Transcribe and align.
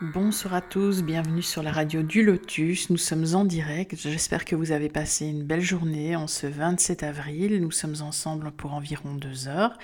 Bonsoir 0.00 0.54
à 0.54 0.60
tous, 0.60 1.02
bienvenue 1.02 1.42
sur 1.42 1.60
la 1.60 1.72
radio 1.72 2.04
du 2.04 2.24
Lotus. 2.24 2.88
Nous 2.88 2.98
sommes 2.98 3.34
en 3.34 3.44
direct. 3.44 3.96
J'espère 3.96 4.44
que 4.44 4.54
vous 4.54 4.70
avez 4.70 4.88
passé 4.88 5.26
une 5.26 5.42
belle 5.42 5.60
journée 5.60 6.14
en 6.14 6.28
ce 6.28 6.46
27 6.46 7.02
avril. 7.02 7.60
Nous 7.60 7.72
sommes 7.72 7.96
ensemble 8.00 8.52
pour 8.52 8.74
environ 8.74 9.14
deux 9.14 9.48
heures. 9.48 9.76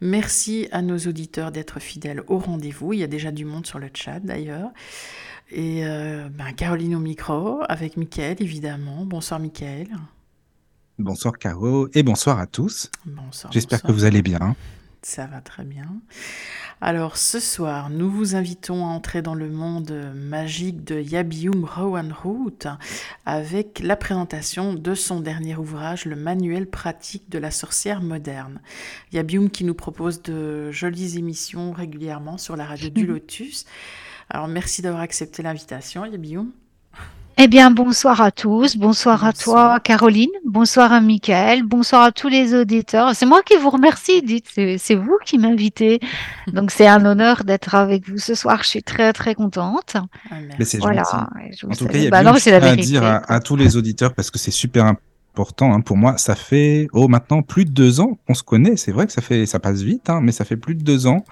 Merci 0.00 0.68
à 0.70 0.82
nos 0.82 0.98
auditeurs 0.98 1.50
d'être 1.50 1.80
fidèles 1.80 2.22
au 2.28 2.38
rendez-vous. 2.38 2.92
Il 2.92 3.00
y 3.00 3.02
a 3.02 3.08
déjà 3.08 3.32
du 3.32 3.44
monde 3.44 3.66
sur 3.66 3.80
le 3.80 3.90
chat 3.92 4.20
d'ailleurs. 4.20 4.70
Et 5.50 5.84
euh, 5.84 6.28
ben, 6.28 6.52
Caroline 6.52 6.94
au 6.94 7.00
micro, 7.00 7.58
avec 7.68 7.96
Mickaël 7.96 8.36
évidemment. 8.38 9.04
Bonsoir 9.04 9.40
Mickaël. 9.40 9.88
Bonsoir 11.00 11.38
Caro 11.38 11.88
et 11.92 12.04
bonsoir 12.04 12.38
à 12.38 12.46
tous. 12.46 12.88
Bonsoir. 13.04 13.52
J'espère 13.52 13.82
que 13.82 13.90
vous 13.90 14.04
allez 14.04 14.22
bien. 14.22 14.54
Ça 15.08 15.26
va 15.26 15.40
très 15.40 15.62
bien. 15.62 16.00
Alors 16.80 17.16
ce 17.16 17.38
soir, 17.38 17.90
nous 17.90 18.10
vous 18.10 18.34
invitons 18.34 18.84
à 18.84 18.88
entrer 18.88 19.22
dans 19.22 19.36
le 19.36 19.48
monde 19.48 19.92
magique 20.16 20.82
de 20.82 21.00
Yabium 21.00 21.64
Rowan 21.64 22.12
Root 22.12 22.66
avec 23.24 23.78
la 23.78 23.94
présentation 23.94 24.74
de 24.74 24.94
son 24.96 25.20
dernier 25.20 25.54
ouvrage, 25.54 26.06
le 26.06 26.16
manuel 26.16 26.68
pratique 26.68 27.28
de 27.28 27.38
la 27.38 27.52
sorcière 27.52 28.02
moderne. 28.02 28.60
Yabium 29.12 29.48
qui 29.48 29.62
nous 29.62 29.76
propose 29.76 30.22
de 30.22 30.72
jolies 30.72 31.18
émissions 31.18 31.70
régulièrement 31.70 32.36
sur 32.36 32.56
la 32.56 32.64
radio 32.64 32.88
du 32.88 33.06
Lotus. 33.06 33.64
Alors 34.28 34.48
merci 34.48 34.82
d'avoir 34.82 35.02
accepté 35.02 35.40
l'invitation, 35.44 36.04
Yabium. 36.04 36.50
Eh 37.38 37.48
bien, 37.48 37.70
bonsoir 37.70 38.22
à 38.22 38.30
tous. 38.30 38.78
Bonsoir, 38.78 39.22
à 39.22 39.32
Bonsoir. 39.32 39.68
toi, 39.68 39.80
Caroline. 39.80 40.30
Bonsoir 40.46 40.90
à 40.90 41.02
Michael. 41.02 41.64
Bonsoir 41.64 42.04
à 42.04 42.10
tous 42.12 42.28
les 42.28 42.54
auditeurs. 42.54 43.14
C'est 43.14 43.26
moi 43.26 43.42
qui 43.42 43.56
vous 43.56 43.68
remercie, 43.68 44.22
dites. 44.22 44.46
C'est 44.54 44.78
c'est 44.78 44.94
vous 44.94 45.18
qui 45.22 45.36
m'invitez. 45.36 46.00
Donc, 46.54 46.70
c'est 46.70 46.86
un 46.86 47.04
honneur 47.04 47.44
d'être 47.44 47.74
avec 47.74 48.08
vous 48.08 48.16
ce 48.16 48.34
soir. 48.34 48.62
Je 48.62 48.68
suis 48.68 48.82
très, 48.82 49.12
très 49.12 49.34
contente. 49.34 49.96
Ah. 50.30 50.36
Mais 50.58 50.64
c'est 50.64 50.78
Voilà. 50.78 51.02
En 51.02 51.74
tout 51.74 51.86
cas, 51.86 51.98
il 51.98 52.04
y 52.04 52.06
a 52.06 52.10
Bah 52.10 52.22
bien 52.22 52.32
non, 52.32 52.38
c'est 52.38 52.58
la 52.58 52.66
à 52.66 52.74
dire 52.74 53.04
à, 53.04 53.16
à 53.30 53.40
tous 53.40 53.56
les 53.56 53.76
auditeurs 53.76 54.14
parce 54.14 54.30
que 54.30 54.38
c'est 54.38 54.50
super 54.50 54.86
important 54.86 55.74
hein, 55.74 55.82
pour 55.82 55.98
moi. 55.98 56.16
Ça 56.16 56.36
fait 56.36 56.88
oh 56.94 57.06
maintenant 57.06 57.42
plus 57.42 57.66
de 57.66 57.70
deux 57.70 58.00
ans 58.00 58.18
qu'on 58.26 58.34
se 58.34 58.42
connaît. 58.42 58.78
C'est 58.78 58.92
vrai 58.92 59.06
que 59.06 59.12
ça 59.12 59.20
fait 59.20 59.44
ça 59.44 59.58
passe 59.58 59.82
vite, 59.82 60.08
hein, 60.08 60.20
mais 60.22 60.32
ça 60.32 60.46
fait 60.46 60.56
plus 60.56 60.74
de 60.74 60.82
deux 60.82 61.06
ans. 61.06 61.22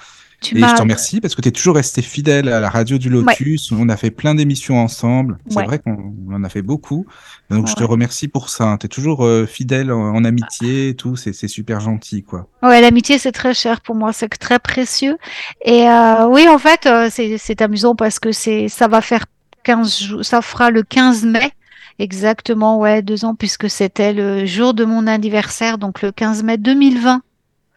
Tu 0.45 0.59
Et 0.59 0.61
je 0.69 0.75
te 0.75 0.81
remercie 0.83 1.21
parce 1.21 1.35
que 1.35 1.41
tu 1.41 1.49
es 1.49 1.53
toujours 1.53 1.77
resté 1.77 2.03
fidèle 2.03 2.49
à 2.51 2.61
la 2.61 2.69
radio 2.69 2.99
du 2.99 3.09
Lotus. 3.09 3.73
On 3.73 3.89
a 3.89 3.97
fait 3.97 4.11
plein 4.11 4.35
d'émissions 4.35 4.79
ensemble. 4.79 5.39
C'est 5.49 5.57
Ouais. 5.57 5.65
vrai 5.65 5.79
qu'on 5.79 6.15
on 6.29 6.35
en 6.35 6.45
a 6.45 6.49
fait 6.51 6.61
beaucoup. 6.63 7.07
Donc 7.51 7.67
je 7.67 7.75
te 7.75 7.83
remercie 7.83 8.29
pour 8.29 8.51
ça. 8.51 8.77
Tu 8.79 8.87
es 8.87 8.89
toujours 8.89 9.25
euh, 9.25 9.47
fidèle 9.47 9.91
en, 9.91 10.15
en 10.15 10.25
amitié 10.25 10.89
et 10.91 10.95
tout. 10.95 11.17
C'est 11.17 11.33
super 11.49 11.81
gentil 11.81 12.23
quoi. 12.23 12.47
Ouais, 12.63 12.81
l'amitié, 12.81 13.19
c'est 13.19 13.33
très 13.33 13.55
cher 13.55 13.81
pour 13.81 13.95
moi, 13.95 14.13
c'est 14.13 14.29
très 14.29 14.59
précieux. 14.59 15.17
Et 15.65 15.89
euh, 15.89 16.27
oui, 16.29 16.47
en 16.49 16.59
fait, 16.59 16.87
euh, 16.87 17.09
c'est 17.11 17.39
c'est 17.39 17.63
amusant 17.63 17.95
parce 17.95 18.19
que 18.19 18.31
c'est 18.33 18.69
ça 18.69 18.87
va 18.87 19.01
faire 19.01 19.25
15 19.63 19.99
jours, 19.99 20.25
ça 20.25 20.43
fera 20.43 20.71
le 20.71 20.83
15 20.83 21.25
mai, 21.25 21.51
exactement, 21.99 22.79
ouais, 22.79 23.03
deux 23.03 23.25
ans, 23.25 23.35
puisque 23.35 23.71
c'était 23.71 24.13
le 24.13 24.45
jour 24.47 24.75
de 24.75 24.85
mon 24.85 25.07
anniversaire, 25.07 25.79
donc 25.79 26.03
le 26.03 26.13
15 26.13 26.43
mai 26.43 26.59
2020. 26.59 27.23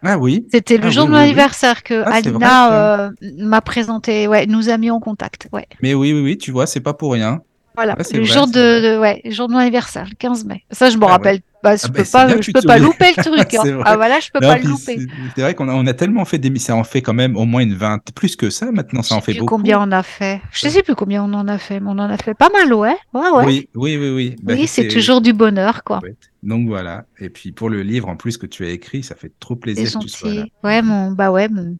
Ah 0.03 0.17
oui. 0.17 0.45
C'était 0.51 0.77
le 0.77 0.87
Ah 0.87 0.91
jour 0.91 1.03
oui, 1.03 1.09
de 1.09 1.13
mon 1.13 1.17
oui, 1.17 1.23
anniversaire 1.25 1.83
que 1.83 2.03
Ah, 2.05 2.11
Alina 2.15 2.67
vrai, 2.69 2.77
euh, 2.77 3.09
m'a 3.39 3.61
présenté, 3.61 4.27
ouais, 4.27 4.45
nous 4.45 4.69
a 4.69 4.77
mis 4.77 4.91
en 4.91 4.99
contact, 4.99 5.47
ouais. 5.53 5.65
Mais 5.81 5.93
oui 5.93 6.13
oui 6.13 6.21
oui. 6.21 6.37
Tu 6.37 6.51
vois, 6.51 6.67
c'est 6.67 6.81
pas 6.81 6.93
pour 6.93 7.13
rien. 7.13 7.41
Voilà, 7.75 7.95
le 7.95 8.19
vrai, 8.19 8.25
jour 8.33 8.47
de, 8.47 8.53
de- 8.53 8.99
ouais, 8.99 9.21
le 9.23 9.31
jour 9.31 9.47
de 9.47 9.53
mon 9.53 9.59
anniversaire, 9.59 10.05
le 10.09 10.15
15 10.15 10.45
mai. 10.45 10.63
Ça, 10.71 10.89
je 10.89 10.97
me 10.97 11.05
Ah 11.05 11.19
ouais. 11.19 11.41
Bah, 11.67 11.75
je 11.75 11.81
Ah 11.85 11.87
peux 11.89 12.03
bah, 12.03 12.09
pas, 12.11 12.41
je 12.41 12.51
peux 12.51 12.61
pas 12.61 12.77
louper 12.77 13.11
le 13.17 13.23
truc. 13.23 13.53
hein. 13.55 13.81
Ah 13.85 13.95
voilà, 13.97 14.19
je 14.21 14.29
peux 14.31 14.39
Non, 14.39 14.47
pas 14.47 14.57
le 14.57 14.63
louper. 14.69 14.99
c'est 15.35 15.41
vrai 15.41 15.53
qu'on 15.53 15.67
a, 15.67 15.73
on 15.73 15.85
a 15.85 15.93
tellement 15.93 16.23
fait 16.23 16.37
d'émissions, 16.37 16.75
ça 16.75 16.79
en 16.79 16.83
fait 16.85 17.01
quand 17.01 17.13
même 17.13 17.35
au 17.35 17.45
moins 17.45 17.61
une 17.61 17.73
vingt, 17.75 17.99
plus 18.15 18.35
que 18.37 18.49
ça 18.49 18.71
maintenant, 18.71 19.01
ça 19.03 19.15
en 19.15 19.21
fait 19.21 19.33
plus 19.33 19.39
beaucoup. 19.41 19.55
combien 19.57 19.81
on 19.81 19.91
a 19.91 20.01
fait. 20.03 20.41
Je 20.51 20.69
sais 20.69 20.81
plus 20.81 20.95
combien 20.95 21.23
on 21.23 21.33
en 21.33 21.47
a 21.49 21.57
fait, 21.57 21.79
mais 21.81 21.87
on 21.89 21.99
en 21.99 22.09
a 22.09 22.17
fait 22.17 22.33
pas 22.35 22.49
mal, 22.49 22.73
ouais. 22.73 22.95
Ouais, 23.13 23.29
ouais. 23.31 23.45
Oui, 23.45 23.69
oui, 23.75 23.97
oui, 23.97 24.09
oui. 24.11 24.35
Bah, 24.41 24.53
Oui, 24.55 24.65
c'est 24.67 24.87
toujours 24.87 25.19
du 25.19 25.33
bonheur, 25.33 25.83
quoi. 25.83 25.99
Donc 26.43 26.67
voilà. 26.67 27.03
Et 27.19 27.29
puis 27.29 27.51
pour 27.51 27.69
le 27.69 27.81
livre 27.81 28.07
en 28.07 28.15
plus 28.15 28.37
que 28.37 28.45
tu 28.45 28.65
as 28.65 28.69
écrit, 28.69 29.03
ça 29.03 29.15
fait 29.15 29.31
trop 29.39 29.55
plaisir 29.57 29.91
que 29.91 30.03
tu 30.03 30.09
sois 30.09 30.33
là. 30.33 30.45
Ouais, 30.63 30.81
mon, 30.81 31.11
bah 31.11 31.31
ouais, 31.31 31.49
mon, 31.49 31.75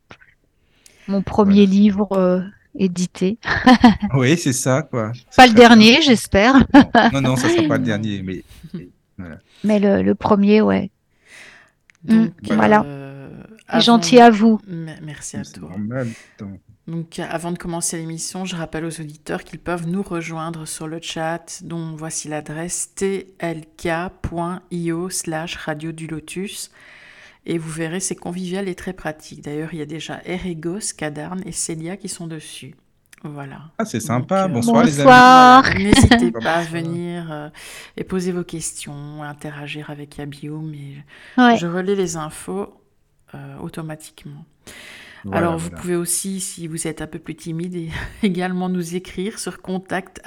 mon 1.08 1.22
premier 1.22 1.66
Voilà. 1.66 1.72
livre 1.72 2.08
euh, 2.18 2.42
édité. 2.78 3.38
Oui, 4.14 4.38
c'est 4.38 4.54
ça, 4.54 4.82
quoi. 4.82 5.12
Pas 5.36 5.48
le 5.48 5.54
dernier, 5.54 6.02
j'espère, 6.02 6.56
Non, 6.74 6.92
non, 7.14 7.22
non, 7.22 7.36
ça 7.36 7.50
sera 7.50 7.64
pas 7.68 7.78
le 7.78 7.84
dernier, 7.92 8.22
mais 8.24 8.44
mais 8.74 8.90
voilà. 9.18 9.38
Mais 9.64 9.80
le, 9.80 10.02
le 10.02 10.16
premier, 10.16 10.62
ouais. 10.62 10.92
Donc, 12.04 12.32
Mm, 12.50 12.54
voilà. 12.56 12.84
euh, 12.86 13.30
avant- 13.68 13.82
gentil 13.82 14.20
à 14.20 14.30
vous. 14.30 14.60
M- 14.70 14.96
Merci 15.04 15.38
à 15.38 15.44
toi. 15.44 15.72
Donc, 16.88 17.20
avant 17.20 17.52
de 17.52 17.58
commencer 17.58 17.98
l'émission, 17.98 18.46
je 18.46 18.56
rappelle 18.56 18.86
aux 18.86 19.02
auditeurs 19.02 19.44
qu'ils 19.44 19.60
peuvent 19.60 19.88
nous 19.88 20.02
rejoindre 20.04 20.66
sur 20.66 20.88
le 20.88 21.00
chat, 21.02 21.62
dont 21.66 21.94
voici 21.98 22.30
l'adresse 22.30 22.94
tlk.io 23.88 25.10
slash 25.10 25.56
radio 25.58 25.92
du 25.92 26.08
lotus. 26.08 26.72
Et 27.46 27.58
vous 27.58 27.70
verrez, 27.70 28.00
c'est 28.00 28.16
convivial 28.16 28.68
et 28.70 28.76
très 28.76 28.94
pratique. 28.94 29.42
D'ailleurs, 29.44 29.74
il 29.74 29.80
y 29.80 29.82
a 29.82 29.86
déjà 29.86 30.22
Erigos, 30.26 30.94
Cadarne 30.98 31.42
et 31.46 31.52
Célia 31.52 31.98
qui 31.98 32.10
sont 32.10 32.28
dessus. 32.28 32.76
Voilà. 33.24 33.62
Ah, 33.78 33.86
c'est 33.86 34.00
sympa. 34.00 34.44
Donc, 34.44 34.52
euh, 34.52 34.54
Bonsoir, 34.54 34.84
les 34.84 35.00
amis. 35.00 35.84
N'hésitez 35.84 36.32
pas 36.32 36.56
à 36.56 36.64
venir 36.64 37.32
euh, 37.32 37.50
et 37.96 38.04
poser 38.04 38.32
vos 38.32 38.44
questions, 38.44 39.24
interagir 39.24 39.90
avec 39.90 40.18
Yabium. 40.18 40.74
Et 40.74 41.04
Ouais. 41.38 41.58
je 41.58 41.68
relais 41.68 41.96
les 41.96 42.16
infos 42.16 42.74
euh, 43.34 43.58
automatiquement. 43.60 44.46
Voilà, 45.24 45.48
Alors, 45.48 45.58
vous 45.58 45.72
pouvez 45.72 45.96
aussi, 45.96 46.40
si 46.40 46.68
vous 46.68 46.88
êtes 46.88 47.02
un 47.02 47.08
peu 47.08 47.20
plus 47.20 47.36
timide, 47.36 47.76
et 47.76 47.90
également 48.24 48.70
nous 48.70 48.96
écrire 48.96 49.40
sur 49.40 49.62
contact 49.62 50.22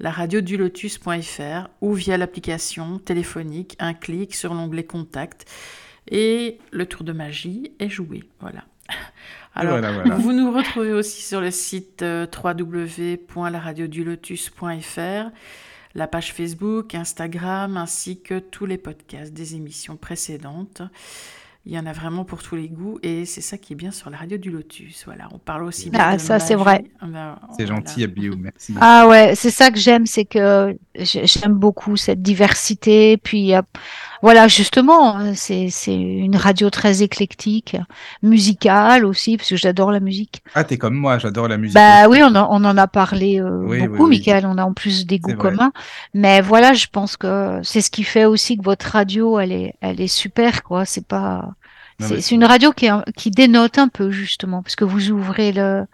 laradiodulotus.fr 0.00 1.68
ou 1.80 1.94
via 1.94 2.16
l'application 2.16 2.98
téléphonique, 2.98 3.76
un 3.78 3.94
clic 3.94 4.34
sur 4.34 4.52
l'onglet 4.52 4.84
contact 4.84 5.46
et 6.10 6.58
le 6.72 6.86
tour 6.86 7.04
de 7.04 7.12
magie 7.12 7.72
est 7.78 7.88
joué. 7.88 8.24
Voilà. 8.40 8.64
Alors, 9.54 9.72
Voilà, 9.78 9.92
voilà. 9.92 10.14
vous 10.16 10.32
nous 10.32 10.50
retrouvez 10.52 10.92
aussi 10.92 11.22
sur 11.22 11.40
le 11.40 11.50
site 11.50 12.02
euh, 12.02 12.26
www.laradiodulotus.fr, 12.42 15.30
la 15.94 16.06
page 16.06 16.32
Facebook, 16.32 16.94
Instagram, 16.94 17.76
ainsi 17.76 18.20
que 18.20 18.38
tous 18.38 18.64
les 18.66 18.78
podcasts 18.78 19.32
des 19.34 19.54
émissions 19.56 19.96
précédentes. 19.96 20.82
Il 21.64 21.72
y 21.72 21.78
en 21.78 21.86
a 21.86 21.92
vraiment 21.92 22.24
pour 22.24 22.42
tous 22.42 22.56
les 22.56 22.68
goûts 22.68 22.98
et 23.04 23.24
c'est 23.24 23.40
ça 23.40 23.56
qui 23.56 23.74
est 23.74 23.76
bien 23.76 23.92
sur 23.92 24.10
la 24.10 24.16
radio 24.16 24.36
du 24.36 24.50
Lotus. 24.50 25.04
Voilà, 25.04 25.28
on 25.32 25.38
parle 25.38 25.62
aussi 25.62 25.90
bien 25.90 26.00
Ah, 26.02 26.16
de 26.16 26.20
ça, 26.20 26.40
c'est 26.40 26.56
vrai. 26.56 26.82
Ah 27.00 27.06
ben, 27.06 27.38
C'est 27.56 27.64
voilà. 27.66 27.78
gentil, 27.80 28.02
Abiou. 28.02 28.34
Merci. 28.36 28.74
Ah 28.80 29.06
ouais, 29.06 29.34
c'est 29.36 29.52
ça 29.52 29.70
que 29.70 29.78
j'aime, 29.78 30.04
c'est 30.06 30.24
que 30.24 30.76
j'ai- 30.96 31.24
j'aime 31.26 31.52
beaucoup 31.54 31.96
cette 31.96 32.20
diversité. 32.20 33.16
Puis 33.16 33.54
euh, 33.54 33.62
voilà, 34.22 34.48
justement, 34.48 35.18
euh, 35.18 35.32
c'est 35.34 35.68
c'est 35.70 35.94
une 35.94 36.36
radio 36.36 36.70
très 36.70 37.02
éclectique, 37.02 37.76
musicale 38.22 39.04
aussi, 39.04 39.36
parce 39.36 39.48
que 39.48 39.56
j'adore 39.56 39.90
la 39.92 40.00
musique. 40.00 40.42
Ah, 40.54 40.64
t'es 40.64 40.78
comme 40.78 40.94
moi, 40.94 41.18
j'adore 41.18 41.48
la 41.48 41.58
musique. 41.58 41.74
Bah 41.74 42.08
aussi. 42.08 42.20
oui, 42.20 42.24
on, 42.24 42.34
en- 42.36 42.48
on 42.50 42.64
en 42.64 42.76
a 42.78 42.86
parlé 42.86 43.40
euh, 43.40 43.58
Oui, 43.64 43.86
beaucoup, 43.86 44.04
oui. 44.04 44.18
Michael. 44.18 44.46
On 44.46 44.58
a 44.58 44.64
en 44.64 44.72
plus 44.72 45.06
des 45.06 45.18
goûts 45.18 45.34
communs. 45.34 45.72
Mais 46.14 46.40
voilà, 46.40 46.72
je 46.72 46.86
pense 46.90 47.16
que 47.16 47.60
c'est 47.62 47.80
ce 47.80 47.90
qui 47.90 48.04
fait 48.04 48.24
aussi 48.24 48.56
que 48.56 48.62
votre 48.62 48.86
radio, 48.86 49.38
elle 49.38 49.52
est, 49.52 49.74
elle 49.80 50.00
est 50.00 50.06
super, 50.06 50.62
quoi. 50.62 50.84
C'est 50.84 51.06
pas, 51.06 51.50
c'est 52.00 52.30
une 52.32 52.44
radio 52.44 52.72
qui, 52.72 52.86
est 52.86 53.12
qui 53.16 53.30
dénote 53.30 53.78
un 53.78 53.88
peu 53.88 54.10
justement, 54.10 54.62
parce 54.62 54.76
que 54.76 54.84
vous 54.84 55.10
ouvrez 55.10 55.52
le, 55.52 55.84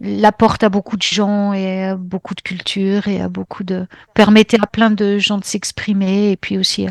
la 0.00 0.32
porte 0.32 0.62
à 0.62 0.68
beaucoup 0.68 0.96
de 0.96 1.02
gens 1.02 1.52
et 1.52 1.84
à 1.84 1.96
beaucoup 1.96 2.34
de 2.34 2.40
cultures 2.40 3.06
et 3.08 3.20
à 3.20 3.28
beaucoup 3.28 3.64
de 3.64 3.86
permettez 4.14 4.58
à 4.60 4.66
plein 4.66 4.90
de 4.90 5.18
gens 5.18 5.38
de 5.38 5.44
s'exprimer 5.44 6.30
et 6.32 6.36
puis 6.36 6.56
aussi 6.58 6.86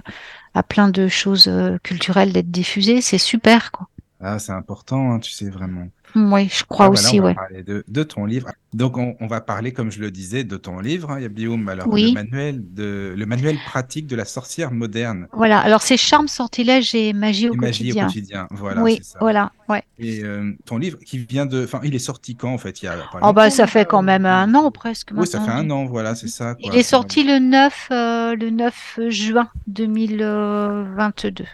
à, 0.53 0.63
plein 0.63 0.89
de 0.89 1.07
choses 1.07 1.47
euh, 1.47 1.77
culturelles 1.83 2.33
d'être 2.33 2.51
diffusées. 2.51 3.01
C'est 3.01 3.17
super, 3.17 3.71
quoi. 3.71 3.87
Ah, 4.21 4.38
c'est 4.38 4.51
important, 4.51 5.13
hein, 5.13 5.19
tu 5.19 5.31
sais, 5.31 5.50
vraiment. 5.50 5.88
Oui, 6.16 6.50
je 6.51 6.63
crois 6.66 6.88
Ah, 6.88 6.89
bah 6.89 6.95
là, 6.95 7.00
aussi, 7.00 7.19
on 7.19 7.24
va 7.24 7.30
ouais. 7.30 7.36
parler 7.36 7.63
de, 7.63 7.86
de 7.88 8.04
ton 8.04 8.25
livre. 8.25 8.50
Donc, 8.74 8.98
on, 8.98 9.16
on 9.21 9.27
va 9.27 9.39
parler, 9.39 9.71
comme 9.71 9.92
je 9.92 10.01
le 10.01 10.12
disais, 10.12 10.44
de 10.44 10.57
ton 10.57 10.80
livre, 10.80 11.12
hein, 11.12 11.19
Yabioum. 11.21 11.69
Alors, 11.69 11.88
le 11.88 12.12
manuel 12.12 12.62
de, 12.74 13.13
le 13.16 13.25
manuel 13.25 13.57
pratique 13.66 14.07
de 14.07 14.16
la 14.18 14.25
sorcière 14.25 14.71
moderne 14.71 15.27
voilà. 15.31 15.60
Alors, 15.60 15.81
c'est 15.81 15.95
charme, 15.95 16.27
sortilège 16.27 16.94
et 16.95 17.13
magie 17.13 17.48
au 17.50 17.54
et 17.54 17.57
magie 17.57 17.83
au 17.92 17.95
quotidien. 17.95 18.07
quotidien. 18.07 18.48
Voilà, 18.51 18.81
Oui, 18.83 19.00
ça. 19.04 19.19
voilà, 19.21 19.51
ouais. 19.69 19.83
Et 20.00 20.21
euh, 20.24 20.51
ton 20.66 20.77
livre 20.80 20.98
qui 21.00 21.19
vient 21.19 21.45
de, 21.45 21.63
enfin, 21.63 21.80
il 21.83 21.95
est 21.95 22.00
sorti 22.00 22.36
quand, 22.36 22.51
en 22.54 22.57
fait? 22.57 22.81
Il 22.81 22.86
y 22.86 22.89
a 22.89 22.98
Oh, 23.21 23.31
bah, 23.31 23.50
ça 23.50 23.68
fait 23.68 23.86
quand 23.86 24.01
même 24.01 24.25
un 24.25 24.54
an 24.56 24.69
presque 24.71 25.12
Oui, 25.16 25.27
ça 25.27 25.39
fait 25.39 25.51
un 25.51 25.69
an, 25.69 25.86
voilà, 25.86 26.16
c'est 26.16 26.27
ça, 26.27 26.56
Il 26.60 26.75
est 26.75 26.83
sorti 26.83 27.24
le 27.24 27.39
9, 27.39 27.88
euh, 27.92 28.36
le 28.36 28.50
9 28.50 29.00
juin 29.07 29.48
2022. 29.68 31.45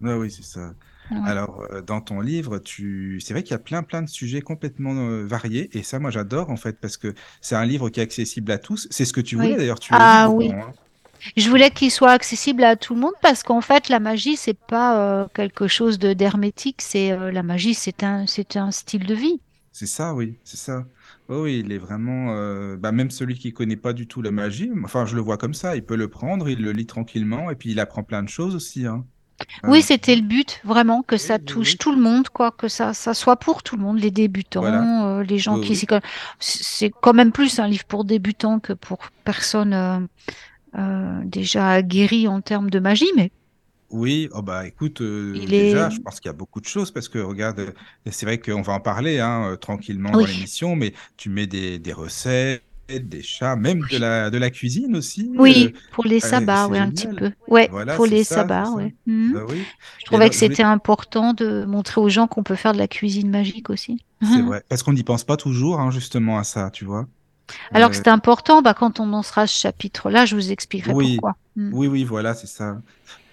Ouais, 0.00 0.14
oui, 0.14 0.30
c'est 0.30 0.44
ça. 0.44 0.72
Ouais. 1.18 1.20
Alors, 1.24 1.62
euh, 1.72 1.82
dans 1.82 2.00
ton 2.00 2.20
livre, 2.20 2.58
tu... 2.58 3.20
c'est 3.20 3.34
vrai 3.34 3.42
qu'il 3.42 3.52
y 3.52 3.54
a 3.54 3.58
plein, 3.58 3.82
plein 3.82 4.02
de 4.02 4.08
sujets 4.08 4.40
complètement 4.42 4.94
euh, 4.96 5.24
variés. 5.26 5.76
Et 5.76 5.82
ça, 5.82 5.98
moi, 5.98 6.10
j'adore, 6.10 6.50
en 6.50 6.56
fait, 6.56 6.80
parce 6.80 6.96
que 6.96 7.14
c'est 7.40 7.54
un 7.56 7.64
livre 7.66 7.90
qui 7.90 8.00
est 8.00 8.02
accessible 8.02 8.50
à 8.52 8.58
tous. 8.58 8.88
C'est 8.90 9.04
ce 9.04 9.12
que 9.12 9.20
tu 9.20 9.36
voulais, 9.36 9.54
Oui. 9.54 9.56
d'ailleurs, 9.56 9.78
tu 9.80 9.94
Ah 9.94 10.28
oui. 10.30 10.50
hein. 10.52 10.72
Je 11.36 11.48
voulais 11.50 11.70
qu'il 11.70 11.90
soit 11.90 12.10
accessible 12.12 12.64
à 12.64 12.76
tout 12.76 12.94
le 12.94 13.00
monde 13.00 13.12
parce 13.22 13.42
qu'en 13.42 13.60
fait, 13.60 13.88
la 13.88 14.00
magie, 14.00 14.36
c'est 14.36 14.58
pas 14.58 15.22
euh, 15.22 15.28
quelque 15.34 15.68
chose 15.68 15.98
de 15.98 16.12
d'hermétique. 16.14 16.80
C'est 16.82 17.16
la 17.32 17.42
magie, 17.42 17.74
c'est 17.74 18.02
un, 18.02 18.26
c'est 18.26 18.56
un 18.56 18.70
style 18.72 19.06
de 19.06 19.14
vie. 19.14 19.40
C'est 19.72 19.86
ça, 19.86 20.14
oui, 20.14 20.38
c'est 20.44 20.56
ça. 20.58 20.86
Oh, 21.28 21.44
oui, 21.44 21.60
il 21.64 21.72
est 21.72 21.78
vraiment. 21.78 22.34
euh, 22.36 22.76
Bah, 22.76 22.92
même 22.92 23.10
celui 23.10 23.38
qui 23.38 23.52
connaît 23.52 23.76
pas 23.76 23.92
du 23.94 24.06
tout 24.06 24.20
la 24.22 24.30
magie, 24.30 24.70
enfin, 24.84 25.06
je 25.06 25.14
le 25.16 25.22
vois 25.22 25.38
comme 25.38 25.54
ça. 25.54 25.76
Il 25.76 25.84
peut 25.86 25.96
le 25.96 26.08
prendre, 26.10 26.48
il 26.48 26.60
le 26.62 26.72
lit 26.72 26.86
tranquillement, 26.86 27.50
et 27.50 27.56
puis 27.56 27.70
il 27.72 27.80
apprend 27.80 28.02
plein 28.04 28.22
de 28.22 28.28
choses 28.28 28.54
aussi. 28.54 28.86
Hein. 28.86 29.06
Oui, 29.66 29.80
Euh, 29.80 29.82
c'était 29.82 30.16
le 30.16 30.22
but, 30.22 30.60
vraiment, 30.64 31.02
que 31.02 31.16
ça 31.16 31.38
oui, 31.38 31.46
oui, 31.46 31.54
touche 31.54 31.76
oui. 31.76 31.78
tout 31.78 31.92
le 31.92 32.00
monde, 32.00 32.28
quoi, 32.28 32.50
que 32.52 32.68
ça, 32.68 32.94
ça 32.94 33.14
soit 33.14 33.36
pour 33.36 33.62
tout 33.62 33.76
le 33.76 33.82
monde, 33.82 33.98
les 33.98 34.10
débutants, 34.10 34.60
Voilà. 34.60 34.92
euh, 35.06 35.22
les 35.22 35.38
gens 35.38 35.58
Oui, 35.58 35.60
qui 35.60 35.76
oui. 35.76 35.76
s'y 35.76 35.86
connaissent. 35.86 36.04
C'est 36.40 36.90
quand 37.00 37.14
même 37.14 37.32
plus 37.32 37.58
un 37.58 37.68
livre 37.68 37.84
pour 37.86 38.04
débutants 38.04 38.60
que 38.60 38.72
pour 38.72 38.98
personnes 39.24 39.72
euh, 39.74 39.98
euh, 40.78 41.20
déjà 41.24 41.70
aguerries 41.70 42.28
en 42.28 42.40
termes 42.42 42.70
de 42.70 42.80
magie, 42.80 43.10
mais 43.16 43.32
Oui, 43.90 44.28
oh 44.32 44.40
bah 44.40 44.66
écoute, 44.66 45.02
est. 45.34 45.48
déjà, 45.48 45.90
je 45.90 45.98
pense 46.00 46.18
qu'il 46.18 46.30
y 46.30 46.30
a 46.30 46.32
beaucoup 46.32 46.60
de 46.62 46.66
choses 46.66 46.90
parce 46.90 47.10
que 47.10 47.18
regarde, 47.18 47.74
c'est 48.10 48.24
vrai 48.24 48.40
qu'on 48.40 48.62
va 48.62 48.72
en 48.72 48.80
parler 48.80 49.20
hein, 49.20 49.56
tranquillement 49.60 50.16
dans 50.16 50.24
Oui, 50.24 50.26
l'émission, 50.26 50.76
mais 50.76 50.94
tu 51.18 51.28
mets 51.28 51.46
des, 51.46 51.78
des 51.78 51.92
recettes, 51.92 52.64
des 53.00 53.22
chats, 53.22 53.56
même 53.56 53.80
de 53.90 53.96
la, 53.98 54.30
de 54.30 54.38
la 54.38 54.50
cuisine 54.50 54.96
aussi. 54.96 55.30
Oui, 55.36 55.72
euh, 55.74 55.78
pour 55.92 56.04
les 56.04 56.24
euh, 56.24 56.28
sabbats, 56.28 56.68
oui, 56.68 56.78
un 56.78 56.90
petit 56.90 57.08
peu. 57.08 57.32
Ouais, 57.48 57.68
Voilà, 57.70 57.94
pour 57.96 58.06
les 58.06 58.24
ça, 58.24 58.36
sabbats, 58.36 58.70
ouais. 58.70 58.94
Bah 59.06 59.40
oui. 59.48 59.62
Je 59.98 60.04
trouvais 60.04 60.24
alors, 60.24 60.30
que 60.30 60.34
voulais 60.34 60.48
c'était 60.48 60.62
important 60.62 61.32
de 61.34 61.64
montrer 61.64 62.00
aux 62.00 62.08
gens 62.08 62.26
qu'on 62.26 62.42
peut 62.42 62.56
faire 62.56 62.72
de 62.72 62.78
la 62.78 62.88
cuisine 62.88 63.30
magique 63.30 63.70
aussi. 63.70 63.98
C'est 64.22 64.42
vrai, 64.42 64.62
parce 64.68 64.82
qu'on 64.82 64.92
n'y 64.92 65.04
pense 65.04 65.24
pas 65.24 65.36
toujours, 65.36 65.80
hein, 65.80 65.90
justement, 65.90 66.38
à 66.38 66.44
ça, 66.44 66.70
tu 66.70 66.84
vois. 66.84 67.06
Alors 67.72 67.90
que 67.90 67.96
Euh, 67.96 68.00
c'est 68.04 68.08
important, 68.08 68.62
bah, 68.62 68.74
quand 68.74 69.00
on 69.00 69.12
en 69.12 69.22
sera 69.22 69.46
ce 69.46 69.58
chapitre-là, 69.58 70.24
je 70.26 70.34
vous 70.36 70.50
expliquerai 70.52 70.92
oui, 70.92 71.16
pourquoi. 71.16 71.36
Mm. 71.56 71.74
oui, 71.74 71.86
oui, 71.88 72.04
voilà, 72.04 72.34
c'est 72.34 72.46
ça. 72.46 72.80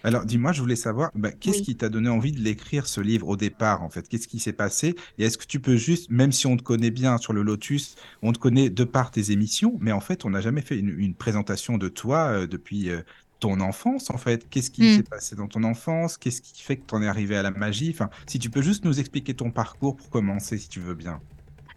Alors, 0.03 0.25
dis-moi, 0.25 0.53
je 0.53 0.61
voulais 0.61 0.77
savoir, 0.77 1.11
bah, 1.13 1.31
qu'est-ce 1.33 1.57
Oui. 1.59 1.63
qui 1.63 1.75
t'a 1.77 1.89
donné 1.89 2.09
envie 2.09 2.31
de 2.31 2.39
l'écrire, 2.39 2.87
ce 2.87 3.01
livre, 3.01 3.27
au 3.27 3.35
départ, 3.35 3.83
en 3.83 3.89
fait? 3.89 4.07
Qu'est-ce 4.07 4.27
qui 4.29 4.39
s'est 4.39 4.53
passé? 4.53 4.95
Et 5.17 5.25
est-ce 5.25 5.37
que 5.37 5.45
tu 5.45 5.59
peux 5.59 5.75
juste, 5.75 6.09
même 6.09 6.31
si 6.31 6.47
on 6.47 6.55
te 6.55 6.63
connaît 6.63 6.91
bien 6.91 7.17
sur 7.17 7.33
le 7.33 7.41
Lotus, 7.43 7.95
on 8.21 8.31
te 8.31 8.39
connaît 8.39 8.69
de 8.69 8.83
par 8.85 9.11
tes 9.11 9.31
émissions, 9.31 9.77
mais 9.81 9.91
en 9.91 9.99
fait, 9.99 10.23
on 10.23 10.29
n'a 10.29 10.39
jamais 10.41 10.61
fait 10.61 10.77
une, 10.79 10.89
une 10.97 11.15
présentation 11.15 11.77
de 11.77 11.89
toi 11.89 12.27
euh, 12.29 12.47
depuis 12.47 12.89
euh, 12.89 13.01
ton 13.39 13.59
enfance, 13.59 14.09
en 14.09 14.17
fait? 14.17 14.47
Qu'est-ce 14.49 14.71
qui 14.71 14.85
Mm. 14.85 14.87
s'est 14.87 15.03
passé 15.03 15.35
dans 15.35 15.47
ton 15.49 15.63
enfance? 15.63 16.17
Qu'est-ce 16.17 16.41
qui 16.41 16.61
fait 16.63 16.77
que 16.77 16.85
tu 16.85 16.95
en 16.95 17.01
es 17.01 17.07
arrivé 17.07 17.35
à 17.35 17.41
la 17.43 17.51
magie? 17.51 17.91
Enfin, 17.93 18.09
si 18.25 18.39
tu 18.39 18.49
peux 18.49 18.61
juste 18.61 18.85
nous 18.85 18.99
expliquer 19.01 19.35
ton 19.35 19.51
parcours 19.51 19.97
pour 19.97 20.09
commencer, 20.09 20.57
si 20.57 20.69
tu 20.69 20.79
veux 20.79 20.95
bien. 20.95 21.21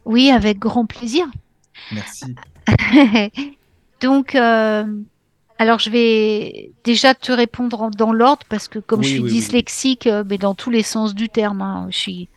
Oui, 0.04 0.30
avec 0.30 0.58
grand 0.58 0.86
plaisir. 0.86 1.26
Merci. 1.90 2.38
Donc, 4.00 4.34
euh, 4.34 4.84
alors 5.62 5.78
je 5.78 5.90
vais 5.90 6.72
déjà 6.82 7.14
te 7.14 7.30
répondre 7.30 7.90
dans 7.90 8.12
l'ordre 8.12 8.44
parce 8.48 8.66
que 8.66 8.80
comme 8.80 9.00
je 9.04 9.08
suis 9.10 9.18
oui, 9.18 9.24
oui, 9.26 9.30
oui. 9.30 9.38
dyslexique, 9.38 10.08
euh, 10.08 10.24
mais 10.28 10.36
dans 10.36 10.56
tous 10.56 10.70
les 10.70 10.82
sens 10.82 11.14
du 11.14 11.28
terme, 11.28 11.62
hein, 11.62 11.86
je 11.88 11.96
suis, 11.96 12.28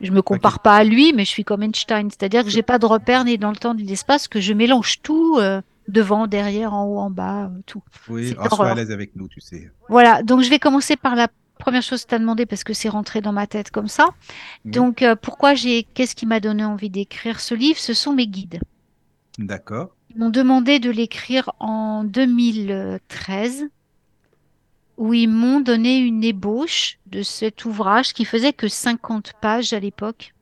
je 0.00 0.10
me 0.10 0.22
compare 0.22 0.60
pas 0.60 0.76
à 0.76 0.82
lui, 0.82 1.12
mais 1.12 1.26
je 1.26 1.30
suis 1.30 1.44
comme 1.44 1.62
Einstein, 1.62 2.08
c'est-à-dire 2.10 2.44
que 2.44 2.50
j'ai 2.50 2.62
pas 2.62 2.78
de 2.78 2.86
repère 2.86 3.24
ni 3.26 3.36
dans 3.36 3.50
le 3.50 3.56
temps 3.56 3.74
ni 3.74 3.82
l'espace, 3.82 4.28
que 4.28 4.40
je 4.40 4.54
mélange 4.54 5.02
tout 5.02 5.36
euh, 5.38 5.60
devant, 5.88 6.26
derrière, 6.26 6.72
en 6.72 6.84
haut, 6.86 6.98
en 6.98 7.10
bas, 7.10 7.44
euh, 7.44 7.60
tout. 7.66 7.82
Oui, 8.08 8.28
C'est 8.28 8.38
alors 8.38 8.54
sois 8.54 8.70
à 8.70 8.74
l'aise 8.74 8.92
avec 8.92 9.14
nous, 9.14 9.28
tu 9.28 9.42
sais. 9.42 9.70
Voilà, 9.90 10.22
donc 10.22 10.40
je 10.40 10.48
vais 10.48 10.58
commencer 10.58 10.96
par 10.96 11.16
la 11.16 11.28
première 11.58 11.82
chose 11.82 12.04
que 12.04 12.08
tu 12.08 12.14
as 12.14 12.18
demandé 12.18 12.46
parce 12.46 12.64
que 12.64 12.72
c'est 12.72 12.88
rentré 12.88 13.20
dans 13.20 13.32
ma 13.32 13.46
tête 13.46 13.70
comme 13.70 13.88
ça. 13.88 14.06
Donc, 14.64 15.02
euh, 15.02 15.16
pourquoi 15.20 15.52
j'ai, 15.52 15.82
qu'est-ce 15.82 16.14
qui 16.14 16.24
m'a 16.24 16.40
donné 16.40 16.64
envie 16.64 16.88
d'écrire 16.88 17.40
ce 17.40 17.54
livre? 17.54 17.78
Ce 17.78 17.92
sont 17.92 18.14
mes 18.14 18.26
guides. 18.26 18.60
d'accord. 19.36 19.90
Ils 20.10 20.18
m'ont 20.18 20.30
demandé 20.30 20.78
de 20.78 20.90
l'écrire 20.90 21.50
en 21.60 22.04
2013, 22.04 23.68
où 24.96 25.14
ils 25.14 25.28
m'ont 25.28 25.60
donné 25.60 25.98
une 25.98 26.24
ébauche 26.24 26.98
de 27.06 27.22
cet 27.22 27.64
ouvrage 27.64 28.12
qui 28.14 28.24
faisait 28.24 28.52
que 28.52 28.68
50 28.68 29.34
pages 29.40 29.72
à 29.72 29.80
l'époque. 29.80 30.34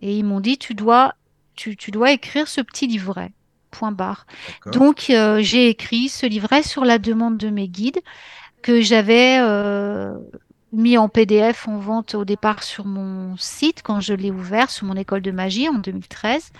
Et 0.00 0.16
ils 0.16 0.24
m'ont 0.24 0.40
dit, 0.40 0.58
tu 0.58 0.74
dois, 0.74 1.14
tu, 1.54 1.76
tu 1.76 1.90
dois 1.90 2.12
écrire 2.12 2.46
ce 2.48 2.60
petit 2.60 2.86
livret. 2.86 3.32
Point 3.70 3.92
barre. 3.92 4.26
Donc, 4.72 5.06
euh, 5.08 5.40
j'ai 5.40 5.68
écrit 5.68 6.08
ce 6.08 6.26
livret 6.26 6.62
sur 6.62 6.84
la 6.84 6.98
demande 6.98 7.38
de 7.38 7.48
mes 7.48 7.68
guides 7.68 8.00
que 8.60 8.82
j'avais 8.82 9.38
euh, 9.40 10.14
mis 10.72 10.96
en 10.98 11.08
PDF 11.08 11.68
en 11.68 11.78
vente 11.78 12.14
au 12.14 12.24
départ 12.24 12.62
sur 12.62 12.84
mon 12.84 13.36
site 13.36 13.82
quand 13.82 14.00
je 14.00 14.14
l'ai 14.14 14.30
ouvert 14.30 14.70
sur 14.70 14.86
mon 14.86 14.94
école 14.94 15.22
de 15.22 15.30
magie 15.30 15.68
en 15.68 15.78
2013. 15.78 16.50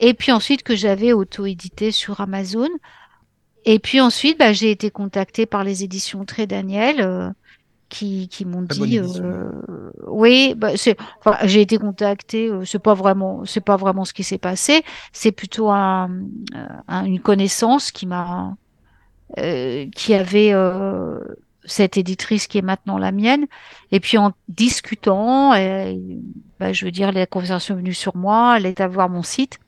Et 0.00 0.14
puis 0.14 0.32
ensuite 0.32 0.62
que 0.62 0.76
j'avais 0.76 1.12
auto-édité 1.12 1.90
sur 1.92 2.20
Amazon. 2.20 2.68
Et 3.64 3.78
puis 3.78 4.00
ensuite, 4.00 4.38
bah, 4.38 4.52
j'ai 4.52 4.70
été 4.70 4.90
contactée 4.90 5.46
par 5.46 5.64
les 5.64 5.82
éditions 5.84 6.24
Très 6.24 6.46
Daniel 6.46 7.00
euh, 7.00 7.30
qui, 7.88 8.28
qui 8.28 8.44
m'ont 8.44 8.62
dit 8.62 8.98
euh, 8.98 9.50
oui, 10.06 10.54
bah, 10.56 10.76
c'est, 10.76 10.96
enfin, 11.20 11.36
j'ai 11.44 11.62
été 11.62 11.78
contactée, 11.78 12.48
euh, 12.48 12.64
c'est 12.64 12.78
pas 12.78 12.94
vraiment, 12.94 13.44
c'est 13.44 13.60
pas 13.60 13.76
vraiment 13.76 14.04
ce 14.04 14.12
qui 14.12 14.24
s'est 14.24 14.38
passé, 14.38 14.84
c'est 15.12 15.32
plutôt 15.32 15.70
un, 15.70 16.10
euh, 16.54 16.66
un- 16.88 17.04
une 17.06 17.20
connaissance 17.20 17.90
qui 17.92 18.06
m'a, 18.06 18.56
euh, 19.38 19.86
qui 19.94 20.14
avait 20.14 20.52
euh, 20.52 21.18
cette 21.64 21.96
éditrice 21.96 22.46
qui 22.46 22.58
est 22.58 22.62
maintenant 22.62 22.98
la 22.98 23.12
mienne. 23.12 23.46
Et 23.92 24.00
puis 24.00 24.18
en 24.18 24.32
discutant, 24.48 25.50
bah, 26.60 26.72
je 26.72 26.84
veux 26.84 26.92
dire, 26.92 27.12
la 27.12 27.26
conversation 27.26 27.74
est 27.74 27.78
venue 27.78 27.94
sur 27.94 28.16
moi, 28.16 28.56
elle 28.58 28.66
est 28.66 28.80
à 28.80 28.88
voir 28.88 29.08
mon 29.08 29.22
site. 29.22 29.58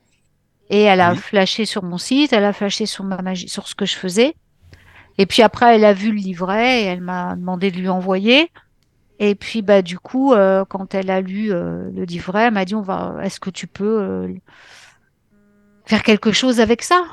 Et 0.69 0.81
elle 0.83 1.01
a 1.01 1.11
Oui. 1.13 1.17
flashé 1.17 1.65
sur 1.65 1.83
mon 1.83 1.97
site, 1.97 2.31
elle 2.33 2.43
a 2.45 2.53
flashé 2.53 2.85
sur 2.85 3.03
ma 3.03 3.21
magie, 3.21 3.49
sur 3.49 3.67
ce 3.67 3.75
que 3.75 3.85
je 3.85 3.95
faisais. 3.95 4.35
Et 5.17 5.25
puis 5.25 5.41
après, 5.41 5.75
elle 5.75 5.83
a 5.85 5.93
vu 5.93 6.11
le 6.11 6.17
livret 6.17 6.81
et 6.83 6.85
elle 6.85 7.01
m'a 7.01 7.35
demandé 7.35 7.71
de 7.71 7.77
lui 7.77 7.89
envoyer. 7.89 8.51
Et 9.19 9.35
puis 9.35 9.61
bah 9.61 9.81
du 9.81 9.99
coup, 9.99 10.33
euh, 10.33 10.63
quand 10.69 10.93
elle 10.95 11.09
a 11.09 11.19
lu 11.21 11.51
euh, 11.51 11.89
le 11.93 12.03
livret, 12.03 12.43
elle 12.43 12.53
m'a 12.53 12.63
dit 12.65 12.75
on 12.75 12.81
va, 12.81 13.15
est-ce 13.23 13.39
que 13.39 13.49
tu 13.49 13.67
peux 13.67 13.99
euh, 14.01 14.27
faire 15.85 16.03
quelque 16.03 16.31
chose 16.31 16.59
avec 16.59 16.83
ça? 16.83 17.03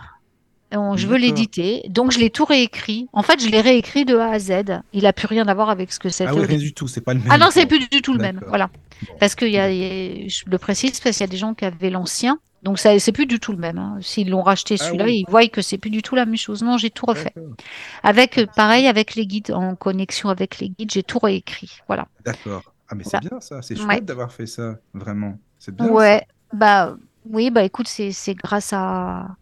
On- 0.73 0.97
je 0.97 1.07
veux 1.07 1.17
l'éditer. 1.17 1.83
Donc 1.89 2.11
je 2.13 2.19
l'ai 2.19 2.31
tout 2.31 2.45
réécrit. 2.45 3.09
En 3.13 3.23
fait, 3.23 3.41
je 3.43 3.49
l'ai 3.49 3.61
réécrit 3.61 4.05
de 4.05 4.17
A 4.17 4.31
à 4.33 4.39
Z. 4.39 4.53
Il 4.93 5.07
a 5.07 5.13
plus 5.13 5.27
rien 5.27 5.47
à 5.49 5.55
voir 5.55 5.71
avec 5.71 5.93
ce 5.93 5.99
que 5.99 6.09
Ah 6.09 6.11
c'était 6.11 6.31
oui, 6.33 6.41
au 6.45 6.47
rien 6.47 6.59
du 6.59 6.75
tout, 6.75 6.89
c'est 6.89 7.01
pas 7.01 7.15
le 7.15 7.21
Ah 7.27 7.31
même, 7.31 7.41
non, 7.41 7.49
c'est 7.51 7.67
plus 7.67 7.79
du 7.89 8.03
tout 8.03 8.13
le 8.13 8.19
même. 8.21 8.41
Voilà. 8.49 8.69
Parce 9.21 9.35
qu'il 9.35 9.49
y 9.49 9.59
a, 9.59 9.71
y 9.71 9.85
a- 9.85 10.29
je 10.29 10.43
le 10.47 10.59
précise 10.59 10.99
parce 11.01 11.17
qu'il 11.17 11.25
y 11.25 11.29
a 11.29 11.31
des 11.31 11.37
gens 11.37 11.55
qui 11.55 11.65
avaient 11.65 11.91
l'ancien. 11.91 12.39
Donc 12.63 12.79
ça, 12.79 12.99
c'est 12.99 13.13
plus 13.13 13.27
du 13.27 13.39
tout 13.39 13.53
le 13.53 13.59
même. 13.59 13.79
hein. 13.79 13.99
S'ils 14.01 14.31
l'ont 14.31 14.43
racheté 14.43 14.77
Ah 14.79 14.85
celui-là, 14.85 15.05
oui, 15.05 15.25
ils 15.27 15.31
voient 15.31 15.47
que 15.49 15.63
c'est 15.63 15.79
plus 15.79 15.91
du 15.91 16.03
tout 16.03 16.15
la 16.17 16.27
même 16.27 16.37
chose. 16.37 16.63
Non, 16.63 16.79
j'ai 16.79 16.91
tout 16.91 17.07
refait. 17.07 17.35
Avec, 18.03 18.39
euh, 18.39 18.47
pareil, 18.47 18.87
avec 18.89 19.15
les 19.15 19.27
guides, 19.27 19.53
en 19.53 19.77
connexion 19.77 20.29
avec 20.31 20.59
les 20.59 20.71
guides, 20.71 20.91
j'ai 20.93 21.03
tout 21.03 21.19
réécrit. 21.19 21.71
Voilà. 21.87 22.09
D'accord. 22.25 22.75
Ah, 22.89 22.95
mais 22.95 23.05
c'est 23.05 23.19
bien 23.19 23.41
ça, 23.41 23.63
c'est 23.63 23.77
Ouais. 23.77 23.83
chouette 23.97 24.05
d'avoir 24.05 24.33
fait 24.33 24.47
ça, 24.47 24.79
vraiment. 24.95 25.39
C'est 25.59 25.75
bien 25.75 25.87
ça. 25.87 25.93
Ouais. 25.95 26.27
Bah, 26.53 26.97
oui, 27.25 27.51
bah 27.51 27.65
écoute, 27.65 27.89
c'est, 27.89 28.13
c'est 28.13 28.35
grâce 28.35 28.73
à, 28.73 29.37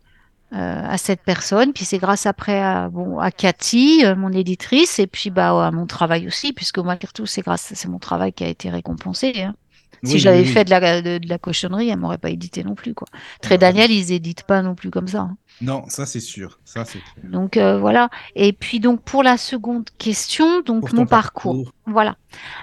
euh, 0.54 0.54
à 0.54 0.98
cette 0.98 1.22
personne, 1.22 1.72
puis 1.72 1.84
c'est 1.84 1.98
grâce 1.98 2.26
après 2.26 2.60
à, 2.60 2.88
bon, 2.90 3.18
à 3.18 3.30
Cathy, 3.32 4.04
euh, 4.04 4.16
mon 4.16 4.32
éditrice, 4.32 4.98
et 5.00 5.06
puis 5.06 5.30
bah, 5.30 5.66
à 5.68 5.70
mon 5.72 5.86
travail 5.86 6.26
aussi, 6.28 6.52
puisque 6.52 6.78
malgré 6.78 7.08
tout, 7.12 7.26
c'est 7.26 7.42
grâce, 7.42 7.72
c'est 7.74 7.88
mon 7.88 7.98
travail 7.98 8.32
qui 8.32 8.44
a 8.44 8.48
été 8.48 8.70
récompensé. 8.70 9.42
hein. 9.42 9.54
Si 10.02 10.12
Oui, 10.14 10.18
j'avais 10.18 10.42
oui, 10.42 10.44
fait 10.44 10.64
de 10.64 10.70
la, 10.70 11.02
de, 11.02 11.18
de 11.18 11.28
la 11.28 11.38
cochonnerie, 11.38 11.88
elle 11.88 11.98
m'aurait 11.98 12.18
pas 12.18 12.30
édité 12.30 12.64
non 12.64 12.74
plus, 12.74 12.94
quoi. 12.94 13.08
Ah 13.12 13.18
Très 13.40 13.56
bah 13.56 13.68
oui. 13.72 13.74
Daniel, 13.74 13.90
ils 13.90 14.12
éditent 14.12 14.42
pas 14.44 14.62
non 14.62 14.74
plus 14.74 14.90
comme 14.90 15.08
ça. 15.08 15.20
hein. 15.20 15.36
Non, 15.60 15.88
ça 15.88 16.04
c'est 16.04 16.20
sûr, 16.20 16.58
ça 16.64 16.84
clair. 16.84 17.04
Donc 17.22 17.56
euh, 17.56 17.78
voilà. 17.78 18.10
Et 18.34 18.52
puis 18.52 18.80
donc 18.80 19.02
pour 19.02 19.22
la 19.22 19.36
seconde 19.36 19.88
question, 19.98 20.60
donc 20.62 20.80
Pour 20.80 20.94
mon 20.94 21.06
parcours. 21.06 21.66
parcours, 21.66 21.72
Voilà. 21.86 22.16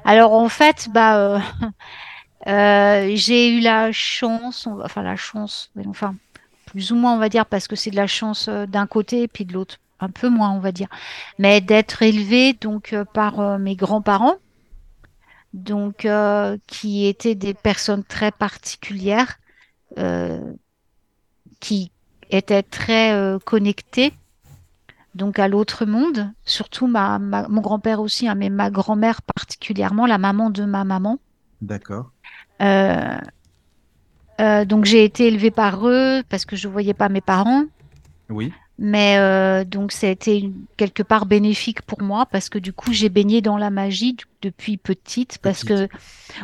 Alors 0.03 0.33
en 0.33 0.49
fait, 0.49 0.89
bah 0.93 1.17
euh, 1.17 1.39
euh, 2.47 3.11
j'ai 3.15 3.49
eu 3.55 3.59
la 3.61 3.91
chance, 3.91 4.67
on 4.67 4.75
va- 4.75 4.85
enfin 4.85 5.03
la 5.03 5.15
chance, 5.15 5.71
mais 5.75 5.85
enfin 5.87 6.15
plus 6.65 6.91
ou 6.91 6.95
moins 6.95 7.13
on 7.13 7.17
va 7.19 7.29
dire 7.29 7.45
parce 7.45 7.67
que 7.67 7.75
c'est 7.75 7.91
de 7.91 7.95
la 7.97 8.07
chance 8.07 8.49
d'un 8.49 8.87
côté 8.87 9.23
et 9.23 9.27
puis 9.27 9.45
de 9.45 9.53
l'autre 9.53 9.77
un 9.99 10.09
peu 10.09 10.29
moins 10.29 10.51
on 10.51 10.59
va 10.59 10.71
dire, 10.71 10.87
mais 11.39 11.61
d'être 11.61 12.01
élevée 12.01 12.53
donc 12.53 12.95
par 13.13 13.59
mes 13.59 13.75
grands-parents 13.75 14.35
donc 15.53 16.05
euh, 16.05 16.57
qui 16.67 17.05
étaient 17.05 17.35
des 17.35 17.53
personnes 17.53 18.03
très 18.03 18.31
particulières, 18.31 19.39
euh, 19.97 20.53
qui 21.59 21.91
étaient 22.29 22.63
très 22.63 23.13
euh, 23.13 23.39
connectées 23.39 24.13
donc 25.13 25.39
à 25.39 25.47
l'autre 25.47 25.85
monde. 25.85 26.31
Surtout 26.45 26.87
ma, 26.87 27.19
ma- 27.19 27.47
mon 27.47 27.61
grand-père 27.61 27.99
aussi, 27.99 28.27
hein, 28.27 28.35
mais 28.35 28.49
ma 28.49 28.69
grand-mère 28.69 29.21
particulièrement, 29.21 30.05
la 30.05 30.17
maman 30.17 30.49
de 30.49 30.63
ma 30.63 30.83
maman. 30.83 31.19
D'accord. 31.61 32.11
Euh, 32.61 33.17
euh, 34.39 34.65
donc 34.65 34.85
j'ai 34.85 35.03
été 35.03 35.27
élevée 35.27 35.51
par 35.51 35.87
eux 35.87 36.23
parce 36.29 36.45
que 36.45 36.55
je 36.55 36.67
voyais 36.67 36.93
pas 36.93 37.09
mes 37.09 37.21
parents. 37.21 37.65
Oui. 38.29 38.53
Mais 38.83 39.17
euh, 39.19 39.63
donc 39.63 39.91
ça 39.91 40.07
a 40.07 40.09
été 40.09 40.51
quelque 40.75 41.03
part 41.03 41.27
bénéfique 41.27 41.83
pour 41.83 42.01
moi 42.01 42.25
parce 42.25 42.49
que 42.49 42.57
du 42.57 42.73
coup 42.73 42.91
j'ai 42.93 43.09
baigné 43.09 43.39
dans 43.41 43.57
la 43.57 43.69
magie 43.69 44.17
depuis 44.41 44.77
petite 44.77 45.37
parce 45.37 45.63
que 45.63 45.87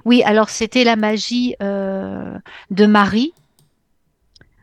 oui 0.06 0.22
alors 0.24 0.50
c'était 0.50 0.84
la 0.84 0.96
magie 0.96 1.56
euh, 1.64 2.38
de 2.70 2.86
Marie 2.86 3.34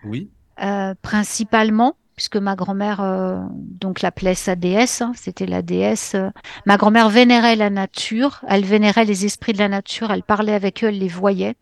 Oui. 0.05 0.31
euh, 0.63 0.95
principalement 1.03 1.97
puisque 2.15 2.37
ma 2.37 2.55
grand-mère 2.55 3.01
euh, 3.01 3.41
donc 3.51 4.03
l'appelait 4.03 4.37
sa 4.37 4.55
déesse 4.55 5.03
hein, 5.03 5.11
c'était 5.17 5.47
la 5.47 5.61
déesse 5.63 6.15
euh. 6.15 6.31
ma 6.67 6.77
grand-mère 6.77 7.09
vénérait 7.09 7.57
la 7.57 7.71
nature 7.71 8.45
elle 8.49 8.65
vénérait 8.65 9.05
les 9.05 9.25
esprits 9.25 9.53
de 9.53 9.59
la 9.59 9.69
nature 9.69 10.13
elle 10.13 10.23
parlait 10.23 10.55
avec 10.55 10.85
eux 10.85 10.89
elle 10.91 10.99
les 11.01 11.09
voyait 11.09 11.57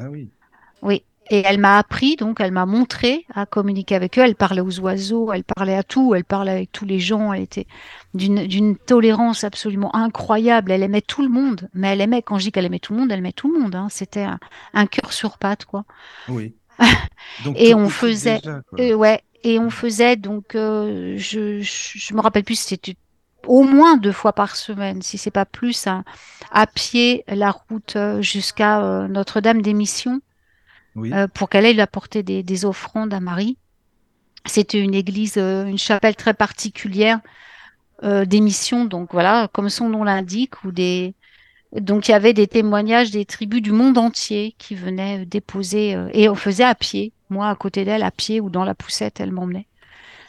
Ah 0.00 0.10
oui. 0.10 0.28
oui 0.82 1.04
et 1.30 1.42
elle 1.44 1.58
m'a 1.58 1.78
appris 1.78 2.16
donc 2.16 2.40
elle 2.40 2.52
m'a 2.52 2.66
montré 2.66 3.24
à 3.34 3.46
communiquer 3.46 3.94
avec 3.96 4.18
eux 4.18 4.22
elle 4.22 4.36
parlait 4.36 4.60
aux 4.60 4.78
oiseaux 4.80 5.32
elle 5.32 5.44
parlait 5.44 5.76
à 5.76 5.82
tout 5.82 6.14
elle 6.14 6.24
parlait 6.24 6.52
avec 6.52 6.72
tous 6.72 6.84
les 6.84 7.00
gens 7.00 7.32
elle 7.32 7.42
était 7.42 7.66
d'une 8.14 8.76
tolérance 8.76 9.44
absolument 9.44 9.94
incroyable 9.94 10.70
elle 10.72 10.82
aimait 10.82 11.00
tout 11.02 11.22
le 11.22 11.28
monde 11.28 11.68
mais 11.74 11.88
elle 11.88 12.00
aimait 12.00 12.22
quand 12.22 12.38
je 12.38 12.44
dis 12.44 12.52
qu'elle 12.52 12.64
aimait 12.64 12.78
tout 12.78 12.94
le 12.94 13.00
monde 13.00 13.12
elle 13.12 13.18
aimait 13.18 13.32
tout 13.32 13.52
le 13.52 13.60
monde 13.60 13.74
hein. 13.74 13.88
c'était 13.90 14.22
un, 14.22 14.38
un 14.74 14.86
cœur 14.86 15.12
sur 15.12 15.38
pattes 15.38 15.64
quoi 15.64 15.84
Oui. 16.28 16.54
Donc, 17.44 17.56
Et 17.58 17.74
on 17.74 17.88
faisait- 17.88 18.38
déjà. 18.38 18.60
Euh, 18.78 18.94
ouais, 18.94 19.20
et 19.42 19.58
on 19.58 19.70
faisait 19.70 20.16
donc, 20.16 20.54
euh, 20.54 21.14
je, 21.16 21.60
je, 21.60 21.98
je 21.98 22.14
me 22.14 22.20
rappelle 22.20 22.44
plus, 22.44 22.58
c'était 22.58 22.96
au 23.46 23.62
moins 23.62 23.96
deux 23.96 24.12
fois 24.12 24.32
par 24.32 24.56
semaine, 24.56 25.00
si 25.02 25.18
c'est 25.18 25.30
pas 25.30 25.44
plus, 25.46 25.86
hein, 25.86 26.04
à 26.50 26.66
pied 26.66 27.24
la 27.28 27.52
route 27.52 27.96
euh, 27.96 28.20
jusqu'à 28.20 28.82
euh, 28.82 29.08
Notre-Dame 29.08 29.62
des 29.62 29.72
Missions 29.72 30.20
Oui. 30.96 31.12
euh, 31.12 31.28
pour 31.28 31.48
qu'elle 31.48 31.66
aille 31.66 31.80
apporter 31.80 32.22
des, 32.22 32.42
des 32.42 32.64
offrandes 32.64 33.14
à 33.14 33.20
Marie. 33.20 33.58
C'était 34.46 34.80
une 34.80 34.94
église, 34.94 35.38
euh, 35.38 35.66
une 35.66 35.78
chapelle 35.78 36.16
très 36.16 36.34
particulière 36.34 37.20
euh, 38.04 38.24
des 38.24 38.40
missions, 38.40 38.84
donc 38.84 39.12
voilà, 39.12 39.48
comme 39.52 39.68
son 39.70 39.88
nom 39.88 40.04
l'indique, 40.04 40.64
où 40.64 40.72
des 40.72 41.14
donc 41.80 42.08
il 42.08 42.12
y 42.12 42.14
avait 42.14 42.34
des 42.34 42.46
témoignages 42.48 43.10
des 43.12 43.26
tribus 43.26 43.62
du 43.62 43.72
monde 43.72 43.98
entier 43.98 44.54
qui 44.58 44.74
venaient 44.76 45.22
euh, 45.22 45.26
déposer 45.26 45.94
euh, 45.96 46.08
et 46.14 46.28
on 46.28 46.34
faisait 46.36 46.64
à 46.64 46.74
pied. 46.74 47.12
Moi, 47.30 47.48
à 47.48 47.56
côté 47.56 47.84
d'elle, 47.84 48.02
à 48.04 48.10
pied 48.12 48.40
ou 48.40 48.50
dans 48.50 48.64
la 48.64 48.74
poussette, 48.74 49.20
elle 49.20 49.32
m'emmenait 49.32 49.68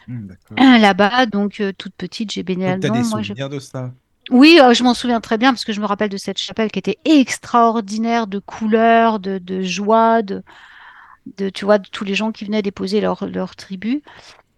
Hmm, 0.08 0.28
là-bas. 0.82 1.26
Donc 1.26 1.62
toute 1.78 1.94
petite, 1.96 2.32
j'ai 2.32 2.44
baigné 2.44 2.66
Donc, 2.66 2.80
tu 2.82 2.88
as 2.88 2.90
là-dedans. 2.90 3.04
Moi, 3.06 3.22
je- 3.22 3.34
de 3.50 3.60
ça? 3.60 3.94
Oui, 4.30 4.60
euh, 4.62 4.74
je 4.74 4.84
m'en 4.84 4.94
souviens 4.94 5.22
très 5.22 5.38
bien 5.38 5.52
parce 5.52 5.64
que 5.64 5.72
je 5.74 5.80
me 5.80 5.86
rappelle 5.86 6.10
de 6.10 6.18
cette 6.18 6.38
chapelle 6.38 6.70
qui 6.72 6.80
était 6.80 6.98
extraordinaire 7.06 8.28
de 8.28 8.40
couleurs, 8.40 9.20
de, 9.20 9.38
de 9.38 9.62
joie, 9.62 10.22
de, 10.22 10.44
de 11.38 11.50
tu 11.50 11.66
vois, 11.66 11.78
de 11.80 11.88
tous 11.90 12.04
les 12.04 12.16
gens 12.16 12.32
qui 12.32 12.46
venaient 12.46 12.62
déposer 12.62 13.02
leur, 13.02 13.26
leur 13.28 13.56
tribu. 13.56 14.02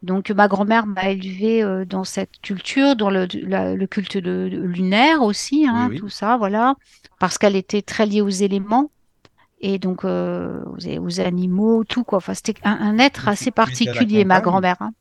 Donc 0.04 0.32
ma 0.32 0.48
grand-mère 0.48 0.88
m'a 0.88 1.10
élevée 1.10 1.64
euh, 1.64 1.86
dans 1.86 2.04
cette 2.06 2.32
culture, 2.42 2.96
dans 2.96 3.10
le, 3.10 3.28
la- 3.44 3.76
le 3.76 3.88
culte 3.88 4.18
de, 4.18 4.50
de 4.52 4.60
lunaire 4.62 5.24
aussi, 5.24 5.68
hein, 5.68 5.88
Oui, 5.88 5.94
oui. 5.94 5.98
tout 6.00 6.10
ça, 6.10 6.38
voilà, 6.38 6.76
parce 7.20 7.38
qu'elle 7.38 7.56
était 7.56 7.82
très 7.84 8.06
liée 8.06 8.22
aux 8.22 8.30
éléments 8.30 8.92
et 9.62 9.80
donc 9.80 10.06
euh, 10.06 10.62
aux, 10.66 11.06
aux 11.06 11.20
animaux, 11.22 11.84
tout 11.86 12.04
quoi. 12.04 12.18
Enfin, 12.20 12.34
c'était 12.34 12.56
un, 12.64 12.78
un 12.80 12.98
être 13.00 13.28
assez 13.28 13.52
particulier, 13.52 14.26
ma 14.26 14.42
grand-mère. 14.42 14.78
hein. 14.82 14.92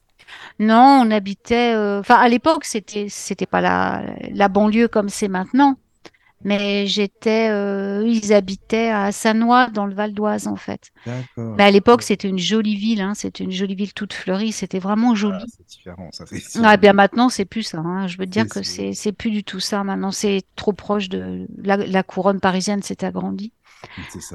Non, 0.59 1.03
on 1.07 1.11
habitait. 1.11 1.75
euh, 1.75 2.01
Enfin, 2.01 2.17
à 2.17 2.29
l'époque, 2.29 2.65
c'était 2.65 3.09
c'était 3.09 3.47
pas 3.47 3.61
la 3.61 4.05
la 4.33 4.49
banlieue 4.49 4.89
comme 4.89 5.09
c'est 5.09 5.29
maintenant, 5.29 5.77
mais 6.45 6.87
j'étais. 6.87 7.51
euh, 7.51 8.05
ils 8.07 8.33
habitaient 8.35 8.91
à 8.91 9.13
Sannois 9.13 9.69
dans 9.71 9.87
le 9.87 9.95
Val 9.95 10.15
d'Oise 10.15 10.47
en 10.49 10.57
fait. 10.57 10.91
Mais 11.57 11.65
à 11.65 11.71
l'époque, 11.71 12.03
c'était 12.03 12.29
une 12.29 12.39
jolie 12.39 12.77
ville. 12.77 13.01
Hein, 13.03 13.15
c'était 13.15 13.45
une 13.45 13.53
jolie 13.53 13.75
ville 13.77 13.95
toute 13.95 14.13
fleurie. 14.15 14.53
C'était 14.53 14.79
vraiment 14.81 15.11
Ah, 15.11 15.15
joli. 15.17 15.47
c'est 15.49 15.67
différent, 15.67 16.11
ça 16.13 16.25
c'est. 16.27 16.43
Ah, 16.63 16.77
bien 16.77 16.93
maintenant, 16.93 17.29
c'est 17.29 17.45
plus 17.45 17.63
ça. 17.63 17.79
hein. 17.79 18.07
Je 18.07 18.19
veux 18.19 18.27
dire 18.27 18.45
C'est 18.45 18.49
que 18.49 18.63
c'est 18.63 18.93
c'est 18.95 19.13
plus 19.13 19.31
du 19.31 19.45
tout 19.45 19.61
ça. 19.61 19.85
Maintenant, 19.85 20.11
c'est 20.13 20.43
trop 20.57 20.73
proche 20.73 21.09
de 21.09 21.47
la, 21.59 21.77
la 21.79 22.03
couronne 22.03 22.41
parisienne 22.41 22.83
s'est 22.83 23.05
agrandie. 23.05 23.53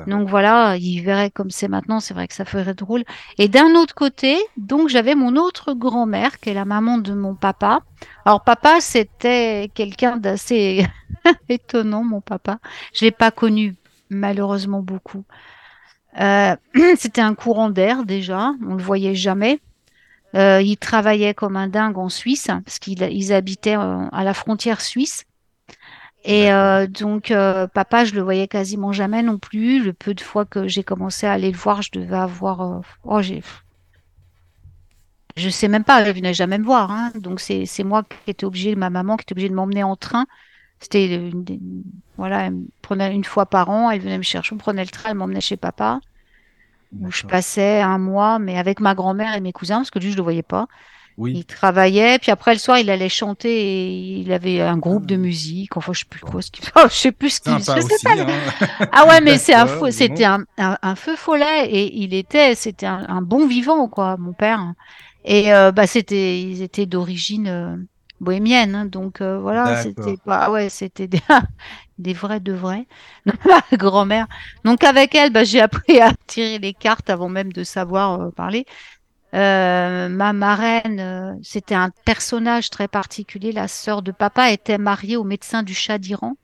Donc 0.07 0.29
voilà, 0.29 0.77
il 0.77 1.01
verrait 1.01 1.31
comme 1.31 1.50
c'est 1.50 1.67
maintenant, 1.67 2.00
c'est 2.00 2.13
vrai 2.13 2.27
que 2.27 2.33
ça 2.33 2.45
ferait 2.45 2.73
drôle. 2.73 3.03
Et 3.38 3.47
d'un 3.47 3.75
autre 3.75 3.95
côté, 3.95 4.38
donc 4.57 4.89
j'avais 4.89 5.15
mon 5.15 5.35
autre 5.35 5.73
grand-mère, 5.73 6.39
qui 6.39 6.50
est 6.50 6.53
la 6.53 6.65
maman 6.65 6.97
de 6.97 7.13
mon 7.13 7.35
papa. 7.35 7.81
Alors 8.25 8.43
papa, 8.43 8.79
c'était 8.79 9.69
quelqu'un 9.73 10.17
d'assez 10.17 10.85
étonnant, 11.50 12.03
mon 12.03 12.21
papa. 12.21 12.59
Je 12.93 13.05
l'ai 13.05 13.12
pas 13.12 13.31
connu 13.31 13.75
malheureusement 14.09 14.81
beaucoup. 14.81 15.23
Euh, 16.19 16.55
c'était 16.97 17.21
un 17.21 17.35
courant 17.35 17.69
d'air 17.69 18.05
déjà, 18.05 18.53
on 18.65 18.75
le 18.75 18.83
voyait 18.83 19.15
jamais. 19.15 19.59
Euh, 20.35 20.62
il 20.62 20.77
travaillait 20.77 21.33
comme 21.33 21.55
un 21.55 21.67
dingue 21.67 21.97
en 21.97 22.09
Suisse, 22.09 22.47
parce 22.47 22.79
qu'ils 22.79 23.03
ils 23.03 23.33
habitaient 23.33 23.77
euh, 23.77 24.07
à 24.12 24.23
la 24.23 24.33
frontière 24.33 24.81
suisse. 24.81 25.25
Et 26.25 26.51
euh, 26.51 26.88
donc, 26.88 27.32
euh, 27.32 27.68
papa, 27.68 28.06
je 28.06 28.13
le 28.15 28.22
voyais 28.22 28.48
quasiment 28.48 28.92
jamais 28.94 29.24
non 29.24 29.38
plus. 29.38 29.84
Le 29.84 29.94
peu 29.94 30.13
de 30.13 30.22
fois 30.22 30.46
que 30.46 30.68
j'ai 30.68 30.84
commencé 30.84 31.25
à 31.27 31.34
aller 31.34 31.51
le 31.51 31.58
voir, 31.58 31.82
je 31.82 31.92
devais 31.94 32.15
avoir. 32.18 32.62
euh, 32.62 32.80
oh, 33.03 33.22
j'ai. 33.22 33.42
Je 35.36 35.50
sais 35.50 35.68
même 35.68 35.84
pas, 35.84 36.01
elle 36.01 36.15
venait 36.15 36.34
jamais 36.34 36.58
me 36.60 36.63
voir. 36.65 36.92
Hein. 36.92 37.12
Donc, 37.15 37.39
c'est 37.39 37.65
c'est 37.65 37.84
moi 37.84 38.03
qui 38.03 38.30
étais 38.32 38.46
obligée, 38.46 38.75
ma 38.75 38.89
maman 38.89 39.18
qui 39.18 39.24
était 39.24 39.34
obligée 39.34 39.50
de 39.50 39.56
m'emmener 39.56 39.84
en 39.84 39.96
train. 39.96 40.25
C'était 40.80 41.15
une 41.15 41.44
des- 41.46 41.62
voilà, 42.18 42.46
elle 42.48 42.53
me 42.56 42.68
prenait 42.84 43.13
une 43.15 43.24
fois 43.25 43.46
par 43.48 43.70
an, 43.70 43.92
elle 43.92 44.01
venait 44.01 44.18
me 44.20 44.24
chercher, 44.24 44.56
on 44.56 44.60
prenait 44.60 44.84
le 44.86 44.92
train, 44.92 45.12
elle 45.12 45.18
m'emmenait 45.18 45.42
chez 45.42 45.58
papa, 45.58 46.01
où 46.92 47.12
je 47.12 47.24
passais 47.24 47.82
un 47.82 47.98
mois, 48.00 48.39
mais 48.39 48.58
avec 48.58 48.80
ma 48.80 48.96
grand-mère 48.96 49.36
et 49.36 49.42
mes 49.42 49.53
cousins, 49.53 49.77
parce 49.77 49.92
que 49.92 50.00
lui, 50.00 50.12
je 50.12 50.18
le 50.18 50.24
voyais 50.24 50.44
pas. 50.44 50.68
Oui. 51.17 51.39
Il 51.39 51.46
travaillait, 51.46 52.20
puis 52.20 52.32
après 52.32 52.53
le 52.53 52.60
soir, 52.60 52.77
il 52.79 52.89
allait 52.89 53.10
chanter 53.10 53.50
et 53.50 54.20
il 54.22 54.32
avait 54.34 54.62
un 54.62 54.77
groupe 54.77 55.05
de 55.08 55.15
Ah. 55.15 55.17
musique. 55.17 55.77
Enfin, 55.77 55.93
je 55.93 56.00
sais 56.01 56.05
plus 56.10 56.22
quoi, 56.22 56.41
ce 56.41 56.51
qu'il 56.51 56.65
oh, 56.75 56.82
je 56.89 56.93
sais 56.96 57.12
plus 57.12 57.32
ce 57.32 57.41
qu'il 57.41 57.60
Sympa 57.60 57.75
je 57.75 57.82
sais 57.82 57.96
aussi, 57.96 58.03
pas. 58.03 58.15
hein. 58.17 58.43
Ah 58.91 59.08
ouais, 59.08 59.22
mais 59.22 59.38
c'est 59.38 59.53
un 59.55 59.67
c'était 59.91 60.25
un, 60.25 60.43
un, 60.58 60.77
un 60.82 60.96
feu 60.96 61.15
follet 61.15 61.67
et 61.70 61.96
il 61.98 62.13
était, 62.13 62.55
c'était 62.55 62.86
un, 62.86 63.05
un 63.10 63.22
bon 63.22 63.48
vivant, 63.48 63.88
quoi, 63.89 64.17
mon 64.17 64.34
père. 64.34 64.74
Et 65.25 65.53
euh, 65.53 65.72
bah, 65.72 65.88
c'était, 65.88 66.41
ils 66.41 66.62
étaient 66.62 66.86
d'origine 66.86 67.48
euh, 67.48 67.75
bohémienne, 68.20 68.75
hein, 68.75 68.86
donc 68.86 69.22
euh, 69.22 69.39
voilà, 69.39 69.75
c'était 69.75 70.17
pas, 70.17 70.51
ouais, 70.51 70.70
c'était 70.70 71.08
des, 71.08 71.22
des 71.98 72.13
vrais 72.13 72.39
de 72.39 72.53
vrais. 72.53 72.88
Grand-mère. 73.74 74.27
Donc 74.65 74.84
avec 74.84 75.15
elle, 75.15 75.32
bah, 75.32 75.43
j'ai 75.43 75.62
appris 75.62 76.00
à 76.01 76.12
tirer 76.27 76.60
les 76.60 76.74
cartes 76.74 77.10
avant 77.10 77.29
même 77.29 77.51
de 77.53 77.63
savoir 77.63 78.22
euh, 78.22 78.32
parler. 78.32 78.65
Euh, 79.34 80.10
ma 80.10 80.32
marraine, 80.34 81.00
euh, 81.00 81.34
c'était 81.42 81.75
un 81.75 81.90
personnage 82.06 82.70
très 82.70 82.88
particulier. 82.88 83.52
La 83.52 83.68
sœur 83.68 84.02
de 84.02 84.12
papa 84.12 84.52
était 84.52 84.78
mariée 84.78 85.18
au 85.18 85.24
médecin 85.24 85.63
du 85.63 85.74
Shah 85.74 85.98
d'Iran. 85.98 86.36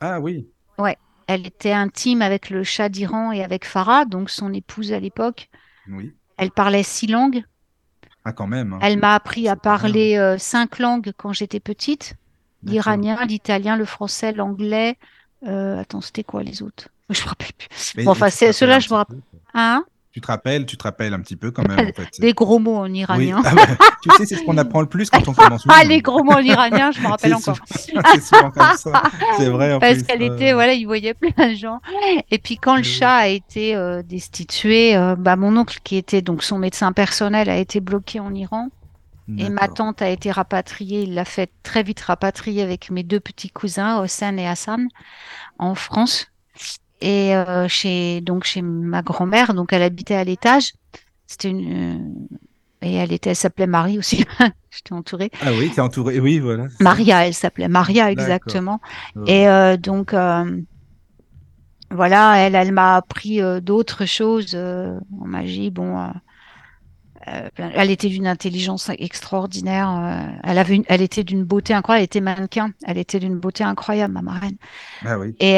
Ah 0.00 0.20
oui. 0.20 0.46
Elle 1.26 1.46
était 1.46 1.72
intime 1.72 2.20
avec 2.20 2.50
le 2.50 2.64
Shah 2.64 2.90
d'Iran 2.90 3.32
et 3.32 3.42
avec 3.42 3.64
Farah, 3.64 4.04
donc 4.04 4.28
son 4.28 4.52
épouse 4.52 4.92
à 4.92 5.00
l'époque. 5.00 5.48
Oui. 5.88 6.12
Elle 6.36 6.50
parlait 6.50 6.82
six 6.82 7.06
langues. 7.06 7.44
Ah 8.26 8.32
quand 8.32 8.46
même. 8.46 8.74
hein. 8.74 8.78
Elle 8.82 8.98
m'a 8.98 9.14
appris 9.14 9.48
à 9.48 9.56
parler 9.56 10.18
euh, 10.18 10.36
cinq 10.36 10.78
langues 10.80 11.12
quand 11.16 11.32
j'étais 11.32 11.60
petite. 11.60 12.16
L'iranien, 12.62 13.24
l'italien, 13.24 13.76
le 13.78 13.86
français, 13.86 14.32
l'anglais. 14.32 14.98
Euh, 15.46 15.80
attends, 15.80 16.02
c'était 16.02 16.24
quoi 16.24 16.42
les 16.42 16.62
autres? 16.62 16.88
Je 17.08 17.22
me 17.22 17.28
rappelle 17.28 17.52
plus. 17.56 18.04
Bon, 18.04 18.10
enfin, 18.10 18.28
ceux-là, 18.28 18.78
je 18.80 18.90
me 18.90 18.94
rappelle. 18.94 19.20
Hein? 19.54 19.84
Tu 20.14 20.20
te 20.20 20.28
rappelles, 20.28 20.64
tu 20.64 20.76
te 20.76 20.84
rappelles 20.84 21.12
un 21.12 21.18
petit 21.18 21.34
peu 21.34 21.50
quand 21.50 21.66
même 21.66 21.88
en 21.88 21.92
fait. 21.92 22.08
Des 22.20 22.34
gros 22.34 22.60
mots 22.60 22.76
en 22.76 22.84
Oui. 22.84 23.00
iranien. 23.00 23.42
Ah 23.44 23.52
ouais. 23.52 23.66
Tu 24.00 24.10
sais, 24.16 24.26
c'est 24.26 24.36
ce 24.36 24.44
qu'on 24.44 24.56
apprend 24.58 24.80
le 24.80 24.86
plus 24.86 25.10
quand 25.10 25.26
on 25.26 25.32
commence. 25.34 25.64
Ah, 25.68 25.82
les 25.82 26.02
gros 26.02 26.22
mots 26.22 26.34
en 26.34 26.38
iranien, 26.38 26.92
je 26.92 27.00
me 27.00 27.08
rappelle 27.10 27.34
encore. 27.34 27.58
C'est 27.66 28.22
souvent 28.22 28.52
comme 28.52 28.76
ça. 28.76 29.02
C'est 29.36 29.48
vrai 29.48 29.72
en 29.72 29.80
Parce 29.80 30.04
qu'elle 30.04 30.22
euh, 30.22 30.36
était, 30.36 30.52
voilà, 30.52 30.74
il 30.74 30.84
voyait 30.84 31.14
plein 31.14 31.48
de 31.50 31.56
gens. 31.56 31.80
Et 32.30 32.38
puis 32.38 32.58
quand 32.58 32.76
le 32.76 32.84
chat 32.84 33.12
a 33.16 33.26
été 33.26 33.74
euh, 33.74 34.04
destitué, 34.04 34.94
euh, 34.94 35.16
bah, 35.16 35.34
mon 35.34 35.56
oncle, 35.56 35.80
qui 35.82 35.96
était 35.96 36.22
donc 36.22 36.44
son 36.44 36.58
médecin 36.58 36.92
personnel, 36.92 37.50
a 37.50 37.56
été 37.56 37.80
bloqué 37.80 38.20
en 38.20 38.32
Iran. 38.32 38.68
Et 39.36 39.48
ma 39.48 39.66
tante 39.66 40.00
a 40.00 40.10
été 40.10 40.30
rapatriée. 40.30 41.02
Il 41.02 41.14
l'a 41.14 41.24
fait 41.24 41.50
très 41.64 41.82
vite 41.82 42.00
rapatrier 42.02 42.62
avec 42.62 42.90
mes 42.92 43.02
deux 43.02 43.18
petits 43.20 43.50
cousins, 43.50 43.98
Hossein 44.00 44.36
et 44.36 44.46
Hassan, 44.46 44.86
en 45.58 45.74
France. 45.74 46.28
Et 47.00 47.34
euh, 47.34 47.68
chez 47.68 48.20
donc 48.20 48.44
chez 48.44 48.62
ma 48.62 49.02
grand-mère, 49.02 49.52
donc 49.54 49.72
elle 49.72 49.82
habitait 49.82 50.14
à 50.14 50.24
l'étage. 50.24 50.72
C'était 51.26 51.50
une, 51.50 51.96
euh, 52.82 52.86
et 52.86 52.94
elle 52.94 53.12
était, 53.12 53.30
elle 53.30 53.36
s'appelait 53.36 53.66
Marie 53.66 53.98
aussi. 53.98 54.24
J'étais 54.70 54.92
entourée. 54.92 55.30
Ah 55.42 55.50
oui, 55.58 55.70
t'es 55.74 55.80
entourée. 55.80 56.18
Oui, 56.20 56.38
voilà. 56.38 56.66
Maria, 56.80 57.26
elle 57.26 57.34
s'appelait 57.34 57.68
Maria 57.68 58.10
exactement. 58.10 58.80
Ouais. 59.16 59.32
Et 59.42 59.48
euh, 59.48 59.76
donc 59.76 60.12
euh, 60.14 60.60
voilà, 61.90 62.36
elle, 62.38 62.54
elle 62.54 62.72
m'a 62.72 62.96
appris 62.96 63.40
d'autres 63.62 64.04
choses 64.06 64.54
en 64.54 65.26
magie. 65.26 65.70
Bon, 65.70 66.10
elle 67.56 67.90
était 67.90 68.08
d'une 68.08 68.26
intelligence 68.26 68.90
extraordinaire. 68.98 70.38
elle 70.42 70.58
avait, 70.58 70.74
une- 70.76 70.84
elle 70.88 71.00
était 71.02 71.24
d'une 71.24 71.44
beauté 71.44 71.72
incroyable. 71.72 72.00
Elle 72.02 72.04
était 72.04 72.20
mannequin. 72.20 72.70
Elle 72.84 72.98
était 72.98 73.20
d'une 73.20 73.38
beauté 73.38 73.64
incroyable, 73.64 74.12
ma 74.12 74.22
marraine. 74.22 74.56
Ah 75.04 75.18
oui. 75.18 75.34
Et 75.40 75.54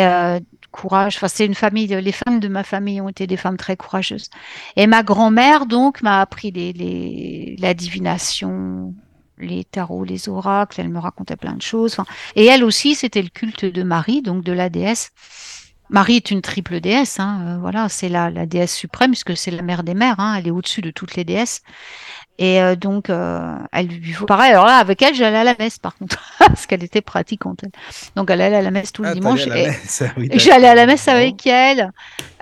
courage. 0.77 1.19
C'est 1.29 1.47
une 1.47 1.55
famille. 1.55 1.87
Les 1.87 2.13
femmes 2.13 2.41
de 2.41 2.49
ma 2.49 2.63
famille 2.63 3.01
ont 3.01 3.09
été 3.09 3.27
des 3.27 3.37
femmes 3.37 3.57
très 3.57 3.77
courageuses. 3.77 4.31
Et 4.77 4.87
ma 4.87 5.03
grand-mère 5.03 5.67
donc 5.67 6.03
m'a 6.03 6.21
appris 6.21 6.51
les, 6.51 7.57
la 7.59 7.75
divination, 7.75 8.95
les 9.39 9.65
tarots, 9.65 10.05
les 10.05 10.29
oracles. 10.29 10.81
Elle 10.81 10.91
me 10.91 10.99
racontait 10.99 11.37
plein 11.37 11.55
de 11.55 11.63
choses. 11.63 11.97
Et 12.35 12.47
elle 12.47 12.65
aussi, 12.65 12.95
c'était 12.95 13.23
le 13.23 13.29
culte 13.29 13.65
de 13.65 13.83
Marie, 13.83 14.23
donc 14.23 14.45
de 14.45 14.53
la 14.53 14.69
déesse. 14.69 15.11
Marie 15.89 16.17
est 16.17 16.31
une 16.33 16.43
triple 16.43 16.81
déesse, 16.81 17.21
hein, 17.21 17.41
euh, 17.47 17.59
voilà, 17.59 17.89
c'est 17.89 18.09
la, 18.09 18.29
la 18.29 18.45
déesse 18.45 18.75
suprême 18.75 19.13
puisque 19.13 19.37
c'est 19.37 19.53
la 19.53 19.63
mère 19.63 19.85
des 19.85 19.95
mères, 19.95 20.19
hein, 20.19 20.35
elle 20.37 20.49
est 20.49 20.51
au-dessus 20.51 20.81
de 20.81 20.91
toutes 20.91 21.15
les 21.15 21.23
déesses. 21.23 21.63
Et 22.39 22.61
euh, 22.61 22.77
donc, 22.77 23.09
euh, 23.09 23.57
elle 23.73 23.87
lui 23.87 24.13
faut 24.13 24.27
pareil. 24.27 24.53
Alors 24.53 24.67
là, 24.67 24.77
avec 24.77 25.01
elle, 25.01 25.15
j'allais 25.15 25.39
à 25.39 25.45
la 25.45 25.55
messe 25.59 25.79
par 25.79 25.95
contre, 25.97 26.23
parce 26.39 26.67
qu'elle 26.67 26.85
était 26.85 27.01
pratiquante. 27.01 27.61
elle. 27.63 27.71
Donc, 28.15 28.31
elle 28.31 28.43
allait 28.43 28.57
à 28.57 28.63
la 28.63 28.71
messe 28.71 28.93
tout 28.93 29.03
le 29.03 29.09
Ah, 29.09 29.15
dimanche. 29.15 29.47
et- 29.47 29.69
ah 30.01 30.05
oui, 30.19 30.29
J'allais 30.35 30.69
à 30.69 30.75
la 30.75 30.87
messe 30.87 31.09
avec 31.09 31.47
elle. 31.47 31.93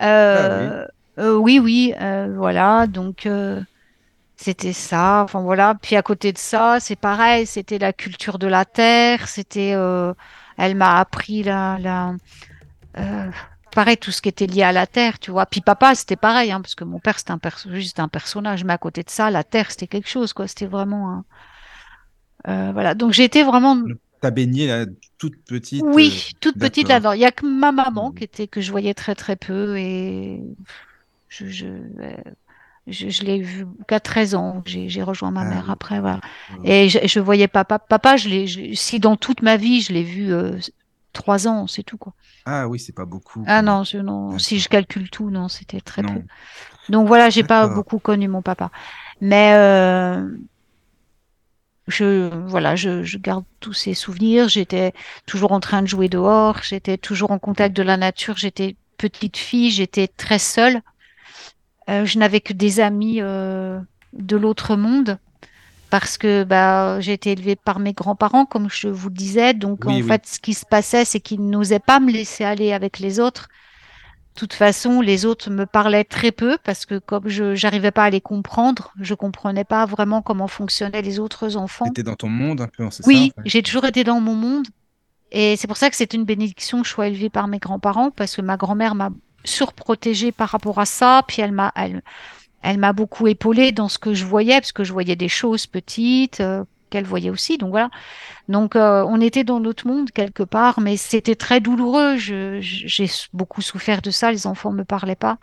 Euh, 0.03 0.85
euh, 1.19 1.37
oui, 1.37 1.61
oui, 1.61 1.95
euh, 2.01 2.33
voilà. 2.37 2.87
Donc, 2.89 3.27
euh, 3.27 3.61
c'était 4.37 4.73
ça. 4.73 5.23
Enfin, 5.23 5.41
voilà. 5.43 5.75
Puis 5.81 5.95
à 5.95 6.03
côté 6.03 6.33
de 6.33 6.39
ça, 6.39 6.79
c'est 6.81 6.97
pareil. 6.97 7.47
C'était 7.47 7.79
la 7.79 7.93
culture 7.93 8.39
de 8.41 8.49
la 8.49 8.65
terre. 8.65 9.29
C'était, 9.29 9.75
euh, 9.75 10.13
elle 10.59 10.75
m'a 10.75 10.99
appris 10.99 11.45
la, 11.45 11.79
la, 11.81 12.15
euh, 12.99 13.31
pareil, 13.75 13.97
tout 13.99 14.11
ce 14.11 14.23
qui 14.23 14.29
était 14.29 14.47
lié 14.47 14.63
à 14.63 14.73
la 14.73 14.87
terre, 14.87 15.19
tu 15.19 15.31
vois. 15.31 15.47
Puis 15.47 15.61
papa, 15.61 15.95
c'était 15.95 16.17
pareil, 16.17 16.51
hein, 16.53 16.61
parce 16.61 16.75
que 16.75 16.85
mon 16.85 16.99
père, 17.01 17.19
c'était 17.19 17.33
un 17.33 17.41
juste 17.73 18.01
un 18.01 18.09
personnage. 18.09 18.65
Mais 18.65 18.73
à 18.73 18.79
côté 18.79 19.03
de 19.03 19.11
ça, 19.11 19.31
la 19.31 19.45
terre, 19.45 19.71
c'était 19.71 19.87
quelque 19.89 20.09
chose, 20.09 20.33
quoi. 20.33 20.47
C'était 20.49 20.67
vraiment 20.67 21.11
un, 21.11 21.25
euh, 22.49 22.73
voilà. 22.73 22.95
Donc, 22.95 23.13
j'ai 23.13 23.25
été 23.25 23.43
vraiment 23.43 23.77
T'as 24.21 24.31
baigné 24.31 24.67
là, 24.67 24.87
toute 25.19 25.37
petite. 25.45 25.83
oui, 25.85 26.31
toute 26.41 26.59
petite 26.59 26.89
là-dedans. 26.89 27.13
Il 27.13 27.21
y 27.21 27.25
a 27.27 27.33
que 27.33 27.45
ma 27.47 27.73
maman 27.73 28.09
Mhm. 28.11 28.15
qui 28.15 28.25
était 28.25 28.47
que 28.47 28.61
je 28.63 28.71
voyais 28.71 28.95
très 28.95 29.15
très 29.15 29.37
peu 29.37 29.77
et 29.79 30.41
je 31.29 31.47
je 31.47 31.67
euh, 31.67 32.17
je, 32.87 33.09
je 33.09 33.23
l'ai 33.23 33.41
vu 33.41 33.67
qu'à 33.89 34.01
13 34.01 34.35
ans. 34.35 34.63
J'ai 34.67 35.03
rejoint 35.03 35.31
ma 35.31 35.43
Ah 35.43 35.45
mère 35.45 35.65
oui. 35.67 35.73
après 35.73 36.01
voilà. 36.01 36.21
Ouais. 36.63 36.85
Et 36.85 36.89
je, 36.89 36.99
je 37.07 37.21
voyais 37.21 37.49
papa. 37.49 37.79
Papa, 37.79 38.17
je 38.17 38.29
l'ai 38.31 38.47
je- 38.47 38.73
si 38.75 38.99
dans 38.99 39.17
toute 39.17 39.43
ma 39.43 39.57
vie 39.59 39.83
je 39.83 39.93
l'ai 39.93 40.03
vu 40.05 40.33
euh, 40.33 40.59
trois 41.15 41.49
ans, 41.49 41.67
c'est 41.67 41.83
tout 41.83 41.97
quoi. 41.97 42.13
Ah 42.45 42.69
oui, 42.69 42.79
c'est 42.79 42.93
pas 42.93 43.07
beaucoup. 43.07 43.43
Ah 43.47 43.63
non, 43.63 43.85
je, 43.85 43.97
non. 43.97 44.39
Si 44.39 44.61
je 44.61 44.69
calcule 44.69 45.09
tout, 45.09 45.31
non, 45.31 45.49
c'était 45.49 45.81
très 45.81 46.03
peu. 46.03 46.21
Donc 46.91 47.09
voilà, 47.09 47.31
j'ai 47.31 47.45
pas 47.45 47.67
beaucoup 47.69 47.99
connu 47.99 48.29
mon 48.29 48.43
papa. 48.43 48.71
Mais 49.23 49.55
euh, 49.55 50.29
je 51.89 52.29
voilà, 52.47 52.77
je, 52.77 53.03
je 53.03 53.17
garde 53.17 53.45
tous 53.61 53.73
ces 53.73 53.95
souvenirs. 53.95 54.49
J'étais 54.51 54.93
toujours 55.25 55.53
en 55.53 55.61
train 55.61 55.81
de 55.81 55.87
jouer 55.87 56.11
dehors. 56.11 56.59
J'étais 56.63 56.99
toujours 56.99 57.31
en 57.31 57.39
contact 57.39 57.75
de 57.75 57.83
la 57.83 57.97
nature. 57.97 58.37
J'étais 58.37 58.77
petite 58.99 59.39
fille. 59.39 59.71
J'étais 59.71 60.09
très 60.09 60.39
seule. 60.39 60.83
Euh, 61.89 62.05
je 62.05 62.19
n'avais 62.19 62.41
que 62.41 62.53
des 62.53 62.81
amis 62.81 63.21
euh, 63.21 63.79
de 64.13 64.37
l'autre 64.37 64.77
monde 64.77 65.19
parce 65.95 66.19
que 66.19 66.43
bah 66.45 67.01
j'ai 67.01 67.13
été 67.13 67.33
élevée 67.33 67.57
par 67.57 67.79
mes 67.79 67.93
grands-parents, 67.93 68.47
comme 68.47 68.69
je 68.71 68.89
vous 68.89 69.09
le 69.11 69.15
disais. 69.15 69.55
Donc 69.55 69.87
en 69.87 70.01
Oui, 70.01 70.03
fait, 70.03 70.27
ce 70.27 70.41
qui 70.41 70.55
se 70.55 70.67
passait, 70.67 71.05
c'est 71.05 71.21
qu'ils 71.21 71.49
n'osaient 71.49 71.79
pas 71.79 72.01
me 72.01 72.11
laisser 72.11 72.45
aller 72.45 72.73
avec 72.73 72.99
les 72.99 73.21
autres. 73.21 73.49
De 74.35 74.41
toute 74.41 74.55
façon, 74.55 75.01
les 75.01 75.27
autres 75.27 75.51
me 75.51 75.67
parlaient 75.67 76.05
très 76.05 76.33
peu 76.33 76.59
parce 76.65 76.87
que 76.87 76.99
comme 76.99 77.29
je 77.29 77.55
j'arrivais 77.55 77.93
pas 77.93 78.05
à 78.05 78.11
les 78.11 78.21
comprendre, 78.21 78.93
je 79.01 79.15
comprenais 79.15 79.65
pas 79.65 79.87
vraiment 79.87 80.23
comment 80.23 80.49
fonctionnaient 80.49 81.03
les 81.03 81.21
autres 81.21 81.57
enfants. 81.57 81.87
T'étais 81.87 82.03
dans 82.03 82.17
ton 82.17 82.29
monde 82.29 82.61
un 82.61 82.69
peu, 82.69 82.89
c'est 82.91 83.07
Oui, 83.07 83.33
en 83.37 83.43
fait? 83.43 83.49
j'ai 83.49 83.63
toujours 83.63 83.85
été 83.85 84.05
dans 84.05 84.21
mon 84.21 84.35
monde 84.35 84.67
et 85.33 85.57
c'est 85.57 85.67
pour 85.69 85.77
ça 85.77 85.91
que 85.91 85.97
c'est 85.97 86.15
une 86.15 86.25
bénédiction 86.25 86.83
que 86.83 86.89
je 86.89 86.93
sois 86.93 87.09
élevée 87.09 87.31
par 87.31 87.49
mes 87.49 87.59
grands-parents 87.59 88.11
parce 88.11 88.37
que 88.37 88.43
ma 88.43 88.57
grand-mère 88.57 88.95
m'a 88.95 89.11
surprotégée 89.45 90.33
par 90.33 90.49
rapport 90.51 90.79
à 90.79 90.87
ça, 90.87 91.23
puis 91.29 91.43
elle 91.43 91.53
m'a 91.53 91.73
elle, 91.77 92.03
elle 92.65 92.79
m'a 92.79 92.95
beaucoup 92.95 93.27
épaulée 93.27 93.73
dans 93.73 93.89
ce 93.89 93.99
que 93.99 94.15
je 94.15 94.25
voyais 94.25 94.55
parce 94.55 94.73
que 94.73 94.85
je 94.85 94.93
voyais 94.93 95.17
des 95.17 95.29
choses 95.29 95.67
petites 95.67 96.41
euh, 96.41 96.65
qu'elle 96.89 97.05
voyait 97.05 97.31
aussi. 97.31 97.59
Donc 97.59 97.71
voilà. 97.71 97.91
Donc 98.49 98.75
euh, 98.75 99.05
on 99.07 99.21
était 99.21 99.45
dans 99.45 99.61
notre 99.61 99.87
monde 99.87 100.11
quelque 100.11 100.43
part, 100.43 100.81
mais 100.81 100.97
c'était 100.97 101.35
très 101.35 101.61
douloureux. 101.61 102.17
J'ai 102.17 103.11
beaucoup 103.35 103.61
souffert 103.61 104.01
de 104.01 104.11
ça. 104.11 104.33
Les 104.33 104.47
enfants 104.47 104.73
me 104.73 104.85
parlaient 104.85 105.15
pas. 105.15 105.39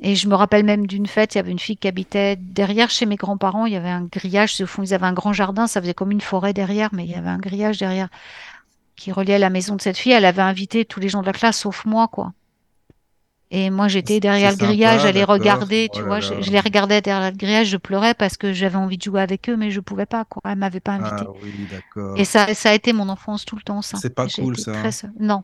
Et 0.00 0.16
je 0.16 0.28
me 0.28 0.34
rappelle 0.34 0.64
même 0.64 0.86
d'une 0.86 1.06
fête, 1.06 1.34
il 1.34 1.38
y 1.38 1.40
avait 1.40 1.52
une 1.52 1.58
fille 1.58 1.76
qui 1.76 1.86
habitait 1.86 2.36
derrière 2.36 2.88
chez 2.88 3.04
mes 3.04 3.16
grands-parents, 3.16 3.66
il 3.66 3.74
y 3.74 3.76
avait 3.76 3.90
un 3.90 4.04
grillage, 4.04 4.58
au 4.62 4.66
fond, 4.66 4.82
ils 4.82 4.94
avaient 4.94 5.04
un 5.04 5.12
grand 5.12 5.34
jardin, 5.34 5.66
ça 5.66 5.78
faisait 5.82 5.92
comme 5.92 6.10
une 6.10 6.22
forêt 6.22 6.54
derrière, 6.54 6.88
mais 6.92 7.04
il 7.04 7.10
y 7.10 7.14
avait 7.14 7.28
un 7.28 7.36
grillage 7.36 7.76
derrière 7.76 8.08
qui 8.96 9.12
reliait 9.12 9.38
la 9.38 9.50
maison 9.50 9.76
de 9.76 9.82
cette 9.82 9.98
fille. 9.98 10.12
Elle 10.12 10.24
avait 10.24 10.40
invité 10.40 10.86
tous 10.86 11.00
les 11.00 11.10
gens 11.10 11.20
de 11.20 11.26
la 11.26 11.34
classe, 11.34 11.58
sauf 11.58 11.84
moi, 11.84 12.08
quoi. 12.08 12.32
Et 13.52 13.70
moi, 13.70 13.88
j'étais 13.88 14.20
derrière 14.20 14.50
le 14.52 14.56
grillage, 14.56 15.04
à 15.04 15.12
les 15.12 15.24
regarder, 15.24 15.88
Oh 15.90 15.94
tu 15.94 16.02
là 16.02 16.06
vois. 16.06 16.20
Je, 16.20 16.34
les 16.50 16.60
regardais 16.60 17.00
derrière 17.00 17.30
le 17.32 17.36
grillage, 17.36 17.66
je 17.68 17.76
pleurais 17.76 18.14
parce 18.14 18.36
que 18.36 18.52
j'avais 18.52 18.76
envie 18.76 18.96
de 18.96 19.02
jouer 19.02 19.20
avec 19.20 19.48
eux, 19.48 19.56
mais 19.56 19.70
je 19.72 19.80
pouvais 19.80 20.06
pas, 20.06 20.24
quoi. 20.24 20.42
Elle 20.44 20.56
m'avait 20.58 20.78
pas 20.80 20.92
invité. 20.92 21.24
Ah 21.26 21.30
oui. 21.42 21.52
Et 22.20 22.24
ça, 22.24 22.54
ça 22.54 22.70
a 22.70 22.74
été 22.74 22.92
mon 22.92 23.08
enfance 23.08 23.44
tout 23.44 23.56
le 23.56 23.62
temps, 23.62 23.82
ça. 23.82 23.98
C'est 23.98 24.14
pas 24.14 24.28
cool, 24.28 24.56
ça, 24.56 24.72
très 24.72 24.88
hein. 24.88 24.90
seule. 24.92 25.12
Non, 25.18 25.42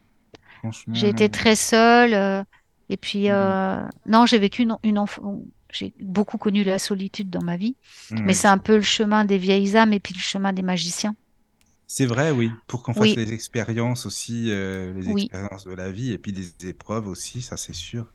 j'ai 0.92 1.09
été 1.09 1.29
très 1.29 1.57
seule. 1.57 2.14
euh, 2.14 2.42
et 2.88 2.97
puis, 2.97 3.25
Mhm. 3.29 3.35
euh, 3.35 3.83
non, 4.07 4.27
j'ai 4.27 4.38
vécu 4.38 4.62
une, 4.62 4.77
une 4.85 4.99
enfance. 4.99 5.40
J'ai 5.73 5.92
beaucoup 6.01 6.38
connu 6.38 6.62
la 6.64 6.79
solitude 6.79 7.29
dans 7.29 7.42
ma 7.42 7.57
vie, 7.57 7.77
Mm, 8.12 8.21
mais 8.25 8.35
c'est 8.35 8.47
un 8.49 8.59
peu 8.59 8.77
le 8.77 8.83
chemin 8.83 9.25
des 9.25 9.37
vieilles 9.37 9.77
âmes 9.77 9.92
et 9.92 10.01
puis 10.01 10.14
le 10.14 10.21
chemin 10.21 10.53
des 10.53 10.62
magiciens. 10.62 11.14
C'est 11.88 12.07
vrai, 12.07 12.31
oui, 12.33 12.51
pour 12.66 12.83
qu'on 12.83 12.94
fasse 12.94 13.14
Oui. 13.14 13.16
les 13.16 13.33
expériences 13.33 14.07
aussi, 14.07 14.51
euh, 14.51 14.92
les 14.92 15.11
Oui. 15.12 15.22
expériences 15.25 15.64
de 15.64 15.72
la 15.75 15.90
vie 15.90 16.12
et 16.12 16.18
puis 16.18 16.33
des 16.33 16.68
épreuves 16.68 17.07
aussi, 17.09 17.42
ça 17.42 17.57
c'est 17.57 17.75
sûr. 17.75 18.12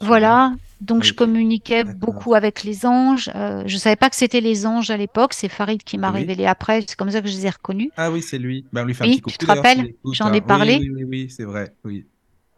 Voilà, 0.00 0.52
donc 0.80 1.04
je 1.04 1.12
communiquais 1.12 1.84
beaucoup 1.84 2.34
avec 2.34 2.64
les 2.64 2.86
anges. 2.86 3.30
Euh, 3.36 3.62
je 3.66 3.76
savais 3.76 3.94
pas 3.96 4.10
que 4.10 4.16
c'était 4.16 4.40
les 4.40 4.66
anges 4.66 4.90
à 4.90 4.96
l'époque, 4.96 5.32
c'est 5.32 5.48
Farid 5.48 5.82
qui 5.84 5.96
m'a 5.96 6.10
révélé 6.10 6.46
après, 6.46 6.80
c'est 6.80 6.96
comme 6.96 7.10
ça 7.10 7.20
que 7.22 7.28
je 7.28 7.34
les 7.36 7.46
ai 7.46 7.50
reconnus. 7.50 7.90
Ah 7.96 8.10
oui, 8.10 8.22
c'est 8.22 8.38
lui. 8.38 8.66
Ben, 8.72 8.82
on 8.82 8.86
lui 8.86 8.94
fait 8.94 9.04
un 9.04 9.08
Oui, 9.08 9.12
petit 9.14 9.20
coucou 9.20 9.36
tu 9.38 9.46
te 9.46 9.46
rappelles? 9.46 9.94
J'en 10.12 10.26
hein. 10.28 10.32
ai 10.32 10.40
parlé. 10.40 10.78
Oui, 10.78 10.90
oui, 10.90 11.04
oui, 11.04 11.30
c'est 11.30 11.44
vrai, 11.44 11.76
oui. 11.84 12.08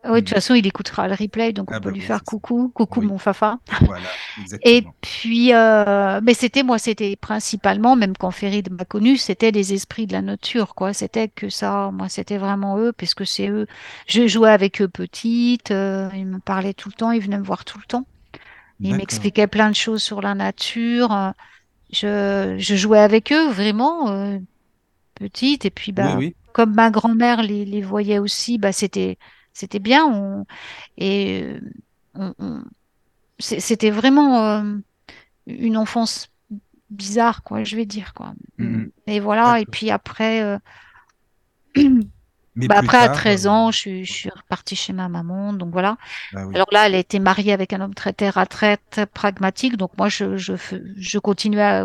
Oui, 0.07 0.17
de 0.17 0.21
toute 0.21 0.31
Mm. 0.31 0.35
façon, 0.35 0.55
il 0.55 0.67
écoutera 0.67 1.09
le 1.09 1.15
replay, 1.15 1.53
donc 1.53 1.73
on 1.73 1.75
Ah 1.75 1.81
peut 1.81 1.89
bah 1.89 1.93
lui 1.93 2.01
oui, 2.01 2.03
faire 2.03 2.25
coucou, 2.25 2.71
coucou 2.75 3.01
Oui. 3.01 3.09
mon 3.09 3.19
fafa. 3.19 3.59
Voilà, 3.81 4.19
Et 4.63 4.91
puis, 5.03 5.53
euh, 5.55 6.21
mais 6.23 6.35
c'était 6.35 6.63
moi, 6.63 6.79
c'était 6.79 7.17
principalement, 7.17 7.97
même 7.97 8.17
quand 8.17 8.31
Ferid 8.31 8.71
m'a 8.73 8.85
connu, 8.85 9.17
c'était 9.19 9.51
les 9.51 9.75
esprits 9.75 10.07
de 10.07 10.13
la 10.13 10.23
nature, 10.23 10.75
quoi. 10.75 10.93
C'était 10.95 11.29
que 11.29 11.51
ça, 11.51 11.91
moi, 11.93 12.09
c'était 12.09 12.39
vraiment 12.39 12.79
eux, 12.79 12.93
puisque 12.93 13.27
c'est 13.27 13.49
eux. 13.49 13.67
Je 14.07 14.27
jouais 14.27 14.51
avec 14.51 14.81
eux 14.83 14.89
petite, 14.89 15.71
euh, 15.71 16.09
ils 16.15 16.27
me 16.27 16.39
parlaient 16.41 16.75
tout 16.75 16.89
le 16.89 16.95
temps, 16.95 17.11
ils 17.13 17.21
venaient 17.23 17.39
me 17.39 17.45
voir 17.45 17.65
tout 17.65 17.79
le 17.79 17.85
temps. 17.85 18.07
Ils 18.83 18.97
m'expliquaient 18.97 19.49
plein 19.49 19.71
de 19.71 19.77
choses 19.77 20.03
sur 20.03 20.23
la 20.23 20.35
nature. 20.35 21.33
Je, 21.93 22.57
je 22.59 22.77
jouais 22.77 23.01
avec 23.01 23.33
eux 23.33 23.51
vraiment 23.51 24.11
euh, 24.11 24.39
petite, 25.15 25.65
et 25.65 25.71
puis 25.71 25.93
bah, 25.93 26.15
oui. 26.15 26.37
comme 26.53 26.75
ma 26.75 26.91
grand-mère 26.91 27.43
les, 27.43 27.65
les 27.65 27.83
voyait 27.83 28.19
aussi, 28.19 28.59
bah, 28.59 28.73
c'était, 28.73 29.19
c'était 29.55 29.79
bien. 29.79 30.07
On, 30.07 30.47
et 30.99 31.45
euh, 32.19 32.33
on- 32.39 32.65
c'était 33.39 33.91
vraiment 33.91 34.45
euh, 34.45 34.77
une 35.47 35.77
enfance 35.77 36.29
bizarre, 36.91 37.43
quoi, 37.43 37.65
je 37.65 37.77
vais 37.77 37.87
dire, 37.87 38.15
quoi. 38.15 38.35
Mhm. 38.59 38.91
Et 39.07 39.21
voilà, 39.21 39.61
et 39.61 39.67
puis 39.67 39.91
après, 39.91 40.43
euh, 40.43 40.59
Mais 42.57 42.69
bah, 42.69 42.77
après 42.79 42.99
à 42.99 43.07
tard, 43.09 43.17
13 43.17 43.47
euh, 43.47 43.51
ans, 43.51 43.71
je 43.73 43.79
suis, 43.79 44.05
je 44.05 44.13
suis 44.13 44.31
repartie 44.31 44.77
chez 44.77 44.93
ma 44.93 45.09
maman, 45.09 45.53
donc 45.53 45.73
voilà. 45.73 45.97
bah 46.33 46.47
oui. 46.47 46.55
Alors 46.55 46.69
là, 46.73 46.87
elle 46.87 46.95
a 46.95 46.99
été 46.99 47.19
mariée 47.19 47.53
avec 47.53 47.73
un 47.73 47.81
homme 47.81 47.95
très 47.95 48.13
terre 48.13 48.39
à 48.39 48.47
terre, 48.47 48.79
très 48.91 49.07
pragmatique, 49.07 49.77
donc 49.77 49.91
moi, 49.99 50.09
je, 50.09 50.37
je, 50.37 50.55
je 50.97 51.19
continuais 51.19 51.63
à 51.63 51.85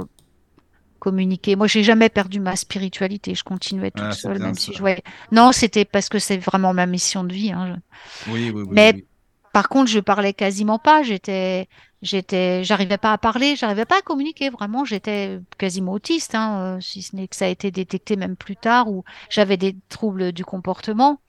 communiquer. 1.00 1.56
Moi, 1.56 1.68
j'ai 1.68 1.84
jamais 1.84 2.10
perdu 2.10 2.40
ma 2.40 2.56
spiritualité, 2.56 3.36
je 3.36 3.44
continuais 3.44 3.92
toute 3.92 4.08
Ah, 4.10 4.12
seule, 4.12 4.40
même 4.40 4.56
si 4.56 4.74
je 4.74 4.80
voyais. 4.80 5.04
Non, 5.32 5.52
c'était 5.52 5.86
parce 5.86 6.10
que 6.10 6.20
c'est 6.20 6.38
vraiment 6.38 6.74
ma 6.74 6.86
mission 6.86 7.24
de 7.24 7.34
vie, 7.34 7.52
hein. 7.52 7.82
Oui, 8.28 8.52
oui, 8.52 8.64
oui, 8.64 8.68
Mais. 8.72 9.06
Par 9.52 9.68
contre, 9.70 9.90
je 9.90 10.00
parlais 10.00 10.34
quasiment 10.34 10.78
pas. 10.80 11.02
J'étais, 11.02 11.68
j'étais, 12.04 12.64
j'arrivais 12.64 13.00
pas 13.00 13.14
à 13.14 13.18
parler, 13.18 13.56
j'arrivais 13.56 13.86
pas 13.86 13.98
à 13.98 14.02
communiquer. 14.02 14.50
Vraiment, 14.52 14.86
j'étais 14.86 15.40
quasiment 15.58 15.94
autiste, 15.94 16.36
hein, 16.36 16.78
euh, 16.78 16.82
si 16.82 17.02
ce 17.02 17.16
n'est 17.16 17.28
que 17.28 17.36
ça 17.36 17.46
a 17.46 17.48
été 17.48 17.72
détecté 17.72 18.16
même 18.16 18.36
plus 18.36 18.58
tard 18.58 18.90
où 18.92 19.04
j'avais 19.30 19.58
des 19.58 19.76
troubles 19.90 20.34
du 20.34 20.46
comportement. 20.46 21.20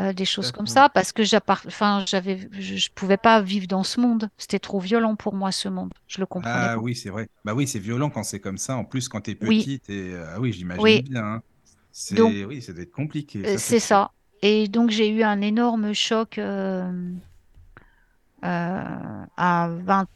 Euh, 0.00 0.12
des 0.12 0.24
choses 0.24 0.50
comme 0.52 0.66
ça, 0.66 0.88
parce 0.88 1.12
que 1.12 1.22
enfin, 1.66 2.04
j'avais, 2.06 2.48
je, 2.58 2.76
je 2.76 2.88
pouvais 2.94 3.16
pas 3.16 3.40
vivre 3.42 3.66
dans 3.66 3.82
ce 3.84 4.00
monde. 4.00 4.28
C'était 4.38 4.58
trop 4.58 4.80
violent 4.80 5.16
pour 5.16 5.34
moi, 5.34 5.52
ce 5.52 5.68
monde. 5.68 5.92
Je 6.08 6.20
le 6.20 6.26
comprenais 6.26 6.54
Ah 6.66 6.74
pas. 6.74 6.80
oui, 6.80 6.94
c'est 6.94 7.10
vrai. 7.10 7.28
Bah 7.44 7.54
oui, 7.54 7.66
c'est 7.66 7.78
violent 7.78 8.10
quand 8.10 8.22
c'est 8.22 8.40
comme 8.40 8.58
ça. 8.58 8.76
En 8.76 8.84
plus, 8.84 9.08
quand 9.08 9.20
t'es 9.22 9.36
Oui, 9.42 9.58
petite, 9.58 9.90
et 9.90 10.14
euh, 10.14 10.26
ah 10.34 10.40
oui, 10.40 10.52
j'imagine 10.52 10.82
oui. 10.82 11.02
bien. 11.02 11.24
hein. 11.24 11.42
Donc, 12.12 12.32
oui, 12.48 12.62
ça 12.62 12.72
doit 12.72 12.82
être 12.82 12.92
compliqué, 12.92 13.42
euh, 13.46 13.56
c'est 13.58 13.80
ça. 13.80 14.12
Et 14.42 14.68
donc, 14.68 14.90
j'ai 14.90 15.08
eu 15.10 15.22
un 15.22 15.40
énorme 15.40 15.92
choc 15.92 16.38
à 18.42 19.68
20 19.68 20.06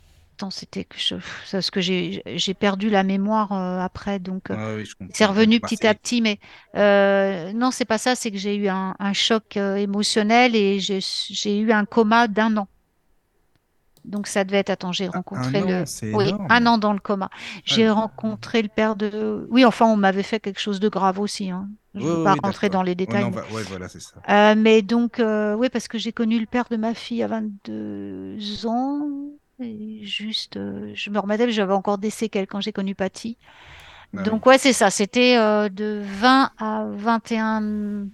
ans. 0.43 0.51
C'était 0.51 0.85
que 0.85 0.97
je... 0.99 1.17
parce 1.53 1.71
que 1.71 1.81
j'ai 1.81 2.55
perdu 2.59 2.91
la 2.91 3.03
mémoire 3.03 3.53
euh, 3.53 3.79
après. 3.81 4.19
Donc, 4.19 4.51
euh, 4.51 4.57
Ah 4.59 4.75
oui, 4.77 4.85
c'est 5.13 5.25
revenu 5.27 5.61
Bah, 5.61 5.69
petit 5.69 5.87
à 5.87 5.91
c'est 5.91 5.95
petit. 5.95 6.21
Mais 6.23 6.39
euh, 6.77 7.53
non, 7.53 7.71
c'est 7.71 7.85
pas 7.85 7.99
ça. 7.99 8.15
C'est 8.15 8.31
que 8.31 8.39
j'ai 8.39 8.57
eu 8.57 8.69
un, 8.69 8.95
un 8.99 9.13
choc 9.13 9.57
euh, 9.57 9.77
émotionnel 9.77 10.57
et 10.57 10.81
j'ai 10.81 11.59
eu 11.59 11.73
un 11.73 11.85
coma 11.85 12.29
d'un 12.29 12.57
an. 12.57 12.69
Donc 14.05 14.27
ça 14.27 14.45
devait 14.45 14.59
être, 14.59 14.69
attends, 14.71 14.93
j'ai 14.93 15.07
un 15.07 15.11
rencontré 15.13 15.63
le, 15.63 15.81
an, 15.81 15.85
oui, 16.13 16.35
un 16.51 16.67
an 16.67 16.77
dans 16.77 16.93
le 16.93 16.99
coma. 16.99 17.31
Ah 17.33 17.39
J'ai 17.65 17.89
rencontré 17.89 18.61
le 18.61 18.69
père 18.69 18.97
de, 18.97 19.47
oui, 19.51 19.65
enfin, 19.65 19.87
on 19.87 19.97
m'avait 19.97 20.23
fait 20.23 20.41
quelque 20.41 20.61
chose 20.61 20.79
de 20.79 20.91
grave 20.91 21.19
aussi, 21.21 21.51
hein. 21.51 21.69
Je 21.95 22.01
Oui, 22.01 22.07
ne 22.07 22.11
veux 22.11 22.19
oui, 22.19 22.25
pas 22.25 22.35
oui, 22.35 22.41
rentrer 22.43 22.69
dans 22.69 22.83
les 22.83 22.95
détails. 22.95 23.25
Ouais, 23.25 23.63
voilà, 23.63 23.89
c'est 23.89 24.01
ça. 24.01 24.17
euh, 24.29 24.55
mais 24.59 24.83
donc, 24.83 25.21
euh, 25.21 25.55
oui, 25.55 25.69
parce 25.71 25.89
que 25.89 25.97
j'ai 25.97 26.13
connu 26.13 26.39
le 26.39 26.45
père 26.47 26.67
de 26.71 26.77
ma 26.77 26.93
fille 26.93 27.23
à 27.23 27.29
22 27.29 28.67
ans. 28.67 29.09
Et 29.61 30.01
juste, 30.05 30.57
euh, 30.57 30.91
je 30.95 31.11
me 31.11 31.19
remettais, 31.19 31.51
j'avais 31.53 31.73
encore 31.73 31.99
des 31.99 32.11
séquelles 32.11 32.47
quand 32.47 32.61
j'ai 32.61 32.73
connu 32.73 32.95
Patty. 32.95 33.37
Ah 33.43 34.19
oui. 34.19 34.23
Donc, 34.25 34.47
ouais, 34.47 34.59
c'est 34.59 34.73
ça. 34.73 34.91
C'était 34.91 35.37
euh, 35.37 35.69
de 35.69 36.03
20 36.05 36.51
à 36.59 36.85
21, 36.89 38.07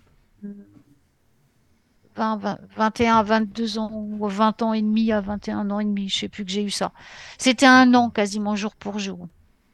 20, 2.17 2.37
20, 2.37 2.59
21 2.77 3.17
à 3.17 3.23
22 3.23 3.79
ans, 3.79 3.91
ou 3.93 4.27
20 4.29 4.63
ans 4.63 4.73
et 4.75 4.83
demi 4.83 5.13
à 5.13 5.21
21 5.21 5.71
ans 5.71 5.81
et 5.81 5.85
demi. 5.85 6.09
Je 6.09 6.19
sais 6.19 6.29
plus 6.29 6.45
que 6.45 6.51
j'ai 6.51 6.63
eu 6.63 6.71
ça. 6.71 6.93
C'était 7.39 7.67
un 7.67 7.95
an 7.95 8.11
quasiment 8.11 8.57
jour 8.57 8.75
pour 8.75 8.99
jour. 8.99 9.27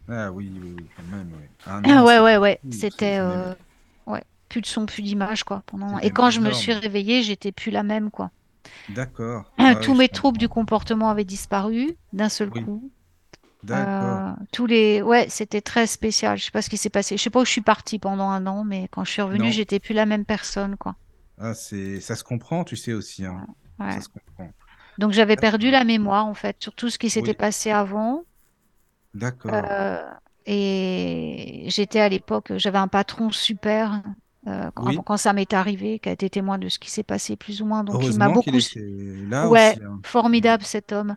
Ah 0.09 0.31
oui, 0.31 0.52
oui, 0.55 0.74
oui, 0.79 0.87
quand 0.96 1.16
même, 1.16 1.31
oui. 1.33 1.46
Un 1.66 1.83
Ah 1.85 2.02
an, 2.02 2.07
Ouais, 2.07 2.20
ouais, 2.20 2.37
ouais. 2.37 2.61
C'était 2.70 3.18
euh, 3.18 3.52
ouais, 4.07 4.22
plus 4.48 4.61
de 4.61 4.66
son, 4.66 4.87
plus 4.87 5.02
d'image, 5.02 5.42
quoi. 5.42 5.64
Pendant... 5.66 5.98
Et 5.98 6.11
quand 6.11 6.31
je 6.31 6.40
me 6.40 6.52
suis 6.52 6.72
réveillée, 6.72 7.22
j'étais 7.22 7.50
plus 7.50 7.72
la 7.72 7.83
même, 7.83 8.11
quoi. 8.11 8.31
D'accord. 8.88 9.52
Ah 9.59 9.76
Tous 9.76 9.94
mes 9.94 10.09
troubles 10.09 10.38
du 10.38 10.48
comportement 10.48 11.09
avaient 11.11 11.24
disparu 11.24 11.96
d'un 12.12 12.29
seul 12.29 12.50
Oui, 12.50 12.62
coup. 12.64 12.90
d'accord. 13.62 14.31
Euh, 14.40 14.44
tous 14.52 14.66
les... 14.66 15.02
Ouais, 15.02 15.29
c'était 15.29 15.61
très 15.62 15.87
spécial. 15.87 16.38
Je 16.38 16.44
sais 16.46 16.50
pas 16.50 16.62
ce 16.62 16.70
qui 16.70 16.76
s'est 16.79 16.90
passé. 16.90 17.16
Je 17.16 17.22
sais 17.22 17.31
pas 17.31 17.40
où 17.40 17.44
je 17.44 17.50
suis 17.50 17.61
partie 17.62 17.98
pendant 17.98 18.31
un 18.31 18.46
an, 18.46 18.64
mais 18.64 18.88
quand 18.88 19.05
je 19.05 19.12
suis 19.12 19.22
revenue, 19.22 19.52
j'étais 19.52 19.81
plus 19.81 19.94
la 19.94 20.07
même 20.07 20.24
personne, 20.24 20.76
quoi. 20.76 20.96
Ah, 21.38 21.55
c'est, 21.55 22.00
ça 22.00 22.14
se 22.16 22.24
comprend, 22.24 22.64
tu 22.64 22.76
sais 22.76 22.92
aussi, 22.92 23.24
hein. 23.24 23.46
Ça 23.90 24.00
se 24.00 24.09
comprend. 24.09 24.55
Donc 24.98 25.12
j'avais 25.12 25.37
perdu 25.37 25.70
la 25.70 25.85
mémoire, 25.85 26.26
en 26.26 26.35
fait, 26.35 26.57
sur 26.62 26.74
tout 26.74 26.90
ce 26.90 26.98
qui 26.98 27.11
s'était 27.11 27.31
Oui, 27.31 27.37
passé 27.37 27.70
avant. 27.70 28.24
d'accord. 29.14 29.70
Euh, 29.70 30.02
et 30.46 31.64
j'étais 31.68 32.00
à 32.00 32.09
l'époque, 32.09 32.52
j'avais 32.57 32.79
un 32.79 32.88
patron 32.88 33.31
super 33.31 34.02
euh, 34.46 34.70
quand, 34.74 34.87
Oui, 34.87 34.98
quand 35.04 35.16
ça 35.16 35.32
m'est 35.32 35.52
arrivé, 35.52 35.98
qui 35.98 36.09
a 36.09 36.12
été 36.12 36.30
témoin 36.30 36.59
de 36.59 36.68
ce 36.68 36.78
qui 36.78 36.90
s'est 36.90 37.02
passé 37.02 37.37
plus 37.37 37.62
ou 37.62 37.66
moins. 37.66 37.85
Donc 37.85 38.04
il 38.04 38.16
m'a 38.16 38.28
beaucoup... 38.28 38.50
était 38.50 38.80
là 39.28 39.48
Ouais, 39.48 39.72
aussi, 39.72 39.80
hein. 39.85 39.90
Mm. 39.90 40.02
formidable 40.04 40.64
cet 40.64 40.92
homme. 40.92 41.16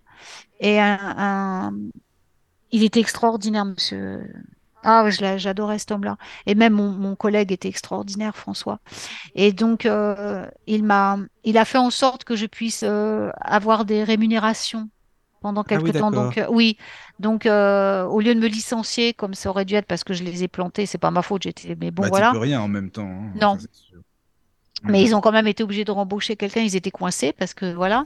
Et 0.59 0.79
un, 0.79 0.97
un- 1.01 1.73
il 2.71 2.83
était 2.83 2.99
extraordinaire, 2.99 3.65
monsieur. 3.65 4.23
Ah, 4.83 5.09
j'adorais 5.09 5.79
cet 5.79 5.91
homme-là. 5.91 6.17
Et 6.45 6.55
même 6.55 6.73
mon, 6.73 6.91
mon 6.91 7.15
collègue 7.15 7.51
était 7.51 7.67
extraordinaire, 7.67 8.35
François. 8.35 8.79
Et 9.35 9.53
donc, 9.53 9.85
euh, 9.85 10.47
il 10.67 10.83
m'a, 10.83 11.17
il 11.43 11.57
a 11.57 11.65
fait 11.65 11.77
en 11.79 11.89
sorte 11.89 12.23
que 12.23 12.35
je 12.35 12.45
puisse 12.47 12.83
euh, 12.83 13.31
avoir 13.41 13.85
des 13.85 14.03
rémunérations 14.03 14.89
pendant 15.41 15.63
Ah 15.69 15.75
oui, 15.75 15.91
quelque 15.91 15.97
temps. 15.99 16.12
Donc, 16.12 16.38
euh, 16.38 16.47
oui. 16.49 16.78
Donc, 17.19 17.45
euh, 17.45 18.04
au 18.06 18.19
lieu 18.21 18.34
de 18.36 18.39
me 18.39 18.47
licencier, 18.47 19.13
comme 19.13 19.34
ça 19.34 19.49
aurait 19.49 19.65
dû 19.65 19.75
être 19.75 19.86
parce 19.88 20.04
que 20.04 20.13
je 20.13 20.23
les 20.23 20.43
ai 20.43 20.47
plantés, 20.47 20.86
c'est 20.86 20.97
pas 20.97 21.12
ma 21.12 21.21
faute, 21.21 21.43
j'étais, 21.43 21.75
mais 21.80 21.91
bon, 21.91 22.04
Bah, 22.04 22.10
voilà. 22.10 22.32
peux 22.32 22.38
rien 22.39 22.62
en 22.62 22.67
même 22.67 22.91
temps, 22.91 23.08
hein, 23.10 23.32
Non. 23.36 23.58
Mais 24.84 25.04
ils 25.04 25.13
ont 25.13 25.19
quand 25.21 25.34
même 25.34 25.47
été 25.47 25.63
obligés 25.63 25.84
de 25.84 25.91
rembaucher 25.91 26.38
quelqu'un, 26.38 26.62
ils 26.62 26.75
étaient 26.75 26.91
coincés 26.91 27.34
parce 27.34 27.54
que 27.54 27.73
voilà. 27.73 28.06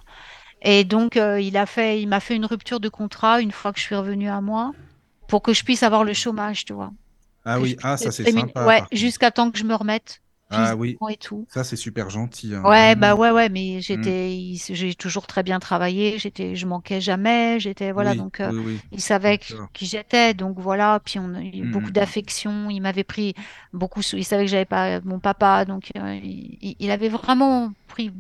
Et 0.63 0.83
donc, 0.85 1.17
euh, 1.17 1.39
il 1.39 1.57
a 1.57 1.65
fait, 1.67 2.01
il 2.01 2.07
m'a 2.07 2.19
fait 2.19 2.35
une 2.35 2.45
rupture 2.45 2.79
de 2.79 2.89
contrat 2.89 3.41
une 3.41 3.51
fois 3.51 3.73
que 3.73 3.79
je 3.79 3.83
suis 3.85 3.95
revenue 3.95 4.29
à 4.29 4.41
moi 4.41 4.71
pour 5.27 5.43
que 5.43 5.53
je 5.53 5.63
puisse 5.63 5.83
avoir 5.83 6.03
le 6.03 6.13
chômage, 6.13 6.65
tu 6.65 6.73
vois. 6.73 6.91
Ah 7.45 7.57
Que 7.57 7.61
oui, 7.63 7.77
ah 7.83 7.97
ça 7.97 8.11
c'est 8.11 8.31
sympa 8.31 8.65
Ouais, 8.65 8.81
jusqu'à 8.91 9.29
temps 9.29 9.51
que 9.51 9.57
je 9.59 9.65
me 9.65 9.75
remette 9.75 10.22
Ah 10.53 10.75
oui, 10.77 11.01
et 11.09 11.17
tout. 11.17 11.47
ça 11.47 11.63
c'est 11.65 11.75
super 11.75 12.09
gentil, 12.09 12.55
hein, 12.55 12.63
Ouais, 12.63 12.95
bah 12.95 13.13
ouais, 13.15 13.29
ouais, 13.31 13.49
mais 13.49 13.81
Mm. 13.93 14.11
j'étais, 14.11 14.33
il- 14.37 14.57
j'ai 14.57 14.95
toujours 14.95 15.27
très 15.27 15.43
bien 15.43 15.59
travaillé, 15.59 16.17
j'étais, 16.17 16.55
je 16.55 16.65
manquais 16.65 17.01
jamais, 17.01 17.59
j'étais, 17.59 17.91
voilà, 17.91 18.15
Oui, 18.15 18.15
donc 18.15 18.39
euh, 18.39 18.53
oui, 18.53 18.57
oui, 18.57 18.81
il 18.93 19.01
savait 19.01 19.37
qui 19.37 19.85
j'étais, 19.85 20.33
donc 20.33 20.57
voilà, 20.59 21.01
puis 21.03 21.19
on 21.19 21.33
a 21.33 21.41
eu 21.43 21.65
Mm, 21.65 21.65
beaucoup 21.65 21.91
mm, 21.91 21.93
mm. 21.99 22.13
d'affection, 22.21 22.69
il 22.69 22.79
m'avait 22.79 23.03
pris 23.03 23.33
beaucoup 23.73 23.99
il 24.13 24.23
savait 24.23 24.45
que 24.45 24.49
j'avais 24.51 24.63
pas 24.65 25.01
mon 25.01 25.19
papa, 25.19 25.65
donc 25.65 25.91
euh, 25.97 26.15
il, 26.23 26.77
il- 26.79 26.89
avait 26.91 27.09
vraiment 27.09 27.73
pris 27.87 28.11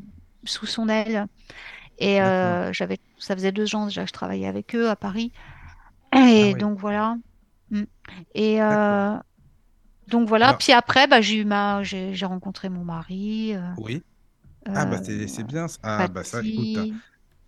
sous 0.43 0.65
son 0.65 0.89
aile, 0.89 1.27
et 1.99 2.21
euh, 2.21 2.73
j'avais, 2.73 2.99
ça 3.19 3.35
faisait 3.35 3.51
deux 3.53 3.75
ans 3.75 3.85
déjà 3.87 4.03
que 4.03 4.09
je 4.09 4.13
travaillais 4.13 4.47
avec 4.47 4.75
eux 4.75 4.89
à 4.89 4.95
Paris, 4.97 5.33
Ah 6.39 6.47
et 6.47 6.53
oui, 6.53 6.59
donc 6.59 6.79
voilà, 6.79 7.15
Mm. 7.71 7.83
et 8.35 8.61
euh, 8.61 9.17
donc 10.07 10.27
voilà, 10.27 10.53
Alors, 10.53 10.59
puis 10.59 10.71
après, 10.73 11.07
bah 11.07 11.21
j'ai 11.21 11.37
eu 11.37 11.45
ma, 11.45 11.83
j'ai 11.83 12.13
j'ai 12.13 12.25
rencontré 12.25 12.69
mon 12.69 12.83
mari, 12.83 13.55
euh, 13.55 13.61
oui. 13.77 14.03
Ah 14.73 14.85
bah 14.85 14.99
euh, 14.99 15.03
c'est 15.03 15.27
c'est 15.27 15.43
bien. 15.43 15.67
ça. 15.67 15.77
Ah 15.83 16.07
bah 16.09 16.23
ça, 16.25 16.41
écoute, 16.41 16.79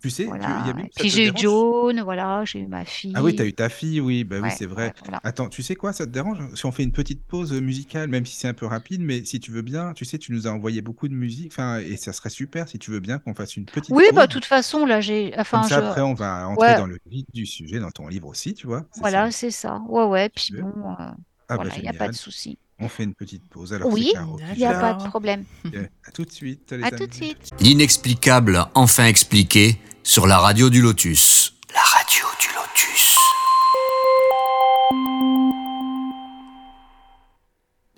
tu 0.00 0.10
sais, 0.10 0.36
tu, 0.38 0.52
Et 0.84 0.90
ça 0.90 1.06
puis 1.06 1.10
j'ai 1.10 1.28
eu? 1.28 1.34
John, 1.34 2.00
voilà, 2.02 2.44
j'ai 2.44 2.60
eu 2.60 2.66
ma 2.66 2.84
Ah 3.12 3.22
oui, 3.22 3.34
t'as 3.34 3.44
fille. 3.44 3.46
eu 3.46 3.54
ta 3.54 3.68
fille, 3.70 4.00
oui, 4.00 4.24
bah 4.24 4.40
oui, 4.40 4.50
c'est 4.50 4.66
ouais, 4.76 4.92
vrai. 4.92 4.94
voilà. 5.00 5.22
Attends, 5.22 5.48
tu 5.48 5.62
sais 5.62 5.74
quoi, 5.74 5.92
ça 5.94 6.04
te 6.06 6.10
dérange 6.10 6.54
si 6.54 6.66
on 6.66 6.72
fait 6.72 6.82
une 6.84 6.92
petite 6.92 7.24
pause 7.26 7.52
musicale, 7.54 8.08
même 8.10 8.26
si 8.26 8.36
c'est 8.36 8.48
un 8.48 8.52
peu 8.54 8.66
rapide, 8.66 9.00
mais 9.00 9.24
si 9.24 9.40
tu 9.40 9.50
veux 9.50 9.62
bien, 9.62 9.94
tu 9.94 10.04
sais, 10.04 10.18
tu 10.18 10.32
nous 10.32 10.46
as 10.46 10.50
envoyé 10.50 10.82
beaucoup 10.82 11.08
de 11.08 11.14
musique, 11.14 11.52
enfin, 11.52 11.78
et 11.78 11.96
ça 11.96 12.12
serait 12.12 12.28
super 12.30 12.68
si 12.68 12.78
tu 12.78 12.90
veux 12.90 13.00
bien 13.00 13.18
qu'on 13.18 13.34
fasse 13.34 13.56
une 13.56 13.68
petite 13.68 13.98
Oui, 13.98 14.04
bah, 14.14 14.26
pause. 14.26 14.28
de 14.28 14.32
toute 14.32 14.44
façon, 14.44 14.86
là, 14.86 15.00
j'ai, 15.00 15.34
Comme 15.50 15.62
enfin, 15.62 15.64
ça, 15.64 15.76
je, 15.76 15.78
après, 15.78 16.00
on 16.02 16.14
va 16.14 16.46
entrer 16.48 16.72
ouais, 16.72 16.76
dans 16.76 16.86
le 16.86 16.98
vif 17.06 17.24
du 17.32 17.46
sujet, 17.46 17.78
dans 17.80 17.90
ton 17.90 18.06
livre 18.08 18.28
aussi, 18.28 18.54
tu 18.54 18.66
vois, 18.68 18.86
ça. 18.92 19.08
voilà, 19.10 19.30
c'est 19.30 19.50
ça. 19.50 19.78
Ouais, 19.88 20.04
ouais, 20.04 20.28
puis 20.30 20.52
bon, 20.56 20.72
euh, 20.98 21.10
Ah 21.48 21.56
bah 21.56 21.62
voilà, 21.64 21.76
il 21.76 21.82
n'y 21.82 21.88
a 21.88 21.92
pas 21.92 22.08
de 22.08 22.12
souci. 22.14 22.58
On 22.78 22.88
fait 22.88 23.04
une 23.04 23.14
petite 23.14 23.48
pause. 23.48 23.72
Alors 23.72 23.88
c'est 23.88 23.94
Oui, 23.94 24.10
Caro 24.12 24.36
qui 24.36 24.42
il 24.52 24.58
n'y 24.58 24.64
a 24.66 24.78
pas 24.80 24.94
de 24.94 25.08
problème. 25.08 25.44
Ok, 25.64 25.76
À 26.06 26.10
tout 26.10 26.24
de 26.24 26.30
suite, 26.32 26.72
les 26.72 26.82
À 26.82 26.90
tout 26.90 26.96
de 26.98 27.02
amis. 27.04 27.14
suite. 27.14 27.50
L'inexplicable 27.60 28.66
enfin 28.74 29.06
expliqué 29.06 29.78
sur 30.02 30.26
la 30.26 30.38
radio 30.38 30.68
du 30.70 30.82
Lotus. 30.82 31.54
La 31.72 31.80
radio 31.80 32.24
du 32.40 32.48
Lotus. 32.54 33.16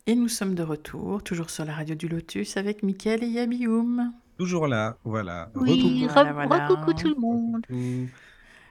Et 0.07 0.15
nous 0.15 0.29
sommes 0.29 0.55
de 0.55 0.63
retour, 0.63 1.23
toujours 1.23 1.51
sur 1.51 1.65
la 1.65 1.75
radio 1.75 1.95
du 1.95 2.09
Lotus 2.09 2.57
avec 2.57 2.83
Mickaël 2.83 3.23
et 3.25 3.29
Yabioum. 3.29 4.13
Toujours 4.39 4.67
là, 4.69 4.97
voilà. 5.05 5.51
Oui, 5.55 5.83
Recoucou. 5.83 6.13
Voilà, 6.15 6.31
re- 6.31 6.47
voilà. 6.47 6.69
recoucou 6.69 6.93
tout 6.95 7.09
le 7.09 7.15
monde. 7.17 7.57
Recoucou. 7.69 8.09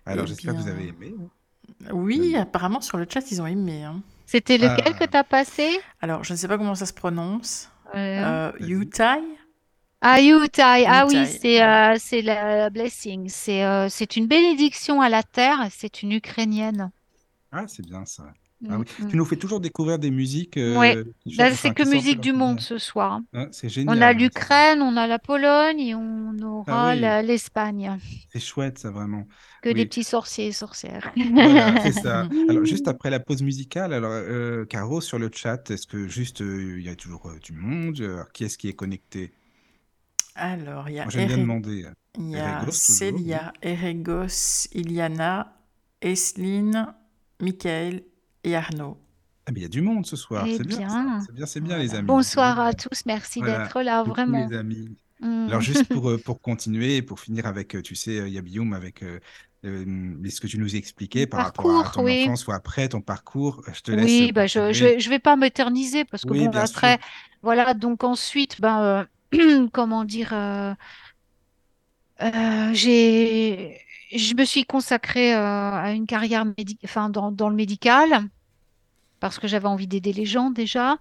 Alors 0.05 0.23
Eh 0.25 0.27
j'espère 0.29 0.53
que 0.53 0.59
vous 0.59 0.63
bien, 0.65 0.73
avez 0.73 0.87
aimé. 0.87 1.13
hein. 1.19 1.89
Oui, 1.93 2.35
apparemment 2.37 2.81
sur 2.81 2.97
le 2.97 3.05
chat, 3.09 3.29
ils 3.29 3.41
ont 3.41 3.45
aimé. 3.47 3.83
hein. 3.83 4.01
C'était 4.27 4.57
lequel 4.57 4.93
que 4.93 5.05
Ah, 5.05 5.07
t'as 5.07 5.23
passé? 5.23 5.79
Alors, 6.01 6.23
je 6.25 6.33
ne 6.33 6.37
sais 6.37 6.47
pas 6.49 6.57
comment 6.57 6.75
ça 6.75 6.85
se 6.85 6.93
prononce. 6.93 7.71
Euh, 7.95 8.51
Euh. 8.51 8.51
Yutai 8.59 9.23
Ah, 10.01 10.19
Yutai. 10.19 10.85
Ah 10.85 11.05
oui, 11.07 11.25
c'est 11.25 11.63
euh, 11.63 11.97
la 12.23 12.69
blessing. 12.69 13.29
C'est 13.29 13.63
euh, 13.63 13.87
c'est 13.89 14.17
une 14.17 14.27
bénédiction 14.27 14.99
à 15.01 15.07
la 15.07 15.23
terre. 15.23 15.67
C'est 15.71 16.03
une 16.03 16.11
Ukrainienne. 16.11 16.91
Ah, 17.53 17.63
c'est 17.67 17.85
bien 17.85 18.05
ça. 18.05 18.25
Ah 18.69 18.77
Mm, 18.77 18.79
oui. 18.79 18.85
mm. 18.99 19.09
Tu 19.09 19.15
nous 19.17 19.25
fais 19.25 19.37
toujours 19.37 19.59
découvrir 19.61 19.99
des 19.99 20.11
musiques 20.11 20.57
euh, 20.57 21.05
là, 21.37 21.51
chantent, 21.51 21.53
c'est 21.53 21.71
enfin, 21.71 21.73
que 21.73 21.83
musique 21.83 22.19
du 22.21 22.33
monde 22.33 22.59
ce 22.59 22.77
soir. 22.77 23.21
Hein, 23.33 23.49
c'est 23.51 23.69
On 23.87 24.01
a 24.01 24.13
génial. 24.13 24.17
hein, 24.17 24.27
c'est- 24.31 24.47
l'Ukraine, 24.51 24.81
on 24.81 24.97
a 24.97 25.07
la 25.07 25.19
Pologne 25.19 25.79
et 25.79 25.95
on 25.95 26.37
Ah 26.65 26.77
aura 26.77 26.83
oui, 26.83 27.17
l'Espagne. 27.23 27.99
c'est 28.29 28.39
chouette 28.39 28.77
ça 28.79 28.91
vraiment. 28.91 29.27
Que 29.61 29.69
des 29.69 29.85
Oui. 29.85 29.85
petits 29.85 30.03
sorciers 30.03 30.47
et 30.47 30.51
sorcières. 30.51 31.11
Voilà, 31.39 31.75
c'est 31.77 31.91
ça. 31.93 32.27
Alors, 32.47 32.65
juste 32.65 32.87
après 32.87 33.09
la 33.11 33.19
pause 33.19 33.43
musicale, 33.43 33.93
alors, 33.93 34.11
euh, 34.11 34.65
Caro, 34.65 35.01
sur 35.01 35.19
le 35.19 35.29
chat, 35.33 35.69
est-ce 35.69 35.85
que 35.87 36.07
juste, 36.07 36.41
euh, 36.41 36.79
il 36.79 36.85
y 36.85 36.89
a 36.89 36.95
toujours 36.95 37.27
euh, 37.29 37.37
du 37.39 37.53
monde? 37.53 37.99
Alors, 38.01 38.31
qui 38.31 38.43
est-ce 38.43 38.57
qui 38.57 38.67
est 38.69 38.73
connecté? 38.73 39.33
Alors, 40.35 40.89
il 40.89 40.95
y 40.95 40.99
a, 40.99 41.07
j'aime 41.09 41.25
bien 41.25 41.37
demander. 41.37 41.85
il 42.17 42.29
y 42.31 42.39
a. 42.39 42.65
Célia, 42.69 43.53
Eregos, 43.61 44.67
Iliana, 44.73 45.53
Esline, 46.01 46.93
Michael 47.41 48.03
et 48.47 48.55
Arnaud. 48.55 48.97
Ah, 49.45 49.51
mais 49.51 49.59
il 49.61 49.63
y 49.63 49.65
a 49.65 49.69
du 49.69 49.81
monde 49.81 50.05
ce 50.05 50.15
soir, 50.15 50.45
Eh 50.47 50.57
c'est 50.57 50.63
bien 50.65 51.19
C'est 51.19 51.33
bien, 51.33 51.45
c'est 51.45 51.61
bien, 51.61 51.77
les 51.77 51.95
amis. 51.95 52.07
bonsoir 52.07 52.59
à 52.59 52.73
tous, 52.73 53.05
merci 53.05 53.39
Voilà, 53.39 53.59
d'être 53.59 53.81
là, 53.81 54.03
coucou 54.03 54.13
vraiment. 54.13 54.49
les 54.49 54.53
amis. 54.53 54.97
Mm. 55.19 55.47
Alors 55.47 55.61
juste 55.61 55.89
pour, 55.89 56.09
euh, 56.11 56.17
pour 56.21 56.41
continuer, 56.41 57.01
pour 57.01 57.19
finir 57.19 57.45
avec, 57.45 57.75
euh, 57.75 57.81
tu 57.81 57.95
sais, 57.95 58.19
euh, 58.19 58.29
Yabioum, 58.29 58.73
avec 58.73 59.03
euh, 59.03 59.19
euh, 59.65 60.29
ce 60.29 60.41
que 60.41 60.47
tu 60.47 60.57
nous 60.59 60.75
expliquais 60.75 61.27
par 61.27 61.41
rapport 61.41 61.79
à 61.79 61.85
parcours, 61.85 61.91
ton 61.91 62.01
oui. 62.05 62.11
enfance 62.11 62.47
ou 62.47 62.51
après 62.51 62.89
ton 62.89 63.01
parcours, 63.01 63.63
je 63.73 63.81
te 63.81 63.91
laisse 63.91 64.21
Oui, 64.21 64.31
bah 64.33 64.47
je, 64.47 64.73
je 64.73 64.83
continuer. 64.83 64.83
vais, 64.83 64.99
je 64.99 65.09
vais 65.09 65.19
pas 65.19 65.35
m'éterniser 65.37 66.03
parce 66.05 66.25
que 66.25 66.33
Oui, 66.33 66.39
bon, 66.39 66.49
bien 66.49 66.63
après, 66.63 66.99
sûr. 66.99 66.99
voilà, 67.41 67.73
donc 67.73 68.03
ensuite, 68.03 68.59
ben, 68.59 69.07
euh, 69.33 69.67
comment 69.73 70.03
dire, 70.03 70.33
euh, 70.33 70.73
euh, 72.21 72.73
j'ai, 72.73 73.79
je 74.11 74.33
me 74.35 74.43
suis 74.45 74.65
consacrée 74.65 75.35
euh, 75.35 75.71
à 75.71 75.91
une 75.91 76.07
carrière 76.07 76.45
médi- 76.45 76.79
enfin, 76.83 77.09
dans, 77.09 77.31
dans 77.31 77.49
le 77.49 77.55
médical 77.55 78.27
parce 79.27 79.39
que 79.39 79.47
j'avais 79.47 79.67
envie 79.67 79.87
d'aider 79.87 80.13
les 80.13 80.25
gens 80.25 80.51
déjà. 80.51 80.97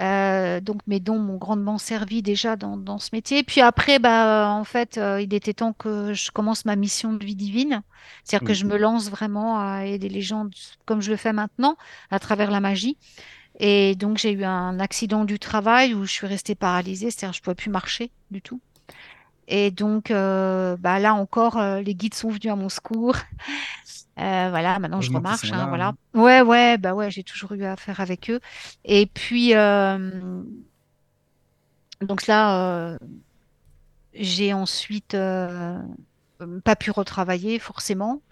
Euh, 0.00 0.60
donc 0.60 0.80
mes 0.88 0.98
dons 0.98 1.20
m'ont 1.20 1.36
grandement 1.36 1.78
servi 1.78 2.20
déjà 2.20 2.56
dans, 2.56 2.76
dans 2.76 2.98
ce 2.98 3.10
métier. 3.12 3.44
Puis 3.44 3.60
après, 3.60 3.98
bah, 4.00 4.50
en 4.50 4.64
fait, 4.64 4.98
euh, 4.98 5.20
il 5.20 5.32
était 5.32 5.54
temps 5.54 5.72
que 5.72 6.12
je 6.14 6.32
commence 6.32 6.64
ma 6.64 6.74
mission 6.74 7.12
de 7.12 7.24
vie 7.24 7.36
divine. 7.36 7.82
C'est-à-dire 8.24 8.48
que 8.48 8.54
je 8.54 8.64
me 8.64 8.76
lance 8.76 9.08
vraiment 9.08 9.58
à 9.58 9.84
aider 9.86 10.08
les 10.08 10.20
gens 10.20 10.48
comme 10.84 11.00
je 11.00 11.10
le 11.10 11.16
fais 11.16 11.32
maintenant, 11.32 11.76
à 12.10 12.18
travers 12.18 12.50
la 12.50 12.60
magie. 12.60 12.98
Et 13.60 13.94
donc 13.94 14.18
j'ai 14.18 14.32
eu 14.32 14.44
un 14.44 14.80
accident 14.80 15.24
du 15.24 15.38
travail 15.38 15.94
où 15.94 16.04
je 16.04 16.10
suis 16.10 16.26
restée 16.26 16.56
paralysée, 16.56 17.10
c'est-à-dire 17.10 17.30
que 17.30 17.36
je 17.36 17.40
ne 17.40 17.44
pouvais 17.44 17.54
plus 17.54 17.70
marcher 17.70 18.10
du 18.32 18.42
tout. 18.42 18.60
Et 19.48 19.70
donc 19.70 20.10
euh, 20.10 20.76
bah, 20.78 20.98
là 20.98 21.14
encore, 21.14 21.58
euh, 21.58 21.80
les 21.80 21.94
guides 21.94 22.14
sont 22.14 22.28
venus 22.30 22.52
à 22.52 22.56
mon 22.56 22.68
secours. 22.68 23.16
Euh, 24.20 24.48
voilà, 24.50 24.78
maintenant 24.78 25.00
je 25.00 25.10
remarche, 25.10 25.52
hein, 25.52 25.56
là. 25.58 25.66
voilà. 25.66 25.88
hein. 25.88 26.20
Ouais, 26.20 26.40
ouais, 26.40 26.78
bah 26.78 26.94
ouais, 26.94 27.10
j'ai 27.10 27.24
toujours 27.24 27.50
eu 27.52 27.64
affaire 27.64 27.98
avec 27.98 28.30
eux. 28.30 28.38
Et 28.84 29.06
puis, 29.06 29.54
euh, 29.56 30.42
donc 32.00 32.26
là, 32.26 32.92
euh, 32.92 32.98
j'ai 34.14 34.52
ensuite 34.52 35.16
pas 36.64 36.76
pu 36.76 36.90
retravailler 36.90 37.58
forcément, 37.58 38.22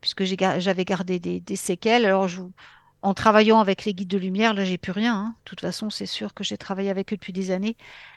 puisque 0.00 0.24
j'avais 0.24 0.84
gardé 0.84 1.18
des, 1.20 1.40
des 1.40 1.56
séquelles. 1.56 2.04
Alors, 2.06 2.28
je, 2.28 2.42
en 3.02 3.14
travaillant 3.14 3.60
avec 3.60 3.84
les 3.84 3.94
guides 3.94 4.08
de 4.08 4.18
lumière, 4.18 4.54
là, 4.54 4.64
j'ai 4.64 4.78
plus 4.78 4.92
rien. 4.92 5.14
hein. 5.16 5.36
De 5.44 5.50
toute 5.50 5.60
façon, 5.60 5.90
c'est 5.90 6.06
sûr 6.06 6.34
que 6.34 6.44
j'ai 6.44 6.58
travaillé 6.58 6.90
avec 6.90 7.12
eux 7.12 7.16
depuis 7.16 7.32
des 7.32 7.50
années. 7.50 7.76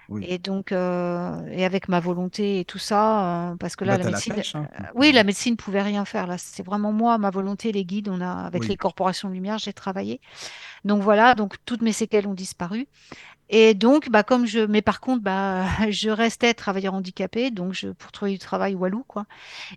Oui. 0.10 0.26
Et 0.28 0.38
donc, 0.38 0.72
euh, 0.72 1.46
et 1.52 1.66
avec 1.66 1.88
ma 1.90 2.00
volonté 2.00 2.60
et 2.60 2.66
tout 2.66 2.78
ça, 2.78 3.52
euh, 3.52 3.56
parce 3.56 3.76
que 3.76 3.86
là, 3.86 3.98
Bah, 3.98 4.04
la 4.04 4.06
médecine, 4.06 4.36
pêche, 4.36 4.56
hein. 4.56 4.68
euh, 4.80 4.84
oui, 4.96 5.12
la 5.12 5.24
médecine 5.24 5.58
pouvait 5.58 5.82
rien 5.82 6.06
faire. 6.06 6.28
Là, 6.28 6.38
c'est 6.38 6.64
vraiment 6.64 6.92
moi, 6.92 7.18
ma 7.18 7.32
volonté, 7.32 7.72
les 7.72 7.86
guides. 7.86 8.10
On 8.10 8.22
a, 8.22 8.32
avec 8.46 8.68
les 8.68 8.78
corporations 8.78 9.30
de 9.30 9.34
lumière, 9.34 9.58
j'ai 9.58 9.74
travaillé. 9.74 10.22
Donc 10.84 11.02
voilà, 11.02 11.36
donc 11.36 11.56
toutes 11.66 11.82
mes 11.82 11.94
séquelles 11.94 12.28
ont 12.28 12.34
disparu. 12.36 12.88
Et 13.50 13.76
donc, 13.76 14.10
bah, 14.10 14.24
comme 14.24 14.48
je, 14.48 14.60
mais 14.60 14.82
par 14.82 15.00
contre, 15.00 15.22
bah, 15.24 15.66
je 15.92 16.10
restais 16.10 16.54
travailleur 16.56 16.94
handicapé, 16.96 17.52
donc 17.52 17.74
je, 17.74 17.90
pour 17.90 18.12
trouver 18.12 18.32
du 18.32 18.40
travail 18.40 18.74
walou, 18.76 19.04
quoi. 19.08 19.26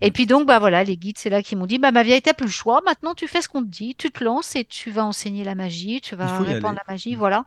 Et 0.00 0.10
puis 0.10 0.26
donc, 0.26 0.46
bah 0.46 0.58
voilà, 0.58 0.84
les 0.84 0.96
guides, 0.96 1.18
c'est 1.18 1.30
là 1.30 1.42
qu'ils 1.42 1.58
m'ont 1.58 1.66
dit, 1.66 1.78
bah 1.78 1.92
ma 1.92 2.02
vieille, 2.02 2.22
t'as 2.22 2.32
plus 2.34 2.46
le 2.46 2.52
choix. 2.52 2.80
Maintenant, 2.86 3.14
tu 3.14 3.28
fais 3.28 3.42
ce 3.42 3.48
qu'on 3.48 3.62
te 3.62 3.68
dit, 3.68 3.94
tu 3.94 4.10
te 4.10 4.24
lances 4.24 4.56
et 4.56 4.64
tu 4.64 4.90
vas 4.90 5.04
enseigner 5.04 5.44
la 5.44 5.54
magie, 5.54 6.00
tu 6.00 6.16
vas 6.16 6.38
répandre 6.40 6.76
la 6.76 6.92
magie, 6.92 7.14
voilà. 7.14 7.44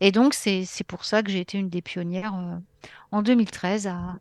Et 0.00 0.12
donc, 0.12 0.34
c'est 0.34 0.64
pour 0.86 1.04
ça 1.04 1.22
que 1.22 1.30
j'ai 1.30 1.40
été 1.40 1.58
une 1.58 1.68
des 1.70 1.82
pionnières 1.82 2.34
euh, 2.34 2.56
en 3.10 3.22
2013 3.22 3.86
à, 3.88 4.16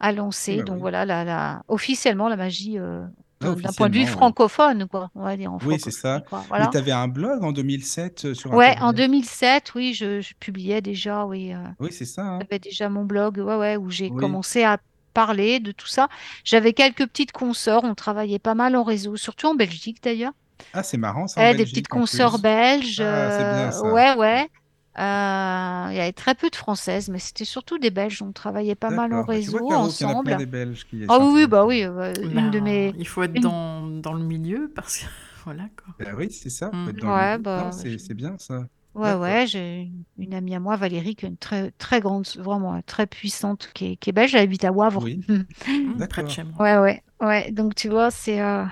à 0.00 0.12
Eh 0.12 0.12
lancer, 0.12 0.56
ben 0.56 0.64
donc 0.64 0.76
oui. 0.76 0.80
voilà, 0.82 1.04
la, 1.04 1.24
la, 1.24 1.62
officiellement 1.68 2.28
la 2.28 2.36
magie 2.36 2.78
euh, 2.78 3.04
Ah, 3.40 3.54
d'un 3.54 3.72
point 3.72 3.88
de 3.88 3.94
vue 3.96 4.06
francophone, 4.06 4.86
quoi, 4.88 5.10
on 5.14 5.22
va 5.24 5.36
dire 5.36 5.52
en 5.52 5.58
Oui, 5.62 5.78
c'est 5.80 5.90
ça. 5.90 6.20
quoi. 6.28 6.46
Mais 6.58 6.68
tu 6.70 6.76
avais 6.76 6.92
un 6.92 7.08
blog 7.08 7.42
en 7.42 7.52
2007 7.52 8.26
euh, 8.26 8.34
sur 8.34 8.52
Ouais, 8.52 8.68
en 8.80 8.92
Internet. 8.92 8.96
2007, 8.96 9.74
oui, 9.74 9.94
je, 9.94 10.20
je 10.20 10.34
publiais 10.38 10.80
déjà, 10.80 11.26
oui. 11.26 11.52
euh, 11.52 11.58
Oui, 11.80 11.92
c'est 11.92 12.04
ça. 12.04 12.22
hein. 12.22 12.38
j'avais 12.40 12.58
déjà 12.58 12.88
mon 12.88 13.04
blog, 13.04 13.38
ouais, 13.38 13.56
ouais, 13.56 13.76
où 13.76 13.90
j'ai 13.90 14.10
Oui. 14.10 14.20
commencé 14.20 14.62
à 14.64 14.78
parler 15.14 15.60
de 15.60 15.72
tout 15.72 15.86
ça. 15.86 16.08
J'avais 16.44 16.72
quelques 16.72 17.06
petites 17.06 17.32
consoeurs, 17.32 17.84
on 17.84 17.94
travaillait 17.94 18.38
pas 18.38 18.54
mal 18.54 18.76
en 18.76 18.84
réseau, 18.84 19.16
surtout 19.16 19.48
en 19.48 19.54
Belgique 19.54 20.02
d'ailleurs. 20.02 20.32
Ah, 20.72 20.82
c'est 20.82 20.96
marrant, 20.98 21.26
ça 21.26 21.40
en 21.40 21.44
Eh, 21.44 21.54
des 21.54 21.64
petites 21.64 21.88
plus. 21.88 22.38
belges, 22.38 23.00
Ah, 23.00 23.28
bien 23.44 23.70
ça. 23.72 23.92
ouais, 23.92 24.14
ouais. 24.16 24.48
Euh, 24.98 25.88
il 25.90 25.96
y 25.96 26.00
avait 26.00 26.12
très 26.12 26.34
peu 26.34 26.48
de 26.50 26.56
françaises, 26.56 27.08
mais 27.10 27.18
c'était 27.18 27.44
surtout 27.44 27.78
des 27.78 27.90
belges. 27.90 28.22
On 28.22 28.32
travaillait 28.32 28.74
pas 28.74 28.90
mal 28.90 29.12
en 29.12 29.22
D'accord. 29.22 29.26
Bah, 29.26 29.40
tu 29.40 29.50
vois, 29.50 29.60
réseau, 29.60 29.68
Caro, 29.68 29.82
ensemble. 29.86 30.36
des 30.36 30.46
Belges 30.46 30.86
qui 30.86 31.02
est 31.02 31.06
Ah 31.08 31.16
sur 31.16 31.24
oui, 31.26 31.46
bah 31.46 31.66
oui, 31.66 31.82
euh, 31.84 32.12
une 32.22 32.50
de 32.50 32.60
Ben, 32.60 32.64
mes... 32.64 32.94
il 32.96 33.06
faut 33.06 33.22
être 33.22 33.34
Une... 33.36 33.42
dans, 33.42 33.86
dans 33.86 34.14
le 34.14 34.24
milieu 34.24 34.70
parce 34.74 34.98
que 34.98 35.06
voilà 35.44 35.64
quoi. 35.76 35.94
Ben 35.98 36.14
oui, 36.16 36.30
c'est 36.30 36.50
ça, 36.50 36.70
Mm. 36.72 36.86
Ouais, 37.04 37.38
bah... 37.38 37.70
c'est 37.72 38.14
bien 38.14 38.36
ça. 38.38 38.66
Ouais, 38.94 39.12
ouais, 39.12 39.46
j'ai 39.46 39.92
une 40.16 40.32
amie 40.32 40.54
à 40.54 40.60
moi, 40.60 40.76
Valérie, 40.76 41.14
qui 41.16 41.26
est 41.26 41.28
une 41.28 41.36
très, 41.36 41.70
très 41.72 42.00
grande, 42.00 42.26
vraiment 42.38 42.80
très 42.80 43.06
puissante, 43.06 43.70
qui 43.74 43.92
est, 43.92 43.96
qui 43.96 44.08
est 44.08 44.12
belge, 44.14 44.34
elle 44.34 44.40
habite 44.42 44.64
à 44.64 44.72
Wavre. 44.72 45.02
Oui, 45.02 45.20
Mm, 45.68 46.06
près 46.08 46.22
de 46.22 46.28
chez 46.28 46.44
moi. 46.44 46.54
Ouais, 46.58 46.78
ouais, 46.78 47.02
ouais. 47.20 47.52
Donc, 47.52 47.74
tu 47.74 47.88
vois, 47.90 48.10
c'est... 48.10 48.40
euh, 48.40 48.64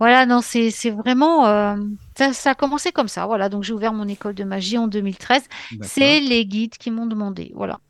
Voilà, 0.00 0.26
non, 0.26 0.40
c'est 0.42 0.70
c'est 0.70 0.90
vraiment... 0.90 1.46
euh, 1.46 1.76
Ça, 2.18 2.32
ça 2.32 2.50
a 2.50 2.54
commencé 2.54 2.92
comme 2.92 3.08
ça, 3.08 3.26
voilà. 3.26 3.48
Donc, 3.48 3.62
j'ai 3.64 3.72
ouvert 3.72 3.92
mon 3.92 4.08
école 4.08 4.34
de 4.34 4.44
magie 4.44 4.76
en 4.78 4.88
2013. 4.88 5.44
C'est 5.82 6.20
les 6.20 6.46
guides 6.46 6.76
qui 6.78 6.90
m'ont 6.90 7.06
demandé, 7.06 7.52
voilà. 7.54 7.80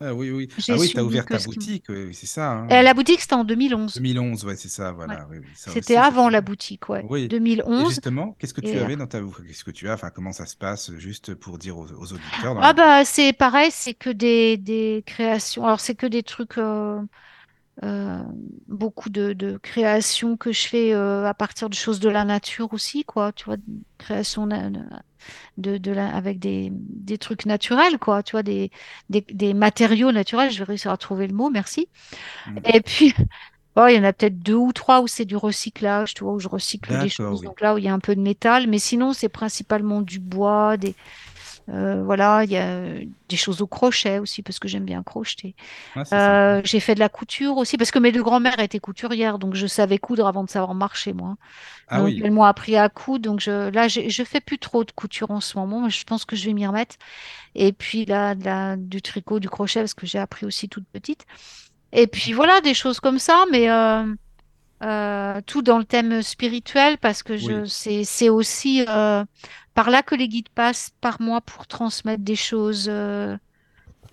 Ah 0.00 0.12
oui, 0.12 0.30
oui. 0.30 0.48
Ah 0.68 0.74
oui, 0.76 0.88
tu 0.88 0.98
as 0.98 1.04
ouvert 1.04 1.24
ta 1.24 1.38
boutique, 1.38 1.84
oui, 1.88 2.12
c'est 2.12 2.26
ça. 2.26 2.66
Et 2.68 2.74
hein. 2.74 2.82
la 2.82 2.94
boutique, 2.94 3.20
c'était 3.20 3.34
en 3.34 3.44
2011. 3.44 3.94
2011, 3.94 4.44
ouais, 4.44 4.56
c'est 4.56 4.68
ça, 4.68 4.92
voilà. 4.92 5.26
Oui, 5.30 5.38
C'était 5.54 5.96
avant 5.96 6.28
la 6.28 6.40
boutique, 6.40 6.88
ouais. 6.88 7.06
Oui. 7.08 7.22
Et 7.22 7.28
2011. 7.28 7.88
justement, 7.88 8.32
qu'est-ce 8.38 8.52
que 8.52 8.60
tu 8.60 8.68
Et 8.68 8.78
avais 8.80 8.96
dans 8.96 9.06
ta... 9.06 9.20
Qu'est-ce 9.46 9.64
que 9.64 9.70
tu 9.70 9.88
as, 9.88 9.94
enfin, 9.94 10.10
comment 10.10 10.32
ça 10.32 10.46
se 10.46 10.56
passe, 10.56 10.90
juste 10.98 11.34
pour 11.34 11.58
dire 11.58 11.78
aux, 11.78 11.86
aux 11.86 12.12
auditeurs 12.12 12.58
Ah 12.60 12.72
bah 12.72 13.04
c'est 13.04 13.32
pareil, 13.32 13.70
c'est 13.70 13.94
que 13.94 14.10
des, 14.10 14.56
des 14.56 15.04
créations. 15.06 15.64
Alors 15.64 15.80
c'est 15.80 15.94
que 15.94 16.06
des 16.06 16.24
trucs, 16.24 16.58
euh, 16.58 17.00
euh, 17.82 18.22
beaucoup 18.68 19.10
de, 19.10 19.32
de 19.32 19.56
créations 19.56 20.36
que 20.36 20.52
je 20.52 20.68
fais 20.68 20.94
euh, 20.94 21.26
à 21.26 21.34
partir 21.34 21.68
de 21.68 21.74
choses 21.74 21.98
de 21.98 22.08
la 22.08 22.24
nature 22.24 22.72
aussi, 22.72 23.04
quoi. 23.04 23.32
Tu 23.32 23.46
vois, 23.46 23.56
création 23.98 24.46
de, 24.46 25.78
de 25.78 25.92
la, 25.92 26.14
avec 26.14 26.38
des, 26.38 26.70
des 26.72 27.18
trucs 27.18 27.46
naturels, 27.46 27.98
quoi. 27.98 28.22
Tu 28.22 28.32
vois, 28.32 28.44
des, 28.44 28.70
des, 29.10 29.22
des 29.28 29.54
matériaux 29.54 30.12
naturels. 30.12 30.52
Je 30.52 30.58
vais 30.58 30.64
réussir 30.64 30.92
à 30.92 30.96
trouver 30.96 31.26
le 31.26 31.34
mot, 31.34 31.50
merci. 31.50 31.88
Mm. 32.46 32.58
Et 32.72 32.80
puis, 32.80 33.12
bon, 33.74 33.88
il 33.88 33.96
y 33.96 33.98
en 33.98 34.04
a 34.04 34.12
peut-être 34.12 34.38
deux 34.38 34.54
ou 34.54 34.72
trois 34.72 35.00
où 35.00 35.08
c'est 35.08 35.24
du 35.24 35.36
recyclage, 35.36 36.14
tu 36.14 36.22
vois, 36.22 36.34
où 36.34 36.38
je 36.38 36.48
recycle 36.48 36.96
des 37.00 37.08
choses. 37.08 37.40
oui. 37.40 37.46
Donc 37.46 37.60
là 37.60 37.74
où 37.74 37.78
il 37.78 37.84
y 37.84 37.88
a 37.88 37.92
un 37.92 37.98
peu 37.98 38.14
de 38.14 38.20
métal, 38.20 38.68
mais 38.68 38.78
sinon 38.78 39.12
c'est 39.12 39.28
principalement 39.28 40.00
du 40.00 40.20
bois, 40.20 40.76
des 40.76 40.94
euh, 41.70 42.02
voilà, 42.04 42.44
il 42.44 42.50
y 42.50 42.56
a 42.56 42.66
euh, 42.68 43.04
des 43.28 43.36
choses 43.36 43.62
au 43.62 43.66
crochet 43.66 44.18
aussi 44.18 44.42
parce 44.42 44.58
que 44.58 44.68
j'aime 44.68 44.84
bien 44.84 45.02
crocheter. 45.02 45.56
Euh, 46.14 46.60
j'ai 46.64 46.80
fait 46.80 46.94
de 46.94 47.00
la 47.00 47.08
couture 47.08 47.56
aussi 47.58 47.78
parce 47.78 47.90
que 47.90 47.98
mes 47.98 48.12
deux 48.12 48.22
grand-mères 48.22 48.60
étaient 48.60 48.80
couturières, 48.80 49.38
donc 49.38 49.54
je 49.54 49.66
savais 49.66 49.98
coudre 49.98 50.26
avant 50.26 50.44
de 50.44 50.50
savoir 50.50 50.74
marcher 50.74 51.12
moi. 51.14 51.36
Ah 51.88 52.00
Donc 52.00 52.04
oui, 52.04 52.20
elles 52.22 52.32
m'ont 52.32 52.44
appris 52.44 52.76
à 52.76 52.88
coudre, 52.90 53.30
donc 53.30 53.40
je, 53.40 53.70
là 53.70 53.88
je 53.88 54.24
fais 54.24 54.40
plus 54.40 54.58
trop 54.58 54.84
de 54.84 54.92
couture 54.92 55.30
en 55.30 55.40
ce 55.40 55.58
moment, 55.58 55.82
mais 55.82 55.90
je 55.90 56.04
pense 56.04 56.24
que 56.26 56.36
je 56.36 56.46
vais 56.46 56.54
m'y 56.54 56.66
remettre. 56.66 56.96
Et 57.54 57.72
puis 57.72 58.04
là, 58.06 58.34
la- 58.34 58.76
du 58.76 59.02
tricot, 59.02 59.40
du 59.40 59.48
crochet 59.50 59.80
parce 59.80 59.94
que 59.94 60.06
j'ai 60.06 60.18
appris 60.18 60.46
aussi 60.46 60.68
toute 60.68 60.86
petite. 60.88 61.26
Et 61.92 62.06
puis 62.06 62.32
voilà, 62.32 62.60
des 62.60 62.74
choses 62.74 63.00
comme 63.00 63.18
ça, 63.18 63.44
mais 63.52 63.70
euh, 63.70 64.04
euh, 64.82 65.40
tout 65.46 65.62
dans 65.62 65.78
le 65.78 65.84
thème 65.84 66.22
spirituel 66.22 66.98
parce 66.98 67.22
que 67.22 67.36
je 67.36 67.64
oui, 67.64 67.64
c'est 67.66 68.04
c'est 68.04 68.28
aussi 68.28 68.84
euh, 68.88 69.24
par 69.74 69.90
là 69.90 70.02
que 70.02 70.14
les 70.14 70.28
guides 70.28 70.48
passent 70.50 70.90
par 71.00 71.20
moi 71.20 71.40
pour 71.40 71.66
transmettre 71.66 72.22
des 72.24 72.36
choses. 72.36 72.86
euh, 72.88 73.36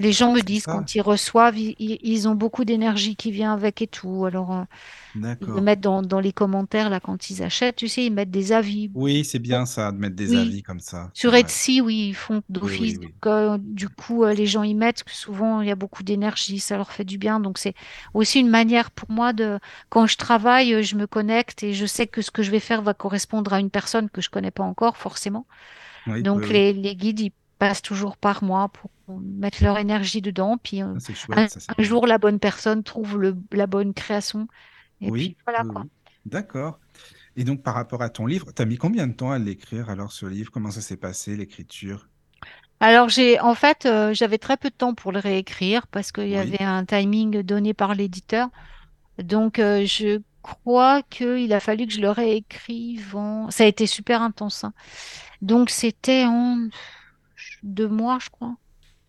les 0.02 0.12
gens 0.14 0.34
me 0.34 0.42
disent 0.42 0.66
quand 0.66 0.96
ils 0.96 1.02
reçoivent, 1.02 1.58
ils, 1.58 2.28
ont 2.28 2.36
beaucoup 2.36 2.66
d'énergie 2.66 3.16
qui 3.16 3.32
vient 3.32 3.54
avec 3.54 3.82
et 3.82 3.88
tout. 3.88 4.26
Alors 4.26 4.52
euh, 4.54 4.64
ils 5.16 5.54
le 5.54 5.62
mettent 5.62 5.82
dans, 5.82 6.02
dans 6.02 6.20
les 6.20 6.34
commentaires 6.34 6.90
là 6.90 7.00
quand 7.00 7.30
ils 7.30 7.44
achètent, 7.44 7.76
tu 7.78 7.88
sais, 7.88 8.06
ils 8.06 8.14
mettent 8.14 8.32
des 8.32 8.52
avis. 8.52 8.90
Oui, 8.94 9.26
c'est 9.26 9.40
bien 9.40 9.66
ça, 9.66 9.92
de 9.92 9.98
mettre 9.98 10.16
des 10.16 10.32
Oui, 10.32 10.38
avis 10.38 10.64
comme 10.64 10.80
ça, 10.80 11.10
sur. 11.14 11.34
Etsy, 11.36 11.82
oui, 11.82 12.10
ils 12.10 12.14
font 12.16 12.38
oui, 12.38 12.44
d'office. 12.50 12.98
oui. 13.00 13.14
Euh, 13.26 13.58
du 13.60 13.90
coup, 13.90 14.24
euh, 14.24 14.34
les 14.34 14.46
gens 14.46 14.64
y 14.64 14.74
mettent 14.76 15.04
que 15.04 15.12
souvent 15.14 15.62
il 15.62 15.68
y 15.68 15.72
a 15.72 15.76
beaucoup 15.76 16.04
d'énergie, 16.04 16.60
ça 16.60 16.78
leur 16.78 16.92
fait 16.92 17.06
du 17.06 17.18
bien. 17.18 17.40
Donc, 17.40 17.58
c'est 17.58 17.74
aussi 18.14 18.40
une 18.40 18.50
manière 18.50 18.92
pour 18.92 19.10
moi 19.12 19.34
de, 19.34 19.60
quand 19.90 20.08
je 20.08 20.18
travaille, 20.18 20.84
je 20.84 20.96
me 20.96 21.08
connecte 21.08 21.64
et 21.64 21.74
je 21.74 21.86
sais 21.86 22.08
que 22.08 22.22
ce 22.22 22.32
que 22.32 22.44
je 22.44 22.52
vais 22.52 22.60
faire 22.60 22.82
va 22.82 22.94
correspondre 22.94 23.54
à 23.54 23.60
une 23.60 23.70
personne 23.70 24.10
que 24.10 24.22
je 24.22 24.30
connais 24.30 24.52
pas 24.52 24.64
encore, 24.64 24.98
forcément. 24.98 25.46
Oui, 26.08 26.24
Donc, 26.24 26.44
oui. 26.44 26.50
les, 26.50 26.74
les 26.74 26.96
guides, 26.96 27.20
ils 27.20 27.32
passent 27.62 27.82
toujours 27.84 28.18
par 28.18 28.44
moi 28.44 28.70
pour 28.70 28.92
mettre 29.20 29.64
leur 29.64 29.78
énergie 29.78 30.22
dedans. 30.22 30.58
Puis, 30.58 30.82
euh, 30.82 30.96
Ah, 30.96 31.00
c'est 31.00 31.16
un, 31.32 31.48
chouette, 31.48 31.50
ça, 31.60 31.74
un 31.78 31.84
jour, 31.84 32.08
la 32.08 32.18
bonne 32.18 32.40
personne 32.40 32.84
trouve 32.84 33.20
le, 33.20 33.38
la 33.52 33.68
bonne 33.68 33.94
création. 33.94 34.48
Et 35.02 35.12
puis, 35.12 35.30
Oui, 35.30 35.38
voilà 35.46 35.64
oui, 35.64 35.68
quoi. 35.68 35.84
oui. 35.84 35.90
D'accord. 36.26 36.80
Et 37.36 37.44
donc, 37.44 37.64
par 37.64 37.76
rapport 37.76 38.02
à 38.04 38.10
ton 38.10 38.26
livre, 38.26 38.52
tu 38.54 38.62
as 38.62 38.66
mis 38.66 38.78
combien 38.78 39.08
de 39.08 39.14
temps 39.14 39.32
à 39.32 39.40
l'écrire 39.40 39.90
alors 39.90 40.12
ce 40.12 40.26
livre? 40.26 40.52
Comment 40.52 40.72
ça 40.72 40.82
s'est 40.82 40.98
passé, 40.98 41.38
l'écriture? 41.38 42.10
Alors, 42.80 43.10
j'ai, 43.10 43.40
en 43.40 43.54
fait, 43.56 43.86
euh, 43.86 44.14
j'avais 44.14 44.40
très 44.40 44.58
peu 44.58 44.70
de 44.70 44.76
temps 44.76 44.96
pour 44.96 45.12
le 45.12 45.20
réécrire 45.20 45.88
parce 45.88 46.12
qu'il 46.12 46.30
y 46.30 46.38
avait 46.38 46.64
un 46.64 46.84
timing 46.86 47.42
donné 47.44 47.74
par 47.74 47.94
l'éditeur. 47.96 48.50
Donc, 49.20 49.60
euh, 49.60 49.86
je 49.86 50.22
crois 50.42 51.04
qu'il 51.04 51.54
a 51.54 51.60
fallu 51.60 51.88
que 51.88 51.94
je 51.94 52.02
le 52.02 52.10
réécrive 52.12 53.16
en... 53.16 53.52
Ça 53.52 53.66
a 53.66 53.68
été 53.68 53.88
super 53.88 54.22
intense. 54.24 54.64
hein. 54.64 54.74
Donc, 55.42 55.70
c'était 55.70 56.26
en 56.26 56.70
deux 57.64 57.88
mois, 57.90 58.20
je 58.20 58.30
crois. 58.30 58.56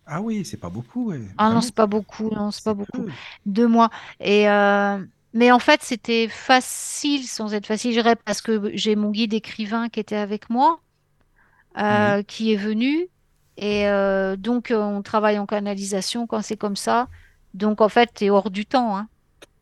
Ah 0.05 0.21
oui, 0.21 0.45
c'est 0.45 0.57
pas 0.57 0.69
beaucoup, 0.69 1.09
ouais. 1.09 1.21
Ah 1.37 1.49
non, 1.51 1.61
c'est 1.61 1.73
pas 1.75 1.87
beaucoup. 1.87 2.29
Non, 2.29 2.51
c'est 2.51 2.63
pas 2.63 2.73
beaucoup. 2.73 3.05
peu. 3.05 3.17
Deux 3.45 3.67
mois. 3.67 3.89
Et 4.19 4.47
euh, 4.49 5.03
mais 5.33 5.51
en 5.51 5.59
fait, 5.59 5.81
c'était 5.83 6.27
facile 6.29 7.27
sans 7.27 7.53
être 7.53 7.65
facile, 7.67 7.91
je 7.91 7.99
dirais, 7.99 8.15
parce 8.15 8.41
que 8.41 8.71
j'ai 8.75 8.95
mon 8.95 9.09
guide 9.11 9.33
écrivain 9.33 9.89
qui 9.89 9.99
était 9.99 10.15
avec 10.15 10.49
moi, 10.49 10.81
Oui, 11.89 12.15
euh, 12.17 12.23
qui 12.23 12.53
est 12.53 12.57
venu. 12.57 13.09
Et 13.57 13.87
euh, 13.89 14.35
donc, 14.37 14.73
on 14.75 15.01
travaille 15.03 15.39
en 15.39 15.45
canalisation 15.45 16.27
quand 16.27 16.41
c'est 16.41 16.57
comme 16.57 16.75
ça. 16.75 17.09
Donc, 17.53 17.81
en 17.81 17.89
fait, 17.89 18.11
tu 18.15 18.25
es 18.25 18.29
hors 18.29 18.51
du 18.51 18.65
temps. 18.65 18.97
Hein. 18.97 19.09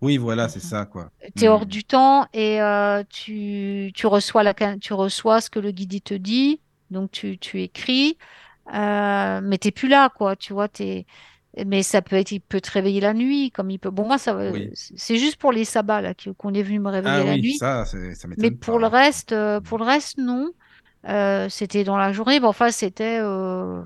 Oui, 0.02 0.18
voilà, 0.18 0.50
c'est 0.50 0.60
Mhm. 0.60 0.60
ça, 0.60 0.86
quoi. 0.86 1.12
Tu 1.38 1.46
es 1.46 1.48
hors 1.50 1.66
Hmm. 1.66 1.68
du 1.68 1.84
temps 1.84 2.28
et 2.34 2.62
euh, 2.62 3.04
tu, 3.10 3.92
tu 3.96 4.08
reçois 4.08 4.44
la, 4.44 4.54
tu 4.80 4.94
reçois 4.94 5.42
ce 5.42 5.50
que 5.50 5.60
le 5.60 5.72
guide 5.72 6.04
te 6.04 6.14
dit. 6.14 6.62
Donc, 6.90 7.12
tu, 7.12 7.38
tu 7.40 7.62
écris. 7.62 8.18
Euh, 8.74 9.42
mais 9.44 9.58
t'es 9.58 9.72
plus 9.72 9.88
là, 9.88 10.10
quoi. 10.10 10.36
Tu 10.36 10.54
vois, 10.54 10.68
t'es... 10.70 11.06
Mais 11.66 11.84
ça 11.84 12.02
peut 12.02 12.16
être, 12.16 12.32
il 12.32 12.40
peut 12.42 12.62
te 12.62 12.72
réveiller 12.72 13.02
la 13.02 13.14
nuit, 13.14 13.52
comme 13.52 13.70
il 13.72 13.80
peut. 13.80 13.90
Bon, 13.92 14.06
moi, 14.08 14.18
ça, 14.18 14.38
Oui. 14.52 14.70
c'est 14.96 15.18
juste 15.18 15.36
pour 15.38 15.52
les 15.52 15.66
sabbats 15.66 16.02
là 16.02 16.14
qu'on 16.38 16.54
est 16.54 16.64
venu 16.64 16.80
me 16.80 16.90
réveiller 16.90 17.24
Ah 17.24 17.26
la 17.26 17.34
oui, 17.34 17.44
nuit. 17.44 17.60
ça, 17.60 17.86
c'est- 17.86 18.16
ça 18.16 18.28
Mais 18.38 18.52
pour 18.52 18.80
le 18.80 18.88
reste, 18.88 19.34
euh, 19.34 19.62
pour 19.62 19.78
le 19.80 19.86
reste, 19.86 20.18
non. 20.18 20.52
Euh, 21.08 21.50
c'était 21.50 21.84
dans 21.86 21.98
la 21.98 22.14
journée. 22.14 22.40
Bon, 22.42 22.50
enfin, 22.50 22.72
c'était, 22.72 23.20
euh, 23.22 23.84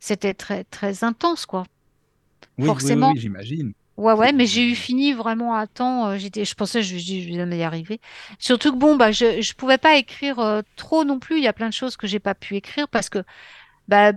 c'était 0.00 0.34
très, 0.34 0.64
très 0.64 1.04
intense, 1.04 1.46
quoi. 1.46 1.64
Oui, 2.58 2.78
oui, 2.80 2.94
oui, 2.94 3.00
Forcément. 3.00 3.14
oui, 3.14 3.18
j'imagine. 3.18 3.72
Ouais, 3.96 4.14
ouais, 4.14 4.32
mais 4.32 4.46
j'ai 4.46 4.70
eu 4.70 4.74
fini 4.76 5.12
vraiment 5.12 5.54
à 5.54 5.66
temps. 5.66 6.16
J'étais, 6.18 6.44
je 6.44 6.54
pensais, 6.54 6.82
je, 6.82 6.98
je, 6.98 7.20
je 7.22 7.42
vais 7.42 7.58
y 7.58 7.62
arriver. 7.64 8.00
Surtout 8.38 8.72
que 8.72 8.78
bon, 8.78 8.96
bah, 8.96 9.12
je, 9.12 9.42
je 9.42 9.54
pouvais 9.54 9.78
pas 9.78 9.96
écrire 9.96 10.38
euh, 10.40 10.62
trop 10.76 11.04
non 11.04 11.18
plus. 11.20 11.38
Il 11.38 11.44
y 11.44 11.48
a 11.48 11.52
plein 11.52 11.68
de 11.68 11.74
choses 11.74 11.96
que 11.96 12.06
j'ai 12.06 12.20
pas 12.20 12.34
pu 12.34 12.56
écrire 12.56 12.88
parce 12.88 13.10
que, 13.10 13.24
bah, 13.88 14.12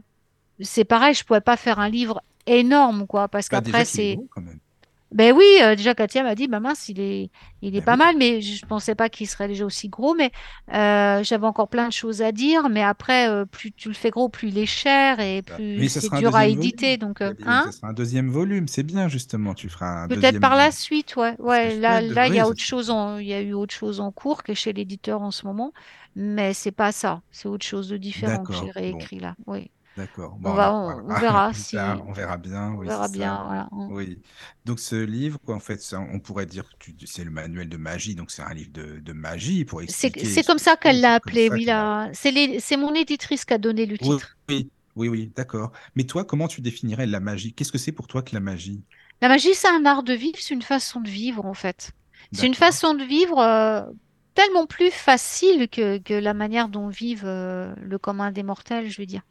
c'est 0.60 0.86
pareil, 0.86 1.14
je 1.14 1.24
pouvais 1.24 1.42
pas 1.42 1.58
faire 1.58 1.80
un 1.80 1.90
livre 1.90 2.22
énorme, 2.46 3.08
quoi, 3.08 3.28
parce 3.28 3.50
Bah, 3.50 3.62
qu'après, 3.62 3.86
c'est, 3.86 4.16
beau, 4.16 4.28
quand 4.30 4.42
même. 4.42 4.60
Ben 5.12 5.34
oui, 5.34 5.46
euh, 5.62 5.76
déjà 5.76 5.96
Katia 5.96 6.24
m'a 6.24 6.36
dit, 6.36 6.48
bah 6.48 6.60
mince, 6.60 6.90
il 6.90 7.00
est, 7.00 7.30
il 7.62 7.76
est 7.76 7.80
Ben 7.80 7.86
pas 7.86 7.92
oui. 7.94 7.98
mal, 8.00 8.18
mais 8.18 8.42
je 8.42 8.66
pensais 8.66 8.96
pas 8.96 9.08
qu'il 9.08 9.28
serait 9.28 9.48
déjà 9.48 9.66
aussi 9.66 9.88
gros. 9.88 10.14
Mais 10.16 10.32
euh, 10.74 11.24
j'avais 11.24 11.46
encore 11.46 11.70
plein 11.70 11.88
de 11.88 11.94
choses 11.94 12.22
à 12.22 12.32
dire. 12.32 12.70
Mais 12.70 12.84
après, 12.84 13.30
euh, 13.30 13.46
plus 13.46 13.72
tu 13.72 13.88
le 13.88 13.94
fais 13.94 14.10
gros, 14.10 14.30
plus 14.30 14.50
il 14.50 14.58
est 14.58 14.66
cher 14.66 15.20
et 15.20 15.42
Ça. 15.48 15.56
plus 15.56 15.90
ça 15.90 16.02
c'est 16.02 16.10
dur 16.18 16.36
à 16.36 16.48
éditer. 16.48 16.98
volume. 16.98 17.00
Donc, 17.00 17.20
Gabi, 17.20 17.44
hein? 17.46 17.64
Ça 17.68 17.72
sera 17.72 17.88
un 17.90 17.94
deuxième 17.94 18.30
volume. 18.30 18.68
C'est 18.68 18.84
bien, 18.84 19.08
justement. 19.08 19.54
Tu 19.54 19.70
feras 19.70 20.04
un 20.04 20.08
Peut-être 20.08 20.40
par 20.40 20.56
la 20.56 20.72
suite, 20.72 21.16
ouais. 21.16 21.36
Ouais, 21.40 21.76
là, 21.78 22.02
là, 22.02 22.28
il 22.28 22.34
y 22.36 22.40
a 22.40 22.44
ça 22.44 22.50
autre 22.50 22.62
chose 22.62 22.90
en, 22.90 23.18
il 23.18 23.28
y 23.28 23.34
a 23.34 23.42
eu 23.42 23.54
autre 23.54 23.74
chose 23.74 24.00
en 24.00 24.12
cours 24.12 24.44
que 24.44 24.54
chez 24.54 24.74
l'éditeur 24.74 25.22
en 25.22 25.32
ce 25.32 25.46
moment, 25.46 25.72
mais 26.16 26.54
c'est 26.54 26.72
pas 26.72 26.92
ça. 26.92 27.22
C'est 27.32 27.48
autre 27.48 27.66
chose 27.66 27.90
de 27.90 27.98
différent 27.98 28.44
que 28.44 28.54
j'ai. 28.54 28.66
Bon, 28.66 28.72
réécrit 28.74 29.20
là. 29.20 29.36
Oui. 29.46 29.70
D'accord. 29.96 30.38
On 30.38 30.40
Bon, 30.40 30.50
on 30.52 30.54
en 30.54 30.56
va, 30.56 30.74
on, 30.74 30.90
on 31.10 31.16
reparlera 31.16 31.20
verra 31.20 31.54
si. 31.54 31.78
On 32.08 32.12
verra 32.14 32.38
bien. 32.38 32.72
on 32.72 32.84
verra 32.84 33.08
bien. 33.08 33.36
ça. 33.38 33.44
Voilà. 33.48 33.70
Oui. 33.72 34.22
Donc, 34.66 34.80
ce 34.80 34.96
livre, 34.96 35.40
quoi, 35.46 35.56
en 35.56 35.60
fait, 35.60 35.82
ça, 35.82 36.00
on 36.00 36.20
pourrait 36.20 36.46
dire 36.46 36.66
que 36.70 36.76
tu- 36.80 36.96
c'est 37.08 37.24
le 37.24 37.32
manuel 37.32 37.70
de 37.70 37.78
magie. 37.78 38.16
Donc, 38.16 38.32
c'est 38.32 38.42
un 38.42 38.54
livre 38.54 38.72
de, 38.74 39.00
de 39.00 39.14
magie 39.14 39.66
pour 39.66 39.82
C'est, 39.88 40.08
expliquer 40.10 40.26
c'est 40.26 40.44
ce 40.44 40.48
comme 40.48 40.58
ça 40.60 40.76
qu'elle 40.78 41.02
l'a 41.02 41.16
appelé. 41.16 41.50
Oui, 41.50 41.70
a. 41.70 42.10
C'est 42.14 42.78
mon 42.78 42.94
éditrice 42.96 43.46
qui 43.46 43.54
a 43.54 43.58
donné 43.58 43.86
le 43.86 43.98
titre. 43.98 44.38
oui, 44.50 44.70
oui, 44.96 45.10
oui, 45.10 45.32
d'accord. 45.36 45.72
Mais 45.96 46.06
toi, 46.06 46.24
comment 46.26 46.48
tu 46.48 46.62
définirais 46.62 47.06
la 47.06 47.20
magie? 47.20 47.54
Qu'est-ce 47.54 47.72
que 47.72 47.78
c'est 47.78 47.92
pour 47.92 48.08
toi 48.08 48.22
que 48.22 48.34
la 48.34 48.40
magie? 48.40 48.84
La 49.22 49.28
magie, 49.30 49.54
c'est 49.56 49.68
un 49.70 49.86
art 49.86 50.04
de 50.04 50.14
vivre, 50.14 50.38
c'est 50.40 50.54
une 50.54 50.62
façon 50.62 51.02
de 51.02 51.10
vivre 51.10 51.46
en 51.46 51.54
fait. 51.54 51.92
C'est 52.32 52.48
une 52.48 52.54
façon 52.56 52.94
de 52.96 53.04
vivre 53.04 53.40
euh, 53.40 53.82
tellement 54.36 54.68
plus 54.68 54.92
facile 54.92 55.70
que, 55.70 55.98
que 56.00 56.14
la 56.16 56.34
manière 56.36 56.70
dont 56.70 56.90
vivent 56.90 57.26
euh, 57.26 57.74
le 57.82 57.98
commun 58.00 58.32
des 58.32 58.44
mortels, 58.44 58.90
je 58.90 59.02
veux 59.02 59.08
dire. 59.08 59.24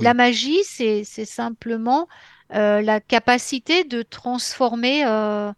La 0.00 0.14
magie, 0.14 0.62
c'est, 0.64 1.04
c'est 1.04 1.26
simplement 1.26 2.08
euh, 2.54 2.82
la 2.82 3.00
capacité 3.00 3.84
de 3.84 4.02
transformer, 4.02 5.06
euh, 5.06 5.52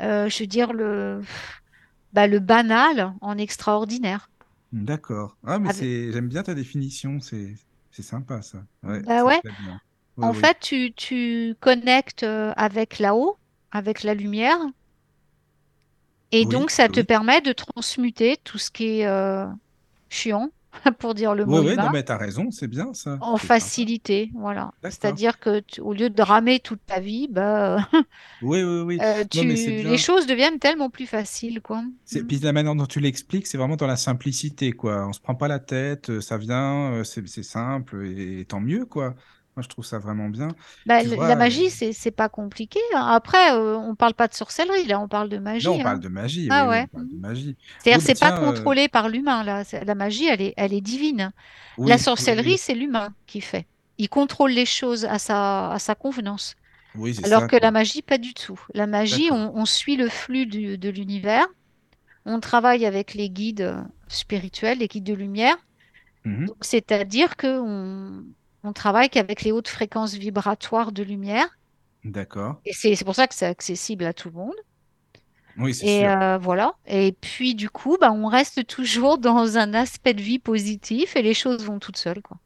je 0.00 0.40
veux 0.42 0.46
dire, 0.46 0.72
le, 0.72 1.20
bah, 2.12 2.26
le 2.26 2.40
banal 2.40 3.14
en 3.20 3.38
extraordinaire. 3.38 4.30
d'accord. 4.72 5.36
Ah, 5.44 5.58
mais 5.58 5.68
Avec- 5.68 5.70
c'est, 5.70 6.12
j'aime 6.12 6.28
bien 6.28 6.42
ta 6.42 6.54
définition. 6.54 7.20
C'est, 7.20 7.54
c'est 7.90 8.02
sympa, 8.02 8.42
ça. 8.42 8.66
Ouais, 8.82 9.02
bah 9.04 9.24
ouais, 9.24 9.42
en 10.22 10.32
oui. 10.32 10.34
fait, 10.34 10.58
tu, 10.60 10.94
tu 10.94 11.56
connectes 11.60 12.24
avec 12.24 12.98
là-haut, 13.00 13.38
avec 13.72 14.02
la 14.04 14.14
lumière, 14.14 14.58
et 16.32 16.44
Oui, 16.44 16.46
donc 16.46 16.70
ça 16.70 16.88
te 16.88 17.00
oui. 17.00 17.06
permet 17.06 17.40
de 17.40 17.52
transmuter 17.52 18.36
tout 18.44 18.58
ce 18.58 18.70
qui 18.70 19.00
est 19.00 19.06
euh, 19.06 19.46
chiant, 20.10 20.50
pour 21.00 21.14
dire 21.14 21.34
le 21.34 21.44
Oui, 21.44 21.48
mot 21.48 21.62
oui, 21.62 21.74
humain, 21.74 21.76
non, 21.76 21.90
mais 21.90 22.04
t'as 22.04 22.16
raison, 22.18 22.50
c'est 22.50 22.68
bien 22.68 22.94
ça. 22.94 23.20
en 23.20 23.36
facilité. 23.38 24.30
Voilà. 24.34 24.72
C'est-à-dire 24.82 25.38
que 25.38 25.60
tu- 25.60 25.80
au 25.80 25.92
lieu 25.94 26.10
de 26.10 26.22
ramer 26.22 26.60
toute 26.60 26.84
ta 26.86 27.00
vie, 27.00 27.28
bah, 27.30 27.88
Oui, 28.40 28.62
oui, 28.62 28.80
oui. 28.82 28.98
euh, 29.00 29.24
Non, 29.34 29.44
tu, 29.44 29.44
les 29.44 29.98
choses 29.98 30.26
deviennent 30.26 30.58
tellement 30.58 30.90
plus 30.90 31.06
faciles, 31.06 31.60
quoi. 31.62 31.82
C'est, 32.04 32.22
Mm. 32.22 32.26
puis 32.26 32.38
la 32.40 32.52
manière 32.52 32.74
dont 32.74 32.86
tu 32.86 33.00
l'expliques, 33.00 33.46
c'est 33.46 33.58
vraiment 33.58 33.76
dans 33.76 33.86
la 33.86 33.96
simplicité, 33.96 34.72
quoi. 34.72 35.06
On 35.08 35.12
se 35.12 35.20
prend 35.20 35.34
pas 35.34 35.48
la 35.48 35.58
tête, 35.58 36.10
euh, 36.10 36.20
ça 36.20 36.38
vient, 36.38 36.92
euh, 36.92 37.04
c'est, 37.04 37.26
c'est 37.28 37.42
simple, 37.42 38.06
et, 38.06 38.44
tant 38.46 38.60
mieux, 38.60 38.84
quoi. 38.86 39.14
Moi, 39.56 39.62
je 39.62 39.68
trouve 39.68 39.86
ça 39.86 39.98
vraiment 39.98 40.28
bien. 40.28 40.48
Bah, 40.84 41.02
vois, 41.02 41.28
la 41.28 41.32
euh, 41.34 41.36
magie, 41.36 41.70
c'est 41.70 41.92
c'est 41.94 42.10
pas 42.10 42.28
compliqué. 42.28 42.78
hein. 42.94 43.06
Après, 43.10 43.52
euh, 43.54 43.76
on 43.78 43.94
parle 43.94 44.12
pas 44.12 44.28
de 44.28 44.34
sorcellerie, 44.34 44.86
là, 44.86 45.00
on 45.00 45.08
parle 45.08 45.30
de 45.30 45.38
magie, 45.38 45.66
on 45.68 45.80
hein. 45.80 45.82
parle 45.82 46.00
de 46.00 46.08
magie, 46.08 46.48
Ah 46.50 46.64
oui, 46.64 46.70
ouais. 46.70 46.86
on 46.92 46.96
parle 46.98 47.08
de 47.08 47.14
mm. 47.16 47.20
magie. 47.20 47.56
C'est-à-dire, 47.78 48.00
bah 48.00 48.04
c'est 48.06 48.20
pas 48.20 48.36
euh, 48.38 48.44
contrôlé 48.44 48.88
par 48.88 49.08
l'humain, 49.08 49.42
là. 49.44 49.62
La 49.86 49.94
magie, 49.94 50.26
elle 50.26 50.42
est, 50.42 50.52
elle 50.58 50.74
est 50.74 50.82
divine. 50.82 51.32
La 51.78 51.94
oui, 51.94 51.98
sorcellerie, 51.98 52.52
oui. 52.52 52.58
c'est 52.58 52.74
l'humain 52.74 53.14
qui 53.26 53.40
fait. 53.40 53.66
Il 53.98 54.10
contrôle 54.10 54.50
les 54.50 54.66
choses 54.66 55.06
à 55.06 55.18
sa, 55.18 55.70
à 55.70 55.78
sa 55.78 55.94
convenance. 55.94 56.54
Oui, 56.94 57.18
Alors 57.24 57.42
ça, 57.42 57.46
que 57.48 57.56
la 57.56 57.70
magie, 57.70 58.02
pas 58.02 58.18
du 58.18 58.34
tout. 58.34 58.60
La 58.74 58.86
magie, 58.86 59.28
on, 59.32 59.56
on 59.56 59.64
suit 59.64 59.96
le 59.96 60.08
flux 60.10 60.44
du- 60.46 60.76
de 60.76 60.88
l'univers. 60.90 61.46
On 62.26 62.40
travaille 62.40 62.84
avec 62.84 63.14
les 63.14 63.30
guides 63.30 63.60
euh, 63.62 63.80
spirituels, 64.08 64.78
les 64.78 64.88
guides 64.88 65.04
de 65.04 65.14
lumière. 65.14 65.56
Donc, 66.24 66.56
c'est-à-dire 66.60 67.36
que 67.36 67.60
on, 67.60 68.24
on 68.66 68.72
travaille 68.74 69.08
qu'avec 69.10 69.42
les 69.42 69.52
hautes 69.52 69.68
fréquences 69.68 70.14
vibratoires 70.14 70.92
de 70.92 71.02
lumière. 71.02 71.48
D'accord. 72.04 72.56
Et 72.66 72.74
c'est 72.74 73.02
pour 73.02 73.14
ça 73.14 73.26
que 73.28 73.34
c'est 73.34 73.46
accessible 73.46 74.04
à 74.04 74.12
tout 74.12 74.28
le 74.28 74.34
monde. 74.34 74.54
Oui, 75.56 75.74
c'est 75.74 75.86
Et 75.86 76.06
sûr. 76.06 76.08
euh, 76.08 76.36
voilà. 76.38 76.72
Et 76.86 77.12
puis, 77.20 77.54
du 77.54 77.70
coup, 77.70 77.96
bah, 78.00 78.12
on 78.12 78.26
reste 78.28 78.66
toujours 78.66 79.16
dans 79.18 79.56
un 79.58 79.72
aspect 79.74 80.12
de 80.14 80.20
vie 80.22 80.38
positif 80.38 81.16
et 81.16 81.22
les 81.22 81.32
choses 81.34 81.64
vont 81.64 81.78
toutes 81.78 81.96
seules, 81.98 82.20
quoi. 82.22 82.38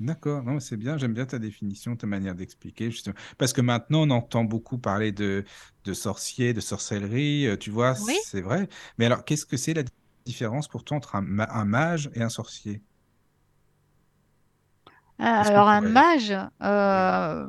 D'accord, 0.00 0.42
non, 0.42 0.58
c'est 0.58 0.76
bien, 0.76 0.98
j'aime 0.98 1.14
bien 1.14 1.26
ta 1.26 1.38
définition, 1.38 1.94
ta 1.96 2.08
manière 2.08 2.34
d'expliquer, 2.34 2.90
justement. 2.90 3.14
Parce 3.38 3.52
que 3.52 3.60
maintenant, 3.60 4.00
on 4.02 4.10
entend 4.10 4.42
beaucoup 4.42 4.76
parler 4.78 5.12
de, 5.12 5.44
de 5.84 5.94
sorciers, 5.94 6.52
de 6.54 6.60
sorcellerie, 6.60 7.46
euh, 7.46 7.56
tu 7.56 7.70
vois, 7.70 7.94
Oui. 7.94 8.18
c'est 8.18 8.40
vrai. 8.40 8.68
Mais 8.98 9.04
alors, 9.06 9.24
qu'est-ce 9.24 9.46
que 9.46 9.56
c'est 9.56 9.74
la 9.74 9.84
différence 10.26 10.66
pour 10.66 10.82
toi 10.84 10.96
entre 10.96 11.14
un 11.14 11.22
mage 11.64 12.10
et 12.14 12.22
un 12.22 12.28
sorcier? 12.28 12.82
Qu'on 15.42 15.42
Alors, 15.42 15.68
un 15.68 15.80
mage, 15.80 16.34
Oui. 16.90 17.12
euh, 17.12 17.46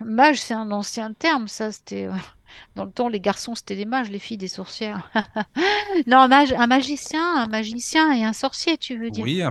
mage, 0.00 0.40
c'est 0.40 0.54
un 0.54 0.70
ancien 0.72 1.12
terme. 1.14 1.48
Ça, 1.48 1.72
c'était 1.72 2.06
euh, 2.06 2.12
dans 2.76 2.84
le 2.86 2.92
temps, 2.92 3.08
les 3.08 3.20
garçons, 3.20 3.54
c'était 3.54 3.76
des 3.76 3.84
mages, 3.86 4.10
les 4.10 4.18
filles, 4.20 4.38
des 4.38 4.48
sorcières. 4.48 5.10
Non, 6.06 6.18
un 6.18 6.28
mage, 6.28 6.52
un 6.52 6.66
magicien, 6.66 7.36
un 7.36 7.46
magicien 7.48 8.12
et 8.12 8.24
un 8.24 8.32
sorcier, 8.32 8.78
tu 8.78 8.98
veux 8.98 9.10
dire? 9.10 9.26
Oui, 9.26 9.42
un 9.42 9.50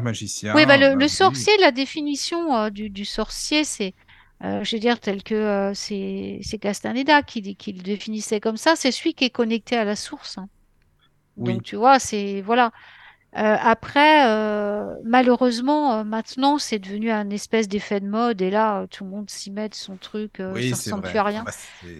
Oui, 0.53 0.65
bah, 0.65 0.77
magicien, 0.77 0.79
le, 0.79 0.93
bah 0.93 0.99
le 0.99 1.07
oui. 1.09 1.09
sorcier, 1.09 1.57
la 1.59 1.71
définition 1.71 2.55
euh, 2.55 2.69
du, 2.71 2.89
du 2.89 3.05
sorcier, 3.05 3.63
c'est, 3.65 3.95
euh, 4.43 4.63
je 4.63 4.75
veux 4.75 4.79
dire, 4.79 4.99
tel 4.99 5.23
que 5.23 5.35
euh, 5.35 5.73
c'est 5.73 6.41
Castaneda 6.61 7.23
qui, 7.23 7.41
le 7.41 7.83
définissait 7.83 8.39
comme 8.41 8.57
ça, 8.57 8.75
c'est 8.75 8.91
celui 8.91 9.13
qui 9.15 9.25
est 9.25 9.29
connecté 9.31 9.77
à 9.77 9.85
la 9.85 9.95
source. 9.95 10.37
hein. 10.39 10.47
Donc, 11.37 11.61
Oui, 11.61 11.63
tu 11.63 11.75
vois, 11.75 11.99
c'est, 11.99 12.41
voilà. 12.41 12.71
Euh, 13.37 13.57
après, 13.59 14.29
euh, 14.29 14.95
malheureusement, 15.03 15.93
euh, 15.99 16.03
maintenant, 16.05 16.57
c'est 16.57 16.79
devenu 16.79 17.11
un 17.11 17.29
espèce 17.29 17.67
d'effet 17.67 17.99
de 17.99 18.07
mode 18.07 18.41
et 18.41 18.49
là, 18.49 18.87
tout 18.87 19.03
le 19.03 19.09
monde 19.09 19.29
s'y 19.29 19.51
met 19.51 19.67
de 19.67 19.75
son 19.75 19.97
truc, 19.97 20.41
oui, 20.47 20.69
ça 20.69 20.77
ressemble 20.77 21.03
plus 21.03 21.17
à 21.17 21.23
Ah 21.23 21.23
rien. 21.23 21.45
bah, 21.45 21.51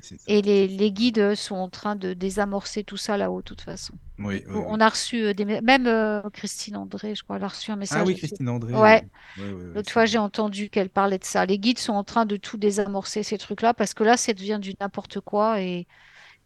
c'est 0.02 0.17
ça, 0.17 0.17
Et 0.28 0.41
les, 0.41 0.91
guides 0.91 1.36
sont 1.36 1.56
en 1.56 1.69
train 1.69 1.95
de 1.95 2.13
désamorcer 2.13 2.84
tout 2.84 2.98
ça 2.98 3.17
là-haut, 3.17 3.39
de 3.39 3.43
toute 3.45 3.62
façon. 3.62 3.93
Oui, 4.17 4.43
oui, 4.48 4.63
On 4.67 4.76
oui. 4.76 4.82
a 4.82 4.89
reçu 4.89 5.34
des... 5.34 5.45
me- 5.45 5.62
Même 5.62 6.32
Christine 6.32 6.78
André, 6.78 7.15
je 7.15 7.24
crois, 7.24 7.38
elle 7.38 7.43
a 7.43 7.48
reçu 7.50 7.71
un 7.71 7.76
Ah 7.89 8.04
message 8.04 8.06
oui, 8.06 8.13
là-dessus. 8.13 8.15
Christine 8.15 8.50
André, 8.50 8.82
Ouais, 8.82 9.02
oui. 9.02 9.10
Oui, 9.36 9.50
oui, 9.50 9.65
oui, 9.65 9.65
l'autre 9.76 9.91
fois, 9.91 10.06
j'ai 10.06 10.17
entendu 10.17 10.69
qu'elle 10.69 10.89
parlait 10.89 11.19
de 11.19 11.26
ça. 11.26 11.45
Les 11.45 11.60
guides 11.60 11.80
sont 11.80 11.93
en 11.93 12.04
train 12.04 12.26
de 12.26 12.38
tout 12.38 12.58
désamorcer, 12.58 13.24
ces 13.24 13.38
trucs-là, 13.38 13.74
parce 13.74 13.93
que 13.93 14.04
là, 14.04 14.17
ça 14.17 14.34
devient 14.34 14.60
du 14.62 14.74
n'importe 14.82 15.19
quoi 15.21 15.62
et, 15.62 15.88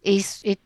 et, 0.03 0.19
et 0.43 0.59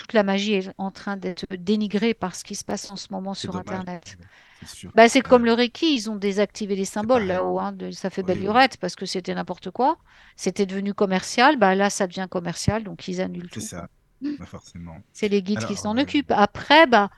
toute 0.00 0.14
la 0.14 0.22
magie 0.22 0.54
est 0.54 0.70
en 0.78 0.90
train 0.90 1.18
d'être 1.18 1.44
dénigrée 1.54 2.14
par 2.14 2.34
ce 2.34 2.42
qui 2.42 2.54
se 2.54 2.64
passe 2.64 2.90
en 2.90 2.96
ce 2.96 3.08
moment 3.10 3.34
C'est 3.34 3.42
sur 3.42 3.52
dommage, 3.52 3.68
Internet. 3.68 4.16
c'est. 4.64 4.88
Bah, 4.94 5.08
c'est 5.10 5.20
comme 5.20 5.44
le 5.44 5.52
Reiki, 5.52 5.94
ils 5.94 6.10
ont 6.10 6.16
désactivé 6.16 6.74
les 6.74 6.84
c'est 6.86 6.92
symboles 6.94 7.24
là-haut, 7.26 7.58
hein, 7.58 7.74
ça 7.92 8.08
fait 8.10 8.22
belle 8.22 8.38
Oui, 8.38 8.44
lurette 8.44 8.76
parce 8.78 8.94
que 8.96 9.04
c'était 9.06 9.34
n'importe 9.34 9.70
quoi. 9.70 9.98
C'était 10.36 10.66
devenu 10.66 10.94
commercial, 10.94 11.58
bah 11.58 11.74
là, 11.74 11.90
ça 11.90 12.06
devient 12.06 12.26
commercial, 12.30 12.82
donc 12.84 13.08
ils 13.08 13.20
annulent 13.20 13.48
c'est 13.52 13.60
tout, 13.60 13.60
ça, 13.60 13.88
quoi. 14.22 14.30
bah, 14.38 14.46
forcément. 14.46 14.96
C'est 15.12 15.28
les 15.28 15.42
guides 15.42 15.64
qui 15.66 15.76
s'en 15.76 15.96
euh, 15.96 16.02
occupent. 16.02 16.32
Après, 16.32 16.86
bah, 16.86 17.10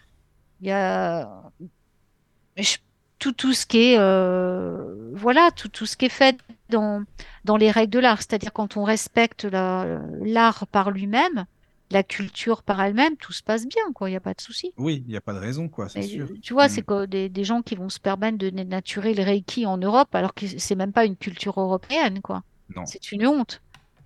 il 0.60 0.68
y 0.68 0.72
a 0.72 1.28
je- 2.56 2.78
tout, 3.18 3.32
tout 3.32 3.52
ce 3.52 3.66
qui 3.66 3.92
est, 3.92 3.98
euh, 3.98 5.10
voilà, 5.14 5.50
tout, 5.54 5.68
tout 5.68 5.86
ce 5.86 5.96
qui 5.96 6.06
est 6.06 6.08
fait 6.08 6.36
dans, 6.68 7.04
dans 7.44 7.56
les 7.56 7.70
règles 7.70 7.92
de 7.92 7.98
l'art, 8.00 8.18
c'est-à-dire 8.18 8.52
quand 8.52 8.76
on 8.76 8.84
respecte 8.84 9.44
la- 9.44 10.00
l'art 10.22 10.66
par 10.68 10.90
lui-même, 10.90 11.44
la 11.92 12.02
culture 12.02 12.62
par 12.62 12.80
elle-même, 12.82 13.16
tout 13.16 13.32
se 13.32 13.42
passe 13.42 13.66
bien, 13.66 13.82
quoi. 13.94 14.08
Il 14.08 14.12
n'y 14.12 14.16
a 14.16 14.20
pas 14.20 14.34
de 14.34 14.40
souci. 14.40 14.72
Oui, 14.76 15.02
il 15.06 15.10
n'y 15.10 15.16
a 15.16 15.20
pas 15.20 15.32
de 15.34 15.38
raison, 15.38 15.68
quoi, 15.68 15.88
c'est 15.88 16.02
sûr. 16.02 16.26
euh, 16.30 16.38
tu 16.42 16.52
vois, 16.54 16.66
Mm. 16.66 16.70
c'est 16.70 16.84
des, 17.08 17.28
des 17.28 17.44
gens 17.44 17.62
qui 17.62 17.74
vont 17.76 17.88
se 17.88 18.00
permettre 18.00 18.38
de 18.38 18.50
dénaturer 18.50 19.14
le 19.14 19.22
Reiki 19.22 19.66
en 19.66 19.78
Europe, 19.78 20.14
alors 20.14 20.34
que 20.34 20.46
c'est 20.58 20.74
même 20.74 20.92
pas 20.92 21.04
une 21.04 21.16
culture 21.16 21.60
européenne, 21.60 22.20
quoi. 22.22 22.42
Non. 22.74 22.86
C'est 22.86 23.12
une 23.12 23.26
honte. 23.26 23.60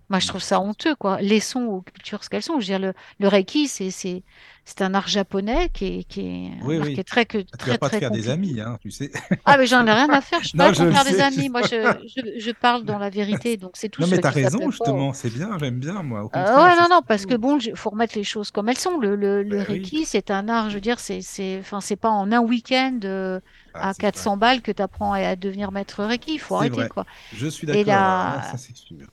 Moi, 0.08 0.20
je 0.20 0.28
trouve 0.28 0.42
ça 0.42 0.60
honteux, 0.60 0.94
quoi. 0.94 1.20
Laissons 1.20 1.62
aux 1.64 1.80
cultures 1.82 2.22
ce 2.22 2.28
qu'elles 2.30 2.42
sont. 2.42 2.54
Je 2.60 2.72
veux 2.72 2.78
dire, 2.78 2.78
le, 2.78 2.94
le 3.18 3.28
Reiki, 3.28 3.66
c'est, 3.68 4.22
c'est, 4.66 4.82
un 4.82 4.94
art 4.94 5.08
japonais 5.08 5.70
qui 5.72 5.86
est, 6.00 6.04
qui 6.04 6.20
est, 6.20 6.50
Oui, 6.62 6.78
oui. 6.78 6.94
qui 6.94 7.00
est 7.00 7.04
très, 7.04 7.24
que, 7.26 7.38
Ah, 7.52 7.56
Tu 7.58 7.68
très, 7.68 7.70
vas 7.70 7.78
pas 7.78 7.88
te 7.90 7.96
très 7.96 8.00
faire 8.00 8.10
des 8.10 8.28
amis, 8.28 8.60
hein, 8.60 8.78
tu 8.80 8.90
sais. 8.90 9.10
Ah, 9.44 9.56
mais 9.58 9.66
j'en 9.66 9.86
ai 9.86 9.92
rien 9.92 10.10
à 10.10 10.20
faire. 10.20 10.40
Je 10.42 10.48
suis 10.48 10.58
Non, 10.58 10.64
pas 10.66 10.72
je 10.72 10.84
faire 10.90 11.04
des 11.04 11.20
amis. 11.20 11.48
Moi, 11.48 11.62
je, 11.62 11.96
je, 12.16 12.40
je 12.40 12.50
parle 12.50 12.84
dans 12.84 12.98
la 12.98 13.10
vérité. 13.10 13.56
Donc, 13.56 13.72
c'est 13.76 13.88
tout 13.88 14.02
Non, 14.02 14.08
mais 14.08 14.18
t'as 14.18 14.30
raison, 14.30 14.70
justement, 14.70 15.12
c'est 15.12 15.30
bien, 15.30 15.56
j'aime 15.58 15.78
bien, 15.78 16.02
moi, 16.02 16.24
au 16.24 16.30
Euh, 16.34 16.44
contraire, 16.44 16.56
ouais, 16.64 16.76
non, 16.76 16.88
non, 16.90 17.02
parce 17.06 17.26
que 17.26 17.34
bon, 17.34 17.58
il 17.58 17.76
faut 17.76 17.90
remettre 17.90 18.16
les 18.18 18.24
choses 18.24 18.50
comme 18.50 18.68
elles 18.68 18.78
sont. 18.78 18.98
Le, 18.98 19.16
le, 19.16 19.42
le 19.42 19.58
Ben 19.58 19.64
oui. 19.68 19.92
Reiki, 19.92 20.04
c'est 20.04 20.30
un 20.30 20.48
art, 20.48 20.68
je 20.70 20.74
veux 20.74 20.80
dire, 20.80 20.98
c'est, 21.00 21.22
c'est, 21.22 21.58
enfin, 21.60 21.80
c'est 21.80 21.96
pas 21.96 22.10
en 22.10 22.30
un 22.32 22.40
week-end 22.40 22.98
euh, 23.04 23.40
Ah, 23.72 23.90
à 23.90 23.92
c'est 23.92 24.06
vrai. 24.12 24.12
400 24.12 24.36
balles 24.36 24.62
que 24.62 24.72
tu 24.72 24.82
apprends 24.82 25.12
à, 25.12 25.36
devenir 25.36 25.72
maître 25.72 26.04
Reiki. 26.04 26.34
Il 26.34 26.38
faut 26.40 26.56
arrêter, 26.56 26.82
vrai. 26.82 26.88
quoi. 26.88 27.06
Je 27.30 27.46
suis 27.48 27.66
d'accord, 27.66 27.94
ah, 27.94 28.42
là, 28.50 28.52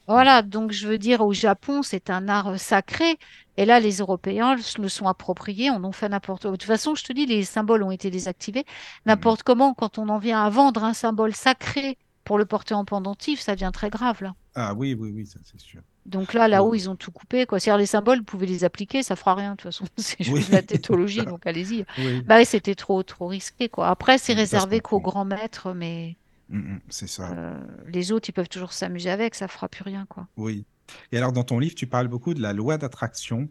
voilà, 0.07 0.41
donc 0.41 0.71
je 0.71 0.87
veux 0.87 0.97
dire, 0.97 1.21
au 1.21 1.33
Japon, 1.33 1.81
c'est 1.83 2.09
un 2.09 2.27
art 2.27 2.49
euh, 2.49 2.57
sacré. 2.57 3.17
Et 3.57 3.65
là, 3.65 3.79
les 3.79 3.97
Européens 3.97 4.55
le 4.79 4.89
sont 4.89 5.07
appropriés, 5.07 5.69
on 5.71 5.83
en 5.83 5.91
fait 5.91 6.09
n'importe 6.09 6.43
quoi. 6.43 6.51
De 6.51 6.55
toute 6.57 6.67
façon, 6.67 6.95
je 6.95 7.03
te 7.03 7.13
dis, 7.13 7.25
les 7.25 7.43
symboles 7.43 7.83
ont 7.83 7.91
été 7.91 8.09
désactivés. 8.09 8.61
Mhm. 8.61 9.01
N'importe 9.07 9.43
comment, 9.43 9.73
quand 9.73 9.97
on 9.97 10.09
en 10.09 10.17
vient 10.17 10.43
à 10.43 10.49
vendre 10.49 10.83
un 10.83 10.93
symbole 10.93 11.33
sacré 11.35 11.97
pour 12.23 12.37
le 12.37 12.45
porter 12.45 12.73
en 12.73 12.85
pendentif, 12.85 13.41
ça 13.41 13.53
devient 13.53 13.71
très 13.73 13.89
grave, 13.89 14.23
là. 14.23 14.33
Ah 14.55 14.73
oui, 14.73 14.95
oui, 14.97 15.11
oui, 15.13 15.25
ça 15.27 15.39
c'est 15.43 15.59
sûr. 15.59 15.81
Donc 16.05 16.33
là, 16.33 16.47
là-haut, 16.47 16.71
Oui. 16.71 16.79
ils 16.79 16.89
ont 16.89 16.95
tout 16.95 17.11
coupé, 17.11 17.45
quoi. 17.45 17.59
C'est-à-dire, 17.59 17.79
les 17.79 17.85
symboles, 17.85 18.19
vous 18.19 18.23
pouvez 18.23 18.45
les 18.47 18.63
appliquer, 18.63 19.03
ça 19.03 19.15
fera 19.15 19.35
rien, 19.35 19.51
de 19.51 19.55
toute 19.57 19.63
façon. 19.71 19.85
C'est 19.97 20.23
juste 20.23 20.49
la 20.49 20.61
tétologie, 20.61 21.23
donc 21.25 21.45
allez-y. 21.47 21.85
Oui, 21.97 22.21
Bah 22.21 22.43
c'était 22.45 22.75
trop, 22.75 23.03
trop 23.03 23.27
risqué, 23.27 23.69
quoi. 23.69 23.87
Après, 23.89 24.17
c'est 24.17 24.33
réservé 24.33 24.79
qu'aux 24.79 24.99
grands 24.99 25.25
maîtres, 25.25 25.73
mais 25.73 26.15
Mm, 26.49 26.57
mm, 26.75 26.79
c'est 26.89 27.07
ça. 27.07 27.31
euh, 27.31 27.57
les 27.87 28.11
autres, 28.11 28.29
ils 28.29 28.33
peuvent 28.33 28.49
toujours 28.49 28.73
s'amuser 28.73 29.09
avec, 29.09 29.33
ça 29.33 29.47
fera 29.47 29.67
plus 29.69 29.83
rien, 29.83 30.05
quoi. 30.09 30.27
Oui. 30.37 30.65
Et 31.11 31.17
alors, 31.17 31.31
dans 31.33 31.43
ton 31.43 31.59
livre, 31.59 31.75
tu 31.75 31.87
parles 31.87 32.07
beaucoup 32.07 32.33
de 32.33 32.41
la 32.41 32.53
loi 32.53 32.77
d'attraction, 32.77 33.49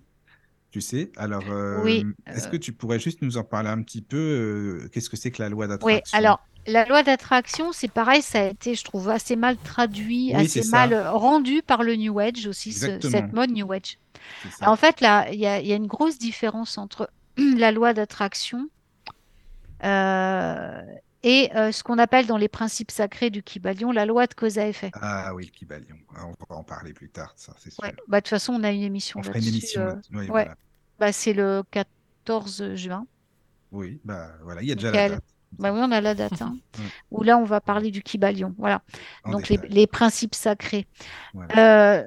tu 0.70 0.80
sais. 0.82 1.12
Alors, 1.16 1.50
Oui, 1.70 2.06
euh, 2.06 2.12
est-ce 2.34 2.48
euh, 2.48 2.50
que 2.50 2.56
tu 2.58 2.72
pourrais 2.74 3.00
juste 3.00 3.22
nous 3.22 3.38
en 3.38 3.44
parler 3.44 3.70
un 3.70 3.82
petit 3.82 4.02
peu 4.02 4.16
euh, 4.18 4.88
Qu'est-ce 4.90 5.10
que 5.10 5.16
c'est 5.18 5.32
que 5.32 5.42
la 5.42 5.50
loi 5.50 5.68
Oui, 5.80 6.00
d'attraction? 6.06 6.08
alors 6.12 6.38
la 6.66 6.84
loi 6.86 7.02
d'attraction, 7.02 7.72
c'est 7.72 7.88
pareil, 7.88 8.22
ça 8.22 8.40
a 8.40 8.44
été, 8.44 8.74
je 8.76 8.84
trouve, 8.84 9.08
assez 9.08 9.34
mal 9.36 9.58
traduit, 9.58 10.32
Oui, 10.32 10.34
assez 10.34 10.64
mal 10.64 10.94
rendu 11.08 11.60
par 11.62 11.82
le 11.82 11.96
New 11.96 12.18
Age 12.20 12.46
aussi, 12.46 12.72
ce- 12.72 13.00
cette 13.00 13.32
mode 13.32 13.50
New 13.50 13.70
Age. 13.72 13.98
En 14.62 14.76
fait, 14.76 15.00
là, 15.00 15.30
il 15.32 15.36
y 15.38 15.42
y 15.42 15.46
a 15.72 15.76
une 15.76 15.86
grosse 15.88 16.18
différence 16.18 16.78
entre 16.78 17.10
la 17.38 17.72
loi 17.72 17.94
d'attraction 17.94 18.68
et 21.22 21.50
euh, 21.56 21.72
ce 21.72 21.82
qu'on 21.82 21.98
appelle 21.98 22.26
dans 22.26 22.36
les 22.36 22.48
principes 22.48 22.90
sacrés 22.90 23.30
du 23.30 23.42
Kybalion 23.42 23.92
la 23.92 24.06
loi 24.06 24.26
de 24.26 24.34
cause 24.34 24.58
à 24.58 24.66
effet. 24.66 24.90
Ah 24.94 25.34
oui, 25.34 25.46
le 25.46 25.50
Kybalion. 25.50 25.96
Ah, 26.16 26.26
On 26.26 26.30
va 26.48 26.56
en 26.56 26.64
parler 26.64 26.92
plus 26.92 27.08
tard, 27.08 27.32
ça, 27.36 27.52
c'est 27.58 27.70
sûr. 27.70 27.82
Ouais, 27.82 27.94
bah, 28.08 28.18
de 28.20 28.24
toute 28.24 28.30
façon, 28.30 28.54
on 28.54 28.64
a 28.64 28.70
une 28.72 28.82
émission 28.82 29.20
On 29.20 29.22
fera 29.22 29.38
une 29.38 29.44
là-dessus. 29.44 29.58
émission. 29.58 29.80
euh, 29.82 29.86
là-dessus. 29.90 30.10
Oui, 30.12 30.18
ouais, 30.20 30.26
voilà. 30.26 30.54
bah, 30.98 31.12
c'est 31.12 31.32
le 31.32 31.62
14 31.70 32.74
juin. 32.74 33.06
Oui, 33.70 34.00
bah 34.04 34.28
voilà, 34.42 34.62
il 34.62 34.68
y 34.68 34.72
a 34.72 34.74
déjà 34.74 34.90
la 34.90 35.08
date. 35.10 35.24
Bah 35.58 35.72
oui, 35.72 35.80
on 35.82 35.92
a 35.92 36.00
la 36.00 36.14
date, 36.14 36.40
hein, 36.42 36.56
où 37.10 37.22
là, 37.22 37.36
on 37.38 37.44
va 37.44 37.60
parler 37.60 37.90
du 37.90 38.02
Kybalion. 38.02 38.54
Voilà. 38.58 38.82
En 39.24 39.32
Donc, 39.32 39.48
les, 39.48 39.86
principes 39.86 40.34
sacrés. 40.34 40.86
Voilà. 41.34 41.98
Euh, 42.00 42.04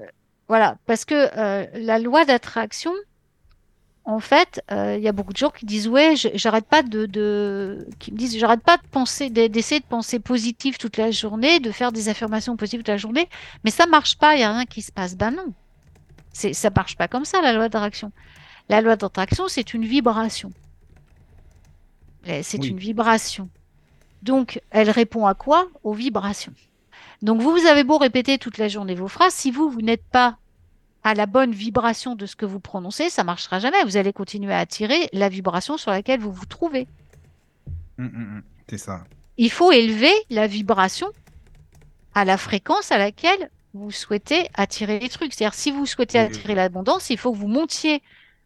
voilà, 0.47 0.77
parce 0.85 1.05
que 1.05 1.15
euh, 1.37 1.65
la 1.75 1.99
loi 1.99 2.25
d'attraction, 2.25 2.91
en 4.07 4.19
fait, 4.19 4.61
euh, 4.71 4.95
il 4.97 5.03
y 5.03 5.07
a 5.07 5.11
beaucoup 5.11 5.33
de 5.33 5.37
gens 5.37 5.49
qui 5.49 5.65
disent 5.65 5.87
ouais, 5.87 6.13
j'arrête 6.15 6.65
pas 6.67 6.83
de, 6.83 7.05
de, 7.07 7.87
qui 7.99 8.11
me 8.11 8.17
disent 8.17 8.37
j'arrête 8.37 8.61
pas 8.61 8.77
de 8.77 8.83
penser, 8.91 9.29
d'e- 9.31 9.47
d'essayer 9.47 9.79
de 9.81 9.85
penser 9.85 10.19
positif 10.19 10.77
toute 10.77 10.97
la 10.97 11.09
journée, 11.11 11.59
de 11.59 11.71
faire 11.71 11.91
des 11.91 12.07
affirmations 12.07 12.55
positives 12.55 12.81
toute 12.81 12.87
la 12.89 12.97
journée, 12.97 13.27
mais 13.63 13.71
ça 13.71 13.87
marche 13.87 14.17
pas, 14.17 14.35
il 14.35 14.41
y 14.41 14.43
a 14.43 14.51
rien 14.51 14.65
qui 14.65 14.81
se 14.83 14.91
passe. 14.91 15.15
Ben 15.15 15.31
non, 15.31 15.47
c'est 16.33 16.53
ça 16.53 16.69
marche 16.69 16.95
pas 16.97 17.07
comme 17.07 17.25
ça 17.25 17.41
la 17.41 17.51
loi 17.53 17.67
d'attraction. 17.67 18.11
La 18.69 18.81
loi 18.81 18.95
d'attraction, 18.95 19.47
c'est 19.47 19.73
une 19.73 19.85
vibration. 19.85 20.51
Eh, 22.25 22.43
C'est 22.43 22.59
Oui. 22.59 22.69
une 22.69 22.77
vibration. 22.77 23.49
Donc, 24.23 24.61
elle 24.71 24.89
répond 24.89 25.25
à 25.27 25.33
quoi? 25.35 25.67
Aux 25.83 25.93
vibrations. 25.93 26.53
Donc, 27.21 27.41
vous, 27.41 27.51
vous 27.51 27.65
avez 27.67 27.83
beau 27.83 27.97
répéter 27.97 28.37
toute 28.37 28.57
la 28.57 28.67
journée 28.67 28.95
vos 28.95 29.07
phrases, 29.07 29.33
si 29.33 29.51
vous, 29.51 29.69
vous 29.69 29.81
n'êtes 29.81 30.03
pas 30.11 30.37
à 31.05 31.13
la 31.13 31.27
bonne 31.27 31.51
vibration 31.53 32.15
de 32.15 32.25
ce 32.25 32.35
que 32.35 32.47
vous 32.47 32.59
prononcez, 32.59 33.09
ça 33.11 33.23
marchera 33.23 33.59
jamais. 33.59 33.81
Vous 33.85 33.95
allez 33.95 34.11
continuer 34.11 34.51
à 34.53 34.57
attirer 34.59 35.07
la 35.13 35.29
vibration 35.29 35.77
sur 35.77 35.91
laquelle 35.91 36.19
vous 36.19 36.31
vous 36.33 36.47
trouvez. 36.47 36.87
Hum, 37.99 38.05
hum, 38.07 38.15
hum. 38.37 38.43
C'est 38.69 38.79
ça. 38.79 39.05
Il 39.37 39.51
faut 39.51 39.71
élever 39.71 40.11
la 40.31 40.47
vibration 40.47 41.07
à 42.15 42.25
la 42.25 42.37
fréquence 42.37 42.91
à 42.91 42.97
laquelle 42.97 43.51
vous 43.73 43.91
souhaitez 43.91 44.49
attirer 44.55 44.99
les 44.99 45.09
trucs. 45.09 45.33
C'est-à-dire, 45.33 45.53
si 45.53 45.71
vous 45.71 45.85
souhaitez 45.85 46.17
Oui, 46.17 46.25
oui, 46.25 46.27
attirer 46.27 46.53
oui. 46.53 46.55
l'abondance, 46.55 47.09
il 47.11 47.17
faut 47.19 47.31
que 47.33 47.37
vous 47.37 47.47
montiez 47.47 48.01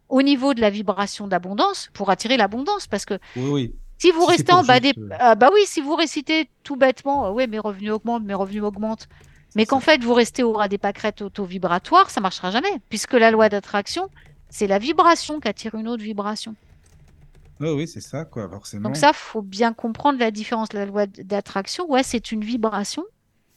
au 0.10 0.22
niveau 0.22 0.54
de 0.54 0.60
la 0.62 0.70
vibration 0.70 1.28
d'abondance 1.28 1.90
pour 1.94 2.10
attirer 2.10 2.36
l'abondance. 2.36 2.88
Parce 2.88 3.06
que 3.06 3.14
Oui, 3.36 3.50
oui. 3.52 3.76
si 4.00 4.12
vous 4.12 4.26
Si 4.26 4.32
restez 4.32 4.52
en 4.52 4.64
bas 4.64 4.80
des... 4.82 4.94
juste, 4.96 5.00
euh, 5.00 5.16
Ah 5.20 5.36
bah 5.36 5.50
oui, 5.54 5.62
si 5.66 5.80
vous 5.82 5.96
récitez 5.96 6.50
tout 6.64 6.76
bêtement, 6.76 7.32
ouais, 7.32 7.48
mes 7.48 7.60
revenus 7.60 7.92
augmentent, 7.92 8.24
mes 8.26 8.34
revenus 8.34 8.64
augmentent, 8.64 9.08
mais 9.56 9.66
qu'en 9.66 9.80
fait 9.80 10.04
vous 10.04 10.14
restez 10.14 10.44
au 10.44 10.54
ras 10.54 10.68
des 10.68 10.78
pâquerettes 10.78 11.22
auto-vibratoires, 11.22 12.10
ça 12.10 12.22
marchera 12.22 12.52
jamais, 12.52 12.80
puisque 12.90 13.14
la 13.14 13.32
loi 13.32 13.50
d'attraction, 13.50 14.10
c'est 14.50 14.68
la 14.68 14.80
vibration 14.80 15.40
qui 15.40 15.48
attire 15.48 15.76
une 15.76 15.88
autre 15.88 16.04
vibration. 16.04 16.56
Oui, 17.60 17.70
oui, 17.72 17.88
c'est 17.88 18.02
ça, 18.02 18.26
quoi, 18.26 18.50
forcément. 18.50 18.90
Donc 18.90 18.96
ça, 18.98 19.12
faut 19.14 19.42
bien 19.42 19.74
comprendre 19.74 20.20
la 20.20 20.32
différence. 20.32 20.72
La 20.74 20.86
loi 20.86 21.08
d'attraction, 21.08 21.90
ouais, 21.92 22.04
c'est 22.04 22.32
une 22.32 22.44
vibration, 22.44 23.04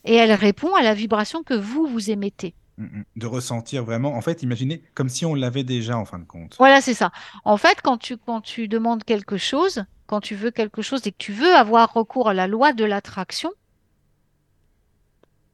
et 0.05 0.15
elle 0.17 0.33
répond 0.33 0.75
à 0.75 0.83
la 0.83 0.95
vibration 0.95 1.43
que 1.45 1.55
vous, 1.55 1.87
vous 1.87 2.11
émettez. 2.11 2.55
Hum, 2.79 2.91
hum. 2.95 3.05
De 3.17 3.27
ressentir 3.27 3.85
vraiment, 3.85 4.15
en 4.17 4.21
fait, 4.23 4.43
imaginez 4.43 4.83
comme 4.95 5.09
si 5.09 5.25
on 5.25 5.35
l'avait 5.35 5.65
déjà 5.65 5.97
en 5.99 6.05
fin 6.05 6.19
de 6.19 6.25
compte. 6.25 6.57
Voilà, 6.59 6.81
c'est 6.81 6.95
ça. 6.95 7.13
En 7.45 7.57
fait, 7.57 7.81
quand 7.83 7.99
tu, 7.99 8.17
quand 8.17 8.41
tu 8.41 8.67
demandes 8.69 9.05
quelque 9.05 9.37
chose, 9.37 9.85
quand 10.07 10.21
tu 10.21 10.35
veux 10.35 10.51
quelque 10.51 10.83
chose 10.83 11.07
et 11.07 11.13
que 11.13 11.19
tu 11.19 11.33
veux 11.33 11.55
avoir 11.55 11.93
recours 11.93 12.29
à 12.29 12.35
la 12.35 12.47
loi 12.49 12.73
de 12.73 12.85
l'attraction, 12.85 13.51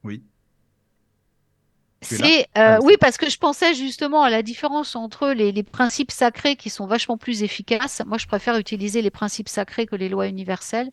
Oui. 0.03 0.23
C'est 2.01 2.47
Ah, 2.55 2.75
euh, 2.75 2.77
mais 2.77 2.81
oui 2.81 2.97
parce 2.99 3.17
que 3.17 3.29
je 3.29 3.37
pensais 3.37 3.73
justement 3.73 4.23
à 4.23 4.29
la 4.29 4.41
différence 4.43 4.95
entre 4.95 5.29
les, 5.31 5.51
les 5.51 5.63
principes 5.63 6.11
sacrés 6.11 6.55
qui 6.55 6.69
sont 6.69 6.87
vachement 6.87 7.17
plus 7.17 7.43
efficaces. 7.43 8.01
Moi, 8.05 8.17
je 8.17 8.27
préfère 8.27 8.57
utiliser 8.57 9.01
les 9.01 9.11
principes 9.11 9.49
sacrés 9.49 9.85
que 9.85 9.95
les 9.95 10.09
lois 10.09 10.27
universelles 10.27 10.91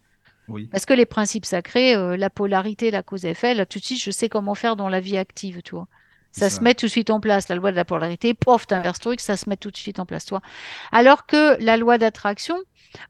Oui. 0.49 0.73
parce 0.73 0.87
que 0.87 0.95
les 0.95 1.07
principes 1.07 1.45
sacrés, 1.47 1.95
euh, 1.95 2.17
la 2.17 2.31
polarité, 2.31 2.91
la 2.91 3.03
cause 3.03 3.25
et 3.25 3.31
effet, 3.31 3.55
là 3.55 3.67
tout 3.67 3.79
de 3.79 3.85
suite, 3.85 4.03
je 4.03 4.11
sais 4.11 4.29
comment 4.29 4.55
faire 4.55 4.77
dans 4.77 4.89
la 4.89 5.01
vie 5.01 5.17
active, 5.19 5.63
tu 5.63 5.75
vois. 5.75 5.89
Ça 6.33 6.51
ça. 6.51 6.51
se 6.51 6.63
met 6.63 6.75
tout 6.75 6.87
de 6.87 6.91
suite 6.91 7.11
en 7.11 7.21
place, 7.21 7.49
la 7.49 7.57
loi 7.57 7.71
de 7.71 7.77
la 7.77 7.85
polarité, 7.85 8.35
pof, 8.35 8.67
t'inverses 8.67 9.01
truc, 9.01 9.21
ça 9.21 9.37
se 9.37 9.49
met 9.49 9.57
tout 9.57 9.71
de 9.71 9.77
suite 9.77 9.99
en 10.01 10.07
place, 10.07 10.27
toi. 10.27 10.43
Alors 10.93 11.27
que 11.27 11.57
la 11.63 11.77
loi 11.79 11.99
d'attraction, 11.99 12.59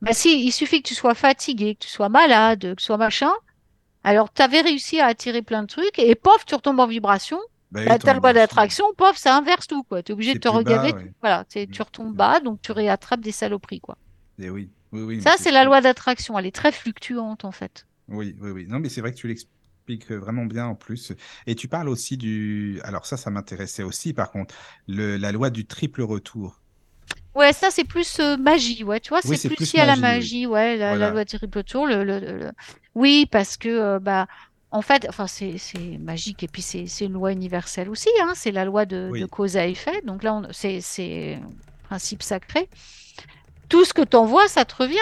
bah 0.03 0.13
si, 0.13 0.45
il 0.47 0.53
suffit 0.53 0.83
que 0.83 0.89
tu 0.89 0.95
sois 0.95 1.15
fatigué, 1.15 1.75
que 1.77 1.85
tu 1.85 1.89
sois 1.91 2.09
malade, 2.09 2.61
que 2.61 2.75
tu 2.81 2.85
sois 2.85 2.99
machin, 2.99 3.33
alors 4.05 4.33
tu 4.33 4.43
avais 4.43 4.61
réussi 4.63 5.01
à 5.01 5.07
attirer 5.07 5.43
plein 5.43 5.63
de 5.63 5.69
trucs 5.69 5.99
et 5.99 6.15
pof, 6.15 6.45
tu 6.47 6.55
retombes 6.55 6.81
en 6.81 6.87
vibration. 6.87 7.39
Bah 7.71 7.99
ta 7.99 8.13
loi 8.15 8.33
vibration. 8.33 8.33
d'attraction, 8.33 8.85
pof, 8.97 9.17
ça 9.17 9.37
inverse 9.37 9.67
tout, 9.67 9.83
quoi. 9.85 10.03
Tu 10.03 10.13
es 10.13 10.15
obligé 10.15 10.35
de 10.35 10.39
te 10.39 10.49
plus 10.49 10.63
bas, 10.63 10.81
regaver. 10.81 10.93
ouais. 10.93 11.05
tu- 11.05 11.15
Voilà, 11.21 11.45
tu 11.45 11.69
tu 11.69 11.83
Mm. 11.83 11.85
retombes 11.85 12.15
bas, 12.17 12.41
donc 12.41 12.61
tu 12.63 12.73
réattrapes 12.73 13.21
des 13.21 13.33
saloperies, 13.33 13.81
quoi. 13.81 13.99
Et 14.39 14.51
oui, 14.51 14.71
oui, 14.93 15.03
oui. 15.03 15.21
Ça, 15.23 15.35
c'est 15.39 15.51
la 15.51 15.65
loi 15.65 15.81
d'attraction. 15.81 16.39
Elle 16.39 16.47
est 16.47 16.55
très 16.55 16.73
fluctuante, 16.73 17.45
en 17.45 17.53
fait. 17.53 17.87
Oui, 18.09 18.37
oui, 18.41 18.51
oui. 18.51 18.67
Non, 18.69 18.79
mais 18.79 18.89
c'est 18.89 19.01
vrai 19.01 19.13
que 19.13 19.17
tu 19.19 19.27
l'expliques 19.29 20.11
vraiment 20.11 20.47
bien 20.47 20.67
en 20.67 20.75
plus. 20.75 21.13
Et 21.47 21.55
tu 21.55 21.69
parles 21.69 21.89
aussi 21.89 22.17
du. 22.17 22.81
Alors, 22.85 23.07
ça, 23.07 23.17
ça 23.17 23.31
m'intéressait 23.31 23.83
aussi, 23.83 24.13
par 24.13 24.31
contre, 24.31 24.55
le... 24.87 25.17
la 25.17 25.33
loi 25.33 25.51
du 25.51 25.67
triple 25.67 26.03
retour. 26.03 26.61
Ouais, 27.35 27.53
ça, 27.53 27.71
c'est 27.71 27.85
plus 27.85 28.19
euh, 28.19 28.37
magie, 28.39 28.83
ouais. 28.83 28.99
Tu 29.01 29.11
vois, 29.11 29.21
Oui, 29.25 29.37
c'est 29.37 29.49
plus 29.49 29.57
plus 29.57 29.73
lié 29.75 29.81
à 29.81 29.87
la 29.87 29.97
magie, 29.97 30.47
ouais, 30.47 30.77
la, 30.77 30.97
la 30.97 31.11
loi 31.11 31.25
de 31.25 31.37
triple 31.37 31.63
tour. 31.65 31.87
Le, 31.87 32.03
le- 32.03 32.19
le- 32.19 32.39
le- 32.39 32.53
Oui, 32.95 33.27
parce 33.31 33.57
que, 33.59 33.69
euh, 33.69 33.99
bah, 34.01 34.27
en 34.71 34.83
fait, 34.83 35.07
enfin, 35.09 35.27
c'est 35.27 35.59
magique 35.99 36.43
et 36.43 36.49
puis 36.49 36.63
c'est 36.63 36.87
une 37.01 37.13
loi 37.13 37.33
universelle 37.33 37.89
aussi, 37.89 38.09
hein. 38.23 38.33
C'est 38.35 38.51
la 38.53 38.65
loi 38.65 38.85
de, 38.87 39.25
cause 39.27 39.57
à 39.57 39.67
effet. 39.67 40.03
Donc 40.05 40.23
là, 40.23 40.35
on- 40.35 40.49
c'est 40.53 40.81
c'est 40.81 41.39
principe 41.85 42.23
sacré. 42.23 42.69
Tout 43.69 43.85
ce 43.85 43.93
que 43.95 44.03
tu 44.03 44.17
envoies, 44.17 44.49
ça 44.49 44.65
te 44.65 44.75
revient. 44.77 44.99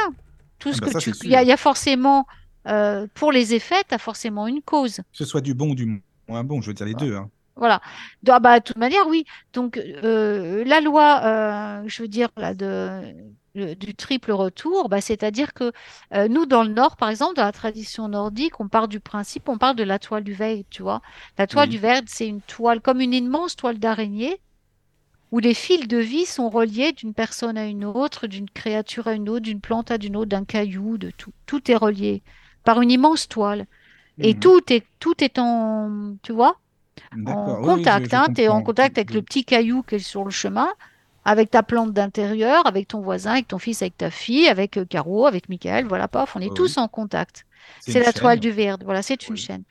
Tout 0.58 0.70
Ah 0.72 0.74
ce 0.76 0.80
bah 0.80 0.86
que 0.86 0.92
ça, 0.92 0.98
tu. 1.00 1.12
c'est 1.14 1.24
Il 1.24 1.30
y 1.30 1.34
a, 1.34 1.38
sûr. 1.38 1.46
il 1.46 1.48
y 1.48 1.52
a 1.52 1.56
forcément, 1.56 2.26
euh, 2.68 3.06
pour 3.14 3.32
les 3.32 3.54
effets, 3.54 3.82
tu 3.88 3.94
as 3.94 3.98
forcément 3.98 4.46
une 4.46 4.62
cause. 4.62 4.96
Que 4.96 5.02
ce 5.12 5.24
soit 5.24 5.40
du 5.40 5.54
bon 5.54 5.70
ou 5.70 5.74
du 5.74 6.02
moins 6.28 6.44
bon, 6.44 6.60
je 6.60 6.68
veux 6.68 6.74
dire 6.74 6.86
les 6.86 6.94
deux. 6.94 7.16
Hein. 7.16 7.30
Voilà. 7.56 7.80
De, 8.22 8.32
ah 8.32 8.40
bah, 8.40 8.58
de 8.60 8.64
toute 8.64 8.76
manière, 8.78 9.06
oui. 9.06 9.24
Donc, 9.52 9.76
euh, 9.78 10.64
la 10.64 10.80
loi, 10.80 11.20
euh, 11.24 11.82
je 11.86 12.02
veux 12.02 12.08
dire, 12.08 12.28
là, 12.36 12.52
de, 12.54 13.14
le- 13.54 13.74
du 13.76 13.94
triple 13.94 14.32
retour, 14.32 14.88
bah, 14.88 15.00
c'est-à-dire 15.00 15.52
que 15.54 15.72
euh, 16.14 16.28
nous, 16.28 16.46
dans 16.46 16.64
le 16.64 16.70
Nord, 16.70 16.96
par 16.96 17.10
exemple, 17.10 17.36
dans 17.36 17.44
la 17.44 17.52
tradition 17.52 18.08
nordique, 18.08 18.58
on 18.60 18.68
part 18.68 18.88
du 18.88 18.98
principe, 19.00 19.48
on 19.48 19.58
parle 19.58 19.76
de 19.76 19.84
la 19.84 19.98
toile 20.00 20.24
du 20.24 20.32
Veld, 20.34 20.66
tu 20.70 20.82
vois. 20.82 21.00
La 21.38 21.46
toile 21.46 21.68
du 21.68 21.78
Veld, 21.78 22.08
c'est 22.08 22.26
une 22.28 22.42
toile 22.42 22.80
comme 22.80 23.00
une 23.00 23.14
immense 23.14 23.54
toile 23.56 23.78
d'araignée 23.78 24.40
où 25.30 25.38
les 25.38 25.54
fils 25.54 25.88
de 25.88 25.98
vie 25.98 26.24
sont 26.26 26.48
reliés 26.48 26.92
d'une 26.92 27.14
personne 27.14 27.58
à 27.58 27.66
une 27.66 27.84
autre, 27.84 28.26
d'une 28.26 28.48
créature 28.48 29.06
à 29.08 29.14
une 29.14 29.28
autre, 29.28 29.40
d'une 29.42 29.60
plante 29.60 29.90
à 29.90 29.96
une 30.02 30.16
autre, 30.16 30.28
d'un 30.30 30.44
caillou, 30.44 30.96
de 30.98 31.10
tout. 31.10 31.32
Tout 31.46 31.70
est 31.70 31.76
relié 31.76 32.22
par 32.64 32.80
une 32.80 32.90
immense 32.90 33.28
toile. 33.28 33.66
Et 34.20 34.34
Mhm. 34.34 34.40
tout 34.40 34.60
est, 34.72 34.86
tout 35.00 35.22
est 35.24 35.38
en, 35.38 36.16
tu 36.22 36.32
vois, 36.32 36.60
en. 37.24 37.56
Oui, 37.60 37.70
oui, 37.72 37.82
contact. 37.84 38.14
hein. 38.14 38.28
Tu 38.34 38.42
es 38.42 38.48
en 38.48 38.62
contact 38.62 38.98
avec 38.98 39.12
le 39.12 39.22
petit 39.22 39.44
caillou 39.44 39.82
qui 39.82 39.96
est 39.96 39.98
sur 39.98 40.24
le 40.24 40.30
chemin, 40.30 40.68
avec 41.24 41.50
ta 41.50 41.62
plante 41.62 41.92
d'intérieur, 41.92 42.66
avec 42.66 42.88
ton 42.88 43.00
voisin, 43.00 43.32
avec 43.32 43.48
ton 43.48 43.58
fils, 43.58 43.82
avec 43.82 43.96
ta 43.96 44.10
fille, 44.10 44.48
avec 44.48 44.76
euh, 44.78 44.84
Caro, 44.84 45.26
avec 45.26 45.48
Michael. 45.48 45.86
Voilà, 45.86 46.08
paf, 46.08 46.36
on 46.36 46.40
est 46.40 46.50
Oui, 46.50 46.54
tous 46.54 46.78
en 46.78 46.88
contact. 46.88 47.46
C'est 47.86 48.00
la 48.00 48.12
toile 48.12 48.40
du 48.40 48.50
verre. 48.50 48.78
Voilà, 48.84 49.02
c'est 49.02 49.28
une 49.28 49.36
chaîne. 49.36 49.64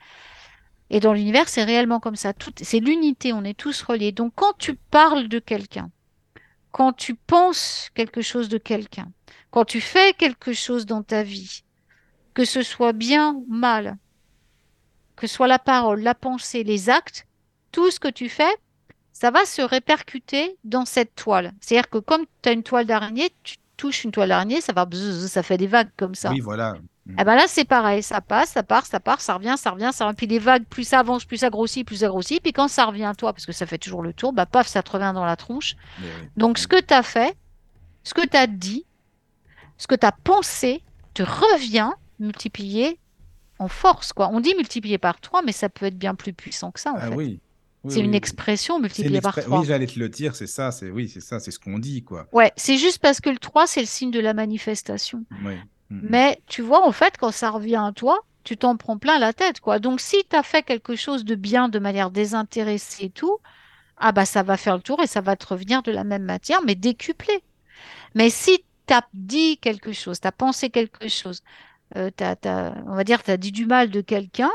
Et 0.90 1.00
dans 1.00 1.12
l'univers, 1.12 1.48
c'est 1.48 1.64
réellement 1.64 2.00
comme 2.00 2.16
ça. 2.16 2.32
C'est 2.62 2.80
l'unité, 2.80 3.32
on 3.32 3.44
est 3.44 3.54
tous 3.58 3.82
reliés. 3.82 4.12
Donc, 4.12 4.32
quand 4.36 4.54
tu 4.58 4.74
parles 4.76 5.28
de 5.28 5.38
quelqu'un, 5.38 5.90
quand 6.72 6.92
tu 6.92 7.14
penses 7.14 7.90
quelque 7.94 8.22
chose 8.22 8.48
de 8.48 8.58
quelqu'un, 8.58 9.10
quand 9.50 9.64
tu 9.64 9.80
fais 9.80 10.12
quelque 10.14 10.52
chose 10.52 10.86
dans 10.86 11.02
ta 11.02 11.22
vie, 11.22 11.62
que 12.34 12.44
ce 12.44 12.62
soit 12.62 12.92
bien 12.92 13.34
ou 13.34 13.46
mal, 13.48 13.98
que 15.16 15.26
ce 15.26 15.34
soit 15.34 15.48
la 15.48 15.58
parole, 15.58 16.00
la 16.00 16.14
pensée, 16.14 16.64
les 16.64 16.90
actes, 16.90 17.26
tout 17.72 17.90
ce 17.90 18.00
que 18.00 18.08
tu 18.08 18.28
fais, 18.28 18.54
ça 19.12 19.30
va 19.30 19.44
se 19.44 19.62
répercuter 19.62 20.56
dans 20.64 20.84
cette 20.84 21.14
toile. 21.14 21.52
C'est-à-dire 21.60 21.88
que 21.88 21.98
comme 21.98 22.24
tu 22.42 22.48
as 22.48 22.52
une 22.52 22.62
toile 22.62 22.86
d'araignée, 22.86 23.30
tu 23.42 23.56
touches 23.76 24.04
une 24.04 24.10
toile 24.10 24.28
d'araignée, 24.28 24.60
ça 24.60 24.72
va 24.72 24.86
bzzz, 24.86 25.26
ça 25.28 25.42
fait 25.42 25.56
des 25.56 25.66
vagues 25.66 25.90
comme 25.96 26.14
ça. 26.14 26.30
Oui, 26.30 26.40
voilà. 26.40 26.74
Mm. 27.06 27.16
Eh 27.20 27.24
ben 27.24 27.34
là, 27.36 27.44
c'est 27.46 27.64
pareil, 27.64 28.02
ça 28.02 28.20
passe, 28.20 28.50
ça 28.50 28.62
part, 28.62 28.86
ça 28.86 28.98
part, 28.98 29.20
ça 29.20 29.34
revient, 29.34 29.54
ça 29.56 29.70
revient, 29.70 29.90
ça 29.92 30.06
revient. 30.06 30.16
Puis 30.16 30.26
les 30.26 30.38
vagues, 30.38 30.64
plus 30.64 30.84
ça 30.84 31.00
avance, 31.00 31.24
plus 31.24 31.38
ça 31.38 31.50
grossit, 31.50 31.86
plus 31.86 31.98
ça 31.98 32.08
grossit. 32.08 32.42
Puis 32.42 32.52
quand 32.52 32.68
ça 32.68 32.86
revient 32.86 33.04
à 33.04 33.14
toi, 33.14 33.32
parce 33.32 33.46
que 33.46 33.52
ça 33.52 33.66
fait 33.66 33.78
toujours 33.78 34.02
le 34.02 34.12
tour, 34.12 34.32
bah 34.32 34.46
paf, 34.46 34.66
ça 34.66 34.82
te 34.82 34.90
revient 34.90 35.12
dans 35.14 35.24
la 35.24 35.36
tronche. 35.36 35.76
Oui. 36.00 36.08
Donc 36.36 36.58
ce 36.58 36.66
que 36.66 36.80
tu 36.80 36.94
as 36.94 37.02
fait, 37.02 37.36
ce 38.02 38.14
que 38.14 38.26
tu 38.26 38.36
as 38.36 38.46
dit, 38.46 38.84
ce 39.78 39.86
que 39.86 39.94
tu 39.94 40.06
as 40.06 40.12
pensé, 40.12 40.82
te 41.14 41.22
revient 41.22 41.90
multiplié 42.18 42.98
en 43.64 43.68
force, 43.68 44.12
quoi. 44.12 44.28
On 44.32 44.40
dit 44.40 44.54
multiplié 44.56 44.98
par 44.98 45.20
3, 45.20 45.42
mais 45.42 45.52
ça 45.52 45.68
peut 45.68 45.86
être 45.86 45.98
bien 45.98 46.14
plus 46.14 46.32
puissant 46.32 46.70
que 46.72 46.80
ça, 46.80 46.92
en 46.92 46.96
Ah 47.00 47.08
fait. 47.08 47.14
oui. 47.16 47.40
Oui, 47.84 47.92
C'est 47.92 48.00
oui, 48.00 48.04
une 48.06 48.10
oui. 48.12 48.16
expression 48.16 48.80
multipliée 48.80 49.20
par 49.20 49.36
expré- 49.36 49.42
3. 49.44 49.60
Oui, 49.60 49.66
j'allais 49.66 49.86
te 49.86 49.98
le 49.98 50.08
dire, 50.08 50.34
c'est 50.36 50.46
ça, 50.46 50.72
c'est 50.72 50.90
oui, 50.90 51.08
c'est 51.08 51.20
ça, 51.20 51.40
c'est 51.40 51.50
ce 51.50 51.58
qu'on 51.58 51.78
dit, 51.78 52.02
quoi. 52.02 52.26
Ouais, 52.32 52.52
c'est 52.56 52.78
juste 52.78 52.98
parce 52.98 53.20
que 53.20 53.28
le 53.30 53.38
3, 53.38 53.66
c'est 53.66 53.80
le 53.80 53.86
signe 53.86 54.10
de 54.10 54.20
la 54.20 54.34
manifestation. 54.34 55.24
Oui. 55.44 55.56
Mm, 55.90 55.96
mm. 55.96 56.06
Mais 56.10 56.42
tu 56.46 56.62
vois, 56.62 56.86
en 56.86 56.92
fait, 56.92 57.14
quand 57.18 57.30
ça 57.32 57.50
revient 57.50 57.76
à 57.84 57.92
toi, 57.92 58.20
tu 58.42 58.56
t'en 58.56 58.76
prends 58.76 58.98
plein 58.98 59.18
la 59.18 59.32
tête, 59.34 59.60
quoi. 59.60 59.78
Donc, 59.80 60.00
si 60.00 60.16
tu 60.28 60.36
as 60.36 60.42
fait 60.42 60.62
quelque 60.62 60.96
chose 60.96 61.24
de 61.24 61.34
bien 61.34 61.68
de 61.68 61.78
manière 61.78 62.10
désintéressée 62.10 63.06
et 63.06 63.10
tout, 63.10 63.38
ah 63.98 64.12
bah 64.12 64.26
ça 64.26 64.42
va 64.42 64.56
faire 64.56 64.76
le 64.76 64.82
tour 64.82 65.02
et 65.02 65.06
ça 65.06 65.20
va 65.22 65.36
te 65.36 65.46
revenir 65.46 65.82
de 65.82 65.92
la 65.92 66.04
même 66.04 66.24
matière, 66.24 66.60
mais 66.66 66.74
décuplé. 66.76 67.42
Mais 68.14 68.30
si 68.30 68.64
tu 68.86 68.94
as 68.94 69.06
dit 69.14 69.58
quelque 69.58 69.92
chose, 69.92 70.20
tu 70.20 70.26
as 70.28 70.32
pensé 70.32 70.70
quelque 70.70 71.08
chose, 71.08 71.42
euh, 71.96 72.10
on 72.86 72.94
va 72.94 73.04
dire, 73.04 73.22
tu 73.22 73.30
as 73.30 73.36
dit 73.36 73.52
du 73.52 73.66
mal 73.66 73.90
de 73.90 74.00
quelqu'un, 74.00 74.50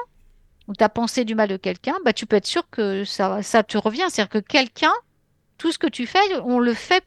ou 0.68 0.74
tu 0.74 0.84
as 0.84 0.90
pensé 0.90 1.26
du 1.26 1.36
mal 1.36 1.50
de 1.50 1.58
quelqu'un, 1.58 1.96
bah 2.06 2.14
tu 2.14 2.26
peux 2.26 2.36
être 2.36 2.46
sûr 2.48 2.70
que 2.70 3.04
ça, 3.06 3.42
ça 3.42 3.64
te 3.64 3.78
revient. 3.78 4.04
C'est-à-dire 4.10 4.30
que 4.30 4.38
quelqu'un, 4.40 4.94
tout 5.58 5.72
ce 5.72 5.78
que 5.80 5.88
tu 5.88 6.06
fais, 6.06 6.20
on 6.44 6.60
le 6.60 6.74
fait 6.74 7.04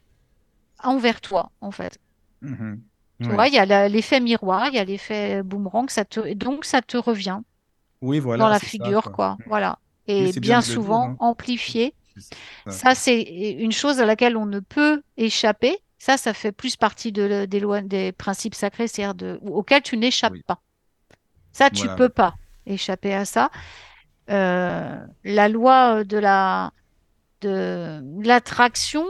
envers 0.82 1.20
toi, 1.20 1.50
en 1.60 1.70
fait. 1.70 1.98
Mhm. 2.40 2.80
Tu 3.20 3.28
Oui. 3.28 3.34
vois, 3.34 3.46
il 3.48 3.54
y 3.54 3.58
a 3.58 3.66
la- 3.66 3.88
l'effet 3.88 4.18
miroir, 4.18 4.66
il 4.68 4.74
y 4.74 4.78
a 4.78 4.84
l'effet 4.84 5.42
boomerang, 5.44 5.88
ça 5.90 6.04
te, 6.04 6.18
et 6.26 6.34
donc 6.34 6.64
ça 6.64 6.82
te 6.82 6.96
revient 6.96 7.38
Oui, 8.00 8.18
dans 8.18 8.24
voilà, 8.24 8.48
la 8.48 8.58
c'est 8.58 8.64
ça, 8.66 8.70
figure, 8.70 9.02
quoi. 9.04 9.12
quoi. 9.12 9.30
Mm. 9.34 9.44
Voilà. 9.46 9.78
Et 10.08 10.32
bien 10.40 10.58
dire, 10.58 10.62
souvent 10.64 11.10
hein. 11.10 11.16
amplifié. 11.20 11.94
Ça, 12.66 12.94
c'est 12.94 13.22
une 13.22 13.72
chose 13.72 14.00
à 14.00 14.04
laquelle 14.06 14.36
on 14.36 14.44
ne 14.46 14.58
peut 14.60 15.02
échapper. 15.16 15.78
Ça, 16.02 16.16
ça 16.16 16.34
fait 16.34 16.50
plus 16.50 16.74
partie 16.74 17.12
de, 17.12 17.44
des 17.44 17.60
lois, 17.60 17.80
des 17.80 18.10
principes 18.10 18.56
sacrés, 18.56 18.88
c'est-à-dire 18.88 19.14
de, 19.14 19.38
auxquels 19.42 19.82
tu 19.82 19.96
n'échappes 19.96 20.32
Oui. 20.32 20.42
pas. 20.44 20.58
Ça, 21.52 21.70
tu 21.70 21.86
Voilà. 21.86 21.96
peux 21.96 22.08
pas 22.08 22.34
échapper 22.66 23.14
à 23.14 23.24
ça. 23.24 23.52
Euh, 24.28 24.98
la 25.22 25.48
loi 25.48 26.02
de 26.02 26.18
la 26.18 26.72
de 27.42 28.02
l'attraction, 28.26 29.06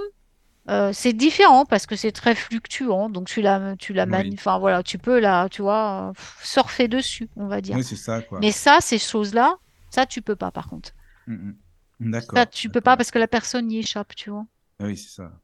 euh, 0.69 0.93
c'est 0.93 1.15
différent 1.15 1.65
parce 1.65 1.87
que 1.87 1.97
c'est 1.97 2.13
très 2.13 2.35
fluctuant. 2.35 3.09
Donc 3.09 3.27
tu 3.27 3.41
la, 3.41 3.75
tu 3.79 3.95
la 3.95 4.05
Oui. 4.05 4.35
enfin 4.35 4.59
voilà, 4.59 4.83
tu 4.83 4.99
peux 4.99 5.19
la, 5.19 5.49
tu 5.51 5.63
vois, 5.63 6.11
euh, 6.11 6.13
surfer 6.43 6.89
dessus, 6.89 7.31
on 7.37 7.47
va 7.47 7.63
dire. 7.63 7.77
Oui, 7.79 7.85
c'est 7.85 7.97
ça, 7.97 8.21
quoi. 8.21 8.39
Mais 8.41 8.53
ça, 8.53 8.79
ces 8.83 8.99
choses-là, 8.99 9.57
ça, 9.89 10.05
tu 10.05 10.21
peux 10.21 10.37
pas, 10.37 10.51
par 10.51 10.69
contre. 10.69 10.91
Mm, 11.27 11.55
mm. 12.01 12.11
D'accord. 12.11 12.39
Ça, 12.39 12.45
tu 12.45 12.69
peux 12.69 12.83
pas 12.83 12.99
parce 12.99 13.11
que 13.11 13.19
la 13.19 13.29
personne 13.29 13.73
y 13.73 13.79
échappe, 13.79 14.15
tu 14.15 14.29
vois. 14.29 14.45
Ah 14.79 14.85
Oui, 14.85 14.97
c'est 14.97 15.09
ça. 15.09 15.42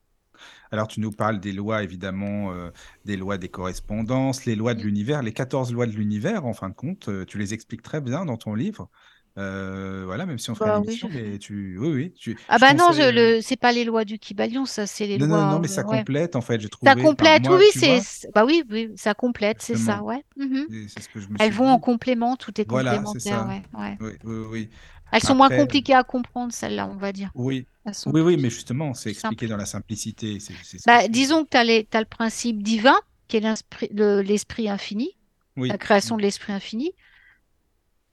Alors, 0.71 0.89
tu 0.89 1.01
nous 1.01 1.11
parles 1.13 1.41
des 1.41 1.53
lois, 1.53 1.83
évidemment, 1.83 2.53
euh, 2.53 2.71
des 3.05 3.17
lois 3.17 3.39
des 3.39 3.49
correspondances, 3.49 4.45
les 4.45 4.57
lois 4.57 4.75
de 4.75 4.83
l'univers, 4.83 5.23
les 5.23 5.33
14 5.33 5.73
lois 5.73 5.87
de 5.87 5.93
l'univers, 5.93 6.45
en 6.47 6.53
fin 6.55 6.69
de 6.69 6.75
compte, 6.75 7.09
euh, 7.09 7.25
tu 7.25 7.39
les 7.39 7.55
expliques 7.55 7.83
très 7.83 8.01
bien 8.01 8.25
dans 8.25 8.37
ton 8.37 8.55
livre. 8.55 8.91
Euh, 9.39 10.03
voilà, 10.05 10.27
même 10.27 10.39
si 10.39 10.51
on 10.51 10.57
ferait 10.57 10.71
Bah 10.71 10.83
oui, 10.85 10.97
je 10.97 11.07
mais 11.07 11.39
tu... 11.39 11.79
Oui, 11.79 11.89
oui. 11.89 12.13
Tu... 12.19 12.37
Ah 12.49 12.57
je 12.57 12.61
bah 12.61 12.73
non, 12.75 12.89
pensais, 12.89 13.03
je, 13.05 13.37
le, 13.37 13.41
c'est 13.41 13.57
pas 13.57 13.71
les 13.71 13.85
lois 13.85 14.05
du 14.05 14.19
Kybalion, 14.19 14.65
ça, 14.67 14.87
c'est 14.87 15.07
les 15.07 15.17
Non, 15.17 15.29
non, 15.29 15.37
lois. 15.37 15.45
non, 15.53 15.61
mais 15.61 15.67
euh, 15.67 15.73
ça 15.73 15.87
ouais. 15.87 15.99
complète, 15.99 16.35
en 16.35 16.41
fait, 16.41 16.61
j'ai 16.61 16.69
trouvé. 16.69 16.91
Ça 16.91 16.97
complète, 17.01 17.47
moi, 17.49 17.57
oui, 17.59 17.67
c'est, 17.73 18.01
bah 18.35 18.45
oui, 18.45 18.65
oui, 18.69 18.91
ça 18.97 19.15
complète, 19.15 19.59
c'est 19.61 19.77
ça, 19.77 20.03
ouais. 20.03 20.25
Ce 20.37 21.09
que 21.09 21.21
je 21.21 21.29
me 21.29 21.37
Elles 21.39 21.53
vont 21.53 21.69
en 21.69 21.79
complément, 21.79 22.35
tout 22.37 22.61
est 22.61 22.69
Voilà, 22.69 22.97
complémentaire, 22.97 23.21
ça. 23.23 23.47
ouais, 23.47 23.63
ouais. 23.79 23.97
Oui, 24.01 24.13
oui, 24.25 24.47
oui. 24.51 24.71
Elles 25.13 25.23
sont 25.23 25.35
moins 25.35 25.49
compliquées 25.49 25.95
à 25.95 26.05
comprendre, 26.05 26.53
celles-là, 26.53 26.89
on 26.91 26.97
va 26.97 27.13
dire. 27.13 27.31
oui, 27.35 27.67
oui, 28.07 28.21
oui, 28.21 28.37
mais 28.37 28.51
justement, 28.51 28.95
c'est 28.95 29.11
expliqué 29.11 29.47
dans 29.47 29.57
la 29.57 29.67
simplicité. 29.67 30.39
Bah, 30.87 31.09
disons 31.09 31.45
que 31.45 31.51
tu 31.51 31.57
as, 31.57 32.01
le 32.01 32.05
principe 32.05 32.63
divin, 32.63 32.99
qui 33.29 33.39
est 33.39 34.23
l'esprit 34.23 34.69
infini, 34.69 35.17
Oui, 35.57 35.69
la 35.69 35.79
création 35.79 36.17
de 36.17 36.23
l'esprit 36.23 36.53
infini. 36.53 36.93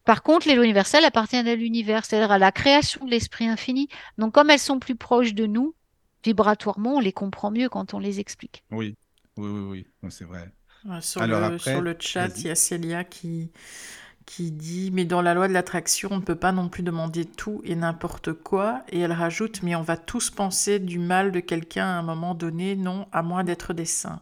Par 0.05 0.21
contre, 0.21 0.47
les 0.47 0.53
lois 0.53 0.65
universelles 0.65 1.03
appartiennent 1.03 1.47
à 1.47 1.55
l'univers, 1.55 2.05
c'est-à-dire 2.05 2.31
à 2.31 2.37
la 2.37 2.51
création 2.51 3.05
de 3.05 3.09
l'esprit 3.09 3.47
infini. 3.47 3.89
Donc, 4.19 4.33
comme 4.33 4.51
elles 4.51 4.59
sont 4.59 4.79
plus 4.79 4.95
proches 4.95 5.33
de 5.33 5.47
nous, 5.47 5.73
vibratoirement, 6.23 6.95
on 6.95 6.99
les 6.99 7.11
comprend 7.11 7.51
mieux 7.51 7.69
quand 7.69 7.93
on 7.93 7.99
les 7.99 8.19
explique. 8.19 8.63
oui, 8.71 8.95
oui, 9.37 9.49
oui, 9.49 9.87
oui, 10.01 10.11
c'est 10.11 10.25
vrai. 10.25 10.51
Sur 11.01 11.21
Alors 11.23 11.39
le, 11.39 11.55
après, 11.55 11.71
sur 11.71 11.81
le 11.81 11.95
chat, 11.99 12.29
il 12.37 12.47
y 12.47 12.49
a 12.49 12.55
Célia 12.55 13.03
qui, 13.03 13.51
qui 14.25 14.51
dit 14.51 14.91
Mais 14.93 15.05
dans 15.05 15.21
la 15.21 15.33
loi 15.33 15.47
de 15.47 15.53
l'attraction, 15.53 16.09
on 16.11 16.17
ne 16.17 16.21
peut 16.21 16.35
pas 16.35 16.51
non 16.51 16.69
plus 16.69 16.83
demander 16.83 17.25
tout 17.25 17.61
et 17.65 17.75
n'importe 17.75 18.33
quoi. 18.33 18.83
Et 18.89 18.99
elle 18.99 19.13
rajoute 19.13 19.61
Mais 19.63 19.75
on 19.75 19.81
va 19.81 19.97
tous 19.97 20.29
penser 20.31 20.79
du 20.79 20.99
mal 20.99 21.31
de 21.31 21.39
quelqu'un 21.39 21.85
à 21.85 21.99
un 21.99 22.03
moment 22.03 22.35
donné, 22.35 22.75
non, 22.75 23.07
à 23.11 23.21
moins 23.23 23.43
d'être 23.43 23.73
des 23.73 23.85
saints. 23.85 24.21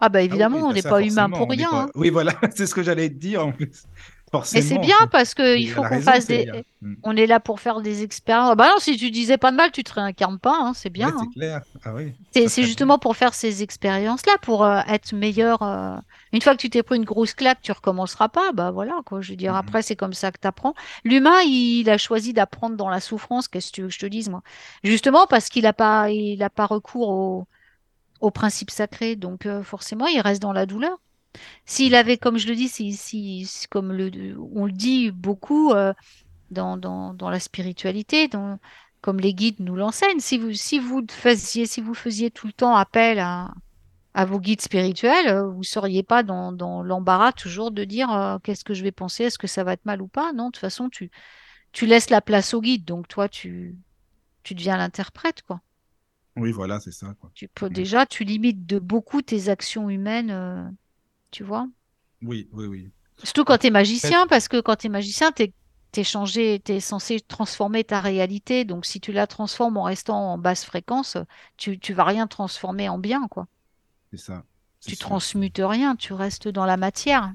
Ah 0.00 0.08
bah 0.08 0.22
Ah 0.30 0.38
évidemment, 0.38 0.58
oui, 0.58 0.62
on 0.62 0.68
bah 0.68 0.74
n'est 0.74 0.82
ça, 0.82 0.90
pas 0.90 1.02
humain 1.02 1.28
pour 1.30 1.50
rien. 1.50 1.68
pas- 1.70 1.82
hein. 1.84 1.90
Oui, 1.94 2.10
voilà, 2.10 2.32
c'est 2.54 2.66
ce 2.66 2.74
que 2.74 2.82
j'allais 2.82 3.08
te 3.08 3.14
dire 3.14 3.46
en 3.46 3.52
plus. 3.52 3.86
Mais 4.32 4.60
c'est 4.60 4.74
Forcément, 4.74 4.80
bien 4.80 4.96
c'est- 5.00 5.06
parce 5.10 5.34
qu'il 5.34 5.70
faut 5.70 5.82
qu'on 5.82 6.00
fasse 6.00 6.26
des... 6.26 6.50
Mm. 6.82 6.94
On 7.04 7.16
est 7.16 7.26
là 7.26 7.38
pour 7.40 7.60
faire 7.60 7.80
des 7.80 8.02
expériences. 8.02 8.50
Ah 8.52 8.54
bah 8.56 8.68
non, 8.68 8.78
si 8.80 8.96
tu 8.96 9.10
disais 9.10 9.38
pas 9.38 9.50
de 9.52 9.56
mal, 9.56 9.70
tu 9.70 9.82
te 9.84 9.92
réincarnes 9.94 10.38
pas, 10.38 10.56
hein, 10.60 10.72
c'est 10.74 10.90
bien. 10.90 11.08
Ouais, 11.08 11.12
c'est 11.16 11.22
hein. 11.22 11.30
clair. 11.32 11.60
Ah 11.84 11.94
oui, 11.94 12.12
C'est 12.34 12.48
c'est 12.48 12.64
justement 12.64 12.98
pour 12.98 13.16
faire 13.16 13.32
ces 13.34 13.62
expériences-là, 13.62 14.36
pour 14.42 14.64
euh, 14.64 14.80
être 14.88 15.14
meilleur. 15.14 15.62
euh, 15.62 15.96
Une 16.32 16.42
fois 16.42 16.52
que 16.54 16.60
tu 16.60 16.68
t'es 16.70 16.82
pris 16.82 16.96
une 16.96 17.04
grosse 17.04 17.34
claque, 17.34 17.60
tu 17.62 17.70
recommenceras 17.72 18.28
pas. 18.28 18.52
Bah 18.52 18.72
voilà, 18.72 19.00
quoi. 19.06 19.20
Je 19.22 19.30
veux 19.30 19.36
dire, 19.36 19.52
Mhm. 19.52 19.58
après, 19.60 19.82
c'est 19.82 19.96
comme 19.96 20.12
ça 20.12 20.32
que 20.32 20.38
tu 20.42 20.46
apprends. 20.48 20.74
L'humain, 21.04 21.40
il 21.46 21.88
a 21.88 21.96
choisi 21.96 22.32
d'apprendre 22.32 22.76
dans 22.76 22.88
la 22.90 23.00
souffrance. 23.00 23.46
Qu'est-ce 23.48 23.68
que 23.70 23.74
tu 23.76 23.82
veux 23.82 23.88
que 23.88 23.94
je 23.94 23.98
te 24.00 24.06
dise, 24.06 24.28
moi? 24.28 24.42
Justement 24.84 25.26
parce 25.28 25.48
qu'il 25.48 25.62
n'a 25.62 25.72
pas, 25.72 26.10
il 26.10 26.42
a 26.42 26.50
pas 26.50 26.66
recours 26.66 27.08
au, 27.08 27.46
au 28.20 28.30
principe 28.30 28.70
sacré. 28.70 29.16
Donc, 29.16 29.46
euh, 29.46 29.62
forcément, 29.62 30.06
il 30.08 30.20
reste 30.20 30.42
dans 30.42 30.52
la 30.52 30.66
douleur. 30.66 30.98
S'il 31.64 31.94
avait, 31.94 32.18
comme 32.18 32.38
je 32.38 32.48
le 32.48 32.54
dis, 32.56 32.68
si, 32.68 33.48
comme 33.70 33.92
le, 33.92 34.10
on 34.54 34.66
le 34.66 34.72
dit 34.72 35.10
beaucoup 35.10 35.72
euh, 35.72 35.92
dans, 36.50 36.76
dans, 36.76 37.14
dans 37.14 37.30
la 37.30 37.40
spiritualité, 37.40 38.28
dans, 38.28 38.58
comme 39.02 39.20
les 39.20 39.34
guides 39.34 39.60
nous 39.60 39.76
l'enseignent, 39.76 40.20
si 40.20 40.38
vous, 40.38 40.52
si 40.54 40.78
vous 40.78 41.04
faisiez, 41.10 41.66
si 41.66 41.80
vous 41.80 41.94
faisiez 41.94 42.30
tout 42.30 42.46
le 42.48 42.52
temps 42.54 42.76
appel 42.76 43.18
à, 43.20 43.52
à 44.14 44.24
vos 44.24 44.40
guides 44.40 44.62
spirituels, 44.62 45.28
euh, 45.28 45.48
vous 45.48 45.58
ne 45.60 45.64
seriez 45.64 46.02
pas 46.02 46.22
dans, 46.22 46.52
dans 46.52 46.82
l'embarras 46.82 47.32
toujours 47.32 47.70
de 47.70 47.84
dire 47.84 48.10
euh, 48.12 48.38
qu'est-ce 48.42 48.64
que 48.64 48.74
je 48.74 48.82
vais 48.82 48.92
penser, 48.92 49.24
est-ce 49.24 49.38
que 49.38 49.46
ça 49.46 49.64
va 49.64 49.72
être 49.74 49.84
mal 49.86 50.02
ou 50.02 50.08
pas. 50.08 50.32
Non, 50.32 50.46
de 50.46 50.50
toute 50.52 50.58
façon, 50.60 50.88
tu, 50.90 51.10
tu 51.72 51.86
laisses 51.86 52.10
la 52.10 52.20
place 52.22 52.54
au 52.54 52.60
guide, 52.62 52.84
donc 52.84 53.08
toi, 53.08 53.28
tu, 53.28 53.76
tu 54.44 54.54
deviens 54.54 54.76
l'interprète, 54.78 55.42
quoi. 55.42 55.60
Oui, 56.36 56.52
voilà, 56.52 56.80
c'est 56.80 56.92
ça. 56.92 57.14
Quoi. 57.18 57.32
Tu 57.34 57.48
peux, 57.48 57.68
Mhm. 57.68 57.74
déjà, 57.74 58.06
tu 58.06 58.24
limites 58.24 58.66
de 58.66 58.78
beaucoup 58.78 59.22
tes 59.22 59.48
actions 59.48 59.90
humaines, 59.90 60.30
euh, 60.30 60.64
tu 61.36 61.44
vois. 61.44 61.68
Oui, 62.22 62.48
oui, 62.52 62.64
oui. 62.64 62.90
Surtout 63.22 63.44
quand 63.44 63.58
tu 63.58 63.66
es 63.66 63.70
magicien, 63.70 64.26
parce 64.26 64.48
que 64.48 64.58
quand 64.58 64.76
tu 64.76 64.86
es 64.86 64.88
magicien, 64.88 65.32
tu 65.32 65.52
es, 65.94 66.02
changé, 66.02 66.62
tu 66.64 66.72
es 66.72 66.80
censé 66.80 67.20
transformer 67.20 67.84
ta 67.84 68.00
réalité. 68.00 68.64
Donc 68.64 68.86
si 68.86 69.00
tu 69.00 69.12
la 69.12 69.26
transformes 69.26 69.76
en 69.76 69.82
restant 69.82 70.32
en 70.32 70.38
basse 70.38 70.64
fréquence, 70.64 71.18
tu, 71.58 71.78
tu 71.78 71.92
vas 71.92 72.04
rien 72.04 72.26
transformer 72.26 72.88
en 72.88 72.96
bien, 72.96 73.28
quoi. 73.28 73.48
C'est 74.10 74.16
ça. 74.16 74.44
Tu 74.80 74.96
transmutes 74.96 75.60
rien, 75.62 75.94
tu 75.94 76.14
restes 76.14 76.48
dans 76.48 76.64
la 76.64 76.78
matière. 76.78 77.34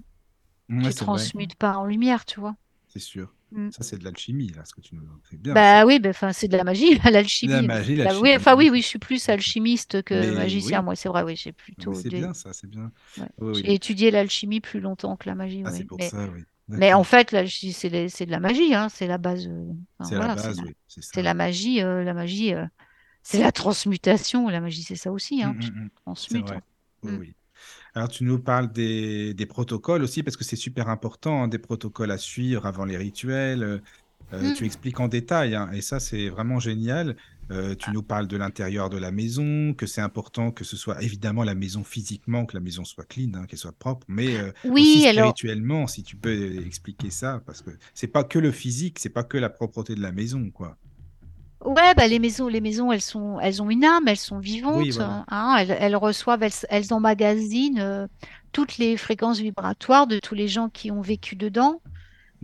Ouais, 0.69 0.91
tu 0.91 0.93
vrai, 0.93 0.95
transmutes 1.05 1.55
pas 1.55 1.77
en 1.77 1.85
lumière, 1.85 2.25
tu 2.25 2.39
vois. 2.39 2.55
c'est 2.87 2.97
sûr. 2.97 3.31
Mm. 3.51 3.69
Ça, 3.69 3.83
c'est 3.83 3.97
de 3.97 4.03
l'alchimie, 4.03 4.49
là, 4.49 4.63
ce 4.65 4.73
que 4.73 4.81
tu 4.81 4.95
nous 4.95 5.03
fais 5.23 5.37
bien. 5.37 5.53
Bah 5.53 5.85
oui, 5.85 5.99
bah, 5.99 6.09
enfin, 6.09 6.33
c'est 6.33 6.47
de 6.47 6.57
la 6.57 6.63
magie, 6.63 6.97
l'alchimie. 7.11 7.53
La 7.53 7.61
magie, 7.61 7.95
Bah 7.95 8.03
l'alchimie. 8.03 8.29
oui, 8.29 8.35
enfin 8.35 8.55
oui, 8.55 8.69
oui, 8.71 8.81
je 8.81 8.87
suis 8.87 8.99
plus 8.99 9.27
alchimiste 9.29 10.01
que 10.03 10.13
Mais 10.13 10.31
magicien, 10.31 10.79
oui. 10.79 10.85
moi, 10.85 10.95
c'est 10.95 11.09
vrai, 11.09 11.23
oui, 11.23 11.35
j'ai 11.35 11.51
plutôt 11.51 11.93
c'est 11.93 12.09
des- 12.09 12.19
bien, 12.21 12.33
ça, 12.33 12.53
c'est 12.53 12.67
bien. 12.69 12.91
ouais. 13.17 13.27
Oui, 13.39 13.51
J'ai 13.53 13.67
oui. 13.69 13.73
étudié 13.73 14.11
l'alchimie 14.11 14.61
plus 14.61 14.79
longtemps 14.79 15.17
que 15.17 15.27
la 15.29 15.35
magie, 15.35 15.63
Ah, 15.65 15.71
oui. 15.71 15.77
c'est 15.77 15.85
pour 15.85 15.99
Mais, 15.99 16.09
ça, 16.09 16.27
oui. 16.29 16.43
mais 16.69 16.93
en 16.93 17.03
fait, 17.03 17.35
c'est 17.47 18.25
de 18.25 18.31
la 18.31 18.39
magie, 18.39 18.73
hein, 18.73 18.87
c'est 18.89 19.07
la 19.07 19.17
base. 19.17 19.47
euh, 19.47 19.71
enfin, 19.99 20.09
C'est 20.09 20.15
la 20.15 20.19
voilà, 20.19 20.37
c'est 20.37 20.47
base, 20.47 20.57
la, 20.57 20.63
oui, 20.63 20.75
c'est 20.87 21.01
ça. 21.01 21.21
la 21.21 21.33
magie, 21.33 21.81
euh, 21.81 22.03
la 22.03 22.13
magie, 22.13 22.53
euh, 22.53 22.65
c'est 23.23 23.39
la 23.39 23.51
transmutation. 23.51 24.49
La 24.49 24.61
magie, 24.61 24.83
c'est 24.83 24.95
ça 24.95 25.11
aussi, 25.11 25.43
hein, 25.43 25.55
Mm, 25.55 25.65
mm, 25.65 25.85
mm. 25.85 25.89
C'est 26.25 26.37
transmutes. 26.37 26.47
vrai. 26.47 26.57
hein. 26.57 26.61
Oui, 27.03 27.11
Mm. 27.11 27.17
oui. 27.17 27.35
Alors, 27.93 28.07
tu 28.09 28.23
nous 28.23 28.39
parles 28.41 28.71
des, 28.71 29.33
des 29.33 29.45
protocoles 29.45 30.03
aussi, 30.03 30.23
parce 30.23 30.37
que 30.37 30.43
c'est 30.45 30.55
super 30.55 30.87
important, 30.89 31.43
hein, 31.43 31.47
des 31.49 31.59
protocoles 31.59 32.11
à 32.11 32.17
suivre 32.17 32.65
avant 32.65 32.85
les 32.85 32.97
rituels. 32.97 33.63
Euh, 33.63 33.79
euh, 34.33 34.51
tu 34.51 34.63
Mm. 34.63 34.65
expliques 34.65 34.99
en 35.01 35.07
détail, 35.09 35.55
hein, 35.55 35.69
et 35.73 35.81
ça, 35.81 35.99
c'est 35.99 36.29
vraiment 36.29 36.59
génial. 36.59 37.17
Euh, 37.51 37.75
tu 37.75 37.91
nous 37.91 38.01
parles 38.03 38.27
de 38.27 38.37
l'intérieur 38.37 38.89
de 38.89 38.97
la 38.97 39.11
maison, 39.11 39.73
que 39.73 39.85
c'est 39.85 39.99
important 40.01 40.51
que 40.51 40.63
ce 40.63 40.77
soit 40.77 41.01
évidemment 41.03 41.43
la 41.43 41.53
maison 41.55 41.83
physiquement, 41.83 42.45
que 42.45 42.55
la 42.55 42.61
maison 42.61 42.85
soit 42.85 43.03
clean, 43.05 43.33
hein, 43.35 43.45
qu'elle 43.45 43.59
soit 43.59 43.77
propre, 43.77 44.05
mais 44.09 44.37
euh, 44.37 44.53
aussi 44.77 45.01
Oui, 45.03 45.05
alors, 45.07 45.35
spirituellement, 45.35 45.87
si 45.87 46.03
tu 46.03 46.15
peux 46.15 46.65
expliquer 46.65 47.09
ça, 47.09 47.41
parce 47.45 47.61
que 47.61 47.71
c'est 47.93 48.07
pas 48.07 48.23
que 48.23 48.39
le 48.39 48.51
physique, 48.53 48.99
c'est 48.99 49.09
pas 49.09 49.25
que 49.25 49.37
la 49.37 49.49
propreté 49.49 49.95
de 49.95 50.01
la 50.01 50.13
maison, 50.13 50.49
quoi. 50.51 50.77
Ouais, 51.65 51.93
bah, 51.95 52.07
les 52.07 52.19
maisons, 52.19 52.47
les 52.47 52.61
maisons, 52.61 52.91
elles 52.91 53.01
sont, 53.01 53.39
elles 53.39 53.61
ont 53.61 53.69
une 53.69 53.83
âme, 53.85 54.07
elles 54.07 54.17
sont 54.17 54.39
Oui, 54.69 54.89
vivantes, 54.89 54.91
voilà. 54.91 55.25
hein, 55.27 55.55
elles, 55.59 55.71
elles 55.71 55.95
reçoivent, 55.95 56.43
elles, 56.43 56.51
elles 56.69 56.93
emmagasinent 56.93 57.79
euh, 57.79 58.07
toutes 58.51 58.77
les 58.77 58.97
fréquences 58.97 59.39
vibratoires 59.39 60.07
de 60.07 60.19
tous 60.19 60.35
les 60.35 60.47
gens 60.47 60.69
qui 60.69 60.91
ont 60.91 61.01
vécu 61.01 61.35
dedans 61.35 61.81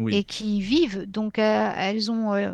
et 0.09 0.23
qui 0.25 0.57
y 0.57 0.61
vivent. 0.61 1.03
Donc, 1.05 1.39
euh, 1.39 1.71
elles 1.75 2.11
ont, 2.11 2.33
euh, 2.35 2.53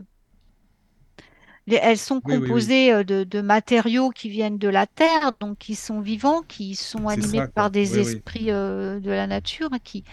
elles 1.67 1.97
sont 1.97 2.21
oui, 2.25 2.35
oui, 2.37 2.37
oui. 2.37 2.49
composées 2.49 2.91
euh, 2.93 3.03
de, 3.03 3.23
de 3.23 3.41
matériaux 3.41 4.09
qui 4.09 4.29
viennent 4.29 4.57
de 4.57 4.67
la 4.69 4.87
terre, 4.87 5.31
donc 5.39 5.57
qui 5.59 5.75
sont 5.75 6.01
vivants, 6.01 6.41
qui 6.43 6.75
sont 6.75 7.07
animés 7.07 7.43
ça, 7.43 7.47
par 7.47 7.71
des 7.71 7.99
esprits 7.99 8.51
euh, 8.51 8.99
de 8.99 9.11
la 9.11 9.27
nature, 9.27 9.69
hein, 9.71 9.79
qui, 9.83 10.03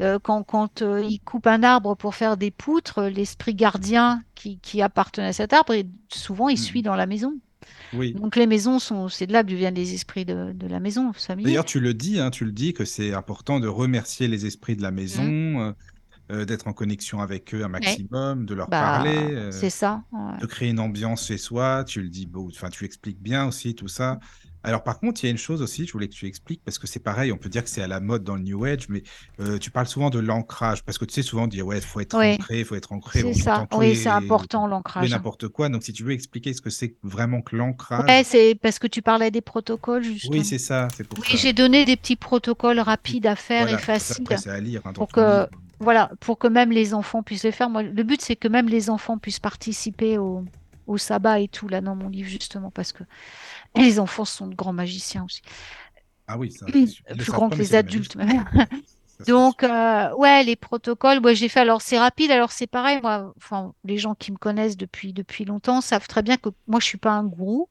euh, 0.00 0.18
quand, 0.22 0.42
quand 0.44 0.82
euh, 0.82 1.02
ils 1.02 1.20
coupent 1.20 1.46
un 1.48 1.62
arbre 1.62 1.96
pour 1.96 2.14
faire 2.14 2.36
des 2.36 2.50
poutres, 2.50 3.02
l'esprit 3.04 3.54
gardien 3.54 4.24
qui, 4.34 4.58
qui 4.60 4.82
appartenait 4.82 5.28
à 5.28 5.32
cet 5.32 5.52
arbre, 5.52 5.74
souvent 6.08 6.48
il 6.48 6.56
Mm, 6.56 6.56
suit 6.58 6.82
mm. 6.82 6.82
dans 6.82 6.96
la 6.96 7.06
maison. 7.06 7.34
Oui. 7.92 8.14
Donc 8.14 8.36
les 8.36 8.46
maisons 8.46 8.78
sont, 8.78 9.08
c'est 9.08 9.26
de 9.26 9.32
là 9.32 9.44
que 9.44 9.52
viennent 9.54 9.74
les 9.74 9.94
esprits 9.94 10.24
de, 10.24 10.52
de 10.52 10.66
la 10.66 10.80
maison. 10.80 11.12
D'ailleurs, 11.42 11.64
tu 11.64 11.80
le 11.80 11.94
dis, 11.94 12.18
hein, 12.20 12.30
tu 12.30 12.44
le 12.44 12.52
dis 12.52 12.72
que 12.72 12.84
c'est 12.84 13.12
important 13.14 13.60
de 13.60 13.68
remercier 13.68 14.28
les 14.28 14.46
esprits 14.46 14.76
de 14.76 14.82
la 14.82 14.90
maison, 14.90 15.22
Mhm. 15.24 15.74
Euh, 16.32 16.44
d'être 16.44 16.66
en 16.66 16.72
connexion 16.72 17.20
avec 17.20 17.54
eux 17.54 17.58
un 17.62 17.66
Ouais. 17.66 17.80
maximum, 17.80 18.46
de 18.46 18.54
leur 18.54 18.68
parler, 18.68 19.34
Bah, 19.34 19.40
euh, 19.40 19.50
c'est 19.52 19.70
ça. 19.70 20.02
ouais. 20.12 20.38
de 20.40 20.46
créer 20.46 20.70
une 20.70 20.80
ambiance 20.80 21.26
chez 21.26 21.38
soi. 21.38 21.84
Tu 21.86 22.02
le 22.02 22.08
dis, 22.08 22.28
enfin, 22.34 22.70
tu 22.70 22.84
expliques 22.84 23.20
bien 23.20 23.46
aussi 23.46 23.74
tout 23.74 23.88
ça. 23.88 24.18
Alors, 24.64 24.84
par 24.84 25.00
contre, 25.00 25.20
il 25.24 25.26
y 25.26 25.28
a 25.28 25.32
une 25.32 25.38
chose 25.38 25.60
aussi, 25.60 25.88
je 25.88 25.92
voulais 25.92 26.06
que 26.06 26.14
tu 26.14 26.24
expliques, 26.28 26.62
parce 26.64 26.78
que 26.78 26.86
c'est 26.86 27.00
pareil, 27.00 27.32
on 27.32 27.36
peut 27.36 27.48
dire 27.48 27.64
que 27.64 27.68
c'est 27.68 27.82
à 27.82 27.88
la 27.88 27.98
mode 27.98 28.22
dans 28.22 28.36
le 28.36 28.42
New 28.42 28.64
Age, 28.64 28.88
mais 28.88 29.02
euh, 29.40 29.58
tu 29.58 29.72
parles 29.72 29.88
souvent 29.88 30.08
de 30.08 30.20
l'ancrage, 30.20 30.84
parce 30.84 30.98
que 30.98 31.04
tu 31.04 31.12
sais, 31.14 31.22
souvent, 31.22 31.44
on 31.44 31.46
dit, 31.48 31.60
ouais, 31.62 31.78
il 31.78 31.82
faut 31.82 31.98
être 31.98 32.16
Oui, 32.16 32.34
ancré, 32.34 32.60
il 32.60 32.64
faut 32.64 32.76
être 32.76 32.92
ancré. 32.92 33.22
c'est 33.22 33.34
ça. 33.34 33.66
Oui, 33.74 33.96
c'est 33.96 34.08
important 34.08 34.68
l'ancrage. 34.68 35.10
n'importe 35.10 35.48
quoi. 35.48 35.68
Donc, 35.68 35.82
si 35.82 35.92
tu 35.92 36.04
veux 36.04 36.12
expliquer 36.12 36.54
ce 36.54 36.60
que 36.60 36.70
c'est 36.70 36.94
vraiment 37.02 37.42
que 37.42 37.56
Ouais, 37.56 37.58
l'ancrage, 37.62 38.24
c'est 38.24 38.54
parce 38.54 38.78
que 38.78 38.86
tu 38.86 39.02
parlais 39.02 39.32
des 39.32 39.40
protocoles, 39.40 40.02
oui, 40.04 40.12
justement. 40.14 40.44
c'est 40.44 40.58
ça, 40.58 40.86
c'est 40.96 41.08
pour 41.08 41.18
Oui, 41.18 41.36
j'ai 41.36 41.52
donné 41.52 41.84
des 41.84 41.96
petits 41.96 42.14
protocoles 42.14 42.78
rapides 42.78 43.26
à 43.26 43.34
faire 43.34 43.62
et 43.62 43.72
Voilà, 43.72 43.78
faciles 43.78 44.24
c'est 44.38 44.48
à 44.48 44.60
lire 44.60 44.82
hein, 44.84 44.92
pour 44.92 45.08
que. 45.08 45.48
Voilà, 45.82 46.10
pour 46.20 46.38
que 46.38 46.46
même 46.46 46.70
les 46.70 46.94
enfants 46.94 47.22
puissent 47.22 47.44
les 47.44 47.52
faire. 47.52 47.70
Moi, 47.70 47.82
le 47.82 48.02
but, 48.02 48.20
c'est 48.20 48.36
que 48.36 48.48
même 48.48 48.68
les 48.68 48.90
enfants 48.90 49.18
puissent 49.18 49.40
participer 49.40 50.18
au, 50.18 50.44
au 50.86 50.98
sabbat 50.98 51.40
et 51.40 51.48
tout, 51.48 51.68
là, 51.68 51.80
dans 51.80 51.96
mon 51.96 52.08
livre, 52.08 52.28
justement, 52.28 52.70
parce 52.70 52.92
que 52.92 53.04
les 53.76 53.98
enfants 53.98 54.24
sont 54.24 54.46
de 54.46 54.54
grands 54.54 54.72
magiciens 54.72 55.24
aussi. 55.24 55.42
Ah 56.26 56.38
oui, 56.38 56.50
ça, 56.50 56.66
le 56.68 57.16
Plus 57.16 57.32
grands 57.32 57.50
que 57.50 57.56
les 57.56 57.74
adultes, 57.74 58.16
même. 58.16 58.44
Donc, 59.26 59.62
euh, 59.62 60.14
ouais, 60.16 60.42
les 60.42 60.56
protocoles, 60.56 61.20
ouais, 61.20 61.34
j'ai 61.34 61.48
fait. 61.48 61.60
Alors, 61.60 61.80
c'est 61.82 61.98
rapide. 61.98 62.30
Alors, 62.30 62.52
c'est 62.52 62.66
pareil. 62.66 63.00
Moi, 63.02 63.32
enfin, 63.36 63.72
les 63.84 63.98
gens 63.98 64.14
qui 64.14 64.32
me 64.32 64.36
connaissent 64.36 64.76
depuis, 64.76 65.12
depuis 65.12 65.44
longtemps 65.44 65.80
savent 65.80 66.08
très 66.08 66.22
bien 66.22 66.36
que 66.36 66.48
moi, 66.66 66.80
je 66.80 66.86
suis 66.86 66.98
pas 66.98 67.12
un 67.12 67.24
gourou. 67.24 67.68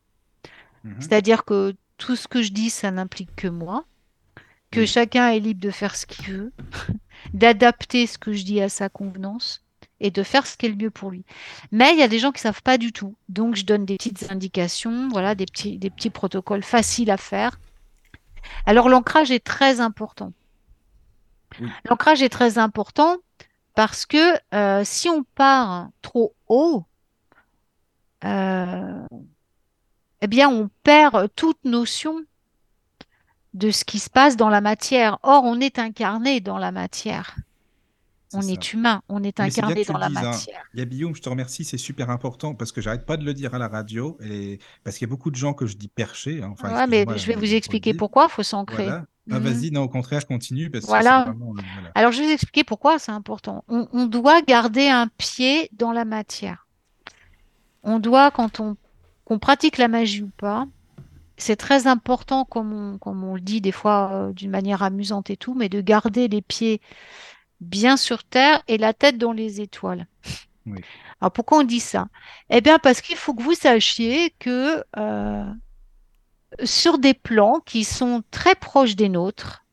Mhm. 0.83 0.95
C'est-à-dire 0.99 1.43
que 1.43 1.73
tout 1.97 2.15
ce 2.15 2.27
que 2.27 2.41
je 2.41 2.51
dis, 2.51 2.69
ça 2.69 2.89
n'implique 2.91 3.35
que 3.35 3.47
moi, 3.47 3.85
que 4.71 4.81
Oui. 4.81 4.87
chacun 4.87 5.29
est 5.29 5.39
libre 5.39 5.61
de 5.61 5.71
faire 5.71 5.95
ce 5.95 6.05
qu'il 6.05 6.25
veut, 6.25 6.53
d'adapter 7.33 8.07
ce 8.07 8.17
que 8.17 8.33
je 8.33 8.43
dis 8.43 8.61
à 8.61 8.69
sa 8.69 8.89
convenance 8.89 9.63
et 9.99 10.11
de 10.11 10.23
faire 10.23 10.47
ce 10.47 10.57
qui 10.57 10.65
est 10.65 10.69
le 10.69 10.75
mieux 10.75 10.89
pour 10.91 11.11
lui. 11.11 11.23
Mais 11.71 11.91
il 11.93 11.99
y 11.99 12.03
a 12.03 12.07
des 12.07 12.19
gens 12.19 12.31
qui 12.31 12.41
savent 12.41 12.63
pas 12.63 12.77
du 12.77 12.91
tout. 12.91 13.15
Donc, 13.29 13.55
je 13.55 13.65
donne 13.65 13.85
des 13.85 13.97
petites 13.97 14.31
indications, 14.31 15.09
voilà, 15.09 15.35
des 15.35 15.45
petits, 15.45 15.77
des 15.77 15.89
petits 15.91 16.09
protocoles 16.09 16.63
faciles 16.63 17.11
à 17.11 17.17
faire. 17.17 17.59
Alors, 18.65 18.89
l'ancrage 18.89 19.29
est 19.31 19.43
très 19.45 19.79
important. 19.79 20.33
Oui. 21.59 21.69
L'ancrage 21.85 22.21
est 22.23 22.29
très 22.29 22.57
important 22.57 23.17
parce 23.75 24.05
que 24.05 24.33
euh, 24.55 24.83
si 24.83 25.09
on 25.09 25.23
part 25.35 25.89
trop 26.01 26.33
haut, 26.47 26.85
euh, 28.23 29.05
eh 30.21 30.27
bien, 30.27 30.49
on 30.49 30.69
perd 30.83 31.29
toute 31.35 31.63
notion 31.65 32.23
de 33.53 33.71
ce 33.71 33.83
qui 33.85 33.99
se 33.99 34.09
passe 34.09 34.37
dans 34.37 34.49
la 34.49 34.61
matière. 34.61 35.19
Or, 35.23 35.43
on 35.43 35.59
est 35.59 35.79
incarné 35.79 36.39
dans 36.39 36.57
la 36.57 36.71
matière. 36.71 37.35
On 38.33 38.41
ça. 38.41 38.51
est 38.51 38.71
humain, 38.73 39.01
on 39.09 39.23
est 39.23 39.41
incarné 39.41 39.83
dans 39.83 39.97
la 39.97 40.07
dises, 40.07 40.17
hein. 40.17 40.21
matière. 40.31 40.63
Yabioum, 40.73 41.13
je 41.13 41.21
te 41.21 41.27
remercie, 41.27 41.65
c'est 41.65 41.77
super 41.77 42.09
important 42.09 42.55
parce 42.55 42.71
que 42.71 42.79
j'arrête 42.79 43.05
pas 43.05 43.17
de 43.17 43.25
le 43.25 43.33
dire 43.33 43.53
à 43.53 43.57
la 43.57 43.67
radio 43.67 44.17
et 44.23 44.59
parce 44.85 44.97
qu'il 44.97 45.05
y 45.05 45.09
a 45.09 45.13
beaucoup 45.13 45.31
de 45.31 45.35
gens 45.35 45.53
que 45.53 45.65
je 45.65 45.75
dis 45.75 45.89
perchés, 45.89 46.41
hein, 46.41 46.49
enfin, 46.53 46.73
Ouais, 46.73 46.87
mais 46.87 47.05
je 47.17 47.27
vais 47.27 47.35
vous 47.35 47.53
expliquer 47.53 47.93
pourquoi 47.93 48.27
il 48.29 48.31
faut 48.31 48.43
s'ancrer. 48.43 48.83
Voilà. 48.85 49.05
Ah, 49.29 49.39
Mhm. 49.39 49.43
vas-y, 49.43 49.71
non, 49.71 49.81
au 49.83 49.89
contraire, 49.89 50.25
continue 50.25 50.69
parce 50.69 50.85
que 50.85 50.89
vraiment. 50.89 51.51
euh, 51.57 51.61
Voilà. 51.73 51.91
Alors, 51.93 52.11
je 52.13 52.19
vais 52.21 52.27
vous 52.27 52.31
expliquer 52.33 52.63
pourquoi 52.63 52.99
c'est 52.99 53.11
important. 53.11 53.63
On, 53.67 53.87
on 53.91 54.05
doit 54.05 54.41
garder 54.41 54.87
un 54.87 55.07
pied 55.07 55.69
dans 55.73 55.91
la 55.91 56.05
matière. 56.05 56.67
On 57.83 57.99
doit, 57.99 58.31
quand 58.31 58.59
on, 58.61 58.77
qu'on 59.25 59.39
pratique 59.39 59.77
la 59.77 59.87
magie 59.89 60.23
ou 60.23 60.31
pas, 60.37 60.65
c'est 61.41 61.55
très 61.57 61.87
important, 61.87 62.45
comme 62.45 62.73
on, 62.73 62.97
comme 62.99 63.23
on 63.23 63.35
le 63.35 63.41
dit 63.41 63.61
des 63.61 63.71
fois 63.71 64.11
euh, 64.13 64.33
d'une 64.33 64.51
manière 64.51 64.83
amusante 64.83 65.29
et 65.29 65.37
tout, 65.37 65.53
mais 65.55 65.69
de 65.69 65.81
garder 65.81 66.27
les 66.27 66.41
pieds 66.41 66.81
bien 67.61 67.97
sur 67.97 68.23
terre 68.23 68.63
et 68.67 68.77
la 68.77 68.93
tête 68.93 69.17
dans 69.17 69.33
les 69.33 69.61
étoiles. 69.61 70.07
Oui. 70.65 70.85
Alors 71.19 71.31
pourquoi 71.31 71.59
on 71.59 71.63
dit 71.63 71.79
ça? 71.79 72.07
Eh 72.49 72.61
bien 72.61 72.79
parce 72.79 73.01
qu'il 73.01 73.15
faut 73.15 73.33
que 73.33 73.43
vous 73.43 73.53
sachiez 73.53 74.31
que 74.39 74.83
euh, 74.97 75.45
sur 76.63 76.97
des 76.99 77.13
plans 77.13 77.59
qui 77.65 77.83
sont 77.83 78.23
très 78.31 78.55
proches 78.55 78.95
des 78.95 79.09
nôtres, 79.09 79.65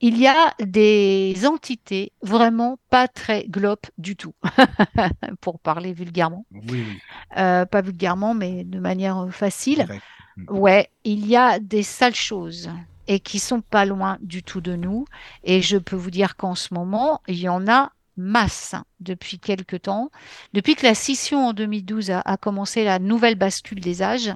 il 0.00 0.18
y 0.18 0.26
a 0.26 0.54
des 0.60 1.46
entités 1.46 2.12
vraiment 2.22 2.78
pas 2.88 3.06
très 3.06 3.44
glopes 3.48 3.86
du 3.98 4.16
tout, 4.16 4.34
pour 5.42 5.60
parler 5.60 5.92
vulgairement. 5.92 6.46
Oui, 6.50 7.00
Euh, 7.36 7.66
pas 7.66 7.82
vulgairement, 7.82 8.34
mais 8.34 8.64
de 8.64 8.78
manière 8.80 9.28
facile. 9.30 9.86
direct. 9.86 10.02
Mm. 10.48 10.58
Ouais, 10.58 10.88
il 11.04 11.26
y 11.26 11.36
a 11.36 11.58
des 11.58 11.82
sales 11.82 12.14
choses 12.14 12.70
et 13.08 13.20
qui 13.20 13.38
sont 13.38 13.60
pas 13.60 13.84
loin 13.84 14.18
du 14.20 14.42
tout 14.42 14.60
de 14.60 14.76
nous. 14.76 15.04
Et 15.42 15.62
je 15.62 15.76
peux 15.76 15.96
vous 15.96 16.10
dire 16.10 16.36
qu'en 16.36 16.54
ce 16.54 16.72
moment, 16.72 17.20
il 17.26 17.38
y 17.38 17.48
en 17.48 17.66
a 17.66 17.90
masse 18.16 18.74
depuis 19.00 19.38
quelque 19.38 19.76
temps. 19.76 20.10
Depuis 20.52 20.76
que 20.76 20.86
la 20.86 20.94
scission 20.94 21.48
en 21.48 21.52
2012 21.52 22.10
a, 22.10 22.36
commencé 22.36 22.84
la 22.84 22.98
nouvelle 22.98 23.34
bascule 23.34 23.80
des 23.80 24.02
âges, 24.02 24.32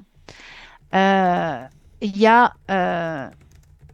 euh, 0.93 1.61
il 2.01 2.17
y 2.17 2.27
a 2.27 2.53
euh, 2.69 3.29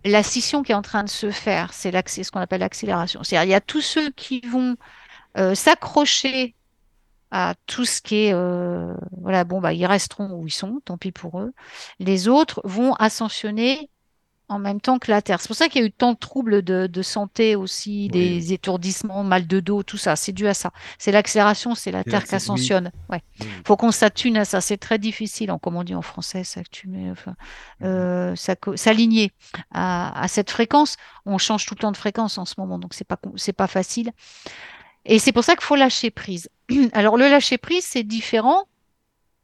la 0.05 0.24
scission 0.24 0.64
qui 0.64 0.72
est 0.72 0.76
en 0.76 0.82
train 0.82 1.03
de 1.03 1.09
se 1.09 1.30
faire. 1.30 1.74
C'est 1.74 1.91
ce 2.24 2.32
qu'on 2.32 2.39
appelle 2.39 2.62
l'accélération. 2.62 3.24
C'est-à-dire, 3.24 3.49
il 3.49 3.51
y 3.51 3.55
a 3.55 3.62
tous 3.62 3.82
ceux 3.82 4.09
qui 4.12 4.41
vont 4.41 4.78
euh, 5.38 5.53
s'accrocher 5.55 6.55
à 7.32 7.56
tout 7.68 7.86
ce 7.86 8.02
qui 8.02 8.26
est 8.26 8.34
euh, 8.34 8.94
voilà 9.22 9.44
bon 9.46 9.62
bah 9.62 9.74
ils 9.74 9.86
resteront 9.86 10.32
où 10.34 10.48
ils 10.48 10.52
sont 10.52 10.82
tant 10.86 10.98
pis 10.98 11.12
pour 11.12 11.40
eux. 11.42 11.54
Les 12.00 12.28
autres 12.28 12.62
vont 12.66 12.94
ascensionner 12.96 13.90
en 14.50 14.60
même 14.60 14.82
temps 14.82 15.00
que 15.00 15.10
la 15.10 15.22
Terre. 15.22 15.40
C'est 15.40 15.48
pour 15.48 15.56
ça 15.56 15.70
qu'il 15.70 15.80
y 15.82 15.84
a 15.86 15.88
eu 15.88 15.94
tant 15.94 16.12
de 16.12 16.18
troubles 16.18 16.62
de, 16.62 16.86
de 16.88 17.02
santé 17.02 17.56
aussi 17.56 18.10
Oui, 18.10 18.10
des 18.10 18.52
étourdissements 18.52 19.24
mal 19.24 19.48
de 19.48 19.62
dos 19.62 19.82
tout 19.84 19.96
ça. 19.98 20.18
C'est 20.18 20.34
dû 20.34 20.46
à 20.46 20.54
ça. 20.54 20.72
C'est 21.00 21.14
l'accélération 21.14 21.74
c'est 21.74 21.92
la 21.92 22.04
Terre 22.04 22.26
qui 22.28 22.36
oui. 22.36 22.36
ascensionne. 22.36 22.92
Ouais. 23.10 23.22
Oui, 23.40 23.64
faut 23.66 23.78
qu'on 23.78 23.92
s'attune 23.92 24.36
à 24.36 24.44
ça. 24.44 24.60
C'est 24.60 24.78
très 24.78 25.00
difficile 25.00 25.52
en 25.52 25.60
comme 25.60 25.78
on 25.78 25.84
dit 25.84 25.96
en 25.96 26.02
français 26.02 26.44
enfin 27.12 27.36
Mhm. 27.80 27.88
euh, 27.88 28.36
s'aligner 28.76 29.32
à, 29.72 30.22
à 30.22 30.28
cette 30.28 30.52
fréquence. 30.52 30.98
On 31.26 31.38
change 31.38 31.66
tout 31.66 31.76
le 31.76 31.80
temps 31.80 31.92
de 31.92 31.98
fréquence 31.98 32.38
en 32.38 32.46
ce 32.46 32.56
moment 32.58 32.78
donc 32.78 32.94
c'est 32.94 33.08
pas 33.08 33.18
c'est 33.38 33.54
pas 33.54 33.68
facile. 33.68 34.12
Et 35.06 35.20
c'est 35.20 35.32
pour 35.32 35.44
ça 35.44 35.56
qu'il 35.56 35.64
faut 35.64 35.76
lâcher 35.76 36.12
prise. 36.12 36.50
Alors 36.94 37.18
le 37.18 37.30
lâcher 37.30 37.58
prise, 37.58 37.86
c'est 37.86 38.04
différent 38.04 38.66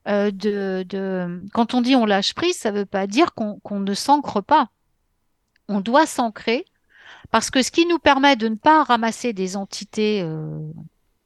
euh, 0.07 0.31
de, 0.31 0.85
de... 0.87 1.41
Quand 1.53 1.73
on 1.73 1.81
dit 1.81 1.95
on 1.95 2.05
lâche 2.05 2.33
prise, 2.33 2.57
ça 2.57 2.71
ne 2.71 2.79
veut 2.79 2.85
pas 2.85 3.07
dire 3.07 3.33
qu'on 3.33 3.59
qu'on 3.59 3.79
ne 3.79 3.93
s'ancre 3.93 4.41
pas. 4.41 4.69
On 5.67 5.81
doit 5.81 6.05
s'ancrer 6.05 6.65
parce 7.31 7.49
que 7.49 7.61
ce 7.61 7.71
qui 7.71 7.85
nous 7.85 7.99
permet 7.99 8.35
de 8.35 8.47
ne 8.47 8.55
pas 8.55 8.83
ramasser 8.83 9.33
des 9.33 9.57
entités 9.57 10.21
euh, 10.21 10.59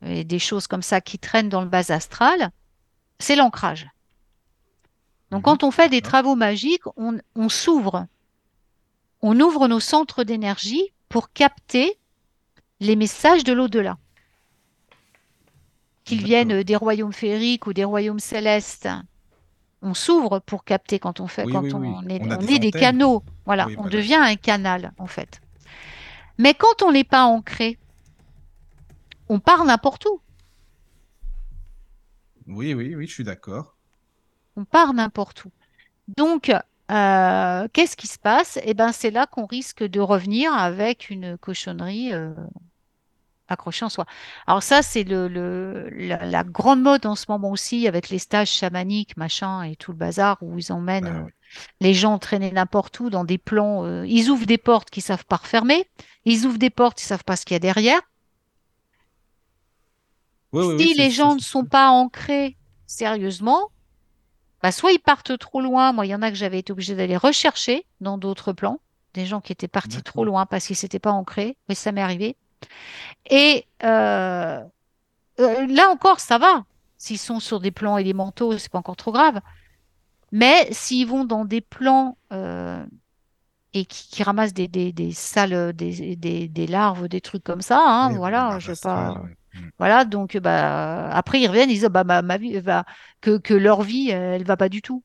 et 0.05 0.23
des 0.23 0.39
choses 0.39 0.67
comme 0.67 0.81
ça 0.81 0.99
qui 1.01 1.19
traînent 1.19 1.49
dans 1.49 1.61
le 1.61 1.67
bas 1.69 1.91
astral, 1.91 2.49
c'est 3.19 3.35
l'ancrage. 3.35 3.87
Donc, 5.29 5.39
Mhm. 5.39 5.43
quand 5.43 5.63
on 5.63 5.71
fait 5.71 5.89
des 5.89 6.01
travaux 6.01 6.35
magiques, 6.35 6.85
on, 6.97 7.19
on 7.35 7.49
s'ouvre. 7.49 8.07
On 9.21 9.39
ouvre 9.39 9.67
nos 9.67 9.79
centres 9.79 10.23
d'énergie 10.23 10.91
pour 11.07 11.31
capter 11.31 11.99
les 12.79 12.95
messages 12.95 13.43
de 13.43 13.53
l'au-delà. 13.53 13.97
Qu'ils 16.03 16.23
viennent 16.23 16.63
des 16.63 16.75
royaumes 16.75 17.13
féeriques 17.13 17.67
ou 17.67 17.73
des 17.73 17.83
royaumes 17.83 18.19
célestes. 18.19 18.89
On 19.81 19.93
s'ouvre 19.93 20.39
pour 20.39 20.63
capter 20.63 20.99
quand 20.99 21.19
on 21.19 21.27
fait, 21.27 21.45
Oui, 21.45 21.51
quand 21.51 21.61
oui, 21.63 21.71
oui. 21.73 21.87
on 21.95 22.07
est, 22.07 22.21
On 22.21 22.37
des 22.37 22.53
est 22.55 22.59
des 22.59 22.67
antennes. 22.67 22.81
canaux. 22.81 23.23
Voilà, 23.45 23.67
on 23.77 23.83
voilà. 23.83 23.89
devient 23.89 24.15
un 24.15 24.35
canal, 24.35 24.93
en 24.97 25.07
fait. 25.07 25.41
Mais 26.37 26.53
quand 26.53 26.81
on 26.83 26.91
n'est 26.91 27.03
pas 27.03 27.23
ancré, 27.25 27.77
on 29.29 29.39
part 29.39 29.63
n'importe 29.65 30.05
où. 30.05 30.21
Oui, 32.47 32.73
oui, 32.73 32.95
oui, 32.95 33.07
je 33.07 33.13
suis 33.13 33.23
d'accord. 33.23 33.75
On 34.55 34.65
part 34.65 34.93
n'importe 34.93 35.45
où. 35.45 35.51
Donc, 36.17 36.49
euh, 36.91 37.67
qu'est-ce 37.73 37.95
qui 37.95 38.07
se 38.07 38.19
passe? 38.19 38.59
Eh 38.63 38.73
ben, 38.73 38.91
c'est 38.91 39.11
là 39.11 39.25
qu'on 39.27 39.45
risque 39.45 39.83
de 39.83 39.99
revenir 39.99 40.53
avec 40.53 41.09
une 41.09 41.37
cochonnerie 41.37 42.13
euh, 42.13 42.33
accrochée 43.51 43.85
en 43.85 43.89
soi. 43.89 44.05
Alors 44.47 44.63
ça, 44.63 44.81
c'est 44.81 45.03
le, 45.03 45.27
le- 45.27 45.89
la, 45.91 46.25
la 46.25 46.43
grande 46.43 46.81
mode 46.81 47.05
en 47.05 47.15
ce 47.15 47.25
moment 47.29 47.51
aussi, 47.51 47.87
avec 47.87 48.09
les 48.09 48.19
stages 48.19 48.51
chamaniques, 48.51 49.17
machin, 49.17 49.63
et 49.63 49.75
tout 49.75 49.91
le 49.91 49.97
bazar, 49.97 50.37
où 50.41 50.57
ils 50.59 50.71
emmènent 50.71 51.11
Bah 51.11 51.27
les 51.81 51.93
gens 51.93 52.17
traîner 52.19 52.51
n'importe 52.51 52.99
où 53.01 53.09
dans 53.09 53.25
des 53.25 53.37
plans. 53.37 53.85
euh, 53.85 54.05
ils 54.07 54.29
ouvrent 54.29 54.45
des 54.45 54.57
portes 54.57 54.89
qu'ils 54.89 55.03
savent 55.03 55.25
pas 55.25 55.37
refermer. 55.37 55.85
Ils 56.25 56.45
ouvrent 56.45 56.57
des 56.59 56.69
portes, 56.69 57.01
ils 57.01 57.05
savent 57.05 57.23
pas 57.25 57.35
ce 57.35 57.45
qu'il 57.45 57.55
y 57.55 57.57
a 57.57 57.59
derrière. 57.59 58.01
Si 60.77 60.93
les 60.95 61.11
gens 61.11 61.35
ne 61.35 61.39
sont 61.39 61.65
pas 61.65 61.89
ancrés 61.91 62.57
sérieusement, 62.87 63.69
bah, 64.63 64.71
soit 64.71 64.91
ils 64.91 64.99
partent 64.99 65.37
trop 65.37 65.61
loin. 65.61 65.93
Moi, 65.93 66.05
il 66.05 66.09
y 66.09 66.15
en 66.15 66.21
a 66.21 66.29
que 66.31 66.37
j'avais 66.37 66.59
été 66.59 66.71
obligée 66.71 66.95
d'aller 66.95 67.17
rechercher 67.17 67.85
dans 67.99 68.17
d'autres 68.17 68.53
plans, 68.53 68.81
des 69.13 69.25
gens 69.25 69.41
qui 69.41 69.51
étaient 69.51 69.67
partis 69.67 70.03
trop 70.03 70.25
loin 70.25 70.45
parce 70.45 70.67
qu'ils 70.67 70.75
s'étaient 70.75 70.99
pas 70.99 71.11
ancrés. 71.11 71.57
Mais 71.69 71.75
ça 71.75 71.91
m'est 71.91 72.01
arrivé. 72.01 72.37
Et 73.29 73.65
euh, 73.83 74.61
euh, 75.39 75.67
là 75.67 75.89
encore, 75.89 76.19
ça 76.19 76.37
va. 76.37 76.65
S'ils 76.97 77.19
sont 77.19 77.39
sur 77.39 77.59
des 77.59 77.71
plans 77.71 77.97
élémentaux, 77.97 78.57
c'est 78.57 78.71
pas 78.71 78.79
encore 78.79 78.95
trop 78.97 79.11
grave. 79.11 79.41
Mais 80.31 80.67
s'ils 80.71 81.07
vont 81.07 81.25
dans 81.25 81.45
des 81.45 81.61
plans 81.61 82.17
euh, 82.33 82.85
et 83.73 83.85
qui, 83.85 84.09
qui 84.09 84.23
ramassent 84.23 84.53
des, 84.53 84.67
des, 84.67 84.91
des 84.93 85.11
salles, 85.13 85.73
des, 85.73 86.67
larves, 86.67 87.07
des 87.07 87.21
trucs 87.21 87.43
comme 87.43 87.61
ça, 87.61 87.79
hein, 87.85 88.11
Oui, 88.11 88.15
voilà, 88.15 88.59
je 88.59 88.73
astrale, 88.73 89.13
pas. 89.13 89.21
ouais. 89.21 89.35
Mm. 89.53 89.69
Voilà, 89.79 90.05
donc 90.05 90.37
bah 90.37 91.09
après 91.11 91.41
ils 91.41 91.47
reviennent, 91.47 91.69
ils 91.69 91.75
disent 91.75 91.89
bah 91.91 92.03
ma, 92.05 92.21
ma 92.21 92.37
vie 92.37 92.59
va 92.61 92.85
que, 93.21 93.37
que 93.37 93.53
leur 93.53 93.81
vie 93.81 94.09
elle 94.11 94.43
va 94.45 94.57
pas 94.57 94.69
du 94.69 94.81
tout. 94.81 95.03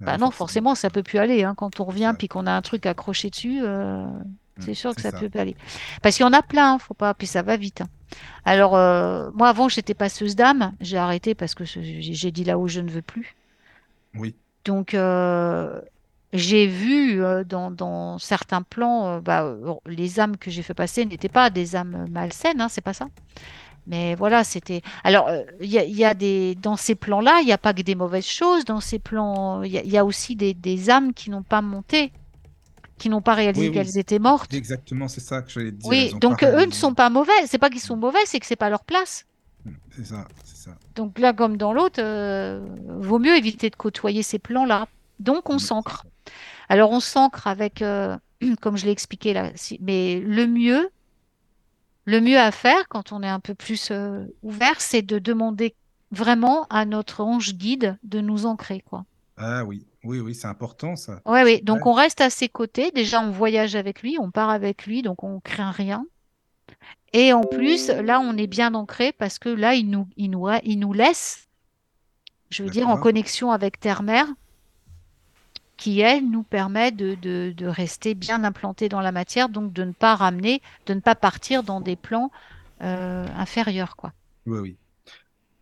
Ah 0.00 0.04
Bah 0.04 0.18
non, 0.18 0.30
forcément. 0.30 0.74
ça 0.74 0.90
peut 0.90 1.02
plus 1.02 1.18
aller 1.18 1.44
hein. 1.44 1.54
Quand 1.56 1.80
on 1.80 1.84
revient 1.84 2.14
puis 2.18 2.28
qu'on 2.28 2.46
a 2.46 2.52
un 2.52 2.62
truc 2.62 2.86
accroché 2.86 3.30
dessus, 3.30 3.60
euh, 3.62 4.06
c'est 4.58 4.74
sûr 4.74 4.94
que 4.94 5.00
ça 5.02 5.10
ça. 5.10 5.18
peut 5.18 5.30
pas 5.30 5.40
aller. 5.42 5.56
Parce 6.02 6.16
qu'il 6.16 6.24
y 6.24 6.28
en 6.28 6.32
a 6.32 6.42
plein, 6.42 6.74
hein, 6.74 6.78
faut 6.78 6.94
pas, 6.94 7.14
puis 7.14 7.26
ça 7.26 7.42
va 7.42 7.56
vite. 7.56 7.82
hein. 7.82 7.88
Alors 8.44 8.76
euh, 8.76 9.30
moi 9.34 9.48
avant 9.48 9.68
j'étais 9.68 9.94
passeuse 9.94 10.36
d'âme, 10.36 10.74
j'ai 10.80 10.96
arrêté 10.98 11.34
parce 11.34 11.54
que 11.54 11.64
j'ai 11.64 12.30
dit 12.32 12.44
là 12.44 12.58
où 12.58 12.68
je 12.68 12.80
ne 12.80 12.90
veux 12.90 13.02
plus. 13.02 13.36
Oui. 14.14 14.34
Donc 14.64 14.94
euh, 14.94 15.80
j'ai 16.32 16.66
vu 16.66 17.22
euh, 17.22 17.44
dans, 17.44 17.70
dans 17.70 18.18
certains 18.18 18.62
plans, 18.62 19.20
bah, 19.20 19.56
les 19.86 20.20
âmes 20.20 20.36
que 20.36 20.50
j'ai 20.50 20.62
fait 20.62 20.74
passer 20.74 21.04
n'étaient 21.06 21.28
pas 21.28 21.50
des 21.50 21.76
âmes 21.76 22.06
malsaines, 22.10 22.60
hein, 22.60 22.68
c'est 22.68 22.82
pas 22.82 22.92
ça. 22.94 23.08
Mais 23.86 24.14
voilà, 24.16 24.44
c'était. 24.44 24.82
Alors, 25.04 25.30
il 25.60 25.70
y 25.70 25.78
a, 25.78 25.84
il 25.84 25.96
y 25.96 26.04
a 26.04 26.14
des 26.14 26.54
dans 26.56 26.76
ces 26.76 26.94
plans-là, 26.94 27.40
il 27.42 27.46
n'y 27.46 27.52
a 27.52 27.58
pas 27.58 27.72
que 27.74 27.82
des 27.82 27.94
mauvaises 27.94 28.26
choses. 28.26 28.64
Dans 28.66 28.80
ces 28.80 28.98
plans, 28.98 29.62
il 29.62 29.72
y 29.72 29.78
a, 29.78 29.82
il 29.82 29.90
y 29.90 29.98
a 29.98 30.04
aussi 30.04 30.36
des, 30.36 30.54
des 30.54 30.90
âmes 30.90 31.14
qui 31.14 31.30
n'ont 31.30 31.42
pas 31.42 31.62
monté, 31.62 32.12
qui 32.98 33.08
n'ont 33.08 33.22
pas 33.22 33.34
réalisé 33.34 33.68
Oui, 33.68 33.68
oui. 33.68 33.74
qu'elles 33.74 33.98
étaient 33.98 34.18
mortes. 34.18 34.52
Exactement, 34.52 35.08
c'est 35.08 35.20
ça 35.20 35.42
que 35.42 35.50
j'allais 35.50 35.72
dire. 35.72 35.88
Oui, 35.88 36.12
donc 36.20 36.42
eux 36.42 36.66
ne 36.66 36.72
sont 36.72 36.94
pas 36.94 37.08
mauvais. 37.10 37.32
C'est 37.46 37.58
pas 37.58 37.70
qu'ils 37.70 37.80
sont 37.80 37.96
mauvais, 37.96 38.18
c'est 38.26 38.40
que 38.40 38.46
c'est 38.46 38.56
pas 38.56 38.68
leur 38.70 38.84
place. 38.84 39.24
C'est 39.96 40.04
ça, 40.06 40.26
c'est 40.44 40.56
ça. 40.56 40.70
Donc 40.94 41.18
là, 41.18 41.32
comme 41.32 41.56
dans 41.56 41.72
l'autre, 41.72 42.00
euh, 42.02 42.60
vaut 42.86 43.18
mieux 43.18 43.36
éviter 43.36 43.70
de 43.70 43.76
côtoyer 43.76 44.22
ces 44.22 44.38
plans-là. 44.38 44.86
Donc 45.20 45.48
on 45.50 45.58
s'ancre. 45.58 46.04
Alors 46.68 46.90
on 46.90 47.00
s'ancre 47.00 47.46
avec, 47.46 47.82
euh, 47.82 48.16
comme 48.60 48.76
je 48.76 48.84
l'ai 48.86 48.92
expliqué 48.92 49.32
là, 49.32 49.50
si- 49.56 49.78
mais 49.82 50.20
le 50.20 50.46
mieux, 50.46 50.90
le 52.04 52.20
mieux 52.20 52.38
à 52.38 52.50
faire 52.52 52.88
quand 52.88 53.12
on 53.12 53.22
est 53.22 53.28
un 53.28 53.40
peu 53.40 53.54
plus 53.54 53.90
euh, 53.90 54.24
ouvert, 54.42 54.80
c'est 54.80 55.02
de 55.02 55.18
demander 55.18 55.74
vraiment 56.10 56.66
à 56.70 56.84
notre 56.86 57.22
ange 57.22 57.54
guide 57.54 57.98
de 58.02 58.20
nous 58.20 58.46
ancrer, 58.46 58.80
quoi. 58.80 59.04
Ah 59.36 59.64
oui, 59.64 59.84
oui, 60.08 60.20
oui, 60.20 60.34
c'est 60.34 60.46
important 60.48 60.96
ça. 60.96 61.20
Ouais, 61.26 61.44
oui. 61.44 61.62
Donc 61.62 61.84
Ouais. 61.84 61.86
on 61.86 61.92
reste 61.92 62.20
à 62.20 62.30
ses 62.30 62.48
côtés. 62.48 62.90
Déjà, 62.92 63.20
on 63.20 63.30
voyage 63.30 63.76
avec 63.76 64.02
lui, 64.02 64.16
on 64.18 64.30
part 64.30 64.50
avec 64.50 64.86
lui, 64.86 65.02
donc 65.02 65.22
on 65.22 65.40
craint 65.40 65.70
rien. 65.70 66.06
Et 67.12 67.32
en 67.32 67.46
plus, 67.46 67.88
là, 67.88 68.20
on 68.20 68.36
est 68.36 68.46
bien 68.46 68.74
ancré 68.74 69.12
parce 69.12 69.38
que 69.38 69.48
là, 69.48 69.74
il 69.74 69.88
nous, 69.90 70.08
il 70.16 70.30
nous, 70.30 70.46
il 70.62 70.78
nous 70.78 70.92
laisse, 70.92 71.48
je 72.50 72.62
veux 72.62 72.70
dire, 72.70 72.88
en 72.88 72.96
connexion 72.98 73.50
avec 73.52 73.80
Terre-Mère, 73.80 74.26
qui, 75.76 76.00
elle, 76.00 76.28
nous 76.28 76.42
permet 76.42 76.90
de, 76.90 77.14
de, 77.14 77.52
de 77.56 77.66
rester 77.66 78.14
bien 78.14 78.42
implanté 78.44 78.88
dans 78.88 79.00
la 79.00 79.12
matière, 79.12 79.48
donc 79.48 79.72
de 79.72 79.84
ne 79.84 79.92
pas 79.92 80.16
ramener, 80.16 80.60
de 80.86 80.94
ne 80.94 81.00
pas 81.00 81.14
partir 81.14 81.62
dans 81.62 81.80
des 81.80 81.96
plans 81.96 82.30
euh, 82.82 83.26
inférieurs, 83.36 83.96
quoi. 83.96 84.12
Oui, 84.46 84.58
oui. 84.58 84.78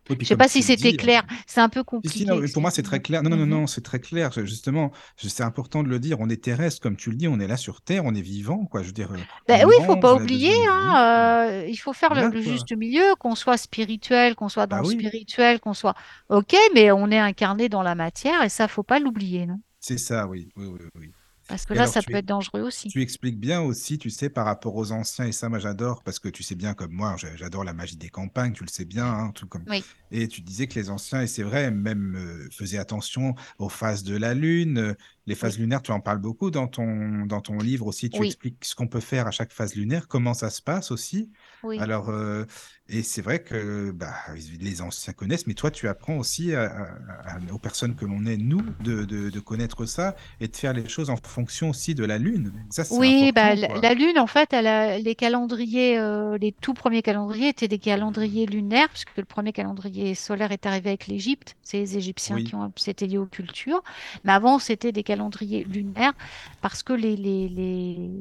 Oui, 0.09 0.17
Je 0.19 0.25
sais 0.25 0.35
comme 0.35 0.37
pas 0.37 0.47
si 0.47 0.63
c'était 0.63 0.93
clair. 0.93 1.23
C'est 1.45 1.61
un 1.61 1.69
peu 1.69 1.83
compliqué. 1.83 2.19
si, 2.19 2.25
non, 2.25 2.37
mais 2.37 2.47
pour 2.47 2.61
moi, 2.61 2.71
c'est 2.71 2.83
très 2.83 3.01
clair. 3.01 3.23
Non, 3.23 3.29
non, 3.29 3.37
non, 3.37 3.45
Mhm. 3.45 3.49
non, 3.61 3.67
c'est 3.67 3.81
très 3.81 3.99
clair. 3.99 4.31
Justement, 4.45 4.91
c'est 5.17 5.43
important 5.43 5.83
de 5.83 5.89
le 5.89 5.99
dire. 5.99 6.19
On 6.19 6.29
est 6.29 6.41
terrestre, 6.43 6.81
comme 6.81 6.95
tu 6.95 7.09
le 7.09 7.15
dis, 7.17 7.27
on 7.27 7.39
est 7.39 7.47
là 7.47 7.57
sur 7.57 7.81
Terre, 7.81 8.05
on 8.05 8.13
est 8.15 8.21
vivant, 8.21 8.65
quoi. 8.65 8.81
Je 8.81 8.87
veux 8.87 8.93
dire, 8.93 9.11
euh, 9.11 9.17
Ben 9.47 9.65
oui, 9.65 9.73
il 9.79 9.85
faut 9.85 9.93
mange, 9.93 10.01
pas 10.01 10.13
oublier, 10.15 10.53
hein, 10.69 11.47
euh, 11.49 11.65
il 11.67 11.75
faut 11.77 11.93
faire 11.93 12.13
le, 12.13 12.41
juste 12.41 12.75
milieu, 12.75 13.15
qu'on 13.19 13.35
soit 13.35 13.57
spirituel, 13.57 14.35
qu'on 14.35 14.49
soit 14.49 14.67
dans 14.67 14.77
Bah 14.77 14.81
le 14.83 14.87
oui, 14.87 14.95
spirituel, 14.95 15.59
qu'on 15.59 15.73
soit 15.73 15.95
OK, 16.29 16.55
mais 16.73 16.91
on 16.91 17.09
est 17.11 17.19
incarné 17.19 17.69
dans 17.69 17.83
la 17.83 17.95
matière 17.95 18.43
et 18.43 18.49
ça, 18.49 18.67
faut 18.67 18.83
pas 18.83 18.99
l'oublier, 18.99 19.45
non? 19.45 19.59
c'est 19.79 19.97
ça, 19.97 20.27
oui, 20.27 20.49
oui, 20.55 20.65
oui, 20.67 20.79
oui. 20.95 21.11
Parce 21.47 21.65
que 21.65 21.73
Et 21.73 21.77
là, 21.77 21.83
alors, 21.83 21.93
ça 21.93 22.03
peut 22.03 22.13
es- 22.13 22.17
être 22.17 22.25
dangereux 22.25 22.61
aussi. 22.61 22.89
Tu 22.89 23.01
expliques 23.01 23.39
bien 23.39 23.61
aussi, 23.61 23.97
tu 23.97 24.09
sais, 24.09 24.29
par 24.29 24.45
rapport 24.45 24.75
aux 24.75 24.91
anciens, 24.93 25.25
et 25.25 25.33
ça, 25.33 25.49
moi, 25.49 25.59
j'adore, 25.59 26.03
parce 26.03 26.19
que 26.19 26.29
tu 26.29 26.41
sais 26.43 26.55
bien, 26.55 26.73
comme 26.73 26.91
moi, 26.93 27.15
j'a- 27.17 27.35
j'adore 27.35 27.63
la 27.65 27.73
magie 27.73 27.97
des 27.97 28.09
campagnes, 28.09 28.53
tu 28.53 28.63
le 28.63 28.69
sais 28.69 28.85
bien, 28.85 29.05
hein, 29.05 29.31
tout 29.33 29.47
comme... 29.47 29.65
Oui. 29.67 29.83
Et 30.11 30.27
tu 30.29 30.41
disais 30.41 30.67
que 30.67 30.75
les 30.79 30.89
anciens, 30.89 31.21
et 31.21 31.27
c'est 31.27 31.43
vrai, 31.43 31.69
même 31.71 32.15
euh, 32.15 32.47
faisaient 32.51 32.77
attention 32.77 33.35
aux 33.59 33.67
phases 33.69 34.03
de 34.03 34.15
la 34.15 34.33
Lune, 34.33 34.95
les 35.27 35.35
phases 35.35 35.55
Oui. 35.55 35.61
lunaires, 35.61 35.81
tu 35.83 35.91
en 35.91 35.99
parles 35.99 36.17
beaucoup 36.19 36.49
dans 36.51 36.67
ton, 36.67 37.25
dans 37.25 37.41
ton 37.41 37.57
livre 37.57 37.85
aussi, 37.85 38.09
tu 38.09 38.19
Oui. 38.19 38.27
expliques 38.27 38.63
ce 38.63 38.73
qu'on 38.75 38.87
peut 38.87 38.99
faire 39.01 39.27
à 39.27 39.31
chaque 39.31 39.51
phase 39.51 39.75
lunaire, 39.75 40.07
comment 40.07 40.33
ça 40.33 40.49
se 40.49 40.61
passe 40.61 40.89
aussi. 40.91 41.29
Oui. 41.63 41.77
Alors, 41.79 42.09
euh, 42.09 42.45
et 42.89 43.03
c'est 43.03 43.21
vrai 43.21 43.43
que 43.43 43.91
bah, 43.91 44.13
les 44.61 44.81
anciens 44.81 45.11
connaissent, 45.11 45.45
mais 45.45 45.53
toi, 45.53 45.69
tu 45.69 45.89
apprends 45.89 46.15
aussi 46.17 46.53
à- 46.55 46.63
à- 46.63 47.35
à- 47.35 47.53
aux 47.53 47.57
personnes 47.59 47.95
que 47.95 48.05
l'on 48.05 48.25
est, 48.25 48.37
nous, 48.37 48.61
de, 48.81 49.03
de- 49.03 49.29
de 49.29 49.39
connaître 49.41 49.85
ça 49.85 50.15
et 50.39 50.47
de 50.47 50.55
faire 50.55 50.71
les 50.71 50.87
choses 50.87 51.09
en 51.09 51.17
fonction 51.17 51.71
aussi 51.71 51.93
de 51.95 52.05
la 52.05 52.17
Lune. 52.17 52.53
Ça, 52.69 52.83
Oui, 52.91 53.33
bah, 53.35 53.55
la, 53.55 53.93
Lune, 53.93 54.17
en 54.19 54.27
fait, 54.27 54.53
elle 54.53 54.67
a, 54.67 54.97
les 54.99 55.15
calendriers, 55.15 55.99
euh, 55.99 56.37
les 56.37 56.53
tout 56.53 56.73
premiers 56.73 57.01
calendriers 57.01 57.49
étaient 57.49 57.67
des 57.67 57.79
calendriers 57.79 58.45
lunaires, 58.45 58.87
puisque 58.89 59.17
le 59.17 59.25
premier 59.25 59.51
calendrier 59.51 60.15
solaire 60.15 60.53
est 60.53 60.65
arrivé 60.65 60.89
avec 60.91 61.07
l'Égypte. 61.07 61.57
C'est 61.63 61.79
les 61.79 61.97
Égyptiens 61.97 62.41
qui 62.41 62.55
ont, 62.55 62.71
c'était 62.77 63.07
lié 63.07 63.17
aux 63.17 63.25
cultures. 63.25 63.83
Mais 64.23 64.31
avant, 64.31 64.59
c'était 64.59 64.93
des 64.93 65.03
calendriers 65.03 65.16
lunaires, 65.19 66.13
parce 66.61 66.83
que 66.83 66.93
les, 66.93 67.15
les, 67.15 67.49
les, 67.49 68.11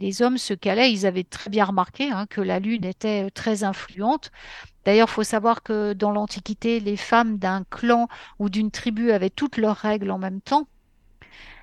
les 0.00 0.22
hommes 0.22 0.38
se 0.38 0.54
calaient. 0.54 0.92
Ils 0.92 1.06
avaient 1.06 1.24
très 1.24 1.50
bien 1.50 1.64
remarqué 1.64 2.10
hein, 2.10 2.26
que 2.28 2.40
la 2.40 2.58
Lune 2.60 2.84
était 2.84 3.26
euh, 3.26 3.30
très 3.32 3.64
influente. 3.64 4.30
D'ailleurs, 4.84 5.08
il 5.10 5.12
faut 5.14 5.24
savoir 5.24 5.62
que 5.62 5.92
dans 5.94 6.12
l'Antiquité, 6.12 6.80
les 6.80 6.96
femmes 6.96 7.38
d'un 7.38 7.64
clan 7.70 8.08
ou 8.38 8.48
d'une 8.50 8.70
tribu 8.70 9.12
avaient 9.12 9.30
toutes 9.30 9.56
leurs 9.58 9.76
règles 9.76 10.10
en 10.10 10.18
même 10.18 10.40
temps. 10.40 10.68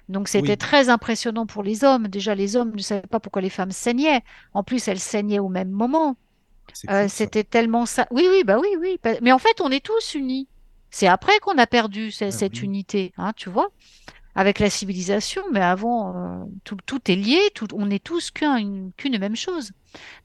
Donc 0.10 0.28
c'était 0.28 0.52
Oui. 0.52 0.58
très 0.58 0.90
impressionnant 0.90 1.46
pour 1.46 1.64
les 1.64 1.84
hommes. 1.84 2.08
Déjà, 2.08 2.36
les 2.36 2.56
hommes 2.56 2.74
ne 2.76 2.82
savaient 2.82 3.08
pas 3.08 3.20
pourquoi 3.20 3.42
les 3.42 3.50
femmes 3.50 3.72
saignaient. 3.72 4.22
En 4.54 4.64
plus, 4.64 4.88
elles 4.88 5.00
saignaient 5.00 5.40
au 5.40 5.50
même 5.50 5.70
moment. 5.70 6.18
Euh, 6.90 7.08
c'était 7.10 7.44
tellement 7.44 7.86
ça. 7.86 8.08
Oui, 8.12 8.28
oui, 8.32 8.44
bah 8.46 8.60
oui, 8.60 8.70
oui. 8.80 8.98
Pa- 9.02 9.20
Mais 9.22 9.32
en 9.32 9.40
fait, 9.40 9.62
on 9.62 9.72
est 9.72 9.86
tous 9.86 10.16
unis. 10.16 10.48
C'est 10.92 11.08
après 11.08 11.40
qu'on 11.42 11.58
a 11.58 11.68
perdu 11.68 12.12
ce- 12.12 12.32
Ah 12.32 12.32
cette 12.32 12.62
oui. 12.62 12.64
unité, 12.64 13.14
hein, 13.18 13.34
tu 13.36 13.50
vois, 13.50 13.70
avec 14.36 14.60
la 14.60 14.70
civilisation. 14.70 15.42
Mais 15.52 15.62
avant, 15.62 16.16
euh, 16.16 16.46
tout, 16.64 16.78
tout 16.86 17.12
est 17.12 17.16
lié. 17.16 17.40
Tout, 17.56 17.68
on 17.74 17.90
est 17.90 18.04
tous 18.04 18.32
qu'un- 18.32 18.58
une- 18.58 18.92
qu'une 18.98 19.18
même 19.18 19.36
chose. 19.36 19.72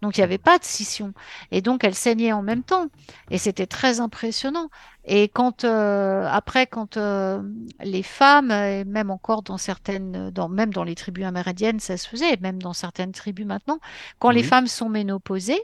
Donc 0.00 0.16
il 0.16 0.20
n'y 0.20 0.24
avait 0.24 0.38
pas 0.38 0.58
de 0.58 0.64
scission. 0.64 1.12
Et 1.50 1.60
donc 1.60 1.82
elles 1.84 1.94
saignaient 1.94 2.32
en 2.32 2.42
même 2.42 2.62
temps. 2.62 2.86
Et 3.30 3.38
c'était 3.38 3.66
très 3.66 3.98
impressionnant. 4.00 4.68
Et 5.04 5.28
quand 5.28 5.64
euh, 5.64 6.26
après, 6.30 6.66
quand 6.66 6.96
euh, 6.96 7.42
les 7.80 8.02
femmes, 8.02 8.50
et 8.50 8.84
même 8.84 9.10
encore 9.10 9.42
dans 9.42 9.58
certaines, 9.58 10.30
dans, 10.30 10.48
même 10.48 10.72
dans 10.72 10.84
les 10.84 10.94
tribus 10.94 11.24
amérindiennes, 11.24 11.80
ça 11.80 11.96
se 11.96 12.08
faisait, 12.08 12.34
et 12.34 12.36
même 12.40 12.62
dans 12.62 12.72
certaines 12.72 13.12
tribus 13.12 13.46
maintenant, 13.46 13.78
quand 14.18 14.30
les 14.30 14.42
femmes 14.42 14.66
sont 14.68 14.88
ménopausées, 14.88 15.60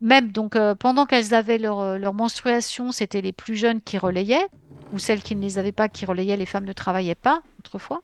même 0.00 0.32
donc 0.32 0.56
euh, 0.56 0.74
pendant 0.74 1.06
qu'elles 1.06 1.34
avaient 1.34 1.58
leur, 1.58 1.80
euh, 1.80 1.98
leur 1.98 2.12
menstruation, 2.14 2.92
c'était 2.92 3.22
les 3.22 3.32
plus 3.32 3.56
jeunes 3.56 3.80
qui 3.80 3.96
relayaient, 3.98 4.46
ou 4.92 4.98
celles 4.98 5.22
qui 5.22 5.36
ne 5.36 5.42
les 5.42 5.58
avaient 5.58 5.72
pas 5.72 5.88
qui 5.88 6.06
relayaient, 6.06 6.36
les 6.36 6.46
femmes 6.46 6.64
ne 6.64 6.72
travaillaient 6.72 7.14
pas 7.14 7.42
autrefois, 7.58 8.02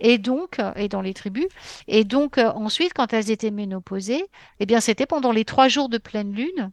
et 0.00 0.18
donc, 0.18 0.58
euh, 0.60 0.72
et 0.76 0.88
dans 0.88 1.02
les 1.02 1.14
tribus. 1.14 1.46
Et 1.88 2.04
donc 2.04 2.38
euh, 2.38 2.50
ensuite, 2.52 2.92
quand 2.94 3.12
elles 3.12 3.30
étaient 3.30 3.50
ménopausées, 3.52 4.26
eh 4.60 4.66
bien 4.66 4.80
c'était 4.80 5.06
pendant 5.06 5.32
les 5.32 5.44
trois 5.44 5.68
jours 5.68 5.88
de 5.88 5.98
pleine 5.98 6.32
lune 6.32 6.72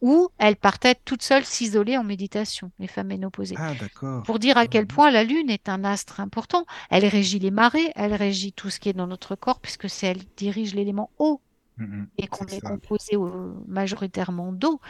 où 0.00 0.28
elles 0.38 0.56
partaient 0.56 0.94
toutes 1.04 1.22
seules 1.22 1.44
s'isoler 1.44 1.96
en 1.98 2.04
méditation, 2.04 2.70
les 2.78 2.86
femmes 2.86 3.08
ménopausées. 3.08 3.56
Ah, 3.56 3.74
d'accord. 3.74 4.22
Pour 4.22 4.38
dire 4.38 4.56
à 4.56 4.66
quel 4.68 4.84
Mhm. 4.84 4.88
point 4.88 5.10
la 5.10 5.24
Lune 5.24 5.50
est 5.50 5.68
un 5.68 5.82
astre 5.84 6.20
important. 6.20 6.66
Elle 6.90 7.04
régit 7.06 7.40
les 7.40 7.50
marées, 7.50 7.92
elle 7.96 8.14
régit 8.14 8.52
tout 8.52 8.70
ce 8.70 8.78
qui 8.78 8.88
est 8.88 8.92
dans 8.92 9.06
notre 9.08 9.34
corps, 9.36 9.60
puisque 9.60 9.90
c'est 9.90 10.06
elle 10.06 10.18
qui 10.24 10.28
dirige 10.36 10.74
l'élément 10.74 11.10
eau 11.18 11.40
Mhm. 11.78 12.10
et 12.18 12.26
qu'on 12.28 12.46
est 12.46 12.60
composé 12.60 13.16
au- 13.16 13.64
majoritairement 13.68 14.52
d'eau. 14.52 14.80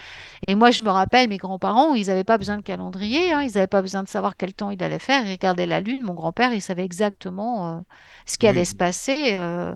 Et 0.48 0.54
moi, 0.56 0.70
je 0.72 0.84
me 0.84 0.90
rappelle, 0.90 1.28
mes 1.28 1.38
grands-parents, 1.38 1.94
ils 1.94 2.08
n'avaient 2.08 2.24
pas 2.24 2.38
besoin 2.38 2.58
de 2.58 2.62
calendrier, 2.62 3.32
hein, 3.32 3.42
ils 3.42 3.52
n'avaient 3.54 3.66
pas 3.68 3.82
besoin 3.82 4.02
de 4.04 4.08
savoir 4.08 4.36
quel 4.36 4.54
temps 4.54 4.70
il 4.70 4.82
allait 4.82 4.98
faire. 5.00 5.26
Ils 5.26 5.32
regardaient 5.32 5.66
la 5.66 5.80
Lune. 5.80 6.02
Mon 6.04 6.14
grand-père, 6.14 6.52
il 6.54 6.62
savait 6.62 6.84
exactement 6.84 7.78
euh, 7.78 7.80
ce 8.26 8.38
qui 8.38 8.46
allait 8.48 8.64
se 8.66 8.74
passer. 8.76 9.38
euh, 9.40 9.74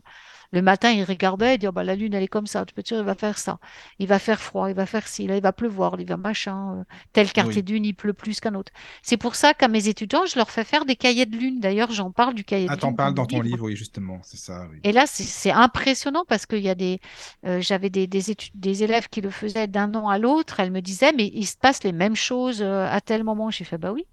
le 0.52 0.62
matin, 0.62 0.90
il 0.92 1.04
regardait 1.04 1.54
et 1.54 1.58
dit, 1.58 1.66
Oh, 1.68 1.72
bah, 1.72 1.84
la 1.84 1.96
Lune, 1.96 2.14
elle 2.14 2.22
est 2.22 2.28
comme 2.28 2.46
ça. 2.46 2.64
Tu 2.66 2.74
peux 2.74 2.82
te 2.82 2.88
dire, 2.88 2.98
il 2.98 3.04
va 3.04 3.14
faire 3.14 3.38
ça. 3.38 3.58
Il 3.98 4.06
va 4.08 4.18
faire 4.18 4.40
froid, 4.40 4.68
il 4.70 4.74
va 4.76 4.86
faire 4.86 5.08
ci, 5.08 5.26
là, 5.26 5.36
il 5.36 5.42
va 5.42 5.52
pleuvoir, 5.52 5.98
il 6.00 6.06
va 6.06 6.16
machin. 6.16 6.78
euh, 6.80 6.84
tel 7.12 7.32
quartier 7.32 7.62
Oui. 7.62 7.62
de 7.62 7.72
lune, 7.72 7.84
il 7.86 7.94
pleut 7.94 8.12
plus 8.14 8.40
qu'un 8.40 8.54
autre. 8.54 8.72
C'est 9.02 9.16
pour 9.16 9.34
ça 9.34 9.54
qu'à 9.54 9.68
mes 9.68 9.88
étudiants, 9.88 10.26
je 10.26 10.36
leur 10.36 10.50
fais 10.50 10.64
faire 10.64 10.84
des 10.84 10.96
cahiers 10.96 11.26
de 11.26 11.36
lune. 11.36 11.60
D'ailleurs, 11.60 11.90
j'en 11.92 12.10
parle 12.12 12.34
du 12.34 12.44
cahier 12.44 12.68
Ah, 12.68 12.74
de 12.74 12.80
t'en 12.80 12.90
lune 12.90 12.96
parles 12.96 13.14
dans 13.14 13.14
dans 13.14 13.26
mon 13.26 13.26
ton 13.26 13.40
livre. 13.40 13.56
livre, 13.56 13.64
oui, 13.66 13.76
justement, 13.76 14.20
c'est 14.24 14.36
ça, 14.36 14.66
oui. 14.70 14.84
Et 14.84 14.90
là, 14.92 15.04
c'est 15.06 15.52
impressionnant 15.52 16.24
parce 16.28 16.44
qu'il 16.46 16.58
y 16.60 16.68
a 16.68 16.74
des, 16.74 17.00
euh, 17.46 17.60
j'avais 17.60 17.88
des, 17.90 18.06
des, 18.08 18.22
des 18.54 18.82
élèves 18.82 19.08
qui 19.08 19.20
le 19.20 19.30
faisaient 19.30 19.68
d'un 19.68 19.94
an 19.94 20.08
à 20.08 20.18
l'autre. 20.18 20.58
Elles 20.60 20.72
me 20.72 20.80
disaient, 20.82 21.12
mais 21.12 21.30
il 21.34 21.46
se 21.46 21.56
passe 21.56 21.84
les 21.84 21.92
mêmes 21.92 22.16
choses 22.16 22.62
euh, 22.62 22.86
à 22.90 23.00
tel 23.00 23.22
moment. 23.22 23.50
J'ai 23.50 23.64
fait, 23.64 23.78
bah 23.78 23.92
oui, 23.92 24.06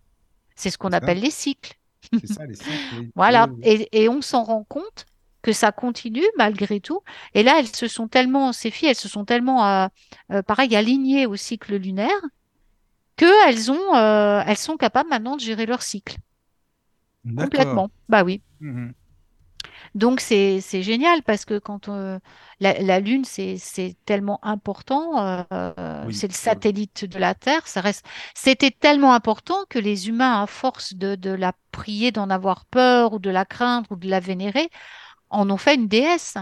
c'est 0.55 0.71
ce 0.71 0.77
qu'on 0.77 0.91
ça, 0.91 0.95
appelle 0.95 1.19
les 1.21 1.31
cycles. 1.31 1.75
c'est 2.15 2.27
ça, 2.27 2.45
les 2.45 2.55
cycles. 2.55 2.85
Oui, 2.91 3.11
Voilà. 3.15 3.47
oui, 3.47 3.55
oui. 3.57 3.69
Et, 3.91 4.03
et 4.03 4.09
on 4.09 4.21
s'en 4.21 4.43
rend 4.43 4.63
compte 4.65 5.05
que 5.41 5.53
ça 5.53 5.71
continue 5.71 6.25
malgré 6.37 6.79
tout. 6.79 7.01
Et 7.33 7.43
là, 7.43 7.59
elles 7.59 7.67
se 7.75 7.87
sont 7.87 8.07
tellement, 8.07 8.53
ces 8.53 8.71
filles, 8.71 8.89
elles 8.89 8.95
se 8.95 9.09
sont 9.09 9.25
tellement, 9.25 9.65
euh, 9.65 9.87
euh, 10.31 10.41
pareil, 10.43 10.75
alignées 10.75 11.25
au 11.25 11.35
cycle 11.35 11.75
lunaire 11.75 12.21
qu'elles 13.15 13.71
ont, 13.71 13.95
euh, 13.95 14.41
elles 14.45 14.57
sont 14.57 14.77
capables 14.77 15.09
maintenant 15.09 15.35
de 15.35 15.41
gérer 15.41 15.65
leur 15.65 15.81
cycle 15.81 16.17
complètement. 17.35 17.89
Bah 18.07 18.23
oui. 18.23 18.41
Mhm. 18.59 18.93
Donc 19.95 20.19
c'est 20.19 20.61
génial 20.83 21.23
parce 21.23 21.45
que 21.45 21.57
quand 21.57 21.89
euh, 21.89 22.19
la, 22.59 22.79
la 22.79 22.99
Lune 22.99 23.25
c'est 23.25 23.57
tellement 24.05 24.39
important, 24.43 25.19
euh, 25.51 26.05
Oui, 26.05 26.13
c'est 26.13 26.27
le 26.27 26.33
satellite 26.33 27.05
de 27.05 27.17
la 27.17 27.33
Terre, 27.33 27.67
ça 27.67 27.81
reste 27.81 28.05
c'était 28.35 28.71
tellement 28.71 29.13
important 29.13 29.55
que 29.69 29.79
les 29.79 30.07
humains 30.07 30.43
à 30.43 30.47
force 30.47 30.93
de 30.93 31.15
de 31.15 31.31
la 31.31 31.53
prier, 31.71 32.11
d'en 32.11 32.29
avoir 32.29 32.65
peur 32.65 33.13
ou 33.13 33.19
de 33.19 33.29
la 33.29 33.45
craindre 33.45 33.91
ou 33.91 33.95
de 33.95 34.07
la 34.07 34.19
vénérer, 34.19 34.69
en 35.29 35.49
ont 35.49 35.57
fait 35.57 35.75
une 35.75 35.87
déesse. 35.87 36.37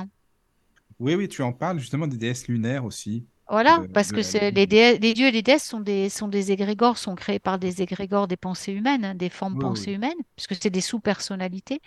Oui, 0.99 1.15
oui, 1.15 1.27
tu 1.27 1.41
en 1.43 1.53
parles 1.53 1.79
justement 1.79 2.07
des 2.07 2.17
déesses 2.17 2.47
lunaires 2.47 2.85
aussi, 2.85 3.27
Voilà, 3.49 3.79
de, 3.79 3.85
parce 3.93 4.11
de 4.11 4.17
que 4.17 4.19
les 4.53 4.67
déesses- 4.67 4.99
les 4.99 5.13
dieux 5.13 5.27
et 5.27 5.31
les 5.31 5.41
déesses 5.41 5.63
sont 5.63 5.79
des 5.79 6.09
sont 6.09 6.27
des 6.27 6.51
égrégores, 6.51 6.97
sont 6.97 7.15
créés 7.15 7.39
par 7.39 7.57
des 7.59 7.81
égrégores 7.81 8.27
des 8.27 8.35
pensées 8.35 8.73
humaines, 8.73 9.05
hein, 9.05 9.15
des 9.15 9.29
formes 9.29 9.55
Oui, 9.55 9.57
pensées 9.57 9.93
oui. 9.93 9.93
humaines, 9.93 10.17
puisque 10.35 10.55
c'est 10.61 10.69
des 10.69 10.81
sous-personnalités. 10.81 11.81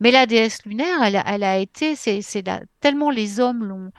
Mais 0.00 0.10
la 0.12 0.26
déesse 0.26 0.64
lunaire, 0.66 1.02
elle, 1.02 1.16
a- 1.16 1.24
elle 1.26 1.44
a 1.44 1.58
été, 1.58 1.96
c'est, 1.96 2.22
tellement 2.80 3.10
les 3.10 3.40
hommes 3.40 3.64
l'ont, 3.64 3.92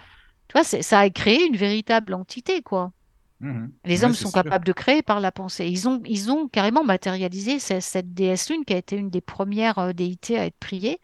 tu 0.49 0.53
vois, 0.53 0.63
ça 0.65 0.99
a 0.99 1.09
créé 1.11 1.45
une 1.47 1.57
véritable 1.57 2.13
entité, 2.15 2.61
quoi. 2.63 2.91
Mhm. 3.39 3.73
Les 3.85 4.03
Ouais, 4.03 4.05
hommes 4.05 4.15
sont 4.15 4.31
sûr. 4.31 4.31
capables 4.31 4.65
de 4.65 4.73
créer 4.73 5.01
par 5.03 5.19
la 5.19 5.31
pensée. 5.31 5.67
Ils 5.67 5.87
ont, 5.89 6.01
ils 6.05 6.31
ont 6.31 6.47
carrément 6.47 6.83
matérialisé 6.83 7.59
ce- 7.59 7.79
cette 7.79 8.13
déesse 8.13 8.49
lune 8.49 8.65
qui 8.65 8.73
a 8.73 8.77
été 8.77 8.95
une 8.97 9.09
des 9.09 9.21
premières 9.21 9.79
euh, 9.79 9.93
déités 9.93 10.37
à 10.39 10.45
être 10.45 10.57
priée 10.59 10.99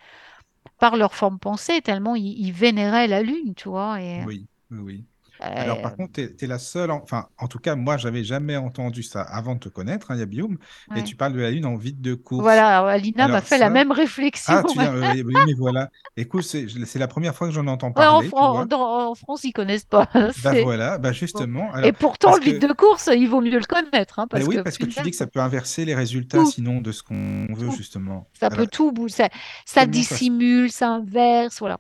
par 0.80 0.96
leur 0.96 1.16
forme 1.16 1.40
pensée, 1.40 1.82
tellement 1.82 2.16
ils, 2.16 2.52
vénéraient 2.52 3.08
la 3.08 3.22
lune, 3.22 3.54
tu 3.56 3.70
vois. 3.70 4.02
Et, 4.02 4.24
oui, 4.26 4.48
oui. 4.72 5.06
Alors, 5.40 5.78
euh, 5.78 5.82
par 5.82 5.96
contre, 5.96 6.14
tu 6.14 6.22
es, 6.22 6.48
la 6.48 6.60
seule, 6.60 6.92
en- 6.92 7.02
enfin, 7.04 7.28
en 7.38 7.48
tout 7.48 7.60
cas, 7.60 7.76
moi, 7.76 7.98
j'avais 7.98 8.24
jamais 8.24 8.56
entendu 8.58 9.04
ça 9.04 9.22
avant 9.22 9.56
de 9.56 9.60
te 9.60 9.70
connaître, 9.70 10.12
hein, 10.12 10.18
Yabioum, 10.18 10.58
et 10.96 10.96
ouais. 10.96 11.04
tu 11.04 11.16
parles 11.16 11.34
de 11.34 11.40
la 11.40 11.52
Lune 11.52 11.66
en 11.66 11.76
vide 11.76 12.02
de 12.02 12.14
course. 12.16 12.42
Voilà, 12.42 12.80
Alina 12.88 13.28
m'a 13.28 13.42
fait 13.42 13.58
la 13.58 13.70
même 13.70 13.92
réflexion. 13.92 14.56
ah, 14.58 14.64
tu 14.64 14.80
viens, 14.80 14.94
oui, 14.96 15.34
mais 15.46 15.54
voilà. 15.54 15.90
Écoute, 16.16 16.44
c'est 16.44 17.00
la 17.00 17.08
première 17.08 17.36
fois 17.36 17.48
que 17.48 17.54
j'en 17.54 17.68
entends 17.68 17.88
Ouais, 17.88 18.06
en, 18.06 18.14
parler, 18.14 18.30
Fran- 18.30 18.52
vois. 18.54 18.66
dans- 18.66 19.10
en 19.12 19.16
France, 19.16 19.44
ils 19.44 19.54
connaissent 19.54 19.86
pas. 19.86 20.08
Bah 20.44 20.54
voilà, 20.64 20.98
bah 20.98 21.12
justement. 21.14 21.76
Et 21.84 21.92
pourtant, 21.94 22.36
le 22.36 22.42
vide 22.42 22.60
que, 22.62 22.68
de 22.68 22.74
course, 22.74 23.10
il 23.14 23.28
vaut 23.28 23.42
mieux 23.42 23.58
le 23.60 23.66
connaître, 23.66 24.20
hein, 24.20 24.28
parce 24.28 24.46
oui, 24.46 24.56
que 24.56 24.62
parce 24.62 24.78
que 24.78 24.86
tu 24.86 25.02
dis 25.02 25.12
que 25.12 25.18
ça 25.18 25.28
peut 25.28 25.40
inverser 25.40 25.86
les 25.86 25.96
résultats, 25.96 26.38
tout, 26.40 26.52
sinon, 26.52 26.82
de 26.82 26.92
ce 26.92 27.04
qu'on 27.04 27.48
veut, 27.54 27.70
tout. 27.70 27.76
justement. 27.76 28.28
Ça 28.40 28.48
Alors, 28.48 28.66
peut 28.66 28.68
tout. 28.68 28.94
Ça, 29.10 29.30
ça 29.66 29.86
dissimule, 29.86 30.72
ça 30.72 30.90
inverse, 30.90 31.60
voilà. 31.60 31.80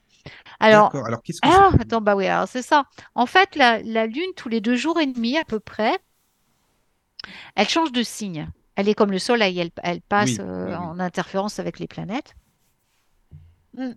Alors, 0.59 0.91
qu'est-ce 1.23 1.41
que 1.41 1.47
ah, 1.47 1.69
c'est? 1.71 1.81
attends, 1.81 2.01
bah 2.01 2.15
oui, 2.15 2.27
alors 2.27 2.47
c'est 2.47 2.61
ça. 2.61 2.85
En 3.15 3.25
fait, 3.25 3.55
la, 3.55 3.81
la 3.83 4.07
Lune, 4.07 4.31
tous 4.35 4.49
les 4.49 4.61
deux 4.61 4.75
jours 4.75 4.99
et 4.99 5.05
demi 5.05 5.37
à 5.37 5.43
peu 5.45 5.59
près, 5.59 5.99
elle 7.55 7.69
change 7.69 7.91
de 7.91 8.03
signe. 8.03 8.49
Elle 8.75 8.89
est 8.89 8.95
comme 8.95 9.11
le 9.11 9.19
Soleil, 9.19 9.57
elle, 9.59 9.71
elle 9.83 10.01
passe 10.01 10.31
Oui, 10.31 10.37
euh, 10.39 10.67
oui, 10.67 10.75
en 10.75 10.99
interférence 10.99 11.59
avec 11.59 11.79
les 11.79 11.87
planètes. 11.87 12.35
Hmm. 13.75 13.93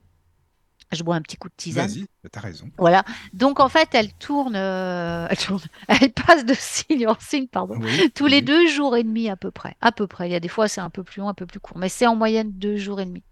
Je 0.93 1.05
bois 1.05 1.15
un 1.15 1.23
petit 1.23 1.37
coup 1.37 1.49
de 1.49 1.55
tisane. 1.57 1.87
Vas-y, 1.87 2.07
bah, 2.23 2.31
t'as 2.33 2.41
raison. 2.41 2.69
Voilà. 2.77 3.05
Donc, 3.33 3.61
en 3.61 3.69
fait, 3.69 3.91
elle 3.95 4.13
tourne, 4.15 4.57
euh, 4.57 5.27
elle 5.31 5.37
tourne, 5.37 5.63
elle 5.89 6.13
passe 6.13 6.45
de 6.45 6.55
signe 6.55 7.07
en 7.07 7.17
signe, 7.21 7.47
pardon, 7.47 7.77
Oui, 7.79 8.11
tous 8.15 8.25
oui, 8.25 8.31
les 8.31 8.43
deux 8.43 8.67
jours 8.69 8.97
et 8.97 9.05
demi 9.05 9.29
à 9.29 9.37
peu 9.37 9.51
près. 9.51 9.77
À 9.81 9.93
peu 9.93 10.07
près. 10.07 10.29
Il 10.29 10.33
y 10.33 10.35
a 10.35 10.41
des 10.41 10.49
fois, 10.49 10.67
c'est 10.67 10.81
un 10.81 10.91
peu 10.91 11.05
plus 11.05 11.21
long, 11.21 11.29
un 11.29 11.35
peu 11.35 11.47
plus 11.47 11.61
court, 11.61 11.79
mais 11.79 11.89
c'est 11.89 12.07
en 12.07 12.17
moyenne 12.17 12.51
deux 12.53 12.77
jours 12.77 13.01
et 13.01 13.07
demi. 13.07 13.23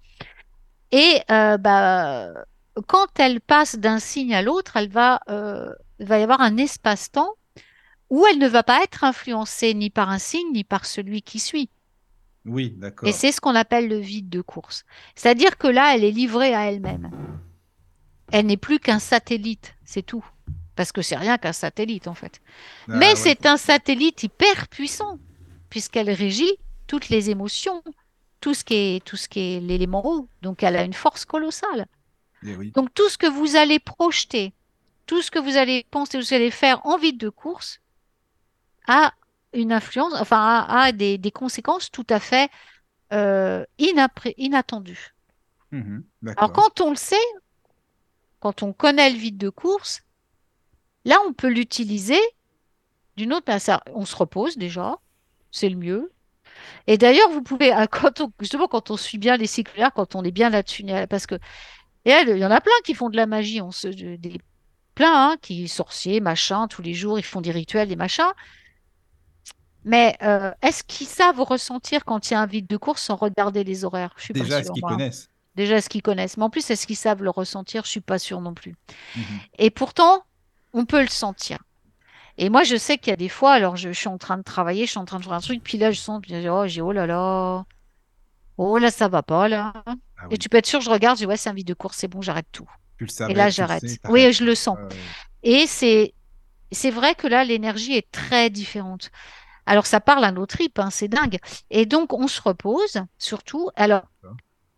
Et 0.93 1.21
euh, 1.31 1.59
bah, 1.59 2.33
quand 2.87 3.07
elle 3.19 3.41
passe 3.41 3.77
d'un 3.77 3.99
signe 3.99 4.35
à 4.35 4.43
l'autre, 4.43 4.77
elle 4.77 4.89
va, 4.91 5.21
euh, 5.29 5.73
il 5.99 6.07
va 6.07 6.19
y 6.19 6.23
avoir 6.23 6.41
un 6.41 6.57
espace-temps 6.57 7.35
où 8.11 8.25
elle 8.27 8.39
ne 8.39 8.49
va 8.49 8.63
pas 8.63 8.83
être 8.83 9.05
influencée 9.05 9.75
ni 9.75 9.91
par 9.91 10.11
un 10.11 10.19
signe 10.19 10.53
ni 10.53 10.65
par 10.65 10.87
celui 10.87 11.23
qui 11.23 11.39
suit. 11.39 11.71
Oui, 12.45 12.67
Et 12.77 12.81
d'accord. 12.81 13.09
c'est 13.13 13.33
ce 13.33 13.41
qu'on 13.41 13.55
appelle 13.55 13.89
le 13.89 13.99
vide 13.99 14.31
de 14.31 14.41
course. 14.41 14.85
C'est-à-dire 15.15 15.59
que 15.59 15.67
là, 15.67 15.95
elle 15.95 16.05
est 16.05 16.11
livrée 16.11 16.55
à 16.55 16.71
elle-même. 16.71 17.11
Elle 18.33 18.47
n'est 18.47 18.57
plus 18.57 18.79
qu'un 18.79 18.99
satellite, 18.99 19.75
c'est 19.85 20.03
tout. 20.03 20.25
Parce 20.77 20.93
que 20.93 21.03
c'est 21.03 21.17
rien 21.17 21.39
qu'un 21.39 21.53
satellite 21.53 22.07
en 22.09 22.15
fait. 22.15 22.41
Mais 22.87 23.07
Ah 23.07 23.09
ouais, 23.11 23.17
c'est 23.17 23.47
un 23.47 23.57
satellite 23.57 24.23
hyper 24.23 24.69
puissant, 24.69 25.19
puisqu'elle 25.71 26.11
régit 26.11 26.53
toutes 26.87 27.09
les 27.09 27.31
émotions, 27.31 27.83
tout 28.41 28.55
ce 28.55 28.65
qui 28.65 28.75
est, 28.75 29.05
tout 29.05 29.17
ce 29.17 29.29
qui 29.29 29.41
est 29.41 29.61
l'élément 29.61 30.07
eau. 30.07 30.29
Donc 30.43 30.63
elle 30.63 30.77
a 30.77 30.85
une 30.85 30.95
force 30.95 31.25
colossale. 31.25 31.87
Eh 32.45 32.57
oui. 32.57 32.73
Donc 32.75 32.93
tout 32.95 33.09
ce 33.09 33.19
que 33.19 33.27
vous 33.27 33.57
allez 33.57 33.79
projeter, 33.79 34.53
tout 35.07 35.23
ce 35.23 35.31
que 35.31 35.39
vous 35.39 35.57
allez 35.57 35.87
penser, 35.91 36.19
vous 36.19 36.35
allez 36.35 36.51
faire 36.51 36.85
en 36.87 36.99
vide 36.99 37.19
de 37.19 37.29
course, 37.29 37.81
a 38.87 39.13
une 39.53 39.73
influence, 39.73 40.15
enfin 40.15 40.39
a, 40.69 40.83
a 40.83 40.93
des, 40.93 41.19
des 41.19 41.31
conséquences 41.31 41.91
tout 41.91 42.07
à 42.11 42.21
fait 42.21 42.51
euh, 43.13 43.65
inattendues. 43.79 45.15
Mhm, 45.71 46.05
Alors 46.37 46.53
quand 46.53 46.81
on 46.81 46.91
le 46.91 46.97
sait, 46.97 47.17
quand 48.41 48.63
on 48.63 48.73
connaît 48.73 49.11
le 49.11 49.17
vide 49.19 49.39
de 49.39 49.49
course, 49.49 50.03
là 51.05 51.17
on 51.27 51.33
peut 51.33 51.49
l'utiliser 51.49 52.21
d'une 53.17 53.33
autre 53.33 53.47
manière. 53.49 53.83
On 53.95 54.05
se 54.05 54.17
repose 54.17 54.57
déjà, 54.57 54.97
c'est 55.51 55.69
le 55.69 55.77
mieux. 55.77 56.13
Et 56.87 56.99
d'ailleurs, 56.99 57.31
vous 57.31 57.43
pouvez, 57.43 57.73
quand 57.91 58.21
on, 58.21 58.33
justement, 58.41 58.69
quand 58.69 58.91
on 58.91 58.97
suit 58.97 59.19
bien 59.19 59.37
les 59.37 59.47
cycles 59.47 59.73
quand 59.95 60.15
on 60.15 60.25
est 60.25 60.31
bien 60.33 60.51
là-dessus, 60.51 60.85
parce 61.09 61.27
que 61.27 61.37
et 62.13 62.31
il 62.31 62.39
y 62.39 62.47
en 62.47 62.51
a 62.51 62.61
plein 62.61 62.73
qui 62.85 62.95
font 62.95 63.11
de 63.11 63.17
la 63.17 63.27
magie, 63.27 63.61
on 63.61 63.71
se, 63.71 63.89
des, 63.89 64.41
plein, 64.95 65.31
hein, 65.31 65.37
qui 65.41 65.69
sorciers, 65.69 66.21
machin, 66.21 66.69
tous 66.69 66.83
les 66.83 66.95
jours, 66.95 67.19
ils 67.19 67.25
font 67.25 67.41
des 67.41 67.51
rituels, 67.51 67.89
des 67.89 67.97
machins. 67.97 68.33
Mais 69.85 70.17
euh, 70.23 70.51
est-ce 70.63 70.83
qu'ils 70.85 71.07
savent 71.07 71.41
ressentir 71.41 72.05
quand 72.05 72.31
il 72.31 72.35
y 72.35 72.37
a 72.37 72.41
un 72.41 72.47
vide 72.47 72.67
de 72.67 72.77
course 72.77 73.03
sans 73.03 73.17
regarder 73.17 73.65
les 73.65 73.85
horaires? 73.85 74.13
Je 74.17 74.25
suis 74.25 74.35
pas 74.35 74.41
Déjà, 74.41 74.59
est-ce 74.59 74.67
sûre, 74.67 74.75
qu'ils 74.75 74.83
moi. 74.83 74.91
connaissent? 74.91 75.29
Déjà, 75.55 75.77
est-ce 75.77 75.89
qu'ils 75.89 76.03
connaissent? 76.03 76.37
Mais 76.37 76.45
en 76.45 76.51
plus, 76.51 76.69
est-ce 76.71 76.87
qu'ils 76.87 76.97
savent 76.97 77.23
le 77.23 77.31
ressentir? 77.31 77.85
Je 77.85 77.91
suis 77.91 78.01
pas 78.01 78.19
sûre 78.19 78.41
non 78.41 78.55
plus. 78.55 78.75
Mhm. 79.17 79.23
Et 79.59 79.71
pourtant, 79.71 80.25
on 80.73 80.85
peut 80.85 81.01
le 81.01 81.09
sentir. 81.09 81.59
Et 82.37 82.51
moi, 82.51 82.63
je 82.63 82.77
sais 82.77 82.99
qu'il 82.99 83.11
y 83.11 83.15
a 83.15 83.17
des 83.17 83.29
fois, 83.29 83.53
alors 83.53 83.77
je, 83.77 83.91
je 83.93 83.99
suis 83.99 84.09
en 84.09 84.19
train 84.19 84.37
de 84.37 84.43
travailler, 84.43 84.87
je 84.87 84.91
suis 84.91 84.99
en 84.99 85.05
train 85.05 85.19
de 85.19 85.25
faire 85.25 85.33
un 85.33 85.41
truc, 85.41 85.63
puis 85.63 85.79
là, 85.79 85.91
je 85.91 85.99
sens, 85.99 86.21
puis 86.21 86.33
je 86.33 86.41
dis, 86.41 86.49
oh, 86.49 86.67
j'ai 86.67 86.81
oh 86.81 86.93
là 86.93 87.07
là, 87.07 87.65
oh 88.59 88.79
là, 88.79 88.91
ça 88.91 89.09
va 89.09 89.23
pas 89.23 89.49
là. 89.49 89.73
Ah 90.21 90.27
Et 90.31 90.39
tu 90.39 90.49
peux 90.49 90.57
être 90.59 90.67
sûr, 90.67 90.81
je 90.81 90.91
regarde, 90.91 91.17
je 91.17 91.23
dis, 91.23 91.27
ouais, 91.27 91.37
c'est 91.37 91.49
un 91.51 91.55
vide 91.55 91.67
de 91.69 91.75
course, 91.75 91.97
c'est 91.99 92.09
bon, 92.09 92.21
j'arrête 92.23 92.47
tout. 92.53 92.69
tu 92.99 93.05
le 93.05 93.11
Et 93.11 93.13
savais, 93.13 93.35
là, 93.35 93.45
tu 93.45 93.61
le 93.61 93.67
j'arrête. 93.67 93.85
Oui, 94.09 94.33
je 94.33 94.45
le 94.45 94.55
sens. 94.55 94.79
Et 95.43 95.67
c'est, 95.67 96.15
c'est 96.73 96.91
vrai 96.91 97.15
que 97.15 97.27
là, 97.27 97.45
l'énergie 97.45 97.95
est 97.95 98.11
très 98.11 98.51
différente. 98.51 99.11
Alors, 99.67 99.87
ça 99.87 100.01
parle 100.01 100.25
à 100.25 100.33
nos 100.33 100.47
tripes, 100.47 100.79
hein, 100.79 100.91
c'est 100.91 101.09
dingue. 101.09 101.39
Et 101.71 101.87
donc, 101.87 102.13
on 102.13 102.27
se 102.27 102.41
repose, 102.41 103.03
surtout. 103.19 103.69
Alors, 103.77 104.03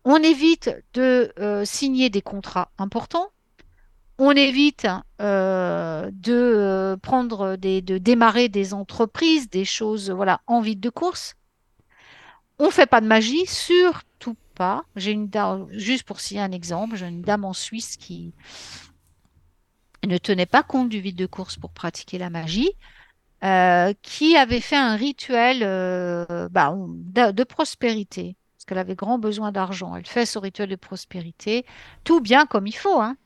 on 0.03 0.17
évite 0.17 0.69
de 0.93 1.31
euh, 1.39 1.63
signer 1.65 2.09
des 2.09 2.21
contrats 2.21 2.71
importants. 2.77 3.29
On 4.17 4.31
évite 4.31 4.87
euh, 5.21 6.09
de 6.13 6.33
euh, 6.33 6.97
prendre 6.97 7.55
des, 7.55 7.81
de 7.81 7.97
démarrer 7.97 8.49
des 8.49 8.73
entreprises, 8.73 9.49
des 9.49 9.65
choses, 9.65 10.11
voilà, 10.11 10.41
en 10.45 10.61
vide 10.61 10.79
de 10.79 10.89
course. 10.89 11.35
On 12.59 12.69
fait 12.69 12.85
pas 12.85 13.01
de 13.01 13.07
magie, 13.07 13.45
surtout 13.47 14.35
pas. 14.61 14.83
J'ai 14.95 15.11
une 15.11 15.27
dame, 15.27 15.67
juste 15.71 16.03
pour 16.03 16.19
citer 16.19 16.39
un 16.41 16.51
exemple, 16.51 16.95
j'ai 16.95 17.07
une 17.07 17.23
dame 17.23 17.45
en 17.45 17.53
Suisse 17.53 17.97
qui 17.97 18.33
ne 20.03 20.17
tenait 20.17 20.45
pas 20.45 20.63
compte 20.63 20.89
du 20.89 20.99
vide 20.99 21.15
de 21.15 21.25
course 21.25 21.57
pour 21.57 21.71
pratiquer 21.71 22.17
la 22.17 22.29
magie, 22.29 22.71
euh, 23.43 23.93
qui 24.01 24.37
avait 24.37 24.61
fait 24.61 24.77
un 24.77 24.95
rituel 24.95 25.59
euh, 25.63 26.49
bah, 26.49 26.75
de, 26.77 27.31
de 27.31 27.43
prospérité, 27.45 28.35
parce 28.55 28.65
qu'elle 28.65 28.77
avait 28.79 28.95
grand 28.95 29.19
besoin 29.19 29.51
d'argent. 29.51 29.95
Elle 29.95 30.07
fait 30.07 30.25
ce 30.25 30.39
rituel 30.39 30.69
de 30.69 30.75
prospérité, 30.77 31.65
tout 32.03 32.21
bien 32.21 32.45
comme 32.45 32.67
il 32.67 32.75
faut, 32.75 33.01
hein. 33.01 33.17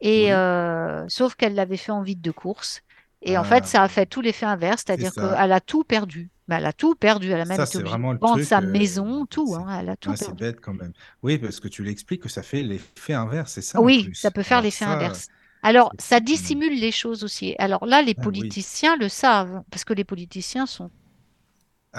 Et 0.00 0.26
Oui. 0.26 0.32
euh, 0.32 1.04
sauf 1.08 1.34
qu'elle 1.34 1.54
l'avait 1.54 1.76
fait 1.76 1.92
en 1.92 2.02
vide 2.02 2.20
de 2.20 2.30
course. 2.30 2.82
Et 3.22 3.38
en 3.38 3.44
fait, 3.44 3.64
Ah, 3.64 3.66
ça 3.66 3.82
a 3.82 3.88
fait 3.88 4.06
tout 4.06 4.20
l'effet 4.20 4.46
inverse, 4.46 4.82
c'est-à-dire 4.86 5.14
qu'elle 5.14 5.52
a 5.52 5.60
tout 5.60 5.84
perdu. 5.84 6.30
Mais 6.48 6.56
elle 6.56 6.66
a 6.66 6.72
tout 6.72 6.94
perdu. 6.94 7.30
Elle 7.30 7.40
a 7.40 7.44
même 7.44 7.62
Ça, 7.62 7.64
été 7.64 7.78
obligée 7.78 7.98
vraiment 7.98 8.14
de 8.14 8.20
le 8.20 8.20
vendre 8.20 8.42
truc. 8.42 8.44
sa 8.44 8.60
euh, 8.60 8.62
maison, 8.62 9.26
tout. 9.26 9.54
hein, 9.56 9.66
elle 9.80 9.88
a 9.90 9.96
tout 9.96 10.10
ouais, 10.10 10.16
c'est 10.16 10.32
perdu. 10.32 10.38
bête 10.38 10.60
quand 10.60 10.74
même. 10.74 10.92
Oui, 11.22 11.38
parce 11.38 11.60
que 11.60 11.68
tu 11.68 11.82
l'expliques 11.84 12.22
que 12.22 12.28
ça 12.28 12.42
fait 12.42 12.62
l'effet 12.62 13.14
inverse, 13.14 13.52
c'est 13.52 13.62
ça 13.62 13.80
Oui, 13.80 14.10
ça 14.12 14.30
peut 14.30 14.42
faire 14.42 14.60
l'effet 14.62 14.84
ça, 14.84 14.92
inverse. 14.92 15.28
Alors, 15.62 15.94
ça 15.98 16.20
dissimule 16.20 16.78
les 16.78 16.92
choses 16.92 17.24
aussi. 17.24 17.54
Alors 17.58 17.86
là, 17.86 18.02
les 18.02 18.14
Ah 18.16 18.28
oui. 18.28 18.58
politiciens 18.58 18.96
le 18.96 19.08
savent, 19.08 19.62
parce 19.70 19.84
que 19.84 19.92
les 19.94 20.04
politiciens 20.04 20.66
sont 20.66 20.90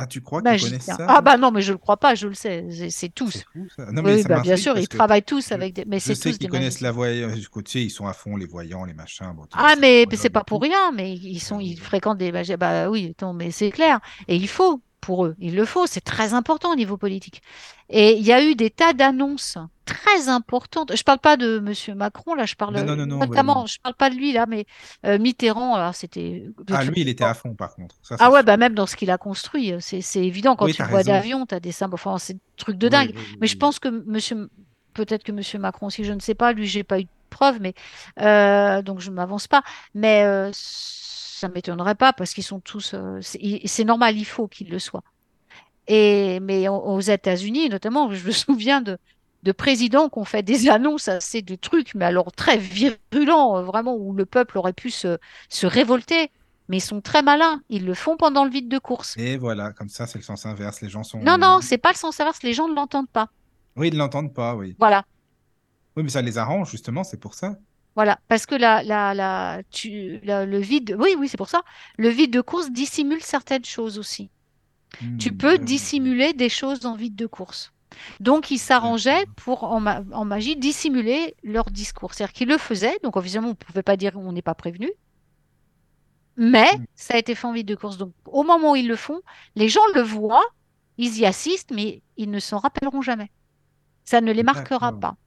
Ah, 0.02 0.08
tu 0.08 0.22
crois 0.22 0.42
qu'ils 0.42 0.62
connaissent 0.62 0.84
ça? 0.84 0.98
Ah 1.10 1.20
bah 1.22 1.36
non, 1.38 1.52
mais 1.52 1.62
je 1.62 1.72
ne 1.72 1.74
le 1.74 1.78
crois 1.78 1.98
pas, 1.98 2.16
je 2.16 2.28
le 2.28 2.34
sais, 2.34 2.66
c'est- 2.90 3.10
tous. 3.14 3.44
Ça. 3.76 3.92
Non, 3.92 4.02
mais 4.02 4.16
Oui, 4.16 4.24
bah 4.24 4.40
bien 4.40 4.56
sûr, 4.56 4.78
ils 4.78 4.88
travaillent 4.88 5.24
tous 5.24 5.52
avec 5.52 5.74
des... 5.74 5.84
Mais 5.86 6.00
c'est 6.00 6.16
tous 6.16 6.38
qu'ils 6.38 6.50
connaissent 6.50 6.80
la 6.80 6.92
voyance. 6.92 7.34
Tu 7.34 7.50
sais, 7.66 7.84
ils 7.84 7.90
sont 7.90 8.08
à 8.08 8.14
fond, 8.14 8.38
les 8.38 8.46
voyants, 8.46 8.86
les 8.86 8.94
machins. 8.94 9.34
Bon, 9.36 9.46
Ah, 9.54 9.76
mais 9.80 10.06
c'est 10.14 10.30
pas 10.30 10.44
pour 10.44 10.62
rien, 10.62 10.92
mais 10.94 11.14
ils 11.14 11.40
sont, 11.40 11.60
Euh, 11.60 11.64
ils 11.64 11.80
fréquentent 11.80 12.18
des 12.18 12.32
Bah 12.58 12.90
oui, 12.90 13.10
attends, 13.12 13.34
mais 13.34 13.52
c'est 13.52 13.72
clair. 13.72 14.00
Et 14.28 14.36
il 14.38 14.48
faut, 14.48 14.82
pour 15.02 15.26
eux, 15.26 15.36
il 15.40 15.56
le 15.56 15.66
faut, 15.66 15.86
c'est 15.88 16.02
très 16.02 16.34
important 16.34 16.72
au 16.72 16.76
niveau 16.76 16.98
politique. 16.98 17.42
Et 17.90 18.14
il 18.18 18.24
y 18.24 18.32
a 18.34 18.44
eu 18.44 18.56
des 18.56 18.70
tas 18.70 18.94
d'annonces 18.94 19.58
très 19.86 20.30
importantes. 20.30 20.96
Je 20.96 21.02
parle 21.04 21.20
pas 21.20 21.38
de 21.38 21.60
Monsieur 21.60 21.96
Macron, 21.96 22.36
là, 22.36 22.46
je 22.46 22.56
parle 22.56 22.76
Non, 22.76 22.96
non, 22.96 23.06
non, 23.06 23.20
ouais, 23.20 23.28
notamment, 23.28 23.64
oui. 23.64 23.70
je 23.74 23.80
parle 23.82 23.96
pas 23.96 24.10
de 24.10 24.16
lui, 24.16 24.32
là, 24.34 24.46
mais 24.48 24.66
euh, 25.06 25.18
Mitterrand, 25.18 25.76
alors 25.76 25.96
c'était... 25.96 26.46
Ah, 26.72 26.84
lui, 26.84 27.02
il 27.02 27.10
était 27.10 27.24
à 27.24 27.34
fond, 27.34 27.56
par 27.56 27.74
contre. 27.76 27.96
Ça, 28.04 28.16
Ah 28.20 28.30
ouais, 28.32 28.44
bah 28.44 28.58
même 28.58 28.74
dans 28.76 28.86
ce 28.86 28.96
qu'il 28.96 29.10
a 29.10 29.18
construit, 29.18 29.74
euh, 29.74 29.80
c'est 29.80 30.02
évident, 30.24 30.56
quand 30.56 30.66
Oui, 30.66 30.74
tu 30.74 30.84
vois 30.84 31.04
d'avion, 31.04 31.46
tu 31.46 31.56
as 31.56 31.60
des 31.60 31.72
symboles, 31.72 31.96
enfin, 32.04 32.18
c'est 32.20 32.34
des 32.34 32.40
trucs 32.58 32.78
de 32.78 32.90
dingue. 32.90 33.12
oui, 33.16 33.22
oui, 33.32 33.38
Mais 33.42 33.48
je 33.48 33.58
pense 33.58 33.80
que 33.80 33.88
Monsieur, 33.90 34.50
peut-être 34.94 35.24
que 35.24 35.32
Monsieur 35.32 35.60
Macron 35.60 35.88
aussi, 35.88 36.04
je 36.04 36.14
ne 36.14 36.20
sais 36.20 36.36
pas, 36.36 36.52
lui, 36.54 36.68
j'ai 36.68 36.84
pas 36.84 37.00
eu 37.00 37.04
de 37.06 37.10
preuves, 37.30 37.60
mais 37.62 37.74
euh, 38.22 38.82
donc 38.82 39.00
je 39.00 39.10
ne 39.10 39.16
m'avance 39.16 39.48
pas. 39.48 39.64
Mais 39.96 40.24
euh, 40.26 40.52
ça 41.40 41.50
m'étonnerait 41.50 41.96
pas 41.96 42.14
parce 42.14 42.34
qu'ils 42.34 42.44
sont 42.44 42.60
tous, 42.60 42.94
euh, 42.94 43.20
c'est 43.22 43.84
normal, 43.86 44.18
il 44.18 44.26
faut 44.26 44.48
qu'ils 44.48 44.70
le 44.70 44.80
soient. 44.80 45.04
Et 45.88 46.40
mais 46.42 46.68
au- 46.68 46.76
aux 46.78 47.00
États-Unis, 47.02 47.70
notamment, 47.70 48.12
je 48.14 48.26
me 48.26 48.32
souviens 48.34 48.82
de 48.82 48.98
de 49.44 49.54
présidents 49.54 50.10
qui 50.10 50.20
ont 50.20 50.26
fait 50.26 50.44
des 50.44 50.70
annonces 50.70 51.08
assez 51.08 51.42
de 51.42 51.56
trucs, 51.56 51.96
mais 51.96 52.04
alors 52.04 52.34
très 52.34 52.58
virulents, 52.58 53.58
euh, 53.58 53.62
vraiment, 53.64 53.96
où 53.96 54.14
le 54.14 54.26
peuple 54.26 54.58
aurait 54.58 54.74
pu 54.74 54.90
se, 54.92 55.18
se 55.48 55.66
révolter. 55.66 56.30
Mais 56.68 56.78
ils 56.78 56.82
sont 56.82 57.00
très 57.00 57.24
malins, 57.24 57.62
ils 57.70 57.86
le 57.86 57.94
font 57.94 58.18
pendant 58.18 58.44
le 58.44 58.52
vide 58.52 58.68
de 58.68 58.78
course. 58.78 59.16
Et 59.18 59.38
voilà, 59.38 59.72
comme 59.72 59.88
ça, 59.90 60.08
c'est 60.08 60.20
le 60.20 60.26
sens 60.26 60.46
inverse. 60.46 60.82
Les 60.82 60.90
gens 60.90 61.04
sont. 61.04 61.20
Non, 61.20 61.38
non, 61.38 61.60
c'est 61.62 61.78
pas 61.78 61.92
le 61.92 61.96
sens 61.96 62.20
inverse, 62.20 62.44
les 62.44 62.54
gens 62.54 62.68
ne 62.68 62.76
l'entendent 62.76 63.10
pas. 63.10 63.30
Oui, 63.78 63.88
ils 63.88 63.94
ne 63.94 64.00
l'entendent 64.00 64.34
pas, 64.34 64.56
oui. 64.56 64.76
Voilà. 64.78 65.06
Oui, 65.96 66.04
mais 66.04 66.10
ça 66.10 66.22
les 66.22 66.38
arrange, 66.38 66.70
justement, 66.70 67.04
c'est 67.04 67.20
pour 67.20 67.34
ça. 67.34 67.58
Voilà, 68.00 68.20
parce 68.30 68.46
que 68.46 68.56
la, 68.56 68.84
la, 68.84 69.14
la, 69.14 69.62
tu, 69.72 70.20
la- 70.24 70.46
le 70.46 70.60
vide, 70.60 70.96
oui, 71.00 71.16
oui, 71.18 71.28
c'est 71.28 71.38
pour 71.38 71.50
ça. 71.50 71.64
Le 71.98 72.10
vide 72.10 72.32
de 72.34 72.42
course 72.42 72.72
dissimule 72.72 73.22
certaines 73.24 73.66
choses 73.66 74.00
aussi. 74.00 74.32
Tu 75.18 75.32
Hmm, 75.32 75.34
peux 75.34 75.60
dissimuler 75.60 76.34
des 76.34 76.50
choses 76.50 76.86
en 76.86 76.96
vide 76.96 77.16
de 77.16 77.28
course. 77.28 77.74
Donc, 78.22 78.52
ils 78.52 78.60
s'arrangeaient 78.60 79.26
pour, 79.38 79.64
en, 79.66 79.80
ma- 79.82 80.04
en 80.14 80.26
magie, 80.26 80.58
dissimuler 80.58 81.36
leur 81.44 81.72
discours. 81.72 82.14
C'est-à-dire 82.14 82.34
qu'ils 82.34 82.50
le 82.50 82.58
faisaient, 82.60 82.98
donc 83.04 83.18
officiellement, 83.18 83.50
on 83.50 83.52
ne 83.52 83.56
pouvait 83.58 83.84
pas 83.84 83.98
dire 83.98 84.14
on 84.18 84.32
n'est 84.34 84.42
pas 84.44 84.56
prévenu, 84.56 84.90
mais 86.38 86.68
Mm. 86.74 86.86
ça 86.96 87.16
a 87.16 87.18
été 87.18 87.36
fait 87.36 87.48
en 87.48 87.54
vide 87.54 87.68
de 87.68 87.76
course. 87.76 87.98
Donc, 87.98 88.14
au 88.26 88.44
moment 88.44 88.72
où 88.72 88.76
ils 88.76 88.88
le 88.88 88.96
font, 88.96 89.22
les 89.56 89.70
gens 89.70 89.82
le 89.96 90.02
voient, 90.02 90.46
ils 90.98 91.18
y 91.20 91.26
assistent, 91.26 91.72
mais 91.72 92.04
ils 92.18 92.32
ne 92.32 92.40
s'en 92.40 92.60
rappelleront 92.60 93.02
jamais. 93.02 93.32
Ça 94.06 94.22
ne 94.22 94.32
les 94.34 94.44
marquera 94.44 94.94
pas. 94.94 95.18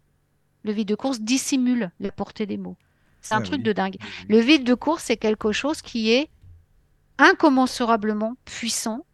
Le 0.65 0.73
vide 0.73 0.89
de 0.89 0.95
course 0.95 1.21
dissimule 1.21 1.91
la 2.01 2.13
portée 2.13 2.47
des 2.47 2.57
mots. 2.59 2.77
C'est 3.21 3.35
un 3.35 3.41
Ah 3.41 3.43
truc 3.43 3.59
oui. 3.59 3.63
de 3.63 3.73
dingue. 3.73 3.97
Le 4.29 4.39
vide 4.41 4.65
de 4.65 4.75
course, 4.75 5.05
c'est 5.05 5.17
quelque 5.17 5.53
chose 5.53 5.83
qui 5.83 6.11
est 6.13 6.31
incommensurablement 7.19 8.35
puissant. 8.45 9.05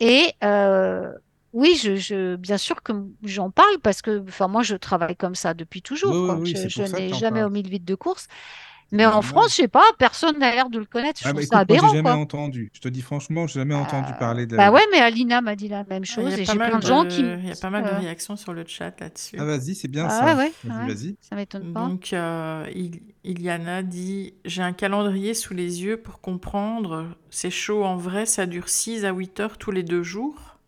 Et 0.00 0.32
euh, 0.44 1.10
oui, 1.52 1.78
je, 1.82 1.96
je- 1.96 2.36
bien 2.36 2.58
sûr 2.58 2.82
que 2.82 2.92
j'en 3.22 3.50
parle 3.50 3.78
parce 3.82 4.02
que 4.02 4.22
enfin, 4.28 4.48
moi, 4.48 4.62
je 4.62 4.76
travaille 4.76 5.16
comme 5.16 5.34
ça 5.34 5.54
depuis 5.54 5.82
toujours. 5.82 6.12
Oui, 6.12 6.18
oui, 6.20 6.26
quoi. 6.26 6.34
oui, 6.36 6.54
Je, 6.68 6.82
n'ai 6.82 7.12
jamais 7.14 7.42
omis 7.42 7.62
le 7.62 7.70
vide 7.70 7.84
de 7.84 7.94
course. 7.94 8.26
Mais 8.92 9.04
en. 9.06 9.20
France, 9.22 9.50
je 9.50 9.54
sais 9.62 9.68
pas, 9.68 9.82
personne 9.98 10.38
n'a 10.38 10.52
l'air 10.54 10.70
de 10.70 10.78
le 10.78 10.84
connaître. 10.84 11.20
Je 11.20 11.28
Ah, 11.28 11.32
trouve 11.32 11.40
bah, 11.42 11.46
ça 11.46 11.62
écoute, 11.62 11.68
moi, 11.68 11.76
aberrant, 11.78 11.92
jamais 11.94 12.02
quoi. 12.10 12.12
entendu. 12.20 12.70
Je 12.72 12.80
te 12.80 12.88
dis 12.88 13.02
franchement, 13.02 13.46
j'ai 13.46 13.60
jamais 13.60 13.74
entendu 13.74 14.12
Euh, 14.12 14.18
parler 14.18 14.46
de. 14.46 14.56
bah 14.56 14.70
ouais, 14.70 14.82
mais 14.92 14.98
Alina 14.98 15.40
m'a 15.40 15.56
dit 15.56 15.68
la 15.68 15.84
même 15.84 16.04
Ah, 16.08 16.14
chose 16.14 16.32
et 16.34 16.44
j'ai 16.44 16.54
plein 16.54 16.78
de 16.78 16.86
gens 16.86 17.04
qui 17.04 17.20
il 17.20 17.46
y 17.46 17.50
a 17.50 17.56
pas 17.56 17.70
mal 17.70 17.84
de 17.84 17.88
euh, 17.88 17.98
réactions 17.98 18.36
sur 18.36 18.52
le 18.52 18.64
chat 18.66 18.98
là-dessus. 19.00 19.36
Ah, 19.38 19.44
vas-y, 19.44 19.74
c'est 19.74 19.88
bien 19.88 20.06
ah 20.06 20.10
ça. 20.10 20.24
ouais, 20.36 20.52
Vas-y, 20.64 20.88
ouais, 20.88 20.94
vas-y. 20.94 21.16
ça 21.20 21.34
m'étonne 21.36 21.72
pas. 21.72 21.88
Donc, 21.88 22.12
euh, 22.12 22.66
Il- 22.74 23.00
Iliana 23.24 23.82
dit 23.82 24.34
J'ai 24.44 24.62
un 24.62 24.72
calendrier 24.72 25.34
sous 25.34 25.52
les 25.54 25.82
yeux 25.82 25.96
pour 25.96 26.20
comprendre. 26.20 27.08
C'est 27.30 27.50
chaud 27.50 27.84
en 27.84 27.96
vrai, 27.96 28.24
ça 28.24 28.46
dure 28.46 28.68
6 28.68 29.04
à 29.04 29.12
8 29.12 29.40
heures 29.40 29.58
tous 29.58 29.72
les 29.72 29.82
deux 29.82 30.02
jours? 30.04 30.58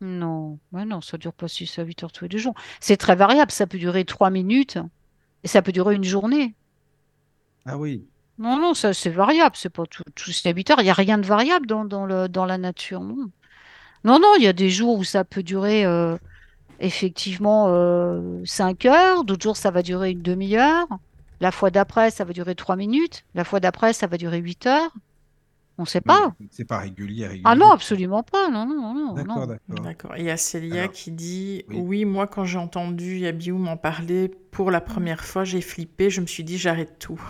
Non, 0.00 0.58
ouais, 0.72 0.84
non, 0.84 1.00
ça 1.00 1.16
dure 1.16 1.32
pas 1.32 1.46
6 1.48 1.78
à 1.78 1.84
8 1.84 2.02
heures 2.02 2.10
tous 2.10 2.24
les 2.24 2.28
deux 2.28 2.38
jours. 2.38 2.54
C'est 2.80 2.96
très 2.96 3.14
variable, 3.14 3.52
ça 3.52 3.66
peut 3.68 3.78
durer 3.78 4.04
3 4.04 4.30
minutes 4.30 4.78
et 5.44 5.48
ça 5.48 5.62
peut 5.62 5.70
durer 5.72 5.94
une 5.94 6.02
journée. 6.04 6.54
Ah 7.66 7.78
oui. 7.78 8.06
Non, 8.38 8.58
non, 8.58 8.74
ça 8.74 8.92
c'est 8.94 9.10
variable, 9.10 9.56
c'est 9.56 9.68
pas 9.70 9.84
tout, 9.86 10.02
tous 10.14 10.42
les 10.44 10.52
8 10.52 10.70
heures, 10.70 10.80
il 10.80 10.84
n'y 10.84 10.90
a 10.90 10.94
rien 10.94 11.18
de 11.18 11.26
variable 11.26 11.66
dans, 11.66 11.84
dans 11.84 12.06
le, 12.06 12.28
dans 12.28 12.44
la 12.44 12.58
nature. 12.58 13.00
Non, 13.00 13.30
non, 14.04 14.18
non, 14.18 14.34
il 14.38 14.42
y 14.42 14.48
a 14.48 14.52
des 14.52 14.70
jours 14.70 14.98
où 14.98 15.04
ça 15.04 15.24
peut 15.24 15.42
durer 15.42 15.84
euh, 15.84 16.16
effectivement 16.80 17.66
euh, 17.68 18.42
5 18.44 18.86
heures, 18.86 19.24
d'autres 19.24 19.42
jours 19.42 19.56
ça 19.56 19.70
va 19.70 19.82
durer 19.82 20.10
une 20.10 20.22
demi-heure, 20.22 20.86
la 21.40 21.52
fois 21.52 21.70
d'après 21.70 22.10
ça 22.10 22.24
va 22.24 22.32
durer 22.32 22.54
3 22.54 22.76
minutes, 22.76 23.24
la 23.34 23.44
fois 23.44 23.60
d'après 23.60 23.92
ça 23.92 24.06
va 24.06 24.16
durer 24.16 24.38
8 24.38 24.66
heures. 24.66 24.90
On 25.78 25.82
ne 25.82 25.86
sait 25.88 26.02
pas. 26.02 26.34
c'est 26.50 26.66
pas 26.66 26.78
régulier, 26.78 27.26
régulier. 27.26 27.42
Ah 27.46 27.54
non, 27.54 27.70
absolument 27.70 28.22
pas, 28.22 28.50
non, 28.50 28.66
non, 28.66 28.92
non, 28.94 29.12
D'accord, 29.14 29.36
non. 29.38 29.46
d'accord. 29.46 29.84
D'accord. 29.84 30.12
Il 30.18 30.24
y 30.24 30.30
a 30.30 30.36
Célia 30.36 30.82
Alors, 30.82 30.92
qui 30.92 31.10
dit 31.10 31.64
oui. 31.68 31.76
Oui, 31.80 32.04
moi, 32.04 32.26
quand 32.26 32.44
j'ai 32.44 32.58
entendu 32.58 33.18
Yabiou 33.18 33.56
m'en 33.56 33.78
parler 33.78 34.28
pour 34.50 34.70
la 34.70 34.82
première 34.82 35.24
fois, 35.24 35.44
j'ai 35.44 35.62
flippé. 35.62 36.10
Je 36.10 36.20
me 36.20 36.26
suis 36.26 36.44
dit 36.44 36.58
J'arrête 36.58 36.98
tout. 36.98 37.20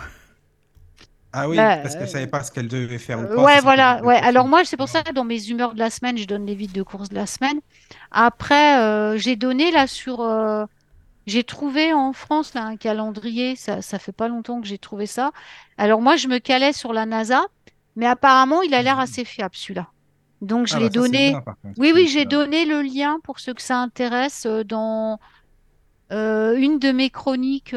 Ah 1.33 1.49
oui, 1.49 1.57
Bah, 1.57 1.77
parce 1.81 1.95
qu'elle 1.95 2.07
savait 2.09 2.27
pas 2.27 2.43
ce 2.43 2.51
qu'elle 2.51 2.67
devait 2.67 2.99
faire 2.99 3.19
ou 3.21 3.23
Euh, 3.25 3.35
pas. 3.35 3.43
ouais, 3.43 3.61
voilà. 3.61 4.01
Ouais. 4.03 4.17
Alors 4.17 4.47
moi, 4.47 4.65
c'est 4.65 4.77
pour 4.77 4.89
ça 4.89 5.03
que 5.03 5.13
dans 5.13 5.23
mes 5.23 5.49
humeurs 5.49 5.73
de 5.73 5.79
la 5.79 5.89
semaine, 5.89 6.17
je 6.17 6.25
donne 6.25 6.45
les 6.45 6.55
vides 6.55 6.71
de 6.73 6.83
course 6.83 7.09
de 7.09 7.15
la 7.15 7.25
semaine. 7.27 7.59
Après, 8.11 8.79
euh, 8.81 9.17
j'ai 9.17 9.35
donné 9.35 9.71
là 9.71 9.87
sur, 9.87 10.21
euh, 10.21 10.65
j'ai 11.27 11.43
trouvé 11.43 11.93
en 11.93 12.13
France 12.13 12.53
là 12.55 12.63
un 12.65 12.77
calendrier. 12.77 13.55
Ça, 13.55 13.81
ça 13.81 13.99
fait 13.99 14.11
pas 14.13 14.27
longtemps 14.29 14.61
que 14.61 14.67
j'ai 14.67 14.79
trouvé 14.79 15.07
ça. 15.07 15.31
Alors 15.77 16.01
moi, 16.01 16.17
je 16.17 16.27
me 16.27 16.39
calais 16.39 16.73
sur 16.73 16.93
la 16.93 17.05
NASA, 17.05 17.43
mais 17.95 18.07
apparemment, 18.07 18.61
il 18.63 18.73
a 18.75 18.83
l'air 18.83 18.99
assez 18.99 19.25
fiable 19.25 19.55
celui-là. 19.55 19.89
Donc 20.41 20.67
je 20.67 20.75
Ah 20.75 20.79
l'ai 20.79 20.89
bah 20.89 20.89
donné. 20.89 21.31
bien. 21.31 21.43
Oui, 21.77 21.91
oui, 21.95 22.07
j'ai 22.07 22.25
donné 22.25 22.65
le 22.65 22.81
lien 22.83 23.19
pour 23.23 23.39
ceux 23.39 23.53
que 23.53 23.61
ça 23.61 23.77
intéresse 23.79 24.45
euh, 24.47 24.63
dans 24.63 25.19
euh, 26.11 26.55
une 26.57 26.79
de 26.79 26.91
mes 26.91 27.09
chroniques. 27.09 27.73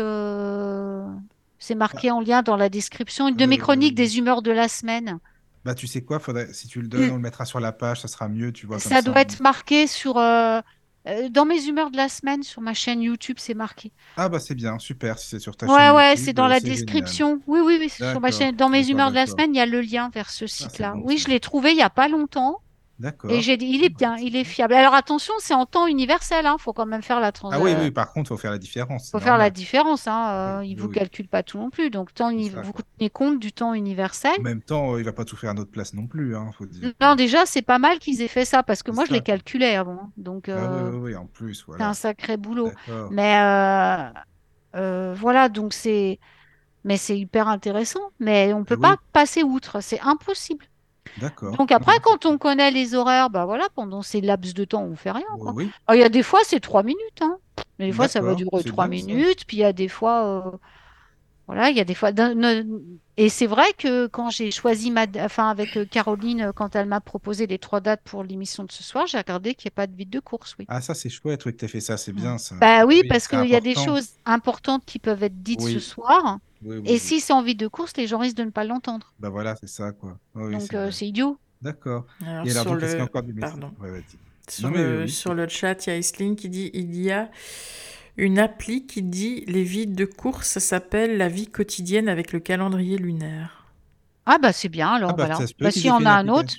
Euh, 1.74 1.74
c'est 1.74 1.74
marqué 1.74 2.10
en 2.10 2.20
lien 2.20 2.42
dans 2.42 2.56
la 2.56 2.68
description. 2.68 3.28
Une 3.28 3.36
de 3.36 3.46
mes 3.46 3.56
Euh, 3.56 3.58
chroniques 3.58 3.94
des 3.94 4.18
humeurs 4.18 4.42
de 4.42 4.50
la 4.52 4.68
semaine. 4.68 5.18
Bah, 5.64 5.74
tu 5.74 5.86
sais 5.86 6.02
quoi, 6.02 6.18
faudrait... 6.20 6.52
si 6.52 6.68
tu 6.68 6.80
le 6.80 6.88
donnes, 6.88 7.08
Mm. 7.08 7.12
on 7.12 7.16
le 7.16 7.20
mettra 7.22 7.44
sur 7.44 7.60
la 7.60 7.72
page, 7.72 8.00
ça 8.00 8.08
sera 8.08 8.28
mieux, 8.28 8.52
tu 8.52 8.66
vois, 8.66 8.80
comme 8.80 8.92
Ça 8.92 9.02
ça. 9.02 9.02
doit 9.02 9.20
être 9.20 9.40
marqué 9.40 9.86
sur 9.86 10.16
euh, 10.18 10.60
euh, 11.08 11.28
dans 11.28 11.44
mes 11.44 11.66
humeurs 11.66 11.90
de 11.90 11.96
la 11.96 12.08
semaine 12.08 12.42
sur 12.42 12.62
ma 12.62 12.74
chaîne 12.74 13.02
YouTube, 13.02 13.36
c'est 13.40 13.54
marqué. 13.54 13.92
Ah 14.16 14.28
bah 14.28 14.38
c'est 14.40 14.54
bien, 14.54 14.78
super, 14.78 15.18
si 15.18 15.28
c'est 15.28 15.38
sur 15.40 15.56
ta 15.56 15.66
Ouais, 15.66 15.72
chaîne 15.72 15.94
ouais, 15.96 16.10
YouTube, 16.10 16.24
c'est 16.24 16.32
dans 16.34 16.46
euh, 16.46 16.48
la 16.48 16.60
génial. 16.60 16.76
description. 16.76 17.42
Oui, 17.46 17.60
oui, 17.64 17.76
oui, 17.80 17.88
c'est 17.88 18.08
sur 18.10 18.20
ma 18.20 18.30
chaîne. 18.30 18.54
Dans 18.56 18.68
mes 18.68 18.88
humeurs 18.88 19.10
de 19.10 19.16
la 19.16 19.26
semaine, 19.26 19.54
il 19.54 19.58
y 19.58 19.60
a 19.60 19.66
le 19.66 19.80
lien 19.80 20.08
vers 20.10 20.30
ce 20.30 20.46
c'est 20.46 20.64
site-là. 20.64 20.94
bon, 20.94 21.02
Oui, 21.04 21.18
je 21.18 21.28
l'ai 21.28 21.40
trouvé 21.40 21.72
il 21.72 21.78
y 21.78 21.82
a 21.82 21.90
pas 21.90 22.08
longtemps. 22.08 22.60
Et 23.28 23.40
j'ai 23.42 23.56
dit, 23.56 23.66
il 23.66 23.84
est 23.84 23.88
bien, 23.88 24.16
il 24.16 24.36
est 24.36 24.44
fiable. 24.44 24.74
Alors 24.74 24.94
attention, 24.94 25.34
c'est 25.38 25.54
en 25.54 25.66
temps 25.66 25.86
universel, 25.86 26.46
hein. 26.46 26.56
Faut 26.58 26.72
quand 26.72 26.86
même 26.86 27.02
faire 27.02 27.20
la 27.20 27.32
trans. 27.32 27.50
Ah 27.52 27.60
oui, 27.60 27.72
oui, 27.80 27.90
par 27.90 28.12
contre, 28.12 28.28
faut 28.28 28.36
faire 28.36 28.50
la 28.50 28.58
différence. 28.58 29.10
faut 29.10 29.18
c'est 29.18 29.24
faire 29.24 29.38
la 29.38 29.50
différence, 29.50 30.06
hein. 30.06 30.30
euh, 30.30 30.60
Oui, 30.60 30.68
il 30.70 30.74
oui, 30.76 30.80
vous 30.82 30.88
oui. 30.88 30.94
calcule 30.94 31.28
pas 31.28 31.42
tout 31.42 31.58
non 31.58 31.70
plus. 31.70 31.90
Donc 31.90 32.14
temps, 32.14 32.30
uni- 32.30 32.48
ça, 32.50 32.62
vous 32.62 32.72
tenez 32.98 33.10
compte 33.10 33.38
du 33.38 33.52
temps 33.52 33.74
universel. 33.74 34.32
En 34.38 34.42
même 34.42 34.62
temps, 34.62 34.94
euh, 34.94 35.00
il 35.00 35.04
va 35.04 35.12
pas 35.12 35.24
tout 35.24 35.36
faire 35.36 35.50
à 35.50 35.54
notre 35.54 35.70
place 35.70 35.92
non 35.94 36.06
plus, 36.06 36.36
hein, 36.36 36.50
faut 36.56 36.66
dire. 36.66 36.92
Non, 37.00 37.14
déjà, 37.14 37.46
c'est 37.46 37.62
pas 37.62 37.78
mal 37.78 37.98
qu'ils 37.98 38.22
aient 38.22 38.28
fait 38.28 38.44
ça 38.44 38.62
parce 38.62 38.82
que 38.82 38.90
moi, 38.90 39.04
je 39.04 39.12
les 39.12 39.20
calculais 39.20 39.76
avant. 39.76 40.12
Donc 40.16 40.48
Ah 40.48 40.52
oui, 40.54 40.62
euh, 40.62 40.90
oui, 40.92 40.98
oui, 40.98 41.16
en 41.16 41.26
plus, 41.26 41.54
c'est 41.54 41.62
un 41.64 41.76
voilà. 41.78 41.94
sacré 41.94 42.36
boulot. 42.36 42.72
Mais 43.10 43.36
euh, 44.74 45.14
voilà, 45.14 45.48
donc 45.48 45.72
c'est, 45.72 46.18
mais 46.84 46.96
c'est 46.96 47.18
hyper 47.18 47.48
intéressant. 47.48 48.00
Mais 48.20 48.52
on 48.52 48.62
Eh 48.62 48.64
peut 48.64 48.76
pas 48.76 48.96
passer 49.12 49.42
outre, 49.42 49.80
c'est 49.80 50.00
impossible. 50.00 50.66
Donc 51.56 51.72
après, 51.72 51.98
quand 52.02 52.26
on 52.26 52.38
connaît 52.38 52.70
les 52.70 52.94
horaires, 52.94 53.30
bah 53.30 53.44
voilà, 53.46 53.68
pendant 53.74 54.02
ces 54.02 54.20
laps 54.20 54.54
de 54.54 54.64
temps, 54.64 54.84
on 54.84 54.96
fait 54.96 55.10
rien, 55.12 55.24
Oui, 55.34 55.40
quoi. 55.40 55.52
oui, 55.54 55.70
Alors, 55.86 55.98
il 55.98 56.02
y 56.02 56.04
a 56.04 56.08
des 56.08 56.22
fois, 56.22 56.40
c'est 56.44 56.60
trois 56.60 56.82
minutes, 56.82 57.22
hein. 57.22 57.38
Mais 57.78 57.86
des 57.86 57.92
fois, 57.92 58.08
ça 58.08 58.20
va 58.20 58.34
durer 58.34 58.64
trois 58.64 58.84
ça. 58.84 58.88
minutes, 58.88 59.44
puis 59.46 59.58
il 59.58 59.60
y 59.60 59.64
a 59.64 59.72
des 59.72 59.88
fois, 59.88 60.24
euh, 60.52 60.56
voilà, 61.46 61.70
il 61.70 61.76
y 61.76 61.80
a 61.80 61.84
des 61.84 61.94
fois. 61.94 62.10
Et 63.16 63.28
c'est 63.28 63.46
vrai 63.46 63.72
que 63.78 64.06
quand 64.08 64.30
j'ai 64.30 64.50
choisi 64.50 64.90
ma, 64.90 65.06
enfin 65.20 65.48
avec 65.48 65.76
euh, 65.76 65.86
Caroline, 65.86 66.42
euh, 66.42 66.52
quand 66.52 66.76
elle 66.76 66.86
m'a 66.86 67.00
proposé 67.00 67.46
les 67.46 67.58
trois 67.58 67.80
dates 67.80 68.02
pour 68.04 68.24
l'émission 68.24 68.64
de 68.64 68.72
ce 68.72 68.82
soir, 68.82 69.06
j'ai 69.06 69.16
regardé 69.16 69.54
qu'il 69.54 69.68
n'y 69.68 69.72
ait 69.72 69.76
pas 69.76 69.86
de 69.86 69.94
vide 69.96 70.10
de 70.10 70.20
course, 70.20 70.56
oui. 70.58 70.66
Ah, 70.68 70.80
ça, 70.80 70.94
c'est 70.94 71.08
chouette, 71.08 71.46
oui, 71.46 71.52
que 71.52 71.58
tu 71.58 71.64
as 71.64 71.68
fait 71.68 71.80
ça, 71.80 71.96
c'est 71.96 72.12
bien 72.12 72.36
ça. 72.36 72.56
Bah 72.56 72.84
oui, 72.84 73.00
Oui, 73.02 73.08
parce 73.08 73.28
qu'il 73.28 73.46
y 73.46 73.54
a 73.54 73.60
des 73.60 73.70
important. 73.70 73.96
choses 73.96 74.08
importantes 74.24 74.84
qui 74.84 74.98
peuvent 74.98 75.22
être 75.22 75.42
dites 75.42 75.62
ce 75.62 75.78
soir, 75.78 76.38
oui, 76.62 76.78
oui, 76.78 76.82
et 76.84 76.92
oui. 76.94 76.98
si 76.98 77.20
c'est 77.20 77.32
en 77.32 77.42
vide 77.42 77.58
de 77.58 77.68
course, 77.68 77.96
les 77.96 78.06
gens 78.06 78.18
risquent 78.18 78.36
de 78.38 78.44
ne 78.44 78.50
pas 78.50 78.64
l'entendre. 78.64 79.14
Bah 79.18 79.30
voilà, 79.30 79.56
c'est 79.56 79.68
ça, 79.68 79.92
quoi. 79.92 80.18
Donc 80.34 80.60
c'est 80.60 80.74
euh, 80.74 80.90
c'est 80.90 81.06
idiot. 81.06 81.38
D'accord. 81.62 82.06
Alors 82.26 82.46
Et 82.46 82.50
alors, 82.50 82.62
sur 82.64 82.72
donc, 82.72 82.82
est-ce 82.82 82.96
qu'il 82.96 82.98
y 82.98 83.18
a 83.18 83.22
le... 83.22 83.40
Pardon. 83.40 83.72
Ouais. 83.80 84.04
Sur 84.48 84.68
Non, 84.68 84.74
mais 84.76 84.84
le, 84.84 85.00
oui, 85.02 85.08
sur 85.08 85.34
le 85.34 85.48
chat, 85.48 85.86
il 85.86 85.90
y 85.90 85.92
a 85.92 85.96
Isling 85.98 86.36
qui 86.36 86.48
dit 86.48 86.70
il 86.74 87.00
y 87.00 87.10
a 87.10 87.30
une 88.16 88.38
appli 88.38 88.86
qui 88.86 89.02
dit 89.02 89.44
les 89.46 89.62
vides 89.64 89.94
de 89.94 90.04
course, 90.04 90.48
ça 90.48 90.60
s'appelle 90.60 91.16
la 91.18 91.28
vie 91.28 91.46
quotidienne 91.48 92.08
avec 92.08 92.32
le 92.32 92.40
calendrier 92.40 92.98
lunaire. 92.98 93.66
Ah 94.26 94.38
bah 94.38 94.52
c'est 94.52 94.68
bien, 94.68 94.90
Ah 95.06 95.12
alors 95.12 95.14
bah 95.14 95.26
voilà. 95.26 95.34
ça 95.34 95.46
se 95.46 95.54
peut 95.54 95.64
Bah 95.64 95.72
fait 95.72 95.88
une 95.88 96.06
a 96.06 96.16
un 96.16 96.28
autre, 96.28 96.54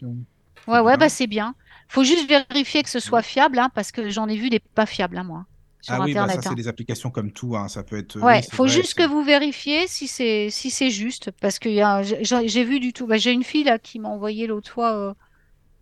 ouais 0.67 0.79
ouais 0.81 0.97
bien. 0.97 0.97
bah 0.97 1.09
c'est 1.09 1.27
bien. 1.27 1.55
Faut 1.89 2.03
juste 2.03 2.29
vérifier 2.29 2.83
que 2.83 2.89
ce 2.89 2.99
soit 2.99 3.21
fiable, 3.23 3.59
hein, 3.59 3.69
parce 3.75 3.91
que 3.91 4.09
j'en 4.09 4.27
ai 4.29 4.37
vu 4.37 4.49
des 4.49 4.59
pas 4.59 4.85
fiables, 4.85 5.17
hein, 5.17 5.23
moi, 5.23 5.45
sur 5.81 5.95
Ah 5.95 6.01
oui, 6.01 6.15
bah 6.15 6.29
ça, 6.29 6.41
c'est 6.41 6.53
hein. 6.53 6.55
des 6.55 6.67
applications 6.69 7.11
comme 7.11 7.31
tout, 7.33 7.55
hein. 7.57 7.67
Ça 7.67 7.83
peut 7.83 7.97
être... 7.97 8.17
Oui, 8.21 8.25
Ouais, 8.25 8.41
c'est 8.41 8.51
faut 8.51 8.65
vrai, 8.65 8.67
juste 8.67 8.95
que 8.95 9.03
vous 9.07 9.21
vérifiez 9.23 9.87
si 9.87 10.07
c'est 10.07 10.49
si 10.49 10.71
c'est 10.71 10.89
juste, 10.89 11.29
parce 11.39 11.59
que 11.59 11.69
j'ai 12.11 12.63
vu 12.63 12.79
du 12.79 12.93
tout. 12.93 13.05
Bah, 13.05 13.17
j'ai 13.17 13.31
une 13.31 13.43
fille 13.43 13.63
là 13.63 13.77
qui 13.77 13.99
m'a 13.99 14.09
envoyé 14.09 14.47
l'autre 14.47 14.71
fois 14.71 14.91
euh, 14.93 15.13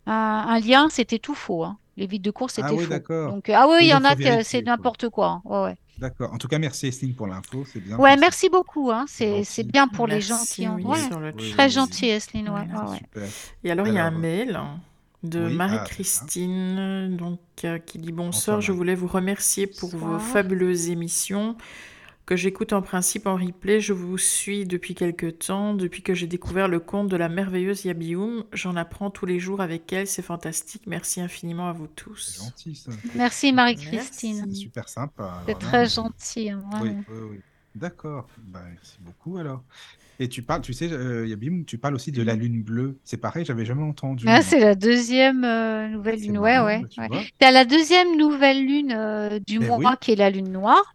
un, 0.08 0.46
un 0.48 0.60
lien, 0.60 0.88
c'était 0.90 1.20
tout 1.20 1.36
faux. 1.36 1.64
Hein. 1.64 1.78
Les 1.98 2.08
vides 2.08 2.22
de 2.24 2.32
course 2.32 2.60
Ah 2.60 2.64
c'était 2.68 2.78
oui, 2.78 2.84
faux. 2.86 2.90
d'accord. 2.90 3.32
Donc 3.34 3.50
euh, 3.50 3.54
ah 3.56 3.68
oui, 3.70 3.78
il 3.80 3.84
Oui, 3.84 3.88
y 3.90 3.94
en 3.94 4.04
a 4.04 4.16
que 4.16 4.44
c'est 4.44 4.62
quoi. 4.64 4.72
n'importe 4.72 5.10
quoi. 5.10 5.28
hein. 5.28 5.42
Ouais 5.46 5.64
ouais. 5.64 5.76
D'accord. 5.98 6.34
En 6.34 6.38
tout 6.38 6.50
cas, 6.50 6.60
merci 6.60 6.88
Estine 6.88 7.14
pour 7.16 7.26
l'info, 7.28 7.64
c'est 7.72 7.80
bien 7.80 7.98
Ouais, 7.98 8.18
merci 8.18 8.50
beaucoup. 8.50 8.92
Hein. 8.92 9.06
C'est 9.08 9.64
bien 9.64 9.88
pour 9.88 10.08
les 10.08 10.20
gens 10.20 10.44
qui 10.46 10.68
ont. 10.68 10.76
oui, 10.76 10.84
Ouais, 10.84 11.00
sur 11.08 11.20
le 11.22 11.30
Oui, 11.30 11.34
oui, 11.38 11.52
très 11.52 11.66
oui, 11.68 11.72
gentil, 11.72 12.08
Esline. 12.08 12.50
Ouais, 12.50 12.62
Oui. 12.62 12.68
ouais, 12.74 12.80
c'est 12.86 12.92
ouais. 12.92 12.98
super. 12.98 13.24
Et 13.64 13.72
alors, 13.72 13.88
il 13.88 13.94
y 13.94 13.98
a 13.98 14.06
un 14.06 14.12
mail 14.12 14.60
de 15.24 15.40
oui, 15.46 15.52
ah. 15.52 15.56
Marie-Christine 15.56 17.16
donc, 17.18 17.40
euh, 17.64 17.78
qui 17.80 17.98
dit 18.00 18.12
Bonsoir 18.12 18.58
Bonsoir, 18.58 18.62
je 18.62 18.72
voulais 18.74 18.96
vous 18.96 19.08
remercier 19.08 19.68
pour 19.68 19.96
vos 19.96 20.20
fabuleuses 20.20 20.90
émissions 20.90 21.56
que 22.26 22.36
j'écoute 22.36 22.74
en 22.74 22.82
principe 22.82 23.28
en 23.28 23.36
replay. 23.36 23.80
Je 23.80 23.94
vous 23.94 24.18
suis 24.18 24.66
depuis 24.66 24.96
quelque 24.96 25.28
temps, 25.28 25.74
depuis 25.74 26.02
que 26.02 26.14
j'ai 26.14 26.28
découvert 26.28 26.68
le 26.68 26.80
conte 26.80 27.08
de 27.08 27.18
la 27.18 27.30
merveilleuse 27.30 27.86
Yabioum. 27.86 28.46
J'en 28.54 28.76
apprends 28.76 29.12
tous 29.12 29.26
les 29.26 29.40
jours 29.40 29.62
avec 29.62 29.92
elle, 29.94 30.08
c'est 30.08 30.22
fantastique. 30.22 30.84
Merci 30.88 31.22
infiniment 31.22 31.70
à 31.70 31.74
vous 31.74 31.88
C'est 31.88 32.04
tous. 32.04 32.38
gentil, 32.44 32.76
ça. 32.76 32.92
Merci 33.16 33.54
Marie-Christine. 33.54 34.36
C'est 34.38 34.46
Merci. 34.46 34.62
super 34.62 34.90
sympa. 34.90 35.44
C'est 35.48 35.60
très 35.60 35.88
gentil, 35.88 36.50
hein, 36.50 36.62
Oui, 36.82 36.90
oui, 37.10 37.18
oui. 37.32 37.40
D'accord. 37.76 38.28
Bah, 38.48 38.62
merci 38.74 38.98
beaucoup 39.02 39.38
alors. 39.38 39.62
Et 40.18 40.30
tu 40.30 40.42
parles, 40.42 40.62
tu 40.62 40.72
sais, 40.72 40.90
euh, 40.92 41.28
Yabim, 41.28 41.64
tu 41.68 41.78
parles 41.78 41.96
aussi 41.96 42.14
de 42.14 42.24
la 42.24 42.36
lune 42.36 42.64
bleue. 42.64 42.98
C'est 43.04 43.18
pareil, 43.18 43.44
j'avais 43.44 43.66
jamais 43.66 43.84
entendu. 43.84 44.26
Ah, 44.30 44.42
c'est 44.42 44.62
la 44.62 44.74
deuxième 44.74 45.44
euh, 45.44 45.90
nouvelle 45.90 46.22
lune. 46.22 46.38
Ouais, 46.38 46.54
marrant, 46.54 46.66
ouais, 46.68 46.82
bah, 46.82 46.88
tu 46.90 47.02
ouais. 47.02 47.28
as 47.42 47.52
la 47.52 47.66
deuxième 47.66 48.18
nouvelle 48.18 48.66
lune 48.66 48.94
euh, 48.96 49.40
du 49.46 49.60
Ben 49.60 49.68
mois 49.68 49.78
oui, 49.78 49.86
qui 50.00 50.12
est 50.14 50.16
la 50.16 50.30
lune 50.30 50.54
noire. 50.54 50.95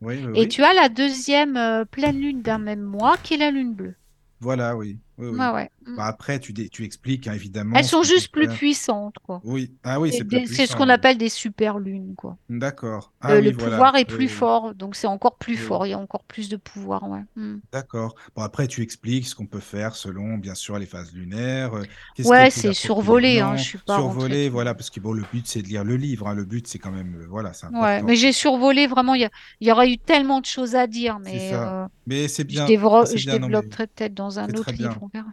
Oui, 0.00 0.24
oui, 0.24 0.32
Et 0.34 0.40
oui. 0.40 0.48
tu 0.48 0.62
as 0.62 0.72
la 0.72 0.88
deuxième 0.88 1.56
euh, 1.56 1.84
pleine 1.84 2.18
lune 2.20 2.42
d'un 2.42 2.58
même 2.58 2.82
mois 2.82 3.16
qui 3.18 3.34
est 3.34 3.38
la 3.38 3.50
lune 3.50 3.74
bleue. 3.74 3.94
Voilà, 4.40 4.76
oui, 4.76 4.98
oui, 5.18 5.28
oui. 5.28 5.38
Ouais, 5.38 5.50
ouais. 5.50 5.70
Mm. 5.90 5.96
Bah, 5.96 6.06
après, 6.06 6.38
tu, 6.38 6.52
expliques 6.84 7.26
hein, 7.26 7.34
évidemment 7.34 7.76
Elles 7.76 7.84
ce 7.84 7.90
sont 7.90 8.02
juste 8.02 8.30
plus 8.30 8.48
puissantes, 8.48 9.16
quoi. 9.22 9.40
Oui, 9.44 9.74
ah 9.84 10.00
oui, 10.00 10.12
C'est 10.12 10.66
ce 10.66 10.76
qu'on 10.76 10.88
appelle 10.88 11.18
des 11.18 11.28
super 11.28 11.78
lunes, 11.78 12.14
quoi. 12.16 12.36
D'accord. 12.48 13.12
Ah 13.20 13.34
Le, 13.34 13.40
oui, 13.40 13.44
le 13.46 13.56
voilà. 13.56 13.70
pouvoir 13.76 13.96
est 13.96 14.04
plus 14.04 14.26
oui, 14.26 14.28
fort, 14.28 14.74
donc 14.74 14.96
c'est 14.96 15.06
encore 15.06 15.36
plus 15.36 15.56
fort. 15.56 15.86
Il 15.86 15.90
y 15.90 15.92
a 15.92 15.98
encore 15.98 16.24
plus 16.24 16.48
de 16.48 16.56
pouvoir, 16.56 17.08
ouais. 17.08 17.24
Mm. 17.36 17.58
D'accord. 17.72 18.14
Bon, 18.36 18.42
après, 18.42 18.66
tu 18.66 18.82
expliques 18.82 19.26
ce 19.26 19.34
qu'on 19.34 19.46
peut 19.46 19.60
faire 19.60 19.94
selon, 19.96 20.38
bien 20.38 20.54
sûr, 20.54 20.78
les 20.78 20.86
phases 20.86 21.12
lunaires. 21.12 21.74
euh, 21.74 21.84
est 22.18 22.26
Ouais, 22.26 22.50
c'est 22.50 22.72
survolé, 22.72 23.40
hein. 23.40 23.56
Je 23.56 23.62
suis 23.62 23.78
pas 23.78 23.98
tout. 23.98 24.10
voilà, 24.50 24.74
parce 24.74 24.90
que 24.90 25.00
bon, 25.00 25.12
le 25.12 25.24
but, 25.32 25.46
c'est 25.46 25.62
de 25.62 25.68
lire 25.68 25.84
le 25.84 25.96
livre. 25.96 26.28
hein. 26.28 26.34
Le 26.34 26.44
but, 26.44 26.66
c'est 26.66 26.78
quand 26.78 26.92
même, 26.92 27.16
euh, 27.22 27.26
voilà, 27.28 27.52
Ouais, 27.72 28.02
mais 28.02 28.16
j'ai 28.16 28.32
survolé 28.32 28.86
vraiment. 28.86 29.14
Il 29.14 29.28
y, 29.60 29.70
aurait 29.72 29.90
eu 29.90 29.98
tellement 29.98 30.40
de 30.40 30.46
choses 30.46 30.74
à 30.74 30.86
dire, 30.86 31.18
mais 31.18 31.50
euh, 31.52 31.86
Mais 32.06 32.28
c'est 32.28 32.44
bien. 32.44 32.64
Ah, 32.64 33.04
je 33.14 33.30
mais 33.30 33.38
développerai 33.38 33.86
peut-être 33.86 34.14
dans 34.14 34.38
un 34.38 34.48
autre 34.48 34.72
livre, 34.72 34.98
on 35.02 35.08
verra. 35.12 35.28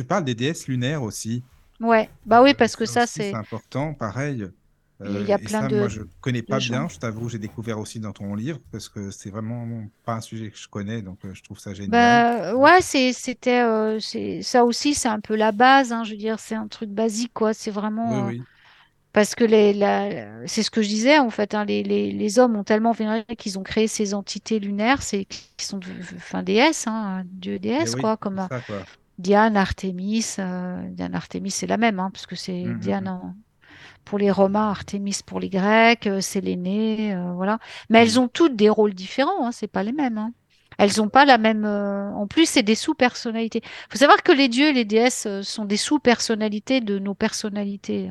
Tu 0.00 0.06
parles 0.06 0.24
des 0.24 0.34
déesses 0.34 0.66
lunaires 0.66 1.02
aussi. 1.02 1.44
Ouais, 1.80 2.10
bah 2.26 2.42
oui, 2.42 2.54
parce 2.54 2.76
que 2.76 2.84
ça 2.86 3.06
c'est 3.06 3.34
important, 3.34 3.94
pareil. 3.94 4.44
Il 5.04 5.22
y 5.26 5.32
Euh, 5.32 5.32
a 5.32 5.38
et 5.38 5.48
plein 5.48 5.62
ça, 5.62 5.70
de, 5.70 5.76
moi, 5.76 5.88
je 5.88 6.02
connais 6.20 6.42
de 6.48 6.54
pas 6.54 6.60
bien. 6.60 6.88
Je 6.88 6.98
t'avoue, 6.98 7.28
j'ai 7.28 7.38
découvert 7.38 7.78
aussi 7.78 8.00
dans 8.00 8.12
ton 8.12 8.34
livre 8.34 8.60
parce 8.70 8.88
que 8.88 9.10
c'est 9.10 9.30
vraiment 9.30 9.88
pas 10.04 10.14
un 10.16 10.20
sujet 10.20 10.50
que 10.50 10.58
je 10.58 10.68
connais, 10.68 11.00
donc 11.02 11.24
euh, 11.24 11.34
je 11.34 11.42
trouve 11.42 11.58
ça 11.58 11.72
génial. 11.74 12.24
Bah 12.26 12.54
ouais, 12.54 12.80
c'était 12.82 13.60
euh, 13.62 13.98
ça 14.42 14.64
aussi, 14.64 14.94
c'est 14.94 15.08
un 15.08 15.18
peu 15.20 15.34
la 15.34 15.50
base, 15.50 15.92
hein, 15.92 16.04
je 16.04 16.12
veux 16.12 16.16
dire, 16.16 16.38
c'est 16.38 16.54
un 16.54 16.68
truc 16.68 16.90
basique, 16.90 17.32
quoi. 17.32 17.52
C'est 17.52 17.70
Oui, 18.02 18.20
vraiment 18.20 18.28
euh, 18.28 18.32
parce 19.12 19.34
que 19.36 19.44
les 19.44 19.74
la, 19.74 20.46
c'est 20.46 20.62
ce 20.64 20.70
que 20.70 20.82
je 20.82 20.88
disais 20.88 21.18
en 21.18 21.30
fait, 21.30 21.54
hein, 21.54 21.64
les, 21.66 21.82
les, 21.84 22.12
les 22.12 22.38
hommes 22.40 22.56
ont 22.56 22.64
tellement 22.64 22.92
vénéré 22.92 23.24
qu'ils 23.38 23.58
ont 23.58 23.64
créé 23.64 23.88
ces 23.88 24.14
entités 24.14 24.60
lunaires, 24.60 25.00
qui 25.58 25.66
sont 25.66 25.78
de- 25.78 25.88
enfin 26.16 26.42
déesses, 26.44 26.86
hein, 26.88 27.24
dieux 27.26 27.58
Mais 27.78 27.88
déesses, 27.88 27.96
quoi, 27.96 28.16
comme 28.16 28.48
ça, 28.48 28.60
quoi. 28.62 28.86
Diane, 29.20 29.56
Artémis, 29.56 30.36
euh, 30.38 30.82
Diane, 30.90 31.14
Artémis, 31.14 31.50
c'est 31.50 31.66
la 31.66 31.76
même, 31.76 32.00
hein, 32.00 32.10
parce 32.12 32.26
que 32.26 32.36
c'est 32.36 32.64
Hum, 32.64 32.72
hum, 32.72 32.78
Diane 32.80 33.08
hum. 33.08 33.14
en- 33.14 33.34
pour 34.04 34.18
les 34.18 34.30
Romains, 34.30 34.70
Artémis 34.70 35.20
pour 35.26 35.40
les 35.40 35.48
Grecs, 35.50 36.06
euh, 36.06 36.20
Sélénée, 36.20 37.14
euh, 37.14 37.32
voilà. 37.34 37.58
Mais 37.90 38.00
elles 38.02 38.18
ont 38.20 38.28
toutes 38.28 38.56
des 38.56 38.68
rôles 38.70 38.94
différents, 38.94 39.46
hein, 39.46 39.52
c'est 39.52 39.68
pas 39.68 39.82
les 39.84 39.92
mêmes. 39.92 40.18
hein. 40.18 40.32
Elles 40.78 40.92
n'ont 40.98 41.08
pas 41.10 41.24
la 41.26 41.38
même. 41.38 41.64
euh, 41.66 42.10
En 42.14 42.26
plus, 42.26 42.48
c'est 42.48 42.62
des 42.62 42.74
sous-personnalités. 42.76 43.60
Il 43.64 43.92
faut 43.92 43.98
savoir 43.98 44.22
que 44.22 44.32
les 44.32 44.48
dieux 44.48 44.68
et 44.68 44.72
les 44.72 44.84
déesses 44.86 45.26
euh, 45.26 45.42
sont 45.42 45.64
des 45.66 45.76
sous-personnalités 45.76 46.80
de 46.80 46.98
nos 46.98 47.14
personnalités. 47.14 48.10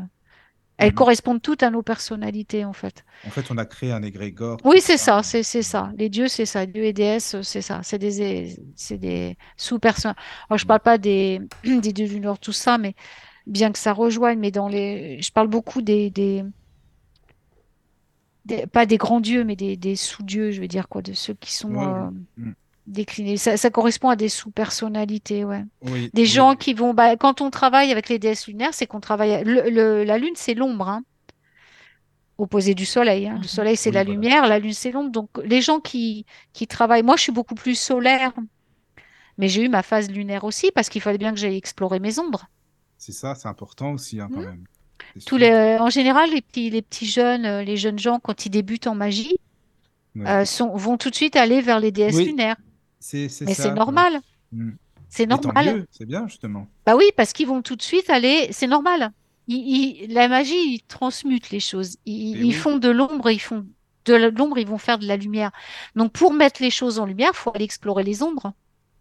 Elles 0.80 0.90
Mhm. 0.92 0.96
correspondent 0.96 1.42
toutes 1.42 1.62
à 1.62 1.70
nos 1.70 1.84
personnalités, 1.84 2.66
en 2.66 2.74
fait. 2.74 3.04
En 3.28 3.30
fait, 3.30 3.52
on 3.52 3.58
a 3.58 3.66
créé 3.66 3.92
un 3.92 4.02
égrégore 4.02 4.58
Oui, 4.64 4.80
c'est 4.82 4.98
ça. 4.98 5.22
ça, 5.24 5.44
c'est 5.44 5.62
ça. 5.62 5.92
Les 5.98 6.10
dieux, 6.10 6.28
c'est 6.28 6.46
ça. 6.46 6.66
Dieux 6.66 6.86
et 6.86 6.94
déesses, 6.94 7.36
euh, 7.36 7.44
c'est 7.44 7.62
ça. 7.62 7.82
C'est 7.84 7.98
des, 8.00 8.56
des 8.92 9.38
sous-personnes. 9.58 10.16
Je 10.56 10.64
Mm. 10.64 10.68
parle 10.68 10.80
pas 10.80 10.98
des, 10.98 11.42
des 11.64 11.94
dieux 11.94 12.08
du 12.08 12.20
Nord, 12.20 12.40
tout 12.40 12.54
ça, 12.54 12.78
mais 12.78 12.96
bien 13.46 13.72
que 13.72 13.80
ça 13.80 13.94
rejoigne, 13.94 14.40
mais 14.40 14.52
dans 14.52 14.68
les. 14.70 15.22
Je 15.22 15.32
parle 15.32 15.48
beaucoup 15.50 15.82
des, 15.82 16.10
des, 16.10 16.44
des- 18.46 18.66
pas 18.68 18.86
des 18.86 18.98
grands 18.98 19.20
dieux, 19.22 19.44
mais 19.44 19.56
des, 19.56 19.76
des 19.78 19.96
sous-dieux, 19.96 20.52
je 20.52 20.62
veux 20.62 20.68
dire, 20.68 20.88
quoi, 20.88 21.02
de 21.02 21.14
ceux 21.14 21.34
qui 21.34 21.54
sont 21.54 21.74
euh, 21.74 22.10
oui. 22.38 22.52
Déclinés. 22.90 23.38
Ça, 23.38 23.56
ça 23.56 23.70
correspond 23.70 24.10
à 24.10 24.16
des 24.16 24.30
sous-personnalités, 24.30 25.46
ouais. 25.46 25.64
Oui, 25.84 26.10
Des 26.14 26.24
oui, 26.24 26.28
gens 26.28 26.56
qui 26.56 26.74
vont. 26.74 26.94
Bah, 26.96 27.16
quand 27.16 27.40
on 27.40 27.52
travaille 27.52 27.92
avec 27.92 28.10
les 28.10 28.18
déesses 28.18 28.48
lunaires, 28.48 28.74
c'est 28.74 28.88
qu'on 28.88 29.00
travaille. 29.00 29.44
le- 29.44 29.70
le- 29.70 30.04
la 30.04 30.18
lune, 30.18 30.34
c'est 30.36 30.56
l'ombre, 30.56 30.90
hein, 30.90 31.04
opposé 32.40 32.74
du 32.74 32.86
soleil. 32.86 33.28
hein. 33.28 33.34
Le 33.36 33.40
Mhm. 33.40 33.44
soleil, 33.44 33.76
c'est 33.76 33.90
Oui, 33.90 33.94
la 33.96 34.04
voilà. 34.04 34.14
lumière, 34.20 34.48
la 34.48 34.60
lune, 34.60 34.74
c'est 34.74 34.92
l'ombre. 34.92 35.12
Donc, 35.12 35.30
les 35.44 35.62
gens 35.62 35.80
qui, 35.80 36.26
qui 36.54 36.66
travaillent. 36.68 37.04
Moi, 37.04 37.16
je 37.16 37.22
suis 37.22 37.32
beaucoup 37.32 37.54
plus 37.56 37.76
solaire, 37.76 38.32
mais 39.38 39.48
j'ai 39.50 39.64
eu 39.64 39.70
ma 39.70 39.84
phase 39.84 40.10
lunaire 40.10 40.44
aussi 40.44 40.72
parce 40.74 40.90
qu'il 40.90 41.02
fallait 41.02 41.18
bien 41.20 41.32
que 41.32 41.38
j'aille 41.40 41.58
explorer 41.58 42.00
mes 42.00 42.18
ombres. 42.18 42.48
C'est 42.98 43.12
ça, 43.12 43.36
c'est 43.36 43.48
important 43.48 43.92
aussi, 43.94 44.20
hein, 44.20 44.30
quand 44.34 44.40
Mhm. 44.42 44.46
même. 44.48 44.64
Tous 45.26 45.38
les, 45.38 45.78
en 45.80 45.90
général, 45.90 46.30
les 46.32 46.42
petits, 46.42 46.70
les 46.70 46.82
petits 46.82 47.06
jeunes, 47.08 47.46
euh, 47.46 47.64
les 47.64 47.78
jeunes 47.78 48.00
gens, 48.00 48.20
quand 48.20 48.46
ils 48.46 48.50
débutent 48.50 48.88
en 48.88 48.96
magie, 48.96 49.36
Oui, 50.16 50.26
euh, 50.28 50.44
sont, 50.44 50.76
vont 50.76 50.98
tout 50.98 51.10
de 51.10 51.16
suite 51.16 51.36
aller 51.36 51.62
vers 51.62 51.80
les 51.80 51.92
déesses 51.92 52.16
lunaires. 52.26 52.58
C'est 53.00 53.30
c'est 53.30 53.46
Mais 53.46 53.54
c'est 53.54 53.64
ça, 53.64 53.72
normal. 53.74 54.22
Mm. 54.52 54.72
C'est 55.10 55.26
normal. 55.26 55.88
c'est 55.92 56.06
bien, 56.06 56.28
justement. 56.28 56.68
Bah 56.86 56.96
oui, 56.96 57.06
parce 57.18 57.34
qu'ils 57.34 57.48
vont 57.48 57.62
tout 57.62 57.76
de 57.76 57.82
suite 57.82 58.10
aller. 58.10 58.50
C'est 58.52 58.68
normal. 58.68 59.12
Ils- 59.48 60.04
ils- 60.06 60.14
la 60.14 60.28
magie, 60.28 60.54
ils 60.76 60.82
transmutent 60.88 61.50
les 61.50 61.60
choses. 61.60 61.98
Ils, 62.06 62.38
Et 62.38 62.40
ils 62.42 62.46
oui, 62.46 62.52
font 62.54 62.78
de 62.78 62.90
l'ombre, 62.90 63.32
ils 63.32 63.40
font 63.40 63.66
de 64.06 64.14
l'ombre, 64.14 64.60
ils 64.60 64.68
vont 64.68 64.78
faire 64.78 65.00
de 65.00 65.08
la 65.08 65.18
lumière. 65.18 65.52
Donc, 65.96 66.12
pour 66.14 66.34
mettre 66.34 66.62
les 66.62 66.70
choses 66.70 67.00
en 67.00 67.06
lumière, 67.06 67.32
il 67.34 67.38
faut 67.38 67.52
aller 67.56 67.66
explorer 67.66 68.04
les 68.04 68.22
ombres. 68.22 68.54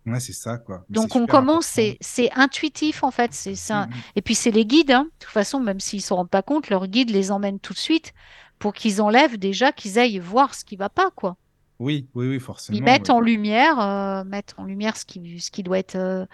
ouais, 0.07 0.21
c'est 0.21 0.33
ça, 0.33 0.57
quoi. 0.57 0.87
Mais 0.89 0.97
c'est 0.97 1.03
Donc, 1.03 1.17
on 1.17 1.27
commence, 1.27 1.67
c'est 1.67 1.99
c'est 2.01 2.31
intuitif 2.35 3.03
en 3.05 3.11
fait. 3.11 3.35
C'est 3.35 3.55
ça. 3.55 3.87
Mm, 3.87 3.91
mm. 3.91 3.95
Et 4.17 4.23
puis, 4.23 4.35
c'est 4.35 4.51
les 4.51 4.65
guides. 4.65 4.93
hein. 4.93 5.05
De 5.05 5.11
toute 5.27 5.31
façon, 5.33 5.61
même 5.61 5.81
s'ils 5.81 5.99
ne 5.99 6.03
se 6.05 6.15
rendent 6.15 6.31
pas 6.31 6.43
compte, 6.43 6.71
leurs 6.71 6.87
guides 6.87 7.11
les 7.11 7.31
emmènent 7.31 7.61
tout 7.61 7.75
de 7.75 7.79
suite 7.79 8.15
pour 8.59 8.73
qu'ils 8.73 9.03
enlèvent 9.03 9.37
déjà, 9.39 9.73
qu'ils 9.73 9.99
aillent 9.99 10.19
voir 10.19 10.55
ce 10.55 10.65
qui 10.65 10.77
va 10.77 10.89
pas, 10.89 11.11
quoi. 11.11 11.37
Oui, 11.79 12.09
oui, 12.15 12.29
oui, 12.29 12.35
Ils 12.35 12.41
forcément. 12.41 12.81
mettent 12.81 13.09
oui. 13.09 13.15
en 13.15 13.21
lumière, 13.21 13.79
euh, 13.81 14.25
mettent 14.25 14.55
en 14.59 14.65
lumière 14.65 14.97
ce 14.97 15.05
qui, 15.05 15.41
ce 15.41 15.51
qui 15.51 15.63
doit 15.63 15.79
être 15.79 15.97
euh, 15.97 16.27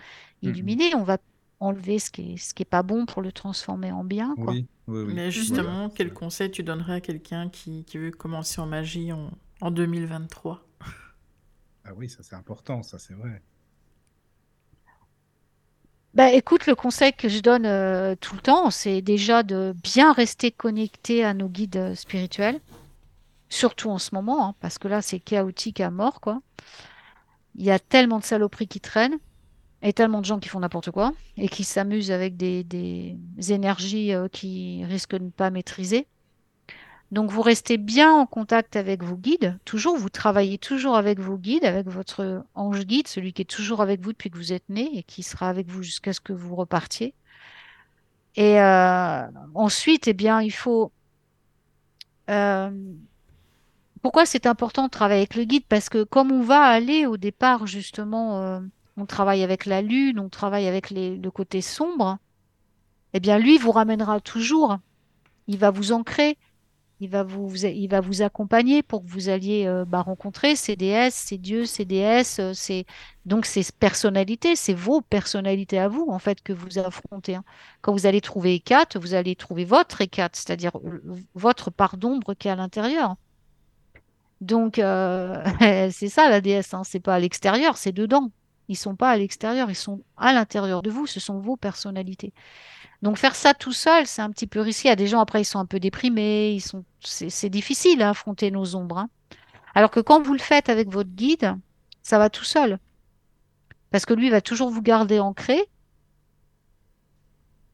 Mm, 0.43 0.49
mm. 0.49 0.51
illuminé. 0.51 0.95
On 0.95 1.03
va 1.03 1.19
enlever 1.61 1.99
ce 1.99 2.11
qui 2.11 2.35
est, 2.35 2.37
ce 2.37 2.55
qui 2.55 2.63
est 2.63 2.67
pas 2.67 2.83
bon 2.83 3.07
pour 3.07 3.23
le 3.23 3.33
transformer 3.33 3.93
en 3.93 4.05
bien, 4.05 4.35
quoi. 4.37 4.53
Oui, 4.53 4.67
oui, 4.87 5.03
oui. 5.05 5.15
Mais 5.15 5.31
justement, 5.31 5.89
quel 5.91 6.13
conseil 6.13 6.51
tu 6.51 6.63
donnerais 6.63 6.95
à 6.95 7.01
quelqu'un 7.01 7.49
qui, 7.49 7.85
qui 7.85 7.99
veut 7.99 8.11
commencer 8.11 8.61
en 8.61 8.67
magie 8.67 9.13
en, 9.13 9.31
en 9.61 9.71
2023? 9.71 10.67
Ah 11.85 11.95
oui, 11.95 12.09
ça 12.09 12.23
c'est 12.23 12.35
important, 12.35 12.83
ça 12.83 12.99
c'est 12.99 13.15
vrai. 13.15 13.43
Bah, 16.15 16.33
écoute, 16.33 16.67
le 16.67 16.77
conseil 16.77 17.13
que 17.13 17.29
je 17.29 17.41
donne 17.41 17.67
euh, 17.67 18.15
tout 18.15 18.35
le 18.37 18.41
temps, 18.41 18.71
c'est 18.71 19.03
déjà 19.03 19.43
de 19.43 19.75
bien 19.83 20.13
rester 20.13 20.53
connecté 20.53 21.25
à 21.25 21.35
nos 21.35 21.49
guides 21.49 21.95
spirituels, 21.97 22.61
surtout 23.55 23.91
en 23.91 23.99
ce 23.99 24.15
moment, 24.15 24.49
hein, 24.49 24.55
parce 24.61 24.79
que 24.79 24.89
là, 24.89 25.01
c'est 25.01 25.21
chaotique 25.21 25.81
à 25.81 25.91
mort, 25.91 26.21
quoi. 26.21 26.43
Il 27.55 27.65
y 27.65 27.71
a 27.71 27.79
tellement 27.79 28.19
de 28.19 28.25
saloperies 28.25 28.67
qui 28.67 28.81
traînent 28.81 29.19
et 29.83 29.93
tellement 29.93 30.21
de 30.21 30.27
gens 30.27 30.41
qui 30.41 30.49
font 30.49 30.61
n'importe 30.61 30.91
quoi 30.91 31.13
et 31.37 31.49
qui 31.49 31.63
s'amusent 31.63 32.11
avec 32.11 32.37
des, 32.37 33.17
énergies 33.49 34.13
euh, 34.13 34.29
qui 34.29 34.85
risquent 34.85 35.17
de 35.17 35.25
ne 35.25 35.31
pas 35.31 35.51
maîtriser. 35.51 36.09
Donc, 37.13 37.31
vous 37.31 37.43
restez 37.43 37.77
bien 37.77 38.13
en 38.13 38.27
contact 38.27 38.75
avec 38.75 39.05
vos 39.05 39.17
guides. 39.17 39.57
Toujours, 39.65 39.97
vous 39.97 40.09
travaillez 40.09 40.59
toujours 40.59 40.97
avec 40.97 41.21
vos 41.21 41.39
guides, 41.39 41.65
avec 41.65 41.87
votre 41.87 42.45
ange 42.57 42.85
guide, 42.87 43.07
celui 43.07 43.33
qui 43.33 43.43
est 43.43 43.45
toujours 43.45 43.81
avec 43.83 44.01
vous 44.01 44.13
depuis 44.13 44.31
que 44.31 44.37
vous 44.37 44.53
êtes 44.53 44.69
né 44.69 44.91
et 44.99 45.05
qui 45.05 45.23
sera 45.23 45.49
avec 45.49 45.69
vous 45.69 45.83
jusqu'à 45.85 46.13
ce 46.13 46.21
que 46.21 46.33
vous 46.33 46.57
repartiez. 46.57 47.15
Et 48.35 48.61
euh, 48.61 49.27
ensuite, 49.55 50.09
eh 50.09 50.13
bien, 50.15 50.43
il 50.43 50.51
faut. 50.51 50.91
euh, 52.31 52.71
pourquoi 54.05 54.27
c'est 54.27 54.47
important 54.47 54.85
de 54.85 54.91
travailler 54.91 55.23
avec 55.23 55.35
le 55.37 55.45
guide? 55.45 55.65
Parce 55.69 55.89
que 55.89 56.05
comme 56.05 56.31
on 56.33 56.43
va 56.43 56.61
aller 56.63 57.07
au 57.07 57.17
départ, 57.17 57.67
justement, 57.67 58.43
euh, 58.43 58.61
on 58.99 59.07
travaille 59.07 59.43
avec 59.43 59.67
la 59.67 59.83
lune, 59.83 60.21
on 60.21 60.29
travaille 60.29 60.69
avec 60.69 60.91
les- 60.91 61.17
le 61.17 61.31
côté 61.33 61.63
sombre, 61.63 62.19
eh 63.15 63.21
bien, 63.21 63.39
lui 63.39 63.59
vous 63.59 63.73
ramènera 63.73 64.21
toujours. 64.21 64.79
Il 65.49 65.59
va 65.59 65.71
vous 65.73 65.93
ancrer. 65.93 66.39
Il 67.01 67.11
va 67.11 67.25
vous, 67.25 67.55
il 67.67 67.89
va 67.89 68.01
vous 68.01 68.23
accompagner 68.23 68.83
pour 68.83 69.03
que 69.05 69.09
vous 69.11 69.29
alliez 69.29 69.67
euh, 69.67 69.85
bah, 69.87 70.03
rencontrer 70.03 70.57
ces 70.57 70.77
déesses, 70.77 71.15
ces 71.17 71.39
dieux, 71.39 71.67
ces 71.67 71.85
déesses, 71.85 72.41
euh, 72.41 72.53
donc 73.27 73.47
ces 73.47 73.65
personnalités, 73.81 74.57
c'est 74.57 74.75
vos 74.75 75.01
personnalités 75.03 75.79
à 75.81 75.89
vous 75.89 76.07
en 76.11 76.19
fait 76.21 76.43
que 76.43 76.53
vous 76.55 76.79
affrontez. 76.79 77.37
hein. 77.37 77.45
Quand 77.83 77.93
vous 77.93 78.07
allez 78.07 78.21
trouver 78.23 78.55
Hécate, 78.57 78.97
vous 78.97 79.15
allez 79.15 79.37
trouver 79.37 79.65
votre 79.67 80.01
Hécate, 80.03 80.37
c'est-à-dire 80.37 80.73
euh, 80.85 81.03
votre 81.35 81.71
part 81.71 81.97
d'ombre 81.99 82.35
qui 82.35 82.49
est 82.49 82.53
à 82.53 82.57
l'intérieur. 82.57 83.17
Donc 84.45 84.79
euh, 84.79 85.43
c'est 85.91 86.09
ça 86.09 86.29
la 86.29 86.41
déesse, 86.41 86.75
hein. 86.75 86.83
C'est 86.85 87.01
pas 87.01 87.15
à 87.15 87.19
l'extérieur, 87.19 87.77
c'est 87.79 87.93
dedans. 87.93 88.31
Ils 88.69 88.77
sont 88.77 88.95
pas 88.97 89.11
à 89.11 89.17
l'extérieur, 89.17 89.71
ils 89.71 89.75
sont 89.77 90.03
à 90.17 90.33
l'intérieur 90.33 90.83
de 90.83 90.91
vous, 90.91 91.07
ce 91.07 91.21
sont 91.21 91.39
vos 91.39 91.57
personnalités. 91.57 92.33
Donc 93.03 93.19
faire 93.19 93.35
ça 93.35 93.55
tout 93.55 93.73
seul, 93.73 94.07
c'est 94.07 94.23
un 94.23 94.31
petit 94.31 94.47
peu 94.47 94.61
risqué. 94.61 94.89
Il 94.89 94.91
y 94.91 94.93
a 94.93 94.97
des 94.97 95.07
gens 95.07 95.21
après, 95.21 95.43
ils 95.43 95.47
sont 95.47 95.59
un 95.59 95.67
peu 95.67 95.81
déprimés, 95.81 96.59
c'est 97.01 97.49
difficile 97.51 98.03
à 98.03 98.11
affronter 98.11 98.51
nos 98.51 98.77
ombres. 98.77 98.99
hein. 98.99 99.09
Alors 99.75 99.91
que 99.91 100.01
quand 100.01 100.23
vous 100.23 100.33
le 100.35 100.39
faites 100.39 100.69
avec 100.69 100.89
votre 100.91 101.11
guide, 101.11 101.55
ça 102.03 102.19
va 102.19 102.31
tout 102.31 102.45
seul. 102.45 102.79
Parce 103.91 104.07
que 104.07 104.15
lui 104.15 104.31
va 104.31 104.41
toujours 104.41 104.71
vous 104.71 104.83
garder 104.83 105.21
ancré. 105.21 105.59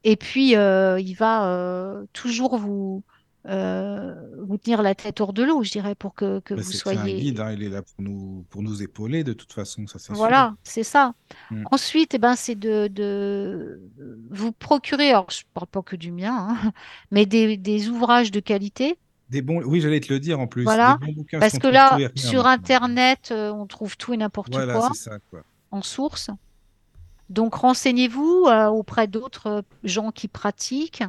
Et 0.04 0.16
puis, 0.16 0.56
euh, 0.56 0.98
il 1.00 1.14
va 1.14 1.46
euh, 1.46 2.06
toujours 2.12 2.56
vous, 2.56 3.02
euh, 3.46 4.14
vous 4.46 4.58
tenir 4.58 4.82
la 4.82 4.94
tête 4.94 5.20
hors 5.20 5.32
de 5.32 5.42
l'eau, 5.42 5.62
je 5.62 5.70
dirais, 5.70 5.94
pour 5.94 6.14
que, 6.14 6.40
que 6.40 6.54
Bah, 6.54 6.62
vous 6.62 6.72
c'est 6.72 6.78
c'est 6.84 6.96
un 6.96 7.04
soyez. 7.04 7.14
guide, 7.14 7.40
hein, 7.40 7.52
il 7.52 7.62
est 7.62 7.68
là 7.70 7.82
pour 7.82 8.02
nous, 8.02 8.44
pour 8.50 8.62
nous 8.62 8.82
épauler 8.82 9.24
de 9.24 9.32
toute 9.32 9.52
façon, 9.52 9.86
ça 9.86 9.98
c'est 9.98 10.14
sûr. 10.14 10.14
Voilà, 10.14 10.54
c'est 10.62 10.82
ça. 10.84 11.14
Mm. 11.50 11.64
Ensuite, 11.70 12.14
eh 12.14 12.18
ben, 12.18 12.36
c'est 12.36 12.54
de, 12.54 12.88
de 12.88 13.80
vous 14.30 14.52
procurer, 14.52 15.10
alors 15.10 15.30
je 15.30 15.42
parle 15.54 15.68
pas 15.68 15.82
que 15.82 15.96
du 15.96 16.12
mien, 16.12 16.48
hein, 16.62 16.72
mais 17.10 17.24
des, 17.26 17.56
des 17.56 17.88
ouvrages 17.88 18.30
de 18.30 18.40
qualité. 18.40 18.98
Des 19.30 19.42
bons, 19.42 19.62
oui, 19.64 19.80
j'allais 19.80 20.00
te 20.00 20.12
le 20.12 20.18
dire 20.20 20.40
en 20.40 20.46
plus, 20.48 20.62
des 20.62 20.64
Voilà, 20.64 20.98
bons 21.00 21.24
parce 21.38 21.58
que 21.58 21.68
là, 21.68 21.96
sur. 22.16 22.46
Internet, 22.46 23.28
euh, 23.30 23.52
on 23.52 23.66
trouve 23.66 23.96
tout 23.96 24.12
et 24.12 24.16
n'importe 24.16 24.52
Voilà, 24.52 24.74
quoi 24.74 24.90
c'est 24.92 25.04
ça, 25.10 25.18
quoi. 25.30 25.44
en 25.70 25.82
source. 25.82 26.30
Donc, 27.28 27.54
renseignez-vous 27.54 28.46
euh, 28.48 28.66
auprès 28.66 29.06
d'autres 29.06 29.62
gens 29.84 30.10
qui 30.10 30.26
pratiquent 30.26 31.04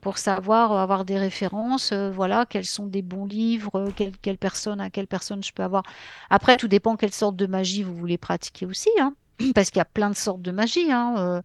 pour 0.00 0.18
savoir 0.18 0.72
euh, 0.72 0.78
avoir 0.78 1.04
des 1.04 1.18
références. 1.18 1.92
euh, 1.92 2.10
voilà, 2.10 2.46
quels 2.46 2.66
sont 2.66 2.86
des 2.86 3.02
bons 3.02 3.26
livres, 3.26 3.70
euh, 3.76 3.90
quelle, 4.22 4.38
personne, 4.38 4.80
à 4.80 4.90
quelle 4.90 5.06
personne 5.06 5.42
je 5.42 5.52
peux 5.52 5.62
avoir. 5.62 5.82
Après, 6.30 6.56
tout 6.56 6.68
dépend 6.68 6.96
quelle 6.96 7.12
sorte 7.12 7.36
de 7.36 7.46
magie 7.46 7.82
vous 7.82 7.94
voulez 7.94 8.18
pratiquer 8.18 8.66
aussi, 8.66 8.90
hein, 9.00 9.14
parce 9.54 9.70
qu'il 9.70 9.78
y 9.78 9.82
a 9.82 9.84
plein 9.86 10.10
de 10.10 10.16
sortes 10.16 10.42
de 10.42 10.50
magie. 10.52 10.90
Hein, 10.92 11.42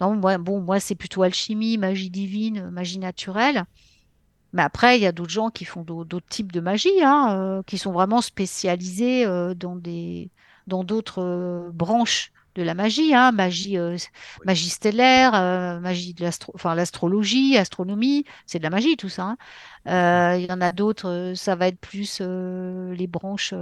moi, 0.00 0.80
c'est 0.80 0.94
plutôt 0.94 1.22
alchimie, 1.22 1.78
magie 1.78 2.10
divine, 2.10 2.70
magie 2.70 2.98
naturelle. 2.98 3.64
Mais 4.52 4.62
après, 4.62 4.98
il 4.98 5.02
y 5.02 5.06
a 5.06 5.12
d'autres 5.12 5.30
gens 5.30 5.50
qui 5.50 5.64
font 5.64 5.82
d'au- 5.82 6.04
d'autres 6.04 6.26
types 6.28 6.52
de 6.52 6.60
magie, 6.60 7.02
hein, 7.02 7.62
qui 7.66 7.78
sont 7.78 7.92
vraiment 7.92 8.20
spécialisés 8.20 9.24
dans 10.66 10.84
d'autres 10.84 11.70
branches 11.72 12.32
de 12.54 12.62
la 12.62 12.74
magie, 12.74 13.14
hein, 13.14 13.32
magie, 13.32 13.78
euh, 13.78 13.96
magie 14.44 14.68
stellaire, 14.70 15.34
euh, 15.34 15.80
magie 15.80 16.14
de 16.14 16.22
l'astro, 16.24 16.52
enfin 16.54 16.74
l'astrologie, 16.74 17.56
astronomie, 17.56 18.24
c'est 18.46 18.58
de 18.58 18.64
la 18.64 18.70
magie 18.70 18.96
tout 18.96 19.08
ça. 19.08 19.24
hein. 19.24 19.36
Euh, 20.34 20.38
Il 20.38 20.46
y 20.48 20.52
en 20.52 20.60
a 20.60 20.72
d'autres, 20.72 21.32
ça 21.36 21.54
va 21.56 21.68
être 21.68 21.80
plus 21.80 22.20
les 22.20 23.06
branches 23.06 23.54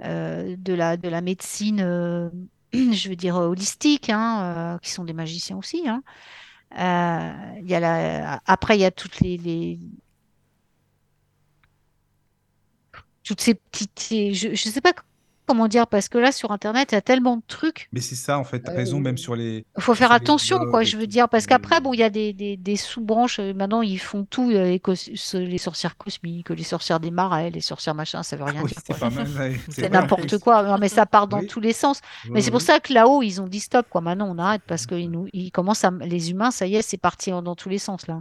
de 0.00 0.72
la, 0.74 0.96
de 0.96 1.08
la 1.08 1.20
médecine, 1.20 1.80
je 2.72 3.08
veux 3.08 3.16
dire 3.16 3.36
holistique, 3.36 4.10
hein, 4.10 4.78
qui 4.82 4.90
sont 4.90 5.04
des 5.04 5.12
magiciens 5.12 5.56
aussi. 5.56 5.82
il 6.74 7.66
y 7.70 7.74
a 7.74 7.80
la... 7.80 8.40
Après, 8.46 8.76
il 8.76 8.80
y 8.80 8.84
a 8.84 8.90
toutes 8.90 9.20
les, 9.20 9.36
les, 9.38 9.78
toutes 13.22 13.40
ces 13.40 13.54
petites. 13.54 14.34
Je 14.34 14.48
ne 14.50 14.54
sais 14.56 14.80
pas 14.80 14.92
comment 15.48 15.66
dire, 15.66 15.88
parce 15.88 16.08
que 16.08 16.18
là, 16.18 16.30
sur 16.30 16.52
Internet, 16.52 16.92
il 16.92 16.94
y 16.94 16.98
a 16.98 17.00
tellement 17.02 17.38
de 17.38 17.42
trucs. 17.48 17.88
Mais 17.92 18.00
c'est 18.00 18.14
ça, 18.14 18.38
en 18.38 18.44
fait, 18.44 18.60
t'as 18.60 18.72
raison, 18.72 19.00
même 19.00 19.18
sur 19.18 19.34
les, 19.34 19.64
Il 19.76 19.82
faut 19.82 19.94
faire 19.94 20.12
attention, 20.12 20.58
quoi, 20.70 20.84
je 20.84 20.96
veux 20.96 21.06
dire, 21.08 21.28
parce 21.28 21.46
qu'après, 21.46 21.80
bon, 21.80 21.92
il 21.94 21.98
y 21.98 22.02
a 22.04 22.10
des, 22.10 22.32
des, 22.32 22.56
des 22.56 22.76
sous-branches. 22.76 23.40
euh, 23.40 23.52
Maintenant, 23.54 23.82
ils 23.82 23.98
font 23.98 24.24
tout, 24.24 24.50
euh, 24.52 24.78
les, 25.34 25.58
sorcières 25.58 25.96
cosmiques, 25.96 26.50
les 26.50 26.62
sorcières 26.62 27.00
des 27.00 27.10
marais, 27.10 27.50
les 27.50 27.60
sorcières 27.62 27.94
machin, 27.96 28.22
ça 28.22 28.36
veut 28.36 28.44
rien 28.44 28.62
Oui, 28.62 28.68
dire, 28.70 28.78
c'est 28.86 28.96
quoi. 28.98 29.08
pas 29.08 29.14
mal, 29.14 29.26
ouais, 29.38 29.58
C'est 29.70 29.82
c'est 29.82 29.88
vrai 29.88 29.98
en 29.98 30.00
n'importe 30.02 30.38
quoi. 30.38 30.62
Non, 30.62 30.78
mais 30.78 30.88
ça 30.88 31.06
part 31.06 31.26
dans 31.26 31.40
Oui, 31.40 31.46
tous 31.46 31.60
les 31.60 31.72
sens. 31.72 32.00
oui, 32.26 32.30
Mais 32.34 32.42
c'est 32.42 32.50
pour 32.52 32.60
ça 32.62 32.78
que 32.78 32.92
là-haut, 32.92 33.22
ils 33.22 33.40
ont 33.40 33.46
dit 33.48 33.60
stop, 33.60 33.86
quoi. 33.88 34.00
Maintenant, 34.02 34.28
on 34.30 34.38
arrête 34.38 34.62
parce 34.66 34.86
qu'ils 34.86 35.10
nous, 35.10 35.26
ils 35.32 35.50
commencent 35.50 35.84
à, 35.84 35.90
les 35.90 36.30
humains, 36.30 36.50
ça 36.50 36.66
y 36.66 36.76
est, 36.76 36.82
c'est 36.82 36.98
parti 36.98 37.30
dans 37.30 37.54
tous 37.56 37.68
les 37.70 37.78
sens, 37.78 38.06
là. 38.06 38.20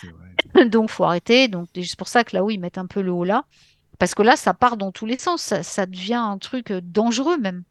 C'est 0.00 0.08
vrai. 0.54 0.68
Donc, 0.68 0.90
faut 0.90 1.04
arrêter. 1.04 1.48
Donc, 1.48 1.68
c'est 1.74 1.96
pour 1.96 2.08
ça 2.08 2.24
que 2.24 2.36
là-haut, 2.36 2.50
ils 2.50 2.58
mettent 2.58 2.78
un 2.78 2.86
peu 2.86 3.00
le 3.02 3.12
haut 3.12 3.24
là. 3.24 3.44
Parce 4.02 4.16
que 4.16 4.22
là, 4.22 4.34
ça 4.34 4.52
part 4.52 4.76
dans 4.76 4.90
tous 4.90 5.06
les 5.06 5.16
sens. 5.16 5.42
Ça, 5.42 5.62
ça 5.62 5.86
devient 5.86 6.14
un 6.14 6.36
truc 6.36 6.72
euh, 6.72 6.80
dangereux, 6.82 7.38
même. 7.38 7.62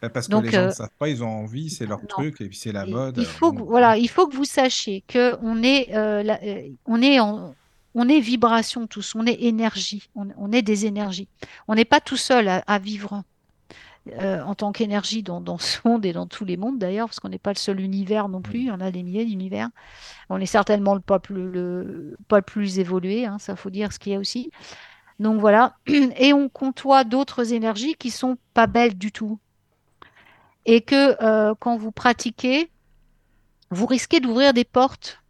Bah, 0.00 0.10
Parce 0.10 0.28
que 0.28 0.30
Donc, 0.30 0.44
les 0.44 0.52
gens 0.52 0.60
ne 0.60 0.66
euh, 0.66 0.70
savent 0.70 0.90
pas, 0.96 1.08
ils 1.08 1.24
ont 1.24 1.28
envie, 1.28 1.70
c'est 1.70 1.86
leur 1.86 1.98
non. 1.98 2.06
truc, 2.06 2.40
et 2.40 2.46
puis 2.46 2.56
c'est 2.56 2.70
la 2.70 2.86
mode. 2.86 3.18
il 3.18 3.24
faut 3.24 3.52
que, 3.52 3.62
voilà, 3.62 3.96
il 3.96 4.08
faut 4.08 4.28
que 4.28 4.36
vous 4.36 4.44
sachiez 4.44 5.02
que 5.08 5.36
on 5.42 5.60
est, 5.64 5.92
euh, 5.92 6.22
la- 6.22 6.40
euh, 6.44 6.68
on 6.86 7.02
est 7.02 7.18
en, 7.18 7.52
on 7.96 8.08
est 8.08 8.20
vibration 8.20 8.86
tous, 8.86 9.16
on 9.16 9.26
est 9.26 9.42
énergie, 9.42 10.08
on, 10.14 10.28
on 10.36 10.52
est 10.52 10.62
des 10.62 10.86
énergies. 10.86 11.26
On 11.66 11.74
n'est 11.74 11.84
pas 11.84 11.98
tout 11.98 12.16
seul 12.16 12.46
à, 12.46 12.58
à 12.68 12.78
vivre 12.78 13.24
en 14.20 14.54
tant 14.54 14.72
qu'énergie 14.72 15.22
dans, 15.22 15.42
dans 15.42 15.58
ce 15.58 15.80
monde 15.84 16.06
et 16.06 16.14
dans 16.14 16.26
tous 16.26 16.46
les 16.46 16.56
mondes 16.56 16.78
d'ailleurs, 16.78 17.08
parce 17.08 17.20
qu'on 17.20 17.28
n'est 17.28 17.38
pas 17.38 17.52
le 17.52 17.58
seul 17.58 17.78
univers 17.78 18.30
non 18.30 18.40
plus, 18.40 18.60
il 18.60 18.64
y 18.66 18.70
en 18.70 18.80
a 18.80 18.90
des 18.90 19.02
milliers 19.02 19.26
d'univers. 19.26 19.68
On 20.30 20.40
est 20.40 20.46
certainement 20.46 20.94
le 20.94 21.00
pas 21.00 21.18
plus, 21.18 21.50
le, 21.50 22.16
pas 22.26 22.36
le 22.38 22.42
plus 22.42 22.78
évolué, 22.78 23.26
hein, 23.26 23.38
ça 23.38 23.54
faut 23.54 23.68
dire 23.68 23.92
ce 23.92 23.98
qu'il 23.98 24.12
y 24.12 24.14
a 24.14 24.18
aussi. 24.18 24.50
Donc 25.18 25.40
voilà, 25.40 25.76
et 25.86 26.32
on 26.32 26.48
côtoie 26.48 27.04
d'autres 27.04 27.52
énergies 27.52 27.94
qui 27.94 28.10
sont 28.10 28.38
pas 28.54 28.66
belles 28.66 28.96
du 28.96 29.12
tout. 29.12 29.38
Et 30.64 30.80
que 30.80 31.22
euh, 31.22 31.54
quand 31.58 31.76
vous 31.76 31.92
pratiquez, 31.92 32.70
vous 33.70 33.86
risquez 33.86 34.20
d'ouvrir 34.20 34.52
des 34.52 34.64
portes, 34.64 35.22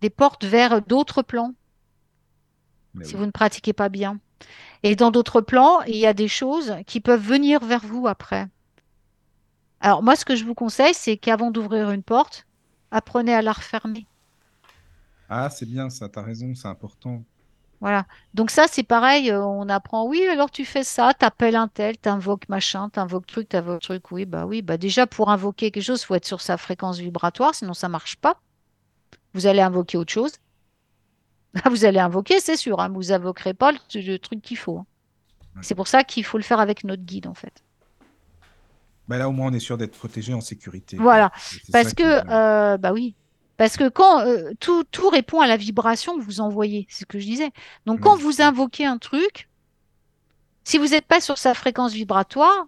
des 0.00 0.10
portes 0.10 0.44
vers 0.44 0.80
d'autres 0.82 1.22
plans, 1.22 1.54
mais 2.94 3.04
si 3.04 3.14
oui. 3.14 3.20
vous 3.20 3.26
ne 3.26 3.30
pratiquez 3.30 3.72
pas 3.72 3.88
bien. 3.88 4.18
Et 4.82 4.96
dans 4.96 5.10
d'autres 5.10 5.40
plans, 5.40 5.80
il 5.82 5.96
y 5.96 6.06
a 6.06 6.14
des 6.14 6.28
choses 6.28 6.74
qui 6.86 7.00
peuvent 7.00 7.22
venir 7.22 7.64
vers 7.64 7.84
vous 7.84 8.06
après. 8.06 8.48
Alors 9.80 10.02
moi, 10.02 10.16
ce 10.16 10.24
que 10.24 10.36
je 10.36 10.44
vous 10.44 10.54
conseille, 10.54 10.94
c'est 10.94 11.16
qu'avant 11.16 11.50
d'ouvrir 11.50 11.90
une 11.90 12.02
porte, 12.02 12.46
apprenez 12.90 13.34
à 13.34 13.42
la 13.42 13.52
refermer. 13.52 14.06
Ah, 15.28 15.50
c'est 15.50 15.66
bien 15.66 15.90
ça, 15.90 16.08
t'as 16.08 16.22
raison, 16.22 16.54
c'est 16.54 16.68
important. 16.68 17.24
Voilà. 17.82 18.06
Donc 18.32 18.50
ça, 18.50 18.64
c'est 18.70 18.84
pareil, 18.84 19.30
euh, 19.30 19.44
on 19.44 19.68
apprend, 19.68 20.06
oui, 20.06 20.24
alors 20.28 20.50
tu 20.50 20.64
fais 20.64 20.84
ça, 20.84 21.12
t'appelles 21.14 21.56
un 21.56 21.68
tel, 21.68 21.98
t'invoques 21.98 22.48
machin, 22.48 22.88
t'invoques 22.88 23.26
truc, 23.26 23.48
t'invoques 23.50 23.82
truc, 23.82 24.10
oui, 24.12 24.24
bah 24.24 24.46
oui, 24.46 24.62
bah 24.62 24.78
déjà 24.78 25.06
pour 25.06 25.30
invoquer 25.30 25.70
quelque 25.72 25.82
chose, 25.84 26.02
faut 26.04 26.14
être 26.14 26.24
sur 26.24 26.40
sa 26.40 26.56
fréquence 26.56 26.98
vibratoire, 26.98 27.54
sinon 27.54 27.74
ça 27.74 27.88
marche 27.90 28.16
pas. 28.16 28.40
Vous 29.34 29.46
allez 29.46 29.60
invoquer 29.60 29.98
autre 29.98 30.12
chose. 30.12 30.32
Vous 31.70 31.84
allez 31.84 31.98
invoquer, 31.98 32.40
c'est 32.40 32.56
sûr, 32.56 32.80
hein, 32.80 32.88
vous 32.88 33.12
invoquerez 33.12 33.52
pas 33.52 33.72
le, 33.72 33.78
le 33.94 34.16
truc 34.18 34.40
qu'il 34.40 34.56
faut. 34.56 34.78
hein. 34.78 34.86
C'est 35.60 35.74
pour 35.74 35.86
ça 35.86 36.02
qu'il 36.02 36.24
faut 36.24 36.38
le 36.38 36.44
faire 36.44 36.60
avec 36.60 36.84
notre 36.84 37.02
guide, 37.02 37.26
en 37.26 37.34
fait. 37.34 37.62
Bah 39.08 39.18
là, 39.18 39.28
au 39.28 39.32
moins, 39.32 39.48
on 39.48 39.52
est 39.52 39.58
sûr 39.60 39.76
d'être 39.76 39.98
protégé 39.98 40.32
en 40.32 40.40
sécurité. 40.40 40.96
Voilà. 40.96 41.30
Parce 41.72 41.92
que, 41.92 42.02
euh, 42.30 42.78
bah 42.78 42.92
oui, 42.92 43.14
parce 43.62 43.76
que 43.76 43.88
quand 43.88 44.20
euh, 44.20 44.52
tout, 44.60 44.84
tout 44.84 45.08
répond 45.08 45.40
à 45.40 45.46
la 45.46 45.56
vibration 45.56 46.16
que 46.18 46.22
vous 46.24 46.40
envoyez, 46.40 46.86
c'est 46.90 47.00
ce 47.00 47.06
que 47.06 47.18
je 47.20 47.26
disais. 47.26 47.50
Donc 47.86 48.00
quand 48.00 48.16
Oui, 48.16 48.22
vous 48.22 48.42
invoquez 48.42 48.84
un 48.86 48.98
truc, 48.98 49.48
Si 50.64 50.78
vous 50.78 50.88
n'êtes 50.88 51.06
pas 51.06 51.20
sur 51.20 51.38
sa 51.38 51.54
fréquence 51.54 51.92
vibratoire, 51.92 52.66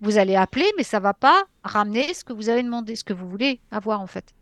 vous 0.00 0.18
allez 0.18 0.36
appeler, 0.36 0.70
mais 0.76 0.82
ça 0.84 1.00
va 1.00 1.14
pas 1.14 1.44
ramener 1.62 2.14
ce 2.14 2.24
que 2.24 2.32
vous 2.32 2.48
avez 2.48 2.62
demandé, 2.62 2.96
ce 2.96 3.04
que 3.04 3.12
vous 3.12 3.28
voulez 3.28 3.60
avoir 3.70 4.00
en 4.00 4.06
fait. 4.06 4.34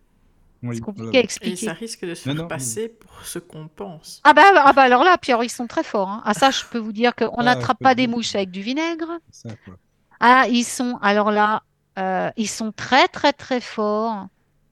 Oui, 0.62 0.76
C'est 0.76 0.80
compliqué 0.82 1.18
à. 1.18 1.20
Et 1.20 1.24
expliquer. 1.24 1.66
ça 1.66 1.72
risque 1.72 2.04
de 2.04 2.14
se 2.14 2.28
Non, 2.28 2.34
faire 2.34 2.42
non, 2.44 2.48
passer 2.48 2.88
pour 2.88 3.24
ce 3.24 3.38
qu'on 3.40 3.68
pense. 3.68 4.24
Ah 4.24 4.32
bah, 4.34 4.42
ah 4.56 4.72
bah 4.72 4.82
alors 4.82 5.04
là, 5.04 5.18
Pierre, 5.18 5.42
ils 5.44 5.50
sont 5.50 5.66
très 5.66 5.84
forts. 5.84 6.08
hein. 6.10 6.22
Ah 6.24 6.34
ça, 6.34 6.50
je 6.50 6.64
peux 6.70 6.78
vous 6.78 6.92
dire 6.92 7.14
qu'on 7.14 7.42
Ah, 7.44 7.44
n'attrape 7.44 7.80
pas 7.80 7.94
des 7.94 8.06
dire. 8.06 8.16
mouches 8.16 8.34
avec 8.34 8.50
du 8.50 8.60
vinaigre. 8.62 9.18
C'est 9.30 9.48
ça, 9.48 9.56
quoi. 9.64 9.78
Ah, 10.20 10.46
ils 10.48 10.64
sont, 10.64 10.98
alors 11.02 11.30
là, 11.30 11.62
euh, 11.98 12.30
ils 12.36 12.48
sont 12.48 12.72
très 12.72 13.08
très 13.08 13.32
très 13.32 13.60
forts 13.60 14.26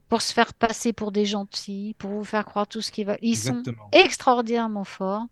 pour 0.09 0.23
se 0.23 0.33
faire 0.33 0.55
passer 0.55 0.93
pour 0.93 1.11
des 1.12 1.24
gentils, 1.27 1.95
pour 1.99 2.11
vous 2.11 2.24
faire 2.24 2.45
croire 2.45 2.66
tout 2.66 2.81
ce 2.81 2.91
qu'ils 2.93 3.07
veulent. 3.07 3.19
Ils 3.23 3.37
sont 3.37 3.62
extraordinairement 3.93 4.85
forts 4.85 5.24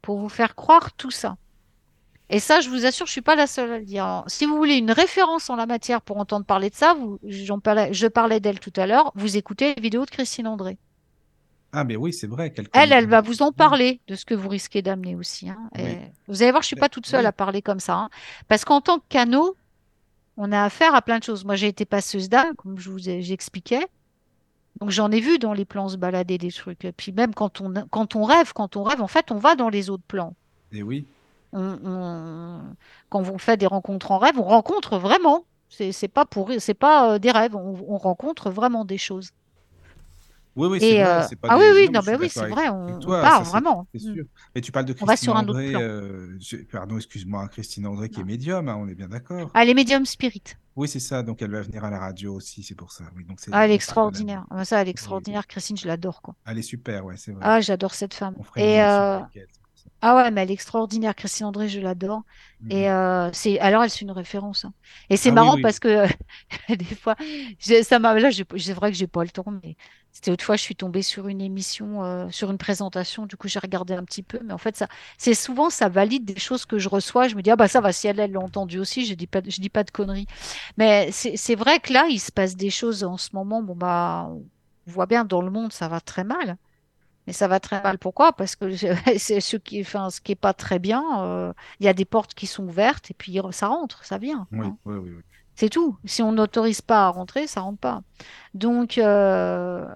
pour 0.00 0.18
vous 0.18 0.28
faire 0.28 0.54
croire 0.54 0.92
tout 0.94 1.10
ça. 1.10 1.36
Et 2.30 2.38
ça, 2.38 2.60
je 2.60 2.70
vous 2.70 2.86
assure, 2.86 3.06
je 3.06 3.12
suis 3.12 3.20
pas 3.20 3.34
la 3.36 3.46
seule 3.46 3.70
à 3.72 3.78
le 3.78 3.84
dire. 3.84 4.04
Alors, 4.04 4.24
si 4.26 4.46
vous 4.46 4.56
voulez 4.56 4.76
une 4.76 4.90
référence 4.90 5.50
en 5.50 5.56
la 5.56 5.66
matière 5.66 6.00
pour 6.00 6.16
entendre 6.16 6.46
parler 6.46 6.70
de 6.70 6.74
ça, 6.74 6.94
vous, 6.94 7.18
j'en 7.24 7.58
parlais, 7.60 7.92
je 7.92 8.06
parlais 8.06 8.40
d'elle 8.40 8.58
tout 8.58 8.72
à 8.76 8.86
l'heure, 8.86 9.12
vous 9.16 9.36
écoutez 9.36 9.74
les 9.74 9.82
vidéos 9.82 10.04
de 10.06 10.10
Christine 10.10 10.46
André. 10.46 10.78
Ah, 11.74 11.84
mais 11.84 11.96
oui, 11.96 12.12
c'est 12.12 12.26
vrai 12.26 12.52
Elle, 12.74 12.92
elle 12.92 13.06
va 13.08 13.20
vous 13.22 13.42
en 13.42 13.50
parler 13.52 14.00
de 14.06 14.14
ce 14.14 14.24
que 14.24 14.34
vous 14.34 14.48
risquez 14.48 14.82
d'amener 14.82 15.14
aussi. 15.16 15.48
hein. 15.50 15.58
Oui. 15.76 15.82
Et 15.82 15.98
vous 16.28 16.42
allez 16.42 16.50
voir, 16.52 16.62
je 16.62 16.68
suis 16.68 16.76
Ben, 16.76 16.80
pas 16.80 16.88
toute 16.88 17.06
seule 17.06 17.20
oui. 17.22 17.26
à 17.26 17.32
parler 17.32 17.60
comme 17.62 17.80
ça. 17.80 17.94
hein. 17.96 18.10
Parce 18.48 18.64
qu'en 18.64 18.80
tant 18.80 18.98
que 18.98 19.04
canot, 19.08 19.56
on 20.36 20.52
a 20.52 20.62
affaire 20.64 20.94
à 20.94 21.02
plein 21.02 21.18
de 21.18 21.24
choses. 21.24 21.44
Moi, 21.44 21.56
j'ai 21.56 21.68
été 21.68 21.84
passeuse 21.84 22.28
d'âme, 22.28 22.54
comme 22.56 22.78
je 22.78 22.90
vous 22.90 23.08
ai- 23.08 23.22
j'expliquais. 23.22 23.86
Donc, 24.80 24.90
j'en 24.90 25.10
ai 25.10 25.20
vu 25.20 25.38
dans 25.38 25.52
les 25.52 25.64
plans 25.64 25.88
se 25.88 25.96
balader 25.96 26.38
des 26.38 26.50
trucs. 26.50 26.84
Et 26.84 26.92
puis, 26.92 27.12
même 27.12 27.34
quand 27.34 27.60
on, 27.60 27.72
quand 27.90 28.16
on 28.16 28.24
rêve, 28.24 28.52
quand 28.54 28.76
on 28.76 28.82
rêve, 28.82 29.02
en 29.02 29.06
fait, 29.06 29.30
on 29.30 29.36
va 29.38 29.54
dans 29.54 29.68
les 29.68 29.90
autres 29.90 30.02
plans. 30.08 30.34
Et 30.72 30.82
oui. 30.82 31.06
On- 31.52 31.78
on- 31.84 32.60
Quand 33.10 33.28
on 33.28 33.38
fait 33.38 33.56
des 33.58 33.66
rencontres 33.66 34.10
en 34.10 34.18
rêve, 34.18 34.38
on 34.38 34.44
rencontre 34.44 34.98
vraiment. 34.98 35.44
C'est 35.68 36.08
pas 36.08 36.24
pour, 36.26 36.50
c'est 36.58 36.74
pas 36.74 37.14
euh, 37.14 37.18
des 37.18 37.30
rêves. 37.30 37.54
On, 37.56 37.76
on 37.88 37.96
rencontre 37.98 38.50
vraiment 38.50 38.84
des 38.84 38.98
choses. 38.98 39.30
Oui, 40.54 40.68
oui, 40.68 40.80
c'est 40.80 40.88
Et 40.90 41.02
vrai. 41.02 41.04
euh, 41.04 41.36
pas 41.40 41.48
ah 41.50 41.58
des- 41.58 41.64
oui, 41.64 41.70
oui, 41.74 41.88
non, 41.90 42.02
suis 42.02 42.10
oui, 42.16 42.28
c'est 42.28 42.46
vrai. 42.48 42.68
On, 42.68 43.00
ça, 43.00 43.40
vraiment. 43.40 43.86
C'est 43.94 44.02
Mm. 44.08 44.14
sûr. 44.14 44.24
Mais 44.54 44.60
tu 44.60 44.72
parles 44.72 44.84
de 44.86 44.94
On 45.00 45.06
va 45.06 45.12
Christine 45.14 45.26
sur 45.26 45.36
un 45.36 45.48
autre 45.48 45.50
André. 45.50 45.74
euh, 45.74 46.36
je- 46.40 46.56
Pardon, 46.70 46.96
excuse-moi, 46.96 47.48
Christine 47.48 47.86
André 47.86 48.08
qui 48.10 48.20
est 48.20 48.22
Non. 48.22 48.26
médium, 48.26 48.68
hein, 48.68 48.76
on 48.78 48.86
est 48.88 48.94
bien 48.94 49.08
d'accord. 49.08 49.50
Ah, 49.54 49.64
les 49.64 49.74
médiums 49.74 50.04
spirit. 50.06 50.42
Oui, 50.76 50.88
c'est 50.88 51.00
ça. 51.00 51.22
Donc, 51.22 51.42
elle 51.42 51.50
va 51.50 51.60
venir 51.62 51.84
à 51.84 51.90
la 51.90 51.98
radio 51.98 52.34
aussi, 52.34 52.62
c'est 52.62 52.74
pour 52.74 52.92
ça. 52.92 53.04
Oui, 53.16 53.24
donc. 53.24 53.38
Ah, 53.50 53.64
elle 53.64 53.70
est 53.70 53.74
extraordinaire. 53.74 54.44
Ah, 54.50 54.64
Ça, 54.64 54.80
elle 54.80 54.88
est 54.88 54.90
extraordinaire. 54.90 55.46
Christine, 55.46 55.76
je 55.76 55.86
l'adore, 55.86 56.22
quoi. 56.22 56.34
Elle 56.46 56.58
est 56.58 56.62
super, 56.62 57.04
ouais, 57.04 57.16
c'est 57.16 57.32
vrai. 57.32 57.40
Ah, 57.44 57.60
j'adore 57.60 57.94
cette 57.94 58.14
femme. 58.14 58.34
Et 58.56 58.82
euh, 58.82 59.20
elle, 59.34 59.46
ah 60.00 60.16
ouais, 60.16 60.30
mais 60.30 60.42
elle 60.42 60.50
est 60.50 60.54
extraordinaire. 60.54 61.14
Christine 61.14 61.46
André, 61.46 61.68
je 61.68 61.80
l'adore. 61.80 62.22
Et 62.70 62.90
euh, 62.90 63.30
c'est 63.32 63.58
alors 63.60 63.82
elle 63.84 63.90
c'est 63.90 64.00
une 64.02 64.10
référence. 64.12 64.64
hein. 64.64 64.72
Et 65.10 65.16
c'est 65.16 65.30
Ah 65.30 65.32
marrant 65.32 65.54
oui. 65.56 65.62
parce 65.62 65.78
que 65.78 66.06
des 66.76 66.84
fois, 66.96 67.16
ça 67.82 67.98
m'a 67.98 68.18
là, 68.18 68.30
c'est 68.32 68.72
vrai 68.72 68.90
que 68.92 68.96
j'ai 68.96 69.06
pas 69.06 69.22
le 69.24 69.30
temps, 69.30 69.44
mais 69.62 69.76
c'était 70.12 70.30
l'autre 70.30 70.44
fois, 70.44 70.56
je 70.56 70.62
suis 70.62 70.76
tombée 70.76 71.02
sur 71.02 71.28
une 71.28 71.40
émission, 71.40 72.04
euh, 72.04 72.28
sur 72.30 72.50
une 72.50 72.58
présentation. 72.58 73.26
Du 73.26 73.36
coup, 73.36 73.48
j'ai 73.48 73.58
regardé 73.58 73.94
un 73.94 74.04
petit 74.04 74.22
peu, 74.22 74.40
mais 74.44 74.52
en 74.52 74.58
fait, 74.58 74.76
ça, 74.76 74.86
c'est 75.18 75.34
souvent 75.34 75.70
ça 75.70 75.88
valide 75.88 76.24
des 76.26 76.38
choses 76.38 76.66
que 76.66 76.78
je 76.78 76.88
reçois. 76.88 77.28
Je 77.28 77.34
me 77.36 77.42
dis 77.42 77.50
ah 77.50 77.56
bah 77.56 77.68
ça 77.68 77.80
va, 77.80 77.92
si 77.92 78.06
elle 78.08 78.20
elle 78.20 78.32
l'a 78.32 78.40
entendu 78.40 78.78
aussi, 78.78 79.06
je 79.06 79.14
dis 79.14 79.26
pas, 79.26 79.40
je 79.46 79.60
dis 79.60 79.70
pas 79.70 79.84
de 79.84 79.90
conneries. 79.90 80.26
Mais 80.76 81.10
c'est 81.12 81.54
vrai 81.56 81.80
que 81.80 81.92
là, 81.92 82.06
il 82.10 82.20
se 82.20 82.32
passe 82.32 82.56
des 82.56 82.70
choses 82.70 83.04
en 83.04 83.16
ce 83.18 83.30
moment. 83.34 83.62
Bon 83.62 83.74
bah, 83.76 84.28
on 84.30 84.44
voit 84.90 85.06
bien 85.06 85.24
dans 85.24 85.42
le 85.42 85.50
monde, 85.50 85.72
ça 85.72 85.88
va 85.88 86.00
très 86.00 86.24
mal. 86.24 86.56
Mais 87.26 87.32
ça 87.32 87.48
va 87.48 87.60
très 87.60 87.80
mal. 87.82 87.98
Pourquoi? 87.98 88.32
Parce 88.32 88.56
que 88.56 88.74
c'est 89.18 89.40
ce 89.40 89.56
qui, 89.56 89.80
enfin, 89.82 90.10
ce 90.10 90.20
qui 90.20 90.32
est 90.32 90.36
pas 90.36 90.54
très 90.54 90.78
bien. 90.78 91.02
euh, 91.24 91.52
Il 91.80 91.86
y 91.86 91.88
a 91.88 91.94
des 91.94 92.04
portes 92.04 92.34
qui 92.34 92.46
sont 92.46 92.66
ouvertes 92.66 93.10
et 93.10 93.14
puis 93.14 93.38
ça 93.52 93.68
rentre, 93.68 94.04
ça 94.04 94.18
vient. 94.18 94.48
Oui, 94.52 94.66
hein. 94.66 94.78
oui, 94.84 94.96
oui, 94.96 95.10
oui. 95.16 95.22
C'est 95.54 95.68
tout. 95.68 95.96
Si 96.04 96.22
on 96.22 96.32
n'autorise 96.32 96.80
pas 96.80 97.06
à 97.06 97.08
rentrer, 97.10 97.46
ça 97.46 97.60
rentre 97.60 97.78
pas. 97.78 98.02
Donc, 98.54 98.98
euh, 98.98 99.86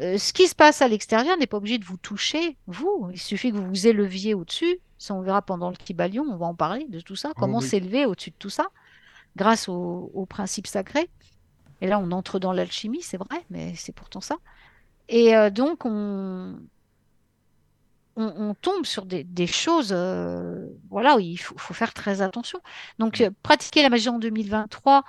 euh, 0.00 0.18
ce 0.18 0.32
qui 0.32 0.48
se 0.48 0.54
passe 0.54 0.82
à 0.82 0.88
l'extérieur 0.88 1.36
n'est 1.38 1.46
pas 1.46 1.56
obligé 1.56 1.78
de 1.78 1.84
vous 1.84 1.96
toucher, 1.96 2.56
vous. 2.66 3.08
Il 3.12 3.20
suffit 3.20 3.52
que 3.52 3.56
vous 3.56 3.66
vous 3.66 3.86
éleviez 3.86 4.34
au-dessus. 4.34 4.78
Ça, 4.98 5.14
on 5.14 5.22
verra 5.22 5.42
pendant 5.42 5.70
le 5.70 5.76
Kibalion, 5.76 6.24
on 6.28 6.36
va 6.36 6.46
en 6.46 6.54
parler 6.54 6.86
de 6.88 7.00
tout 7.00 7.16
ça. 7.16 7.30
Oh 7.30 7.38
Comment 7.38 7.58
oui. 7.58 7.66
s'élever 7.66 8.06
au-dessus 8.06 8.30
de 8.30 8.36
tout 8.38 8.50
ça 8.50 8.68
grâce 9.36 9.68
au, 9.68 10.10
au 10.14 10.26
principe 10.26 10.66
sacré. 10.66 11.08
Et 11.80 11.86
là, 11.86 11.98
on 11.98 12.10
entre 12.10 12.38
dans 12.38 12.52
l'alchimie, 12.52 13.02
c'est 13.02 13.18
vrai, 13.18 13.44
mais 13.50 13.74
c'est 13.76 13.92
pourtant 13.92 14.22
ça. 14.22 14.36
Et 15.08 15.36
euh, 15.36 15.50
donc, 15.50 15.84
on, 15.84 16.56
on, 18.16 18.48
on 18.50 18.54
tombe 18.54 18.84
sur 18.86 19.04
des, 19.04 19.24
des 19.24 19.46
choses, 19.46 19.90
euh, 19.92 20.66
voilà, 20.90 21.16
où 21.16 21.20
il 21.20 21.36
faut, 21.36 21.56
faut 21.58 21.74
faire 21.74 21.92
très 21.92 22.22
attention. 22.22 22.60
Donc, 22.98 23.20
euh, 23.20 23.30
pratiquer 23.42 23.82
la 23.82 23.90
magie 23.90 24.08
en 24.08 24.18
2023, 24.18 25.04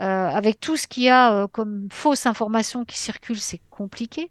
euh, 0.00 0.02
avec 0.02 0.58
tout 0.58 0.76
ce 0.76 0.86
qu'il 0.86 1.04
y 1.04 1.10
a 1.10 1.46
comme 1.48 1.88
fausse 1.90 2.26
information 2.26 2.84
qui 2.84 2.96
circule, 2.98 3.38
c'est 3.38 3.60
compliqué. 3.70 4.30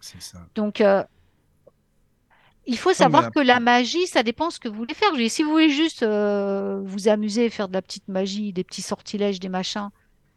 C'est 0.00 0.22
ça. 0.22 0.38
Donc, 0.54 0.82
il 2.66 2.78
faut 2.78 2.92
savoir 2.92 3.32
que 3.32 3.40
la 3.40 3.58
magie, 3.58 4.06
ça 4.06 4.22
dépend 4.22 4.50
ce 4.50 4.60
que 4.60 4.68
vous 4.68 4.76
voulez 4.76 4.94
faire. 4.94 5.10
Si 5.28 5.42
vous 5.42 5.50
voulez 5.50 5.70
juste 5.70 6.04
vous 6.04 7.08
amuser, 7.08 7.50
faire 7.50 7.68
de 7.68 7.72
la 7.72 7.82
petite 7.82 8.06
magie, 8.06 8.52
des 8.52 8.62
petits 8.62 8.82
sortilèges, 8.82 9.40
des 9.40 9.48
machins, 9.48 9.88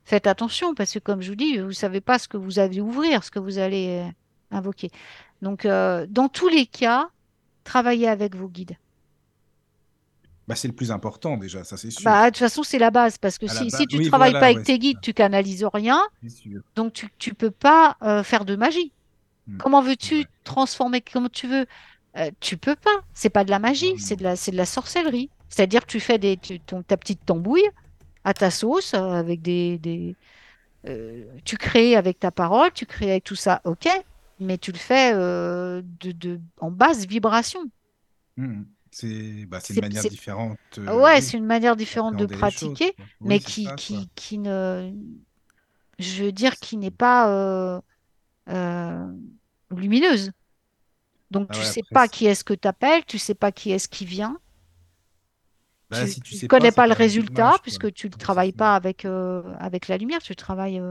faites 0.06 0.26
attention 0.26 0.74
parce 0.74 0.94
que, 0.94 1.00
comme 1.00 1.22
je 1.22 1.30
vous 1.30 1.36
dis, 1.36 1.58
vous 1.60 1.74
savez 1.74 2.02
pas 2.02 2.18
ce 2.18 2.28
que 2.28 2.38
vous 2.38 2.58
allez 2.58 2.80
ouvrir, 2.80 3.24
ce 3.24 3.30
que 3.30 3.40
vous 3.40 3.60
allez 3.60 4.10
invoquer. 4.50 4.90
Donc, 5.42 5.66
euh, 5.66 6.06
dans 6.10 6.30
tous 6.30 6.48
les 6.50 6.66
cas, 6.66 7.10
travaillez 7.64 8.08
avec 8.08 8.36
vos 8.36 8.48
guides. 8.48 8.78
Bah, 10.48 10.56
c'est 10.56 10.68
le 10.68 10.74
plus 10.74 10.92
important 10.92 11.38
déjà, 11.38 11.64
ça 11.64 11.78
c'est 11.78 11.92
sûr. 11.92 12.04
Bah, 12.04 12.26
de 12.26 12.30
toute 12.30 12.40
façon, 12.40 12.64
c'est 12.64 12.80
la 12.80 12.92
base 12.92 13.18
parce 13.18 13.38
que 13.38 13.48
si, 13.48 13.66
base- 13.70 13.78
si 13.78 13.88
tu 13.88 13.98
oui, 13.98 14.10
travailles 14.10 14.32
voilà, 14.32 14.40
pas 14.40 14.46
avec 14.48 14.58
ouais, 14.58 14.64
tes 14.64 14.80
guides, 14.80 14.98
ça. 14.98 15.02
tu 15.02 15.14
canalises 15.14 15.66
rien, 15.72 16.02
sûr. 16.28 16.62
donc 16.76 16.94
tu, 16.94 17.08
tu 17.20 17.34
peux 17.34 17.52
pas 17.52 17.96
euh, 18.02 18.24
faire 18.24 18.44
de 18.44 18.56
magie. 18.56 18.92
Hmm. 19.48 19.58
Comment 19.58 19.82
veux-tu 19.82 20.20
Ouais. 20.20 20.26
transformer 20.44 21.02
comme 21.02 21.30
tu 21.30 21.48
veux? 21.48 21.66
Euh, 22.18 22.32
tu 22.40 22.58
peux 22.58 22.76
pas. 22.76 23.02
C'est 23.14 23.30
pas 23.30 23.44
de 23.46 23.52
la 23.52 23.60
magie, 23.60 23.98
c'est 23.98 24.16
de 24.18 24.24
la, 24.24 24.36
de 24.36 24.56
la 24.56 24.66
sorcellerie. 24.66 25.30
C'est-à-dire 25.50 25.82
que 25.86 25.92
tu 25.92 26.00
fais 26.00 26.18
des, 26.18 26.38
tu- 26.38 26.60
ton- 26.60 26.84
ta 26.84 26.98
petite 26.98 27.26
tambouille 27.26 27.68
à 28.24 28.34
ta 28.34 28.52
sauce 28.52 28.94
euh, 28.94 29.00
avec 29.12 29.42
des, 29.42 29.78
des 29.80 30.16
euh, 30.88 31.26
tu 31.46 31.58
crées 31.58 31.96
avec 31.96 32.20
ta 32.20 32.32
parole, 32.32 32.72
tu 32.74 32.86
crées 32.86 33.12
avec 33.12 33.24
tout 33.24 33.36
ça, 33.36 33.62
ok, 33.66 33.88
mais 34.42 34.58
tu 34.58 34.72
le 34.72 34.78
fais 34.78 35.14
euh, 35.16 35.82
de, 36.02 36.12
de, 36.12 36.42
en 36.60 36.72
basse 36.72 37.06
vibration. 37.06 37.62
Mhm. 38.38 38.68
C'est 38.92 39.46
bah, 39.46 39.60
c'est 39.62 39.74
une 39.74 39.80
manière 39.80 40.06
différente. 40.06 40.80
euh, 40.80 41.02
ouais, 41.02 41.22
oui, 41.22 41.22
c'est 41.22 41.38
une 41.38 41.46
manière 41.46 41.76
différente 41.76 42.16
de 42.18 42.26
choses, 42.50 42.80
pratiquer. 42.80 42.96
Oui, 43.22 43.30
mais 43.30 43.40
qui, 43.40 43.64
ça, 43.64 43.76
qui, 43.76 44.08
quoi. 44.08 44.10
qui 44.16 44.38
ne, 44.38 44.92
je 46.00 46.24
veux 46.26 46.32
dire, 46.32 46.56
qui 46.58 46.78
n'est 46.78 46.92
pas 46.92 47.82
euh, 48.50 49.14
lumineuse. 49.72 50.32
Donc 51.32 51.50
Ah 51.50 51.58
tu 51.58 51.64
ouais, 51.64 51.66
sais 51.66 51.82
après, 51.82 51.84
pas 51.94 52.08
qui 52.08 52.28
est-ce 52.28 52.44
que 52.44 52.54
tu 52.54 52.68
appelles, 52.68 53.06
tu 53.06 53.18
sais 53.18 53.34
pas 53.36 53.52
qui 53.52 53.72
est-ce 53.72 53.88
qui 53.90 54.06
vient, 54.06 54.40
Bah, 55.90 56.06
tu, 56.06 56.08
si 56.08 56.22
tu 56.22 56.34
tu 56.34 56.36
sais 56.36 56.48
connais 56.48 56.72
pas 56.72 56.88
le 56.88 56.94
résultat 56.94 57.60
puisque 57.62 57.92
tu 57.94 58.08
ne 58.08 58.14
travailles 58.14 58.54
pas 58.54 58.76
avec, 58.76 59.06
avec 59.06 59.88
la 59.88 59.98
lumière, 59.98 60.22
tu 60.22 60.36
travailles 60.36 60.82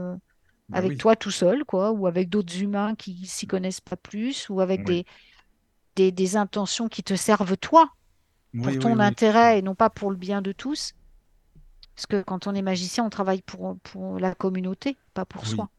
Bah 0.71 0.81
avec 0.81 0.97
oui. 0.97 0.97
toi 0.97 1.15
tout 1.15 1.31
seul, 1.31 1.65
quoi, 1.65 1.91
ou 1.91 2.07
avec 2.07 2.29
d'autres 2.29 2.61
humains 2.61 2.95
qui 2.95 3.25
s'y 3.27 3.47
connaissent 3.47 3.81
pas 3.81 3.97
plus, 3.97 4.49
ou 4.49 4.61
avec 4.61 4.83
Oui. 4.83 4.85
des, 4.85 5.05
des, 5.95 6.11
des 6.11 6.37
intentions 6.37 6.89
qui 6.89 7.03
te 7.03 7.15
servent 7.15 7.57
toi, 7.57 7.91
pour 8.61 8.77
Oui, 8.77 8.77
ton 8.77 8.99
oui. 8.99 8.99
intérêt 8.99 9.59
et 9.59 9.61
non 9.63 9.75
pas 9.75 9.89
pour 9.91 10.11
le 10.11 10.17
bien 10.17 10.41
de 10.43 10.51
tous. 10.53 10.93
Parce 11.95 12.05
que 12.07 12.21
quand 12.21 12.47
on 12.47 12.53
est 12.55 12.61
magicien, 12.61 13.05
on 13.05 13.09
travaille 13.09 13.41
pour, 13.43 13.77
pour 13.79 14.19
la 14.19 14.35
communauté, 14.35 14.97
pas 15.13 15.25
pour 15.25 15.45
Oui, 15.45 15.47
soi. 15.47 15.69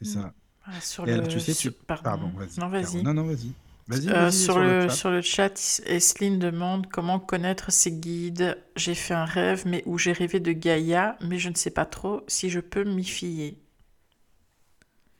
c'est 0.00 0.06
ça. 0.08 0.34
Ah, 0.64 0.80
sur 0.80 1.06
Et 1.06 1.12
le... 1.12 1.12
alors, 1.12 1.28
tu 1.28 1.40
sais, 1.40 1.54
tu... 1.54 1.70
sur- 1.70 1.74
Pardon. 1.86 2.02
Pardon, 2.02 2.30
vas-y. 2.36 2.60
Non, 2.60 2.68
Caro. 2.76 3.00
vas-y. 3.00 3.02
Non, 3.02 3.14
non, 3.14 3.24
vas-y. 3.26 3.54
Vas-y, 3.88 4.10
Euh, 4.10 4.30
vas-y, 4.30 4.50
sur, 4.50 4.60
le, 4.60 4.88
chat. 4.88 4.90
sur 4.90 5.10
le 5.10 5.22
chat, 5.22 5.82
Esline 5.86 6.38
demande 6.38 6.88
comment 6.90 7.20
connaître 7.20 7.72
ses 7.72 7.92
guides. 7.92 8.58
J'ai 8.76 8.94
fait 8.94 9.14
un 9.14 9.24
rêve 9.26 9.64
mais 9.66 9.82
où 9.86 9.98
j'ai 9.98 10.12
rêvé 10.12 10.40
de 10.40 10.52
Gaïa, 10.52 11.16
mais 11.22 11.38
je 11.38 11.50
ne 11.50 11.54
sais 11.56 11.70
pas 11.72 11.86
trop 11.86 12.22
si 12.28 12.50
je 12.50 12.60
peux 12.60 12.84
m'y 12.84 13.04
fier. 13.04 13.58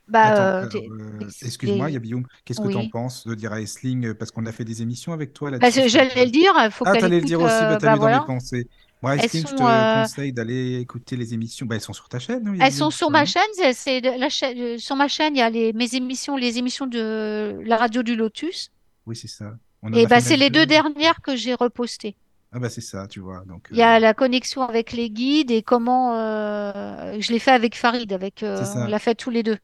Bah, 0.09 0.21
Attends, 0.23 0.53
euh, 0.65 0.69
euh, 0.87 1.21
euh, 1.23 1.31
excuse-moi, 1.43 1.91
Yabioum, 1.91 2.27
qu'est-ce 2.45 2.61
que 2.61 2.69
tu 2.69 2.77
en 2.77 2.81
Oui. 2.81 2.89
penses 2.89 3.27
de 3.27 3.35
dire 3.35 3.53
à 3.53 3.61
Esling, 3.61 4.07
euh, 4.07 4.15
parce 4.15 4.31
qu'on 4.31 4.47
a 4.47 4.53
fait 4.53 4.65
des 4.65 4.83
émissions 4.83 5.13
avec 5.13 5.33
toi 5.33 5.51
Bah, 5.61 5.71
là-dessus 5.71 5.83
je- 5.85 5.89
sur 5.89 5.89
j'allais 5.89 6.25
le 6.25 6.31
dire, 6.31 6.53
il 6.65 6.71
faut 6.71 6.85
Ah, 6.87 6.97
t'allais 6.97 7.21
le 7.21 7.27
dire 7.27 7.41
aussi, 7.41 7.67
bah, 7.67 7.77
t'as 7.77 7.87
bah 7.87 7.95
lu 7.95 7.99
dans 7.99 8.09
mes 8.09 8.21
pensées. 8.21 8.69
Moi, 9.03 9.15
Elles 9.17 9.27
Esling, 9.27 9.47
je 9.47 9.55
te 9.55 9.63
euh, 9.63 9.85
conseille 9.87 10.33
d'aller 10.33 10.79
écouter 10.81 11.17
les 11.17 11.35
émissions. 11.35 11.67
Bah, 11.67 11.77
elles 11.77 11.81
sont 11.81 11.93
sur 11.93 12.09
ta 12.09 12.19
chaîne, 12.19 12.43
non, 12.45 12.53
Elles 12.59 12.59
Yabioum, 12.59 12.79
sont 12.79 12.91
sur 12.91 13.11
ma 13.11 13.25
chaîne, 13.25 13.43
c'est 13.75 14.01
la 14.01 14.29
chaîne, 14.29 14.79
sur 14.79 14.97
ma 14.97 15.09
chaîne, 15.09 15.37
il 15.37 15.39
y 15.39 15.43
a 15.43 15.51
les, 15.51 15.73
mes 15.73 15.95
émissions, 15.95 16.37
les 16.37 16.59
émissions 16.59 16.87
de 16.87 17.59
la 17.65 17.77
radio 17.77 18.03
du 18.03 18.17
Lotus. 18.17 18.71
Oui, 19.07 19.17
c'est 19.17 19.29
ça. 19.29 19.57
On 19.83 19.93
Et 19.93 20.07
bah, 20.07 20.21
c'est 20.21 20.37
les 20.37 20.51
deux 20.51 20.67
dernières 20.67 21.21
que 21.23 21.37
j'ai 21.37 21.55
repostées. 21.55 22.17
Ah, 22.53 22.59
bah, 22.59 22.71
c'est 22.71 22.81
ça, 22.81 23.07
tu 23.07 23.21
vois. 23.21 23.45
Donc, 23.45 23.69
Il 23.71 23.77
y 23.77 23.83
a 23.83 24.01
la 24.01 24.15
connexion 24.15 24.63
avec 24.63 24.93
les 24.93 25.11
guides 25.11 25.51
et 25.51 25.63
comment 25.63 26.17
euh, 26.17 27.17
je 27.21 27.33
l'ai 27.33 27.39
fait 27.39 27.51
avec 27.51 27.77
Farid, 27.77 28.13
avec, 28.13 28.43
euh, 28.43 28.65
on 28.77 28.87
l'a 28.87 28.99
fait 28.99 29.15
tous 29.15 29.31
les 29.31 29.43
deux. 29.43 29.59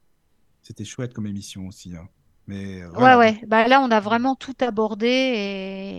C'était 0.64 0.84
chouette 0.84 1.14
comme 1.14 1.26
émission 1.28 1.68
aussi. 1.68 1.94
hein. 1.96 2.08
Mais 2.48 2.82
euh, 2.82 2.90
Ouais, 2.96 3.16
ouais. 3.16 3.40
Bah, 3.48 3.66
là, 3.66 3.80
on 3.80 3.90
a 3.90 3.98
vraiment 3.98 4.36
tout 4.36 4.54
abordé 4.60 5.06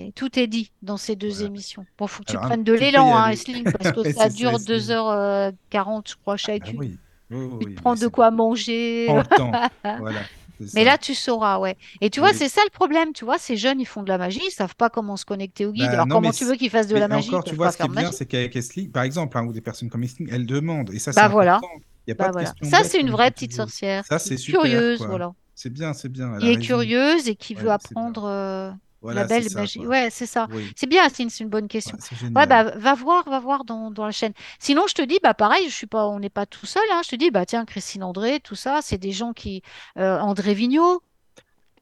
et 0.08 0.14
tout 0.16 0.40
est 0.40 0.48
dit 0.48 0.72
dans 0.82 0.96
ces 0.96 1.18
deux 1.18 1.42
Voilà. 1.42 1.44
émissions. 1.44 1.86
Bon, 1.98 2.08
faut 2.08 2.24
que 2.24 2.30
tu 2.30 2.38
Alors, 2.38 2.46
prennes 2.48 2.64
de 2.64 2.72
l'élan, 2.74 3.18
hein, 3.18 3.30
Esling, 3.32 3.68
parce 3.70 3.92
que 3.92 4.04
ça 4.06 4.30
dure 4.30 4.60
Esling. 4.60 4.60
2h40, 4.60 6.10
je 6.10 6.16
crois, 6.16 6.38
Ah 6.62 6.70
chacune. 6.70 6.76
oui. 6.76 7.00
Oui, 7.30 7.38
oui, 7.38 7.58
Tu 7.60 7.68
oui, 7.68 7.76
te 7.76 7.82
prends 7.82 7.96
de 7.96 8.08
quoi 8.08 8.32
manger. 8.32 9.24
Voilà. 9.98 10.30
Mais 10.74 10.84
là, 10.84 10.98
tu 10.98 11.16
sauras, 11.16 11.60
ouais. 11.60 11.78
Et 12.02 12.10
tu 12.10 12.20
vois, 12.20 12.32
Oui. 12.32 12.38
c'est 12.38 12.50
ça 12.50 12.62
le 12.66 12.70
problème, 12.72 13.14
tu 13.14 13.26
vois, 13.26 13.38
ces 13.38 13.58
jeunes, 13.58 13.80
ils 13.80 13.86
font 13.86 14.04
de 14.04 14.10
la 14.10 14.18
magie, 14.18 14.42
ils 14.46 14.52
savent 14.52 14.76
pas 14.76 14.90
comment 14.90 15.18
se 15.18 15.26
connecter 15.26 15.66
au 15.66 15.72
guide. 15.72 15.94
Bah, 15.94 15.94
Alors, 15.94 16.08
non, 16.08 16.16
comment 16.16 16.32
tu 16.34 16.46
veux 16.46 16.56
qu'ils 16.56 16.70
fassent 16.70 16.88
de 16.88 16.96
Mais 16.96 17.00
la 17.00 17.08
magie? 17.08 17.30
Encore, 17.30 17.44
tu 17.44 17.56
vois, 17.56 17.70
ce 17.70 17.78
qui 17.78 17.86
est 17.86 17.90
bien, 17.90 18.12
c'est 18.12 18.26
qu'avec 18.26 18.56
Esli, 18.56 18.90
par 18.90 19.04
exemple, 19.04 19.38
hein, 19.38 19.46
ou 19.46 19.54
des 19.54 19.62
personnes 19.62 19.90
comme 19.90 20.04
Esli, 20.04 20.28
elles 20.30 20.46
demandent. 20.46 20.92
Et 20.94 21.00
ça, 21.00 21.14
c'est 21.14 21.20
Bah 21.22 21.28
voilà. 21.30 21.56
important. 21.58 21.68
A 22.12 22.16
Bah 22.16 22.28
de 22.28 22.34
voilà. 22.34 22.54
Ça, 22.62 22.84
c'est 22.84 23.00
une 23.00 23.12
vraie 23.12 23.32
petite 23.32 23.54
sorcière. 23.54 24.06
Ça, 24.06 24.20
c'est 24.20 24.38
super, 24.38 24.62
curieuse, 24.62 25.00
voilà. 25.06 25.34
C'est 25.56 25.70
bien, 25.72 25.94
c'est 25.94 26.10
bien. 26.10 26.34
Elle 26.36 26.42
Qui 26.42 26.48
est 26.52 26.60
curieuse 26.60 27.28
et 27.30 27.36
qui 27.36 27.56
veut 27.56 27.68
Ouais, 27.68 27.74
apprendre 27.74 28.26
euh, 28.26 28.72
Voilà, 29.02 29.22
la 29.22 29.28
belle 29.28 29.50
ça, 29.50 29.60
magie. 29.60 29.80
quoi. 29.80 29.88
Ouais, 29.88 30.10
c'est 30.12 30.26
ça. 30.26 30.48
Oui, 30.52 30.72
C'est 30.76 30.88
bien, 30.88 31.08
c'est 31.10 31.24
une, 31.24 31.30
c'est 31.30 31.44
une 31.44 31.50
bonne 31.50 31.68
question. 31.68 31.98
Ouais, 32.36 32.46
bah, 32.48 32.64
va 32.78 32.94
voir, 32.96 33.30
va 33.30 33.40
voir 33.40 33.64
dans, 33.64 33.90
dans 33.92 34.06
la 34.06 34.12
chaîne. 34.12 34.34
Sinon, 34.60 34.84
je 34.88 34.94
te 34.96 35.02
dis, 35.02 35.18
bah, 35.24 35.34
pareil, 35.34 35.70
je 35.70 35.74
suis 35.76 35.88
pas, 35.88 36.08
on 36.08 36.20
n'est 36.20 36.30
pas 36.30 36.46
tout 36.46 36.66
seul, 36.66 36.84
hein. 36.92 37.02
Je 37.04 37.10
te 37.10 37.16
dis, 37.16 37.32
bah, 37.32 37.46
tiens, 37.46 37.66
Christine 37.66 38.04
André, 38.04 38.40
tout 38.42 38.56
ça, 38.56 38.80
c'est 38.82 38.98
des 38.98 39.12
gens 39.12 39.32
qui, 39.34 39.62
euh, 39.98 40.20
André 40.20 40.54
Vigneault, 40.54 41.02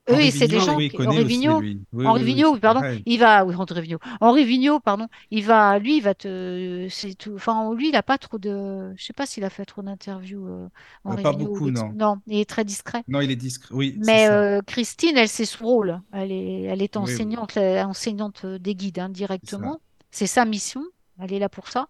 eux, 0.09 0.13
Henri 0.13 0.31
c'est 0.31 0.47
des 0.47 0.59
gens 0.59 0.75
oui, 0.75 0.89
qui, 0.89 1.01
Henri 1.01 1.23
Vigneault. 1.23 1.59
Oui, 1.59 2.05
Henri 2.05 2.23
Vigneault, 2.23 2.57
pardon, 2.57 2.81
il 3.05 3.19
va, 3.19 3.45
oui, 3.45 3.55
André 3.55 3.81
Vigneault, 3.81 3.99
Henri 4.19 4.43
Vigneault, 4.43 4.79
pardon, 4.79 5.07
il 5.31 5.43
va, 5.45 5.79
lui, 5.79 5.97
il 5.97 6.03
va 6.03 6.13
te, 6.13 6.87
c'est 6.89 7.15
tout, 7.15 7.33
enfin, 7.35 7.73
lui, 7.73 7.89
il 7.89 7.95
a 7.95 8.03
pas 8.03 8.17
trop 8.17 8.37
de, 8.37 8.93
je 8.97 9.03
sais 9.03 9.13
pas 9.13 9.25
s'il 9.25 9.43
a 9.45 9.49
fait 9.49 9.65
trop 9.65 9.81
d'interviews, 9.81 10.45
euh, 10.45 10.67
Henri 11.05 11.23
pas 11.23 11.31
Vigneault, 11.31 11.53
beaucoup, 11.53 11.71
non. 11.71 11.93
non, 11.95 12.17
il 12.27 12.39
est 12.39 12.49
très 12.49 12.65
discret. 12.65 13.03
Non, 13.07 13.21
il 13.21 13.31
est 13.31 13.37
discret. 13.37 13.73
Oui, 13.73 13.97
Mais 14.05 14.29
euh, 14.29 14.61
Christine, 14.65 15.15
elle, 15.15 15.29
c'est 15.29 15.45
son 15.45 15.65
rôle. 15.65 16.01
Elle 16.11 16.31
est, 16.31 16.63
elle 16.63 16.81
est 16.81 16.97
enseignante, 16.97 17.57
enseignante 17.57 18.41
euh, 18.45 18.59
des 18.59 18.75
guides 18.75 18.99
hein, 18.99 19.09
directement. 19.09 19.79
C'est 20.11 20.27
sa 20.27 20.45
mission. 20.45 20.83
Elle 21.19 21.33
est 21.33 21.39
là 21.39 21.49
pour 21.49 21.69
ça. 21.69 21.87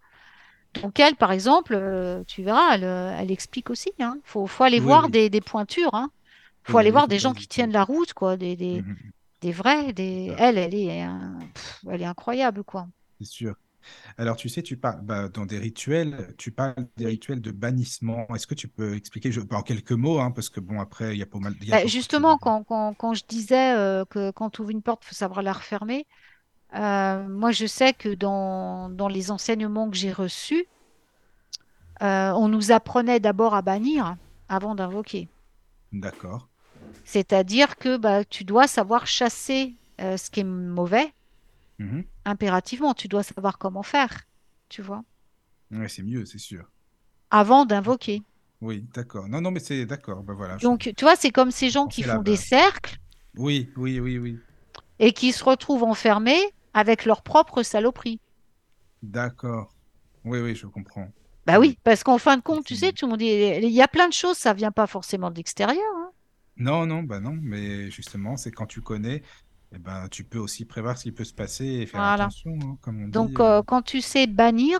Donc 0.81 0.99
elle, 0.99 1.15
par 1.15 1.31
exemple, 1.31 1.75
euh, 1.75 2.23
tu 2.25 2.43
verras, 2.43 2.75
elle, 2.75 2.83
elle 2.83 3.31
explique 3.31 3.69
aussi. 3.69 3.91
Il 3.99 4.05
faut, 4.23 4.47
faut 4.47 4.63
aller 4.63 4.79
voir 4.79 5.09
des 5.09 5.29
pointures. 5.41 5.93
Hein. 5.93 6.09
Faut 6.63 6.77
aller 6.77 6.91
aller, 6.91 6.91
voir 6.91 7.07
faut 7.07 7.09
des 7.09 7.19
gens 7.19 7.33
qui 7.33 7.47
hésiter. 7.47 7.47
tiennent 7.47 7.71
la 7.71 7.83
route, 7.83 8.13
quoi. 8.13 8.37
Des, 8.37 8.55
des, 8.55 8.85
des 9.41 9.51
vrais. 9.53 9.93
Des... 9.93 10.35
Elle, 10.37 10.57
elle 10.57 10.75
est, 10.75 11.01
un- 11.03 11.49
pff, 11.53 11.85
elle 11.91 12.01
est 12.03 12.05
incroyable, 12.05 12.63
quoi. 12.65 12.87
c'est 13.19 13.25
sûr. 13.27 13.55
Alors, 14.17 14.37
tu 14.37 14.49
sais, 14.49 14.63
tu 14.63 14.77
parles 14.77 15.01
bah, 15.03 15.29
dans 15.29 15.45
des 15.45 15.59
rituels, 15.59 16.35
tu 16.37 16.51
parles 16.51 16.87
des 16.97 17.07
rituels 17.07 17.41
de 17.41 17.51
bannissement. 17.51 18.27
Est-ce 18.35 18.47
que 18.47 18.55
tu 18.55 18.67
peux 18.69 18.95
expliquer 18.95 19.31
je- 19.31 19.41
en 19.51 19.63
quelques 19.63 19.91
mots, 19.93 20.19
hein, 20.19 20.31
parce 20.31 20.49
que 20.49 20.59
bon, 20.61 20.79
après, 20.81 21.15
il 21.15 21.19
y 21.19 21.23
a 21.23 21.27
pas 21.27 21.39
mal, 21.39 21.53
a 21.53 21.57
Bah, 21.67 21.85
justement, 21.85 22.37
quand, 22.37 22.63
quand, 22.63 22.93
quand 22.93 23.13
je 23.13 23.23
disais 23.27 23.73
euh, 23.75 24.05
que 24.05 24.31
quand 24.31 24.49
tu 24.51 24.61
ouvres 24.61 24.69
une 24.71 24.81
porte, 24.81 25.03
il 25.05 25.07
faut 25.09 25.15
savoir 25.15 25.41
la 25.41 25.53
refermer, 25.53 26.05
euh, 26.75 27.27
moi, 27.29 27.51
je 27.51 27.65
sais 27.67 27.93
que 27.93 28.09
dans, 28.15 28.89
dans 28.89 29.07
les 29.09 29.31
enseignements 29.31 29.89
que 29.89 29.97
j'ai 29.97 30.11
reçus, 30.13 30.67
euh, 32.01 32.31
on 32.33 32.47
nous 32.49 32.71
apprenait 32.71 33.19
d'abord 33.19 33.55
à 33.55 33.61
bannir 33.61 34.15
avant 34.49 34.75
d'invoquer. 34.75 35.27
D'accord. 35.93 36.49
C'est-à-dire 37.05 37.77
que 37.77 37.97
bah, 37.97 38.23
tu 38.25 38.43
dois 38.43 38.67
savoir 38.67 39.07
chasser 39.07 39.75
euh, 40.01 40.17
ce 40.17 40.29
qui 40.29 40.41
est 40.41 40.43
mauvais 40.45 41.13
Mhm. 41.79 42.03
impérativement. 42.25 42.93
Tu 42.93 43.07
dois 43.07 43.23
savoir 43.23 43.57
comment 43.57 43.83
faire, 43.83 44.21
tu 44.69 44.81
vois, 44.81 45.03
Ouais, 45.71 45.89
c'est 45.89 46.03
mieux, 46.03 46.25
c'est 46.25 46.37
sûr. 46.37 46.65
avant 47.31 47.65
d'invoquer. 47.65 48.21
Oui, 48.61 48.85
d'accord. 48.93 49.27
Non, 49.27 49.41
non, 49.41 49.51
mais 49.51 49.59
c'est 49.59 49.85
d'accord. 49.85 50.23
Ben 50.23 50.33
voilà, 50.33 50.57
je 50.57 50.63
Donc, 50.65 50.91
tu 50.95 51.03
vois, 51.03 51.15
c'est 51.15 51.31
comme 51.31 51.51
ces 51.51 51.69
gens 51.69 51.85
on 51.85 51.87
qui 51.87 52.03
font 52.03 52.21
des 52.21 52.37
cercles 52.37 52.97
Oui, 53.35 53.69
oui, 53.75 53.99
oui, 53.99 54.17
oui. 54.19 54.39
et 54.99 55.11
qui 55.13 55.31
se 55.33 55.43
retrouvent 55.43 55.83
enfermés 55.83 56.39
avec 56.73 57.05
leur 57.05 57.23
propre 57.23 57.63
saloperie. 57.63 58.19
D'accord. 59.01 59.73
Oui, 60.23 60.39
oui, 60.39 60.55
je 60.55 60.65
comprends. 60.67 61.09
Bah 61.45 61.59
Oui, 61.59 61.77
parce 61.83 62.03
qu'en 62.05 62.17
fin 62.17 62.37
de 62.37 62.41
compte, 62.41 62.63
tu 62.65 62.75
sais, 62.75 62.93
tout 62.93 63.05
le 63.05 63.09
monde 63.11 63.19
dit, 63.19 63.25
il 63.27 63.69
y 63.69 63.81
a 63.81 63.87
plein 63.89 64.07
de 64.07 64.13
choses, 64.13 64.37
ça 64.37 64.53
vient 64.53 64.71
pas 64.71 64.87
forcément 64.87 65.29
de 65.29 65.35
l'extérieur. 65.35 65.83
hein. 65.97 66.11
Non, 66.57 66.85
non, 66.85 67.03
bah 67.03 67.19
non, 67.19 67.33
mais 67.41 67.89
justement, 67.91 68.37
c'est 68.37 68.51
quand 68.51 68.67
tu 68.67 68.81
connais, 68.81 69.23
eh 69.71 69.79
ben, 69.79 70.07
tu 70.09 70.23
peux 70.23 70.37
aussi 70.39 70.65
prévoir 70.65 70.97
ce 70.97 71.03
qui 71.03 71.11
peut 71.11 71.23
se 71.23 71.33
passer 71.33 71.65
et 71.65 71.85
faire 71.87 72.05
Voilà. 72.05 72.31
attention, 72.31 72.51
hein, 72.71 72.77
comme 72.81 73.01
on 73.01 73.07
dit. 73.07 73.13
Donc, 73.13 73.39
euh. 73.39 73.41
euh, 73.41 73.63
quand 73.63 73.81
tu 73.83 74.01
sais 74.01 74.27
bannir, 74.27 74.79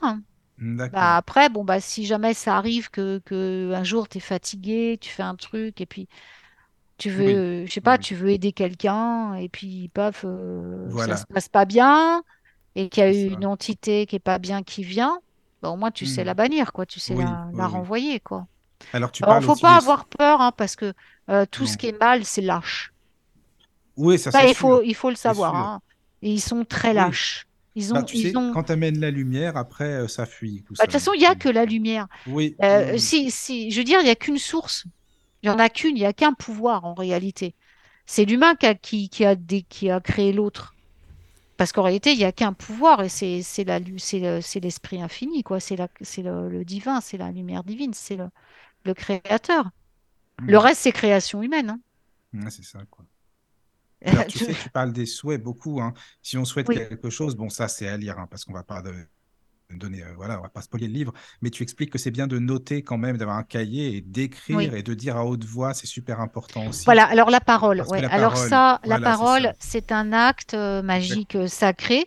bah 0.92 1.18
D'accord. 1.18 1.18
après, 1.18 1.50
bon, 1.50 1.66
bah, 1.66 1.82
si 1.82 2.06
jamais 2.06 2.34
ça 2.36 2.58
arrive 2.58 2.90
que, 2.92 3.20
que 3.26 3.74
un 3.74 3.84
jour 3.84 4.10
tu 4.10 4.18
es 4.20 4.22
fatigué, 4.22 4.98
tu 5.02 5.10
fais 5.12 5.24
un 5.24 5.36
truc 5.36 5.82
et 5.82 5.86
puis 5.88 6.10
tu 6.98 7.10
veux, 7.12 7.64
euh, 7.64 7.68
je 7.68 7.74
sais 7.74 7.82
oui, 7.82 7.82
pas, 7.82 7.98
oui. 7.98 8.00
tu 8.00 8.16
veux 8.16 8.30
aider 8.32 8.54
quelqu'un 8.54 9.36
et 9.36 9.50
puis 9.50 9.90
paf, 9.90 10.24
euh, 10.26 10.96
ça 10.98 11.16
Voilà, 11.16 11.18
se 11.18 11.26
passe 11.28 11.50
pas 11.50 11.66
bien 11.66 12.24
et 12.76 12.90
qu'il 12.90 13.04
y 13.04 13.08
a 13.08 13.12
c'est 13.12 13.14
eu 13.14 13.30
ça. 13.30 13.34
une 13.34 13.46
entité 13.48 14.06
qui 14.08 14.18
est 14.18 14.20
pas 14.20 14.40
bien 14.40 14.64
qui 14.64 14.84
vient, 14.84 15.20
bah, 15.62 15.70
au 15.72 15.78
moins 15.78 15.92
tu 15.92 16.06
sais 16.08 16.24
la 16.26 16.34
Hmm. 16.34 16.36
bannir, 16.36 16.74
quoi, 16.74 16.86
tu 16.86 17.00
sais 17.02 17.16
Oui, 17.16 17.26
la, 17.26 17.50
oui, 17.54 17.56
la 17.56 17.68
oui. 17.68 17.70
renvoyer, 17.70 18.20
quoi. 18.22 18.48
Alors, 18.92 19.12
tu 19.12 19.24
Alors, 19.24 19.44
parles 19.44 19.44
faut 19.44 19.56
pas 19.56 19.78
des... 19.78 19.78
avoir 19.78 20.06
peur, 20.08 20.42
hein, 20.42 20.52
parce 20.52 20.76
que 20.76 20.94
euh, 21.30 21.46
tout 21.48 21.66
ce 21.68 21.78
qui 21.78 21.88
est 21.88 22.00
mal, 22.00 22.26
c'est 22.26 22.42
lâche. 22.42 22.94
Oui, 23.96 24.18
ça, 24.20 24.32
Ça, 24.32 24.46
c'est 24.46 24.48
il 24.48 24.56
faut, 24.56 24.82
sûr, 24.82 24.84
il 24.84 24.96
faut 24.96 25.10
le 25.10 25.16
savoir, 25.16 25.56
sûr. 25.56 25.56
hein. 25.56 25.82
Et 26.22 26.32
ils 26.34 26.42
sont 26.42 26.66
très 26.66 26.94
lâches. 26.94 27.46
Ils 27.76 27.94
Bah, 27.94 28.04
ont, 28.04 28.04
tu 28.04 28.16
ils 28.16 28.18
sais, 28.18 28.38
ont. 28.38 28.52
quand 28.52 28.66
tu 28.66 28.72
amènes 28.74 29.00
la 29.00 29.10
lumière, 29.12 29.56
après, 29.58 29.86
euh, 30.04 30.08
ça 30.10 30.26
fuit, 30.26 30.64
Bah, 30.78 30.86
de 30.86 30.92
toute 30.92 30.94
façon, 30.94 31.14
il 31.14 31.20
n'y 31.20 31.26
a 31.26 31.36
que 31.36 31.50
la 31.50 31.66
lumière. 31.66 32.08
oui, 32.26 32.58
Euh, 32.64 32.98
oui, 32.98 32.98
si, 32.98 33.32
si, 33.32 33.72
je 33.72 33.80
veux 33.80 33.84
dire, 33.84 34.00
il 34.02 34.06
n'y 34.06 34.10
a 34.12 34.16
qu'une 34.16 34.38
source. 34.40 34.86
Il 35.44 35.50
n'y 35.50 35.56
en 35.56 35.60
a 35.60 35.70
qu'une, 35.70 35.98
il 35.98 36.02
n'y 36.02 36.06
a 36.06 36.14
qu'un 36.14 36.34
pouvoir 36.34 36.86
en 36.86 36.94
réalité. 36.96 37.56
C'est 38.08 38.26
l'humain 38.26 38.56
qui 38.56 38.68
a, 38.68 38.76
qui, 38.76 39.10
qui 39.10 39.26
a, 39.26 39.36
des- 39.36 39.64
qui 39.64 39.90
a 39.92 40.02
créé 40.02 40.34
l'autre. 40.34 40.78
Parce 41.58 41.72
qu'en 41.74 41.84
réalité, 41.84 42.14
il 42.14 42.18
n'y 42.20 42.26
a 42.26 42.32
qu'un 42.34 42.54
pouvoir 42.54 43.04
et 43.04 43.10
c'est 43.10 43.44
l'esprit 44.62 45.02
infini, 45.02 45.44
quoi. 45.44 45.60
C'est 45.60 45.78
le, 45.78 46.50
le 46.50 46.66
divin, 46.66 47.02
c'est 47.02 47.18
la 47.18 47.32
lumière 47.32 47.64
divine, 47.64 47.94
c'est 47.94 48.18
le, 48.18 48.30
le 48.86 48.94
créateur. 48.94 49.70
Le 50.48 50.58
Hmm. 50.58 50.60
reste, 50.60 50.82
c'est 50.84 50.92
création 50.94 51.44
humaine. 51.44 51.70
hein. 51.72 51.80
C'est 52.50 52.64
ça, 52.64 52.86
quoi. 52.90 53.06
Alors, 54.06 54.28
tu 54.28 54.38
sais, 54.40 54.56
tu 54.56 54.70
parles 54.70 54.92
des 54.94 55.06
souhaits 55.06 55.42
beaucoup, 55.42 55.82
hein. 55.82 55.94
Si 56.22 56.38
on 56.38 56.46
souhaite 56.46 56.70
Oui, 56.70 56.84
quelque 56.90 57.10
chose, 57.10 57.36
bon, 57.36 57.50
ça, 57.50 57.68
c'est 57.68 57.88
à 57.88 57.98
lire, 57.98 58.20
hein, 58.20 58.28
parce 58.30 58.44
qu'on 58.46 58.54
va 58.54 58.64
pas 58.64 58.82
de- 58.82 58.94
donner, 59.72 60.04
euh, 60.04 60.14
voilà, 60.16 60.40
on 60.40 60.44
va 60.44 60.50
pas 60.50 60.62
spoiler 60.62 60.88
le 60.88 60.94
livre, 60.94 61.14
mais 61.42 61.50
tu 61.52 61.64
expliques 61.64 61.92
que 61.92 61.98
c'est 62.00 62.12
bien 62.12 62.28
de 62.28 62.40
noter 62.40 62.84
quand 62.84 62.98
même, 63.00 63.18
d'avoir 63.18 63.38
un 63.38 63.44
cahier 63.44 63.96
et 63.98 64.02
d'écrire 64.02 64.74
oui. 64.74 64.76
et 64.76 64.84
de 64.84 64.94
dire 64.96 65.18
à 65.18 65.26
haute 65.26 65.46
voix, 65.46 65.74
c'est 65.76 65.88
super 65.88 66.22
important 66.22 66.68
aussi, 66.68 66.86
Voilà, 66.86 67.06
alors 67.06 67.30
la 67.30 67.40
parole, 67.42 67.82
ouais. 67.88 68.04
la 68.04 68.10
Alors 68.10 68.38
parole, 68.38 68.38
ça, 68.38 68.80
la 68.84 69.00
voilà, 69.00 69.00
parole, 69.00 69.54
c'est 69.60 69.92
un 69.92 70.12
acte 70.14 70.54
euh, 70.54 70.82
magique 70.82 71.36
euh, 71.36 71.48
sacré, 71.48 72.06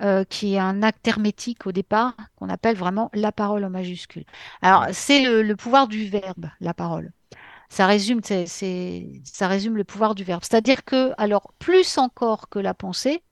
euh, 0.00 0.24
qui 0.24 0.54
est 0.54 0.58
un 0.58 0.82
acte 0.82 1.06
hermétique 1.08 1.66
au 1.66 1.72
départ, 1.72 2.14
qu'on 2.36 2.48
appelle 2.48 2.76
vraiment 2.76 3.10
la 3.14 3.32
parole 3.32 3.64
en 3.64 3.70
majuscule. 3.70 4.24
Alors, 4.62 4.86
c'est 4.92 5.22
le, 5.22 5.42
le 5.42 5.56
pouvoir 5.56 5.88
du 5.88 6.08
verbe, 6.08 6.46
la 6.60 6.74
parole. 6.74 7.12
Ça 7.68 7.86
résume, 7.86 8.20
ça 8.22 9.48
résume 9.48 9.76
le 9.76 9.84
pouvoir 9.84 10.14
du 10.14 10.24
verbe. 10.24 10.42
C'est-à-dire 10.42 10.84
que, 10.84 11.12
alors, 11.18 11.52
plus 11.58 11.98
encore 11.98 12.48
que 12.48 12.58
la 12.58 12.74
pensée, 12.74 13.22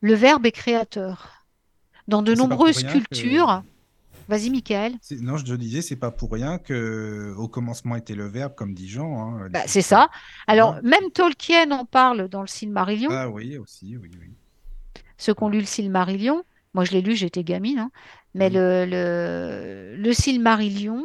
le 0.00 0.14
verbe 0.14 0.46
est 0.46 0.52
créateur. 0.52 1.46
Dans 2.08 2.22
de 2.22 2.34
nombreuses 2.34 2.82
que, 2.82 2.90
cultures, 2.90 3.62
vas-y, 4.28 4.50
Michael. 4.50 4.94
non, 5.20 5.36
je 5.36 5.44
te 5.44 5.52
disais, 5.52 5.80
c'est 5.80 5.96
pas 5.96 6.10
pour 6.10 6.32
rien 6.32 6.58
que 6.58 7.32
au 7.36 7.46
commencement 7.48 7.96
était 7.96 8.14
le 8.14 8.26
verbe, 8.26 8.54
comme 8.54 8.74
dit 8.74 8.88
Jean, 8.88 9.20
hein, 9.20 9.48
Bah, 9.50 9.62
c'est 9.66 9.82
ça. 9.82 10.10
Alors, 10.46 10.76
même 10.82 11.10
Tolkien 11.14 11.70
en 11.70 11.84
parle 11.84 12.28
dans 12.28 12.40
le 12.40 12.48
Silmarillion. 12.48 13.10
Ah 13.12 13.28
oui, 13.28 13.58
aussi, 13.58 13.96
oui, 13.96 14.10
oui. 14.20 14.34
Ceux 15.20 15.34
qui 15.34 15.44
ont 15.44 15.50
lu 15.50 15.60
le 15.60 15.66
Silmarillion, 15.66 16.44
moi 16.74 16.84
je 16.86 16.92
l'ai 16.92 17.02
lu, 17.02 17.16
j'étais 17.16 17.44
gamine, 17.44 17.80
hein, 17.80 17.92
mais 18.34 18.50
Mhm. 18.50 18.50
le, 18.50 18.86
le, 18.86 19.96
le 19.96 20.14
Silmarillion, 20.14 21.04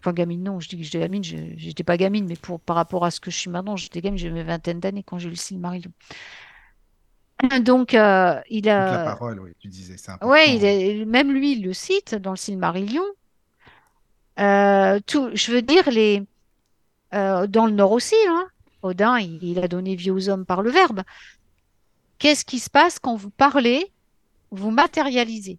enfin 0.00 0.12
gamine, 0.14 0.42
non, 0.44 0.60
je 0.60 0.68
dis 0.70 0.78
que 0.78 0.84
j'étais 0.84 1.00
gamine, 1.00 1.24
je 1.24 1.36
j'étais 1.56 1.84
pas 1.84 1.96
gamine, 1.98 2.26
mais 2.28 2.36
pour, 2.36 2.60
par 2.60 2.76
rapport 2.76 3.04
à 3.06 3.10
ce 3.12 3.20
que 3.20 3.30
je 3.32 3.38
suis 3.38 3.50
maintenant, 3.50 3.76
j'étais 3.76 4.00
gamine, 4.02 4.18
j'avais 4.18 4.40
une 4.42 4.46
vingtaine 4.46 4.80
d'années 4.80 5.04
quand 5.04 5.18
j'ai 5.18 5.28
lu 5.28 5.34
le 5.34 5.38
Silmarillion. 5.38 5.92
Donc, 7.64 7.94
euh, 7.94 8.40
il 8.50 8.68
Donc 8.76 8.90
la 8.90 8.98
a. 8.98 9.14
parole, 9.14 9.40
oui, 9.40 9.54
tu 9.58 9.68
disais, 9.68 9.96
c'est 9.96 10.10
Ouais, 10.22 10.56
il 10.56 10.64
important. 10.64 10.64
est, 10.64 11.04
même 11.04 11.30
lui, 11.32 11.52
il 11.52 11.62
le 11.64 11.72
cite 11.74 12.14
dans 12.14 12.30
le 12.30 12.36
Silmarillion. 12.38 13.04
Euh, 14.40 14.98
tout, 15.06 15.30
je 15.34 15.52
veux 15.52 15.62
dire, 15.62 15.88
les, 15.90 16.22
euh, 17.14 17.46
dans 17.48 17.66
le 17.66 17.72
Nord 17.72 17.92
aussi, 17.92 18.16
hein, 18.28 18.46
Odin, 18.82 19.18
il, 19.20 19.42
il 19.44 19.58
a 19.60 19.68
donné 19.68 19.96
vie 19.96 20.10
aux 20.10 20.28
hommes 20.28 20.46
par 20.46 20.62
le 20.62 20.70
verbe. 20.70 21.02
Qu'est-ce 22.18 22.44
qui 22.44 22.58
se 22.58 22.70
passe 22.70 22.98
quand 22.98 23.16
vous 23.16 23.30
parlez, 23.30 23.90
vous 24.50 24.70
matérialisez? 24.70 25.58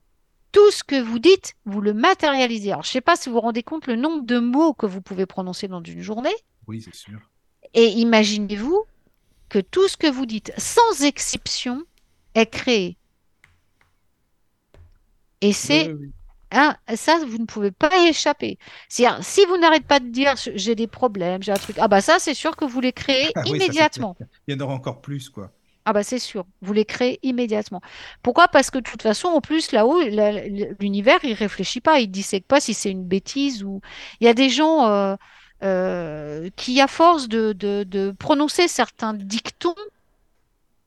Tout 0.52 0.72
ce 0.72 0.84
que 0.84 1.02
vous 1.02 1.20
dites, 1.20 1.56
vous 1.66 1.82
le 1.82 1.94
matérialisez. 1.94 2.72
Alors, 2.72 2.84
je 2.84 2.90
ne 2.90 2.94
sais 2.94 3.02
pas 3.02 3.16
si 3.16 3.30
vous 3.30 3.36
vous 3.36 3.42
rendez 3.42 3.64
compte 3.64 3.88
le 3.88 3.96
nombre 3.96 4.24
de 4.24 4.40
mots 4.40 4.74
que 4.74 4.86
vous 4.86 5.02
pouvez 5.02 5.26
prononcer 5.26 5.68
dans 5.68 5.82
une 5.84 6.02
journée. 6.02 6.36
Oui, 6.68 6.82
c'est 6.82 6.94
sûr. 6.94 7.20
Et 7.74 7.88
imaginez-vous 7.88 8.86
que 9.50 9.60
tout 9.60 9.88
ce 9.88 9.98
que 9.98 10.08
vous 10.08 10.26
dites, 10.26 10.54
sans 10.58 11.04
exception, 11.04 11.84
est 12.36 12.46
créé. 12.46 12.98
Et 15.42 15.54
c'est 15.54 15.88
oui, 15.88 15.98
oui. 16.00 16.12
Hein, 16.56 16.76
ça, 16.96 17.18
vous 17.26 17.40
ne 17.40 17.46
pouvez 17.46 17.72
pas 17.72 17.90
y 18.06 18.10
échapper. 18.10 18.60
C'est-à-dire, 18.88 19.24
si 19.24 19.44
vous 19.46 19.58
n'arrêtez 19.58 19.86
pas 19.86 20.00
de 20.00 20.08
dire 20.10 20.36
j'ai 20.38 20.76
des 20.76 20.86
problèmes, 20.86 21.42
j'ai 21.42 21.52
un 21.52 21.58
truc, 21.58 21.78
ah 21.80 21.88
bah 21.88 22.00
ça, 22.00 22.20
c'est 22.20 22.36
sûr 22.36 22.56
que 22.56 22.64
vous 22.64 22.80
les 22.80 22.94
créez 22.94 23.32
Ah 23.36 23.44
ça, 23.44 23.50
immédiatement. 23.50 24.16
Il 24.48 24.54
y 24.54 24.58
en 24.58 24.64
aura 24.64 24.76
encore 24.76 25.02
plus, 25.02 25.30
quoi. 25.30 25.52
Ah 25.86 25.92
bah 25.92 26.04
c'est 26.04 26.20
sûr, 26.20 26.46
vous 26.62 26.72
les 26.72 26.86
créez 26.86 27.20
immédiatement. 27.24 27.82
Pourquoi? 28.22 28.48
Parce 28.48 28.72
que 28.72 28.78
de 28.78 28.84
toute 28.84 29.02
façon, 29.02 29.28
en 29.28 29.42
plus, 29.42 29.74
là-haut, 29.74 30.00
l'univers, 30.80 31.20
il 31.24 31.34
réfléchit 31.34 31.82
pas, 31.82 32.00
il 32.00 32.08
dissèque 32.10 32.48
pas 32.48 32.62
si 32.62 32.74
c'est 32.74 32.90
une 32.92 33.06
bêtise 33.06 33.64
ou... 33.66 33.82
Il 34.22 34.26
y 34.26 34.30
a 34.30 34.34
des 34.34 34.50
gens 34.50 34.88
euh, 34.88 35.16
euh, 35.64 36.50
qui, 36.56 36.80
à 36.80 36.88
force 36.88 37.28
de, 37.28 37.52
de, 37.54 37.84
de 37.84 38.12
prononcer 38.18 38.70
certains 38.70 39.14
dictons, 39.14 39.76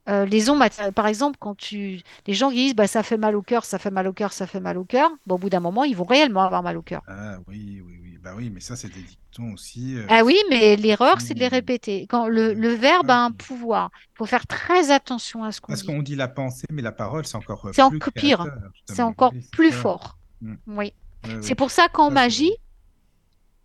euh, 0.09 0.24
les 0.27 0.51
ont, 0.51 0.57
maté- 0.59 0.93
par 0.93 1.07
exemple, 1.07 1.37
quand 1.41 1.57
tu... 1.57 2.01
Les 2.27 2.35
gens 2.35 2.51
qui 2.51 2.57
disent, 2.57 2.74
bah, 2.74 2.87
ça 2.87 3.03
fait 3.03 3.16
mal 3.16 3.37
au 3.37 3.43
cœur, 3.43 3.65
ça 3.65 3.78
fait 3.78 3.91
mal 3.91 4.07
au 4.07 4.12
cœur, 4.12 4.33
ça 4.33 4.47
fait 4.47 4.61
mal 4.61 4.78
au 4.78 4.85
cœur, 4.85 5.11
bon, 5.27 5.37
au 5.37 5.39
bout 5.39 5.51
d'un 5.51 5.61
moment, 5.61 5.85
ils 5.85 5.97
vont 5.97 6.05
réellement 6.05 6.43
avoir 6.43 6.62
mal 6.62 6.77
au 6.77 6.83
cœur. 6.83 7.03
Ah 7.09 7.39
oui, 7.49 7.83
oui, 7.85 7.99
oui. 8.03 8.19
Bah 8.23 8.35
oui, 8.37 8.51
mais 8.51 8.61
ça, 8.61 8.74
c'est 8.77 8.89
des 8.89 9.03
dictons 9.03 9.53
aussi. 9.53 9.97
euh, 9.97 10.07
Ah 10.09 10.24
oui, 10.24 10.37
mais 10.51 10.77
l'erreur, 10.77 11.20
c'est 11.20 11.35
de 11.35 11.39
les 11.39 11.47
Hmm. 11.47 11.51
répéter. 11.51 12.07
Quand 12.09 12.27
le, 12.28 12.55
le 12.55 12.69
verbe 12.70 13.11
a 13.11 13.24
un 13.24 13.31
pouvoir, 13.31 13.91
il 14.15 14.19
faut 14.19 14.27
faire 14.27 14.47
très 14.47 14.91
attention 14.91 15.45
à 15.45 15.53
ce 15.53 15.61
qu'on 15.61 15.73
Parce 15.73 15.83
dit. 15.83 15.87
qu'on 15.87 16.03
dit 16.03 16.16
la 16.16 16.28
pensée, 16.28 16.66
mais 16.73 16.83
la 16.83 16.93
parole, 16.93 17.24
c'est 17.27 17.37
encore 17.37 17.66
euh, 17.66 17.73
C'est 17.73 17.83
encore 17.83 18.12
pire. 18.12 18.47
C'est 18.87 19.03
encore 19.03 19.33
plus 19.53 19.73
fort. 19.73 20.19
Mm. 20.41 20.55
Oui. 20.66 20.93
Ouais, 21.24 21.35
C'est 21.41 21.49
ouais. 21.51 21.55
pour 21.55 21.70
ça 21.70 21.89
qu'en 21.89 22.11
magie, 22.11 22.53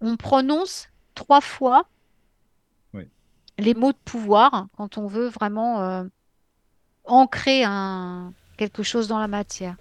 on 0.02 0.18
prononce 0.18 0.90
trois 1.16 1.42
fois 1.42 1.86
les 3.58 3.74
mots 3.74 3.92
de 3.92 3.98
pouvoir 4.04 4.68
quand 4.78 4.98
on 4.98 5.08
veut 5.08 5.28
vraiment 5.28 5.82
euh, 5.82 6.04
ancrer 7.06 7.64
un, 7.64 8.34
quelque 8.58 8.84
chose 8.84 9.08
dans 9.08 9.20
la 9.20 9.28
matière. 9.28 9.76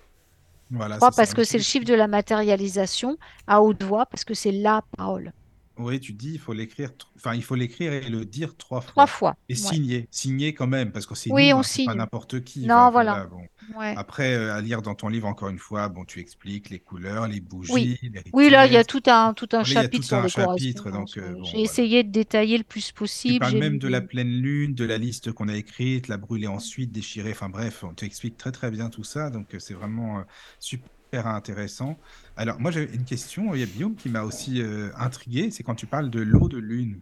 Voilà, 0.70 1.00
ça. 1.00 1.10
parce 1.10 1.34
que 1.34 1.42
c'est 1.44 1.58
le 1.58 1.64
chiffre 1.64 1.84
de 1.84 1.94
la 1.94 2.06
matérialisation 2.06 3.18
à 3.46 3.60
haute 3.62 3.82
voix, 3.82 4.06
parce 4.06 4.24
que 4.24 4.34
c'est 4.34 4.52
la 4.52 4.82
parole. 4.96 5.32
Oui, 5.82 6.00
tu 6.00 6.12
dis, 6.12 6.32
il 6.34 6.38
faut 6.38 6.52
l'écrire, 6.52 6.90
enfin, 7.16 7.34
il 7.34 7.42
faut 7.42 7.54
l'écrire 7.54 7.92
et 7.92 8.08
le 8.08 8.24
dire 8.24 8.56
trois 8.56 8.80
Trois 8.84 9.06
fois. 9.06 9.06
fois. 9.06 9.36
Et 9.48 9.54
Ouais. 9.54 9.58
signer, 9.58 10.08
signer 10.10 10.54
quand 10.54 10.66
même, 10.66 10.92
parce 10.92 11.06
que 11.06 11.14
c'est 11.14 11.30
Oui, 11.30 11.50
nous, 11.50 11.56
on 11.56 11.60
hein, 11.60 11.62
c'est 11.62 11.80
pas 11.84 11.92
signe. 11.92 11.94
n'importe 11.94 12.42
qui. 12.44 12.66
Non, 12.66 12.90
voilà. 12.90 13.26
bon. 13.26 13.48
Ouais. 13.76 13.94
Après, 13.94 14.34
euh, 14.34 14.54
à 14.54 14.60
lire 14.60 14.82
dans 14.82 14.94
ton 14.94 15.08
livre, 15.08 15.26
encore 15.28 15.48
une 15.48 15.58
fois, 15.58 15.88
bon, 15.88 16.04
tu 16.04 16.20
expliques 16.20 16.70
les 16.70 16.80
couleurs, 16.80 17.28
les 17.28 17.40
bougies, 17.40 17.72
Oui. 17.72 17.98
les 18.02 18.22
Oui, 18.32 18.50
là, 18.50 18.66
il 18.66 18.72
y 18.72 18.76
a 18.76 18.84
tout 18.84 19.02
un, 19.06 19.32
tout 19.34 19.48
un 19.52 19.62
Voilà, 19.62 19.74
il 19.74 19.74
y 19.74 19.78
a 19.78 19.82
chapitre 19.82 19.96
tout 19.96 20.02
sur 20.02 20.16
un 20.18 20.28
chapitre, 20.28 20.90
donc, 20.90 21.16
euh, 21.18 21.34
bon, 21.34 21.44
J'ai 21.44 21.50
voilà. 21.52 21.64
essayé 21.64 22.02
de 22.04 22.10
détailler 22.10 22.58
le 22.58 22.64
plus 22.64 22.88
Tu 22.88 22.94
possible. 22.94 23.38
parles 23.38 23.52
J'ai 23.52 23.58
même 23.60 23.78
de 23.78 23.88
la 23.88 24.00
pleine 24.00 24.28
lune, 24.30 24.74
de 24.74 24.84
la 24.84 24.98
liste 24.98 25.32
qu'on 25.32 25.48
a 25.48 25.56
écrite, 25.56 26.08
la 26.08 26.16
brûler 26.16 26.46
ensuite, 26.46 26.92
déchirer, 26.92 27.32
enfin 27.32 27.48
bref, 27.48 27.84
on 27.84 27.94
t'explique 27.94 28.36
très 28.36 28.52
très 28.52 28.70
bien 28.70 28.90
tout 28.90 29.04
ça, 29.04 29.30
donc 29.30 29.54
euh, 29.54 29.58
c'est 29.58 29.74
vraiment 29.74 30.18
euh, 30.20 30.22
super 30.58 31.26
intéressant. 31.26 31.98
Alors 32.40 32.58
moi 32.58 32.70
j'ai 32.70 32.88
une 32.94 33.04
question, 33.04 33.54
il 33.54 33.60
y 33.60 33.62
a 33.62 33.66
Guillaume 33.66 33.94
qui 33.96 34.08
m'a 34.08 34.22
aussi 34.22 34.62
euh, 34.62 34.88
intrigué, 34.96 35.50
c'est 35.50 35.62
quand 35.62 35.74
tu 35.74 35.84
parles 35.84 36.08
de 36.08 36.20
l'eau 36.20 36.48
de 36.48 36.56
lune, 36.56 37.00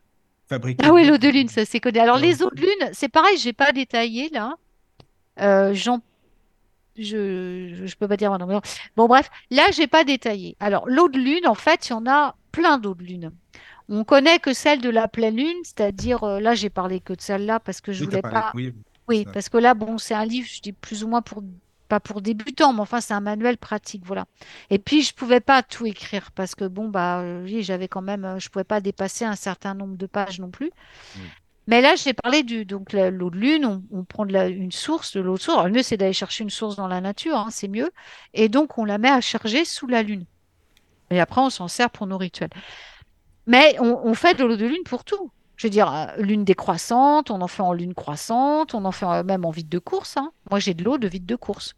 fabriquer 0.48 0.84
Ah 0.84 0.92
oui, 0.92 1.06
l'eau 1.06 1.16
de 1.16 1.28
lune, 1.28 1.48
ça 1.48 1.64
c'est 1.64 1.78
connu. 1.78 2.00
Alors 2.00 2.18
les 2.18 2.42
eaux 2.42 2.50
de 2.50 2.60
lune, 2.60 2.90
c'est 2.92 3.08
pareil, 3.08 3.38
j'ai 3.38 3.52
pas 3.52 3.70
détaillé 3.70 4.30
là. 4.30 4.56
Euh, 5.40 5.72
j'en, 5.74 6.00
je, 6.96 7.72
je, 7.72 7.86
je 7.86 7.96
peux 7.96 8.08
pas 8.08 8.16
dire 8.16 8.32
maintenant. 8.32 8.60
Bon 8.96 9.06
bref, 9.06 9.30
là 9.52 9.62
j'ai 9.72 9.86
pas 9.86 10.02
détaillé. 10.02 10.56
Alors 10.58 10.88
l'eau 10.88 11.08
de 11.08 11.18
lune, 11.18 11.46
en 11.46 11.54
fait, 11.54 11.86
il 11.88 11.90
y 11.90 11.94
en 11.94 12.06
a 12.06 12.34
plein 12.50 12.78
d'eau 12.78 12.94
de 12.96 13.04
lune. 13.04 13.30
On 13.88 14.02
connaît 14.02 14.40
que 14.40 14.52
celle 14.52 14.80
de 14.80 14.90
la 14.90 15.06
pleine 15.06 15.36
lune, 15.36 15.62
c'est-à-dire 15.62 16.24
euh, 16.24 16.40
là 16.40 16.56
j'ai 16.56 16.68
parlé 16.68 16.98
que 16.98 17.12
de 17.12 17.20
celle-là 17.20 17.60
parce 17.60 17.80
que 17.80 17.92
je 17.92 18.00
Oui, 18.00 18.10
voulais 18.10 18.22
pas. 18.22 18.52
oui, 19.06 19.24
parce 19.32 19.48
que 19.48 19.56
là 19.58 19.74
bon, 19.74 19.98
c'est 19.98 20.14
un 20.14 20.24
livre, 20.26 20.48
je 20.52 20.60
dis 20.60 20.72
plus 20.72 21.04
ou 21.04 21.08
moins 21.08 21.22
pour 21.22 21.44
pas 21.88 22.00
pour 22.00 22.22
débutants, 22.22 22.72
mais 22.72 22.80
enfin 22.80 23.00
c'est 23.00 23.14
un 23.14 23.20
manuel 23.20 23.58
pratique, 23.58 24.04
voilà. 24.06 24.26
Et 24.70 24.78
puis 24.78 25.02
je 25.02 25.14
pouvais 25.14 25.40
pas 25.40 25.62
tout 25.62 25.86
écrire 25.86 26.30
parce 26.32 26.54
que 26.54 26.64
bon 26.66 26.88
bah 26.88 27.20
euh, 27.20 27.42
oui, 27.44 27.62
j'avais 27.62 27.88
quand 27.88 28.02
même, 28.02 28.24
euh, 28.24 28.38
je 28.38 28.48
pouvais 28.50 28.64
pas 28.64 28.80
dépasser 28.80 29.24
un 29.24 29.36
certain 29.36 29.74
nombre 29.74 29.96
de 29.96 30.06
pages 30.06 30.40
non 30.40 30.50
plus. 30.50 30.70
Oui. 31.14 31.32
Mais 31.66 31.80
là, 31.82 31.96
j'ai 31.96 32.14
parlé 32.14 32.42
du 32.42 32.64
donc 32.64 32.92
l'eau 32.94 33.30
de 33.30 33.36
lune, 33.36 33.66
on, 33.66 33.84
on 33.90 34.04
prend 34.04 34.24
de 34.26 34.32
la- 34.32 34.48
une 34.48 34.72
source, 34.72 35.14
de 35.16 35.20
l'eau 35.20 35.34
de 35.36 35.40
source. 35.40 35.56
Alors, 35.56 35.66
le 35.68 35.74
mieux, 35.74 35.82
c'est 35.82 35.98
d'aller 35.98 36.14
chercher 36.14 36.44
une 36.44 36.50
source 36.50 36.76
dans 36.76 36.88
la 36.88 37.00
nature, 37.02 37.36
hein, 37.36 37.48
c'est 37.50 37.68
mieux. 37.68 37.90
Et 38.34 38.48
donc, 38.48 38.78
on 38.78 38.84
la 38.86 38.96
met 38.98 39.10
à 39.10 39.20
charger 39.20 39.64
sous 39.66 39.86
la 39.86 40.02
lune. 40.02 40.24
Et 41.10 41.20
après, 41.20 41.40
on 41.42 41.50
s'en 41.50 41.68
sert 41.68 41.90
pour 41.90 42.06
nos 42.06 42.18
rituels. 42.18 42.50
Mais 43.46 43.76
on, 43.80 44.00
on 44.04 44.14
fait 44.14 44.34
de 44.34 44.44
l'eau 44.44 44.56
de 44.56 44.66
lune 44.66 44.82
pour 44.84 45.04
tout. 45.04 45.32
Je 45.58 45.66
veux 45.66 45.70
dire, 45.70 45.92
euh, 45.92 46.06
lune 46.22 46.44
décroissante, 46.44 47.30
on 47.30 47.40
en 47.42 47.48
fait 47.48 47.62
en 47.62 47.72
lune 47.72 47.92
croissante, 47.92 48.74
on 48.74 48.84
en 48.84 48.92
fait 48.92 49.06
euh, 49.06 49.24
même 49.24 49.44
en 49.44 49.50
vide 49.50 49.68
de 49.68 49.78
course. 49.80 50.16
hein. 50.16 50.30
Moi, 50.50 50.60
j'ai 50.60 50.72
de 50.72 50.84
l'eau 50.84 50.98
de 50.98 51.08
vide 51.08 51.26
de 51.26 51.36
course. 51.36 51.74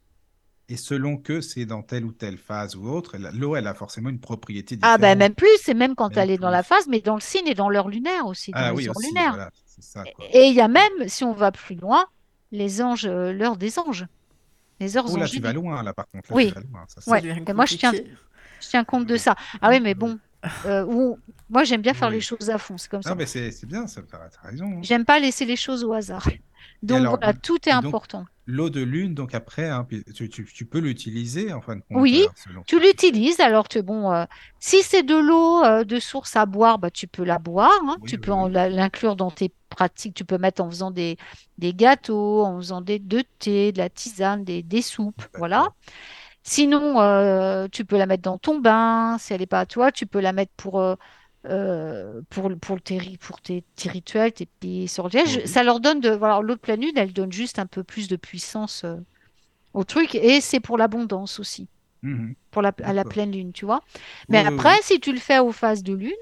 Et 0.69 0.77
selon 0.77 1.17
que 1.17 1.41
c'est 1.41 1.67
dans 1.67 1.83
telle 1.83 2.05
ou 2.05 2.13
telle 2.13 2.39
phase 2.39 2.77
ou 2.77 2.87
autre, 2.89 3.17
l'eau 3.33 3.57
elle 3.57 3.67
a 3.67 3.75
forcément 3.75 4.09
une 4.11 4.21
propriété 4.21 4.79
Ah 4.83 4.99
ben 4.99 4.99
différente. 4.99 5.19
même 5.19 5.35
plus, 5.35 5.49
c'est 5.65 5.75
même 5.75 5.97
quand 5.97 6.11
Même 6.11 6.19
elle 6.25 6.31
est 6.31 6.39
dans 6.39 6.51
la 6.51 6.63
phase, 6.63 6.87
mais 6.87 7.01
dans 7.01 7.15
le 7.17 7.21
signe 7.21 7.49
et 7.49 7.55
dans 7.55 7.69
l'heure 7.69 7.89
lunaire 7.89 8.27
aussi, 8.27 8.53
dans 8.53 8.61
Ah 8.61 8.75
oui 8.75 8.89
aussi, 8.89 9.13
voilà, 9.13 9.51
ça 9.81 10.05
quoi. 10.05 10.27
Et 10.33 10.47
il 10.47 10.55
y 10.55 10.61
a 10.61 10.69
même, 10.69 11.09
si 11.09 11.25
on 11.25 11.33
va 11.33 11.51
plus 11.51 11.75
loin, 11.75 12.05
les 12.53 12.83
anges, 12.83 13.07
euh, 13.07 13.33
l'heure 13.33 13.57
des 13.57 13.79
anges, 13.81 14.07
les 14.79 14.97
heures 14.97 15.07
Oh 15.09 15.17
là, 15.17 15.27
tu 15.29 15.41
vas 15.41 15.53
loin 15.53 15.83
là 15.83 15.93
par 15.93 16.07
contre, 16.07 16.31
là, 16.31 16.37
Oui. 16.37 16.49
tu 16.49 16.55
vas 16.55 16.61
loin, 16.61 16.85
ça, 16.87 17.01
Ça 17.01 17.11
Ouais. 17.11 17.21
devient 17.21 17.45
Et 17.49 17.53
moi, 17.53 17.67
je 17.67 17.77
tiens, 17.77 17.91
compliqué. 17.93 18.15
je 18.61 18.69
tiens 18.69 18.85
compte 18.85 19.07
de 19.07 19.17
ça. 19.17 19.35
Ah 19.61 19.71
oui, 19.71 19.81
mais 19.81 19.95
bon, 19.95 20.19
euh, 20.67 20.85
où- 20.85 21.19
moi 21.51 21.65
j'aime 21.65 21.83
bien 21.83 21.95
faire 21.95 22.11
les 22.11 22.21
choses 22.21 22.51
à 22.51 22.59
fond, 22.59 22.79
c'est 22.79 22.91
comme 22.91 23.03
ça. 23.03 23.11
Non 23.11 23.17
mais 23.17 23.27
c'est 23.27 23.67
bien, 23.67 23.87
ça, 23.87 24.03
t'as 24.03 24.29
t'as 24.29 24.49
raison. 24.49 24.67
hein. 24.79 24.81
J'aime 24.83 25.05
pas 25.05 25.19
laisser 25.19 25.45
les 25.45 25.57
choses 25.57 25.85
au 25.85 25.93
hasard. 25.93 26.27
Donc 26.83 26.99
alors, 26.99 27.19
voilà, 27.21 27.35
tout 27.35 27.59
est 27.69 27.73
donc, 27.73 27.85
important. 27.85 28.25
L'eau 28.47 28.71
de 28.71 28.81
lune, 28.83 29.15
donc 29.15 29.35
après, 29.35 29.69
hein, 29.69 29.87
tu, 30.15 30.29
tu- 30.29 30.45
tu 30.45 30.65
peux 30.67 30.79
l'utiliser 30.81 31.53
en 31.53 31.61
fin 31.61 31.77
de 31.77 31.83
compte. 31.83 31.99
Oui, 32.03 32.21
alors, 32.23 32.33
selon 32.37 32.63
tu 32.67 32.79
l'utilises. 32.81 33.41
Alors 33.41 33.69
que 33.69 33.79
bon, 33.81 34.13
euh, 34.13 34.25
si 34.61 34.83
c'est 34.83 35.03
de 35.03 35.15
l'eau 35.17 35.65
euh, 35.65 35.85
de 35.85 35.99
source 35.99 36.37
à 36.37 36.47
boire, 36.47 36.79
bah, 36.79 36.91
tu 36.91 37.07
peux 37.09 37.25
la 37.25 37.39
boire. 37.39 37.71
hein. 37.85 37.97
Oui, 38.01 38.09
Tu 38.09 38.17
oui, 38.17 38.21
peux 38.23 38.33
l'inclure 38.49 39.17
dans 39.17 39.31
tes 39.31 39.53
pratiques. 39.71 40.15
Tu 40.15 40.25
peux 40.25 40.39
mettre 40.39 40.63
en 40.63 40.71
faisant 40.71 40.91
des, 40.93 41.17
des 41.59 41.75
gâteaux, 41.75 42.45
en 42.45 42.59
faisant 42.59 42.81
des 42.81 42.99
de 43.01 43.23
thé, 43.41 43.73
de 43.73 43.79
la 43.79 43.91
tisane, 43.91 44.45
des, 44.45 44.63
des 44.63 44.83
soupes. 44.83 45.23
Voilà. 45.37 45.69
Sinon, 46.43 47.01
euh, 47.01 47.69
tu 47.71 47.85
peux 47.85 47.99
la 47.99 48.07
mettre 48.07 48.23
dans 48.23 48.39
ton 48.39 48.59
bain. 48.61 49.19
Si 49.19 49.33
elle 49.35 49.41
n'est 49.41 49.47
pas 49.47 49.61
à 49.61 49.67
toi, 49.67 49.93
tu 49.93 50.07
peux 50.07 50.21
la 50.21 50.33
mettre 50.33 50.53
pour, 50.57 50.81
euh, 51.47 52.21
pour, 52.31 52.51
pour, 52.61 52.81
tes, 52.83 52.99
ri- 52.99 53.17
pour 53.19 53.41
tes, 53.41 53.65
tes 53.77 53.89
rituels, 53.89 54.33
tes 54.33 54.47
petits 54.47 54.89
sortilèges. 54.89 55.37
Oui. 55.43 55.49
Ça 55.49 55.63
leur 55.63 55.81
donne 55.81 56.01
de. 56.01 56.11
Voilà, 56.11 56.41
l'eau 56.41 56.55
de 56.55 56.61
pleine 56.61 56.81
lune, 56.83 56.93
elle 56.97 57.13
donne 57.13 57.33
juste 57.33 57.59
un 57.59 57.67
peu 57.67 57.83
plus 57.83 58.09
de 58.09 58.17
puissance 58.17 58.83
euh, 58.85 58.97
au 59.75 59.85
truc. 59.85 60.15
Et 60.15 60.41
c'est 60.41 60.61
pour 60.61 60.77
l'abondance 60.79 61.41
aussi, 61.41 61.69
Mhm. 62.03 62.35
pour 62.51 62.63
la, 62.63 62.73
à 62.83 62.93
la 62.93 63.05
pleine 63.05 63.33
lune, 63.33 63.53
tu 63.53 63.65
vois. 63.65 63.81
Mais 64.29 64.41
Oui, 64.41 64.47
après, 64.55 64.75
oui. 64.75 64.81
si 64.83 65.01
tu 65.01 65.13
le 65.13 65.19
fais 65.19 65.39
aux 65.39 65.53
phases 65.53 65.83
de 65.83 65.95
lune, 65.95 66.13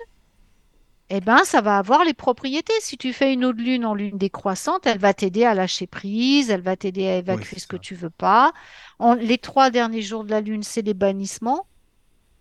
eh 1.11 1.21
ben, 1.21 1.39
ça 1.45 1.63
va 1.63 1.79
avoir 1.79 2.05
les 2.05 2.13
propriétés. 2.15 2.75
Si 2.81 2.99
tu 2.99 3.13
fais 3.15 3.33
une 3.33 3.45
eau 3.45 3.53
de 3.55 3.63
lune 3.63 3.87
en 3.87 3.95
lune 3.95 4.19
décroissante, 4.19 4.87
elle 4.87 4.99
va 4.99 5.15
t'aider 5.15 5.45
à 5.45 5.55
lâcher 5.55 5.87
prise, 5.87 6.51
elle 6.51 6.61
va 6.61 6.77
t'aider 6.77 7.07
à 7.09 7.17
évacuer 7.17 7.59
ce 7.59 7.67
que 7.67 7.77
tu 7.79 7.95
veux 7.95 8.11
pas. 8.11 8.53
En- 8.99 9.15
les 9.15 9.39
trois 9.39 9.71
derniers 9.71 10.03
jours 10.03 10.23
de 10.25 10.31
la 10.31 10.43
lune, 10.43 10.63
c'est 10.63 10.83
les 10.83 10.95
bannissements. 10.95 11.67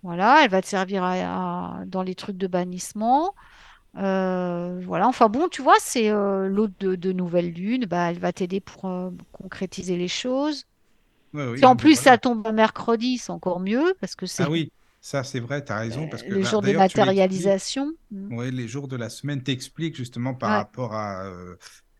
Voilà, 0.03 0.41
elle 0.43 0.49
va 0.51 0.61
te 0.61 0.67
servir 0.67 1.03
à- 1.03 1.79
à- 1.81 1.85
dans 1.85 2.03
les 2.03 2.15
trucs 2.15 2.37
de 2.37 2.47
bannissement. 2.47 3.35
Euh, 3.97 4.81
voilà, 4.85 5.07
enfin 5.07 5.29
bon, 5.29 5.49
tu 5.49 5.61
vois, 5.63 5.75
c'est 5.81 6.09
euh, 6.11 6.47
l'eau 6.49 6.67
de, 6.79 6.95
de 6.95 7.11
nouvelle 7.13 7.51
lune, 7.53 7.85
bah, 7.87 8.11
elle 8.11 8.19
va 8.19 8.33
t'aider 8.33 8.61
pour 8.61 8.85
euh, 8.85 9.11
concrétiser 9.33 9.97
les 9.97 10.07
choses. 10.09 10.65
Oui, 11.33 11.43
oui, 11.43 11.59
Si 11.59 11.65
en 11.65 11.75
plus 11.75 11.95
ça 11.99 12.17
tombe 12.17 12.51
mercredi, 12.53 13.17
c'est 13.17 13.31
encore 13.31 13.59
mieux 13.59 13.95
parce 14.01 14.15
que 14.15 14.25
Ah 14.37 14.47
c'est 14.47 14.47
oui, 14.49 14.71
ça 15.01 15.23
c'est 15.23 15.39
vrai, 15.39 15.63
tu 15.65 15.71
as 15.71 15.77
raison, 15.79 16.07
parce 16.07 16.23
que 16.23 16.33
le 16.33 16.41
là, 16.41 16.43
jour 16.43 16.61
des 16.63 16.73
d'ailleurs, 16.73 16.85
tu 16.87 16.99
l'expliques, 16.99 17.37
matérialisations. 17.37 17.91
Mm. 18.11 18.31
ouais, 18.31 18.51
les 18.51 18.67
jours 18.67 18.87
de 18.87 18.95
la 18.95 19.09
semaine 19.09 19.43
t'expliques 19.43 19.95
justement 19.95 20.33
par 20.35 20.51
Ouais. 20.51 20.55
rapport 20.55 20.93
à, 20.93 21.25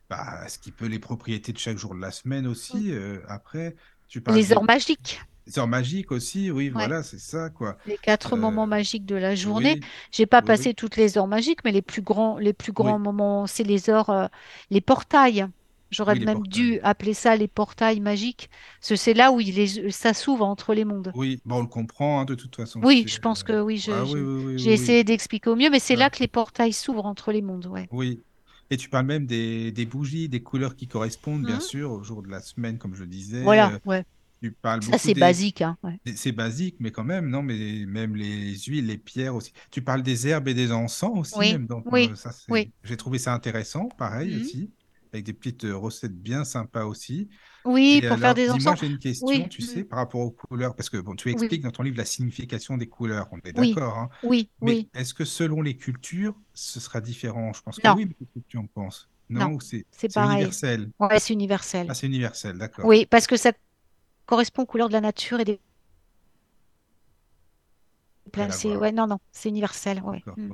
bah, 0.09 0.41
à 0.43 0.49
ce 0.49 0.59
qui 0.59 0.71
peut 0.71 0.87
les 0.87 0.99
propriétés 0.99 1.53
de 1.53 1.57
chaque 1.59 1.77
jour 1.77 1.95
de 1.95 2.01
la 2.01 2.11
semaine 2.11 2.47
Mm. 2.47 2.47
aussi. 2.47 2.91
euh, 2.93 3.21
après, 3.27 3.75
tu 4.07 4.21
parles 4.21 4.37
Les 4.37 4.53
heures 4.53 4.63
magiques, 4.63 5.19
des 5.47 5.59
heures 5.59 5.67
magiques 5.67 6.11
aussi, 6.11 6.51
oui, 6.51 6.69
ouais. 6.73 6.89
voilà, 6.89 7.03
c'est 7.03 7.19
ça, 7.19 7.49
quoi. 7.49 7.77
Les 7.85 7.97
quatre 7.99 8.35
Euh, 8.35 8.37
moments 8.37 8.67
magiques 8.67 9.05
de 9.05 9.15
la 9.15 9.35
journée. 9.35 9.77
oui, 9.77 9.87
J'ai 10.11 10.25
pas 10.27 10.41
oui, 10.41 10.51
passé 10.51 10.73
oui, 10.73 10.75
toutes 10.75 10.97
les 10.97 11.17
heures 11.17 11.27
magiques, 11.27 11.63
mais 11.65 11.71
les 11.73 11.81
plus 11.83 12.01
grands, 12.03 12.37
les 12.39 12.53
plus 12.53 12.73
grands 12.73 12.99
moments, 12.99 13.47
c'est 13.47 13.63
les 13.63 13.89
heures, 13.89 14.09
euh, 14.11 14.27
les 14.71 14.81
portails. 14.81 15.47
J'aurais 15.91 16.15
les 16.15 16.25
même 16.25 16.47
dû 16.47 16.79
appeler 16.83 17.13
ça 17.15 17.35
les 17.37 17.47
portails 17.47 18.01
magiques, 18.01 18.49
c'est 18.81 19.13
là 19.15 19.31
où 19.31 19.39
il 19.41 19.59
est, 19.59 19.91
ça 19.91 20.13
s'ouvre 20.13 20.45
entre 20.45 20.73
les 20.75 20.85
mondes. 20.85 21.13
Oui, 21.13 21.41
bon, 21.45 21.57
on 21.57 21.61
le 21.61 21.67
comprend 21.67 22.19
hein, 22.21 22.25
de 22.25 22.35
toute 22.35 22.55
façon. 22.55 22.81
Oui, 22.81 23.05
je 23.07 23.19
pense 23.19 23.43
que 23.43 23.59
oui, 23.61 23.77
Ah 23.87 24.03
j'ai 24.55 24.73
essayé 24.73 25.03
d'expliquer 25.03 25.49
au 25.51 25.55
mieux, 25.55 25.69
mais 25.69 25.79
c'est 25.79 25.95
Ah, 25.95 25.95
là 25.95 26.09
que 26.09 26.17
les 26.19 26.27
portails 26.27 26.73
s'ouvrent 26.73 27.05
entre 27.05 27.31
les 27.31 27.41
mondes, 27.43 27.67
ouais. 27.67 27.89
oui. 27.91 28.23
Et 28.69 28.77
tu 28.77 28.89
parles 28.89 29.05
même 29.05 29.25
des, 29.25 29.71
des 29.71 29.85
bougies, 29.85 30.27
des 30.29 30.43
couleurs 30.43 30.75
qui 30.75 30.87
correspondent, 30.87 31.45
bien 31.45 31.59
Mhm. 31.59 31.59
sûr, 31.59 31.91
au 31.91 32.03
jour 32.03 32.21
de 32.21 32.29
la 32.29 32.41
semaine, 32.41 32.77
comme 32.77 32.95
je 32.95 33.05
disais. 33.05 33.37
Voilà, 33.41 33.73
Euh, 33.75 33.79
ouais. 33.85 34.05
Tu 34.41 34.51
parles 34.51 34.81
Ça, 34.81 34.97
c'est 34.97 35.13
des, 35.13 35.19
basique, 35.19 35.61
hein, 35.61 35.77
ouais. 35.83 35.99
C'est 36.15 36.31
basique, 36.31 36.77
mais 36.79 36.91
quand 36.91 37.03
même, 37.03 37.29
non, 37.29 37.43
mais 37.43 37.85
même 37.85 38.15
les 38.15 38.55
huiles, 38.59 38.87
les 38.87 38.97
pierres 38.97 39.35
aussi. 39.35 39.51
Tu 39.71 39.81
parles 39.83 40.03
des 40.03 40.27
herbes 40.27 40.47
et 40.47 40.53
des 40.53 40.71
encens 40.71 41.17
aussi, 41.17 41.39
Oui, 41.39 41.47
même 41.47 41.67
dans 41.67 41.85
oui, 41.85 42.09
euh, 42.09 42.15
oui. 42.49 42.71
J'ai 42.83 42.97
trouvé 42.97 43.19
ça 43.19 43.33
intéressant, 43.33 43.89
pareil 43.89 44.35
Mhm. 44.35 44.39
aussi, 44.39 44.73
avec 45.13 45.25
des 45.25 45.33
petites 45.33 45.65
euh, 45.65 45.75
recettes 45.77 46.15
bien 46.17 46.45
sympas 46.45 46.85
aussi. 46.85 47.29
Oui, 47.65 48.01
Et 48.01 48.07
pour 48.07 48.17
alors, 48.17 48.19
faire 48.19 48.33
des 48.35 48.49
ensembles. 48.49 48.79
j'ai 48.79 48.87
une 48.87 48.99
question, 48.99 49.47
tu 49.47 49.61
mm, 49.61 49.65
sais, 49.65 49.83
par 49.85 49.99
rapport 49.99 50.21
aux 50.21 50.31
couleurs, 50.31 50.75
parce 50.75 50.89
que 50.89 50.97
bon, 50.97 51.15
tu 51.15 51.29
expliques 51.31 51.63
dans 51.63 51.71
ton 51.71 51.83
livre 51.83 51.97
la 51.97 52.05
signification 52.05 52.77
des 52.77 52.87
couleurs, 52.89 53.27
on 53.31 53.39
est 53.45 53.53
d'accord, 53.53 53.97
hein. 53.97 54.09
oui, 54.21 54.51
Mais 54.61 54.79
oui. 54.79 54.89
est-ce 54.93 55.13
que 55.13 55.25
selon 55.25 55.61
les 55.61 55.77
cultures, 55.77 56.39
ce 56.53 56.79
sera 56.79 57.01
différent? 57.01 57.53
Je 57.53 57.61
pense 57.61 57.79
que 57.79 57.87
Non, 57.87 57.95
oui, 57.95 58.05
mais 58.05 58.13
qu'est-ce 58.13 58.39
que 58.41 58.45
tu 58.47 58.57
en 58.57 58.67
penses? 58.67 59.09
non, 59.29 59.59
c'est 59.59 59.85
universel? 60.17 60.91
Ouais, 60.99 61.19
c'est 61.19 61.33
universel. 61.33 61.87
Ah, 61.87 61.93
c'est 61.95 62.07
universel, 62.07 62.57
d'accord. 62.57 62.89
Oui, 62.89 63.05
parce 63.07 63.27
que 63.27 63.37
ça 63.37 63.53
correspond 64.27 64.61
aux 64.61 64.65
couleurs 64.67 64.89
de 64.89 64.93
la 64.93 65.01
nature 65.01 65.39
et 65.39 65.45
des 65.45 65.59
C'est 68.51 68.75
ouais, 68.75 68.91
non, 68.91 69.07
non, 69.07 69.17
c'est 69.31 69.49
universel. 69.49 70.01
Ouais. 70.03 70.23
Mm. 70.35 70.51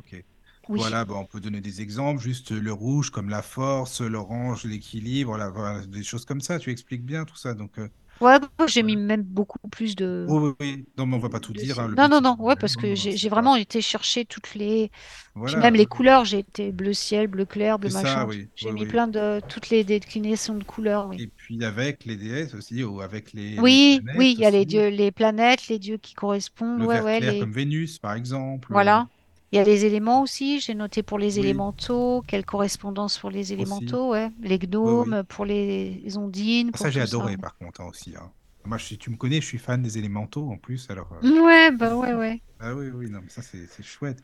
Oui, 0.70 0.80
Voilà, 0.80 1.04
bon, 1.04 1.18
on 1.18 1.26
peut 1.26 1.42
donner 1.42 1.60
des 1.60 1.82
exemples, 1.82 2.22
juste 2.22 2.52
le 2.52 2.72
rouge 2.72 3.10
comme 3.10 3.28
la 3.28 3.42
force, 3.42 4.00
l'orange, 4.00 4.64
l'équilibre, 4.64 5.32
voilà, 5.36 5.86
des 5.86 6.04
choses 6.04 6.24
comme 6.24 6.40
ça. 6.40 6.58
Tu 6.58 6.72
expliques 6.72 7.04
bien 7.04 7.26
tout 7.26 7.36
ça, 7.36 7.54
donc 7.54 7.80
euh, 7.80 7.90
ouais, 8.22 8.40
j'ai 8.68 8.84
mis 8.84 8.96
même 8.98 9.24
beaucoup 9.24 9.60
plus 9.70 9.96
de 9.96 10.28
Oui, 10.28 10.38
oui, 10.50 10.54
oui. 10.60 10.86
Non, 10.98 11.06
mais 11.06 11.16
on 11.16 11.20
va 11.20 11.30
pas 11.30 11.40
tout 11.40 11.54
dire, 11.54 11.80
hein, 11.80 11.96
Non, 11.98 12.08
non, 12.10 12.22
non, 12.22 12.36
ouais, 12.40 12.56
parce 12.56 12.76
que 12.76 12.94
j'ai 12.96 13.30
vraiment 13.30 13.56
été 13.56 13.82
chercher 13.82 14.26
toutes 14.26 14.54
les. 14.56 14.92
Voilà, 15.36 15.60
même 15.60 15.76
les 15.76 15.86
couleurs, 15.88 16.26
j'ai 16.26 16.40
été 16.40 16.72
bleu 16.72 16.94
ciel, 16.94 17.28
bleu 17.28 17.46
clair, 17.46 17.80
bleu 17.80 17.90
machin. 17.90 18.26
oui, 18.26 18.50
J'ai 18.56 18.72
oui, 18.72 18.74
mis 18.74 18.86
oui. 18.86 18.88
plein 18.88 19.08
de 19.08 19.42
toutes 19.48 19.70
les 19.70 19.84
déclinaisons 19.84 20.56
de 20.56 20.64
couleurs, 20.66 21.08
oui. 21.10 21.24
Et 21.24 21.28
puis 21.28 21.64
avec 21.64 22.06
les 22.06 22.18
déesses 22.18 22.54
aussi, 22.54 22.84
ou 22.84 23.02
avec 23.02 23.34
les, 23.34 23.62
les 23.64 23.80
Oui, 23.80 24.02
oui, 24.14 24.34
il 24.34 24.40
y 24.40 24.46
a 24.46 24.52
les 24.52 24.66
dieux, 24.66 24.90
les 24.90 25.12
planètes, 25.12 25.68
les 25.68 25.80
dieux 25.80 25.98
qui 25.98 26.14
correspondent, 26.14 26.82
Le 26.82 26.86
ouais, 26.86 27.00
vert 27.00 27.02
ouais, 27.02 27.20
clair 27.20 27.36
les. 27.36 27.38
comme 27.38 27.52
Vénus, 27.52 27.98
par 28.00 28.14
exemple. 28.14 28.70
Voilà. 28.70 29.08
Il 29.54 29.58
y 29.58 29.60
a 29.60 29.64
les 29.64 29.86
éléments 29.86 30.22
aussi, 30.22 30.60
j'ai 30.60 30.74
noté 30.76 31.02
pour 31.02 31.18
les 31.18 31.40
Oui, 31.40 31.40
élémentaux, 31.40 32.24
quelle 32.28 32.46
correspondance 32.46 33.18
pour 33.20 33.30
les 33.32 33.54
élémentaux, 33.54 34.12
ouais. 34.12 34.32
Les 34.42 34.60
Oui, 34.84 34.94
oui. 34.94 35.16
gnomes, 35.16 35.24
pour 35.30 35.46
les 35.46 36.04
ondines, 36.18 36.74
Ah, 36.74 36.78
ça, 36.78 36.90
j'ai 36.92 37.02
ça. 37.02 37.02
adoré, 37.02 37.38
par 37.38 37.58
contre, 37.58 37.82
hein, 37.82 37.86
aussi. 37.86 38.16
hein. 38.16 38.32
Moi, 38.66 38.78
je, 38.78 38.86
suis- 38.86 38.98
tu 38.98 39.10
me 39.10 39.18
connais, 39.18 39.42
je 39.42 39.46
suis 39.48 39.58
fan 39.60 39.82
des 39.82 39.98
élémentaux 39.98 40.50
en 40.52 40.58
plus, 40.58 40.90
alors... 40.90 41.12
euh, 41.14 41.24
Ouais, 41.24 41.72
bah 41.72 41.96
ouais, 41.98 42.14
ouais. 42.14 42.42
Ah 42.60 42.74
oui, 42.76 42.90
oui, 42.90 43.10
non, 43.10 43.22
mais 43.22 43.30
ça, 43.30 43.42
c'est 43.42 43.68
c'est 43.68 43.84
chouette. 43.84 44.24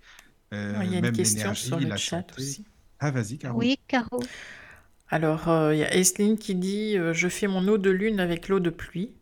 Non, 0.71 0.81
Euh, 0.81 0.83
Il 0.83 0.89
y 0.91 0.95
a 0.95 0.99
une 0.99 1.11
question 1.11 1.53
sur 1.53 1.79
le 1.79 1.89
la 1.89 1.99
chat 1.99 2.33
aussi. 2.33 2.65
Ah, 2.99 3.11
vas-y, 3.11 3.37
Caro. 3.39 3.67
Oui, 3.67 3.77
Caro. 3.87 4.29
Alors, 5.09 5.49
euh, 5.49 5.75
il 5.75 5.79
y 5.79 5.83
a 5.83 5.93
Esline 5.93 6.37
qui 6.37 6.55
dit 6.55 6.97
euh, 6.97 7.13
Je 7.13 7.27
fais 7.27 7.47
mon 7.47 7.67
eau 7.67 7.77
de 7.77 7.91
lune 7.91 8.19
avec 8.19 8.47
l'eau 8.47 8.59
de 8.61 8.71
pluie. 8.71 9.13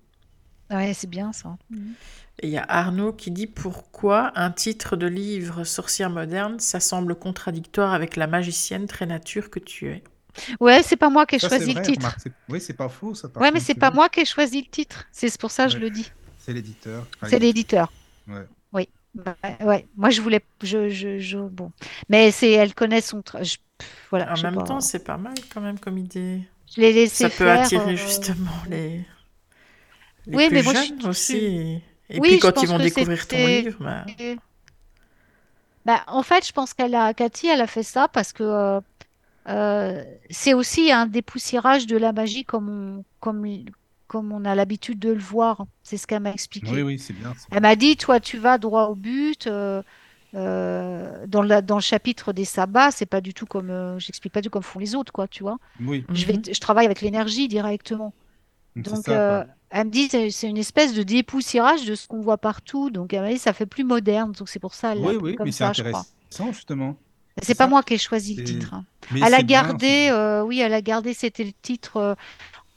Ouais, 0.69 0.93
c'est 0.93 1.09
bien 1.09 1.33
ça. 1.33 1.57
Mhm. 1.69 1.95
Et 2.39 2.47
il 2.47 2.53
y 2.53 2.57
a 2.57 2.65
Arnaud 2.67 3.13
qui 3.13 3.31
dit 3.31 3.47
Pourquoi 3.47 4.31
un 4.35 4.51
titre 4.51 4.95
de 4.95 5.07
livre 5.07 5.63
sorcière 5.63 6.09
moderne, 6.09 6.59
ça 6.59 6.79
semble 6.79 7.15
contradictoire 7.15 7.93
avec 7.93 8.15
la 8.15 8.27
magicienne 8.27 8.87
très 8.87 9.05
nature 9.05 9.49
que 9.49 9.59
tu 9.59 9.87
es 9.89 10.03
Ouais, 10.59 10.83
c'est 10.83 10.97
pas 10.97 11.09
moi 11.09 11.25
qui 11.25 11.35
ai 11.35 11.39
Ça, 11.39 11.49
choisi 11.49 11.73
le 11.73 11.81
titre. 11.81 12.15
Oui, 12.49 12.61
c'est 12.61 12.73
pas 12.75 12.89
faux, 12.89 13.15
ça, 13.15 13.27
Ouais, 13.35 13.51
mais 13.51 13.59
c'est 13.59 13.73
pas 13.75 13.89
vrai. 13.89 13.95
moi 13.95 14.09
qui 14.09 14.19
ai 14.21 14.25
choisi 14.25 14.61
le 14.61 14.67
titre. 14.69 15.05
C'est 15.11 15.35
pour 15.39 15.51
ça 15.51 15.65
que 15.65 15.71
je 15.73 15.77
le 15.79 15.89
dis. 15.89 16.11
c'est 16.37 16.53
l'éditeur. 16.53 17.05
Enfin, 17.17 17.27
C'est 17.27 17.39
l'éditeur. 17.39 17.91
Ouais. 18.27 18.45
Oui. 18.73 18.89
Bah, 19.15 19.35
ouais. 19.61 19.87
Moi, 19.95 20.09
je 20.11 20.21
voulais. 20.21 20.41
Je, 20.63 20.89
je, 20.89 21.19
je- 21.19 21.37
Bon. 21.37 21.71
Mais 22.09 22.31
c'est, 22.31 22.51
elle 22.51 22.73
connaît 22.75 23.01
son. 23.01 23.21
tra- 23.21 23.43
je- 23.43 23.57
Voilà, 24.09 24.31
En 24.33 24.37
même 24.37 24.55
pas. 24.55 24.63
temps, 24.63 24.79
c'est 24.81 25.03
pas 25.03 25.17
mal 25.17 25.33
quand 25.53 25.61
même 25.61 25.79
comme 25.79 25.97
idée. 25.97 26.41
Je 26.75 26.81
l'ai 26.81 26.93
laissé 26.93 27.23
Ça 27.23 27.29
peut 27.29 27.49
attirer 27.49 27.93
euh, 27.93 27.95
justement 27.95 28.51
les, 28.69 29.05
les 30.27 30.37
Oui, 30.37 30.47
plus 30.47 30.55
mais 30.55 30.63
moi, 30.63 30.73
je 30.73 30.79
jeunes 30.87 31.01
je 31.01 31.07
aussi. 31.07 31.81
Et, 32.09 32.19
Oui, 32.19 32.29
puis 32.29 32.39
quand 32.39 32.61
ils 32.63 32.67
vont 32.67 32.79
découvrir 32.79 33.27
ton 33.27 33.45
livre, 33.47 33.77
bah, 33.83 34.05
Bah, 35.85 36.03
en 36.07 36.23
fait, 36.23 36.45
je 36.45 36.51
pense 36.51 36.73
qu'elle 36.73 36.95
a, 36.95 37.13
Cathy, 37.13 37.47
elle 37.47 37.61
a 37.61 37.67
fait 37.67 37.83
ça 37.83 38.07
parce 38.07 38.33
que 38.33 38.43
euh, 38.43 38.81
euh, 39.47 40.03
c'est 40.29 40.53
aussi 40.53 40.91
un 40.91 41.05
dépoussiérage 41.05 41.87
de 41.87 41.97
la 41.97 42.11
magie 42.11 42.43
comme 42.45 42.69
on, 42.69 43.05
comme, 43.21 43.45
comme 44.07 44.31
on 44.33 44.43
a 44.45 44.55
l'habitude 44.55 44.99
de 44.99 45.11
le 45.11 45.19
voir. 45.19 45.65
C'est 45.83 45.97
ce 45.97 46.07
qu'elle 46.07 46.21
m'a 46.21 46.31
Oui, 46.31 46.33
expliqué. 46.33 46.83
oui, 46.83 46.99
c'est 46.99 47.13
bien 47.13 47.33
ça. 47.35 47.47
Elle 47.51 47.61
m'a 47.61 47.75
dit, 47.75 47.95
toi, 47.97 48.19
tu 48.19 48.37
vas 48.37 48.57
droit 48.57 48.85
au 48.87 48.95
but. 48.95 49.47
euh, 49.47 49.81
euh, 50.35 51.25
dans 51.27 51.41
la- 51.41 51.61
dans 51.61 51.75
le 51.77 51.81
chapitre 51.81 52.33
des 52.33 52.43
sabbats, 52.45 52.91
c'est 52.91 53.05
pas 53.05 53.21
du 53.21 53.33
tout 53.33 53.45
comme, 53.45 53.69
euh, 53.69 53.97
j'explique 53.97 54.33
pas 54.33 54.41
du 54.41 54.47
tout 54.49 54.51
comme 54.51 54.61
font 54.63 54.79
les 54.79 54.93
autres, 54.93 55.13
quoi, 55.13 55.27
tu 55.27 55.41
vois. 55.43 55.57
Oui, 55.79 56.05
Je 56.09 56.25
vais, 56.25 56.33
mhm. 56.33 56.43
je 56.53 56.59
travaille 56.59 56.85
avec 56.85 57.01
l'énergie 57.01 57.47
directement. 57.47 58.13
Donc, 58.83 58.97
ça, 59.03 59.41
euh. 59.41 59.45
Elle 59.69 59.87
me 59.87 59.91
dit, 59.91 60.09
c'est 60.09 60.47
une 60.47 60.57
espèce 60.57 60.93
de 60.93 61.03
dépoussiérage 61.03 61.85
de 61.85 61.95
ce 61.95 62.07
qu'on 62.07 62.21
voit 62.21 62.37
partout. 62.37 62.89
Donc, 62.89 63.13
elle 63.13 63.21
m'a 63.21 63.29
dit, 63.31 63.37
ça 63.39 63.53
fait 63.53 63.65
plus 63.65 63.83
moderne. 63.83 64.31
Donc, 64.31 64.49
c'est 64.49 64.59
pour 64.59 64.73
ça 64.73 64.93
qu'elle 64.93 65.01
l'a 65.01 65.07
Oui, 65.09 65.15
oui, 65.21 65.35
comme 65.35 65.45
mais 65.45 65.51
c'est 65.51 65.63
intéressant, 65.63 66.05
justement. 66.51 66.97
C'est 67.41 67.55
pas 67.55 67.65
ça. 67.65 67.69
moi 67.69 67.83
qui 67.83 67.93
ai 67.93 67.97
choisi 67.97 68.35
le 68.35 68.43
titre. 68.43 68.73
hein. 68.73 68.85
Elle 69.11 69.33
a 69.33 69.43
gardé, 69.43 69.87
bien. 69.87 70.15
euh, 70.15 70.41
oui, 70.43 70.59
elle 70.59 70.73
a 70.73 70.81
gardé, 70.81 71.13
c'était 71.13 71.43
le 71.43 71.53
titre. 71.53 71.97
euh, 71.97 72.15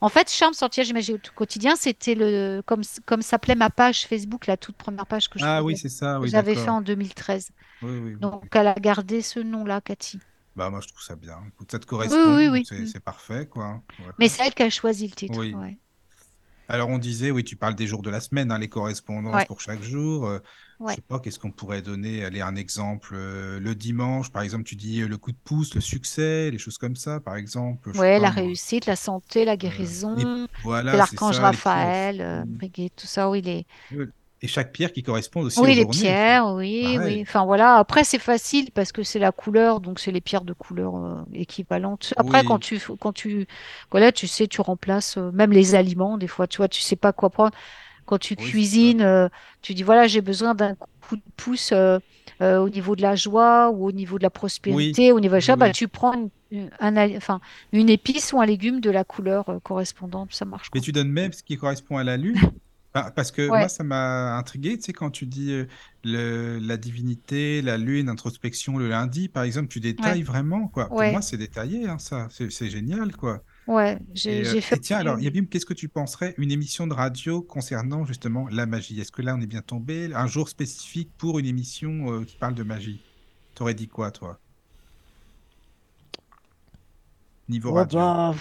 En 0.00 0.08
fait, 0.08 0.30
Charme 0.30 0.54
sortilège 0.54 0.92
magie 0.92 1.14
au 1.14 1.18
quotidien, 1.34 1.76
c'était 1.76 2.14
le, 2.14 2.62
comme, 2.66 2.82
comme 3.06 3.22
s'appelait 3.22 3.54
ma 3.54 3.70
page 3.70 4.06
Facebook, 4.06 4.46
la 4.46 4.56
toute 4.56 4.76
première 4.76 5.06
page 5.06 5.28
que 5.30 5.38
je 5.38 5.44
Ah 5.44 5.62
oui, 5.62 5.76
faisais, 5.76 5.88
c'est 5.88 5.88
ça, 5.88 6.14
que 6.16 6.20
oui, 6.20 6.28
j'avais 6.30 6.54
fait 6.56 6.68
en 6.70 6.80
2013. 6.82 7.50
Oui, 7.82 7.90
oui, 7.92 8.00
oui. 8.14 8.16
Donc, 8.20 8.44
elle 8.54 8.66
a 8.68 8.74
gardé 8.74 9.22
ce 9.22 9.40
nom-là, 9.40 9.80
Cathy. 9.80 10.18
Bah, 10.56 10.68
moi, 10.70 10.80
je 10.80 10.88
trouve 10.88 11.02
ça 11.02 11.16
bien. 11.16 11.38
Écoute, 11.48 11.70
ça 11.70 11.78
te 11.78 11.86
correspond, 11.86 12.36
oui, 12.36 12.46
donc 12.46 12.66
oui. 12.70 12.88
c'est 12.88 13.00
parfait, 13.00 13.46
quoi. 13.46 13.82
Mais 14.18 14.28
c'est 14.28 14.46
elle 14.46 14.54
qui 14.54 14.62
a 14.62 14.70
choisi 14.70 15.06
le 15.08 15.14
titre. 15.14 15.38
Oui. 15.38 15.54
Ouais. 15.54 15.78
Alors, 16.70 16.88
on 16.88 16.98
disait, 16.98 17.30
oui, 17.32 17.42
tu 17.44 17.56
parles 17.56 17.74
des 17.74 17.86
jours 17.86 18.00
de 18.02 18.10
la 18.10 18.20
semaine, 18.20 18.50
hein, 18.52 18.58
les 18.58 18.68
correspondances 18.68 19.34
Ouais. 19.36 19.46
pour 19.46 19.60
chaque 19.60 19.82
jour. 19.82 20.26
Euh, 20.26 20.38
je 20.86 20.92
Ouais. 20.92 20.96
sais 20.96 21.02
pas, 21.02 21.18
qu'est-ce 21.20 21.38
qu'on 21.38 21.50
pourrait 21.52 21.82
donner? 21.82 22.24
Allez, 22.24 22.40
un 22.42 22.54
exemple. 22.56 23.14
euh, 23.14 23.58
le 23.60 23.74
dimanche, 23.74 24.30
par 24.30 24.42
exemple, 24.42 24.64
tu 24.64 24.76
dis 24.76 25.00
euh, 25.02 25.08
le 25.08 25.18
coup 25.18 25.32
de 25.32 25.38
pouce, 25.44 25.74
le 25.74 25.80
succès, 25.80 26.50
les 26.50 26.58
choses 26.58 26.78
comme 26.78 26.96
ça, 26.96 27.20
par 27.20 27.36
exemple. 27.36 27.92
Je 27.92 28.02
pas, 28.14 28.20
la 28.20 28.30
réussite, 28.30 28.86
la 28.86 28.96
santé, 28.96 29.44
la 29.44 29.56
Euh, 29.56 29.56
guérison, 29.56 30.14
c'est 30.14 30.38
voilà, 30.62 30.96
l'archange. 30.96 31.38
Raphaël, 31.38 32.20
euh, 32.20 32.44
tout 32.96 33.06
ça, 33.06 33.30
oui, 33.30 33.42
les, 33.42 33.66
Et 34.42 34.48
chaque 34.48 34.72
pierre 34.72 34.92
qui 34.92 35.02
correspond 35.02 35.40
aussi 35.42 35.64
oui, 35.64 35.68
aux 35.68 35.74
les 35.74 35.84
journées. 35.84 36.18
pierres, 36.24 36.46
oui, 36.54 36.98
oui. 37.02 37.18
Pareil. 37.18 37.22
Enfin 37.22 37.44
voilà, 37.44 37.76
après 37.76 38.04
c'est 38.04 38.18
facile 38.20 38.70
parce 38.72 38.92
que 38.92 39.02
c'est 39.02 39.18
la 39.18 39.32
couleur, 39.32 39.80
donc 39.80 39.98
c'est 39.98 40.12
les 40.12 40.20
pierres 40.20 40.44
de 40.44 40.52
couleur 40.52 40.96
euh, 40.96 41.22
équivalentes. 41.34 42.14
Après, 42.16 42.44
quand 42.44 42.58
Oui, 42.58 42.60
tu, 42.60 42.80
quand 43.00 43.12
tu, 43.12 43.46
voilà, 43.90 44.12
tu 44.12 44.26
sais, 44.28 44.46
tu 44.46 44.60
remplaces 44.60 45.16
euh, 45.18 45.32
même 45.32 45.50
les 45.52 45.74
aliments, 45.74 46.18
des 46.18 46.28
fois, 46.28 46.46
tu 46.46 46.58
vois, 46.58 46.68
tu 46.68 46.80
sais 46.80 46.96
pas 46.96 47.12
quoi 47.12 47.30
prendre. 47.30 47.50
Quand 48.06 48.18
tu 48.18 48.36
oui, 48.36 48.58
cuisines, 48.58 49.02
euh, 49.02 49.28
tu 49.62 49.74
dis, 49.74 49.82
voilà, 49.84 50.06
j'ai 50.08 50.20
besoin 50.22 50.54
d'un 50.54 50.76
coup 51.00 51.16
de 51.16 51.22
pouce 51.36 51.72
au 52.40 52.68
niveau 52.70 52.96
de 52.96 53.02
la 53.02 53.16
joie 53.16 53.70
ou 53.70 53.86
au 53.86 53.92
niveau 53.92 54.18
de 54.18 54.22
la 54.24 54.30
Oui, 54.66 55.00
prospérité, 55.00 55.12
au 55.12 55.20
niveau 55.20 55.36
de 55.36 55.40
oui, 55.40 55.42
ça, 55.42 55.56
bah, 55.56 55.70
oui. 55.70 55.72
tu 55.72 55.88
prends 55.88 56.14
une, 56.14 56.30
une- 56.52 56.70
un, 56.80 56.96
ali- 56.96 57.16
enfin, 57.16 57.40
une 57.72 57.90
épice 57.90 58.32
ou 58.34 58.40
un 58.40 58.46
légume 58.46 58.80
de 58.80 58.90
la 58.90 59.04
couleur 59.04 59.46
correspondante, 59.64 60.34
ça 60.34 60.44
marche 60.46 60.70
Mais 60.74 60.80
quoi. 60.80 60.80
tu 60.80 60.90
donnes 60.90 61.10
même 61.12 61.32
ce 61.32 61.44
qui 61.44 61.56
correspond 61.56 61.96
à 61.98 62.02
la 62.04 62.16
lune? 62.16 62.36
Enfin, 62.94 63.10
parce 63.12 63.30
que 63.30 63.50
moi, 63.52 63.68
ça 63.68 63.84
m'a 63.84 64.36
intrigué, 64.36 64.76
tu 64.78 64.84
sais, 64.86 64.92
quand 64.92 65.10
tu 65.10 65.26
dis 65.26 65.52
euh, 65.52 65.66
le, 66.04 66.58
la 66.58 66.76
divinité, 66.76 67.62
la 67.62 67.78
lune, 67.78 68.08
introspection 68.08 68.78
le 68.78 68.88
lundi, 68.88 69.28
par 69.28 69.44
exemple, 69.44 69.68
tu 69.68 69.78
détailles 69.80 70.22
ouais, 70.22 70.24
vraiment, 70.24 70.68
quoi. 70.68 70.90
Pour 70.96 71.06
ouais, 71.06 71.08
moi, 71.08 71.22
c'est 71.22 71.36
détaillé, 71.38 71.88
hein, 71.88 71.98
ça. 71.98 72.26
C'est 72.30 72.50
c'est 72.50 72.68
génial, 72.70 73.14
quoi. 73.16 73.44
ouais. 73.66 73.98
Et, 74.24 74.44
euh, 74.46 74.56
j'ai 74.56 74.60
fait 74.60 74.76
et 74.76 74.80
tiens, 74.80 74.98
alors. 74.98 75.20
Yabim, 75.20 75.46
qu'est-ce 75.46 75.66
que 75.66 75.74
tu 75.74 75.88
penserais 75.88 76.34
une 76.38 76.52
émission 76.52 76.86
de 76.86 76.94
radio 76.94 77.42
concernant 77.42 78.04
justement 78.06 78.48
la 78.48 78.66
magie? 78.66 79.00
Est-ce 79.00 79.12
que 79.12 79.22
là, 79.22 79.34
on 79.36 79.40
est 79.40 79.46
bien 79.46 79.62
tombé? 79.62 80.10
Un 80.14 80.26
jour 80.26 80.48
spécifique 80.48 81.12
pour 81.18 81.38
une 81.38 81.46
émission 81.46 82.12
euh, 82.20 82.24
qui 82.24 82.36
parle 82.36 82.54
de 82.54 82.62
magie? 82.64 83.02
T'aurais 83.54 83.74
dit 83.74 83.88
quoi, 83.88 84.10
toi? 84.12 84.40
Niveau 87.48 87.70
Ouais, 87.70 87.74
radio? 87.74 87.90
bah, 87.90 88.34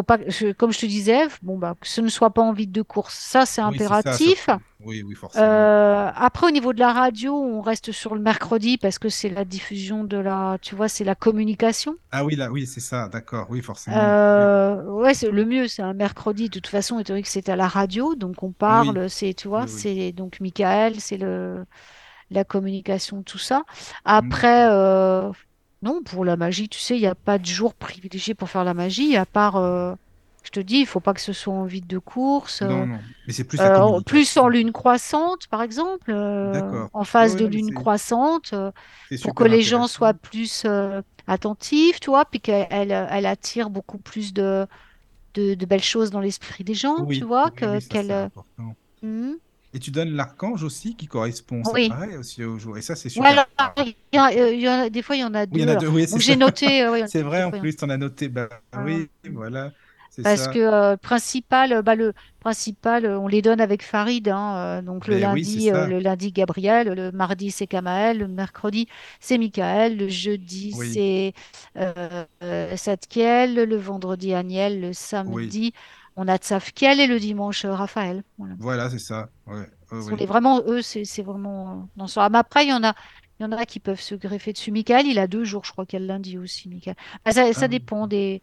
faut 0.00 0.02
pas, 0.02 0.18
je- 0.26 0.52
comme 0.52 0.72
je 0.72 0.78
te 0.80 0.86
disais, 0.86 1.20
bon, 1.42 1.58
bah, 1.58 1.74
que 1.80 1.86
ce 1.86 2.00
ne 2.00 2.08
soit 2.08 2.30
pas 2.30 2.42
en 2.42 2.52
vide 2.52 2.72
de 2.72 2.82
course. 2.82 3.14
Ça, 3.14 3.44
c'est 3.46 3.62
Oui, 3.62 3.76
c'est 3.78 3.84
ça, 3.84 3.94
impératif. 3.94 4.48
Oui, 4.82 5.02
oui, 5.06 5.14
forcément. 5.14 5.44
Euh, 5.46 6.10
après, 6.14 6.46
au 6.46 6.50
niveau 6.50 6.72
de 6.72 6.80
la 6.80 6.92
radio, 6.92 7.34
on 7.34 7.60
reste 7.60 7.92
sur 7.92 8.14
le 8.14 8.20
mercredi 8.20 8.78
parce 8.78 8.98
que 8.98 9.10
c'est 9.10 9.28
la 9.28 9.44
diffusion 9.44 10.04
de 10.04 10.16
la, 10.16 10.56
tu 10.62 10.74
vois, 10.74 10.88
c'est 10.88 11.04
la 11.04 11.14
communication. 11.14 11.96
Ah 12.12 12.24
oui, 12.24 12.34
là, 12.34 12.50
oui, 12.50 12.66
c'est 12.66 12.80
ça, 12.80 13.08
d'accord, 13.08 13.46
oui, 13.50 13.60
forcément. 13.60 13.96
Euh, 13.98 14.82
ouais, 14.84 15.12
c'est 15.12 15.30
le 15.30 15.44
mieux, 15.44 15.68
c'est 15.68 15.82
un 15.82 15.92
mercredi. 15.92 16.44
De 16.48 16.54
toute 16.54 16.66
façon, 16.68 16.98
étant 16.98 17.12
donné 17.12 17.22
que 17.22 17.28
c'est 17.28 17.48
à 17.50 17.56
la 17.56 17.68
radio, 17.68 18.14
donc 18.14 18.42
on 18.42 18.52
parle, 18.52 19.10
c'est, 19.10 19.34
tu 19.34 19.48
vois, 19.48 19.66
c'est 19.66 20.12
donc 20.12 20.40
Michael, 20.40 20.98
c'est 20.98 21.18
le, 21.18 21.66
la 22.30 22.44
communication, 22.44 23.22
tout 23.22 23.38
ça. 23.38 23.58
Mm, 23.58 23.62
Après, 24.04 24.68
euh, 24.70 25.30
non, 25.82 26.02
pour 26.02 26.24
la 26.24 26.36
magie, 26.36 26.68
tu 26.68 26.78
sais, 26.78 26.96
il 26.96 27.00
n'y 27.00 27.06
a 27.06 27.14
pas 27.14 27.38
de 27.38 27.46
jour 27.46 27.74
privilégié 27.74 28.34
pour 28.34 28.48
faire 28.50 28.64
la 28.64 28.74
magie, 28.74 29.16
à 29.16 29.26
part, 29.26 29.56
euh, 29.56 29.94
je 30.44 30.50
te 30.50 30.60
dis, 30.60 30.76
il 30.80 30.86
faut 30.86 31.00
pas 31.00 31.14
que 31.14 31.20
ce 31.20 31.32
soit 31.32 31.54
en 31.54 31.64
vide 31.64 31.86
de 31.86 31.98
course. 31.98 32.62
Non, 32.62 32.84
euh, 32.84 32.86
non, 32.86 33.02
mais 33.26 33.32
c'est 33.32 33.44
plus 33.44 33.62
la 33.62 33.70
euh, 33.70 33.78
en- 33.80 34.02
plus 34.02 34.36
en 34.36 34.48
lune 34.48 34.72
croissante, 34.72 35.46
par 35.48 35.62
exemple, 35.62 36.10
euh, 36.10 36.60
en 36.92 37.04
phase 37.04 37.36
de 37.36 37.46
lune 37.46 37.72
croissante, 37.72 38.54
pour 39.20 39.34
que 39.34 39.44
les 39.44 39.62
gens 39.62 39.86
soient 39.86 40.14
plus 40.14 40.66
attentifs, 41.26 42.00
tu 42.00 42.10
vois, 42.10 42.24
puis 42.26 42.40
qu'elle 42.40 42.66
elle, 42.70 43.26
attire 43.26 43.70
beaucoup 43.70 43.98
plus 43.98 44.32
de, 44.34 44.66
de, 45.34 45.54
de 45.54 45.66
belles 45.66 45.82
choses 45.84 46.10
dans 46.10 46.20
l'esprit 46.20 46.64
des 46.64 46.74
gens, 46.74 47.06
tu 47.12 47.24
vois, 47.24 47.50
oui, 47.52 47.80
qu'elle... 47.88 48.30
hmm, 49.02 49.34
Et 49.72 49.78
tu 49.78 49.90
donnes 49.90 50.10
l'archange 50.10 50.62
aussi 50.64 50.96
qui 50.96 51.06
correspond, 51.06 51.64
ça 51.64 51.78
oui. 51.78 51.80
paraît 51.80 52.16
aussi 52.16 52.44
au 52.44 52.58
jour. 52.58 52.76
Et 52.78 52.82
ça 52.82 52.96
c'est 52.96 53.08
Ouais, 53.14 53.26
super. 53.26 53.28
alors, 53.28 53.46
Ah, 53.58 53.74
il 53.78 53.94
y 54.12 54.18
a- 54.18 54.28
euh, 54.30 54.54
y 54.54 54.66
a- 54.66 54.88
des 54.90 55.02
fois, 55.02 55.16
il 55.16 55.20
y 55.20 55.24
en 55.24 55.34
a 55.34 55.46
Oui, 55.50 55.60
il 55.60 55.62
y 55.62 55.64
deux. 55.64 55.66
en 55.66 55.68
a 55.68 55.76
Alors, 55.76 55.84
deux, 55.84 55.88
oui, 55.88 56.06
j'ai 56.14 56.36
noté, 56.36 56.82
euh, 56.82 56.92
ouais, 56.92 57.04
C'est 57.06 57.22
vrai, 57.22 57.42
en 57.42 57.52
plus, 57.52 57.76
tu 57.76 57.84
en 57.84 57.90
as 57.90 57.96
noté. 57.96 58.28
Bah 58.28 58.48
a- 58.72 58.80
oui, 58.84 59.10
voilà. 59.30 59.72
Parce 60.22 60.48
ça. 60.48 60.48
que 60.48 60.58
euh, 60.58 60.96
principal, 60.98 61.72
euh, 61.72 61.80
bah, 61.82 61.94
le 61.94 62.12
principal, 62.40 63.06
on 63.06 63.26
les 63.26 63.40
donne 63.40 63.58
avec 63.60 63.82
Farid. 63.82 64.28
hein, 64.28 64.82
donc 64.82 65.06
le 65.06 65.16
Mais 65.16 65.26
oui, 65.26 65.48
lundi, 65.48 65.70
euh, 65.70 65.86
le 65.86 65.98
lundi 65.98 66.30
Gabriel, 66.30 66.88
le 66.88 67.10
mardi 67.10 67.50
c'est 67.50 67.66
Kamael, 67.66 68.18
le 68.18 68.28
mercredi 68.28 68.86
c'est 69.18 69.38
Michael, 69.38 69.96
le 69.96 70.08
jeudi 70.08 70.72
Oui, 70.72 71.02
c'est 71.02 71.32
Sadkiel, 72.76 73.54
le 73.54 73.76
vendredi 73.76 74.34
Aniel, 74.34 74.80
le 74.80 74.92
oui. 75.24 75.56
samedi 75.56 75.72
on 76.16 76.28
a 76.28 76.36
Tsafkiel 76.38 77.00
et 77.00 77.06
le 77.06 77.18
dimanche 77.18 77.64
euh, 77.64 77.74
Raphaël. 77.74 78.22
Voilà. 78.38 78.54
Voilà, 78.58 78.90
c'est 78.90 78.98
ça. 78.98 79.30
Ouais, 79.46 79.66
les 79.92 79.98
oui. 79.98 80.26
vraiment 80.26 80.62
eux, 80.66 80.82
c'est 80.82 81.22
vraiment 81.22 81.70
euh, 81.70 81.74
dans 81.96 82.06
ce 82.06 82.20
mais 82.30 82.38
après 82.38 82.64
il 82.64 82.70
y 82.70 82.72
en 82.72 82.84
a, 82.84 82.94
il 83.38 83.44
y 83.44 83.46
en 83.46 83.52
a 83.52 83.64
qui 83.64 83.80
peuvent 83.80 84.00
se 84.00 84.14
greffer 84.14 84.52
dessus. 84.52 84.70
Michael, 84.70 85.06
il 85.06 85.18
a 85.18 85.26
deux 85.26 85.44
jours, 85.44 85.64
je 85.64 85.72
crois 85.72 85.86
qu'il 85.86 85.98
y 85.98 86.02
a 86.02 86.06
le 86.06 86.06
lundi 86.06 86.38
aussi. 86.38 86.68
Michael. 86.68 86.96
Ah, 87.24 87.32
ça, 87.32 87.46
Ah 87.48 87.52
ça 87.52 87.68
dépend 87.68 88.06
des 88.06 88.42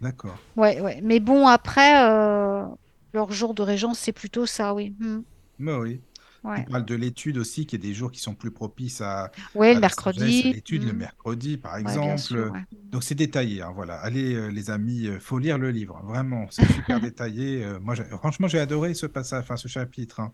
d'accord. 0.00 0.36
Ouais, 0.56 0.80
ouais. 0.80 1.00
Mais 1.02 1.20
bon, 1.20 1.46
après, 1.46 2.04
euh, 2.04 2.64
leur 3.12 3.32
jour 3.32 3.54
de 3.54 3.62
régence, 3.62 3.98
c'est 3.98 4.12
plutôt 4.12 4.46
ça, 4.46 4.74
oui. 4.74 4.94
Hmm. 5.00 5.20
Mais 5.58 5.74
oui. 5.74 6.00
Tu 6.42 6.48
Ouais. 6.48 6.64
parles 6.70 6.84
de 6.84 6.94
l'étude 6.94 7.38
aussi, 7.38 7.66
qu'il 7.66 7.80
y 7.82 7.86
a 7.86 7.88
des 7.88 7.94
jours 7.94 8.12
qui 8.12 8.20
sont 8.20 8.34
plus 8.34 8.50
propices 8.50 9.00
à, 9.00 9.30
le 9.54 9.80
mercredi. 9.80 10.52
l'étude, 10.52 10.84
le 10.84 10.92
hmm. 10.92 10.96
mercredi, 10.96 11.56
par 11.56 11.74
Ouais, 11.74 11.80
exemple. 11.80 12.18
sûr, 12.18 12.52
ouais. 12.52 12.60
Donc, 12.92 13.02
c'est 13.04 13.14
détaillé. 13.14 13.62
hein, 13.62 13.72
voilà. 13.74 13.96
Allez, 13.96 14.34
euh, 14.34 14.48
les 14.48 14.70
amis, 14.70 15.06
euh, 15.06 15.18
faut 15.20 15.38
lire 15.38 15.58
le 15.58 15.70
livre. 15.70 16.00
Vraiment, 16.04 16.46
c'est 16.50 16.66
super 16.72 17.00
détaillé. 17.00 17.64
Euh, 17.64 17.78
moi, 17.80 17.94
franchement, 18.18 18.48
j'ai 18.48 18.60
adoré 18.60 18.94
ce 18.94 19.06
passage, 19.06 19.42
enfin, 19.42 19.56
ce 19.56 19.68
chapitre. 19.68 20.20
hein. 20.20 20.32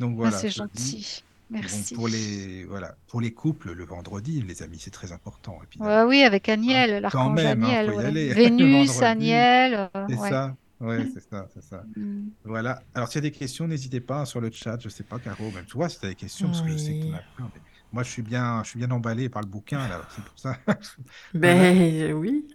Donc, 0.00 0.12
Ah, 0.14 0.16
voilà, 0.16 0.36
c'est 0.38 0.50
gentil. 0.50 1.22
Bon, 1.50 1.58
Merci. 1.60 1.94
pour 1.94 2.08
les, 2.08 2.64
voilà, 2.64 2.96
pour 3.08 3.20
les 3.20 3.32
couples, 3.34 3.72
le 3.72 3.84
vendredi, 3.84 4.42
les 4.42 4.62
amis, 4.62 4.78
c'est 4.80 4.90
très 4.90 5.12
important, 5.12 5.58
Ouais, 5.78 6.02
oui, 6.04 6.22
avec 6.22 6.48
hein. 6.48 6.54
Aniel, 6.54 6.90
Quand 7.12 7.34
l'archange 7.34 7.40
hein, 7.44 7.50
Aniel, 7.50 7.90
ouais. 7.90 8.10
Vénus. 8.34 9.02
Aniel, 9.02 9.90
euh, 9.94 10.06
C'est 10.08 10.16
ouais. 10.16 10.30
ça. 10.30 10.56
Ouais, 10.82 11.06
c'est 11.14 11.20
ça, 11.30 11.48
c'est 11.54 11.62
ça. 11.62 11.86
Hmm. 11.96 12.30
Voilà. 12.44 12.82
Alors, 12.94 13.08
s'il 13.08 13.16
y 13.24 13.26
a 13.26 13.30
des 13.30 13.36
questions, 13.36 13.68
n'hésitez 13.68 14.00
pas 14.00 14.20
hein, 14.22 14.24
sur 14.26 14.40
le 14.40 14.50
chat. 14.50 14.78
Je 14.82 14.88
sais 14.90 15.04
pas, 15.04 15.20
Caro, 15.20 15.50
même 15.52 15.66
toi, 15.66 15.88
si 15.88 16.00
tu 16.00 16.06
as 16.06 16.10
des 16.10 16.16
questions, 16.16 16.48
parce 16.48 16.62
que 16.62 16.70
je 16.70 16.76
sais 16.78 16.94
que 16.94 17.00
tu 17.00 17.08
en 17.08 17.12
Oui. 17.12 17.14
as 17.14 17.22
plein. 17.36 17.50
mais 17.54 17.62
moi, 17.92 18.02
je 18.04 18.10
suis 18.10 18.22
bien, 18.22 18.62
je 18.64 18.70
suis 18.70 18.78
bien 18.80 18.90
emballé 18.90 19.28
par 19.30 19.42
le 19.42 19.48
bouquin, 19.48 19.88
là. 19.88 20.06
C'est 20.10 20.24
pour 20.24 20.38
ça. 20.38 20.58
Voilà. 21.42 21.70
Ben 21.72 22.12
oui, 22.14 22.48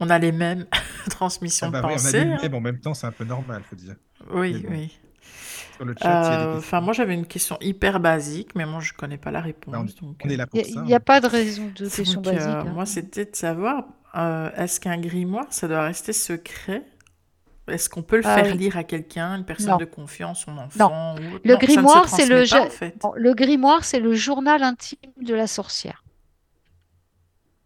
on 0.00 0.10
a 0.10 0.18
les 0.18 0.32
mêmes 0.32 0.66
Ah 1.06 1.10
transmissions 1.10 1.70
de 1.72 1.72
bah 1.72 1.84
oui, 1.84 1.96
on 1.98 2.06
a 2.06 2.12
pensée. 2.12 2.24
lu 2.24 2.30
le 2.30 2.36
hein. 2.36 2.38
même 2.42 2.54
en 2.54 2.60
même 2.60 2.80
temps, 2.80 2.94
c'est 2.94 3.06
un 3.06 3.12
peu 3.12 3.24
normal, 3.24 3.64
faut 3.64 3.76
dire. 3.76 3.96
Oui, 4.30 4.58
bon, 4.62 4.70
oui. 4.70 5.00
sur 5.70 5.84
le 5.84 5.94
chat, 5.96 6.16
s'il 6.16 6.32
y 6.32 6.36
a 6.36 6.38
des 6.38 6.46
Euh, 6.46 6.58
Enfin, 6.58 6.80
moi, 6.80 6.92
j'avais 6.92 7.14
une 7.14 7.26
question 7.26 7.58
hyper 7.60 8.00
basique, 8.00 8.54
mais 8.54 8.66
moi, 8.66 8.80
je 8.80 8.92
connais 8.94 9.18
pas 9.18 9.30
la 9.30 9.42
bah, 9.66 9.80
on, 9.82 9.84
réponse. 9.84 9.94
Donc, 9.96 10.24
on 10.24 10.28
euh, 10.28 10.30
est 10.30 10.36
là 10.36 10.46
Il 10.52 10.58
n'y 10.58 10.64
pour 10.64 10.64
a, 10.64 10.64
ça. 10.64 10.84
y 10.86 10.94
a 10.94 10.96
hein. 10.96 11.00
pas 11.00 11.20
de 11.20 11.26
raison 11.28 11.72
de 11.74 11.88
question 11.88 12.20
donc, 12.20 12.34
basique. 12.34 12.40
euh, 12.40 12.64
hein. 12.64 12.72
moi, 12.72 12.86
c'était 12.86 13.24
de 13.26 13.36
savoir, 13.36 13.86
euh, 14.16 14.50
est-ce 14.56 14.80
qu'un 14.80 14.98
grimoire, 15.00 15.46
ça 15.52 15.68
doit 15.68 15.82
rester 15.84 16.12
secret? 16.12 16.84
Est-ce 17.68 17.88
qu'on 17.88 18.02
peut 18.02 18.16
le 18.16 18.22
Ah 18.24 18.34
faire 18.42 18.54
lire 18.54 18.76
à 18.76 18.84
quelqu'un, 18.84 19.36
une 19.36 19.44
personne 19.44 19.70
Non, 19.70 19.78
de 19.78 19.84
confiance, 19.84 20.44
son 20.44 20.56
non. 20.56 20.62
enfant 20.64 21.14
ou? 21.16 21.38
Le 21.44 21.54
Non, 21.54 21.58
grimoire, 21.58 22.08
c'est 22.08 22.26
le, 22.26 22.44
transmet 22.44 22.48
pas, 22.48 22.56
ja- 22.56 22.66
en 22.66 22.70
fait. 22.70 22.94
non, 23.04 23.12
le 23.16 23.34
grimoire, 23.34 23.84
c'est 23.84 24.00
le 24.00 24.14
journal 24.14 24.62
intime 24.62 24.98
de 25.20 25.34
la 25.34 25.46
sorcière. 25.46 26.02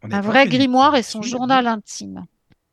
On 0.02 0.10
Un 0.12 0.20
vrai 0.20 0.46
grimoire 0.46 0.94
est 0.96 1.02
son 1.02 1.22
journal 1.22 1.66
intime. 1.66 2.26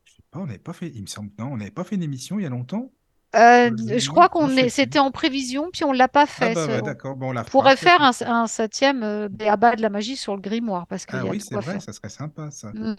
Je 0.04 0.12
sais 0.12 0.22
pas, 0.30 0.40
on 0.40 0.46
n'avait 0.46 0.58
pas 0.58 0.72
fait, 0.72 0.88
il 0.94 1.02
me 1.02 1.06
semble, 1.06 1.30
non, 1.38 1.46
on 1.52 1.56
n'avait 1.56 1.70
pas 1.70 1.84
fait 1.84 1.96
une 1.96 2.02
émission 2.02 2.38
il 2.38 2.42
y 2.42 2.46
a 2.46 2.50
longtemps? 2.50 2.92
Euh, 3.34 3.70
les 3.70 3.98
je 3.98 4.10
crois 4.10 4.28
qu'on 4.28 4.50
est, 4.56 4.68
c'était 4.68 4.98
en 4.98 5.10
prévision, 5.10 5.70
puis 5.72 5.84
on 5.84 5.92
l'a 5.92 6.08
pas 6.08 6.26
Ah 6.40 6.50
fait. 6.50 6.54
bah 6.54 6.82
d'accord, 6.82 7.16
bon, 7.16 7.28
on 7.30 7.32
la 7.32 7.44
pourrait 7.44 7.76
faire 7.76 8.02
un, 8.02 8.10
un 8.26 8.46
septième 8.46 9.02
euh, 9.02 9.28
béaba 9.30 9.74
de 9.74 9.80
la 9.82 9.88
magie 9.88 10.16
sur 10.16 10.34
le 10.36 10.42
grimoire, 10.42 10.86
parce 10.86 11.06
qu'il 11.06 11.18
Ah 11.18 11.24
y 11.24 11.28
a 11.28 11.30
oui, 11.30 11.38
de 11.38 11.42
c'est 11.42 11.54
quoi 11.54 11.60
vrai, 11.62 11.72
faire. 11.72 11.82
ça 11.82 11.92
serait 11.92 12.08
sympa, 12.10 12.50
ça. 12.50 12.72
Mm. 12.74 12.94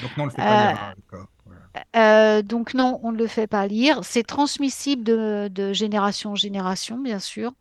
Donc 0.00 0.16
non, 0.16 0.24
on 0.24 0.26
le 0.26 0.32
fait 0.32 0.42
pas 0.42 0.54
Euh, 0.54 0.74
hein. 1.12 1.26
Euh, 1.94 2.42
donc 2.42 2.74
non, 2.74 3.00
on 3.02 3.12
ne 3.12 3.18
le 3.18 3.26
fait 3.26 3.46
pas 3.46 3.66
lire. 3.66 4.00
C'est 4.04 4.22
transmissible 4.22 5.02
de, 5.04 5.48
de 5.48 5.72
génération 5.72 6.32
en 6.32 6.34
génération, 6.34 6.98
bien 6.98 7.18
sûr, 7.18 7.52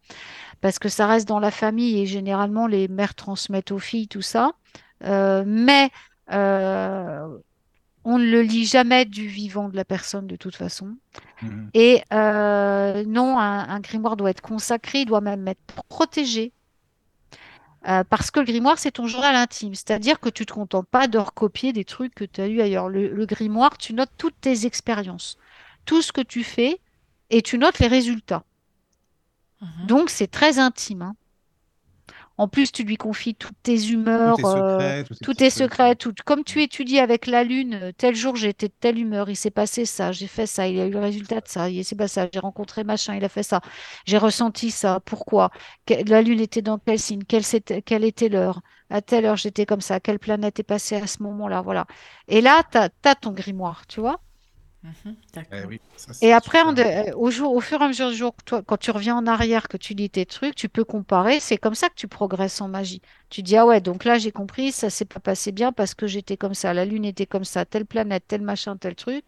parce 0.62 0.80
que 0.80 0.90
ça 0.90 1.08
reste 1.08 1.28
dans 1.28 1.40
la 1.40 1.52
famille 1.52 2.00
et 2.00 2.06
généralement 2.06 2.68
les 2.68 2.88
mères 2.88 3.16
transmettent 3.16 3.72
aux 3.72 3.80
filles 3.80 4.08
tout 4.08 4.22
ça. 4.22 4.52
Euh, 5.04 5.44
mais 5.46 5.90
euh, 6.32 7.38
on 8.04 8.18
ne 8.18 8.26
le 8.26 8.42
lit 8.42 8.66
jamais 8.66 9.06
du 9.06 9.28
vivant 9.28 9.70
de 9.70 9.76
la 9.76 9.86
personne 9.86 10.28
de 10.28 10.36
toute 10.36 10.56
façon. 10.56 10.96
Mhm. 11.42 11.70
Et 11.74 12.04
non, 12.12 13.40
un, 13.40 13.70
un 13.70 13.80
grimoire 13.80 14.16
doit 14.16 14.30
être 14.30 14.42
consacré, 14.42 15.02
il 15.02 15.06
doit 15.06 15.22
même 15.22 15.48
être 15.48 15.84
protégé. 15.90 16.54
Euh, 17.88 18.04
parce 18.04 18.32
que 18.32 18.40
le 18.40 18.46
grimoire, 18.46 18.80
c'est 18.80 18.92
ton 18.92 19.08
journal 19.08 19.36
intime. 19.36 19.76
C'est-à-dire 19.76 20.20
que 20.20 20.30
tu 20.30 20.44
ne 20.44 20.46
te 20.46 20.54
contentes 20.54 20.88
pas 20.88 21.08
de 21.08 21.18
recopier 21.18 21.74
des 21.74 21.86
trucs 21.86 22.16
que 22.16 22.26
tu 22.26 22.42
as 22.42 22.48
eu 22.48 22.62
ailleurs. 22.62 22.90
Le, 22.90 23.10
le 23.10 23.26
grimoire, 23.26 23.78
tu 23.78 23.94
notes 23.94 24.12
toutes 24.18 24.40
tes 24.42 24.66
expériences, 24.66 25.38
tout 25.86 26.02
ce 26.02 26.12
que 26.12 26.22
tu 26.22 26.44
fais, 26.44 26.80
et 27.30 27.42
tu 27.42 27.58
notes 27.58 27.80
les 27.80 27.88
résultats. 27.88 28.44
Mhm. 29.62 29.86
Donc, 29.88 30.10
c'est 30.10 30.28
très 30.28 30.60
intime. 30.60 31.02
hein. 31.02 31.16
En 32.38 32.50
plus, 32.50 32.72
tu 32.72 32.84
lui 32.84 32.98
confies 32.98 33.34
toutes 33.34 33.56
tes 33.64 33.88
humeurs, 33.88 34.36
tes 34.36 34.46
euh, 34.46 35.04
secrets, 35.06 35.96
tes 35.96 35.96
tout. 35.96 36.14
Comme 36.26 36.44
tu 36.44 36.62
étudies 36.62 37.00
avec 37.00 37.28
la 37.28 37.44
lune, 37.46 37.80
euh, 37.82 37.92
tel 37.98 38.14
jour 38.16 38.36
j'étais 38.36 38.68
de 38.68 38.74
telle 38.78 39.00
humeur, 39.00 39.30
il 39.30 39.38
s'est 39.38 39.52
passé 39.52 39.86
ça, 39.86 40.12
j'ai 40.12 40.28
fait 40.28 40.46
ça, 40.46 40.68
il 40.68 40.76
y 40.76 40.82
a 40.82 40.86
eu 40.86 40.92
le 40.92 41.00
résultat 41.00 41.40
de 41.40 41.48
ça, 41.48 41.70
il 41.70 41.86
s'est 41.86 41.96
passé 41.96 42.16
ça, 42.16 42.28
j'ai 42.32 42.40
rencontré 42.40 42.84
machin, 42.84 43.16
il 43.16 43.24
a 43.24 43.30
fait 43.30 43.44
ça, 43.44 43.62
j'ai 44.06 44.18
ressenti 44.18 44.70
ça, 44.72 45.00
pourquoi? 45.06 45.50
La 46.08 46.22
lune 46.22 46.42
était 46.42 46.62
dans 46.62 46.78
quel 46.78 47.00
signe? 47.00 47.24
Quelle, 47.24 47.44
quelle 47.86 48.04
était 48.04 48.30
l'heure? 48.30 48.62
À 48.90 49.02
telle 49.02 49.26
heure 49.26 49.38
j'étais 49.38 49.66
comme 49.66 49.82
ça, 49.82 50.00
quelle 50.00 50.20
planète 50.20 50.60
est 50.60 50.64
passée 50.64 50.96
à 50.98 51.08
ce 51.08 51.24
moment-là? 51.24 51.62
Voilà. 51.62 51.88
Et 52.28 52.42
là, 52.42 52.64
tu 52.72 52.78
as, 52.78 53.16
ton 53.16 53.32
grimoire, 53.32 53.88
tu 53.88 54.00
vois? 54.02 54.20
Mhm, 54.86 55.16
Eh 55.34 55.36
D'accord. 55.36 55.70
oui, 55.70 55.80
ça 55.98 56.14
Et 56.22 56.32
après, 56.32 56.60
euh, 56.64 57.16
au 57.16 57.32
jour, 57.32 57.54
au 57.56 57.62
fur 57.62 57.82
et 57.82 57.86
à 57.86 57.88
mesure 57.88 58.10
du 58.10 58.16
jour, 58.16 58.36
que 58.36 58.44
toi, 58.44 58.62
quand 58.62 58.78
tu 58.78 58.92
reviens 58.92 59.16
en 59.16 59.26
arrière, 59.26 59.68
que 59.68 59.78
tu 59.78 59.94
lis 59.94 60.10
tes 60.10 60.26
trucs, 60.26 60.56
tu 60.56 60.70
peux 60.70 60.84
comparer. 60.84 61.40
C'est 61.40 61.58
comme 61.58 61.76
ça 61.76 61.90
que 61.90 61.96
tu 61.96 62.08
progresses 62.08 62.62
en 62.62 62.68
magie. 62.68 63.02
Tu 63.30 63.42
dis, 63.42 63.58
ah 63.58 63.66
ouais, 63.66 63.82
donc 63.82 64.04
là, 64.06 64.18
j'ai 64.20 64.32
compris, 64.32 64.72
ça 64.72 64.90
s'est 64.90 65.06
pas 65.06 65.20
passé 65.20 65.52
bien 65.52 65.72
parce 65.72 65.96
que 65.96 66.08
j'étais 66.08 66.38
comme 66.38 66.54
ça, 66.54 66.74
la 66.74 66.86
lune 66.86 67.06
était 67.06 67.26
comme 67.26 67.46
ça, 67.46 67.66
telle 67.66 67.86
planète, 67.86 68.26
tel 68.28 68.42
machin, 68.42 68.78
tel 68.78 68.96
truc. 68.96 69.26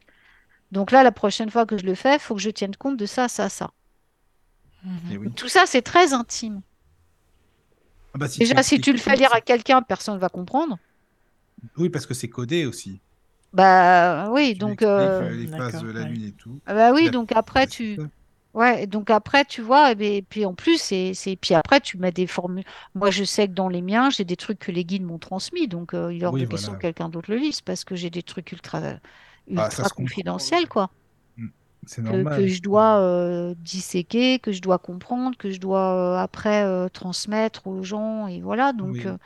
Donc 0.71 0.91
là, 0.91 1.03
la 1.03 1.11
prochaine 1.11 1.49
fois 1.49 1.65
que 1.65 1.77
je 1.77 1.85
le 1.85 1.95
fais, 1.95 2.15
il 2.15 2.19
faut 2.19 2.35
que 2.35 2.41
je 2.41 2.49
tienne 2.49 2.75
compte 2.75 2.97
de 2.97 3.05
ça, 3.05 3.27
ça, 3.27 3.49
ça. 3.49 3.71
Mhm. 4.83 4.99
Eh 5.11 5.17
oui. 5.17 5.27
Tout 5.35 5.49
ça, 5.49 5.65
c'est 5.65 5.81
très 5.81 6.13
intime. 6.13 6.61
Ah 8.13 8.17
bah, 8.17 8.27
si 8.27 8.39
tu 8.39 8.45
Déjà, 8.45 8.63
si 8.63 8.79
tu 8.79 8.91
le 8.91 8.97
fais 8.97 9.15
lire 9.15 9.33
à 9.33 9.41
quelqu'un, 9.41 9.81
personne 9.81 10.15
ne 10.15 10.19
va 10.19 10.29
comprendre. 10.29 10.77
Oui, 11.77 11.89
parce 11.89 12.05
que 12.05 12.13
c'est 12.13 12.29
codé 12.29 12.65
aussi. 12.65 12.99
Bah 13.57 14.29
oui, 14.31 14.55
Tu 14.59 14.59
donc, 14.59 14.81
euh, 14.83 15.33
les 15.35 15.47
phases 15.47 15.81
de 15.81 15.87
la 15.87 16.03
ouais. 16.03 16.05
lune 16.05 16.23
et 16.23 16.33
tout. 16.33 16.61
ah 16.65 16.73
bah 16.75 16.93
oui, 16.93 17.09
La- 17.09 17.11
donc 17.11 17.31
après, 17.33 17.67
tu. 17.67 18.01
Ouais, 18.53 18.87
donc 18.87 19.09
après, 19.11 19.45
tu 19.45 19.61
vois, 19.61 19.91
et 19.91 19.95
ben- 19.95 20.13
et 20.13 20.21
puis 20.23 20.45
en 20.45 20.55
plus, 20.55 20.79
c'est, 20.81 21.13
c'est, 21.15 21.35
puis 21.37 21.53
après, 21.55 21.81
tu 21.81 21.97
mets 21.99 22.11
des 22.11 22.27
formules. 22.27 22.65
Moi, 22.95 23.11
je 23.11 23.23
sais 23.23 23.47
que 23.47 23.53
dans 23.53 23.69
les 23.69 23.81
miens, 23.83 24.09
j'ai 24.11 24.25
des 24.25 24.37
trucs 24.37 24.59
que 24.59 24.71
les 24.71 24.85
guides 24.85 25.03
m'ont 25.03 25.19
transmis, 25.19 25.67
donc 25.69 25.93
euh, 25.93 26.13
il 26.13 26.23
est 26.23 26.25
hors 26.27 26.37
Oui, 26.37 26.39
de 26.39 26.45
question 26.45 26.73
que 26.75 26.81
quelqu'un 26.81 27.09
d'autre 27.09 27.31
le 27.31 27.37
lise, 27.37 27.61
parce 27.61 27.83
que 27.85 27.95
j'ai 27.95 28.09
des 28.11 28.23
trucs 28.23 28.51
ultra, 28.53 28.81
Ah, 29.55 29.69
ultra 29.69 29.89
confidentiels, 29.91 30.67
quoi, 30.69 30.91
Mm. 31.37 31.47
C'est 31.85 32.01
que, 32.03 32.23
normal. 32.23 32.25
que 32.25 32.47
je 32.47 32.61
dois 32.61 32.99
euh, 32.99 33.53
disséquer, 33.57 34.39
que 34.39 34.51
je 34.51 34.61
dois 34.61 34.79
comprendre, 34.79 35.37
que 35.37 35.51
je 35.51 35.59
dois 35.59 36.15
euh, 36.15 36.17
après 36.17 36.63
euh, 36.63 36.89
transmettre 36.89 37.67
aux 37.67 37.83
gens, 37.83 38.27
et 38.27 38.41
voilà, 38.41 38.73
donc 38.73 39.05
Oui. 39.05 39.17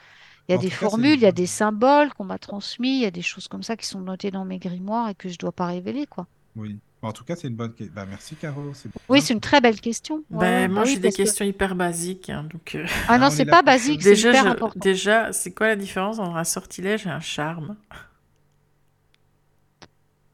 Il 0.47 0.51
y 0.51 0.55
a 0.55 0.57
En 0.57 0.61
des 0.61 0.69
formules, 0.69 1.15
il 1.15 1.21
y 1.21 1.25
a 1.25 1.31
des 1.31 1.45
symboles 1.47 2.13
qu'on 2.13 2.25
m'a 2.25 2.37
transmis, 2.39 2.97
il 2.97 3.01
y 3.01 3.05
a 3.05 3.11
des 3.11 3.21
choses 3.21 3.47
comme 3.47 3.63
ça 3.63 3.77
qui 3.77 3.85
sont 3.85 4.01
notées 4.01 4.31
dans 4.31 4.45
mes 4.45 4.59
grimoires 4.59 5.09
et 5.09 5.15
que 5.15 5.29
je 5.29 5.37
dois 5.37 5.51
pas 5.51 5.65
révéler, 5.67 6.05
quoi. 6.07 6.27
Oui. 6.55 6.77
En 7.03 7.13
tout 7.13 7.23
cas, 7.23 7.35
c'est 7.35 7.47
une 7.47 7.55
bonne 7.55 7.73
question. 7.73 7.93
Bah, 7.95 8.05
merci, 8.05 8.35
Caro. 8.35 8.61
Oui, 9.09 9.21
c'est 9.21 9.33
une 9.33 9.39
très 9.39 9.59
belle 9.59 9.79
question. 9.81 10.17
Ouais, 10.29 10.67
Ben, 10.67 10.71
moi, 10.71 10.81
bah 10.81 10.85
oui, 10.85 10.93
j'ai 10.93 10.99
des 10.99 11.11
que- 11.11 11.15
questions 11.17 11.45
hyper 11.45 11.73
basiques. 11.75 12.29
hein, 12.29 12.43
donc, 12.51 12.75
euh, 12.75 12.85
Ah 13.07 13.17
non, 13.17 13.25
Ah, 13.27 13.29
c'est 13.31 13.45
pas 13.45 13.63
basique, 13.63 14.03
c'est 14.03 14.11
déjà, 14.11 14.29
hyper 14.29 14.43
je- 14.43 14.49
important. 14.49 14.79
déjà, 14.79 15.33
c'est 15.33 15.51
quoi 15.53 15.67
la 15.67 15.75
différence 15.75 16.19
entre 16.19 16.35
un 16.35 16.43
sortilège 16.43 17.07
et 17.07 17.09
un 17.09 17.19
charme? 17.19 17.75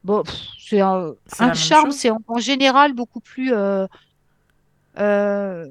Bon, 0.04 0.22
c'est 0.58 0.80
un, 0.80 1.14
un 1.38 1.54
charme, 1.54 1.90
c'est 1.90 2.10
en, 2.10 2.18
en 2.28 2.38
général 2.38 2.92
beaucoup 2.94 3.20
plus. 3.20 3.52
euh, 3.52 3.86
euh, 4.98 5.66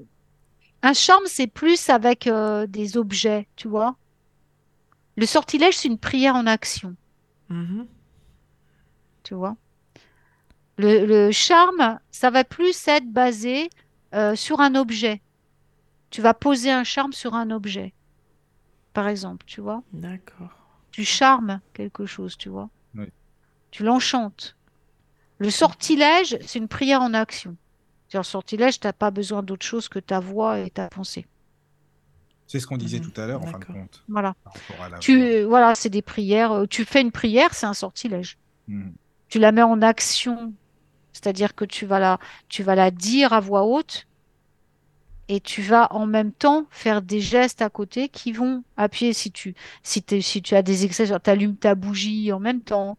un 0.84 0.93
charme, 0.93 1.23
c'est 1.27 1.47
plus 1.47 1.89
avec 1.89 2.27
euh, 2.27 2.68
des 2.68 2.97
objets, 2.97 3.47
tu 3.55 3.68
vois? 3.69 3.97
Le 5.18 5.26
sortilège, 5.26 5.76
c'est 5.77 5.88
une 5.88 5.98
prière 5.98 6.35
en 6.35 6.45
action, 6.45 6.95
Mhm. 7.49 7.88
tu 9.23 9.34
vois? 9.34 9.56
Le, 10.77 11.06
le 11.06 11.31
charme, 11.31 11.99
ça 12.11 12.30
va 12.30 12.44
plus 12.44 12.88
être 12.88 13.11
basé 13.11 13.69
euh, 14.14 14.35
sur 14.35 14.60
un 14.60 14.76
objet. 14.76 15.22
Tu 16.11 16.22
vas 16.22 16.34
poser 16.35 16.72
un 16.72 16.84
charme 16.84 17.14
sur 17.14 17.34
un 17.34 17.49
objet, 17.52 17.94
par 18.94 19.07
exemple, 19.07 19.44
tu 19.48 19.60
vois? 19.60 19.81
D'accord. 19.91 20.52
Tu 20.91 21.03
charmes 21.03 21.60
quelque 21.73 22.06
chose, 22.06 22.38
tu 22.38 22.49
vois? 22.49 22.69
Oui. 22.95 23.07
Tu 23.72 23.84
l'enchantes. 23.84 24.56
Le 25.39 25.49
sortilège, 25.49 26.38
c'est 26.45 26.60
une 26.60 26.68
prière 26.68 27.02
en 27.02 27.14
action. 27.14 27.56
Sur 28.07 28.19
le 28.22 28.23
sortilège, 28.23 28.80
tu 28.80 28.88
n'as 28.88 28.94
pas 28.94 29.11
besoin 29.11 29.44
d'autre 29.44 29.65
chose 29.65 29.89
que 29.89 29.99
ta 29.99 30.19
voix 30.19 30.60
et 30.60 30.69
ta 30.69 30.88
pensée. 30.89 31.26
C'est 32.48 32.60
ce 32.60 32.68
qu'on 32.68 32.78
disait 32.78 32.99
Mhm. 32.99 33.11
tout 33.11 33.22
à 33.22 33.28
l'heure, 33.28 33.41
en 33.44 33.45
fin 33.48 33.60
de 33.60 33.65
compte, 33.65 34.03
Voilà. 34.07 34.36
Tu, 34.99 35.44
voilà, 35.44 35.76
c'est 35.76 35.90
des 35.90 36.02
prières. 36.02 36.52
euh, 36.53 36.65
Tu 36.68 36.86
fais 36.86 37.02
une 37.02 37.11
prière, 37.11 37.53
c'est 37.53 37.65
un 37.65 37.74
sortilège. 37.74 38.38
Mhm. 38.68 38.95
tu 39.30 39.40
la 39.40 39.52
mets 39.52 39.61
en 39.64 39.82
action, 39.82 40.53
c'est-à-dire 41.14 41.56
que 41.56 41.65
tu 41.65 41.86
vas 41.86 41.99
la, 41.99 42.19
tu 42.49 42.64
vas 42.64 42.76
la 42.76 42.91
dire 42.91 43.34
à 43.34 43.40
voix 43.41 43.64
haute 43.65 44.07
et 45.30 45.41
tu 45.41 45.61
vas 45.61 45.91
en 45.94 46.06
même 46.06 46.32
temps 46.34 46.68
faire 46.72 47.02
des 47.02 47.19
gestes 47.19 47.61
à 47.61 47.69
côté 47.69 48.07
qui 48.10 48.32
vont 48.32 48.64
appuyer 48.78 49.14
si 49.14 49.32
tu, 49.32 49.56
si 49.84 50.03
si 50.22 50.41
tu 50.41 50.56
as 50.56 50.61
des 50.64 50.86
excès, 50.86 51.06
genre 51.06 51.19
t'allumes 51.22 51.57
ta 51.57 51.76
bougie 51.76 52.32
en 52.32 52.40
même 52.40 52.61
temps 52.64 52.98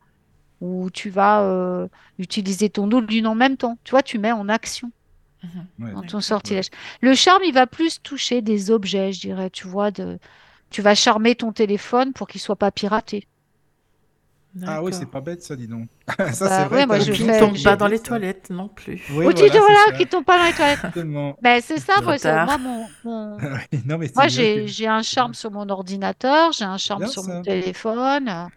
ou 0.61 0.91
tu 0.91 1.11
vas 1.11 1.43
euh, 1.45 1.89
utiliser 2.19 2.71
ton 2.71 2.91
eau 2.93 3.01
de 3.03 3.07
lune 3.09 3.27
en 3.29 3.35
même 3.37 3.57
temps. 3.59 3.79
Tu 3.85 3.93
vois, 3.93 4.03
tu 4.05 4.19
mets 4.19 4.33
en 4.33 4.49
action 4.49 4.93
Ouais. 5.79 5.93
dans 5.93 6.03
ton 6.03 6.21
sortilège. 6.21 6.69
Le 7.01 7.15
charme, 7.15 7.43
il 7.45 7.53
va 7.55 7.67
plus 7.67 8.03
toucher 8.03 8.43
des 8.43 8.71
objets, 8.71 9.13
je 9.13 9.21
dirais, 9.21 9.51
tu 9.51 9.67
vois, 9.67 9.91
de... 9.91 10.19
tu 10.71 10.83
vas 10.83 10.95
charmer 10.95 11.35
ton 11.37 11.53
téléphone 11.53 12.13
pour 12.13 12.29
qu'il 12.29 12.41
soit 12.41 12.57
pas 12.57 12.71
piraté. 12.73 13.27
Ah 14.67 14.83
oui, 14.83 14.93
c'est 14.93 15.07
pas 15.07 15.21
bête 15.21 15.43
ça, 15.43 15.55
dis 15.57 15.69
donc. 15.69 15.89
ça, 16.09 16.17
Bah 16.17 16.35
c'est 16.49 16.65
vrai. 16.65 16.79
ouais, 16.81 16.87
moi, 16.87 16.99
je 16.99 17.13
fais- 17.13 17.25
il 17.25 17.39
tombe 17.39 17.63
pas 17.63 17.77
dans 17.77 17.87
les 17.87 17.99
ça. 17.99 18.05
toilettes 18.05 18.51
non 18.51 18.69
plus. 18.69 19.01
Oui, 19.11 19.27
Ou 19.27 19.33
tu 19.33 19.45
voilà, 19.45 19.51
dis, 19.51 19.59
voilà, 19.59 19.93
qui 19.93 20.07
tombe 20.07 20.25
pas 20.25 20.39
dans 20.39 20.45
les 20.45 20.53
toilettes. 20.53 20.79
Exactement. 20.79 21.37
Ben, 21.43 21.61
c'est 21.63 21.79
ça, 21.79 22.01
moi, 22.03 22.17
moi, 22.45 22.59
mon, 22.59 22.89
mon- 23.05 23.39
Oui, 23.73 23.81
non, 23.87 23.99
mais 23.99 24.09
c'est 24.09 24.15
moi 24.17 24.27
j'ai, 24.29 24.67
que- 24.67 24.87
un 24.87 25.03
charme 25.03 25.35
sur 25.35 25.51
mon 25.53 25.69
ordinateur, 25.69 26.53
j'ai 26.53 26.65
un 26.65 26.79
charme 26.79 27.01
bien, 27.01 27.09
sur 27.09 27.23
ça. 27.23 27.35
mon 27.37 27.43
téléphone. 27.43 28.29
Ah 28.29 28.49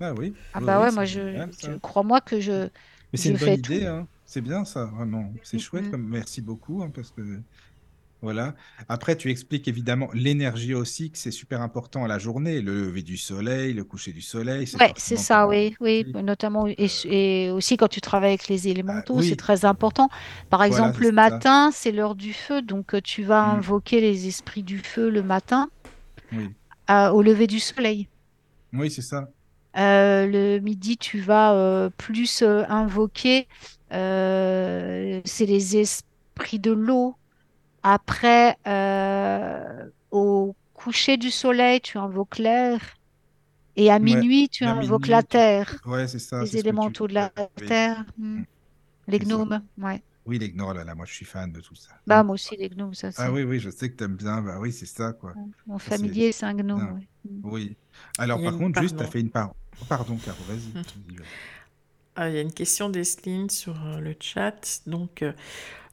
Ah 0.00 0.12
oui. 0.14 0.34
oui, 0.54 0.60
bah 0.66 0.78
oui, 0.78 0.84
ouais, 0.86 0.90
moi, 0.92 1.04
je, 1.04 1.78
crois-moi 1.78 2.20
que 2.20 2.40
je, 2.40 2.68
Mais 3.12 3.18
c'est 3.18 3.28
une 3.30 3.36
bonne 3.36 3.54
idée, 3.54 3.86
hein. 3.86 4.06
C'est 4.32 4.40
bien 4.40 4.64
ça, 4.64 4.86
vraiment. 4.86 5.30
C'est 5.42 5.58
chouette. 5.58 5.84
Mhm. 5.84 5.90
Comme... 5.90 6.08
Merci 6.08 6.40
beaucoup, 6.40 6.82
hein, 6.82 6.90
parce 6.94 7.10
que 7.10 7.20
voilà. 8.22 8.54
Après, 8.88 9.14
tu 9.14 9.30
expliques 9.30 9.68
évidemment 9.68 10.08
l'énergie 10.14 10.72
aussi, 10.72 11.10
que 11.10 11.18
c'est 11.18 11.30
super 11.30 11.60
important 11.60 12.04
à 12.04 12.08
la 12.08 12.18
journée, 12.18 12.62
le 12.62 12.84
lever 12.86 13.02
du 13.02 13.18
soleil, 13.18 13.74
le 13.74 13.84
coucher 13.84 14.12
du 14.12 14.22
soleil. 14.22 14.66
c'est 14.66 14.78
Ouais, 14.80 14.94
c'est 14.96 15.18
ça, 15.18 15.46
oui, 15.46 15.76
oui, 15.80 16.06
notamment 16.14 16.66
et, 16.66 16.88
et 17.04 17.50
aussi 17.50 17.76
quand 17.76 17.88
tu 17.88 18.00
travailles 18.00 18.30
avec 18.30 18.48
les 18.48 18.68
élémentaux, 18.68 19.16
oui. 19.18 19.28
c'est 19.28 19.36
très 19.36 19.66
important. 19.66 20.08
Par 20.48 20.62
exemple, 20.62 21.02
le 21.02 21.12
matin, 21.12 21.70
c'est 21.72 21.92
l'heure 21.92 22.14
du 22.14 22.32
feu, 22.32 22.62
donc 22.62 22.94
euh, 22.94 23.00
tu 23.02 23.24
vas 23.24 23.42
Mm. 23.48 23.58
invoquer 23.58 24.00
les 24.00 24.28
esprits 24.28 24.62
du 24.62 24.78
feu 24.78 25.10
le 25.10 25.22
matin 25.22 25.68
Oui, 26.32 26.48
euh, 26.90 27.10
au 27.10 27.20
lever 27.22 27.46
du 27.46 27.60
soleil. 27.60 28.08
oui, 28.72 28.90
c'est 28.90 29.02
ça. 29.02 29.28
Euh, 29.74 30.26
le 30.26 30.58
midi, 30.60 30.98
tu 30.98 31.20
vas 31.20 31.54
euh, 31.54 31.88
plus 31.96 32.42
euh, 32.42 32.62
invoquer, 32.68 33.38
euh, 33.38 33.81
c'est 35.24 35.46
les 35.46 35.76
esprits 35.76 36.58
de 36.58 36.72
l'eau. 36.72 37.16
Après, 37.82 38.56
euh, 38.66 39.88
au 40.10 40.54
coucher 40.74 41.16
du 41.16 41.30
soleil, 41.30 41.80
tu 41.80 41.98
invoques 41.98 42.38
l'air. 42.38 42.80
Et 43.76 43.90
à 43.90 43.98
Ouais, 43.98 44.00
minuit, 44.00 44.48
tu 44.48 44.64
invoques 44.64 45.02
minuit, 45.02 45.10
la 45.10 45.22
terre, 45.22 45.80
Ouais, 45.86 46.06
c'est 46.08 46.18
ça. 46.18 46.42
les 46.42 46.56
élémentaux 46.58 47.06
de 47.08 47.14
la 47.14 47.32
Oui. 47.60 47.66
terre, 47.66 48.04
hmm. 48.18 48.42
les 49.08 49.18
C'est 49.18 49.24
ça. 49.24 49.30
gnomes. 49.36 49.62
Ouais. 49.78 50.02
Oui, 50.26 50.38
les 50.38 50.50
gnomes, 50.52 50.68
oh 50.70 50.72
là 50.74 50.84
là, 50.84 50.94
moi 50.94 51.06
je 51.06 51.14
suis 51.14 51.24
fan 51.24 51.50
de 51.52 51.60
tout 51.60 51.74
ça. 51.74 51.90
Bah, 52.06 52.22
moi 52.22 52.34
aussi, 52.34 52.56
les 52.56 52.68
gnomes, 52.68 52.94
ça, 52.94 53.10
c'est 53.12 53.22
Ah 53.22 53.32
oui, 53.32 53.42
oui, 53.44 53.58
je 53.60 53.70
sais 53.70 53.90
que 53.90 53.96
tu 53.96 54.04
aimes 54.04 54.16
bien. 54.16 54.42
Bah 54.42 54.58
oui, 54.60 54.72
c'est 54.72 54.86
ça, 54.86 55.12
quoi. 55.14 55.36
mon 55.66 55.78
ça, 55.78 55.96
familier, 55.96 56.32
c'est 56.32 56.46
un 56.46 56.54
gnome. 56.54 56.92
ouais. 56.92 57.08
Hmm. 57.24 57.40
Oui. 57.44 57.76
Alors, 58.18 58.40
par 58.42 58.56
contre, 58.56 58.78
juste, 58.78 58.96
tu 58.96 59.02
as 59.04 59.06
pardon. 59.06 59.12
fait 59.12 59.20
une 59.20 59.30
part. 59.30 59.54
Pardon, 59.88 60.16
Caro, 60.18 60.42
vas-y. 60.44 60.74
Ah, 62.16 62.28
il 62.30 62.34
y 62.34 62.38
a 62.38 62.40
une 62.40 62.52
question 62.54 62.88
d'Esline 62.88 63.50
sur 63.50 63.74
euh, 63.86 64.00
le 64.00 64.14
chat. 64.18 64.80
Donc, 64.86 65.20
euh, 65.22 65.32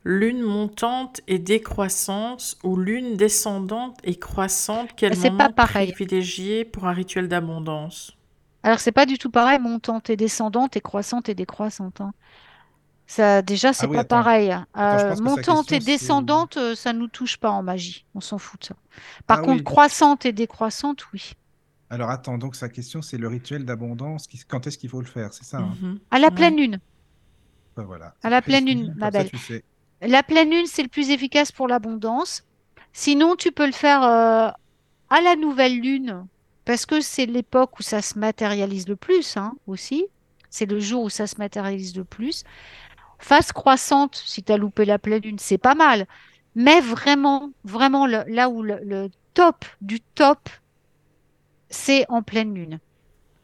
lune 0.06 0.42
montante 0.42 1.22
et 1.28 1.40
décroissance 1.40 2.58
ou 2.64 2.78
lune 2.78 3.18
descendante 3.18 4.00
et 4.04 4.18
croissante, 4.18 4.92
quel 4.98 5.14
C'est 5.14 5.30
pas 5.30 5.50
moment 5.50 5.54
pareil. 5.56 5.94
privilégié 5.94 6.66
pour 6.66 6.88
un 6.88 6.94
rituel 6.94 7.28
d'abondance? 7.30 8.18
Alors, 8.64 8.80
c'est 8.80 8.92
pas 8.92 9.06
du 9.06 9.18
tout 9.18 9.30
pareil, 9.32 9.60
montante 9.60 10.10
et 10.10 10.18
descendante 10.18 10.76
et 10.78 10.82
croissante 10.82 11.30
et 11.30 11.36
décroissante. 11.36 12.02
hein. 12.02 12.14
Ça, 13.08 13.42
déjà, 13.42 13.74
c'est 13.74 13.88
Ah 13.88 13.88
oui, 13.88 13.98
pas 13.98 14.04
attends. 14.04 14.28
pareil. 14.28 14.56
Euh, 14.78 15.16
montante 15.18 15.74
et 15.74 15.80
question, 15.80 16.22
c'est- 16.26 16.30
descendante, 16.30 16.58
euh, 16.58 16.76
ça 16.76 16.94
nous 16.94 17.08
touche 17.08 17.38
pas 17.38 17.52
en 17.52 17.64
magie. 17.64 18.06
On 18.16 18.22
s'en 18.22 18.38
fout 18.40 18.62
de 18.62 18.66
ça. 18.68 18.76
Par 19.28 19.40
Ah 19.40 19.44
contre, 19.44 19.64
oui. 19.64 19.66
croissante 19.66 20.26
et 20.26 20.34
décroissante, 20.34 21.06
oui. 21.14 21.34
Alors, 21.90 22.10
attends, 22.10 22.38
donc 22.38 22.56
sa 22.56 22.70
question, 22.70 23.02
c'est 23.02 23.18
le 23.18 23.28
rituel 23.28 23.66
d'abondance. 23.66 24.28
qui- 24.28 24.40
Quand 24.48 24.68
est-ce 24.68 24.78
qu'il 24.78 24.90
faut 24.90 25.02
le 25.02 25.08
faire? 25.08 25.34
C'est 25.34 25.44
ça, 25.44 25.60
hein 25.60 25.76
Mhm. 25.82 26.00
À 26.12 26.20
la 26.20 26.32
pleine 26.32 26.56
lune. 26.56 26.80
Bah, 27.76 27.84
voilà. 27.84 28.14
À 28.24 28.30
la 28.30 28.42
pleine 28.42 28.66
lune, 28.66 28.94
ma 28.98 29.08
ça, 29.08 29.12
belle. 29.12 29.30
tu 29.30 29.38
sais. 29.38 29.64
La 30.02 30.24
pleine 30.24 30.50
lune, 30.52 30.66
c'est 30.68 30.84
le 30.84 30.88
plus 30.90 31.10
efficace 31.10 31.52
pour 31.52 31.68
l'abondance. 31.68 32.44
Sinon, 32.94 33.36
tu 33.36 33.52
peux 33.52 33.66
le 33.66 33.72
faire 33.72 34.04
euh, 34.04 34.50
à 35.10 35.22
la 35.22 35.36
nouvelle 35.36 35.80
lune, 35.80 36.26
parce 36.66 36.86
que 36.86 37.02
c'est 37.02 37.26
l'époque 37.26 37.80
où 37.80 37.84
ça 37.84 38.02
se 38.02 38.18
matérialise 38.20 38.88
le 38.88 38.96
plus, 38.96 39.36
hein, 39.38 39.54
aussi. 39.68 40.06
C'est 40.50 40.66
le 40.66 40.80
jour 40.80 41.04
où 41.04 41.10
ça 41.10 41.28
se 41.28 41.38
matérialise 41.38 41.96
le 41.96 42.04
plus. 42.06 42.44
Phase 43.20 43.52
croissante, 43.52 44.16
si 44.26 44.44
tu 44.44 44.52
as 44.52 44.58
loupé 44.58 44.86
la 44.86 45.00
pleine 45.00 45.22
lune, 45.22 45.40
c'est 45.40 45.58
pas 45.58 45.76
mal. 45.76 46.08
Mais 46.56 46.82
vraiment, 46.82 47.52
vraiment, 47.64 48.08
le- 48.08 48.24
là 48.28 48.50
où 48.50 48.64
le, 48.64 48.80
le 48.84 49.10
top 49.34 49.66
du 49.82 50.00
top, 50.02 50.50
c'est 51.70 52.06
en 52.10 52.22
pleine 52.22 52.54
lune. 52.54 52.80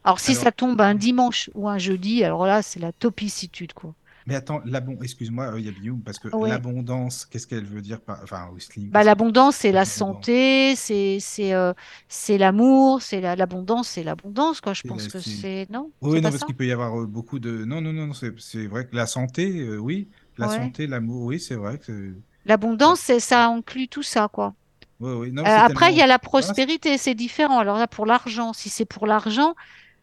Alors, 0.03 0.19
si 0.19 0.31
Alors- 0.31 0.43
ça 0.43 0.51
tombe 0.51 0.79
un 0.81 0.95
dimanche 0.95 1.49
ou 1.55 1.67
un 1.67 1.77
jeudi, 1.77 2.23
alors 2.23 2.45
là, 2.45 2.61
c'est 2.61 2.79
la 2.79 2.91
topicitude, 2.91 3.73
quoi. 3.73 3.93
Mais 4.27 4.33
attends, 4.33 4.59
excuse-moi, 5.03 5.53
euh, 5.53 5.59
Yabioum, 5.59 6.01
parce 6.01 6.17
que 6.17 6.29
Ouais. 6.35 6.49
l'abondance, 6.49 7.25
qu'est-ce 7.25 7.45
qu'elle 7.45 7.65
veut 7.65 7.81
dire 7.81 8.01
par... 8.01 8.21
Enfin, 8.23 8.49
Bah, 8.91 9.03
l'abondance, 9.03 9.57
c'est 9.57 9.71
la 9.71 9.85
santé, 9.85 10.75
c'est 10.75 11.19
c'est 11.19 11.53
euh, 11.53 11.73
c'est 12.07 12.39
l'amour, 12.39 13.03
c'est 13.03 13.21
la- 13.21 13.35
l'abondance, 13.35 13.87
c'est 13.89 14.03
l'abondance, 14.03 14.61
quoi. 14.61 14.73
Je 14.73 14.81
pense 14.81 15.07
que 15.07 15.19
c'est- 15.19 15.67
non, 15.69 15.91
Oui, 16.01 16.21
non, 16.21 16.31
parce 16.31 16.43
qu'il 16.43 16.55
peut 16.55 16.65
y 16.65 16.71
avoir 16.71 16.99
euh, 16.99 17.05
beaucoup 17.05 17.37
de... 17.37 17.65
Non, 17.65 17.81
non, 17.81 17.93
non, 17.93 18.07
non, 18.07 18.13
c'est 18.13 18.65
vrai 18.65 18.87
que 18.87 18.95
la 18.95 19.05
santé, 19.05 19.59
euh, 19.59 19.77
oui. 19.77 20.07
La 20.37 20.47
Ouais. 20.47 20.57
santé, 20.57 20.87
l'amour, 20.87 21.25
oui, 21.25 21.39
c'est 21.39 21.55
vrai 21.55 21.77
que... 21.77 22.15
L'abondance, 22.45 23.11
ça 23.19 23.47
inclut 23.47 23.87
tout 23.87 24.03
ça, 24.03 24.27
quoi. 24.27 24.55
Oui, 24.99 25.11
oui. 25.13 25.31
Non, 25.31 25.43
Euh, 25.43 25.47
après, 25.47 25.91
il 25.91 25.97
y 25.97 26.01
a 26.01 26.07
la 26.07 26.19
prospérité, 26.19 26.97
c'est 26.97 27.15
différent. 27.15 27.59
Alors 27.59 27.77
là, 27.77 27.87
pour 27.87 28.05
l'argent, 28.05 28.53
si 28.53 28.69
c'est 28.69 28.85
pour 28.85 29.07
l'argent, 29.07 29.53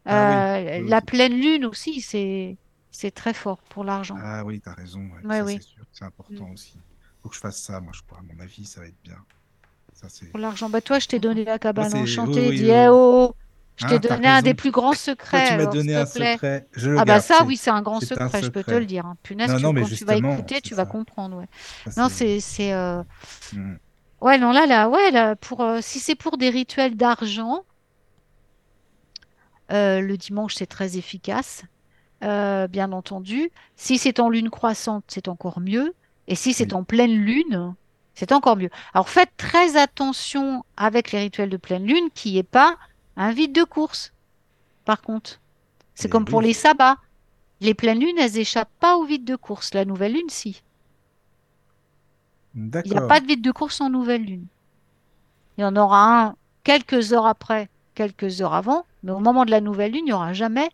Ah 0.07 0.27
oui, 0.29 0.45
euh, 0.85 0.89
la 0.89 1.01
pleine 1.01 1.35
lune 1.35 1.65
aussi, 1.65 2.01
c'est 2.01 2.57
c'est 2.91 3.11
très 3.11 3.33
fort 3.35 3.59
pour 3.71 3.85
l'argent. 3.85 4.17
Ah 4.19 4.45
oui, 4.45 4.61
t'as 4.61 4.75
raison. 4.75 5.01
ouais, 5.01 5.23
Ouais, 5.25 5.41
oui. 5.43 5.59
c'est 5.93 6.05
important 6.05 6.51
aussi. 6.53 6.75
Faut 7.23 7.29
que 7.29 7.35
je 7.35 7.41
fasse 7.41 7.61
ça, 7.63 7.81
moi, 7.81 7.93
je 7.95 8.03
crois. 8.03 8.19
À 8.19 8.23
mon 8.23 8.39
avis, 8.41 8.65
ça 8.65 8.81
va 8.81 8.87
être 8.87 9.01
bien. 9.03 9.17
Ça. 9.95 10.09
Pour 10.31 10.41
l'argent, 10.41 10.69
bah 10.69 10.81
toi, 10.81 10.99
je 10.99 11.07
t'ai 11.09 11.19
donné 11.19 11.45
la 11.45 11.59
cabane 11.59 11.95
oui, 11.95 12.03
enchantée. 12.03 12.49
oui, 12.49 12.61
eh 12.71 12.89
oui. 12.89 12.89
oh, 12.91 13.33
je 13.77 13.85
Hein, 13.85 13.89
t'ai 13.89 13.99
t'as 13.99 14.17
donné 14.17 14.29
un 14.29 14.43
des 14.43 14.55
plus 14.55 14.71
grands 14.71 14.93
Toi, 14.93 14.99
secrets. 14.99 15.49
tu 15.49 15.55
m'as 15.55 15.67
donné 15.67 15.95
un 15.95 16.07
secret. 16.07 16.69
Je 16.73 16.91
le 16.91 16.99
Ah 16.99 17.05
bah 17.05 17.21
ça, 17.21 17.45
oui, 17.47 17.57
c'est 17.57 17.71
un 17.71 17.83
grand 17.83 18.01
un 18.01 18.01
secret, 18.01 18.43
je 18.43 18.51
peux 18.51 18.65
te 18.65 18.75
le 18.75 18.87
dire. 18.87 19.07
hein. 19.07 19.17
Punaise, 19.23 19.53
Non, 19.53 19.59
tu- 19.59 19.63
non, 19.63 19.75
quand 19.75 19.89
tu 19.91 20.05
vas 20.05 20.17
écouter, 20.17 20.61
tu 20.61 20.75
vas 20.75 20.85
comprendre, 20.87 21.39
ouais. 21.39 21.47
Ça, 21.85 21.91
Non, 21.97 22.09
c'est- 22.09 22.41
euh, 22.73 23.03
Hmm. 23.53 23.75
Ouais 24.23 24.39
non 24.39 24.53
là 24.53 24.65
là 24.67 24.89
ouais 24.89 25.11
là 25.11 25.37
pour 25.37 25.61
euh, 25.61 25.81
si 25.83 26.01
c'est 26.01 26.15
pour 26.15 26.39
des 26.39 26.49
rituels 26.51 26.97
d'argent, 26.97 27.65
euh, 29.71 30.01
le 30.01 30.17
dimanche 30.17 30.55
c'est 30.55 30.67
très 30.67 30.97
efficace, 30.97 31.63
euh, 32.25 32.69
bien 32.69 32.93
entendu. 32.93 33.51
Si 33.77 33.99
c'est 33.99 34.21
en 34.21 34.29
lune 34.31 34.51
croissante, 34.51 35.05
c'est 35.09 35.29
encore 35.29 35.61
mieux. 35.61 35.95
Et 36.29 36.35
si 36.37 36.53
c'est 36.55 36.73
Oui. 36.73 36.75
en 36.75 36.85
pleine 36.85 37.13
lune, 37.15 37.75
c'est 38.15 38.33
encore 38.33 38.57
mieux. 38.57 38.71
Alors 38.95 39.09
faites 39.09 39.33
très 39.37 39.77
attention 39.77 40.65
avec 40.77 41.13
les 41.13 41.21
rituels 41.21 41.51
de 41.51 41.57
pleine 41.59 41.87
lune, 41.87 42.11
qu'il 42.15 42.33
n'y 42.33 42.39
ait 42.39 42.43
pas 42.45 42.77
un 43.17 43.33
vide 43.33 43.53
de 43.55 43.65
course. 43.65 44.13
Par 44.85 45.03
contre, 45.03 45.41
c'est 45.95 46.09
Eh 46.09 46.11
comme 46.11 46.27
pour 46.27 46.43
les 46.43 46.55
sabbats. 46.55 46.99
Les 47.61 47.75
pleines 47.75 48.01
lunes, 48.01 48.19
elles 48.19 48.39
échappent 48.39 48.73
pas 48.81 48.97
au 48.99 49.05
vide 49.05 49.25
de 49.25 49.37
course. 49.37 49.75
La 49.75 49.85
nouvelle 49.85 50.15
lune, 50.15 50.31
si. 50.31 50.63
Il 52.85 52.93
n'y 52.93 52.97
a 52.97 53.03
pas 53.03 53.19
de 53.19 53.27
vide 53.27 53.43
de 53.43 53.51
course 53.51 53.81
en 53.81 53.91
nouvelle 53.91 54.25
lune. 54.25 54.47
Il 55.57 55.63
y 55.63 55.65
en 55.65 55.77
aura 55.77 56.25
un 56.27 56.37
quelques 56.63 57.13
heures 57.15 57.25
après, 57.27 57.71
quelques 57.95 58.43
heures 58.43 58.53
avant, 58.55 58.87
mais 59.03 59.13
au 59.13 59.19
moment 59.21 59.45
de 59.47 59.51
la 59.51 59.61
nouvelle 59.63 59.93
lune, 59.93 60.03
il 60.03 60.11
n'y 60.11 60.13
aura 60.13 60.33
jamais 60.35 60.69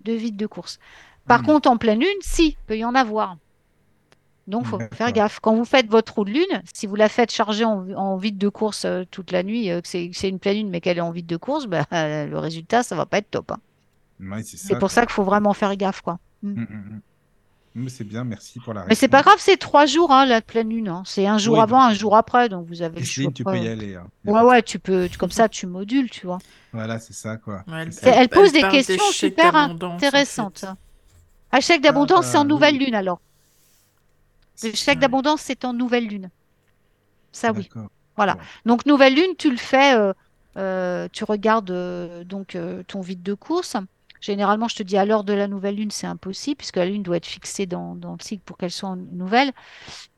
de 0.00 0.12
vide 0.14 0.36
de 0.36 0.46
course. 0.46 0.78
Par 1.26 1.40
Hmm. 1.40 1.44
contre, 1.44 1.70
en 1.70 1.78
pleine 1.78 2.00
lune, 2.00 2.08
si, 2.22 2.50
il 2.50 2.58
peut 2.66 2.78
y 2.78 2.84
en 2.84 2.94
avoir. 2.94 3.38
Donc, 4.46 4.62
il 4.66 4.68
faut 4.68 4.82
faire 4.92 5.12
gaffe. 5.12 5.38
Quand 5.40 5.54
vous 5.54 5.64
faites 5.64 5.88
votre 5.88 6.14
roue 6.14 6.24
de 6.24 6.30
lune, 6.32 6.62
si 6.74 6.86
vous 6.86 6.96
la 6.96 7.08
faites 7.08 7.30
charger 7.30 7.64
en, 7.64 7.88
en 7.92 8.16
vide 8.16 8.36
de 8.38 8.48
course 8.48 8.84
euh, 8.84 9.04
toute 9.10 9.30
la 9.30 9.42
nuit, 9.42 9.70
euh, 9.70 9.80
que 9.80 9.88
c'est 9.88 10.28
une 10.28 10.40
pleine 10.40 10.56
lune, 10.56 10.70
mais 10.70 10.80
qu'elle 10.80 10.98
est 10.98 11.02
en 11.02 11.12
vide 11.12 11.26
de 11.26 11.36
course, 11.36 11.66
bah, 11.66 11.86
euh, 11.92 12.26
le 12.26 12.38
résultat, 12.38 12.82
ça 12.82 12.96
va 12.96 13.06
pas 13.06 13.18
être 13.18 13.30
top. 13.30 13.52
hein. 13.52 13.60
Ouais, 14.20 14.42
c'est 14.42 14.76
pour 14.76 14.90
ça 14.90 15.02
qu'il 15.02 15.12
faut 15.12 15.24
vraiment 15.24 15.54
faire 15.54 15.74
gaffe, 15.76 16.02
quoi. 16.02 16.18
Hmm, 16.42 16.56
hmm, 16.64 17.00
c'est 17.88 18.04
bien, 18.04 18.24
merci 18.24 18.58
pour 18.60 18.74
la 18.74 18.84
Mais 18.86 18.94
c'est 18.94 19.06
pas 19.08 19.18
réponse. 19.18 19.32
grave, 19.34 19.42
c'est 19.44 19.56
trois 19.56 19.86
jours, 19.86 20.10
hein, 20.12 20.26
la 20.26 20.40
pleine 20.40 20.68
lune. 20.70 20.88
hein. 20.88 21.02
C'est 21.06 21.26
un 21.26 21.38
jour 21.38 21.54
Oui, 21.54 21.60
avant, 21.62 21.82
donc, 21.82 21.90
un 21.92 21.94
jour 21.94 22.16
après, 22.16 22.48
donc 22.48 22.66
vous 22.66 22.82
avez 22.82 22.98
le 23.00 23.04
choix. 23.06 23.24
Christine, 23.30 23.32
tu 23.32 23.44
peux 23.44 23.58
y 23.58 23.68
aller. 23.68 23.94
hein. 23.94 24.06
Ouais, 24.24 24.42
ouais, 24.42 24.62
tu 24.62 24.78
peux, 24.78 25.08
tu- 25.08 25.18
comme 25.18 25.30
ça, 25.30 25.48
tu 25.48 25.66
modules, 25.66 26.10
tu 26.10 26.26
vois. 26.26 26.38
Voilà, 26.72 26.98
c'est 26.98 27.12
ça, 27.12 27.36
quoi. 27.36 27.62
Ouais, 27.68 27.86
elle, 28.02 28.28
pose 28.28 28.52
des 28.52 28.62
questions 28.62 29.02
super 29.12 29.54
intéressantes. 29.54 30.60
fait. 30.60 30.66
Un 31.52 31.60
chèque 31.60 31.80
d'abondance, 31.82 32.26
c'est 32.26 32.38
en 32.38 32.42
Ah, 32.42 32.44
nouvelle 32.44 32.74
oui. 32.74 32.86
lune, 32.86 32.94
alors. 32.94 33.20
Le 34.62 34.72
chèque 34.72 34.96
Ouais. 34.96 35.00
d'abondance, 35.00 35.40
c'est 35.42 35.64
en 35.64 35.72
nouvelle 35.72 36.06
lune. 36.06 36.30
Ça, 37.32 37.52
oui. 37.52 37.68
Voilà. 38.16 38.36
Donc, 38.66 38.84
nouvelle 38.86 39.14
lune, 39.14 39.34
tu 39.38 39.50
le 39.50 39.56
fais, 39.56 39.94
euh, 39.96 40.12
euh, 40.56 41.08
tu 41.12 41.24
regardes 41.24 41.70
euh, 41.70 42.24
donc 42.24 42.54
euh, 42.56 42.82
ton 42.86 43.00
vide 43.00 43.22
de 43.22 43.34
course. 43.34 43.76
Généralement, 44.20 44.68
je 44.68 44.76
te 44.76 44.82
dis 44.82 44.96
à 44.98 45.04
l'heure 45.06 45.24
de 45.24 45.32
la 45.32 45.48
nouvelle 45.48 45.76
lune, 45.76 45.90
c'est 45.90 46.06
impossible, 46.06 46.56
puisque 46.58 46.76
la 46.76 46.86
lune 46.86 47.02
doit 47.02 47.16
être 47.16 47.26
fixée 47.26 47.66
dans, 47.66 47.94
dans 47.96 48.12
le 48.12 48.22
cycle 48.22 48.42
pour 48.44 48.56
qu'elle 48.58 48.70
soit 48.70 48.96
nouvelle. 48.96 49.52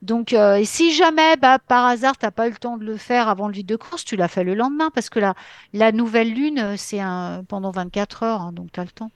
Donc, 0.03 0.33
euh, 0.33 0.57
et 0.57 0.65
si 0.65 0.93
jamais, 0.95 1.37
bah, 1.37 1.59
par 1.61 1.87
hasard, 1.87 2.19
tu 2.19 2.27
n'as 2.27 2.33
pas 2.33 2.49
eu 2.49 2.53
le 2.53 2.57
temps 2.59 2.79
de 2.79 2.85
le 2.85 2.97
faire 2.97 3.29
avant 3.29 3.49
le 3.49 3.55
vide 3.55 3.67
de 3.69 3.77
course, 3.77 4.05
tu 4.05 4.17
l'as 4.17 4.29
fait 4.29 4.45
le 4.45 4.55
lendemain, 4.55 4.91
parce 4.95 5.11
que 5.11 5.21
la, 5.21 5.35
la 5.73 5.93
nouvelle 5.93 6.33
lune, 6.35 6.59
euh, 6.61 6.77
c'est 6.77 7.01
pendant 7.49 7.71
24 7.73 8.23
heures, 8.25 8.43
hein, 8.43 8.53
donc 8.53 8.73
tu 8.73 8.81
as 8.81 8.85
le 8.85 8.91
temps. 8.91 9.11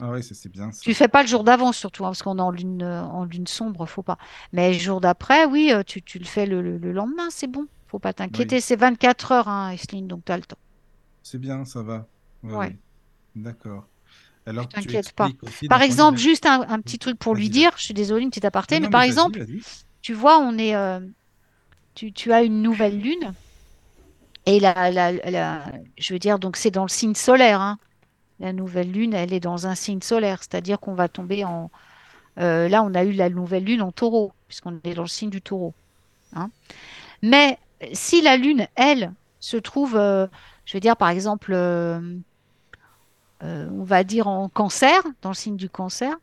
Ah 0.00 0.10
oui, 0.10 0.22
c'est 0.22 0.48
bien. 0.50 0.70
Ça. 0.72 0.82
Tu 0.82 0.94
fais 0.94 1.08
pas 1.08 1.22
le 1.22 1.28
jour 1.28 1.44
d'avant, 1.44 1.72
surtout, 1.72 2.04
hein, 2.04 2.08
parce 2.08 2.22
qu'on 2.22 2.38
est 2.38 2.42
en 2.42 2.50
lune, 2.50 2.82
euh, 2.82 3.02
en 3.04 3.24
lune 3.24 3.46
sombre, 3.46 3.86
faut 3.86 4.02
pas. 4.02 4.18
Mais 4.52 4.72
le 4.72 4.78
jour 4.78 5.00
d'après, 5.00 5.44
oui, 5.46 5.72
tu, 5.86 6.02
tu 6.02 6.18
le 6.18 6.24
fais 6.24 6.44
le, 6.46 6.60
le- 6.60 6.78
le 6.78 6.92
lendemain, 6.92 7.28
c'est 7.30 7.46
bon. 7.46 7.66
Faut 7.86 7.98
pas 8.00 8.12
t'inquiéter. 8.12 8.60
Oui, 8.60 8.60
C'est 8.60 8.76
24 8.76 9.30
heures, 9.32 9.48
hein, 9.48 9.70
Esline, 9.70 10.08
donc 10.08 10.24
tu 10.24 10.32
as 10.32 10.36
le 10.36 10.42
temps. 10.44 10.56
c'est 11.22 11.38
bien, 11.38 11.64
ça 11.64 11.82
va. 11.82 12.08
Ouais, 12.42 12.54
Ouais. 12.54 12.58
ouais. 12.60 12.76
D'accord. 13.34 13.90
Alors, 14.46 14.74
tu 14.76 14.76
t'inquiètes 14.80 15.12
pas. 15.12 15.32
Par 15.68 15.82
exemple, 15.82 16.18
juste 16.18 16.46
un, 16.46 16.62
un 16.68 16.80
petit 16.80 16.98
truc 16.98 17.18
pour 17.18 17.34
lui 17.34 17.50
dire, 17.50 17.72
je 17.78 17.84
suis 17.84 17.94
désolée, 17.94 18.22
une 18.22 18.30
petite 18.30 18.44
aparté, 18.44 18.78
Non, 18.78 18.80
mais 18.80 18.88
non, 18.88 18.88
par 18.88 19.02
mais 19.02 19.02
exemple, 19.02 19.40
tu 20.02 20.14
vois, 20.14 20.38
on 20.40 20.58
est, 20.58 20.76
euh, 20.76 21.00
tu, 21.94 22.12
tu 22.12 22.32
as 22.32 22.42
une 22.44 22.62
nouvelle 22.62 23.00
lune, 23.00 23.34
et 24.46 24.60
la, 24.60 24.90
la, 24.90 25.12
la- 25.12 25.72
je 25.98 26.12
veux 26.12 26.18
dire, 26.18 26.38
donc 26.38 26.56
c'est 26.56 26.70
dans 26.70 26.82
le 26.82 26.88
signe 26.88 27.14
solaire, 27.14 27.60
hein. 27.60 27.78
La 28.40 28.52
nouvelle 28.52 28.92
lune, 28.92 29.14
elle 29.14 29.32
est 29.34 29.40
dans 29.40 29.66
un 29.68 29.74
signe 29.76 30.02
solaire, 30.02 30.40
c'est-à-dire 30.40 30.80
qu'on 30.80 30.94
va 30.94 31.08
tomber 31.08 31.44
en... 31.44 31.70
euh, 32.40 32.68
là, 32.68 32.82
on 32.84 32.94
a 32.94 33.04
eu 33.04 33.12
la 33.12 33.30
nouvelle 33.30 33.64
lune 33.64 33.82
en 33.82 33.92
taureau, 33.92 34.34
puisqu'on 34.48 34.80
est 34.84 34.94
dans 34.94 35.02
le 35.02 35.08
signe 35.08 35.30
du 35.30 35.42
taureau. 35.42 35.74
hein. 36.34 36.50
Mais 37.22 37.58
si 37.94 38.22
la 38.22 38.36
lune, 38.38 38.68
elle, 38.76 39.14
se 39.40 39.56
trouve, 39.58 39.96
euh, 39.96 40.26
je 40.66 40.76
veux 40.76 40.80
dire, 40.80 40.96
par 40.96 41.10
exemple, 41.10 41.54
euh, 43.42 43.68
on 43.72 43.84
va 43.84 44.04
dire 44.04 44.28
en 44.28 44.48
cancer, 44.48 45.02
dans 45.22 45.30
le 45.30 45.34
signe 45.34 45.56
du 45.56 45.68
cancer, 45.70 46.14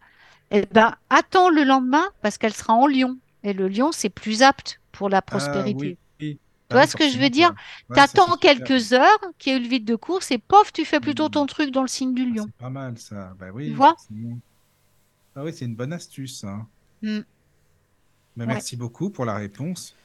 eh 0.51 0.65
ben, 0.71 0.95
attends 1.09 1.49
le 1.49 1.63
lendemain 1.63 2.05
parce 2.21 2.37
qu'elle 2.37 2.53
sera 2.53 2.73
en 2.73 2.87
lion. 2.87 3.17
Et 3.43 3.53
le 3.53 3.67
lion, 3.69 3.91
c'est 3.91 4.09
plus 4.09 4.43
apte 4.43 4.81
pour 4.91 5.09
la 5.09 5.21
Ah 5.31 5.69
prospérité. 5.71 5.73
oui, 5.73 5.97
oui. 6.19 6.39
Tu 6.69 6.69
Ah 6.69 6.77
vois 6.77 6.85
oui, 6.85 6.87
ce 6.87 6.95
que 6.95 7.09
je 7.09 7.19
veux 7.19 7.29
dire? 7.29 7.53
Ouais, 7.89 8.03
super. 8.03 8.35
quelques 8.37 8.93
heures 8.93 9.19
qu'il 9.39 9.53
y 9.53 9.55
ait 9.55 9.59
eu 9.59 9.63
le 9.63 9.69
vide 9.69 9.85
de 9.85 9.95
course 9.95 10.31
et 10.31 10.39
pof, 10.39 10.73
tu 10.73 10.85
fais 10.85 10.99
plutôt 11.01 11.29
Hmm. 11.29 11.29
ton 11.29 11.45
truc 11.47 11.71
dans 11.71 11.83
le 11.83 11.87
signe 11.89 12.13
du 12.15 12.25
Ah, 12.29 12.33
lion. 12.33 12.45
c'est 12.45 12.53
pas 12.55 12.69
mal 12.69 12.97
ça. 12.97 13.33
Bah 13.35 13.51
Tu 13.63 13.71
oui, 13.71 13.73
vois? 13.73 13.95
forcément. 13.95 14.39
Ah 15.35 15.43
oui, 15.45 15.53
c'est 15.53 15.65
une 15.65 15.75
bonne 15.75 15.93
astuce. 15.93 16.43
hein. 16.45 16.69
Hmm. 17.01 17.21
Ouais. 18.45 18.63
merci 18.63 18.75
beaucoup 18.77 19.11
pour 19.11 19.23
la 19.25 19.35
réponse. 19.35 19.98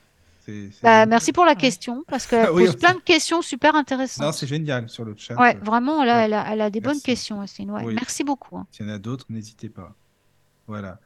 C'est 0.45 0.71
c'est 0.73 0.83
Bah, 0.83 1.07
merci 1.07 1.33
pour 1.33 1.45
la 1.45 1.55
question 1.55 2.05
parce 2.09 2.27
qu'elle 2.27 2.51
oui, 2.53 2.67
pose 2.67 2.75
on 2.75 2.79
plein 2.79 2.95
de 2.95 3.01
questions 3.01 3.43
super 3.43 3.73
Non, 3.73 3.79
intéressantes. 3.81 4.35
c'est 4.35 4.47
génial 4.47 4.89
sur 4.89 5.05
le 5.05 5.15
chat. 5.17 5.35
Ouais, 5.41 5.55
vraiment, 5.63 6.05
là, 6.05 6.19
ouais. 6.19 6.25
elle 6.25 6.35
a, 6.35 6.53
elle 6.53 6.61
a 6.61 6.71
des 6.71 6.81
bonnes 6.81 6.93
Merci. 6.93 7.03
questions, 7.05 7.41
Astine. 7.41 7.71
Ouais, 7.71 7.83
Oui. 7.85 7.95
merci 7.95 8.25
beaucoup. 8.25 8.59
hein. 8.59 8.67
S'il 8.71 8.87
y 8.87 8.91
en 8.91 8.93
a 8.95 8.99
d'autres, 8.99 9.27
n'hésitez 9.31 9.69
pas. 9.69 9.95
Voilà. 10.67 10.99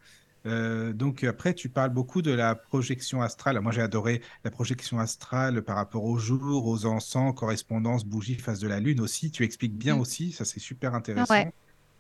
Euh, 0.47 0.93
donc 0.93 1.25
après, 1.25 1.53
tu 1.53 1.69
parles 1.69 1.91
beaucoup 1.91 2.23
de 2.23 2.31
la 2.31 2.55
projection 2.55 3.21
astrale. 3.23 3.61
Moi, 3.61 3.73
j'ai 3.73 3.83
adoré 3.83 4.23
la 4.45 4.51
projection 4.51 4.99
astrale 4.99 5.63
par 5.63 5.77
rapport 5.77 6.05
au 6.05 6.17
jour, 6.19 6.67
aux 6.67 6.87
encens, 6.87 7.35
correspondance, 7.35 8.05
bougie, 8.05 8.37
face 8.37 8.61
de 8.61 8.69
la 8.69 8.81
lune 8.81 9.01
aussi. 9.01 9.31
Tu 9.31 9.43
expliques 9.45 9.77
bien 9.77 9.97
Mm. 9.97 10.01
aussi, 10.01 10.33
ça 10.33 10.45
c'est 10.45 10.61
super 10.61 10.95
intéressant. 10.95 11.35
Ouais. 11.35 11.53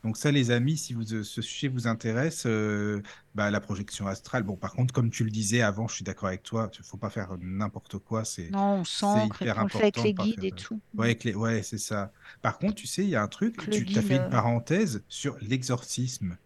Donc 0.05 0.17
ça, 0.17 0.31
les 0.31 0.51
amis, 0.51 0.77
si 0.77 0.95
vous, 0.95 1.13
euh, 1.13 1.23
ce 1.25 1.43
sujet 1.43 1.69
vous 1.69 1.87
intéresse, 1.89 2.45
euh, 2.47 3.03
bah, 3.35 3.51
la 3.51 3.61
projection 3.61 4.07
astrale. 4.07 4.43
Bon, 4.45 4.57
par 4.57 4.73
contre, 4.73 4.95
comme 4.95 5.11
tu 5.11 5.25
le 5.25 5.31
disais 5.31 5.61
avant, 5.63 5.89
je 5.89 5.95
suis 5.97 6.05
d'accord 6.05 6.29
avec 6.29 6.43
toi, 6.43 6.71
il 6.75 6.81
ne 6.81 6.85
faut 6.85 6.97
pas 6.97 7.11
faire 7.11 7.37
n'importe 7.41 7.99
quoi. 7.99 8.25
C'est 8.25 8.51
Non, 8.51 8.81
on 8.81 8.85
s'ancre 8.85 9.43
hyper 9.43 9.59
on 9.59 9.65
le 9.65 9.69
fait 9.69 9.79
avec 9.83 9.99
important 9.99 10.03
les 10.05 10.15
guides 10.15 10.35
faire. 10.41 10.45
et 10.45 10.53
tout. 10.53 10.81
Ouais, 10.95 11.07
avec 11.07 11.25
les... 11.25 11.35
ouais, 11.35 11.63
c'est 11.63 11.79
ça. 11.79 12.13
Par 12.43 12.59
contre, 12.59 12.77
tu 12.77 12.87
sais, 12.87 13.03
il 13.03 13.11
y 13.11 13.17
a 13.17 13.23
un 13.23 13.29
truc, 13.29 13.67
le 13.67 13.73
tu 13.73 13.81
as 13.83 13.85
guide, 13.85 14.01
fait 14.03 14.17
une 14.17 14.23
euh, 14.23 14.29
parenthèse 14.31 15.03
sur 15.09 15.37
l'exorcisme. 15.41 16.37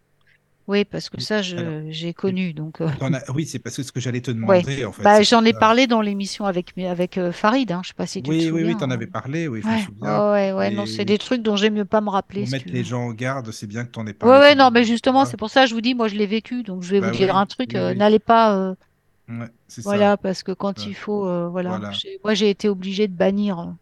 Oui, 0.67 0.85
parce 0.85 1.09
que 1.09 1.17
Oui. 1.17 1.23
ça, 1.23 1.41
j'ai 1.41 2.13
connu. 2.13 2.53
Donc, 2.53 2.79
euh, 2.81 2.87
Oui, 3.33 3.45
c'est 3.45 3.59
parce 3.59 3.75
que 3.75 3.83
ce 3.83 3.91
que 3.91 3.99
j'allais 3.99 4.21
te 4.21 4.31
ouais. 4.31 4.61
demander, 4.61 4.85
en 4.85 4.91
fait. 4.91 5.03
Bah, 5.03 5.21
j'en 5.21 5.43
ai 5.43 5.51
ça. 5.51 5.59
parlé 5.59 5.87
dans 5.87 6.01
l'émission 6.01 6.45
avec, 6.45 6.77
avec 6.77 7.17
euh, 7.17 7.31
Farid. 7.31 7.71
Hein. 7.71 7.81
Je 7.83 7.89
sais 7.89 7.93
pas 7.93 8.07
si 8.07 8.21
tu 8.21 8.23
te 8.23 8.29
Oui, 8.29 8.37
oui, 8.45 8.49
oui, 8.51 8.59
souviens. 8.61 8.77
t'en 8.77 8.85
hein. 8.85 8.91
avais 8.91 9.07
parlé, 9.07 9.47
oui, 9.47 9.61
Ouais, 9.63 9.79
souviens. 9.85 10.31
ouais, 10.31 10.51
ouais, 10.53 10.71
non, 10.71 10.85
c'est 10.85 11.05
des 11.05 11.17
trucs 11.17 11.41
dont 11.41 11.55
j'aime 11.57 11.73
mieux 11.75 11.85
pas 11.85 12.01
me 12.01 12.09
rappeler, 12.09 12.41
pour 12.41 12.47
si 12.47 12.53
mettre 12.53 12.65
tu 12.65 12.73
les 12.73 12.83
gens 12.83 13.01
en 13.07 13.11
garde, 13.13 13.51
c'est 13.51 13.67
bien 13.67 13.85
que 13.85 13.91
t'en 13.91 14.05
aies 14.07 14.11
Ouais, 14.11 14.15
parlé 14.19 14.39
ouais, 14.39 14.49
quand 14.51 14.55
non, 14.55 14.71
mais 14.71 14.83
Tu 14.83 14.87
justement, 14.87 15.25
c'est 15.25 15.37
pour 15.37 15.49
ça 15.49 15.63
que 15.63 15.69
je 15.69 15.75
vous 15.75 15.81
dis, 15.81 15.95
moi, 15.95 16.07
je 16.07 16.15
l'ai 16.15 16.25
vécu, 16.25 16.63
donc 16.63 16.83
je 16.83 16.91
vais 16.91 17.01
Bah 17.01 17.07
vous 17.07 17.17
dire 17.17 17.35
un 17.35 17.41
oui, 17.43 17.47
truc, 17.47 17.71
oui, 17.73 17.79
euh, 17.79 17.91
oui. 17.91 17.97
n'allez 17.97 18.19
pas, 18.19 18.55
euh, 18.57 18.75
Ouais, 19.29 19.47
c'est 19.67 19.81
ça. 19.81 19.89
voilà, 19.89 20.17
parce 20.17 20.43
que 20.43 20.51
quand 20.51 20.79
Ouais, 20.79 20.85
il 20.87 20.95
faut, 20.95 21.27
euh, 21.27 21.47
voilà, 21.49 21.69
Voilà. 21.77 21.91
Moi, 22.23 22.33
j'ai 22.33 22.49
été 22.49 22.69
obligée 22.69 23.07
de 23.07 23.13
bannir. 23.15 23.75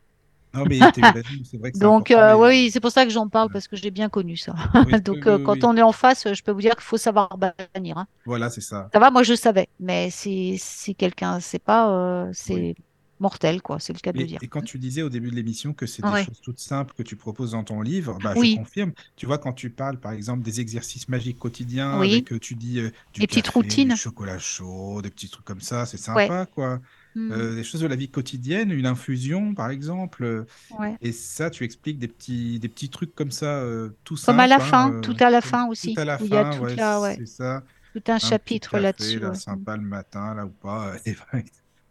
Non, 0.54 0.66
mais 0.66 0.80
c'est 1.44 1.58
vrai 1.58 1.72
que 1.72 1.78
c'est 1.78 1.80
Donc, 1.80 2.12
euh, 2.12 2.36
oui, 2.36 2.70
c'est 2.72 2.80
pour 2.80 2.92
ça 2.92 3.06
que 3.06 3.12
j'en 3.12 3.30
parle, 3.30 3.50
parce 3.50 3.68
que 3.68 3.76
j'ai 3.76 3.92
bien 3.92 4.10
connu 4.10 4.38
ça. 4.38 4.54
Oui, 4.84 5.02
Donc, 5.04 5.28
euh, 5.28 5.40
quand 5.40 5.54
oui. 5.54 5.64
on 5.64 5.78
est 5.78 5.82
en 5.82 5.92
face, 5.92 6.34
je 6.34 6.42
peux 6.44 6.52
vous 6.52 6.62
dire 6.62 6.74
qu'il 6.76 6.84
faut 6.84 6.98
savoir 6.98 7.38
bannir. 7.38 7.98
hein. 7.98 8.08
Voilà, 8.26 8.50
c'est 8.50 8.62
ça. 8.62 8.90
Ça 8.94 9.00
va, 9.00 9.12
moi, 9.12 9.24
je 9.24 9.34
savais, 9.36 9.68
mais 9.80 10.10
si, 10.12 10.58
si 10.60 10.96
quelqu'un 10.96 11.40
sait 11.40 11.60
pas, 11.60 11.92
euh, 11.92 12.30
Oui. 12.48 12.68
c'est 12.70 12.76
mortel, 13.20 13.62
quoi, 13.62 13.80
c'est 13.80 13.94
le 13.94 14.00
cas 14.00 14.12
de 14.14 14.20
le 14.20 14.26
dire. 14.26 14.42
et 14.42 14.48
quand 14.50 14.62
tu 14.62 14.80
disais 14.80 15.02
au 15.04 15.10
début 15.10 15.30
de 15.32 15.36
l'émission 15.36 15.74
que 15.74 15.86
c'est 15.86 16.02
des 16.04 16.10
Ouais. 16.12 16.26
choses 16.26 16.40
toutes 16.42 16.60
simples 16.60 16.94
que 16.94 17.04
tu 17.04 17.16
proposes 17.16 17.52
dans 17.52 17.64
ton 17.64 17.82
livre, 17.82 18.20
bah, 18.20 18.36
je 18.36 18.46
confirme. 18.46 18.94
Tu 19.16 19.26
vois, 19.26 19.38
quand 19.38 19.54
tu 19.54 19.70
parles, 19.70 20.00
par 20.00 20.12
exemple, 20.12 20.44
des 20.44 20.60
exercices 20.60 21.08
magiques 21.08 21.38
quotidiens, 21.40 22.02
avec, 22.02 22.40
tu 22.42 22.56
dis, 22.56 22.80
du 23.14 23.24
petites 23.28 23.46
café, 23.46 23.84
du 23.84 23.94
routines. 23.94 23.96
chocolat 23.96 24.40
chaud, 24.40 25.02
des 25.02 25.10
petits 25.12 25.30
trucs 25.30 25.46
comme 25.46 25.62
ça, 25.62 25.86
c'est 25.86 25.98
Ouais. 26.16 26.28
sympa, 26.28 26.46
quoi. 26.48 26.80
Hmm, 27.16 27.32
Euh, 27.32 27.56
des 27.56 27.64
choses 27.64 27.82
de 27.82 27.88
la 27.88 27.96
vie 27.96 28.10
quotidienne, 28.12 28.72
une 28.72 28.86
infusion, 28.86 29.54
par 29.56 29.70
exemple. 29.72 30.24
euh, 30.26 30.46
ouais. 30.70 30.98
Et 31.02 31.12
ça, 31.14 31.50
tu 31.52 31.64
expliques 31.66 32.00
des 32.00 32.08
petits, 32.10 32.60
des 32.60 32.70
petits 32.70 32.90
trucs 32.90 33.16
comme 33.16 33.32
ça, 33.32 33.62
euh, 33.62 33.92
tout 34.04 34.18
Comme 34.24 34.40
à 34.40 34.48
la 34.48 34.60
hein, 34.60 34.60
fin, 34.60 34.94
tout 35.02 35.16
à 35.20 35.30
la 35.30 35.42
fin 35.42 35.68
tout 35.82 35.92
aussi, 35.92 35.98
à 35.98 36.06
la 36.06 36.20
où 36.20 36.26
il 36.26 36.32
y 36.32 36.38
a 36.38 36.46
fin, 36.46 36.46
toute 36.46 36.76
ouais, 36.76 36.76
la, 36.76 37.00
ouais, 37.02 37.20
c'est 37.20 37.26
ça. 37.28 37.64
tout 37.94 38.04
un 38.08 38.20
chapitre 38.20 38.80
là-dessus. 38.80 39.20
là, 39.20 39.34
sympa 39.36 39.78
le 39.78 39.84
matin, 39.84 40.34
là, 40.36 40.46
ou 40.46 40.52
pas. 40.52 40.96
et 41.06 41.16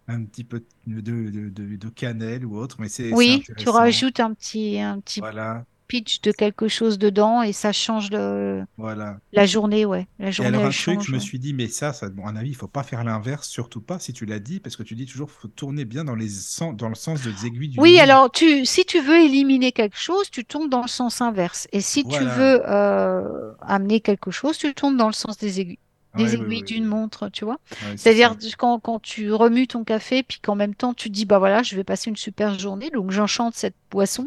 un 0.08 0.24
petit 0.24 0.44
peu 0.44 0.66
de, 0.86 1.00
de, 1.00 1.48
de- 1.50 1.76
de 1.76 1.88
cannelle 1.90 2.44
ou 2.46 2.56
autre, 2.58 2.80
mais 2.80 2.88
c'est 2.88 3.12
Oui, 3.12 3.44
tu 3.56 3.68
rajoutes 3.68 4.20
un 4.20 4.34
petit, 4.34 4.78
un 4.80 5.00
petit 5.00 5.20
Voilà, 5.20 5.66
pitch 5.90 6.20
de 6.22 6.32
quelque 6.32 6.68
chose 6.68 6.98
dedans 6.98 7.42
et 7.42 7.52
ça 7.52 7.72
change 7.72 8.10
le, 8.12 8.64
voilà. 8.76 9.18
la 9.32 9.44
journée, 9.46 9.84
ouais. 9.84 10.06
La 10.20 10.32
Et 10.32 10.32
journée, 10.32 10.48
alors, 10.48 10.62
elle 10.62 10.68
un 10.68 10.72
truc, 10.72 11.00
je 11.02 11.12
me 11.12 11.18
suis 11.18 11.38
dit, 11.40 11.52
mais 11.52 11.66
ça, 11.68 11.92
ça, 11.92 12.08
bon, 12.08 12.24
à 12.26 12.32
mon 12.32 12.36
avis, 12.38 12.50
il 12.50 12.56
faut 12.56 12.68
pas 12.68 12.82
faire 12.84 13.02
l'inverse, 13.04 13.48
surtout 13.48 13.80
pas 13.80 13.98
si 13.98 14.12
tu 14.12 14.24
l'as 14.26 14.38
dit, 14.38 14.60
parce 14.60 14.76
que 14.76 14.82
tu 14.84 14.94
dis 14.94 15.06
toujours, 15.06 15.30
faut 15.30 15.48
tourner 15.48 15.84
bien 15.84 16.04
dans, 16.04 16.14
les 16.14 16.28
sens, 16.28 16.76
dans 16.76 16.88
le 16.88 16.94
sens 16.94 17.22
des 17.22 17.46
aiguilles 17.46 17.74
Oui, 17.78 17.98
alors 17.98 18.30
tu, 18.30 18.64
si 18.64 18.84
tu 18.84 19.00
veux 19.00 19.18
éliminer 19.20 19.72
quelque 19.72 19.98
chose, 19.98 20.30
tu 20.30 20.44
tournes 20.44 20.68
dans 20.70 20.82
le 20.82 20.88
sens 20.88 21.20
inverse. 21.20 21.66
Et 21.72 21.80
si 21.80 22.06
tu 22.06 22.24
veux 22.24 22.62
euh, 22.68 23.52
amener 23.60 24.00
quelque 24.00 24.30
chose, 24.30 24.56
tu 24.58 24.72
tournes 24.74 24.96
dans 24.96 25.08
le 25.08 25.12
sens 25.12 25.36
des 25.38 25.60
aiguilles, 25.60 25.78
des 26.14 26.34
Ouais, 26.34 26.34
aiguilles 26.36 26.62
ouais, 26.62 26.62
d'une 26.62 26.84
ouais. 26.84 26.88
montre, 26.88 27.28
tu 27.30 27.44
vois. 27.44 27.58
C'est-à-dire 27.96 28.36
quand, 28.58 28.78
quand 28.80 29.00
tu 29.00 29.32
remues 29.32 29.66
ton 29.68 29.84
café, 29.84 30.22
puis 30.22 30.40
qu'en 30.40 30.54
même 30.56 30.74
temps 30.74 30.94
tu 30.94 31.10
dis, 31.10 31.24
bah 31.26 31.38
voilà, 31.38 31.62
je 31.62 31.76
vais 31.76 31.84
passer 31.84 32.10
une 32.10 32.16
super 32.16 32.58
journée, 32.58 32.90
donc 32.90 33.10
j'enchante 33.10 33.54
cette 33.54 33.76
boisson 33.90 34.24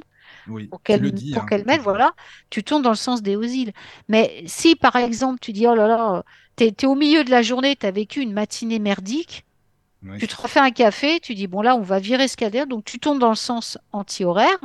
Oui, 0.47 0.69
pour 0.69 0.81
qu'elle 0.83 1.69
hein, 1.69 1.77
dis. 1.77 1.77
voilà, 1.77 2.13
tu 2.49 2.63
tournes 2.63 2.81
dans 2.83 2.89
le 2.91 2.95
sens 2.95 3.21
des 3.21 3.35
Osiles. 3.35 3.73
Mais 4.09 4.43
si 4.47 4.75
par 4.75 4.95
exemple 4.95 5.39
tu 5.41 5.53
dis, 5.53 5.67
oh 5.67 5.75
là 5.75 5.87
là, 5.87 6.23
t'es, 6.55 6.71
t'es 6.71 6.87
au 6.87 6.95
milieu 6.95 7.23
de 7.23 7.31
la 7.31 7.41
journée, 7.41 7.75
tu 7.75 7.85
as 7.85 7.91
vécu 7.91 8.21
une 8.21 8.33
matinée 8.33 8.79
merdique, 8.79 9.45
tu 10.17 10.27
te 10.27 10.35
refais 10.41 10.59
un 10.59 10.71
café, 10.71 11.19
tu 11.19 11.35
dis, 11.35 11.47
bon 11.47 11.61
là, 11.61 11.75
on 11.75 11.81
va 11.81 11.99
virer 11.99 12.27
ce 12.27 12.37
cadre, 12.37 12.65
donc 12.67 12.85
tu 12.85 12.99
tournes 12.99 13.19
dans 13.19 13.29
le 13.29 13.35
sens 13.35 13.77
anti-horaire, 13.91 14.57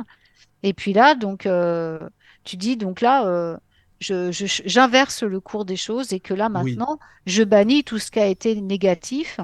et 0.63 0.73
puis 0.73 0.93
là, 0.93 1.15
donc, 1.15 1.45
euh, 1.45 1.99
tu 2.43 2.57
dis, 2.57 2.77
donc 2.77 3.01
là, 3.01 3.25
euh, 3.27 3.57
je, 3.99 4.31
je- 4.31 4.63
j'inverse 4.65 5.23
le 5.23 5.39
cours 5.41 5.65
des 5.65 5.77
choses, 5.77 6.13
et 6.13 6.19
que 6.19 6.33
là, 6.33 6.49
oui, 6.53 6.75
maintenant, 6.77 6.99
je 7.25 7.43
bannis 7.43 7.83
tout 7.83 7.99
ce 7.99 8.11
qui 8.11 8.19
a 8.19 8.27
été 8.27 8.55
négatif. 8.61 9.39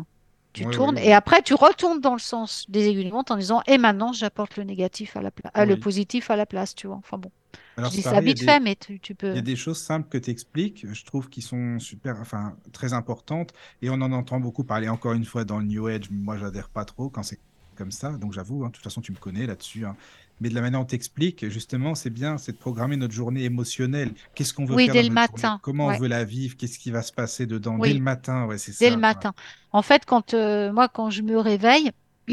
Tu 0.55 0.63
ouais, 0.63 0.71
tournes, 0.71 0.95
ouais, 0.95 1.07
et 1.07 1.13
après, 1.13 1.41
tu 1.41 1.53
retournes 1.53 1.99
dans 1.99 2.13
le 2.13 2.19
sens 2.19 2.65
des 2.69 2.87
aiguilles 2.87 3.11
montre 3.11 3.33
en 3.33 3.37
disant, 3.37 3.61
et 3.67 3.77
maintenant, 3.77 4.13
j'apporte 4.13 4.55
le 4.57 4.63
négatif 4.63 5.17
à 5.17 5.21
la 5.21 5.31
place, 5.31 5.51
le 5.67 5.75
positif 5.75 6.31
à 6.31 6.35
la 6.35 6.45
place, 6.45 6.73
tu 6.75 6.87
vois. 6.87 6.95
Enfin 6.95 7.17
bon. 7.17 7.31
Je 7.77 7.89
dis 7.89 8.01
ça 8.01 8.21
vite 8.21 8.37
des, 8.37 8.45
fait, 8.45 8.59
mais 8.61 8.75
tu, 8.75 8.99
tu 9.01 9.15
Il 9.31 9.35
y 9.35 9.35
peux. 9.35 9.37
a 9.37 9.41
des 9.41 9.55
choses 9.57 9.81
simples 9.81 10.07
que 10.09 10.17
tu 10.17 10.29
expliques, 10.31 10.85
je 10.91 11.05
trouve, 11.05 11.29
qui 11.29 11.41
sont 11.41 11.79
super, 11.79 12.17
enfin, 12.21 12.55
très 12.71 12.93
importantes, 12.93 13.51
et 13.81 13.89
on 13.89 13.95
en 13.95 14.11
entend 14.13 14.39
beaucoup 14.39 14.63
parler 14.63 14.87
encore 14.87 15.13
une 15.13 15.25
fois 15.25 15.43
dans 15.43 15.59
le 15.59 15.65
New 15.65 15.87
Age. 15.87 16.09
Moi, 16.09 16.37
j'adhère 16.37 16.69
pas 16.69 16.85
trop 16.85 17.09
quand 17.09 17.23
c'est 17.23 17.39
comme 17.75 17.91
ça, 17.91 18.11
donc 18.13 18.31
j'avoue, 18.31 18.63
hein, 18.63 18.67
de 18.69 18.71
toute 18.73 18.83
façon, 18.83 19.01
tu 19.01 19.11
me 19.11 19.17
connais 19.17 19.45
là-dessus. 19.45 19.85
hein. 19.85 19.97
Mais 20.39 20.49
de 20.49 20.55
la 20.55 20.61
manière 20.61 20.79
dont 20.81 20.85
tu 20.85 20.95
expliques, 20.95 21.47
justement, 21.49 21.95
c'est 21.95 22.09
bien, 22.09 22.37
c'est 22.37 22.53
de 22.53 22.57
programmer 22.57 22.97
notre 22.97 23.13
journée 23.13 23.43
émotionnelle. 23.43 24.13
Qu'est-ce 24.33 24.53
qu'on 24.53 24.65
veut 24.65 24.75
Oui, 24.75 24.85
faire 24.85 24.93
dès 24.93 25.03
dans 25.03 25.09
le 25.09 25.17
journée? 25.17 25.49
matin. 25.49 25.61
Comment 25.61 25.89
on 25.89 25.93
veut 25.93 26.07
la 26.07 26.23
vivre? 26.25 26.57
Qu'est-ce 26.57 26.79
qui 26.79 26.91
va 26.91 27.01
se 27.01 27.13
passer 27.13 27.45
dedans? 27.47 27.79
Dès 27.79 27.93
le 27.93 27.99
matin, 28.01 28.45
ouais, 28.45 28.57
c'est 28.57 28.77
dès 28.79 28.89
le 28.89 28.95
ça, 28.95 28.97
matin. 28.97 29.33
En 29.71 29.81
fait, 29.81 30.05
quand 30.05 30.33
euh, 30.33 30.71
moi, 30.73 30.87
quand 30.89 31.09
je 31.09 31.21
me 31.21 31.37
réveille, 31.37 31.91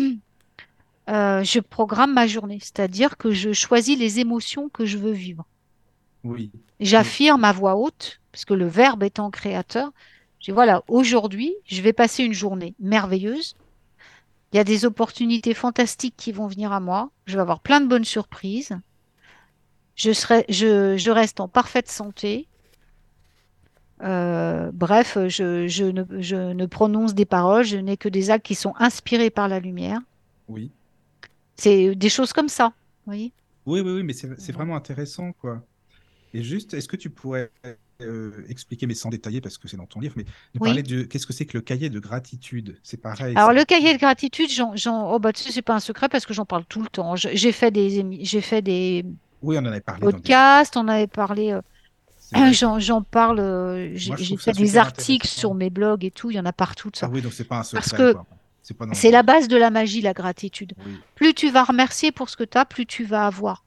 euh, 1.10 1.42
je 1.44 1.60
programme 1.60 2.12
ma 2.14 2.26
journée, 2.26 2.58
c'est-à-dire 2.60 3.16
que 3.16 3.30
je 3.32 3.52
choisis 3.52 3.98
les 3.98 4.20
émotions 4.20 4.68
que 4.68 4.84
je 4.86 4.98
veux 4.98 5.12
vivre. 5.12 5.46
Oui, 6.24 6.52
J'affirme 6.80 7.44
à 7.44 7.52
voix 7.52 7.76
haute, 7.76 8.20
parce 8.32 8.44
que 8.44 8.54
le 8.54 8.66
verbe 8.66 9.02
étant 9.04 9.30
créateur, 9.30 9.92
je 10.40 10.46
dis 10.46 10.50
voilà, 10.52 10.82
aujourd'hui, 10.88 11.54
je 11.66 11.80
vais 11.82 11.92
passer 11.92 12.24
une 12.24 12.32
journée 12.32 12.74
merveilleuse. 12.80 13.54
Il 14.52 14.56
y 14.56 14.60
a 14.60 14.64
des 14.64 14.84
opportunités 14.84 15.54
fantastiques 15.54 16.14
qui 16.16 16.32
vont 16.32 16.46
venir 16.46 16.72
à 16.72 16.80
moi. 16.80 17.10
Je 17.26 17.36
vais 17.36 17.40
avoir 17.40 17.60
plein 17.60 17.80
de 17.80 17.86
bonnes 17.86 18.04
surprises. 18.04 18.72
je 19.96 20.12
serai, 20.12 20.44
je, 20.48 20.96
je 20.96 21.10
reste 21.10 21.40
en 21.40 21.48
parfaite 21.48 21.88
santé. 21.88 22.48
Euh, 24.02 24.70
bref, 24.72 25.16
je, 25.28 25.68
je 25.68 25.84
ne, 25.84 26.04
je 26.20 26.52
ne 26.52 26.66
prononce 26.66 27.14
des 27.14 27.24
paroles, 27.24 27.64
je 27.64 27.76
n'ai 27.76 27.96
que 27.96 28.08
des 28.08 28.30
actes 28.30 28.44
qui 28.44 28.54
sont 28.54 28.74
inspirés 28.78 29.30
par 29.30 29.48
la 29.48 29.60
lumière. 29.60 30.00
Oui. 30.48 30.70
C'est 31.56 31.94
des 31.94 32.08
choses 32.08 32.32
comme 32.32 32.48
ça, 32.48 32.68
vous 32.68 33.12
voyez? 33.12 33.32
Oui, 33.64 33.80
oui, 33.80 33.92
oui, 33.92 34.02
mais 34.02 34.12
c'est 34.12 34.28
c'est 34.40 34.52
vraiment 34.52 34.74
intéressant, 34.74 35.32
quoi. 35.32 35.62
Et 36.34 36.42
juste, 36.42 36.74
est-ce 36.74 36.88
que 36.88 36.96
tu 36.96 37.10
pourrais 37.10 37.50
euh, 38.02 38.44
expliquer, 38.48 38.86
mais 38.86 38.94
sans 38.94 39.08
détailler 39.10 39.40
parce 39.40 39.58
que 39.58 39.68
c'est 39.68 39.76
dans 39.76 39.86
ton 39.86 40.00
livre, 40.00 40.14
mais 40.16 40.24
Oui. 40.60 40.68
parler 40.68 40.82
de 40.82 41.02
qu'est-ce 41.02 41.26
que 41.26 41.32
c'est 41.32 41.46
que 41.46 41.56
le 41.56 41.62
cahier 41.62 41.90
de 41.90 41.98
gratitude? 42.00 42.78
C'est 42.82 43.00
pareil, 43.00 43.36
Alors, 43.36 43.48
ça. 43.48 43.54
le 43.54 43.64
cahier 43.64 43.94
de 43.94 43.98
gratitude, 43.98 44.50
j'en, 44.50 45.12
oh, 45.12 45.18
bah, 45.18 45.32
tu 45.32 45.42
sais, 45.42 45.52
c'est 45.52 45.62
pas 45.62 45.74
un 45.74 45.80
secret 45.80 46.08
parce 46.08 46.26
que 46.26 46.34
j'en 46.34 46.44
parle 46.46 46.64
tout 46.66 46.82
le 46.82 46.88
temps. 46.88 47.16
J'ai 47.16 47.52
fait 47.52 47.70
des, 47.70 48.06
j'ai 48.24 48.40
fait 48.40 48.62
des 48.62 49.04
Oui, 49.42 49.56
on 49.58 49.60
en 49.60 49.66
avait 49.66 49.80
parlé 49.80 50.08
des... 50.08 50.12
podcasts, 50.12 50.76
on 50.76 50.88
avait 50.88 51.06
parlé, 51.06 51.52
euh, 51.52 51.60
j'en, 52.52 52.78
j'en 52.78 53.02
parle, 53.02 53.40
euh, 53.40 53.90
j'ai 53.94 54.16
fait 54.16 54.36
ça 54.36 54.52
des 54.52 54.76
articles 54.76 55.28
sur 55.28 55.54
mes 55.54 55.70
blogs 55.70 56.04
et 56.04 56.10
tout, 56.10 56.30
il 56.30 56.36
y 56.36 56.40
en 56.40 56.46
a 56.46 56.52
partout 56.52 56.90
de 56.90 56.96
Ah 57.02 57.06
ça. 57.06 57.08
oui, 57.08 57.22
donc 57.22 57.32
c'est 57.32 57.44
pas 57.44 57.56
un 57.60 57.64
Parce 57.72 57.90
secret, 57.90 57.96
que 57.96 58.12
quoi. 58.12 58.26
C'est 58.92 59.10
la 59.10 59.22
base 59.24 59.48
de 59.48 59.56
la 59.56 59.70
magie, 59.70 60.00
la 60.02 60.12
gratitude. 60.14 60.74
Oui. 60.86 61.04
Plus 61.16 61.34
tu 61.34 61.50
vas 61.50 61.64
remercier 61.64 62.12
pour 62.12 62.30
ce 62.30 62.36
que 62.36 62.44
tu 62.44 62.56
as, 62.56 62.64
plus 62.64 62.86
tu 62.86 63.04
vas 63.04 63.26
avoir. 63.26 63.64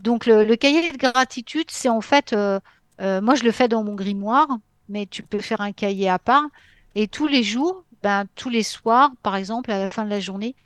Donc, 0.00 0.24
le, 0.26 0.44
le 0.44 0.56
cahier 0.56 0.90
de 0.92 0.96
gratitude, 0.96 1.66
c'est 1.70 1.88
en 1.88 2.00
fait, 2.00 2.32
euh, 2.32 2.60
euh, 3.00 3.20
moi, 3.20 3.34
je 3.34 3.44
le 3.44 3.52
fais 3.52 3.68
dans 3.68 3.84
mon 3.84 3.94
grimoire, 3.94 4.48
mais 4.88 5.06
tu 5.06 5.22
peux 5.22 5.40
faire 5.40 5.60
un 5.60 5.72
cahier 5.72 6.08
à 6.08 6.18
part. 6.18 6.44
Et 6.94 7.08
tous 7.08 7.26
les 7.26 7.42
jours, 7.42 7.84
ben, 8.02 8.24
tous 8.34 8.50
les 8.50 8.62
soirs, 8.62 9.10
par 9.22 9.36
exemple, 9.36 9.70
à 9.70 9.78
la 9.78 9.90
fin 9.90 10.04
de 10.04 10.10
la 10.10 10.20
journée, 10.20 10.56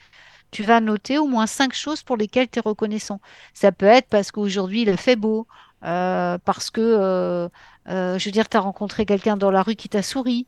tu 0.51 0.63
vas 0.63 0.81
noter 0.81 1.19
au 1.19 1.27
moins 1.27 1.47
cinq 1.47 1.75
choses 1.75 2.03
pour 2.03 2.17
lesquelles 2.17 2.49
tu 2.49 2.59
es 2.59 2.63
reconnaissant. 2.63 3.21
Ça 3.55 3.73
peut 3.73 3.87
être 3.87 4.09
parce 4.09 4.31
qu'aujourd'hui, 4.33 4.83
il 4.83 4.97
fait 4.97 5.17
beau, 5.17 5.47
euh, 5.85 6.39
parce 6.45 6.71
que, 6.71 6.81
euh, 6.81 7.49
je 8.19 8.25
veux 8.25 8.31
dire, 8.33 8.49
tu 8.49 8.57
as 8.57 8.61
rencontré 8.61 9.05
quelqu'un 9.07 9.37
dans 9.37 9.51
la 9.51 9.63
rue 9.63 9.77
qui 9.77 9.89
t'a 9.89 10.03
souri, 10.03 10.47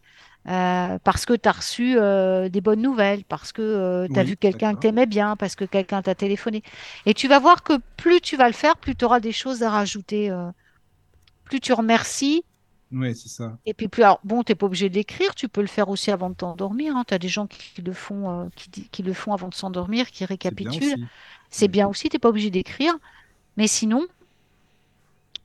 euh, 0.49 0.99
parce 1.03 1.27
que 1.27 1.35
tu 1.35 1.49
as 1.49 1.53
reçu 1.53 1.97
euh, 1.99 2.49
des 2.49 2.61
bonnes 2.61 2.83
nouvelles, 2.83 3.25
parce 3.25 3.53
que 3.53 4.07
tu 4.13 4.19
as 4.19 4.23
Oui, 4.23 4.25
vu 4.25 4.37
quelqu'un 4.37 4.75
que 4.75 4.81
tu 4.81 4.87
aimais 4.89 5.07
bien, 5.07 5.37
parce 5.37 5.57
que 5.57 5.65
quelqu'un 5.65 6.03
t'a 6.03 6.15
téléphoné. 6.15 6.63
Et 7.05 7.15
tu 7.15 7.29
vas 7.29 7.41
voir 7.41 7.63
que 7.63 7.75
plus 7.97 8.21
tu 8.21 8.37
vas 8.37 8.47
le 8.47 8.55
faire, 8.55 8.77
plus 8.77 8.95
tu 8.97 9.05
auras 9.05 9.21
des 9.21 9.33
choses 9.33 9.63
à 9.63 9.71
rajouter. 9.71 10.31
Plus 11.47 11.61
tu 11.61 11.73
remercies. 11.73 12.45
Oui, 12.93 13.15
c'est 13.17 13.29
ça. 13.29 13.59
Et 13.67 13.75
puis 13.75 13.89
plus, 13.89 14.03
alors, 14.05 14.21
bon, 14.23 14.43
t'es 14.43 14.55
pas 14.55 14.67
obligé 14.67 14.89
de 14.89 14.95
l'écrire, 14.95 15.35
tu 15.35 15.49
peux 15.49 15.61
le 15.61 15.67
faire 15.67 15.89
aussi 15.89 16.11
avant 16.11 16.31
de 16.31 16.35
t'endormir. 16.35 16.95
Tu 17.07 17.15
as 17.15 17.19
des 17.19 17.29
gens 17.29 17.47
qui 17.47 17.83
le 17.83 17.93
font, 17.93 18.45
euh, 18.45 18.49
qui, 18.93 19.03
le 19.03 19.13
font 19.13 19.33
avant 19.33 19.49
de 19.49 19.55
s'endormir, 19.55 20.11
qui 20.11 20.25
récapitulent. 20.25 20.97
C'est 21.51 21.69
bien 21.69 21.89
aussi, 21.89 22.09
t'es 22.09 22.19
pas 22.19 22.29
obligé 22.29 22.51
d'écrire. 22.51 22.95
Mais 23.57 23.67
sinon, 23.67 24.07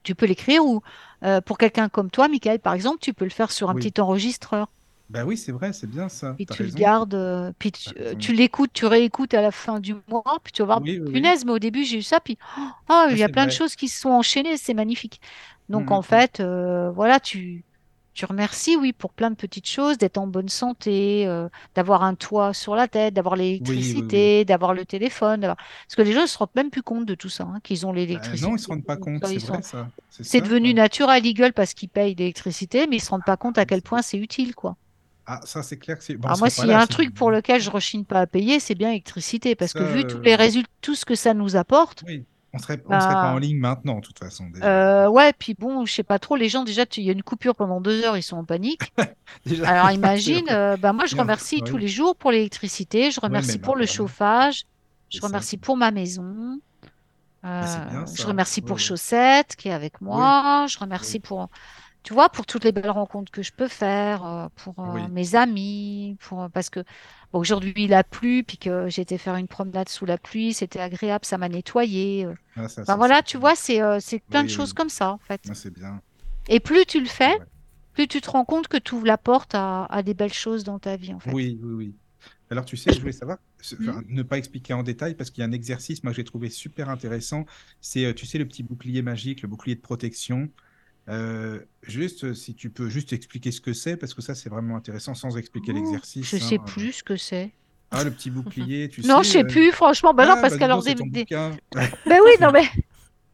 tu 0.03 0.15
peux 0.15 0.25
l'écrire 0.25 0.65
ou 0.65 0.81
euh, 1.23 1.41
pour 1.41 1.57
quelqu'un 1.57 1.89
comme 1.89 2.09
toi, 2.09 2.27
Michael, 2.27 2.59
par 2.59 2.73
exemple, 2.73 2.99
tu 3.01 3.13
peux 3.13 3.25
le 3.25 3.31
faire 3.31 3.51
sur 3.51 3.69
un 3.69 3.75
Oui. 3.75 3.81
petit 3.81 4.01
enregistreur. 4.01 4.67
Bah 5.09 5.25
oui, 5.25 5.35
c'est 5.35 5.51
vrai, 5.51 5.73
c'est 5.73 5.89
bien 5.89 6.07
ça. 6.07 6.33
Puis 6.33 6.45
tu 6.45 6.63
le 6.63 6.69
gardes, 6.71 7.15
euh, 7.15 7.51
puis 7.59 7.71
tu, 7.73 7.89
euh, 7.99 8.15
tu 8.15 8.33
l'écoutes, 8.33 8.71
tu 8.71 8.85
réécoutes 8.85 9.33
à 9.33 9.41
la 9.41 9.51
fin 9.51 9.81
du 9.81 9.95
mois, 10.07 10.23
puis 10.41 10.53
tu 10.53 10.61
vas 10.61 10.67
voir, 10.67 10.81
Oui, 10.81 10.99
oui, 10.99 11.01
oui. 11.05 11.11
punaise, 11.11 11.43
mais 11.43 11.51
au 11.51 11.59
début 11.59 11.83
j'ai 11.83 11.97
eu 11.97 12.01
ça, 12.01 12.21
puis 12.21 12.37
oh, 12.57 12.61
oh, 12.89 13.07
il 13.11 13.17
y 13.17 13.23
a 13.23 13.27
plein 13.29 13.45
de 13.45 13.51
choses 13.51 13.75
qui 13.75 13.89
se 13.89 13.99
sont 13.99 14.09
enchaînées, 14.09 14.55
c'est 14.55 14.73
magnifique. 14.73 15.19
Donc 15.71 15.91
Mm, 15.91 15.91
en 15.91 16.01
mm, 16.09 16.21
fait, 16.21 16.39
euh, 16.41 16.91
voilà, 16.91 17.19
tu, 17.19 17.65
tu 18.13 18.25
remercies, 18.25 18.75
oui, 18.77 18.93
pour 18.93 19.13
plein 19.13 19.31
de 19.31 19.35
petites 19.35 19.67
choses, 19.69 19.97
d'être 19.97 20.17
en 20.17 20.27
bonne 20.27 20.49
santé, 20.49 21.27
euh, 21.27 21.49
d'avoir 21.75 22.03
un 22.03 22.15
toit 22.15 22.53
sur 22.53 22.75
la 22.75 22.87
tête, 22.87 23.13
d'avoir 23.13 23.35
Oui, 23.59 23.93
oui, 23.95 24.03
oui. 24.03 24.17
l'électricité, 24.17 24.45
d'avoir 24.45 24.73
le 24.73 24.85
téléphone, 24.85 25.41
d'avoir- 25.41 25.57
parce 25.57 25.95
que 25.97 26.01
les 26.03 26.13
gens 26.13 26.21
ne 26.23 26.27
se 26.27 26.37
rendent 26.37 26.49
même 26.55 26.69
plus 26.71 26.83
compte 26.83 27.05
de 27.05 27.15
tout 27.15 27.29
ça, 27.29 27.43
hein, 27.45 27.59
qu'ils 27.63 27.85
ont 27.87 27.93
Bah, 28.09 28.21
l'électricité. 28.23 28.37
non, 28.37 28.55
ils 28.55 28.59
se 28.59 28.67
rendent 28.67 28.85
pas 28.85 28.97
compte, 28.97 29.25
c'est 29.25 29.39
ils 29.39 29.41
sont- 29.41 29.63
ça. 29.63 29.91
C'est 30.09 30.23
C'est 30.23 30.41
ça, 30.41 30.43
devenu 30.43 30.73
quoi. 30.73 30.75
naturel 30.75 31.23
legal 31.23 31.53
parce 31.53 31.73
qu'ils 31.75 31.89
payent 31.89 32.15
l'électricité, 32.15 32.87
mais 32.87 32.97
ils 32.97 33.01
se 33.01 33.09
rendent 33.11 33.23
pas 33.25 33.37
compte 33.37 33.57
à 33.59 33.65
quel 33.65 33.81
point 33.83 34.01
c'est 34.03 34.17
utile, 34.19 34.55
quoi. 34.55 34.77
Ah, 35.25 35.39
ça 35.45 35.63
c'est 35.63 35.77
clair 35.79 35.97
que 35.97 36.03
c'est. 36.03 36.15
Bon, 36.17 36.29
Alors 36.29 36.37
moi, 36.39 36.49
s'il 36.49 36.69
y 36.69 36.73
a 36.73 36.79
un 36.79 36.87
truc 36.87 37.13
pour 37.13 37.29
lequel 37.31 37.61
je 37.61 37.69
rechigne 37.69 38.05
pas 38.05 38.21
à 38.21 38.25
payer, 38.27 38.59
c'est 38.59 38.73
bien 38.75 38.87
l'électricité, 38.89 39.55
parce 39.55 39.73
que 39.75 39.83
vu 39.83 40.03
tous 40.05 40.17
euh, 40.17 40.25
les 40.25 40.35
résultats, 40.35 40.69
tout 40.81 40.95
ce 40.95 41.05
que 41.05 41.13
ça 41.15 41.33
nous 41.35 41.55
apporte, 41.55 42.05
Oui, 42.05 42.25
on 42.53 42.59
serait, 42.59 42.81
on 42.87 42.99
serait 42.99 43.19
pas 43.19 43.27
en 43.27 43.37
bah, 43.37 43.39
ligne 43.39 43.57
maintenant, 43.59 43.95
de 43.99 44.01
toute 44.05 44.19
façon, 44.19 44.49
déjà. 44.49 44.75
euh, 44.77 45.07
ouais, 45.09 45.33
puis 45.33 45.55
bon, 45.55 45.85
je 45.85 45.93
sais 45.93 46.03
pas 46.03 46.19
trop, 46.19 46.35
les 46.35 46.47
gens 46.49 46.63
déjà, 46.63 46.83
il 46.97 47.03
y 47.03 47.09
a 47.09 47.13
une 47.13 47.23
coupure 47.23 47.55
pendant 47.55 47.81
deux 47.81 48.03
heures, 48.03 48.17
ils 48.17 48.21
sont 48.23 48.37
en 48.37 48.45
panique. 48.45 48.93
Déjà, 49.45 49.65
Alors 49.65 49.91
imagine, 49.91 50.47
euh, 50.51 50.77
bah 50.77 50.93
moi, 50.93 51.05
je 51.07 51.15
en- 51.15 51.17
remercie 51.17 51.63
tous 51.63 51.77
oui. 51.77 51.81
les 51.81 51.87
jours 51.87 52.15
pour 52.17 52.31
l'électricité, 52.31 53.11
je 53.11 53.19
remercie 53.21 53.59
pour 53.59 53.75
bah, 53.75 53.77
le 53.77 53.85
chauffage, 53.87 54.63
je 55.09 55.21
ça. 55.21 55.21
remercie 55.21 55.57
pour 55.57 55.77
ma 55.77 55.91
maison, 55.91 56.59
Bah, 57.59 57.79
bien 57.79 58.05
euh, 58.05 58.13
je 58.15 58.27
remercie 58.27 58.61
pour. 58.63 58.79
Chaussette 58.79 59.55
qui 59.55 59.69
est 59.69 59.73
avec 59.73 60.01
moi, 60.01 60.67
je 60.69 60.77
remercie 60.79 61.19
pour, 61.19 61.49
tu 62.03 62.13
vois, 62.13 62.29
pour 62.29 62.45
toutes 62.45 62.63
les 62.63 62.71
belles 62.71 62.89
rencontres 62.89 63.31
que 63.31 63.43
je 63.43 63.51
peux 63.51 63.67
faire, 63.67 64.25
euh, 64.25 64.47
pour 64.55 64.79
euh, 64.79 64.93
oui. 64.93 65.01
mes 65.09 65.35
amis, 65.35 66.17
pour, 66.21 66.49
parce 66.51 66.69
que 66.69 66.79
bon, 67.31 67.39
aujourd'hui 67.39 67.73
il 67.77 67.93
a 67.93 68.03
plu, 68.03 68.43
puis 68.43 68.57
que 68.57 68.89
j'ai 68.89 69.01
été 69.03 69.17
faire 69.17 69.35
une 69.35 69.47
promenade 69.47 69.89
sous 69.89 70.05
la 70.05 70.17
pluie, 70.17 70.53
c'était 70.53 70.79
agréable, 70.79 71.25
ça 71.25 71.37
m'a 71.37 71.49
nettoyé. 71.49 72.25
euh. 72.25 72.33
Ah, 72.55 72.67
ça, 72.67 72.81
Enfin 72.83 72.93
ça, 72.93 72.97
voilà, 72.97 73.21
tu 73.23 73.37
bien. 73.37 73.41
vois, 73.41 73.55
c'est 73.55 73.81
euh, 73.81 73.99
plein 74.29 74.43
de 74.43 74.49
choses 74.49 74.69
oui. 74.69 74.75
comme 74.75 74.89
ça 74.89 75.11
en 75.11 75.17
fait. 75.19 75.41
Ah, 75.49 75.53
c'est 75.53 75.71
bien. 75.73 76.01
Et 76.47 76.59
plus 76.59 76.85
tu 76.85 76.99
le 76.99 77.07
fais, 77.07 77.37
plus 77.93 78.07
tu 78.07 78.21
te 78.21 78.29
rends 78.29 78.45
compte 78.45 78.67
que 78.67 78.77
tu 78.77 78.95
ouvres 78.95 79.05
la 79.07 79.17
porte 79.17 79.53
à, 79.55 79.85
à 79.85 80.03
des 80.03 80.13
belles 80.13 80.33
choses 80.33 80.63
dans 80.63 80.79
ta 80.79 80.95
vie 80.97 81.13
en 81.13 81.19
fait. 81.19 81.31
Oui, 81.31 81.59
oui, 81.61 81.73
oui. 81.73 81.95
Alors, 82.49 82.65
tu 82.65 82.75
sais, 82.75 82.91
je 82.93 82.99
voulais 82.99 83.13
savoir, 83.13 83.37
enfin, 83.79 84.03
ne 84.09 84.23
pas 84.23 84.37
expliquer 84.37 84.73
en 84.73 84.83
détail, 84.83 85.15
parce 85.15 85.29
qu'il 85.31 85.41
y 85.41 85.45
a 85.45 85.47
un 85.47 85.53
exercice, 85.53 86.03
moi, 86.03 86.11
que 86.11 86.17
j'ai 86.17 86.25
trouvé 86.25 86.49
super 86.49 86.89
intéressant. 86.89 87.45
C'est, 87.79 88.05
euh, 88.05 88.13
tu 88.13 88.25
sais, 88.25 88.37
le 88.37 88.45
petit 88.47 88.61
bouclier 88.63 89.01
magique, 89.01 89.41
le 89.41 89.47
bouclier 89.47 89.75
de 89.75 89.81
protection. 89.81 90.49
Euh, 91.11 91.59
juste, 91.83 92.23
euh, 92.23 92.33
si 92.33 92.55
tu 92.55 92.69
peux 92.69 92.89
juste 92.89 93.11
expliquer 93.13 93.51
ce 93.51 93.59
que 93.61 93.73
c'est, 93.73 93.97
parce 93.97 94.13
que 94.13 94.21
ça, 94.21 94.33
c'est 94.33 94.49
vraiment 94.49 94.77
intéressant, 94.77 95.13
sans 95.13 95.37
expliquer 95.37 95.73
l'exercice. 95.73 96.29
je 96.29 96.37
sais 96.37 96.55
hein. 96.55 96.63
plus 96.65 96.93
ce 96.93 97.03
que 97.03 97.17
c'est. 97.17 97.51
Ah, 97.91 98.03
le 98.03 98.11
petit 98.11 98.29
bouclier, 98.31 98.87
tu 98.89 99.01
Non, 99.01 99.21
sais. 99.21 99.23
je 99.23 99.33
sais 99.33 99.43
euh, 99.43 99.47
plus, 99.47 99.71
franchement. 99.71 100.13
Ben 100.13 100.25
non, 100.25 100.35
Ah, 100.37 100.41
parce 100.41 100.53
bah 100.53 100.59
qu'alors 100.59 100.83
des, 100.83 100.95
des-. 100.95 101.25
Ben 101.25 101.57
oui, 102.05 102.31
non 102.39 102.51
mais 102.53 102.63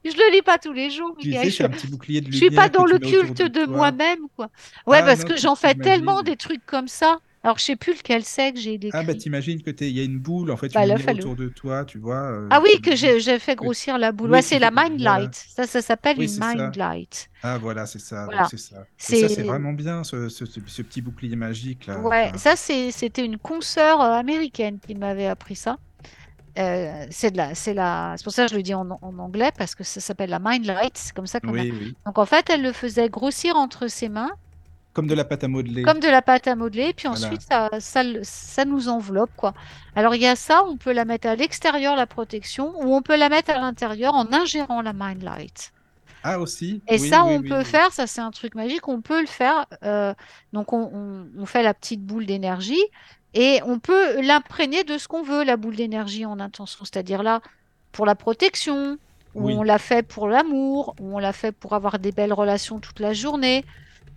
je 0.03 0.11
le 0.15 0.31
lis 0.33 0.41
pas 0.41 0.57
tous 0.57 0.73
les 0.73 0.89
jours, 0.89 1.15
Tu 1.19 1.33
sais, 1.33 1.49
Je, 1.49 1.63
un 1.63 1.69
petit 1.69 1.87
bouclier 1.87 2.21
de 2.21 2.31
je 2.31 2.37
suis 2.37 2.51
pas 2.51 2.69
dans 2.69 2.85
le 2.85 2.97
culte 2.97 3.41
de 3.41 3.65
moi-même, 3.65 4.19
quoi. 4.35 4.49
Ouais, 4.87 4.99
Ah 5.01 5.05
parce 5.05 5.21
non, 5.21 5.27
que 5.27 5.37
j'en 5.37 5.55
fais 5.55 5.75
tellement 5.75 6.23
des 6.23 6.37
trucs 6.37 6.65
comme 6.65 6.87
ça. 6.87 7.19
Alors, 7.47 7.59
je 7.59 7.63
sais 7.63 7.75
plus 7.77 7.93
lequel 7.93 8.25
c'est 8.25 8.51
que 8.51 8.59
j'ai 8.59 8.77
Ah 8.91 8.97
bah 8.99 9.03
décrit. 9.05 9.17
t'imagines 9.19 9.61
que 9.61 9.71
il 9.79 9.91
y 9.97 10.01
a 10.01 10.03
une 10.03 10.19
boule, 10.19 10.51
en 10.51 10.57
fait, 10.57 10.73
Bah 10.73 10.85
une 10.85 10.91
autour 11.17 11.37
de 11.37 11.47
toi, 11.47 11.85
tu 11.85 11.97
vois. 11.97 12.17
euh, 12.23 12.47
Ah 12.51 12.59
oui, 12.61 12.81
que 12.81 12.93
j'ai 12.93 13.39
fait 13.39 13.55
que- 13.55 13.61
grossir 13.63 13.97
la 13.97 14.11
boule. 14.11 14.27
Oui, 14.29 14.33
Ouais, 14.33 14.41
c'est 14.41 14.59
la 14.59 14.69
Mind 14.69 14.99
voilà. 15.01 15.19
Light. 15.19 15.33
Ça, 15.33 15.65
ça 15.65 15.81
s'appelle 15.81 16.17
Oui, 16.19 16.25
une 16.25 16.29
ça. 16.29 16.53
Mind 16.53 16.75
Light. 16.75 17.29
Ah 17.43 17.57
voilà, 17.57 17.85
c'est 17.85 17.99
ça, 17.99 18.25
Voilà. 18.25 18.47
c'est 18.49 18.57
ça. 18.57 18.83
C'est 18.97 19.43
vraiment 19.43 19.71
bien, 19.71 20.03
ce, 20.03 20.27
ce, 20.27 20.43
ce- 20.45 20.59
ce 20.65 20.81
petit 20.81 21.01
bouclier 21.01 21.37
magique 21.37 21.85
là. 21.85 21.99
ouais, 22.01 22.31
Enfin, 22.35 22.37
ça 22.37 22.55
c'était 22.57 23.23
une 23.23 23.37
consoeur 23.37 24.01
euh, 24.01 24.11
américaine 24.11 24.79
qui 24.85 24.93
m'avait 24.95 25.27
appris 25.27 25.55
ça. 25.55 25.77
Euh, 26.59 27.05
c'est 27.11 27.33
la, 27.33 27.55
c'est 27.55 27.73
la, 27.75 28.15
c'est 28.17 28.23
pour 28.23 28.33
ça 28.33 28.45
que 28.45 28.51
je 28.51 28.57
le 28.57 28.63
dis 28.63 28.73
en, 28.73 28.89
en 29.01 29.19
anglais 29.19 29.51
parce 29.57 29.73
que 29.73 29.85
ça 29.85 30.01
s'appelle 30.01 30.31
la 30.31 30.39
Mind 30.39 30.65
Light. 30.65 30.97
C'est 30.97 31.13
comme 31.15 31.27
ça 31.27 31.39
qu'on 31.39 31.49
a. 31.49 31.61
oui, 31.61 31.71
oui. 31.79 31.95
Donc 32.05 32.17
en 32.17 32.25
fait, 32.25 32.49
elle 32.49 32.63
le 32.63 32.73
faisait 32.73 33.07
grossir 33.09 33.55
entre 33.55 33.87
ses 33.87 34.09
mains 34.09 34.31
Comme 34.97 35.05
de 35.05 35.13
la 35.13 35.23
pâte 35.25 35.43
à 35.43 35.47
modeler. 35.47 35.83
comme 35.83 35.99
de 35.99 36.07
la 36.07 36.23
pâte 36.23 36.47
à 36.47 36.55
modeler, 36.55 36.91
puis 36.91 37.07
Voilà. 37.07 37.27
ensuite 37.27 37.43
ça, 37.43 37.69
ça, 37.79 38.01
le- 38.01 38.21
ça 38.23 38.65
nous 38.65 38.89
enveloppe 38.89 39.29
quoi. 39.37 39.53
Alors 39.95 40.15
il 40.15 40.21
y 40.23 40.27
a 40.27 40.35
ça, 40.35 40.63
on 40.65 40.75
peut 40.75 40.91
la 40.91 41.05
mettre 41.05 41.27
à 41.27 41.35
l'extérieur 41.35 41.95
la 41.95 42.07
protection, 42.07 42.73
ou 42.81 42.95
on 42.95 43.03
peut 43.03 43.15
la 43.15 43.29
mettre 43.29 43.51
à 43.51 43.59
l'intérieur 43.59 44.15
en 44.15 44.33
ingérant 44.33 44.81
la 44.81 44.93
Mind 44.93 45.21
Light. 45.21 45.71
Ah 46.23 46.39
aussi? 46.39 46.81
Et 46.87 46.99
Oui, 46.99 47.09
ça, 47.09 47.23
oui, 47.25 47.33
on 47.35 47.39
oui, 47.41 47.47
peut 47.49 47.63
faire, 47.63 47.91
ça 47.93 48.07
c'est 48.07 48.21
un 48.21 48.31
truc 48.31 48.55
magique, 48.55 48.87
on 48.87 49.01
peut 49.01 49.21
le 49.21 49.27
faire. 49.27 49.67
euh, 49.83 50.15
donc 50.51 50.73
on, 50.73 50.89
on- 50.91 51.27
on 51.41 51.45
fait 51.45 51.61
la 51.61 51.75
petite 51.75 52.01
boule 52.03 52.25
d'énergie 52.25 52.81
et 53.35 53.59
on 53.67 53.77
peut 53.77 54.19
l'imprégner 54.21 54.83
de 54.83 54.97
ce 54.97 55.07
qu'on 55.07 55.21
veut, 55.21 55.43
la 55.43 55.57
boule 55.57 55.75
d'énergie 55.75 56.25
en 56.25 56.39
intention. 56.39 56.83
C'est-à-dire 56.85 57.21
là, 57.21 57.41
pour 57.91 58.07
la 58.07 58.15
protection, 58.15 58.97
ou 59.35 59.45
Oui. 59.45 59.53
on 59.55 59.61
l'a 59.61 59.77
fait 59.77 60.01
pour 60.01 60.27
l'amour, 60.27 60.95
ou 60.99 61.15
on 61.15 61.19
l'a 61.19 61.33
fait 61.33 61.51
pour 61.51 61.73
avoir 61.73 61.99
des 61.99 62.11
belles 62.11 62.33
relations 62.33 62.79
toute 62.79 62.99
la 62.99 63.13
journée. 63.13 63.63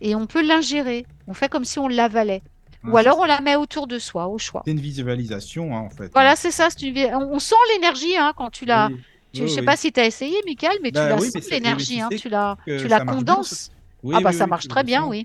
Et 0.01 0.15
on 0.15 0.27
peut 0.27 0.47
l'ingérer. 0.47 1.05
On 1.27 1.35
fait 1.35 1.49
comme 1.49 1.65
si 1.65 1.79
on 1.79 1.89
l'avalait. 1.89 2.43
Ah, 2.83 2.89
Ou 2.89 2.97
alors 2.97 3.19
on 3.19 3.25
la 3.25 3.41
met 3.41 3.57
autour 3.57 3.87
de 3.87 3.99
soi, 3.99 4.27
au 4.29 4.39
choix. 4.39 4.63
C'est 4.65 4.71
une 4.73 4.81
visualisation, 4.81 5.77
hein, 5.77 5.81
en 5.81 5.91
fait. 5.91 6.11
Voilà, 6.13 6.33
hein. 6.33 6.37
c'est 6.37 6.51
ça. 6.51 6.69
une 6.81 7.15
On, 7.15 7.39
sent 7.39 7.55
l'énergie 7.75 8.17
hein, 8.17 8.33
quand 8.37 8.51
tu 8.51 8.65
la. 8.65 8.89
Oui, 8.89 8.97
tu- 9.33 9.43
oui, 9.43 9.49
je 9.49 9.53
sais 9.53 9.61
oui. 9.61 9.67
pas 9.67 9.77
si 9.77 9.93
tu 9.93 10.01
as 10.01 10.07
essayé, 10.07 10.37
Michael, 10.47 10.79
mais 10.83 10.89
tu 10.89 10.95
Bah 10.95 11.09
la 11.11 11.19
sens 11.19 11.51
l'énergie. 11.51 11.97
tu 11.97 12.01
hein, 12.01 12.09
sais 12.11 12.19
tu 12.19 12.29
la, 12.29 12.57
que 12.67 12.81
tu 12.81 12.89
la 12.89 13.01
condenses. 13.01 13.71
Ah 14.13 14.21
bah 14.21 14.33
ça 14.33 14.47
marche 14.47 14.67
très 14.69 14.83
bien, 14.85 15.07
oui. 15.07 15.25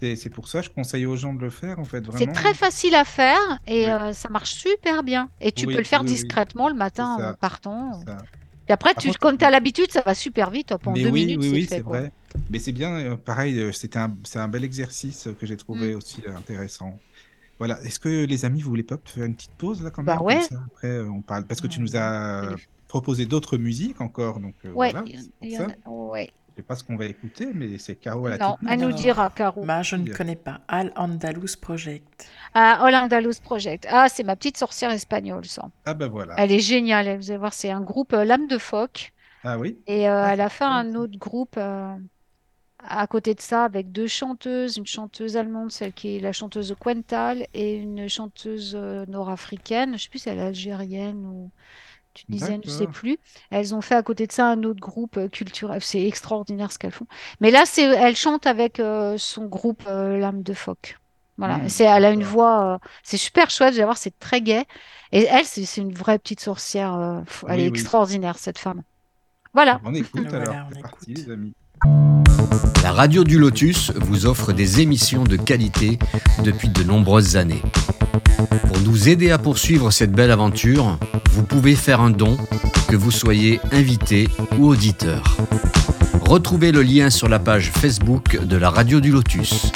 C'est 0.00 0.28
pour 0.28 0.48
ça 0.48 0.60
que 0.60 0.66
je 0.66 0.70
conseille 0.70 1.06
aux 1.06 1.16
gens 1.16 1.32
de 1.32 1.40
le 1.40 1.48
faire, 1.50 1.78
en 1.78 1.84
fait, 1.84 2.04
C'est 2.18 2.32
très 2.32 2.52
facile 2.52 2.94
à 2.94 3.04
faire 3.04 3.38
et 3.66 3.90
euh, 3.90 4.12
ça 4.12 4.28
marche 4.28 4.54
super 4.54 5.02
bien. 5.02 5.30
Et 5.40 5.52
tu 5.52 5.66
peux 5.66 5.78
le 5.78 5.84
faire 5.84 6.04
discrètement 6.04 6.68
le 6.68 6.74
matin 6.74 7.16
en 7.30 7.34
partant. 7.34 8.00
Et 8.68 8.72
après, 8.72 8.94
tu, 8.94 9.08
contre- 9.08 9.18
comme 9.20 9.38
tu 9.38 9.44
as 9.44 9.50
l'habitude, 9.50 9.90
ça 9.90 10.02
va 10.04 10.14
super 10.14 10.50
vite. 10.50 10.72
En 10.72 10.92
Mais 10.92 11.02
deux 11.02 11.10
minutes, 11.10 11.42
c'est 11.42 11.50
oui, 11.50 11.64
fait. 11.66 11.80
vrai. 11.80 12.12
Mais 12.50 12.58
c'est 12.58 12.72
bien, 12.72 12.92
euh, 12.94 13.16
pareil, 13.16 13.58
euh, 13.58 13.72
c'était 13.72 13.98
un, 13.98 14.14
c'est 14.24 14.38
un 14.38 14.48
bel 14.48 14.64
exercice 14.64 15.28
que 15.38 15.46
j'ai 15.46 15.56
trouvé 15.56 15.94
Mm. 15.94 15.96
aussi 15.98 16.22
euh, 16.26 16.36
intéressant. 16.36 16.98
Voilà. 17.58 17.80
Est-ce 17.82 18.00
que 18.00 18.24
les 18.24 18.44
amis, 18.44 18.60
vous 18.60 18.70
voulez 18.70 18.82
pas 18.82 18.98
faire 19.04 19.24
une 19.24 19.34
petite 19.34 19.52
pause 19.52 19.82
là 19.82 19.90
quand 19.90 20.02
Bah 20.02 20.12
même 20.12 20.18
comme 20.18 20.26
ouais. 20.26 20.40
ça, 20.42 20.56
Après, 20.66 21.00
on 21.00 21.22
parle 21.22 21.44
parce 21.46 21.60
que 21.60 21.66
tu 21.68 21.80
nous 21.80 21.96
as 21.96 22.50
proposé 22.88 23.26
d'autres 23.26 23.56
musiques 23.56 24.00
encore, 24.00 24.40
donc 24.40 24.54
euh, 24.64 24.72
Ouais, 24.72 24.90
voilà. 24.92 25.04
il 25.42 25.50
y 25.50 25.58
en- 25.58 25.64
en 25.64 25.68
a- 25.68 26.10
ouais. 26.10 26.30
Je 26.56 26.60
sais 26.60 26.66
pas 26.66 26.76
ce 26.76 26.84
qu'on 26.84 26.96
va 26.96 27.06
écouter, 27.06 27.48
mais 27.52 27.78
c'est 27.78 27.96
Caro 27.96 28.26
à 28.26 28.30
la 28.30 28.38
Non, 28.38 28.56
elle 28.68 28.78
nous 28.80 28.92
dira, 28.92 29.28
Caro. 29.34 29.64
Bah, 29.64 29.82
je 29.82 29.96
ne 29.96 30.12
connais 30.12 30.36
pas. 30.36 30.60
Al 30.68 30.92
Andalus 30.94 31.56
Project. 31.60 32.28
Ah, 32.54 32.78
All 32.84 32.94
Andalus 32.94 33.40
Project. 33.42 33.88
Ah, 33.90 34.08
c'est 34.08 34.22
ma 34.22 34.36
petite 34.36 34.56
sorcière 34.56 34.92
espagnole, 34.92 35.46
ça. 35.46 35.68
Ah 35.84 35.94
bah 35.94 36.06
voilà. 36.06 36.34
Elle 36.38 36.52
est 36.52 36.60
géniale, 36.60 37.08
elle, 37.08 37.18
vous 37.18 37.30
allez 37.30 37.38
voir, 37.38 37.52
c'est 37.54 37.70
un 37.70 37.80
groupe 37.80 38.12
euh, 38.12 38.24
Lame 38.24 38.46
de 38.46 38.58
Phoque. 38.58 39.12
Ah 39.42 39.58
oui. 39.58 39.78
Et 39.88 40.08
euh, 40.08 40.22
Ah, 40.24 40.32
elle 40.34 40.40
a 40.40 40.48
c'est 40.48 40.58
fait 40.58 40.64
cool, 40.64 40.72
un 40.74 40.94
autre 40.94 41.18
groupe 41.18 41.56
euh, 41.58 41.96
à 42.84 43.06
côté 43.06 43.34
de 43.34 43.40
ça 43.40 43.64
avec 43.64 43.92
deux 43.92 44.06
chanteuses, 44.06 44.76
une 44.76 44.86
chanteuse 44.86 45.36
allemande, 45.36 45.72
celle 45.72 45.92
qui 45.92 46.16
est 46.16 46.20
la 46.20 46.32
chanteuse 46.32 46.68
de 46.68 46.74
Quental, 46.74 47.46
et 47.54 47.74
une 47.76 48.08
chanteuse 48.08 48.74
euh, 48.76 49.06
nord-africaine, 49.06 49.90
je 49.90 49.94
ne 49.94 49.98
sais 49.98 50.08
plus 50.10 50.18
si 50.20 50.28
elle 50.28 50.38
est 50.38 50.42
algérienne 50.42 51.26
ou 51.26 51.50
tunisienne, 52.14 52.60
je 52.62 52.68
ne 52.68 52.72
sais 52.72 52.86
plus. 52.86 53.18
Elles 53.50 53.74
ont 53.74 53.80
fait 53.80 53.94
à 53.96 54.02
côté 54.02 54.26
de 54.26 54.32
ça 54.32 54.46
un 54.48 54.62
autre 54.64 54.80
groupe 54.80 55.16
euh, 55.16 55.28
culturel. 55.28 55.82
C'est 55.82 56.06
extraordinaire 56.06 56.72
ce 56.72 56.78
qu'elles 56.78 56.92
font. 56.92 57.06
Mais 57.40 57.50
là, 57.50 57.64
c'est, 57.66 57.82
elle 57.84 58.16
chante 58.16 58.46
avec 58.46 58.80
euh, 58.80 59.18
son 59.18 59.46
groupe 59.46 59.84
euh, 59.88 60.18
L'âme 60.18 60.42
de 60.42 60.54
phoque. 60.54 60.98
Voilà, 61.38 61.60
Hmm, 61.60 61.68
c'est, 61.68 61.84
elle 61.84 62.04
a 62.04 62.12
une 62.12 62.22
voix, 62.22 62.74
euh, 62.76 62.78
c'est 63.02 63.16
super 63.16 63.50
chouette, 63.50 63.72
vous 63.72 63.78
allez 63.78 63.84
voir, 63.84 63.98
c'est 63.98 64.16
très 64.20 64.40
gai. 64.40 64.64
Et 65.12 65.24
elle, 65.24 65.44
c'est 65.44 65.64
c'est 65.64 65.80
une 65.80 65.92
vraie 65.94 66.18
petite 66.20 66.40
sorcière. 66.40 66.94
euh, 66.94 67.20
elle 67.48 67.60
Oui, 67.60 67.66
est 67.66 67.66
oui. 67.68 67.68
extraordinaire, 67.68 68.38
cette 68.38 68.58
femme. 68.58 68.82
Voilà. 69.54 69.82
On 69.82 69.94
écoute 69.94 70.32
Voilà, 70.32 70.34
alors. 70.34 70.66
on 70.68 70.74
C'est 70.74 70.80
parti, 70.80 71.14
écoute. 71.14 71.14
les 71.14 71.30
amis. 71.30 71.54
La 72.82 72.92
radio 72.92 73.24
du 73.24 73.38
Lotus 73.38 73.92
vous 73.92 74.26
offre 74.26 74.52
des 74.52 74.80
émissions 74.80 75.24
de 75.24 75.36
qualité 75.36 75.98
depuis 76.44 76.68
de 76.68 76.82
nombreuses 76.82 77.36
années. 77.36 77.62
Pour 78.66 78.80
nous 78.80 79.08
aider 79.08 79.30
à 79.30 79.38
poursuivre 79.38 79.90
cette 79.90 80.12
belle 80.12 80.30
aventure, 80.30 80.98
vous 81.30 81.44
pouvez 81.44 81.74
faire 81.76 82.00
un 82.00 82.10
don, 82.10 82.36
que 82.88 82.96
vous 82.96 83.10
soyez 83.10 83.60
invité 83.72 84.28
ou 84.58 84.66
auditeur. 84.68 85.36
Retrouvez 86.20 86.72
le 86.72 86.82
lien 86.82 87.10
sur 87.10 87.28
la 87.28 87.38
page 87.38 87.70
Facebook 87.70 88.38
de 88.44 88.56
la 88.56 88.70
radio 88.70 89.00
du 89.00 89.10
Lotus. 89.10 89.72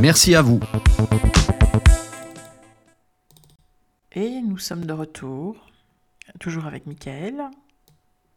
Merci 0.00 0.34
à 0.34 0.42
vous. 0.42 0.60
Et 4.12 4.40
nous 4.42 4.58
sommes 4.58 4.84
de 4.84 4.92
retour, 4.92 5.56
toujours 6.38 6.66
avec 6.66 6.86
Michael. 6.86 7.42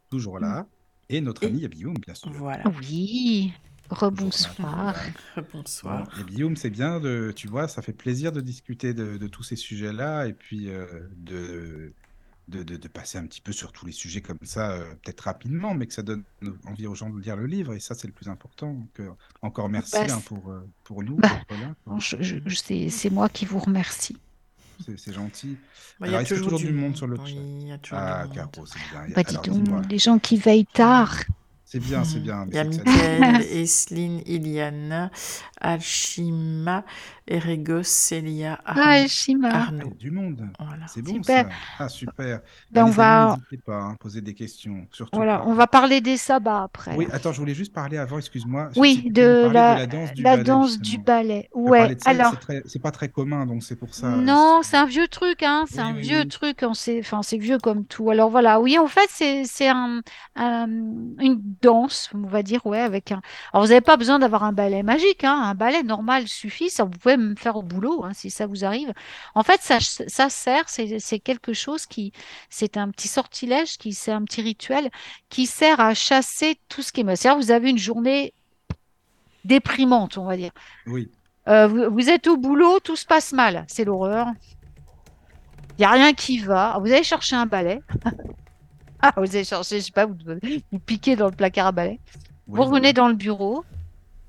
Toujours 0.10 0.40
là. 0.40 0.65
Et 1.10 1.22
notre 1.22 1.44
Et- 1.44 1.48
ami 1.48 1.60
Yabioum, 1.60 1.94
bien 2.06 2.14
sûr. 2.14 2.32
Voilà. 2.34 2.64
Oui, 2.82 3.54
rebonsoir. 3.90 4.96
là. 5.38 5.44
Bonsoir. 5.54 6.04
Bon, 6.04 6.18
Yabioum, 6.20 6.56
c'est 6.58 6.70
bien 6.70 7.00
de, 7.00 7.32
tu 7.36 7.48
vois, 7.48 7.68
ça 7.68 7.82
fait 7.82 7.94
plaisir 7.94 8.32
de 8.32 8.42
discuter 8.42 8.94
de, 8.94 9.18
de 9.18 9.28
tous 9.28 9.44
ces 9.44 9.56
sujets-là 9.56 10.26
et 10.28 10.34
puis 10.34 10.70
euh, 10.70 10.86
de, 11.16 11.94
de, 12.50 12.64
de- 12.64 12.76
de 12.78 12.88
passer 12.90 13.18
un 13.18 13.26
petit 13.26 13.40
peu 13.42 13.52
sur 13.54 13.72
tous 13.72 13.86
les 13.86 13.92
sujets 13.94 14.22
comme 14.22 14.38
ça, 14.44 14.72
euh, 14.72 14.94
peut-être 15.04 15.22
rapidement, 15.22 15.74
mais 15.74 15.88
que 15.88 15.94
ça 15.94 16.02
donne 16.04 16.24
envie 16.66 16.88
aux 16.88 16.96
gens 16.96 17.10
de 17.10 17.20
lire 17.22 17.38
le 17.38 17.46
livre 17.46 17.74
et 17.74 17.80
ça, 17.80 17.96
c'est 17.96 18.08
le 18.08 18.14
plus 18.14 18.28
important. 18.28 18.74
Donc, 18.74 19.00
euh, 19.00 19.10
encore 19.42 19.70
merci 19.70 19.92
Bah, 19.94 20.06
hein, 20.10 20.22
pour, 20.26 20.50
euh, 20.52 20.68
pour 20.84 21.04
nous 21.04 21.16
Bah, 21.18 21.42
c'est 22.90 23.10
moi 23.10 23.30
qui 23.30 23.46
vous 23.46 23.60
remercie. 23.60 24.18
C'est 24.80 25.14
gentil. 25.14 25.60
Bah, 25.99 26.08
il 26.08 26.12
y 26.12 26.14
qu'il 26.14 26.14
y 26.14 26.16
a 26.16 26.24
toujours, 26.24 26.45
toujours 26.45 26.60
du 26.60 26.74
monde 26.74 26.95
sur 26.95 27.08
le 27.08 27.18
Oui, 27.18 27.34
chat 27.34 27.41
il 27.62 27.68
y 27.68 27.72
a 27.72 27.78
toujours 27.78 27.99
Ah, 27.99 28.24
du 28.24 28.28
monde. 28.30 28.52
Caro, 28.54 28.66
c'est 28.66 28.80
bien. 28.80 29.08
Bah, 29.16 29.24
dis 29.24 29.38
donc, 29.40 29.90
les 29.90 29.99
gens 29.99 30.20
qui 30.20 30.38
veillent 30.38 30.66
tard. 30.66 31.16
C'est 31.66 31.80
bien, 31.82 32.04
c'est 32.04 32.20
Mhm. 32.20 32.24
bien. 32.24 32.45
Il 32.49 32.56
y 32.56 32.60
a 32.60 33.41
Esline, 33.41 34.22
Iliana, 34.26 35.12
Alchima, 35.60 36.86
Erego, 37.28 37.84
Célia, 37.84 38.60
Ah, 38.66 38.72
Arnaud. 38.72 39.90
Ah, 39.91 39.95
du 39.99 40.12
monde. 40.12 40.48
Voilà. 40.60 40.88
C'est 40.88 41.02
bon 41.02 41.14
Super. 41.16 41.45
ça. 41.45 41.49
Ah, 41.80 41.90
super. 41.90 42.40
Ben, 42.72 42.86
on 42.86 42.90
va- 42.90 43.24
amis, 43.32 43.41
n'hésitez 43.52 43.58
pas 43.66 43.90
à 43.91 43.95
poser 43.99 44.22
des 44.22 44.34
questions. 44.34 44.88
Surtout 44.91 45.18
Voilà, 45.18 45.40
pas. 45.40 45.44
on 45.48 45.54
va 45.54 45.68
parler 45.68 45.99
des 45.99 46.16
sabbats 46.16 46.64
après. 46.64 46.95
Oui, 46.95 47.08
attends, 47.12 47.34
je 47.34 47.40
voulais 47.40 47.54
juste 47.54 47.74
parler 47.74 47.98
avant, 47.98 48.18
excuse-moi. 48.18 48.70
Oui, 48.78 49.10
de 49.12 49.49
la, 49.52 49.76
de 49.76 49.80
la 49.82 49.88
danse 49.88 50.14
du 50.14 50.22
la 50.24 50.32
ballet, 50.32 50.44
danse 50.44 50.80
du 50.80 50.98
ballet. 50.99 51.49
Ouais, 51.54 51.98
ça, 51.99 52.12
alors, 52.12 52.32
c'est 52.32 52.40
très- 52.40 52.62
c'est 52.66 52.80
pas 52.82 52.91
très 52.91 53.10
commun, 53.10 53.45
donc 53.45 53.62
c'est 53.64 53.76
pour 53.76 53.94
ça. 53.94 54.08
non, 54.10 54.62
c'est 54.64 54.78
un 54.78 54.86
vieux 54.86 55.08
truc, 55.10 55.44
hein, 55.44 55.66
c'est 55.70 55.82
Oui, 55.82 55.88
un 55.90 55.95
oui, 55.95 56.02
vieux 56.02 56.22
oui. 56.22 56.28
truc, 56.30 56.60
on 56.64 56.74
sait, 56.74 56.99
enfin, 57.02 57.24
c'est 57.24 57.38
vieux 57.38 57.58
comme 57.58 57.84
tout. 57.86 58.10
Alors 58.10 58.30
voilà, 58.30 58.62
oui, 58.62 58.78
en 58.80 58.88
fait, 58.88 59.08
c'est, 59.10 59.44
c'est 59.44 59.68
un, 59.68 59.99
un- 60.38 60.68
une 60.68 61.41
danse, 61.62 62.10
on 62.14 62.26
va 62.28 62.41
dire, 62.41 62.66
ouais, 62.66 62.80
avec 62.80 63.12
un. 63.12 63.22
Alors, 63.52 63.66
vous 63.66 63.70
n'avez 63.70 63.82
pas 63.82 63.98
besoin 63.98 64.18
d'avoir 64.20 64.44
un 64.45 64.54
ballet 64.54 64.82
magique, 64.84 65.26
hein, 65.26 65.41
un 65.44 65.56
ballet 65.56 65.84
normal 65.84 66.28
suffit, 66.28 66.70
ça 66.70 66.86
vous 66.86 66.91
pouvez 66.91 67.16
même 67.18 67.38
faire 67.38 67.56
au 67.56 67.61
boulot, 67.61 68.03
hein, 68.03 68.14
si 68.14 68.30
ça 68.30 68.48
vous 68.48 68.65
arrive. 68.65 68.94
En 69.35 69.44
fait, 69.44 69.61
ça, 69.61 69.80
ça 69.80 70.30
sert, 70.30 70.69
c'est, 70.69 71.19
quelque 71.19 71.53
chose 71.53 71.85
qui, 71.85 72.14
c'est 72.49 72.77
un 72.77 72.89
petit 72.89 73.07
sortilège, 73.07 73.77
qui, 73.77 73.94
c'est 73.94 74.11
un 74.11 74.23
petit 74.23 74.41
rituel 74.41 74.89
qui 75.30 75.45
sert 75.45 75.80
à 75.80 75.94
chasser 75.94 76.60
tout 76.69 76.81
ce 76.81 76.91
qui 76.91 77.02
est 77.02 77.03
mauvais. 77.03 77.15
C'est-à-dire, 77.15 77.41
vous 77.41 77.52
avez 77.52 77.69
une 77.69 77.77
journée 77.77 78.34
déprimante, 79.45 80.18
on 80.18 80.26
va 80.26 80.38
dire. 80.38 80.52
Oui. 80.85 81.10
Euh, 81.48 81.68
vous, 81.68 81.91
vous 81.91 82.10
êtes 82.10 82.27
au 82.27 82.38
boulot, 82.38 82.80
tout 82.80 82.95
se 82.95 83.06
passe 83.06 83.31
mal, 83.31 83.65
c'est 83.68 83.85
l'horreur. 83.85 84.27
Il 85.77 85.81
n'y 85.81 85.85
a 85.85 85.91
rien 85.91 86.14
qui 86.14 86.39
va. 86.39 86.77
Vous 86.80 86.91
allez 86.91 87.03
chercher 87.03 87.35
un 87.35 87.45
balai. 87.45 87.80
Ah, 88.99 89.14
vous 89.15 89.35
allez 89.35 89.44
chercher, 89.44 89.80
je 89.80 89.85
sais 89.85 89.91
pas, 89.91 90.07
vous, 90.07 90.15
vous 90.72 90.80
piquez 90.80 91.15
dans 91.15 91.27
le 91.27 91.31
placard 91.31 91.68
à 91.68 91.72
balai. 91.72 91.99
Oui, 92.48 92.57
Vous 92.57 92.64
revenez 92.64 92.94
dans 92.94 93.07
le 93.07 93.14
bureau 93.14 93.64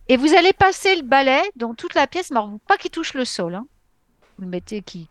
et 0.09 0.17
vous 0.17 0.35
allez 0.35 0.53
passer 0.53 0.97
le 0.97 1.03
balai 1.03 1.41
dans 1.57 1.75
toute 1.75 1.95
la 1.95 2.07
pièce, 2.07 2.31
mais 2.31 2.41
pas 2.67 2.77
qu'il 2.77 2.91
touche 2.91 3.15
le 3.15 3.25
sol. 3.25 3.55
hein. 3.55 3.67
Vous 4.37 4.45
le 4.45 4.51
mettez 4.51 4.83
qu'il 4.83 5.09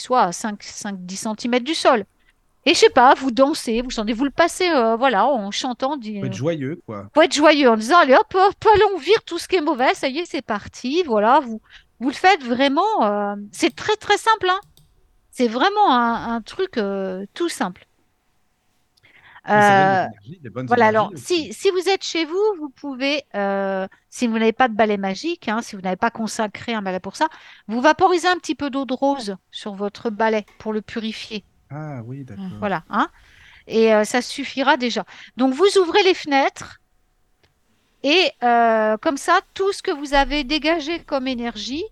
soit 0.00 0.22
à 0.22 0.32
5, 0.32 0.62
5, 0.62 0.96
10 1.06 1.16
cm 1.38 1.60
du 1.60 1.74
sol. 1.74 2.04
Et 2.68 2.74
je 2.74 2.78
sais 2.80 2.90
pas, 2.90 3.14
vous 3.14 3.30
dansez, 3.30 3.80
vous 3.80 3.90
chantez, 3.90 4.12
vous 4.12 4.24
le 4.24 4.30
passez 4.30 4.68
euh, 4.68 4.96
voilà, 4.96 5.26
en 5.26 5.50
chantant. 5.52 5.96
du- 5.96 6.18
Faut 6.20 6.26
être 6.26 6.32
joyeux, 6.34 6.80
quoi. 6.84 7.08
faut 7.14 7.22
être 7.22 7.32
joyeux 7.34 7.70
en 7.70 7.76
disant 7.76 7.98
allez 7.98 8.14
hop, 8.14 8.34
hop, 8.34 8.54
allez, 8.74 8.82
on 8.94 8.98
vire 8.98 9.22
tout 9.24 9.38
ce 9.38 9.46
qui 9.46 9.54
est 9.56 9.60
mauvais, 9.60 9.94
ça 9.94 10.08
y 10.08 10.18
est, 10.18 10.24
c'est 10.26 10.42
parti. 10.42 11.02
Voilà, 11.06 11.38
vous, 11.40 11.60
vous 12.00 12.08
le 12.08 12.14
faites 12.14 12.42
vraiment. 12.42 13.04
euh, 13.04 13.36
c'est 13.52 13.74
très 13.74 13.94
très 13.96 14.16
simple. 14.18 14.48
Hein. 14.50 14.58
C'est 15.30 15.46
vraiment 15.48 15.92
un, 15.92 16.34
un 16.34 16.40
truc 16.42 16.76
euh, 16.76 17.24
tout 17.34 17.48
simple. 17.48 17.85
Euh, 19.48 20.06
des 20.40 20.50
bonnes 20.50 20.66
voilà, 20.66 20.86
alors 20.86 21.12
si, 21.14 21.52
si 21.52 21.70
vous 21.70 21.88
êtes 21.88 22.04
chez 22.04 22.24
vous, 22.24 22.42
vous 22.58 22.68
pouvez, 22.68 23.22
euh, 23.34 23.86
si 24.08 24.26
vous 24.26 24.38
n'avez 24.38 24.52
pas 24.52 24.68
de 24.68 24.74
balai 24.74 24.96
magique, 24.96 25.48
hein, 25.48 25.62
si 25.62 25.76
vous 25.76 25.82
n'avez 25.82 25.96
pas 25.96 26.10
consacré 26.10 26.74
un 26.74 26.82
balai 26.82 27.00
pour 27.00 27.16
ça, 27.16 27.28
vous 27.68 27.80
vaporisez 27.80 28.28
un 28.28 28.36
petit 28.36 28.54
peu 28.54 28.70
d'eau 28.70 28.84
de 28.84 28.94
rose 28.94 29.36
sur 29.50 29.74
votre 29.74 30.10
balai 30.10 30.46
pour 30.58 30.72
le 30.72 30.82
purifier. 30.82 31.44
Ah 31.70 32.00
oui, 32.04 32.24
d'accord. 32.24 32.44
Voilà, 32.58 32.84
hein. 32.90 33.08
Et 33.68 33.94
euh, 33.94 34.04
ça 34.04 34.22
suffira 34.22 34.76
déjà. 34.76 35.04
Donc 35.36 35.54
vous 35.54 35.78
ouvrez 35.78 36.02
les 36.02 36.14
fenêtres 36.14 36.80
et 38.02 38.30
euh, 38.44 38.96
comme 38.98 39.16
ça, 39.16 39.40
tout 39.52 39.72
ce 39.72 39.82
que 39.82 39.90
vous 39.90 40.14
avez 40.14 40.44
dégagé 40.44 41.00
comme 41.00 41.26
énergie 41.26 41.84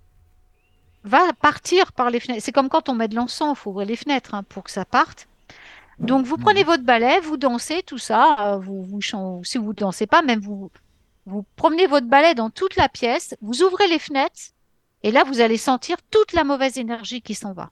va 1.02 1.32
partir 1.32 1.92
par 1.92 2.10
les 2.10 2.20
fenêtres. 2.20 2.42
C'est 2.44 2.52
comme 2.52 2.68
quand 2.68 2.88
on 2.88 2.94
met 2.94 3.08
de 3.08 3.16
l'encens, 3.16 3.56
il 3.58 3.60
faut 3.60 3.70
ouvrir 3.70 3.88
les 3.88 3.96
fenêtres 3.96 4.34
hein, 4.34 4.44
pour 4.44 4.62
que 4.62 4.70
ça 4.70 4.84
parte. 4.84 5.26
Donc 6.00 6.26
vous 6.26 6.36
prenez 6.38 6.60
Mhm. 6.60 6.66
votre 6.66 6.84
balai, 6.84 7.20
vous 7.20 7.36
dansez, 7.36 7.82
tout 7.82 7.98
ça. 7.98 8.54
euh, 8.54 8.58
vous, 8.58 8.82
vous 8.82 9.00
si 9.44 9.58
vous 9.58 9.68
ne 9.68 9.72
dansez 9.74 10.06
pas, 10.06 10.22
même 10.22 10.40
vous, 10.40 10.70
vous 11.26 11.44
promenez 11.56 11.86
votre 11.86 12.06
balai 12.06 12.34
dans 12.34 12.50
toute 12.50 12.76
la 12.76 12.88
pièce, 12.88 13.36
vous 13.40 13.62
ouvrez 13.62 13.88
les 13.88 13.98
fenêtres 13.98 14.40
et 15.02 15.10
là, 15.10 15.24
vous 15.24 15.40
allez 15.40 15.58
sentir 15.58 15.98
toute 16.10 16.32
la 16.32 16.44
mauvaise 16.44 16.78
énergie 16.78 17.22
qui 17.22 17.34
s'en 17.34 17.52
va. 17.52 17.70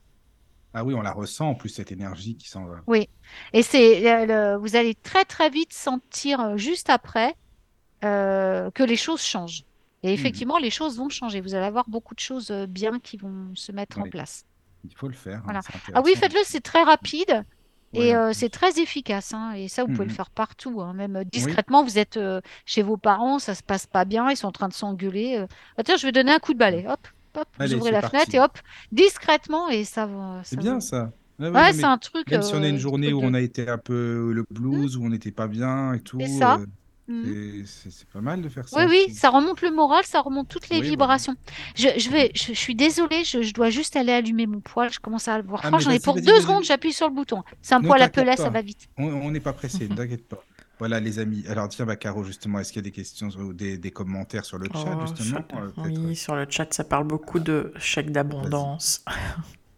Ah 0.73 0.83
oui, 0.83 0.93
on 0.95 1.01
la 1.01 1.11
ressent 1.11 1.49
en 1.49 1.55
plus, 1.55 1.69
cette 1.69 1.91
énergie 1.91 2.35
qui 2.35 2.47
s'en 2.49 2.65
va. 2.65 2.77
Oui, 2.87 3.07
et 3.53 3.61
c'est 3.63 4.25
le- 4.25 4.57
vous 4.57 4.75
allez 4.75 4.95
très 4.95 5.25
très 5.25 5.49
vite 5.49 5.73
sentir 5.73 6.39
euh, 6.39 6.57
juste 6.57 6.89
après 6.89 7.35
euh, 8.03 8.69
que 8.71 8.83
les 8.83 8.97
choses 8.97 9.21
changent. 9.21 9.63
Et 10.03 10.07
Mhm. 10.09 10.13
effectivement, 10.13 10.57
les 10.57 10.69
choses 10.69 10.97
vont 10.97 11.09
changer. 11.09 11.41
Vous 11.41 11.55
allez 11.55 11.65
avoir 11.65 11.89
beaucoup 11.89 12.15
de 12.15 12.19
choses 12.19 12.51
euh, 12.51 12.65
bien 12.67 12.99
qui 12.99 13.17
vont 13.17 13.51
se 13.55 13.71
mettre 13.71 13.99
en 13.99 14.03
place. 14.09 14.45
Il 14.83 14.93
faut 14.95 15.07
le 15.07 15.13
faire. 15.13 15.37
hein, 15.37 15.41
Voilà. 15.45 15.61
Ah 15.93 16.01
oui, 16.03 16.13
faites-le, 16.15 16.41
c'est 16.43 16.61
très 16.61 16.83
rapide 16.83 17.43
Ouais, 17.93 18.07
et 18.07 18.15
euh, 18.15 18.31
c'est 18.33 18.49
très 18.49 18.79
efficace. 18.79 19.33
hein. 19.33 19.53
Et 19.53 19.67
ça, 19.67 19.83
vous 19.83 19.89
pouvez 19.91 20.05
le 20.05 20.09
Mhm. 20.11 20.15
faire 20.15 20.29
partout, 20.31 20.81
hein. 20.81 20.93
Même 20.93 21.15
euh, 21.17 21.23
discrètement. 21.23 21.83
Vous 21.83 21.97
êtes 21.99 22.17
euh, 22.17 22.41
chez 22.65 22.81
vos 22.81 22.97
parents, 22.97 23.39
ça 23.39 23.55
se 23.55 23.63
passe 23.63 23.85
pas 23.87 24.05
bien, 24.05 24.29
ils 24.31 24.37
sont 24.37 24.47
en 24.47 24.51
train 24.51 24.67
de 24.67 24.73
s'engueuler. 24.73 25.37
euh, 25.37 25.47
Ah, 25.77 25.83
tiens, 25.83 25.97
je 25.97 26.05
vais 26.05 26.11
donner 26.11 26.31
un 26.31 26.39
coup 26.39 26.53
de 26.53 26.59
balai. 26.59 26.85
Hop, 26.87 26.99
hop, 27.35 27.47
vous 27.57 27.63
Allez, 27.63 27.75
ouvrez 27.75 27.91
la 27.91 28.01
parti. 28.01 28.15
fenêtre 28.17 28.35
et 28.35 28.39
hop, 28.39 28.57
discrètement 28.91 29.69
et 29.69 29.83
ça 29.83 30.05
va. 30.05 30.41
C'est 30.43 30.57
bien 30.57 30.75
va- 30.75 30.79
ça. 30.81 31.11
Ouais, 31.39 31.49
ouais, 31.49 31.53
Ouais, 31.55 31.71
non, 31.71 31.77
c'est 31.79 31.83
un 31.85 31.97
truc. 31.97 32.29
Même 32.31 32.41
si 32.43 32.53
on 32.53 32.61
a 32.63 32.67
une 32.67 32.77
journée 32.77 33.11
où 33.11 33.21
de- 33.21 33.25
on 33.25 33.33
a 33.33 33.41
été 33.41 33.67
un 33.67 33.77
peu 33.79 34.31
le 34.33 34.45
blues, 34.51 34.97
où 34.97 35.03
on 35.03 35.09
n'était 35.09 35.31
pas 35.31 35.47
bien 35.47 35.93
et 35.93 35.99
tout, 35.99 36.19
C'est 36.19 36.27
ça. 36.27 36.59
Mhm. 37.07 37.65
c'est- 37.65 38.05
pas 38.13 38.21
mal 38.21 38.41
de 38.41 38.47
faire 38.49 38.67
ça. 38.67 38.85
Oui, 38.85 38.85
oui, 39.07 39.13
ça 39.13 39.29
remonte 39.29 39.61
le 39.61 39.71
moral, 39.71 40.03
ça 40.05 40.21
remonte 40.21 40.47
toutes 40.47 40.69
les 40.69 40.77
Oui, 40.77 40.81
voilà. 40.81 40.91
vibrations. 40.91 41.35
Je, 41.75 41.89
je 41.97 42.09
vais, 42.09 42.31
je, 42.35 42.47
je 42.47 42.53
suis 42.53 42.75
désolée, 42.75 43.23
je, 43.25 43.41
je 43.41 43.53
dois 43.53 43.69
juste 43.69 43.95
aller 43.95 44.13
allumer 44.13 44.47
mon 44.47 44.61
poêle. 44.61 44.91
Je 44.91 44.99
commence 44.99 45.27
à 45.27 45.35
avoir 45.35 45.59
Ah, 45.63 45.67
froid. 45.67 45.77
mais 45.79 45.83
J'en 45.83 45.89
ai 45.89 45.93
vas-y, 45.93 45.99
pour 46.01 46.15
deux 46.21 46.39
secondes, 46.41 46.63
j'appuie 46.63 46.93
sur 46.93 47.09
le 47.09 47.13
bouton. 47.13 47.43
C'est 47.61 47.75
un 47.75 47.79
Ne 47.81 47.87
poêle 47.87 48.01
à 48.01 48.09
pelet, 48.09 48.37
ça 48.37 48.49
va 48.49 48.61
vite. 48.61 48.87
On 48.97 49.31
n'est 49.31 49.39
pas 49.41 49.53
pressé, 49.53 49.87
ne 49.89 49.95
t'inquiète 49.95 50.27
pas. 50.27 50.43
Voilà, 50.79 50.99
les 50.99 51.19
amis. 51.19 51.45
Alors, 51.47 51.69
tiens, 51.69 51.85
bah, 51.85 51.95
Caro, 51.95 52.23
justement, 52.23 52.59
est-ce 52.59 52.73
qu'il 52.73 52.79
y 52.81 52.83
a 52.85 52.89
des 52.89 52.91
questions 52.91 53.27
ou 53.29 53.53
des, 53.53 53.77
des 53.77 53.91
commentaires 53.91 54.43
sur 54.43 54.57
le 54.57 54.67
chat, 54.73 54.97
Oh, 54.97 55.01
justement? 55.01 55.45
sur- 55.49 55.57
Euh, 55.59 55.71
Oui, 55.85 56.15
sur 56.15 56.35
le 56.35 56.45
chat, 56.49 56.73
ça 56.73 56.83
parle 56.83 57.05
beaucoup 57.07 57.39
de 57.39 57.73
chèque 57.77 58.11
d'abondance. 58.11 59.03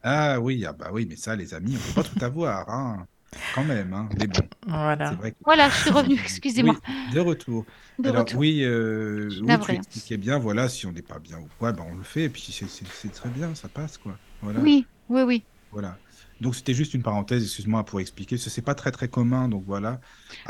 Ah 0.08 0.40
oui, 0.40 0.64
ah 0.68 0.74
bah 0.74 0.90
oui, 0.94 1.08
mais 1.10 1.16
ça, 1.16 1.36
les 1.36 1.56
amis, 1.56 1.76
on 1.78 1.94
peut 1.94 2.04
pas 2.04 2.08
tout 2.08 2.24
avoir, 2.24 2.70
hein. 2.70 3.08
Quand 3.54 3.64
même, 3.64 3.94
hein. 3.94 4.10
Mais 4.20 4.28
bon, 4.28 4.42
Voilà. 4.68 5.10
c'est 5.12 5.16
vrai 5.16 5.32
que... 5.32 5.38
Voilà, 5.46 5.70
je 5.70 5.76
suis 5.76 5.90
revenue, 5.92 6.20
excusez-moi. 6.22 6.76
Oui, 6.88 7.14
de 7.14 7.20
retour. 7.20 7.66
De 8.00 8.10
Alors 8.10 8.26
retour. 8.26 8.40
oui, 8.40 8.64
euh, 8.64 9.30
oui, 9.42 9.58
tu 9.60 9.72
expliquais 9.72 10.18
bien, 10.18 10.38
voilà, 10.40 10.68
si 10.70 10.86
on 10.86 10.92
n'est 10.92 11.02
pas 11.02 11.20
bien 11.20 11.40
ou 11.40 11.48
quoi, 11.60 11.72
ben 11.72 11.86
on 11.90 11.96
le 11.96 12.04
fait, 12.04 12.24
et 12.24 12.30
puis 12.30 12.42
c'est 12.52 13.12
très 13.12 13.30
bien, 13.30 13.56
ça 13.56 13.70
passe, 13.70 13.98
quoi. 13.98 14.20
Voilà, 14.42 14.60
Oui, 14.60 14.88
oui, 15.10 15.22
oui. 15.24 15.44
voilà. 15.72 15.98
Donc 16.42 16.54
c'était 16.56 16.74
juste 16.74 16.94
une 16.94 17.02
parenthèse, 17.04 17.44
excuse-moi, 17.44 17.86
pour 17.86 18.02
expliquer, 18.02 18.36
ce 18.38 18.50
c'est 18.50 18.62
pas 18.62 18.76
très 18.76 18.92
très 18.92 19.08
commun, 19.08 19.48
donc 19.48 19.64
voilà. 19.66 20.02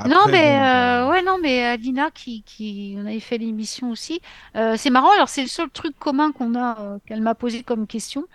non, 0.07 0.25
mais 0.31 0.31
bon, 0.31 0.63
euh, 0.63 1.05
ben, 1.05 1.09
ouais, 1.11 1.21
non, 1.23 1.37
mais 1.41 1.63
Alina 1.63 2.09
qui, 2.11 2.41
qui, 2.43 2.95
on 2.97 3.05
avait 3.05 3.19
fait 3.19 3.37
l'émission 3.37 3.91
aussi. 3.91 4.19
Euh, 4.55 4.75
c'est 4.77 4.89
marrant. 4.89 5.11
Alors 5.13 5.29
c'est 5.29 5.43
le 5.43 5.47
seul 5.47 5.69
truc 5.69 5.95
commun 5.99 6.31
qu'on 6.31 6.55
a, 6.55 6.79
euh, 6.79 6.97
qu'elle 7.05 7.21
m'a 7.21 7.35
posé 7.35 7.63
comme 7.63 7.85
question. 7.85 8.25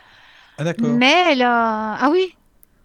Ah 0.59 0.65
d'accord. 0.65 0.89
Mais 0.91 1.33
elle 1.33 1.43
a, 1.43 1.95
ah 1.95 2.11
oui, 2.13 2.37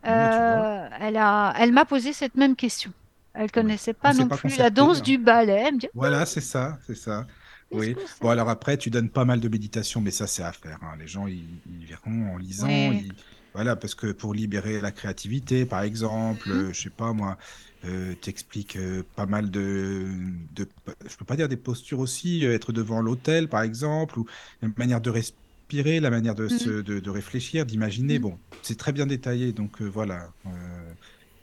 euh, 0.08 0.90
elle 1.00 1.18
a, 1.18 1.54
elle 1.58 1.72
m'a 1.72 1.86
posé 1.86 2.14
cette 2.14 2.36
même 2.36 2.56
question. 2.56 2.92
Elle 3.34 3.52
connaissait 3.52 3.94
pas 3.94 4.14
non 4.14 4.28
pas 4.28 4.38
plus 4.38 4.58
la 4.58 4.70
danse 4.70 5.00
hein. 5.00 5.02
du 5.02 5.18
ballet. 5.18 5.64
Elle 5.68 5.76
me 5.76 5.80
dit, 5.80 5.90
Voilà, 5.94 6.26
c'est 6.26 6.42
ça, 6.42 6.78
c'est 6.88 6.96
ça. 6.96 7.28
Oui. 7.72 7.96
Bon, 8.22 8.30
alors 8.30 8.50
après, 8.50 8.78
tu 8.78 8.90
donnes 8.90 9.10
pas 9.10 9.26
mal 9.26 9.40
de 9.42 9.50
méditation, 9.50 10.00
mais 10.00 10.12
ça, 10.12 10.28
c'est 10.28 10.44
à 10.44 10.52
faire. 10.54 10.80
hein. 10.84 10.96
Les 11.00 11.08
gens, 11.08 11.28
ils, 11.28 11.44
ils 11.66 11.86
verront 11.86 12.34
en 12.34 12.38
lisant. 12.38 12.68
Ils- 12.70 13.12
Voilà, 13.54 13.76
parce 13.76 13.96
que 13.96 14.12
pour 14.12 14.34
libérer 14.34 14.82
la 14.82 14.92
créativité, 14.92 15.66
par 15.66 15.82
exemple, 15.82 16.52
euh, 16.52 16.74
je 16.74 16.82
sais 16.84 16.90
pas 16.90 17.14
moi, 17.14 17.38
euh, 17.86 18.14
t'expliques 18.16 18.76
euh, 18.76 19.04
pas 19.16 19.26
mal 19.26 19.50
de, 19.50 20.08
de, 20.54 20.68
je 21.10 21.16
peux 21.18 21.26
pas 21.26 21.36
dire 21.38 21.48
des 21.48 21.56
postures 21.58 22.00
aussi, 22.00 22.46
euh, 22.46 22.54
être 22.54 22.72
devant 22.74 23.02
l'autel, 23.02 23.48
par 23.48 23.62
exemple, 23.62 24.20
ou 24.20 24.26
une 24.62 24.74
manière 24.78 25.00
de 25.02 25.10
respirer, 25.10 25.40
la 25.72 26.10
manière 26.10 26.36
de, 26.36 26.48
se, 26.48 26.70
de, 26.70 27.00
de 27.00 27.10
réfléchir, 27.10 27.66
d'imaginer. 27.66 28.16
Mhm. 28.16 28.22
Bon, 28.22 28.40
c'est 28.62 28.78
très 28.78 28.92
bien 28.92 29.06
détaillé, 29.08 29.54
donc 29.54 29.82
euh, 29.82 29.86
voilà. 29.86 30.34
Euh, 30.46 30.94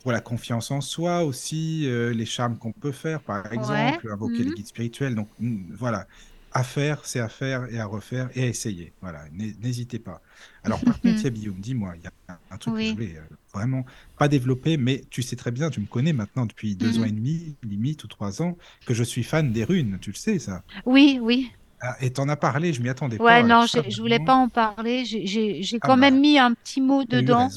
pour 0.03 0.11
la 0.13 0.21
confiance 0.21 0.71
en 0.73 0.81
soi 0.81 1.23
aussi, 1.25 1.87
euh, 1.87 2.13
les 2.13 2.27
charmes 2.27 2.59
qu'on 2.59 2.73
peut 2.73 2.91
faire, 2.93 3.23
par 3.23 3.53
exemple, 3.53 4.11
invoquer 4.11 4.43
les 4.43 4.49
mhm. 4.51 4.55
guides 4.57 4.67
spirituels. 4.67 5.15
Donc 5.15 5.31
mm, 5.39 5.75
voilà, 5.75 6.07
à 6.51 6.65
faire, 6.65 7.05
c'est 7.05 7.21
à 7.21 7.29
faire 7.29 7.67
et 7.73 7.79
à 7.79 7.87
refaire 7.87 8.29
et 8.35 8.43
à 8.43 8.47
essayer. 8.47 8.95
Voilà, 9.01 9.29
n'hé- 9.31 9.55
n'hésitez 9.61 9.99
pas. 10.01 10.21
Alors 10.65 10.83
par 10.83 11.01
contre, 11.01 11.25
Yabium, 11.25 11.61
dis-moi, 11.61 11.95
il 11.97 12.03
y 12.03 12.07
a 12.07 12.41
un, 12.51 12.59
truc 12.59 12.77
que 12.77 12.85
je 12.85 12.91
voulais 12.91 13.17
euh, 13.17 13.23
vraiment 13.55 13.85
pas 14.19 14.29
développer, 14.29 14.77
mais 14.77 15.05
tu 15.11 15.23
sais 15.23 15.37
très 15.37 15.53
bien, 15.53 15.71
tu 15.71 15.81
me 15.81 15.87
connais 15.87 16.13
maintenant 16.13 16.47
depuis 16.47 16.75
deux 16.77 16.99
ans 16.99 17.05
et 17.05 17.13
demi, 17.13 17.57
limite, 17.63 18.03
ou 18.05 18.09
trois 18.09 18.43
ans, 18.43 18.57
que 18.85 18.95
je 18.95 19.05
suis 19.05 19.23
fan 19.23 19.53
des 19.53 19.65
runes, 19.65 19.99
tu 20.01 20.11
le 20.11 20.17
sais 20.17 20.39
ça? 20.41 20.65
Oui, 20.87 21.19
oui. 21.23 21.53
Ah, 21.85 21.97
et 22.01 22.13
t'en 22.13 22.29
as 22.29 22.37
parlé, 22.37 22.73
je 22.73 22.81
m'y 22.81 22.89
attendais 22.89 23.19
pas. 23.19 23.25
Ouais, 23.25 23.43
non, 23.43 23.67
je 23.67 24.01
voulais 24.01 24.21
pas 24.21 24.35
en 24.35 24.49
parler. 24.49 25.05
J'ai 25.05 25.79
Ah 25.81 25.89
quand 25.89 25.97
même 25.97 26.15
bah. 26.15 26.21
mis 26.21 26.39
un 26.39 26.55
petit 26.55 26.81
mot 26.81 27.05
dedans 27.05 27.49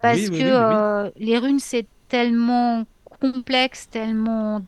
parce 0.00 0.20
Oui, 0.20 0.28
oui, 0.32 0.38
que 0.38 0.44
oui, 0.44 0.50
euh, 0.52 1.10
les 1.16 1.38
runes, 1.38 1.60
c'est 1.60 1.86
tellement 2.08 2.84
complexe, 3.20 3.88
tellement. 3.88 4.62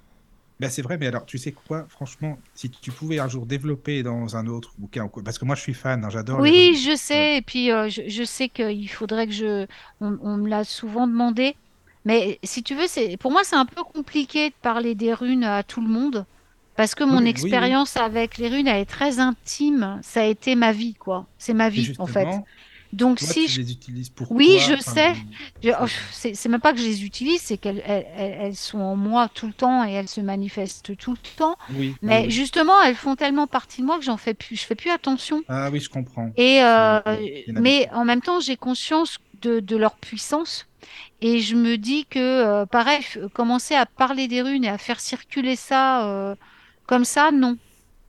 Ben, 0.60 0.70
c'est 0.70 0.82
vrai, 0.82 0.96
mais 0.98 1.08
alors, 1.08 1.26
tu 1.26 1.38
sais 1.38 1.52
quoi, 1.52 1.86
franchement, 1.88 2.38
si 2.54 2.70
tu 2.70 2.92
pouvais 2.92 3.18
un 3.18 3.28
jour 3.28 3.46
développer 3.46 4.02
dans 4.04 4.36
un 4.36 4.46
autre 4.46 4.74
bouquin, 4.78 5.08
parce 5.24 5.38
que 5.38 5.44
moi 5.44 5.56
je 5.56 5.62
suis 5.62 5.74
fan, 5.74 6.04
hein, 6.04 6.10
j'adore 6.10 6.40
Oui, 6.40 6.76
je 6.76 6.94
sais. 6.96 7.38
Et 7.38 7.42
puis, 7.42 7.70
euh, 7.72 7.88
je, 7.88 8.02
je 8.08 8.22
sais 8.24 8.48
qu'il 8.48 8.88
faudrait 8.88 9.26
que 9.26 9.32
je. 9.32 9.66
On, 10.00 10.18
on 10.22 10.36
me 10.36 10.48
l'a 10.48 10.64
souvent 10.64 11.06
demandé. 11.06 11.56
Mais 12.04 12.38
si 12.44 12.62
tu 12.62 12.74
veux, 12.74 12.86
c'est 12.86 13.16
pour 13.16 13.30
moi, 13.32 13.42
c'est 13.44 13.56
un 13.56 13.66
peu 13.66 13.82
compliqué 13.82 14.50
de 14.50 14.54
parler 14.62 14.94
des 14.94 15.14
runes 15.14 15.44
à 15.44 15.62
tout 15.62 15.80
le 15.80 15.88
monde. 15.88 16.26
Parce 16.82 16.96
que 16.96 17.04
Oui, 17.10 17.16
mon 17.16 17.24
oui, 17.36 17.54
oui. 17.54 17.78
expérience 17.78 17.96
avec 17.96 18.38
les 18.38 18.48
runes, 18.48 18.66
elle 18.66 18.80
est 18.82 18.86
très 18.86 19.20
intime. 19.20 20.00
Ça 20.02 20.22
a 20.22 20.24
été 20.24 20.56
ma 20.56 20.72
vie, 20.72 20.94
quoi. 20.94 21.28
C'est 21.38 21.54
ma 21.54 21.68
vie, 21.68 21.92
en 21.98 22.08
fait. 22.08 22.42
Donc, 22.92 23.20
toi, 23.20 23.34
si 23.34 23.48
tu 23.48 23.50
je 23.50 23.60
les 23.60 23.72
utilises 23.72 24.10
pourquoi? 24.10 24.34
Oui, 24.36 24.58
je 24.66 24.80
sais. 24.80 25.14
Je- 25.62 25.70
c'est- 25.70 25.76
oh, 25.80 25.86
c'est 26.34 26.48
même 26.48 26.60
pas 26.60 26.72
que 26.72 26.78
je 26.80 26.84
les 26.84 27.04
utilise, 27.04 27.42
c'est 27.42 27.58
qu'elles 27.58 27.82
elles, 27.84 28.06
elles- 28.16 28.36
elles 28.40 28.56
sont 28.56 28.80
en 28.80 28.96
moi 28.96 29.28
tout 29.28 29.46
le 29.46 29.52
temps 29.54 29.84
et 29.86 29.92
elles 29.92 30.08
se 30.08 30.20
manifestent 30.22 30.96
tout 30.96 31.12
le 31.12 31.18
temps. 31.36 31.56
Oui, 31.68 31.98
Mais 32.02 32.26
oui. 32.26 32.30
justement, 32.30 32.80
elles 32.82 32.96
font 32.96 33.16
tellement 33.16 33.46
partie 33.46 33.82
de 33.82 33.86
moi 33.86 33.98
que 33.98 34.04
j'en 34.04 34.16
fais 34.18 34.34
plus, 34.34 34.56
je 34.56 34.64
fais 34.66 34.74
plus 34.76 34.90
attention. 34.90 35.42
Ah 35.48 35.70
oui, 35.70 35.80
je 35.80 35.88
comprends. 35.88 36.32
Et 36.36 36.62
euh, 36.62 37.00
mais 37.56 37.88
en 37.92 38.04
même 38.04 38.22
temps, 38.22 38.40
j'ai 38.40 38.56
conscience 38.56 39.18
de, 39.42 39.60
de 39.60 39.76
leur 39.76 39.96
puissance 39.98 40.66
et 41.20 41.40
je 41.40 41.56
me 41.56 41.76
dis 41.78 42.06
que 42.06 42.18
euh, 42.20 42.66
pareil, 42.66 43.04
commencer 43.34 43.74
à 43.74 43.86
parler 43.86 44.28
des 44.28 44.42
runes 44.42 44.64
et 44.64 44.68
à 44.68 44.78
faire 44.78 45.00
circuler 45.00 45.56
ça 45.56 46.08
euh, 46.08 46.36
comme 46.92 47.04
ça, 47.04 47.30
non. 47.32 47.58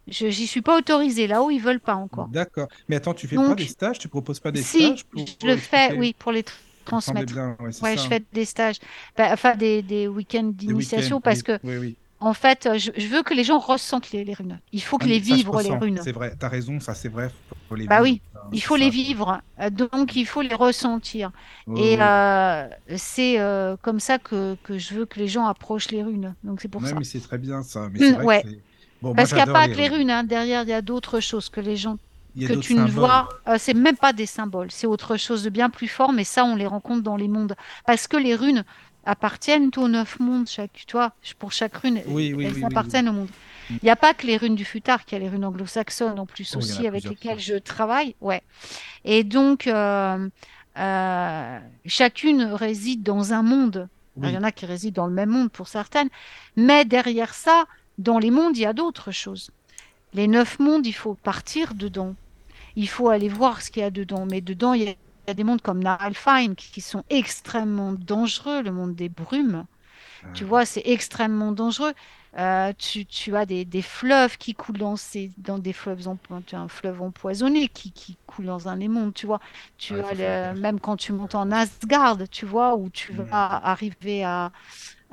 Je 0.08 0.30
j'y 0.30 0.48
suis 0.48 0.62
pas 0.62 0.78
autorisée 0.78 1.28
là 1.28 1.44
où 1.44 1.52
ils 1.52 1.62
veulent 1.62 1.80
pas 1.82 1.96
encore. 1.96 2.32
D'accord. 2.32 2.68
Mais 2.88 2.96
attends, 2.96 3.14
tu 3.14 3.28
fais 3.28 3.40
pas 3.40 3.56
des 3.56 3.68
stages? 3.68 4.00
Tu 4.00 4.08
proposes 4.10 4.40
pas 4.40 4.52
des 4.52 4.64
si, 4.64 4.80
stages 4.86 5.04
pour 5.06 5.26
je 5.42 5.48
le 5.48 5.58
fais, 5.58 5.94
oui, 5.94 6.14
pour 6.18 6.32
les 6.32 6.44
transmettre. 6.86 7.34
bien, 7.34 7.56
ouais, 7.60 7.72
Ouais, 7.82 7.98
je 7.98 8.02
hein. 8.04 8.08
fais 8.08 8.26
des 8.34 8.46
stages, 8.46 8.78
Bah, 9.18 9.30
enfin 9.34 9.56
des, 9.56 9.82
des 9.82 10.08
week-ends 10.08 10.52
d'initiation 10.54 11.22
parce 11.22 11.42
oui, 11.42 11.44
que 11.44 11.60
oui, 11.64 11.78
oui. 11.78 11.98
en 12.20 12.34
fait, 12.34 12.70
je, 12.78 12.92
je 12.98 13.08
veux 13.08 13.24
que 13.24 13.34
les 13.34 13.44
gens 13.46 13.60
ressentent 13.60 14.12
les, 14.12 14.26
les 14.26 14.34
runes. 14.34 14.62
Il 14.72 14.84
faut 14.84 15.00
que 15.00 15.06
Ah, 15.06 15.08
les 15.10 15.20
vivre 15.20 15.62
les 15.62 15.76
runes. 15.76 16.04
C'est 16.04 16.12
vrai, 16.12 16.36
t'as 16.38 16.50
raison, 16.50 16.80
ça 16.80 16.96
c'est 16.96 17.10
vrai, 17.10 17.30
faut, 17.68 17.76
les 17.76 17.88
Bah 17.88 18.02
vivre. 18.02 18.02
oui, 18.02 18.24
ça, 18.34 18.42
il 18.52 18.62
faut 18.62 18.76
les 18.78 18.90
vivre. 18.90 19.42
Euh, 19.60 19.70
Donc 19.70 20.16
il 20.16 20.26
faut 20.26 20.42
les 20.42 20.56
ressentir. 20.56 21.32
Et 21.76 21.98
euh, 22.02 22.68
c'est 22.98 23.40
euh, 23.40 23.76
comme 23.82 24.00
ça 24.00 24.20
que, 24.20 24.56
que 24.64 24.78
je 24.78 24.94
veux 24.96 25.06
que 25.06 25.20
les 25.20 25.28
gens 25.28 25.46
approchent 25.48 25.92
les 25.92 26.04
runes. 26.04 26.36
Donc 26.44 26.62
c'est 26.62 26.70
pour 26.70 26.88
ça. 26.88 26.96
mais 26.96 27.04
c'est 27.04 27.22
très 27.22 27.38
bien 27.38 27.64
ça. 27.64 27.90
Mais 27.90 28.00
Mm, 28.00 28.06
vrai 28.06 28.26
ouais. 28.26 28.44
que. 28.44 28.48
Bon, 29.04 29.14
Parce 29.14 29.30
qu'il 29.30 29.38
n'y 29.38 29.42
a 29.44 29.48
pas 29.48 29.68
que 29.68 29.76
les 29.76 29.90
runes. 29.90 30.10
hein. 30.10 30.24
Derrière, 30.24 30.64
il 30.64 30.70
y 30.70 30.74
a 30.74 30.82
d'autres 30.82 31.20
choses 31.20 31.50
que 31.50 31.62
les 31.62 31.76
gens 31.76 31.98
que 32.48 32.54
tu 32.54 32.74
ne 32.76 32.88
vois. 32.90 33.30
euh, 33.48 33.58
c'est 33.60 33.74
même 33.76 33.98
pas 33.98 34.14
des 34.14 34.26
symboles, 34.26 34.72
c'est 34.72 34.88
autre 34.88 35.18
chose 35.18 35.44
de 35.44 35.50
bien 35.50 35.70
plus 35.70 35.88
fort, 35.88 36.14
mais 36.14 36.24
ça, 36.24 36.46
on 36.46 36.56
les 36.56 36.66
rencontre 36.68 37.04
dans 37.04 37.18
les 37.18 37.28
mondes. 37.28 37.56
Parce 37.86 38.08
que 38.08 38.18
les 38.18 38.36
runes 38.36 38.64
appartiennent 39.06 39.70
aux 39.78 39.88
neuf 39.90 40.20
mondes, 40.20 40.48
chaque, 40.48 40.84
tu 40.88 40.94
vois, 40.94 41.14
pour 41.40 41.52
chaque 41.52 41.76
rune, 41.78 42.02
Oui, 42.08 42.34
oui, 42.34 42.46
elles 42.46 42.54
oui, 42.56 42.64
appartiennent 42.64 43.10
au 43.10 43.14
monde. 43.14 43.30
Mm. 43.70 43.78
Il 43.82 43.86
n'y 43.86 43.90
a 43.92 43.96
pas 43.98 44.14
que 44.14 44.26
les 44.26 44.38
runes 44.38 44.56
du 44.56 44.66
futar, 44.66 45.02
il 45.08 45.14
y 45.14 45.16
a 45.18 45.20
les 45.20 45.30
runes 45.30 45.46
anglo-saxonnes 45.46 46.20
en 46.20 46.26
plus 46.26 46.56
Oh, 46.56 46.60
aussi, 46.60 46.88
avec 46.88 47.08
lesquelles 47.10 47.40
je 47.40 47.56
travaille. 47.56 48.16
Ouais. 48.22 48.42
Et 49.06 49.24
donc, 49.24 49.68
euh, 49.68 50.30
euh, 50.78 51.60
chacune 51.86 52.44
réside 52.54 53.04
dans 53.04 53.34
un 53.34 53.44
monde. 53.44 53.90
Il 54.22 54.30
y 54.30 54.38
en 54.38 54.44
a 54.44 54.52
qui 54.52 54.66
résident 54.68 55.04
dans 55.04 55.08
le 55.08 55.14
même 55.14 55.30
monde 55.30 55.52
pour 55.52 55.68
certaines, 55.68 56.10
mais 56.56 56.86
derrière 56.86 57.34
ça, 57.34 57.66
dans 57.98 58.20
les 58.20 58.32
mondes, 58.32 58.58
il 58.58 58.62
y 58.62 58.66
a 58.66 58.74
d'autres 58.74 59.12
choses. 59.12 59.52
Les 60.14 60.28
neuf 60.28 60.60
mondes, 60.60 60.86
il 60.88 60.94
faut 60.94 61.16
partir 61.16 61.76
dedans. 61.76 62.16
Il 62.76 62.90
faut 62.90 63.10
aller 63.10 63.30
voir 63.30 63.62
ce 63.62 63.72
qu'il 63.72 63.82
y 63.82 63.86
a 63.86 63.92
dedans. 63.92 64.26
Mais 64.28 64.42
dedans, 64.42 64.74
il 64.74 64.84
y 64.84 64.88
a, 64.90 64.92
il 64.92 64.96
y 65.30 65.32
a 65.32 65.36
des 65.36 65.44
mondes 65.46 65.62
comme 65.62 65.84
Niflheim 65.84 66.56
qui 66.56 66.82
sont 66.82 67.04
extrêmement 67.10 67.94
dangereux, 67.94 68.62
le 68.64 68.72
monde 68.72 68.96
des 68.96 69.10
brumes. 69.10 69.66
Tu 70.34 70.44
Euh, 70.44 70.46
vois, 70.46 70.66
c'est 70.66 70.82
extrêmement 70.86 71.52
dangereux. 71.52 71.94
Euh, 72.38 72.74
tu, 72.78 73.06
tu 73.06 73.36
as 73.36 73.46
des, 73.46 73.66
des 73.66 73.82
fleuves 73.84 74.38
qui 74.38 74.56
coulent 74.56 74.78
dans, 74.80 74.96
ces, 74.96 75.32
dans 75.38 75.60
des 75.60 75.74
fleuves, 75.74 76.02
tu 76.48 76.56
as 76.56 76.60
un 76.60 76.68
fleuve 76.68 77.02
empoisonné 77.02 77.70
qui, 77.70 77.94
qui 77.94 78.18
coule 78.26 78.46
dans 78.46 78.68
un 78.68 78.78
des 78.78 78.88
mondes, 78.88 79.14
tu 79.14 79.28
vois. 79.28 79.40
Tu 79.78 80.00
ah, 80.00 80.04
as 80.04 80.14
le- 80.16 80.60
même 80.60 80.80
quand 80.80 80.98
tu 80.98 81.14
montes 81.14 81.36
en 81.36 81.52
Asgard, 81.52 82.18
tu 82.32 82.46
vois, 82.46 82.76
où 82.76 82.90
tu 82.90 83.12
Mm. 83.12 83.30
vas 83.30 83.48
arriver 83.64 84.24
à, 84.24 84.52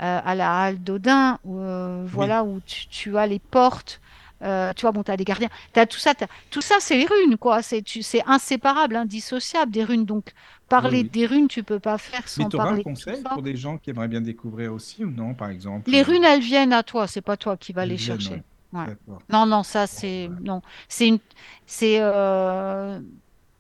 à, 0.00 0.18
à 0.20 0.34
la 0.36 0.60
halle 0.62 0.82
d'Odin, 0.82 1.38
où, 1.44 1.60
euh, 1.60 2.04
Oui, 2.12 2.30
voilà, 2.30 2.44
où 2.44 2.60
tu, 2.66 2.88
tu 2.88 3.18
as 3.18 3.26
les 3.28 3.40
portes. 3.40 4.00
euh, 4.42 4.72
tu 4.74 4.82
vois, 4.82 4.92
bon, 4.92 5.02
tu 5.04 5.10
as 5.12 5.16
des 5.18 5.24
gardiens. 5.24 5.50
T'as 5.74 5.86
tout 5.86 5.98
ça, 6.00 6.14
tout 6.50 6.62
ça, 6.62 6.76
c'est 6.80 6.96
les 6.96 7.06
runes, 7.06 7.36
quoi. 7.38 7.62
C'est 7.62 7.82
tu- 7.82 8.02
c'est 8.02 8.22
inséparable, 8.26 8.96
indissociable 8.96 9.72
des 9.72 9.84
runes. 9.84 10.06
Donc, 10.06 10.32
parler 10.68 11.04
oui. 11.04 11.10
des 11.12 11.26
runes, 11.26 11.48
tu 11.48 11.62
peux 11.64 11.80
pas 11.80 11.98
faire 11.98 12.28
Mais 12.36 12.46
sans 12.46 12.48
tu 12.48 12.56
un 12.66 12.78
parler 12.78 12.84
tout 12.84 12.84
conseil 12.84 13.24
pour 13.24 13.42
des 13.42 13.56
gens 13.56 13.78
qui 13.78 13.90
aimeraient 13.90 14.08
bien 14.08 14.20
découvrir 14.20 14.72
aussi 14.74 15.04
ou 15.04 15.10
non, 15.12 15.34
par 15.34 15.50
exemple, 15.50 15.86
Les 15.86 16.02
euh, 16.02 16.02
runes, 16.02 16.24
elles 16.24 16.40
viennent 16.40 16.72
à 16.72 16.82
toi, 16.82 17.06
c'est 17.06 17.20
pas 17.22 17.36
toi 17.36 17.56
qui 17.56 17.72
vas 17.72 17.84
elles 17.84 17.86
les 17.86 17.96
viennent, 17.96 18.26
chercher. 18.26 18.28
ouais. 18.28 18.42
Ouais. 18.72 18.86
D'accord. 18.86 19.22
Non, 19.28 19.46
non, 19.46 19.62
ça 19.62 19.86
c'est 19.86 20.28
non, 20.42 20.62
c'est 20.88 21.08
une, 21.08 21.18
c'est 21.66 21.98
euh, 22.00 23.00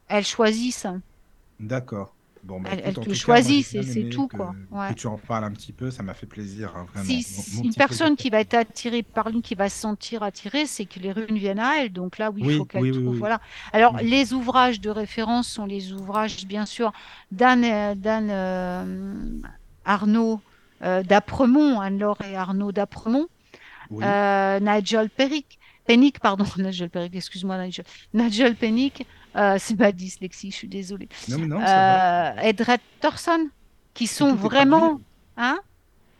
elles 0.08 0.26
choisissent, 0.26 0.86
D'accord. 1.60 2.10
Bon, 2.42 2.60
bah 2.60 2.70
en 2.72 2.92
te 2.92 3.10
et 3.10 3.62
c'est 3.82 4.08
tout 4.08 4.26
que, 4.26 4.36
quoi. 4.36 4.54
que 4.88 4.94
tu 4.94 5.06
en 5.06 5.18
parles 5.18 5.44
un 5.44 5.50
petit 5.50 5.72
peu, 5.72 5.90
ça 5.90 6.02
m'a 6.02 6.14
fait 6.14 6.26
plaisir, 6.26 6.72
hein, 6.74 6.86
vraiment. 6.92 7.06
Si, 7.06 7.16
Mon, 7.16 7.42
si 7.42 7.56
mon 7.56 7.62
une 7.64 7.74
personne 7.74 8.16
qui 8.16 8.30
va 8.30 8.40
être 8.40 8.54
attirée 8.54 9.02
par 9.02 9.28
l'une, 9.28 9.42
qui 9.42 9.54
va 9.54 9.68
se 9.68 9.78
sentir 9.78 10.22
attirée, 10.22 10.66
c'est 10.66 10.86
que 10.86 10.98
les 11.00 11.12
runes 11.12 11.36
viennent 11.36 11.58
à 11.58 11.82
elle. 11.82 11.92
Donc 11.92 12.18
là, 12.18 12.30
oui, 12.30 12.42
il 12.44 12.56
faut 12.56 12.64
qu'elle 12.64 12.82
oui, 12.82 12.92
trouve. 12.92 13.08
oui. 13.08 13.18
Voilà. 13.18 13.40
Alors, 13.72 13.98
les 13.98 14.32
ouvrages 14.32 14.80
de 14.80 14.90
référence 14.90 15.48
sont 15.48 15.66
les 15.66 15.92
ouvrages, 15.92 16.46
bien 16.46 16.64
sûr, 16.64 16.92
d'Anne, 17.30 17.64
euh, 17.64 19.40
Arnaud 19.84 20.40
euh, 20.82 21.02
d'Apremont, 21.02 21.78
Anne-Laure 21.80 22.22
et 22.22 22.36
Arnaud 22.36 22.72
d'Apremont. 22.72 23.28
Euh, 23.92 24.60
Nigel 24.60 25.10
Perrick, 25.10 25.58
Pennick, 25.86 26.20
pardon, 26.20 26.44
Nigel 26.58 26.90
Perrick, 26.90 27.14
excuse-moi, 27.14 27.58
Nigel, 27.64 27.84
Nigel 28.14 28.54
Pennick, 28.56 29.06
euh, 29.36 29.56
c'est 29.58 29.78
ma 29.78 29.92
dyslexie, 29.92 30.50
je 30.50 30.56
suis 30.56 30.68
désolée. 30.68 31.08
Non, 31.28 31.38
non, 31.38 31.58
ça 31.60 31.64
va. 31.66 32.30
Euh, 32.38 32.40
Edred 32.42 32.80
Thorson, 33.00 33.48
qui 33.94 34.06
sont 34.06 34.34
vraiment, 34.34 35.00
hein? 35.36 35.58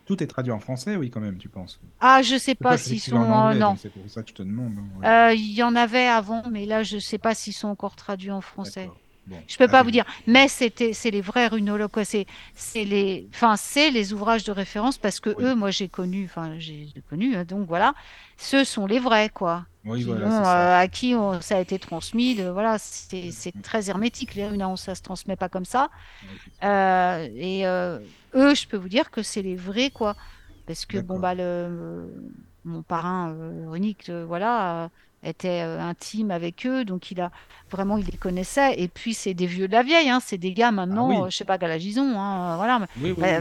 tout 0.05 0.21
est 0.21 0.27
traduit 0.27 0.51
en 0.51 0.59
français, 0.59 0.95
oui, 0.95 1.09
quand 1.09 1.21
même, 1.21 1.37
tu 1.37 1.47
penses 1.49 1.79
Ah, 1.99 2.21
je 2.21 2.37
sais 2.37 2.55
pas 2.55 2.77
s'ils 2.77 2.99
sont. 2.99 3.15
en 3.15 3.21
euh, 3.23 3.33
anglais, 3.49 3.59
non. 3.59 3.75
c'est 3.77 3.89
pour 3.89 4.09
ça 4.09 4.23
que 4.23 4.29
je 4.29 4.33
te 4.33 4.43
demande. 4.43 4.73
hein, 4.77 4.99
ouais. 4.99 5.07
Euh, 5.07 5.33
Il 5.33 5.53
y 5.53 5.63
en 5.63 5.75
avait 5.75 6.07
avant, 6.07 6.43
mais 6.51 6.65
là, 6.65 6.83
je 6.83 6.97
sais 6.99 7.17
pas 7.17 7.33
s'ils 7.33 7.53
sont 7.53 7.69
encore 7.69 7.95
traduits 7.95 8.31
en 8.31 8.41
français. 8.41 8.89
Bon, 9.31 9.41
Je 9.47 9.57
peux 9.57 9.67
pas 9.67 9.83
vous 9.83 9.91
dire, 9.91 10.05
mais 10.27 10.47
c'était, 10.47 10.93
c'est 10.93 11.11
les 11.11 11.21
vrais 11.21 11.47
runologues. 11.47 12.03
C'est, 12.03 12.25
c'est 12.53 12.83
les, 12.85 13.29
enfin, 13.33 13.55
c'est 13.57 13.89
les 13.91 14.13
ouvrages 14.13 14.43
de 14.43 14.51
référence 14.51 14.97
parce 14.97 15.19
que 15.19 15.29
Oui. 15.37 15.45
eux, 15.45 15.55
moi, 15.55 15.71
j'ai 15.71 15.89
connu, 15.89 16.25
enfin, 16.25 16.59
j'ai 16.59 16.91
connu, 17.09 17.35
hein, 17.35 17.45
donc 17.45 17.67
voilà, 17.67 17.93
ce 18.37 18.63
sont 18.63 18.85
les 18.85 18.99
vrais, 18.99 19.29
quoi. 19.29 19.65
Oui, 19.85 20.03
voilà, 20.03 20.29
ça. 20.29 20.77
euh, 20.79 20.79
à 20.83 20.87
qui 20.87 21.15
on- 21.15 21.41
ça 21.41 21.57
a 21.57 21.61
été 21.61 21.79
transmis, 21.79 22.35
de- 22.35 22.49
voilà, 22.49 22.77
c'est, 22.77 23.31
c'est 23.31 23.53
très 23.63 23.89
hermétique. 23.89 24.35
Les 24.35 24.47
runes, 24.47 24.61
hein, 24.61 24.75
ça 24.75 24.93
se 24.95 25.01
transmet 25.01 25.35
pas 25.35 25.49
comme 25.49 25.65
ça. 25.65 25.89
Euh, 26.63 27.27
et 27.35 27.65
euh, 27.67 27.99
eux, 28.35 28.55
je 28.55 28.67
peux 28.67 28.77
vous 28.77 28.89
dire 28.89 29.11
que 29.11 29.23
c'est 29.23 29.41
les 29.41 29.55
vrais, 29.55 29.91
quoi. 29.91 30.15
Parce 30.65 30.85
que, 30.85 30.99
bon, 30.99 31.19
bah, 31.19 31.33
le, 31.35 32.13
mon 32.63 32.83
parrain 32.83 33.35
runique, 33.67 34.09
voilà, 34.09 34.89
était 35.23 35.61
euh, 35.63 35.79
intime 35.79 36.31
avec 36.31 36.65
eux, 36.65 36.83
donc 36.85 37.11
il 37.11 37.21
a 37.21 37.31
vraiment, 37.69 37.97
il 37.97 38.05
les 38.05 38.17
connaissait. 38.17 38.79
Et 38.79 38.87
puis, 38.87 39.13
c'est 39.13 39.33
des 39.33 39.45
vieux 39.45 39.67
de 39.67 39.73
la 39.73 39.83
vieille, 39.83 40.09
hein, 40.09 40.19
c'est 40.23 40.37
des 40.37 40.53
gars 40.53 40.69
Ah 40.69 40.71
maintenant, 40.71 41.09
oui, 41.09 41.17
euh, 41.17 41.29
je 41.29 41.37
sais 41.37 41.45
pas 41.45 41.57
ont, 41.57 42.19
hein, 42.19 42.53
euh, 42.53 42.55
voilà. 42.57 42.87
oui, 43.01 43.11
oui, 43.11 43.13
bah. 43.17 43.39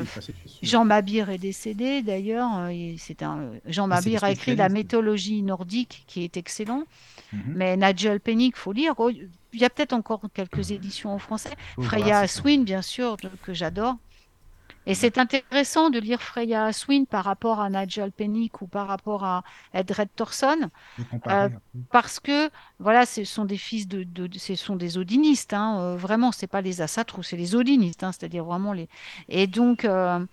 Jean 0.62 0.84
Mabir 0.84 1.30
est 1.30 1.38
décédé 1.38 2.02
d'ailleurs. 2.02 2.50
c'est 2.98 3.22
un, 3.22 3.50
Jean 3.66 3.84
Ah, 3.84 3.96
Mabir 3.96 4.24
a 4.24 4.30
écrit 4.30 4.56
la 4.56 4.68
mythologie 4.68 5.42
nordique, 5.42 6.04
qui 6.06 6.24
est 6.24 6.36
excellent. 6.36 6.84
Mhm. 7.32 7.42
Mais 7.54 7.76
Nigel 7.76 8.20
Pennick, 8.20 8.56
faut 8.56 8.72
lire. 8.72 8.94
Oh, 8.98 9.10
Il 9.10 9.60
y 9.60 9.64
a 9.64 9.70
peut-être 9.70 9.92
encore 9.92 10.22
quelques 10.34 10.70
éditions 10.70 11.12
en 11.12 11.18
français. 11.18 11.50
Voir, 11.76 11.88
Freya. 11.88 12.18
Aswin, 12.20 12.64
bien 12.64 12.82
sûr, 12.82 13.16
que 13.42 13.54
j'adore. 13.54 13.96
Et 14.86 14.94
c'est 14.94 15.18
intéressant 15.18 15.90
de 15.90 15.98
lire 15.98 16.22
Freya 16.22 16.64
Aswin 16.66 17.04
par 17.06 17.24
rapport 17.24 17.60
à 17.60 17.68
Nigel 17.70 18.12
Pennick 18.12 18.62
ou 18.62 18.66
par 18.66 18.86
rapport 18.88 19.24
à 19.24 19.42
Edred 19.74 20.08
Thorson, 20.16 20.70
euh, 21.28 21.48
peu. 21.50 21.58
parce 21.90 22.20
que 22.20 22.50
voilà, 22.78 23.06
ce 23.06 23.24
sont 23.24 23.44
des 23.44 23.58
fils 23.58 23.88
de, 23.88 24.04
de- 24.04 24.38
ce 24.38 24.54
sont 24.56 24.76
des 24.76 24.98
odinistes, 24.98 25.52
hein, 25.52 25.78
euh, 25.80 25.96
vraiment, 25.96 26.32
c'est 26.32 26.46
pas 26.46 26.62
les 26.62 26.80
Assatrous, 26.82 27.22
c'est 27.22 27.36
les 27.36 27.54
odinistes, 27.54 28.04
hein, 28.04 28.12
c'est-à-dire 28.12 28.44
vraiment 28.44 28.72
les. 28.72 28.88
Et 29.28 29.46
donc, 29.46 29.84
euh, 29.84 30.24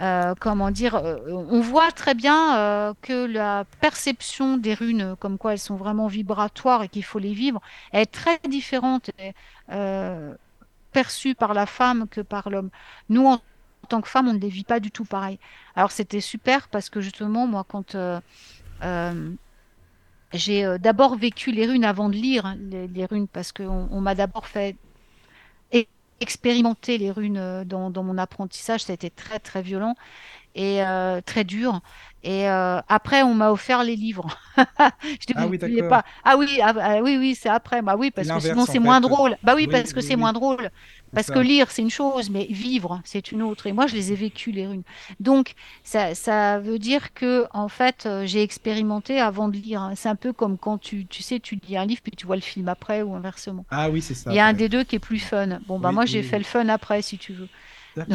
euh, 0.00 0.34
comment 0.40 0.70
dire, 0.70 0.94
euh, 0.96 1.18
on 1.28 1.60
voit 1.60 1.92
très 1.92 2.14
bien 2.14 2.58
euh, 2.58 2.94
que 3.02 3.26
la 3.26 3.64
perception 3.80 4.56
des 4.56 4.74
runes, 4.74 5.16
comme 5.20 5.38
quoi 5.38 5.52
elles 5.52 5.58
sont 5.58 5.76
vraiment 5.76 6.06
vibratoires 6.06 6.82
et 6.82 6.88
qu'il 6.88 7.04
faut 7.04 7.18
les 7.18 7.34
vivre, 7.34 7.60
est 7.92 8.06
très 8.10 8.38
différente, 8.48 9.10
et, 9.18 9.34
euh, 9.70 10.34
perçue 10.92 11.34
par 11.34 11.54
la 11.54 11.66
femme 11.66 12.08
que 12.08 12.20
par 12.20 12.50
l'homme. 12.50 12.70
Nous, 13.08 13.26
en 13.26 13.40
tant 13.90 14.00
que 14.00 14.08
femme, 14.08 14.28
on 14.28 14.32
ne 14.32 14.38
les 14.38 14.48
vit 14.48 14.64
pas 14.64 14.80
du 14.80 14.90
tout 14.90 15.04
pareil. 15.04 15.38
Alors 15.76 15.90
c'était 15.90 16.20
super 16.20 16.68
parce 16.68 16.88
que 16.88 17.00
justement, 17.00 17.46
moi, 17.46 17.64
quand 17.68 17.94
euh, 17.94 18.20
euh, 18.82 19.30
j'ai 20.32 20.64
euh, 20.64 20.78
d'abord 20.78 21.16
vécu 21.16 21.50
les 21.52 21.66
runes 21.66 21.84
avant 21.84 22.08
de 22.08 22.14
lire 22.14 22.46
hein, 22.46 22.56
les, 22.58 23.04
runes, 23.04 23.28
parce 23.28 23.52
qu'on 23.52 23.88
on, 23.90 24.00
m'a 24.00 24.14
d'abord 24.14 24.46
fait 24.46 24.76
expérimenter 26.22 26.98
les 26.98 27.10
runes 27.10 27.64
dans, 27.64 27.88
dans 27.88 28.02
mon 28.02 28.18
apprentissage, 28.18 28.82
ça 28.82 28.92
a 28.92 28.94
été 28.94 29.08
très 29.08 29.38
très 29.38 29.62
violent 29.62 29.94
et 30.54 30.82
euh, 30.84 31.20
très 31.20 31.44
dur. 31.44 31.80
Et 32.22 32.48
euh, 32.50 32.80
après, 32.88 33.22
on 33.22 33.34
m'a 33.34 33.50
offert 33.50 33.82
les 33.82 33.96
livres. 33.96 34.26
Je 35.02 35.26
dis, 35.26 35.34
Ah 35.34 35.46
oui, 35.46 35.58
d'accord. 35.58 35.88
pas. 35.88 36.04
Ah 36.24 36.36
oui, 36.36 36.60
ah, 36.62 36.74
ah 36.80 37.02
oui, 37.02 37.16
oui, 37.18 37.34
c'est 37.34 37.48
après. 37.48 37.80
Bah 37.82 37.96
oui, 37.98 38.10
parce 38.10 38.30
que 38.30 38.40
sinon 38.40 38.66
c'est 38.66 38.78
moins 38.78 39.00
fait. 39.00 39.08
drôle. 39.08 39.36
Bah 39.42 39.54
oui, 39.56 39.66
Oui, 39.66 39.72
parce 39.72 39.92
que 39.92 40.00
oui, 40.00 40.02
c'est 40.02 40.16
moins 40.16 40.32
drôle. 40.32 40.70
Parce 41.14 41.30
que 41.30 41.38
lire, 41.38 41.70
c'est 41.70 41.82
une 41.82 41.90
chose, 41.90 42.30
mais 42.30 42.44
vivre, 42.50 43.00
c'est 43.04 43.32
une 43.32 43.42
autre. 43.42 43.66
Et 43.66 43.72
moi, 43.72 43.86
je 43.86 43.94
les 43.96 44.12
ai 44.12 44.14
vécues, 44.16 44.52
les 44.52 44.66
runes. 44.66 44.82
Donc, 45.18 45.54
ça, 45.82 46.14
ça 46.14 46.58
veut 46.60 46.78
dire 46.78 47.12
que, 47.14 47.46
en 47.52 47.68
fait, 47.68 48.06
euh, 48.06 48.26
j'ai 48.26 48.42
expérimenté 48.42 49.18
avant 49.20 49.48
de 49.48 49.56
lire. 49.56 49.82
hein. 49.82 49.94
C'est 49.96 50.08
un 50.08 50.14
peu 50.16 50.32
comme 50.32 50.58
quand 50.58 50.78
tu, 50.78 51.06
tu 51.06 51.22
sais, 51.22 51.40
tu 51.40 51.56
lis 51.56 51.76
un 51.76 51.86
livre, 51.86 52.00
puis 52.02 52.12
tu 52.12 52.26
vois 52.26 52.36
le 52.36 52.42
film 52.42 52.68
après, 52.68 53.02
ou 53.02 53.14
inversement. 53.14 53.66
Ah 53.70 53.90
oui, 53.90 54.02
c'est 54.02 54.14
ça. 54.14 54.30
Il 54.30 54.36
y 54.36 54.38
a 54.40 54.46
un 54.46 54.52
des 54.52 54.68
deux 54.68 54.84
qui 54.84 54.96
est 54.96 55.00
plus 55.00 55.18
fun. 55.18 55.60
Bon, 55.66 55.78
bah 55.80 55.92
moi, 55.92 56.06
j'ai 56.06 56.22
fait 56.22 56.38
le 56.38 56.44
fun 56.44 56.68
après, 56.68 57.02
si 57.02 57.18
tu 57.18 57.32
veux, 57.32 57.48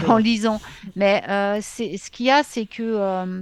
en 0.08 0.18
lisant. 0.18 0.62
Mais 0.96 1.24
euh, 1.30 1.60
c'est, 1.62 1.98
ce 1.98 2.10
qu'il 2.12 2.28
y 2.28 2.32
a, 2.32 2.44
c'est 2.44 2.66
que 2.66 2.84
euh, 2.84 3.42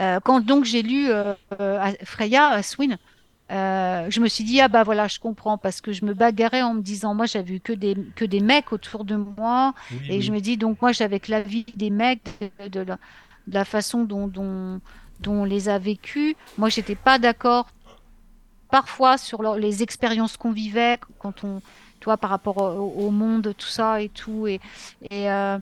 euh, 0.00 0.20
quand 0.24 0.40
donc 0.40 0.64
j'ai 0.64 0.82
lu 0.82 1.08
euh, 1.10 1.34
Freya 2.04 2.48
Aswin, 2.48 2.96
euh, 3.50 4.06
je 4.08 4.20
me 4.20 4.28
suis 4.28 4.44
dit, 4.44 4.60
ah 4.60 4.68
bah 4.68 4.84
voilà, 4.84 5.08
je 5.08 5.18
comprends, 5.18 5.58
parce 5.58 5.80
que 5.80 5.92
je 5.92 6.04
me 6.04 6.14
bagarrais 6.14 6.62
en 6.62 6.74
me 6.74 6.82
disant, 6.82 7.14
moi, 7.14 7.26
j'avais 7.26 7.54
vu 7.54 7.60
que 7.60 7.72
des, 7.72 7.96
que 8.14 8.24
des 8.24 8.38
mecs 8.40 8.72
autour 8.72 9.04
de 9.04 9.16
moi, 9.16 9.74
Oui, 9.90 9.98
et 10.08 10.20
je 10.20 10.30
me 10.30 10.40
dis, 10.40 10.56
donc 10.56 10.80
moi, 10.80 10.92
j'avais 10.92 11.18
que 11.18 11.32
la 11.32 11.42
vie 11.42 11.66
des 11.74 11.90
mecs, 11.90 12.22
de, 12.62 12.68
de 12.68 12.80
la, 12.80 12.98
de 13.48 13.54
la 13.54 13.64
façon 13.64 14.04
dont, 14.04 14.28
dont, 14.28 14.80
dont 15.18 15.32
on 15.32 15.44
les 15.44 15.68
a 15.68 15.80
vécus. 15.80 16.36
Moi, 16.58 16.68
j'étais 16.68 16.94
pas 16.94 17.18
d'accord 17.18 17.68
parfois 18.70 19.18
sur 19.18 19.42
leur- 19.42 19.56
les 19.56 19.82
expériences 19.82 20.36
qu'on 20.36 20.52
vivait 20.52 21.00
quand 21.18 21.42
on, 21.42 21.60
toi, 22.00 22.16
par 22.18 22.30
rapport 22.30 22.56
au, 22.58 23.06
au 23.06 23.10
monde, 23.10 23.54
tout 23.56 23.68
ça 23.68 24.02
et 24.02 24.08
tout. 24.10 24.46
Et, 24.48 24.60
et, 25.10 25.30
euh, 25.30 25.58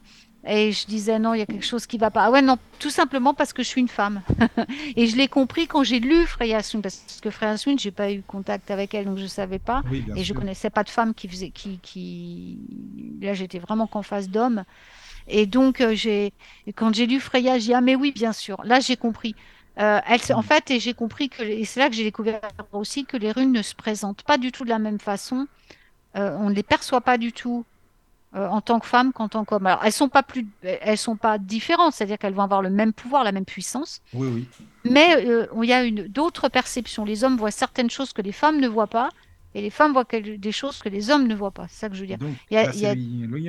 et 0.47 0.73
je 0.73 0.87
disais, 0.87 1.19
non, 1.19 1.35
il 1.35 1.39
y 1.41 1.43
a 1.43 1.47
quelque 1.47 1.67
chose 1.67 1.87
qui 1.87 1.99
va 1.99 2.11
pas. 2.11 2.25
Ah 2.27 2.31
ouais, 2.31 2.43
non, 2.43 2.57
tout 2.79 2.91
simplement 2.91 3.35
parce 3.35 3.53
que 3.53 3.63
je 3.63 3.69
suis 3.69 3.81
une 3.81 3.89
femme. 3.89 4.23
et 4.97 5.07
je 5.09 5.17
l'ai 5.17 5.29
compris 5.29 5.67
quand 5.67 5.83
j'ai 5.83 6.01
lu 6.01 6.27
Freya 6.27 6.63
Soon, 6.63 6.81
parce 6.81 7.05
que 7.23 7.31
Freya 7.31 7.57
Soon, 7.57 7.77
j'ai 7.79 7.91
pas 7.91 8.13
eu 8.13 8.23
contact 8.23 8.71
avec 8.71 8.95
elle, 8.95 9.07
donc 9.07 9.19
je 9.19 9.27
savais 9.27 9.59
pas. 9.59 9.83
Oui, 9.83 10.05
Et 10.15 10.25
je 10.25 10.33
sûr. 10.33 10.35
connaissais 10.35 10.71
pas 10.71 10.85
de 10.85 10.91
femme 10.91 11.15
qui 11.15 11.29
faisait, 11.29 11.51
qui, 11.51 11.81
qui... 11.81 13.19
Là, 13.21 13.35
j'étais 13.35 13.59
vraiment 13.59 13.87
qu'en 13.89 14.03
face 14.03 14.29
d'hommes. 14.31 14.65
Et 15.27 15.47
donc, 15.47 15.81
euh, 15.81 15.95
j'ai, 15.95 16.33
quand 16.77 16.95
j'ai 16.95 17.07
lu 17.07 17.21
Freya, 17.21 17.59
j'ai 17.59 17.67
dit, 17.67 17.75
ah, 17.75 17.81
mais 17.81 17.97
oui, 17.97 18.13
bien 18.13 18.33
sûr. 18.33 18.59
Là, 18.65 18.81
j'ai 18.81 18.97
compris. 18.97 19.37
Euh, 19.81 20.01
elle, 20.07 20.21
en 20.35 20.43
Mm. 20.43 20.43
fait, 20.43 20.71
et 20.71 20.81
j'ai 20.81 20.95
compris 20.95 21.29
que, 21.31 21.43
et 21.43 21.65
c'est 21.65 21.81
là 21.81 21.89
que 21.89 21.95
j'ai 21.97 22.05
découvert 22.05 22.41
aussi 22.73 23.07
que 23.07 23.17
les 23.17 23.31
runes 23.33 23.53
ne 23.53 23.63
se 23.63 23.75
présentent 23.75 24.23
pas 24.25 24.39
du 24.39 24.53
tout 24.53 24.65
de 24.65 24.71
la 24.71 24.79
même 24.81 24.99
façon. 25.01 25.47
Euh, 26.17 26.37
on 26.41 26.49
ne 26.51 26.55
les 26.55 26.63
perçoit 26.63 27.01
pas 27.01 27.19
du 27.19 27.33
tout 27.33 27.65
euh, 28.35 28.47
en 28.49 28.61
tant 28.61 28.79
que 28.81 28.87
femme 28.87 29.13
qu'en 29.13 29.29
tant 29.29 29.45
qu'homme. 29.45 29.67
Alors, 29.67 29.81
elles 29.85 29.93
sont 29.93 30.09
pas 30.09 30.23
plus, 30.23 30.47
elles 30.63 30.99
sont 30.99 31.17
pas 31.17 31.39
différentes, 31.39 31.93
c'est-à-dire 31.95 32.19
qu'elles 32.19 32.35
vont 32.35 32.43
avoir 32.43 32.63
le 32.63 32.71
même 32.71 32.93
pouvoir, 32.93 33.25
la 33.25 33.33
même 33.33 33.45
puissance, 33.45 34.01
Oui, 34.15 34.29
oui. 34.35 34.49
mais 34.85 35.27
euh, 35.27 35.47
il 35.63 35.69
y 35.69 35.73
a 35.73 35.83
une 35.85 36.07
d'autres 36.09 36.49
perceptions. 36.49 37.05
Les 37.05 37.25
hommes 37.25 37.37
voient 37.37 37.51
certaines 37.51 37.91
choses 37.91 38.13
que 38.13 38.23
les 38.23 38.33
femmes 38.33 38.61
ne 38.61 38.69
voient 38.69 38.87
pas, 38.87 39.09
et 39.55 39.63
les 39.63 39.71
femmes 39.71 39.93
voient 39.93 40.05
des 40.11 40.53
choses 40.53 40.79
que 40.79 40.91
les 40.91 41.11
hommes 41.11 41.27
ne 41.27 41.35
voient 41.35 41.51
pas. 41.53 41.67
C'est 41.69 41.81
ça 41.81 41.89
que 41.89 41.95
je 41.95 42.01
veux 42.03 42.07
dire. 42.07 42.19
Donc, 42.19 42.35
y 42.51 42.57
a- 42.59 42.65
là, 42.67 42.75
y 42.75 42.87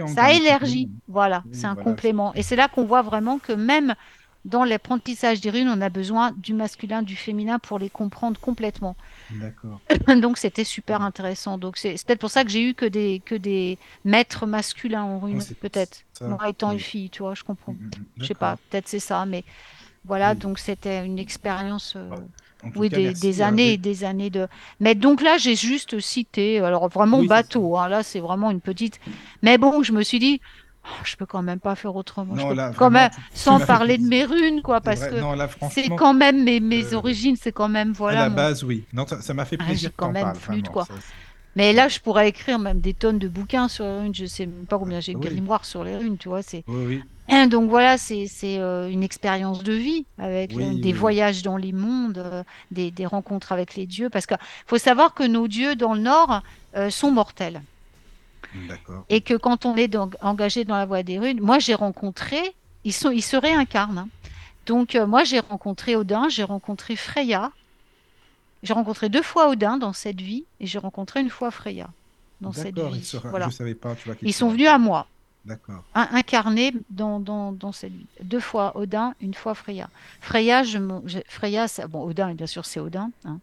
a- 0.02 0.08
Ça 0.08 0.32
élargit, 0.32 0.90
voilà, 1.10 1.44
Oui, 1.46 1.52
c'est 1.54 1.66
un 1.66 1.74
voilà, 1.74 1.90
complément. 1.90 2.34
Et 2.36 2.42
c'est 2.42 2.56
là 2.56 2.68
qu'on 2.70 2.86
voit 2.86 3.02
vraiment 3.02 3.38
que 3.38 3.52
même 3.52 3.96
dans 4.46 4.64
l'apprentissage 4.64 5.42
des 5.42 5.50
runes, 5.50 5.70
on 5.70 5.82
a 5.82 5.90
besoin 5.90 6.32
du 6.38 6.54
masculin, 6.54 7.02
du 7.02 7.16
féminin 7.16 7.60
pour 7.60 7.80
les 7.80 7.90
comprendre 7.90 8.40
complètement. 8.40 8.96
D'accord. 9.30 9.80
Donc 10.22 10.38
c'était 10.38 10.64
super 10.64 11.02
intéressant. 11.02 11.58
Donc 11.58 11.78
c'est 11.78 11.94
peut-être 12.06 12.20
pour 12.20 12.32
ça 12.32 12.44
que 12.44 12.50
j'ai 12.50 12.64
eu 12.70 12.74
que 12.74 12.86
des 12.86 13.22
que 13.26 13.36
des 13.36 13.78
maîtres 14.06 14.46
masculins 14.46 15.04
en 15.04 15.20
runes, 15.20 15.44
peut-être. 15.60 16.04
Moi 16.22 16.50
étant 16.50 16.72
une 16.72 16.80
fille, 16.80 17.10
tu 17.10 17.22
vois, 17.24 17.36
je 17.36 17.44
comprends. 17.44 17.74
Mm, 17.74 17.86
mm, 17.86 17.88
mm. 17.88 18.06
Je 18.22 18.26
sais 18.28 18.34
pas, 18.36 18.58
peut-être 18.70 18.88
c'est 18.88 19.00
ça, 19.00 19.26
mais 19.26 19.44
voilà, 20.06 20.34
Oui. 20.34 20.40
donc 20.40 20.60
c'était 20.60 21.06
une 21.06 21.20
expérience, 21.20 21.94
euh, 21.96 22.10
tout 22.72 22.80
oui, 22.80 22.90
cas, 22.90 22.98
des, 22.98 23.42
euh, 23.42 23.46
années 23.46 23.66
des- 23.68 23.74
et 23.74 23.78
des 23.78 24.04
années 24.04 24.30
de. 24.30 24.48
Mais 24.80 24.96
donc 24.96 25.22
là, 25.22 25.38
j'ai 25.38 25.56
juste 25.56 26.00
cité, 26.00 26.60
alors 26.60 26.88
vraiment 26.90 27.20
Oui, 27.20 27.28
bateau, 27.28 27.78
hein, 27.78 27.88
là 27.90 28.04
c'est 28.04 28.20
vraiment 28.20 28.52
une 28.52 28.62
petite. 28.62 29.00
Mais 29.42 29.58
bon, 29.58 29.84
je 29.84 29.92
me 29.94 30.04
suis 30.04 30.20
dit, 30.20 30.42
je 31.04 31.16
peux 31.16 31.26
quand 31.26 31.42
même 31.42 31.60
pas 31.60 31.76
faire 31.76 31.96
autrement. 31.96 32.36
Je 32.36 32.42
Non, 32.42 32.50
peux 32.50 32.56
là, 32.56 32.72
quand 32.72 32.90
vraiment, 32.90 33.00
même, 33.00 33.10
tu- 33.10 33.22
tu 33.34 33.40
sans 33.40 33.60
fait 33.60 33.66
parler 33.66 33.98
de 33.98 34.04
mes 34.08 34.24
runes, 34.26 34.62
quoi, 34.62 34.82
parce 34.82 35.00
vrai. 35.00 35.12
que 35.12 35.22
Non, 35.22 35.34
là, 35.34 35.48
c'est 35.72 35.90
quand 35.90 36.14
même 36.14 36.44
mes, 36.44 36.60
mes 36.60 36.94
euh, 36.94 36.98
origines, 36.98 37.36
c'est 37.36 37.52
quand 37.52 37.70
même, 37.70 37.90
à 37.90 37.94
voilà. 37.98 38.24
la 38.24 38.30
mon- 38.30 38.36
base, 38.36 38.64
oui. 38.64 38.86
Non, 38.94 39.06
ça 39.08 39.34
m'a 39.34 39.46
fait 39.46 39.58
Ah, 39.58 39.66
plaisir 39.66 39.92
quand 39.96 40.12
même 40.12 40.34
flûte, 40.36 40.66
vraiment. 40.66 40.74
quoi. 40.74 40.86
Ça, 40.86 40.94
Mais 41.56 41.74
là, 41.74 41.88
je 41.88 42.00
pourrais 42.00 42.30
écrire 42.30 42.60
même 42.60 42.80
des 42.80 42.94
tonnes 42.94 43.20
de 43.20 43.28
bouquins 43.28 43.68
sur 43.68 43.84
les 43.86 43.98
runes. 44.00 44.16
Je 44.16 44.26
sais 44.26 44.46
même 44.46 44.66
pas 44.68 44.78
combien 44.80 45.00
j'ai 45.00 45.14
de 45.14 45.18
Oui. 45.18 45.26
grimoires 45.28 45.66
sur 45.66 45.84
les 45.84 45.98
runes, 45.98 46.18
tu 46.18 46.30
vois. 46.30 46.42
C'est 46.42 46.64
Oui, 46.68 46.86
oui. 46.88 47.04
Donc 47.50 47.70
voilà, 47.70 47.98
c'est 47.98 48.28
euh, 48.44 48.90
une 48.90 49.04
expérience 49.04 49.64
de 49.64 49.74
vie 49.74 50.06
avec 50.18 50.52
euh, 50.54 50.74
des 50.80 50.94
voyages 50.94 51.42
dans 51.44 51.58
les 51.58 51.74
mondes, 51.74 52.18
euh, 52.20 52.44
des, 52.72 52.92
des 52.92 53.06
rencontres 53.06 53.52
avec 53.52 53.76
les 53.76 53.86
dieux. 53.88 54.10
Parce 54.10 54.26
que 54.26 54.36
faut 54.66 54.78
savoir 54.78 55.14
que 55.14 55.24
nos 55.24 55.48
dieux 55.48 55.76
dans 55.76 55.94
le 55.94 56.02
Nord 56.02 56.42
sont 56.90 57.12
mortels. 57.12 57.62
Et 59.10 59.22
que 59.22 59.36
quand 59.36 59.66
on 59.66 59.76
est 59.76 59.96
engagé 60.22 60.66
dans 60.66 60.76
la 60.78 60.86
voie 60.86 61.04
des 61.04 61.20
runes, 61.20 61.40
moi 61.42 61.60
j'ai 61.60 61.76
rencontré, 61.76 62.38
ils 62.84 62.94
sont, 62.94 63.12
ils 63.12 63.22
se 63.24 63.38
réincarnent. 63.38 63.98
hein. 64.00 64.10
Donc 64.66 64.96
euh, 64.96 65.06
moi 65.08 65.24
j'ai 65.24 65.40
rencontré 65.40 65.96
Odin, 65.96 66.30
j'ai 66.30 66.44
rencontré 66.44 66.96
Freya, 66.96 67.52
j'ai 68.64 68.74
rencontré 68.74 69.10
deux 69.10 69.22
fois 69.24 69.50
Odin 69.50 69.78
dans 69.78 69.94
cette 69.94 70.22
vie 70.22 70.46
et 70.60 70.68
j'ai 70.68 70.80
rencontré 70.80 71.22
une 71.22 71.30
fois 71.30 71.52
Freya 71.52 71.90
dans 72.42 72.52
cette 72.54 72.78
vie. 72.80 72.98
il 73.00 73.04
sera... 73.06 73.30
Voilà. 73.30 73.50
je 73.50 73.56
savais 73.56 73.76
pas, 73.76 73.96
tu 73.96 74.08
vois. 74.10 74.18
Ils 74.22 74.34
sont 74.34 74.50
venus 74.50 74.68
à 74.68 74.78
moi, 74.78 75.08
D'accord. 75.46 75.84
in- 75.96 76.08
incarnés 76.12 76.74
dans, 76.90 77.20
dans, 77.20 77.52
dans 77.52 77.72
cette 77.72 77.94
vie. 77.94 78.06
Deux 78.24 78.40
fois 78.40 78.78
Odin, 78.78 79.14
une 79.22 79.34
fois 79.34 79.56
Freya. 79.56 79.90
Freya, 80.22 80.64
je, 80.64 80.78
Freya 81.28 81.68
ça- 81.68 81.88
bon, 81.88 82.04
Odin, 82.04 82.34
bien 82.34 82.48
sûr, 82.48 82.66
c'est 82.66 82.80
Odin. 82.80 83.12
hein. 83.26 83.40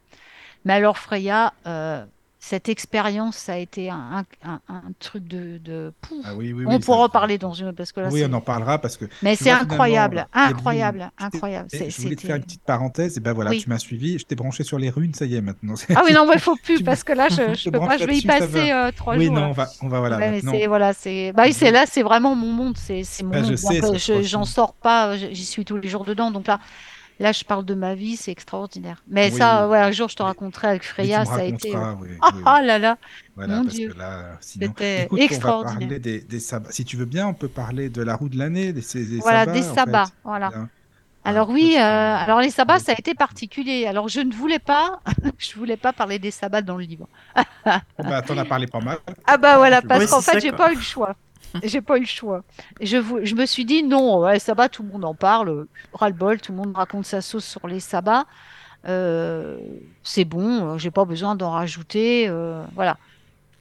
Mais 0.64 0.72
alors 0.74 0.98
Freya, 0.98 1.52
euh, 1.66 2.04
cette 2.48 2.68
expérience, 2.68 3.36
ça 3.36 3.54
a 3.54 3.56
été 3.56 3.90
un, 3.90 4.24
un- 4.44 4.50
un- 4.52 4.60
un 4.68 4.82
truc 5.00 5.26
de, 5.26 5.58
de 5.58 5.92
pouf. 6.00 6.24
Ah 6.24 6.34
oui, 6.36 6.52
oui, 6.52 6.64
On 6.68 6.76
oui, 6.76 6.78
pourra 6.78 7.04
en 7.06 7.08
parler 7.08 7.38
dans 7.38 7.52
une 7.54 7.72
parce 7.72 7.90
que 7.90 7.98
là, 7.98 8.08
Oui, 8.12 8.22
on 8.24 8.32
en 8.32 8.40
parlera 8.40 8.78
parce 8.78 8.96
que. 8.96 9.06
mais 9.22 9.34
c'est 9.34 9.50
incroyable, 9.50 10.28
incroyable, 10.32 11.10
incroyable. 11.18 11.68
eh, 11.72 11.90
Je 11.90 12.00
voulais 12.02 12.14
te 12.14 12.20
faire 12.20 12.36
une 12.36 12.44
petite 12.44 12.62
parenthèse, 12.62 13.16
et 13.16 13.20
ben 13.20 13.32
voilà, 13.32 13.50
Oui. 13.50 13.58
tu 13.62 13.68
m'as 13.68 13.78
suivi, 13.80 14.18
je 14.20 14.24
t'ai 14.24 14.36
branché 14.36 14.62
sur 14.62 14.78
les 14.78 14.90
runes, 14.90 15.12
ça 15.12 15.24
y 15.24 15.34
est 15.34 15.40
maintenant. 15.40 15.74
Ah 15.96 16.02
oui, 16.04 16.12
non, 16.12 16.30
il 16.32 16.38
faut 16.38 16.54
plus 16.56 16.82
parce 16.84 17.02
que 17.02 17.12
là, 17.12 17.28
je, 17.28 17.54
je 17.58 17.68
peux 17.70 17.80
pas, 17.80 17.98
je 17.98 18.04
vais 18.04 18.16
y 18.18 18.22
passer 18.22 18.70
euh, 18.70 18.92
trois 18.94 19.16
Oui, 19.16 19.26
jours. 19.26 19.34
non, 19.34 19.40
là. 19.40 19.48
on 19.48 19.52
va, 19.52 19.68
on 19.82 19.88
va 19.88 19.98
voilà. 19.98 20.16
Ouais, 20.18 20.40
c'est 20.40 20.66
voilà, 20.68 20.92
c'est 20.92 21.32
bah 21.32 21.42
oui, 21.46 21.52
c'est 21.52 21.72
là, 21.72 21.84
c'est 21.86 22.02
vraiment 22.02 22.36
mon 22.36 22.52
monde, 22.52 22.76
c'est 22.78 23.02
mon 23.24 23.30
Bah, 23.30 23.42
je 23.42 23.54
monde. 23.82 23.98
je- 23.98 24.22
j'en 24.22 24.44
franchement. 24.44 24.44
sors 24.44 24.74
pas, 24.74 25.16
j'y 25.16 25.44
suis 25.44 25.64
tous 25.64 25.76
les 25.78 25.88
jours 25.88 26.04
dedans, 26.04 26.30
donc 26.30 26.46
là, 26.46 26.60
là, 27.18 27.32
je 27.32 27.44
parle 27.44 27.64
de 27.64 27.74
ma 27.74 27.94
vie, 27.94 28.16
c'est 28.16 28.32
extraordinaire. 28.32 29.02
Mais 29.06 29.30
Oui, 29.30 29.30
ça, 29.30 29.68
oui. 29.68 29.68
ouais, 29.68 29.78
un 29.78 29.92
jour, 29.92 30.08
je 30.08 30.16
te 30.16 30.22
raconterai 30.22 30.68
avec 30.68 30.84
Freya, 30.84 31.24
ça 31.24 31.42
a 31.42 31.44
été. 31.44 31.80
raconteras, 31.80 31.94
oui, 32.00 32.08
Ah 32.20 32.30
oui, 32.32 32.42
ah 32.44 32.62
oui. 32.62 32.62
là 32.62 32.78
là, 32.78 32.98
Voilà, 33.36 33.60
mon 33.60 33.64
parce 33.64 33.80
Dieu. 33.80 33.92
que 33.92 33.92
là, 33.92 34.38
sinon. 34.42 34.74
C'était 34.74 34.96
Écoute, 34.96 35.30
on 35.30 35.38
va 35.40 35.52
extraordinaire. 35.54 35.54
parler 35.54 35.98
des, 36.00 36.22
des 36.22 36.40
sabbats. 36.40 36.72
Si 36.72 36.84
tu 36.84 36.96
veux 36.96 37.04
bien, 37.06 37.28
on 37.28 37.34
peut 37.34 37.48
parler 37.50 37.90
de 37.90 38.02
la 38.02 38.16
roue 38.16 38.28
de 38.28 38.38
l'année, 38.38 38.72
des, 38.72 38.82
ces- 38.82 39.06
des 39.06 39.20
Voilà, 39.20 39.46
sabbats, 39.46 39.52
des 39.52 39.62
en 39.72 39.76
sabbats, 39.76 40.04
fait. 40.04 40.12
voilà. 40.24 40.54
Bien. 40.54 40.70
Alors 41.24 41.50
Ah, 41.60 41.66
oui, 41.66 41.76
euh, 41.78 41.80
alors 41.82 42.40
les 42.40 42.50
sabbats, 42.50 42.78
Oui. 42.78 42.80
ça 42.80 42.92
a 42.92 42.96
été 42.98 43.14
particulier. 43.14 43.86
Alors 43.86 44.08
je 44.08 44.20
ne 44.20 44.34
voulais 44.34 44.58
pas, 44.60 45.00
je 45.38 45.54
voulais 45.56 45.76
pas 45.78 45.92
parler 45.92 46.18
des 46.18 46.30
sabbats 46.32 46.62
dans 46.62 46.76
le 46.78 46.84
livre. 46.84 47.08
Oh, 47.98 48.04
bah, 48.04 48.22
t'en 48.22 48.36
as 48.38 48.44
parlé 48.44 48.66
pas 48.66 48.80
mal. 48.80 48.98
Ah 49.24 49.36
bah 49.38 49.56
voilà, 49.58 49.82
Oui, 49.82 49.88
parce 49.88 50.06
qu'en 50.06 50.20
c'est 50.20 50.22
fait, 50.22 50.40
j'ai 50.40 50.52
pas 50.52 50.72
eu 50.72 50.76
le 50.76 50.80
choix. 50.80 51.16
J'ai 51.62 51.80
pas 51.80 51.96
eu 51.96 52.00
le 52.00 52.06
choix. 52.06 52.42
Je, 52.80 52.98
me 53.34 53.46
suis 53.46 53.64
dit 53.64 53.82
non, 53.82 54.20
ouais, 54.20 54.38
sabbat, 54.38 54.68
tout 54.68 54.82
le 54.82 54.90
monde 54.90 55.04
en 55.04 55.14
parle, 55.14 55.66
ras-le-bol, 55.92 56.40
tout 56.40 56.52
le 56.52 56.58
monde 56.58 56.76
raconte 56.76 57.06
sa 57.06 57.20
sauce 57.20 57.44
sur 57.44 57.66
les 57.66 57.80
sabbats. 57.80 58.26
Euh, 58.88 59.58
c'est 60.04 60.24
bon, 60.24 60.74
euh, 60.74 60.78
j'ai 60.78 60.90
pas 60.90 61.04
besoin 61.04 61.34
d'en 61.34 61.50
rajouter, 61.50 62.28
euh, 62.28 62.64
voilà. 62.74 62.98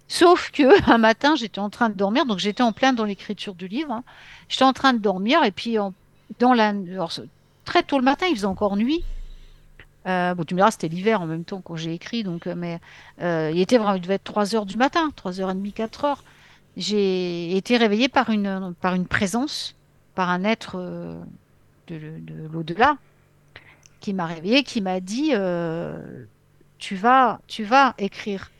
Sauf 0.07 0.52
que 0.52 0.90
un 0.91 0.98
matin, 0.98 1.36
j'étais 1.36 1.60
en 1.60 1.70
train 1.70 1.90
de 1.90 1.95
dormir, 1.95 2.26
donc 2.26 2.40
j'étais 2.40 2.64
en 2.64 2.72
plein 2.72 2.94
dans 2.94 3.06
l'écriture 3.06 3.56
du 3.56 3.68
livre. 3.68 3.91
hein. 3.91 4.03
J'étais 4.49 4.66
en 4.66 4.74
train 4.74 4.94
de 4.94 4.99
dormir 4.99 5.44
et 5.44 5.52
puis 5.52 5.78
dans 6.40 6.53
la, 6.53 6.74
très 7.64 7.84
tôt 7.84 7.98
le 7.98 8.03
matin, 8.06 8.28
il 8.30 8.36
faisait 8.36 8.45
encore 8.45 8.78
nuit. 8.78 9.03
Bon, 10.06 10.44
tu 10.48 10.53
me 10.53 10.60
diras, 10.60 10.70
c'était 10.70 10.88
l'hiver 10.88 11.22
en 11.22 11.26
même 11.26 11.44
temps 11.45 11.62
quand 11.62 11.76
j'ai 11.76 11.91
écrit, 11.94 12.24
donc, 12.24 12.45
mais 12.45 12.80
il 13.20 13.60
était 13.60 13.80
vraiment, 13.80 13.95
il 13.95 14.02
devait 14.02 14.16
être 14.16 14.24
3 14.24 14.53
heures 14.56 14.68
du 14.68 14.78
matin, 14.78 15.12
3h30, 15.18 15.74
4 15.74 16.06
heures. 16.06 16.24
J'ai 16.77 17.56
été 17.56 17.77
réveillée 17.77 18.10
par 18.10 18.30
une, 18.30 18.76
présence, 19.10 19.76
par 20.14 20.30
un 20.30 20.43
être 20.43 20.76
euh, 20.77 21.22
de, 21.88 22.19
de 22.19 22.47
l'au-delà 22.52 22.97
qui 24.02 24.14
m'a 24.14 24.26
réveillée, 24.26 24.64
qui 24.64 24.81
m'a 24.81 24.99
dit 24.99 25.31
euh, 25.34 26.26
tu 26.77 26.95
vas, 26.95 27.39
tu 27.47 27.64
vas 27.64 27.95
écrire 27.97 28.52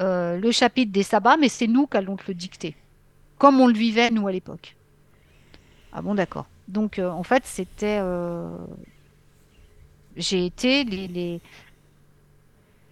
euh, 0.00 0.38
le 0.38 0.52
chapitre 0.52 0.92
des 0.92 1.02
sabbats, 1.02 1.38
mais 1.38 1.48
c'est 1.48 1.66
nous 1.66 1.86
qui 1.86 1.96
allons 1.96 2.16
te 2.16 2.24
le 2.28 2.34
dicter, 2.34 2.76
comme 3.38 3.60
on 3.60 3.66
le 3.66 3.74
vivait 3.74 4.10
nous 4.10 4.28
à 4.28 4.32
l'époque. 4.32 4.76
Ah 5.92 6.02
bon, 6.02 6.14
d'accord. 6.14 6.46
Donc 6.68 6.98
en 6.98 7.22
fait, 7.22 7.46
c'était, 7.46 7.98
j'ai 10.16 10.44
été 10.44 10.84
les 10.84 11.40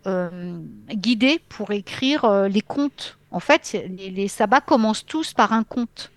euh, 0.07 0.61
guidée 0.91 1.41
pour 1.49 1.73
écrire 1.73 2.25
euh, 2.25 2.49
les 2.49 2.63
contes. 2.63 3.19
En 3.31 3.41
fait, 3.41 3.73
les, 3.73 4.11
les 4.11 4.29
sabbats 4.29 4.61
commencent 4.61 5.05
tous 5.05 5.35
par 5.35 5.53
un 5.53 5.65
conte. 5.65 6.11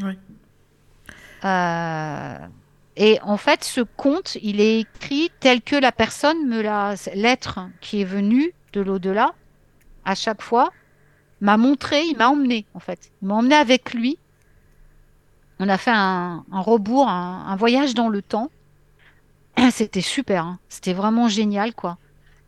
Oui. 0.00 0.16
Euh, 1.44 2.38
et 2.96 3.18
en 3.22 3.36
fait, 3.36 3.64
ce 3.64 3.80
conte, 3.80 4.36
il 4.42 4.60
est 4.60 4.80
écrit 4.80 5.30
tel 5.40 5.62
que 5.62 5.76
la 5.76 5.92
personne 5.92 6.46
me 6.46 6.62
l'a, 6.62 6.94
l'être 7.14 7.60
qui 7.80 8.02
est 8.02 8.06
venu 8.06 8.52
de 8.72 8.80
l'au-delà, 8.80 9.34
à 10.04 10.14
chaque 10.14 10.42
fois, 10.42 10.70
m'a 11.40 11.56
montré, 11.56 12.04
il 12.04 12.16
m'a 12.16 12.28
emmené, 12.28 12.66
en 12.74 12.80
fait. 12.80 13.10
Il 13.20 13.28
m'a 13.28 13.34
emmené 13.34 13.54
avec 13.54 13.94
lui. 13.94 14.18
On 15.58 15.68
a 15.68 15.78
fait 15.78 15.92
un, 15.92 16.44
un 16.50 16.60
rebours, 16.60 17.08
un, 17.08 17.44
un 17.46 17.56
voyage 17.56 17.94
dans 17.94 18.08
le 18.08 18.22
temps. 18.22 18.50
C'était 19.70 20.00
super, 20.00 20.44
hein. 20.44 20.58
C'était 20.68 20.92
vraiment 20.92 21.28
génial, 21.28 21.74
quoi. 21.74 21.98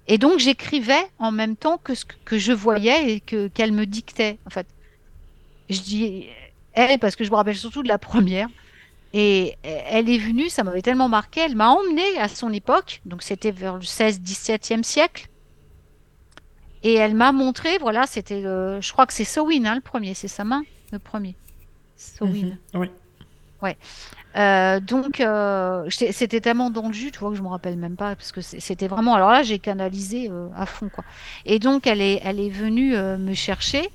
Et 0.07 0.19
donc, 0.19 0.39
j'écrivais 0.39 1.07
en 1.19 1.33
même 1.33 1.57
temps 1.57 1.79
que 1.79 1.95
ce 1.95 2.05
que 2.05 2.39
je 2.39 2.53
voyais 2.53 3.15
et 3.15 3.21
que, 3.21 3.49
qu'elle 3.49 3.73
me 3.73 3.87
dictait, 3.87 4.39
en 4.47 4.51
fait. 4.51 4.67
Je 5.71 5.81
dis 5.81 6.27
elle, 6.75 6.99
parce 6.99 7.17
que 7.17 7.25
je 7.25 7.31
me 7.31 7.37
rappelle 7.37 7.57
surtout 7.57 7.83
de 7.83 7.89
la 7.89 7.99
première. 7.99 8.49
Et 9.17 9.57
elle 9.63 10.11
est 10.11 10.19
venue, 10.19 10.49
ça 10.49 10.65
m'avait 10.65 10.83
tellement 10.83 11.09
marqué, 11.09 11.41
elle 11.41 11.55
m'a 11.55 11.69
emmenée 11.69 12.19
à 12.19 12.27
son 12.27 12.53
époque, 12.53 13.01
donc 13.07 13.23
c'était 13.23 13.53
vers 13.53 13.75
le 13.75 13.83
16-17e 13.83 14.83
siècle. 14.83 15.29
Et 16.83 16.95
elle 16.95 17.15
m'a 17.15 17.31
montré, 17.31 17.79
voilà, 17.79 18.09
c'était 18.09 18.41
le, 18.41 18.81
je 18.81 18.93
crois 18.93 19.07
que 19.07 19.13
c'est 19.13 19.25
Sowin, 19.25 19.67
hein, 19.67 19.77
le 19.77 19.81
premier, 19.81 20.15
c'est 20.15 20.29
sa 20.29 20.43
main, 20.43 20.65
le 20.91 20.99
premier. 20.99 21.37
Sowin. 21.97 22.59
Mhm. 22.75 22.89
Oui. 23.63 23.71
Euh, 24.37 24.81
donc, 24.81 25.21
euh, 25.21 25.89
c'était 25.91 26.41
tellement 26.41 26.71
dans 26.71 26.89
le 26.89 26.93
jus, 26.93 27.13
tu 27.13 27.21
vois, 27.21 27.31
que 27.31 27.37
je 27.37 27.43
me 27.43 27.49
rappelle 27.49 27.77
même 27.77 27.97
pas, 27.97 28.17
parce 28.17 28.33
que 28.33 28.41
c'était 28.41 28.89
vraiment. 28.89 29.15
Alors 29.15 29.31
là, 29.31 29.43
j'ai 29.43 29.59
canalisé 29.59 30.29
euh, 30.31 30.49
à 30.57 30.67
fond, 30.67 30.89
quoi. 30.89 31.05
Et 31.45 31.59
donc, 31.59 31.87
elle 31.87 32.01
est, 32.01 32.21
elle 32.25 32.41
est 32.41 32.51
venue 32.51 32.97
me 32.97 33.35
chercher. 33.35 33.89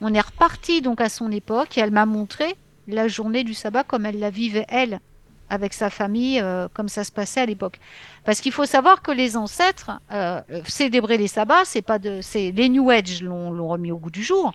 On 0.00 0.12
est 0.12 0.20
reparti 0.20 0.82
donc 0.82 1.00
à 1.00 1.08
son 1.08 1.30
époque, 1.30 1.78
et 1.78 1.80
elle 1.80 1.92
m'a 1.92 2.06
montré 2.06 2.56
la 2.88 3.08
journée 3.08 3.44
du 3.44 3.54
sabbat 3.54 3.84
comme 3.84 4.04
elle 4.04 4.18
la 4.18 4.30
vivait 4.30 4.66
elle, 4.68 5.00
avec 5.48 5.72
sa 5.72 5.90
famille, 5.90 6.42
comme 6.74 6.88
ça 6.88 7.04
se 7.04 7.12
passait 7.12 7.40
à 7.40 7.46
l'époque. 7.46 7.78
Parce 8.24 8.40
qu'il 8.40 8.52
faut 8.52 8.66
savoir 8.66 9.00
que 9.00 9.12
les 9.12 9.36
ancêtres 9.36 9.92
célébraient 10.66 11.16
les 11.16 11.28
sabbats, 11.28 11.64
c'est 11.64 11.82
pas 11.82 11.98
de, 12.00 12.20
c'est 12.20 12.50
les 12.50 12.68
New 12.68 12.90
Age 12.90 13.22
l'ont 13.22 13.68
remis 13.68 13.92
au 13.92 13.98
goût 13.98 14.10
du 14.10 14.22
jour. 14.22 14.52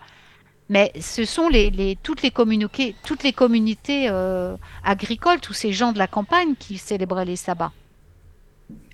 Mais 0.69 0.91
ce 0.99 1.25
sont 1.25 1.49
les, 1.49 1.71
les, 1.71 1.95
toutes 1.95 2.21
les 2.21 2.31
communautés, 2.31 2.95
toutes 3.03 3.23
les 3.23 3.33
communautés 3.33 4.07
euh, 4.09 4.55
agricoles, 4.83 5.39
tous 5.39 5.53
ces 5.53 5.73
gens 5.73 5.91
de 5.91 5.97
la 5.97 6.07
campagne 6.07 6.53
qui 6.55 6.77
célébraient 6.77 7.25
les 7.25 7.35
sabbats 7.35 7.71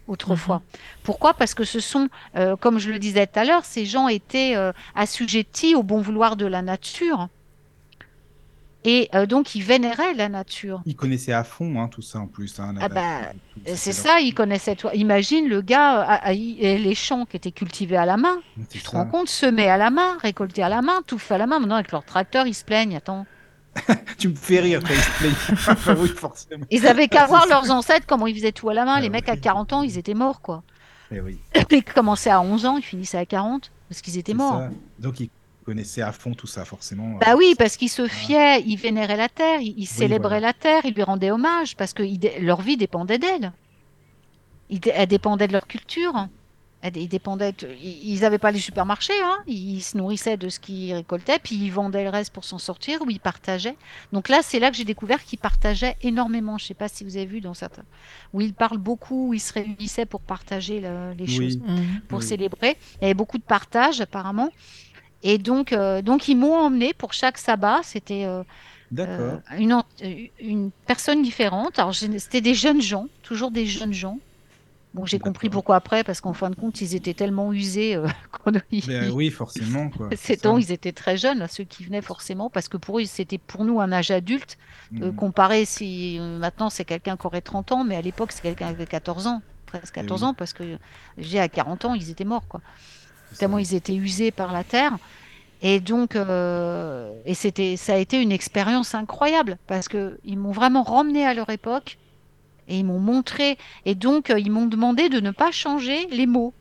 autrefois. 0.07 0.61
Pourquoi? 1.03 1.33
Parce 1.33 1.53
que 1.53 1.63
ce 1.63 1.79
sont, 1.79 2.09
euh, 2.35 2.55
comme 2.55 2.79
je 2.79 2.91
le 2.91 2.99
disais 2.99 3.27
tout 3.27 3.39
à 3.39 3.45
l'heure, 3.45 3.65
ces 3.65 3.85
gens 3.85 4.07
étaient 4.07 4.55
euh, 4.55 4.71
assujettis 4.93 5.75
au 5.75 5.83
bon 5.83 5.99
vouloir 5.99 6.35
de 6.35 6.45
la 6.45 6.61
nature. 6.61 7.27
Et 8.87 9.09
euh, 9.15 9.25
donc, 9.25 9.55
ils 9.55 9.63
vénéraient 9.63 10.13
la 10.13 10.29
nature. 10.29 10.81
Ils 10.85 10.95
connaissaient 10.95 11.33
à 11.33 11.43
fond 11.43 11.81
hein, 11.81 11.87
tout 11.87 12.01
ça 12.03 12.19
en 12.19 12.27
plus. 12.27 12.59
hein, 12.59 12.75
Ah 12.79 12.87
bah, 12.87 13.01
et 13.65 13.75
C'est 13.75 13.91
ça, 13.93 14.19
ils 14.19 14.33
connaissaient. 14.33 14.75
Toi. 14.75 14.93
Imagine 14.93 15.47
le 15.49 15.61
gars, 15.61 15.99
euh, 15.99 16.03
à- 16.07 16.27
à- 16.27 16.33
et 16.33 16.77
les 16.77 16.95
champs 16.95 17.25
qui 17.25 17.35
étaient 17.37 17.51
cultivés 17.51 17.97
à 17.97 18.05
la 18.05 18.15
main. 18.17 18.37
Tu 18.69 18.79
te 18.79 18.89
ça. 18.89 18.97
rends 18.99 19.05
compte, 19.07 19.27
semés 19.27 19.69
à 19.69 19.77
la 19.77 19.89
main, 19.89 20.17
récoltés 20.21 20.61
à 20.63 20.69
la 20.69 20.81
main, 20.83 21.01
tout 21.07 21.17
fait 21.17 21.33
à 21.33 21.37
la 21.39 21.47
main. 21.47 21.59
Maintenant, 21.59 21.75
avec 21.75 21.91
leur 21.91 22.05
tracteur, 22.05 22.45
ils 22.47 22.53
se 22.53 22.63
plaignent. 22.63 22.95
Attends. 22.95 23.25
Tu 24.17 24.29
me 24.29 24.35
fais 24.35 24.59
rire 24.61 24.81
quand 24.81 24.93
ils 24.93 25.01
se 25.01 25.11
plaignent. 25.17 25.97
Oui, 26.01 26.07
forcément. 26.09 26.65
Ils 26.71 26.87
avaient 26.87 27.07
qu'à 27.07 27.25
voir 27.25 27.47
leurs 27.47 27.71
ancêtres, 27.71 28.05
comment 28.07 28.27
ils 28.27 28.35
faisaient 28.35 28.51
tout 28.53 28.69
à 28.69 28.73
la 28.73 28.85
main. 28.85 28.93
Ah 28.97 29.01
les 29.01 29.09
mecs 29.09 29.27
à 29.29 29.33
oui. 29.33 29.41
40 29.41 29.73
ans, 29.73 29.81
ils 29.83 29.97
étaient 29.97 30.13
morts, 30.13 30.41
quoi. 30.41 30.63
Eh 31.11 31.19
oui, 31.21 31.39
Ils 31.71 31.83
commençaient 31.83 32.29
à 32.29 32.41
11 32.41 32.65
ans, 32.65 32.77
ils 32.77 32.83
finissaient 32.83 33.17
à 33.17 33.25
40, 33.25 33.71
parce 33.89 34.01
qu'ils 34.01 34.17
étaient 34.17 34.33
morts. 34.33 34.59
ça. 34.59 34.69
Donc 34.99 35.19
ils 35.19 35.29
connaissaient 35.65 36.01
à 36.01 36.11
fond 36.11 36.33
tout 36.33 36.47
ça, 36.47 36.63
forcément. 36.63 37.17
Bah 37.19 37.33
euh, 37.33 37.37
oui, 37.37 37.55
parce 37.57 37.75
qu'ils 37.75 37.89
se 37.89 38.07
fiaient, 38.07 38.61
ils 38.61 38.75
vénéraient 38.77 39.17
la 39.17 39.29
terre, 39.29 39.59
ils, 39.61 39.73
ils 39.77 39.87
célébraient 39.87 40.39
voilà. 40.39 40.47
la 40.47 40.53
terre, 40.53 40.81
ils 40.85 40.93
lui 40.93 41.03
rendaient 41.03 41.31
hommage, 41.31 41.75
parce 41.75 41.93
que 41.93 42.03
leur 42.41 42.61
vie 42.61 42.77
dépendait 42.77 43.17
d'elle. 43.17 43.51
Elle 44.93 45.07
dépendait 45.07 45.47
de 45.47 45.53
leur 45.53 45.67
culture. 45.67 46.27
Ils 46.95 47.07
dépendaient, 47.09 47.51
de- 47.53 47.67
ils 47.81 48.19
n'avaient 48.19 48.37
pas 48.37 48.51
les 48.51 48.59
supermarchés, 48.59 49.19
hein. 49.23 49.37
Ils 49.47 49.81
se 49.81 49.97
nourrissaient 49.97 50.37
de 50.37 50.49
ce 50.49 50.59
qu'ils 50.59 50.93
récoltaient, 50.93 51.39
puis 51.39 51.55
ils 51.55 51.71
vendaient 51.71 52.03
le 52.03 52.11
reste 52.11 52.31
pour 52.31 52.43
s'en 52.45 52.59
sortir, 52.59 53.01
ou 53.01 53.09
ils 53.09 53.19
partageaient. 53.19 53.75
Donc 54.13 54.29
là, 54.29 54.41
c'est 54.43 54.59
là 54.59 54.69
que 54.69 54.77
j'ai 54.77 54.83
découvert 54.83 55.23
qu'ils 55.23 55.39
partageaient 55.39 55.95
énormément. 56.03 56.59
Je 56.59 56.65
sais 56.65 56.73
pas 56.75 56.87
si 56.87 57.03
vous 57.03 57.17
avez 57.17 57.25
vu 57.25 57.41
dans 57.41 57.55
certains, 57.55 57.85
où 58.33 58.41
ils 58.41 58.53
parlent 58.53 58.77
beaucoup, 58.77 59.29
où 59.29 59.33
ils 59.33 59.39
se 59.39 59.51
réunissaient 59.53 60.05
pour 60.05 60.21
partager 60.21 60.79
le- 60.79 61.13
les 61.17 61.25
choses 61.25 61.57
Oui, 61.59 61.71
Mhm. 61.73 62.01
pour 62.07 62.19
Oui. 62.19 62.25
célébrer. 62.25 62.77
Il 62.97 63.01
y 63.01 63.05
avait 63.05 63.15
beaucoup 63.15 63.39
de 63.39 63.43
partage 63.43 63.99
apparemment. 64.01 64.51
Et 65.25 65.39
donc, 65.39 65.73
euh, 65.73 66.03
donc 66.03 66.27
ils 66.27 66.37
m'ont 66.37 66.53
emmené 66.53 66.93
pour 66.93 67.11
chaque 67.11 67.39
sabbat. 67.39 67.81
C'était 67.83 68.25
euh, 68.25 68.43
euh, 68.99 69.37
une, 69.57 70.69
personne 70.85 71.23
différente. 71.23 71.79
Alors, 71.79 71.95
c'était 71.95 72.41
des 72.41 72.53
jeunes 72.53 72.81
gens, 72.81 73.07
toujours 73.23 73.49
des 73.49 73.65
jeunes 73.65 73.91
gens. 73.91 74.19
Bon, 74.93 75.05
j'ai 75.05 75.17
compris 75.17 75.49
pourquoi 75.49 75.77
après, 75.77 76.03
parce 76.03 76.21
qu'en 76.21 76.33
fin 76.33 76.51
de 76.51 76.55
compte, 76.55 76.79
ils 76.79 76.95
étaient 76.95 77.15
tellement 77.15 77.51
usés. 77.51 77.99
Ben 78.87 79.09
oui, 79.11 79.31
forcément. 79.31 79.89
Quoi. 79.89 80.09
ces 80.15 80.37
temps, 80.37 80.59
ils 80.59 80.71
étaient 80.71 80.91
très 80.91 81.17
jeunes, 81.17 81.39
là, 81.39 81.47
ceux 81.47 81.63
qui 81.63 81.83
venaient 81.83 82.03
forcément, 82.03 82.51
parce 82.51 82.69
que 82.69 82.77
pour 82.77 82.99
eux, 82.99 83.05
c'était 83.05 83.39
pour 83.39 83.65
nous 83.65 83.81
un 83.81 83.91
âge 83.91 84.11
adulte. 84.11 84.59
Mhm. 84.91 85.15
comparé 85.15 85.65
si 85.65 86.19
maintenant 86.19 86.69
c'est 86.69 86.85
quelqu'un 86.85 87.17
qui 87.17 87.25
aurait 87.25 87.41
30 87.41 87.71
ans, 87.71 87.83
mais 87.83 87.95
à 87.95 88.01
l'époque, 88.01 88.31
c'est 88.31 88.43
quelqu'un 88.43 88.67
qui 88.67 88.73
avait 88.73 88.85
14 88.85 89.25
ans, 89.25 89.41
presque 89.65 89.95
14 89.95 90.21
oui. 90.21 90.27
ans, 90.27 90.33
parce 90.35 90.53
que 90.53 90.77
j'ai 91.17 91.39
à 91.39 91.49
40 91.49 91.85
ans, 91.85 91.95
ils 91.95 92.11
étaient 92.11 92.23
morts, 92.23 92.47
quoi 92.47 92.61
tellement 93.35 93.57
ils 93.59 93.73
étaient 93.75 93.95
usés 93.95 94.31
par 94.31 94.51
la 94.53 94.63
terre. 94.63 94.97
Et 95.61 95.79
donc, 95.79 96.15
euh, 96.15 97.11
et 97.25 97.33
c'était, 97.33 97.75
ça 97.77 97.93
a 97.93 97.97
été 97.97 98.21
une 98.21 98.31
expérience 98.31 98.93
incroyable 98.93 99.57
parce 99.67 99.87
que 99.87 100.19
ils 100.25 100.37
m'ont 100.37 100.51
vraiment 100.51 100.83
ramené 100.83 101.25
à 101.25 101.33
leur 101.33 101.49
époque 101.49 101.97
et 102.67 102.77
ils 102.79 102.83
m'ont 102.85 102.99
montré. 102.99 103.57
Et 103.85 103.95
donc, 103.95 104.29
euh, 104.29 104.39
ils 104.39 104.51
m'ont 104.51 104.67
demandé 104.67 105.09
de 105.09 105.19
ne 105.19 105.31
pas 105.31 105.51
changer 105.51 106.07
les 106.11 106.27
mots. 106.27 106.53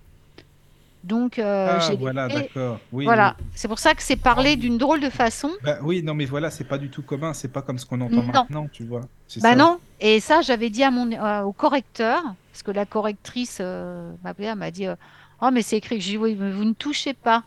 Donc, 1.03 1.39
euh, 1.39 1.79
Ah, 1.81 1.91
voilà, 1.99 2.29
et 2.31 2.35
d'accord. 2.35 2.79
Oui, 2.93 3.05
voilà. 3.05 3.37
oui. 3.39 3.45
C'est 3.55 3.69
pour 3.69 3.79
ça 3.79 3.95
que 3.95 4.03
c'est 4.03 4.17
parlé 4.17 4.57
d'une 4.57 4.79
drôle 4.79 5.01
de 5.01 5.11
façon. 5.11 5.51
Bah, 5.63 5.77
oui, 5.83 6.03
non, 6.03 6.15
mais 6.15 6.25
voilà, 6.25 6.51
c'est 6.51 6.65
pas 6.65 6.79
du 6.79 6.89
tout 6.89 7.03
commun. 7.03 7.35
C'est 7.35 7.53
pas 7.53 7.61
comme 7.61 7.79
ce 7.79 7.85
qu'on 7.85 8.01
entend 8.01 8.23
Non. 8.23 8.33
maintenant, 8.33 8.69
tu 8.73 8.85
vois. 8.85 9.01
Bah 9.43 9.51
ça. 9.51 9.55
non. 9.55 9.79
Et 10.01 10.19
ça, 10.21 10.41
j'avais 10.41 10.71
dit 10.71 10.83
à 10.83 10.91
mon, 10.91 11.13
euh, 11.13 11.43
au 11.43 11.53
correcteur, 11.53 12.23
parce 12.53 12.63
que 12.63 12.71
la 12.71 12.87
correctrice 12.87 13.59
euh, 13.61 14.13
m'a 14.23 14.31
appelé, 14.31 14.47
elle 14.49 14.57
m'a 14.57 14.71
dit, 14.71 14.87
oh 15.47 15.51
mais 15.53 15.63
c'est 15.63 15.77
écrit. 15.77 16.01
J'ai 16.01 16.13
dit 16.13 16.19
oui, 16.19 16.37
mais 16.39 16.51
vous 16.51 16.65
ne 16.65 16.73
touchez 16.73 17.15
pas 17.15 17.43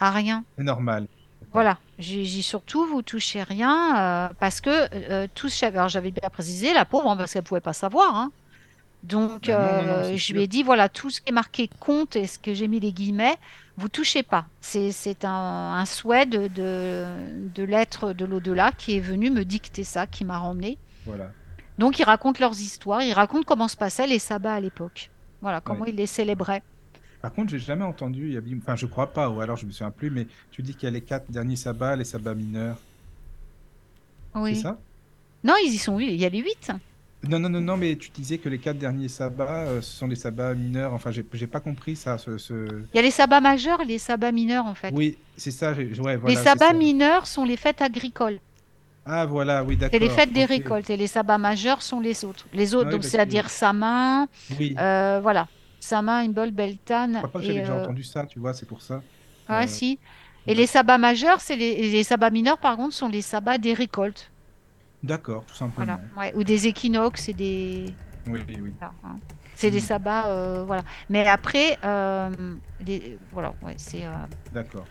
à 0.00 0.10
rien. 0.10 0.44
C'est 0.58 0.64
normal. 0.64 1.06
Voilà. 1.52 1.78
J'ai 2.00 2.22
dit 2.22 2.42
surtout, 2.42 2.84
vous 2.86 3.02
touchez 3.02 3.42
rien, 3.44 3.96
euh, 3.96 4.28
parce 4.40 4.60
que 4.60 4.70
euh, 4.92 5.28
tout 5.34 5.48
ce- 5.48 5.64
Alors 5.66 5.88
j'avais 5.88 6.10
bien 6.10 6.28
précisé, 6.30 6.72
la 6.72 6.84
pauvre, 6.84 7.08
hein, 7.10 7.16
parce 7.16 7.32
qu'elle 7.32 7.44
pouvait 7.44 7.60
pas 7.60 7.72
savoir. 7.72 8.16
hein. 8.16 8.32
Donc, 9.04 9.46
Bah 9.48 9.82
non, 9.82 9.82
non, 9.82 9.86
non, 9.86 9.92
euh, 10.04 10.16
je 10.16 10.32
lui 10.32 10.42
ai 10.42 10.46
dit, 10.46 10.62
voilà, 10.62 10.88
tout 10.88 11.10
ce 11.10 11.20
qui 11.20 11.28
est 11.28 11.32
marqué 11.32 11.68
compte 11.78 12.16
et 12.16 12.26
ce 12.26 12.38
que 12.38 12.54
j'ai 12.54 12.68
mis 12.68 12.80
les 12.80 12.90
guillemets, 12.92 13.36
vous 13.76 13.88
touchez 13.90 14.22
pas. 14.22 14.46
C'est, 14.62 14.92
c'est 14.92 15.26
un, 15.26 15.30
un 15.74 15.84
souhait 15.84 16.24
de, 16.26 16.48
de, 16.48 17.04
de 17.54 17.62
l'être 17.64 18.14
de 18.14 18.24
l'au-delà 18.24 18.72
qui 18.72 18.96
est 18.96 19.00
venu 19.00 19.30
me 19.30 19.44
dicter 19.44 19.84
ça, 19.84 20.06
qui 20.06 20.24
m'a 20.24 20.38
ramené. 20.38 20.78
Voilà. 21.06 21.30
Donc, 21.78 21.98
ils 21.98 22.04
racontent 22.04 22.40
leurs 22.40 22.58
histoires, 22.58 23.02
ils 23.02 23.12
racontent 23.12 23.44
comment 23.46 23.68
se 23.68 23.76
passaient 23.76 24.06
les 24.06 24.18
sabbats 24.18 24.54
à 24.54 24.60
l'époque. 24.60 25.10
Voilà, 25.42 25.60
comment 25.60 25.82
Ouais. 25.82 25.90
ils 25.90 25.96
les 25.96 26.06
célébraient. 26.06 26.62
Par 27.24 27.32
contre, 27.32 27.52
j'ai 27.52 27.58
jamais 27.58 27.84
entendu, 27.86 28.34
Yabim- 28.34 28.58
enfin, 28.60 28.76
je 28.76 28.84
crois 28.84 29.06
pas, 29.10 29.30
ou 29.30 29.40
alors 29.40 29.56
je 29.56 29.64
me 29.64 29.70
souviens 29.70 29.90
plus, 29.90 30.10
mais 30.10 30.26
tu 30.50 30.60
dis 30.60 30.74
qu'il 30.74 30.82
y 30.84 30.88
a 30.88 30.90
les 30.90 31.00
quatre 31.00 31.30
derniers 31.30 31.56
sabbats, 31.56 31.96
les 31.96 32.04
sabbats 32.04 32.34
mineurs. 32.34 32.76
C'est 34.34 34.40
Oui. 34.40 34.56
ça? 34.56 34.78
Non, 35.42 35.54
ils 35.64 35.72
y 35.72 35.78
sont, 35.78 35.98
il 35.98 36.16
y 36.16 36.26
a 36.26 36.28
les 36.28 36.40
huit. 36.40 36.70
Non, 37.26 37.38
non, 37.38 37.48
non, 37.48 37.62
non, 37.62 37.78
mais 37.78 37.96
tu 37.96 38.10
disais 38.10 38.36
que 38.36 38.50
les 38.50 38.58
quatre 38.58 38.76
derniers 38.76 39.08
sabbats, 39.08 39.62
euh, 39.64 39.80
ce 39.80 39.90
sont 39.96 40.06
des 40.06 40.16
sabbats 40.16 40.52
mineurs. 40.52 40.92
Enfin, 40.92 41.12
j'ai 41.12 41.24
j'ai 41.32 41.46
pas 41.46 41.60
compris 41.60 41.96
ça. 41.96 42.18
Ce, 42.18 42.36
ce- 42.36 42.82
Il 42.92 42.96
y 42.96 42.98
a 42.98 43.02
les 43.02 43.10
sabbats 43.10 43.40
majeurs 43.40 43.80
et 43.80 43.86
les 43.86 43.98
sabbats 43.98 44.30
mineurs, 44.30 44.66
en 44.66 44.74
fait. 44.74 44.90
Oui, 44.92 45.16
c'est 45.38 45.50
ça. 45.50 45.72
Ouais, 45.72 45.84
les 45.86 45.94
voilà, 45.94 46.18
c'est 46.28 46.34
sabbats 46.44 46.72
ça. 46.72 46.72
mineurs 46.74 47.26
sont 47.26 47.46
les 47.46 47.56
fêtes 47.56 47.80
agricoles. 47.80 48.38
Ah, 49.06 49.24
voilà, 49.24 49.64
oui, 49.64 49.76
C'est 49.80 49.88
d'accord. 49.88 50.00
les 50.00 50.10
fêtes 50.10 50.32
des 50.34 50.44
récoltes 50.44 50.90
et 50.90 50.98
les 50.98 51.06
sabbats 51.06 51.38
majeurs 51.38 51.80
sont 51.80 52.00
les 52.00 52.22
autres. 52.26 52.46
Les 52.52 52.74
autres, 52.74 52.84
Ouais, 52.84 52.90
donc 52.92 53.00
parce 53.00 53.12
c'est-à-dire 53.12 53.46
que- 53.46 53.50
Samin, 53.50 54.28
Oui, 54.60 54.74
euh, 54.78 55.20
voilà, 55.22 55.48
Samin, 55.84 56.24
Imbol, 56.24 56.50
Beltane 56.52 57.14
je 57.14 57.16
crois 57.18 57.32
pas 57.32 57.38
que 57.40 57.44
j'avais 57.46 57.60
déjà 57.60 57.72
euh, 57.72 57.76
entendu 57.76 58.02
ça, 58.04 58.26
tu 58.26 58.38
vois, 58.38 58.54
c'est 58.54 58.66
pour 58.66 58.82
ça. 58.82 59.02
ah, 59.46 59.66
Euh, 59.66 59.66
si. 59.66 60.00
Et 60.46 60.52
ouais. 60.52 60.54
les 60.54 60.66
sabbats 60.66 60.98
majeurs, 60.98 61.40
c'est 61.40 61.56
les, 61.56 61.90
les 61.90 62.04
sabbats 62.04 62.30
mineurs 62.30 62.58
par 62.58 62.76
contre 62.76 62.94
sont 62.94 63.08
les 63.08 63.22
sabbats 63.22 63.58
des 63.58 63.72
récoltes, 63.74 64.32
D'accord, 65.04 65.46
tout 65.46 65.54
simplement. 65.54 65.86
voilà, 65.86 66.00
ouais, 66.16 66.32
ou 66.36 66.44
des 66.44 66.66
équinoxes 66.66 67.28
et 67.28 67.34
des, 67.34 67.98
Oui, 68.26 68.40
oui, 68.48 68.60
oui. 68.60 68.74
voilà, 68.80 68.94
hein. 69.04 69.20
C'est 69.54 69.70
des 69.70 69.80
Mm. 69.80 69.80
sabbats, 69.80 70.28
euh, 70.30 70.64
voilà. 70.64 70.82
Mais 71.08 71.26
après, 71.28 71.78
euh, 71.84 72.58
les- 72.80 73.18
voilà, 73.30 73.54
ouais, 73.62 73.74
c'est. 73.78 74.04
euh, 74.06 74.12
D'accord. 74.52 74.86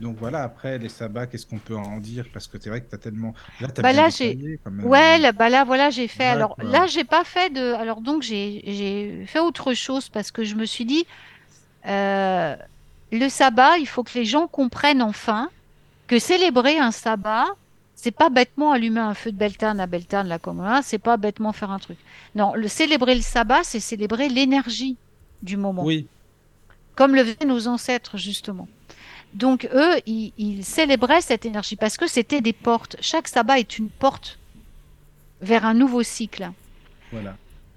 Donc 0.00 0.16
voilà, 0.18 0.42
après 0.42 0.78
les 0.78 0.88
sabbats, 0.88 1.26
qu'est-ce 1.26 1.46
qu'on 1.46 1.58
peut 1.58 1.76
en 1.76 1.98
dire? 1.98 2.26
Parce 2.32 2.46
que 2.48 2.58
c'est 2.60 2.68
vrai 2.68 2.80
que 2.80 2.88
tu 2.88 2.94
as 2.94 2.98
tellement. 2.98 3.32
Là, 3.60 3.68
tu 3.68 3.80
as 3.80 3.82
Bah 3.82 3.92
là, 3.92 4.08
j'ai- 4.10 4.34
détaillé 4.34 4.60
quand 4.64 4.70
même. 4.70 4.86
Ouais, 4.86 5.18
là, 5.18 5.32
bah 5.32 5.48
là, 5.48 5.64
voilà, 5.64 5.90
j'ai 5.90 6.08
fait. 6.08 6.26
Alors 6.26 6.56
là, 6.60 6.86
j'ai 6.86 7.04
pas 7.04 7.24
fait 7.24 7.50
de. 7.50 7.72
Alors 7.74 8.00
donc, 8.00 8.22
j'ai 8.22 9.24
fait 9.26 9.38
autre 9.40 9.72
chose 9.74 10.08
parce 10.08 10.30
que 10.30 10.44
je 10.44 10.54
me 10.56 10.66
suis 10.66 10.84
dit, 10.84 11.06
euh, 11.86 12.56
le 13.12 13.28
sabbat, 13.28 13.78
il 13.78 13.86
faut 13.86 14.02
que 14.02 14.18
les 14.18 14.24
gens 14.24 14.48
comprennent 14.48 15.02
enfin 15.02 15.50
que 16.06 16.18
célébrer 16.18 16.78
un 16.78 16.90
sabbat, 16.90 17.46
c'est 17.94 18.10
pas 18.10 18.30
bêtement 18.30 18.72
allumer 18.72 19.00
un 19.00 19.14
feu 19.14 19.32
de 19.32 19.36
Beltane 19.38 19.80
à 19.80 19.86
Beltane, 19.86 20.28
là, 20.28 20.38
comme 20.38 20.62
là, 20.62 20.80
c'est 20.82 20.98
pas 20.98 21.16
bêtement 21.16 21.52
faire 21.52 21.70
un 21.70 21.78
truc. 21.78 21.98
Non, 22.34 22.54
le 22.54 22.68
célébrer 22.68 23.14
le 23.14 23.22
sabbat, 23.22 23.64
c'est 23.64 23.80
célébrer 23.80 24.28
l'énergie 24.28 24.98
du 25.42 25.56
moment, 25.56 25.84
Oui, 25.84 26.08
comme 26.94 27.14
le 27.14 27.24
faisaient 27.24 27.46
nos 27.46 27.68
ancêtres, 27.68 28.18
justement. 28.18 28.68
Donc, 29.34 29.68
eux, 29.74 29.96
ils, 30.06 30.32
ils 30.38 30.64
célébraient 30.64 31.20
cette 31.20 31.44
énergie 31.44 31.76
parce 31.76 31.96
que 31.96 32.06
c'était 32.06 32.40
des 32.40 32.52
portes. 32.52 32.96
Chaque 33.00 33.28
sabbat 33.28 33.58
est 33.58 33.78
une 33.78 33.88
porte 33.90 34.38
vers 35.40 35.66
un 35.66 35.74
nouveau 35.74 36.02
cycle. 36.02 36.50
voilà. 37.12 37.36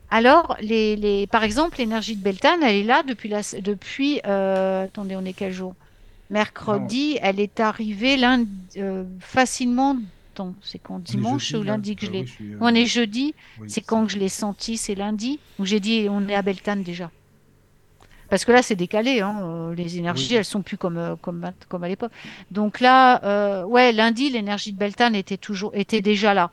Alors, 0.10 0.56
les, 0.62 0.96
les, 0.96 1.28
par 1.28 1.44
exemple, 1.44 1.80
l'énergie 1.80 2.16
de 2.16 2.24
Beltane, 2.24 2.64
elle 2.64 2.76
est 2.78 2.84
là 2.84 3.04
depuis, 3.04 3.28
la, 3.30 3.42
depuis 3.62 4.22
euh, 4.26 4.86
attendez, 4.86 5.16
on 5.18 5.26
est 5.26 5.34
quel 5.34 5.52
jour? 5.52 5.76
Mercredi, 6.30 7.18
elle 7.22 7.40
est 7.40 7.60
arrivée 7.60 8.18
lundi, 8.18 8.50
euh, 8.78 9.04
facilement, 9.20 9.98
attends, 10.34 10.56
c'est 10.62 10.80
quand 10.80 11.00
dimanche 11.00 11.48
jeudi, 11.52 11.56
ou 11.56 11.64
là. 11.64 11.74
lundi 11.74 11.96
que 11.96 12.06
je 12.06 12.12
Euh, 12.12 12.14
l'ai? 12.14 12.26
oui, 12.40 12.54
euh, 12.54 12.58
On 12.62 12.74
est 12.76 12.86
jeudi, 12.86 13.34
oui, 13.60 13.70
c'est 13.70 13.82
quand 13.82 14.06
que 14.06 14.12
je 14.14 14.18
l'ai 14.18 14.30
senti, 14.30 14.78
c'est 14.78 14.96
lundi, 14.96 15.40
où 15.60 15.66
j'ai 15.66 15.80
dit 15.80 16.08
on 16.10 16.28
est 16.30 16.36
à 16.36 16.42
Beltane 16.42 16.84
déjà. 16.84 17.12
Parce 18.30 18.46
que 18.46 18.52
là, 18.52 18.62
c'est 18.62 18.76
décalé, 18.76 19.22
hein, 19.22 19.36
euh, 19.42 19.76
les 19.76 19.98
énergies, 19.98 20.32
Oui. 20.32 20.36
elles 20.38 20.46
sont 20.46 20.62
plus 20.62 20.78
comme, 20.78 20.98
euh, 20.98 21.16
comme, 21.22 21.50
comme 21.70 21.84
à 21.84 21.88
l'époque. 21.88 22.12
Donc 22.52 22.80
là, 22.80 23.24
euh, 23.24 23.64
ouais, 23.64 23.92
lundi, 23.92 24.30
l'énergie 24.30 24.74
de 24.74 24.78
Beltane 24.78 25.16
était 25.16 25.38
toujours, 25.38 25.72
était 25.74 26.02
déjà 26.02 26.34
là. 26.34 26.52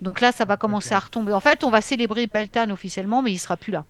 Donc 0.00 0.20
là, 0.20 0.32
ça 0.32 0.44
va 0.44 0.56
commencer 0.56 0.94
à 0.94 0.98
retomber. 1.00 1.32
En 1.32 1.40
fait, 1.40 1.64
on 1.64 1.70
va 1.70 1.80
célébrer 1.80 2.26
Beltane 2.26 2.70
officiellement, 2.72 3.22
mais 3.22 3.32
il 3.32 3.38
sera 3.38 3.56
plus 3.56 3.72
là. 3.72 3.84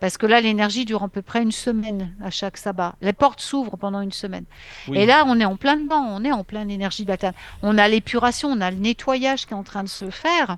Parce 0.00 0.18
que 0.18 0.26
là, 0.26 0.40
l'énergie 0.40 0.84
dure 0.84 1.04
à 1.04 1.08
peu 1.08 1.22
près 1.22 1.42
une 1.42 1.52
semaine 1.52 2.12
à 2.22 2.30
chaque 2.30 2.56
sabbat. 2.56 2.96
Les 3.00 3.12
portes 3.12 3.40
s'ouvrent 3.40 3.76
pendant 3.76 4.00
une 4.00 4.10
semaine. 4.10 4.44
Oui. 4.88 4.98
Et 4.98 5.06
là, 5.06 5.24
on 5.28 5.38
est 5.38 5.44
en 5.44 5.56
plein 5.56 5.76
dedans, 5.76 6.04
on 6.08 6.24
est 6.24 6.32
en 6.32 6.42
pleine 6.42 6.70
énergie 6.70 7.04
de 7.04 7.08
Beltane. 7.08 7.34
On 7.62 7.78
a 7.78 7.86
l'épuration, 7.86 8.48
on 8.48 8.60
a 8.60 8.70
le 8.70 8.78
nettoyage 8.78 9.46
qui 9.46 9.52
est 9.52 9.56
en 9.56 9.62
train 9.62 9.84
de 9.84 9.88
se 9.88 10.10
faire. 10.10 10.56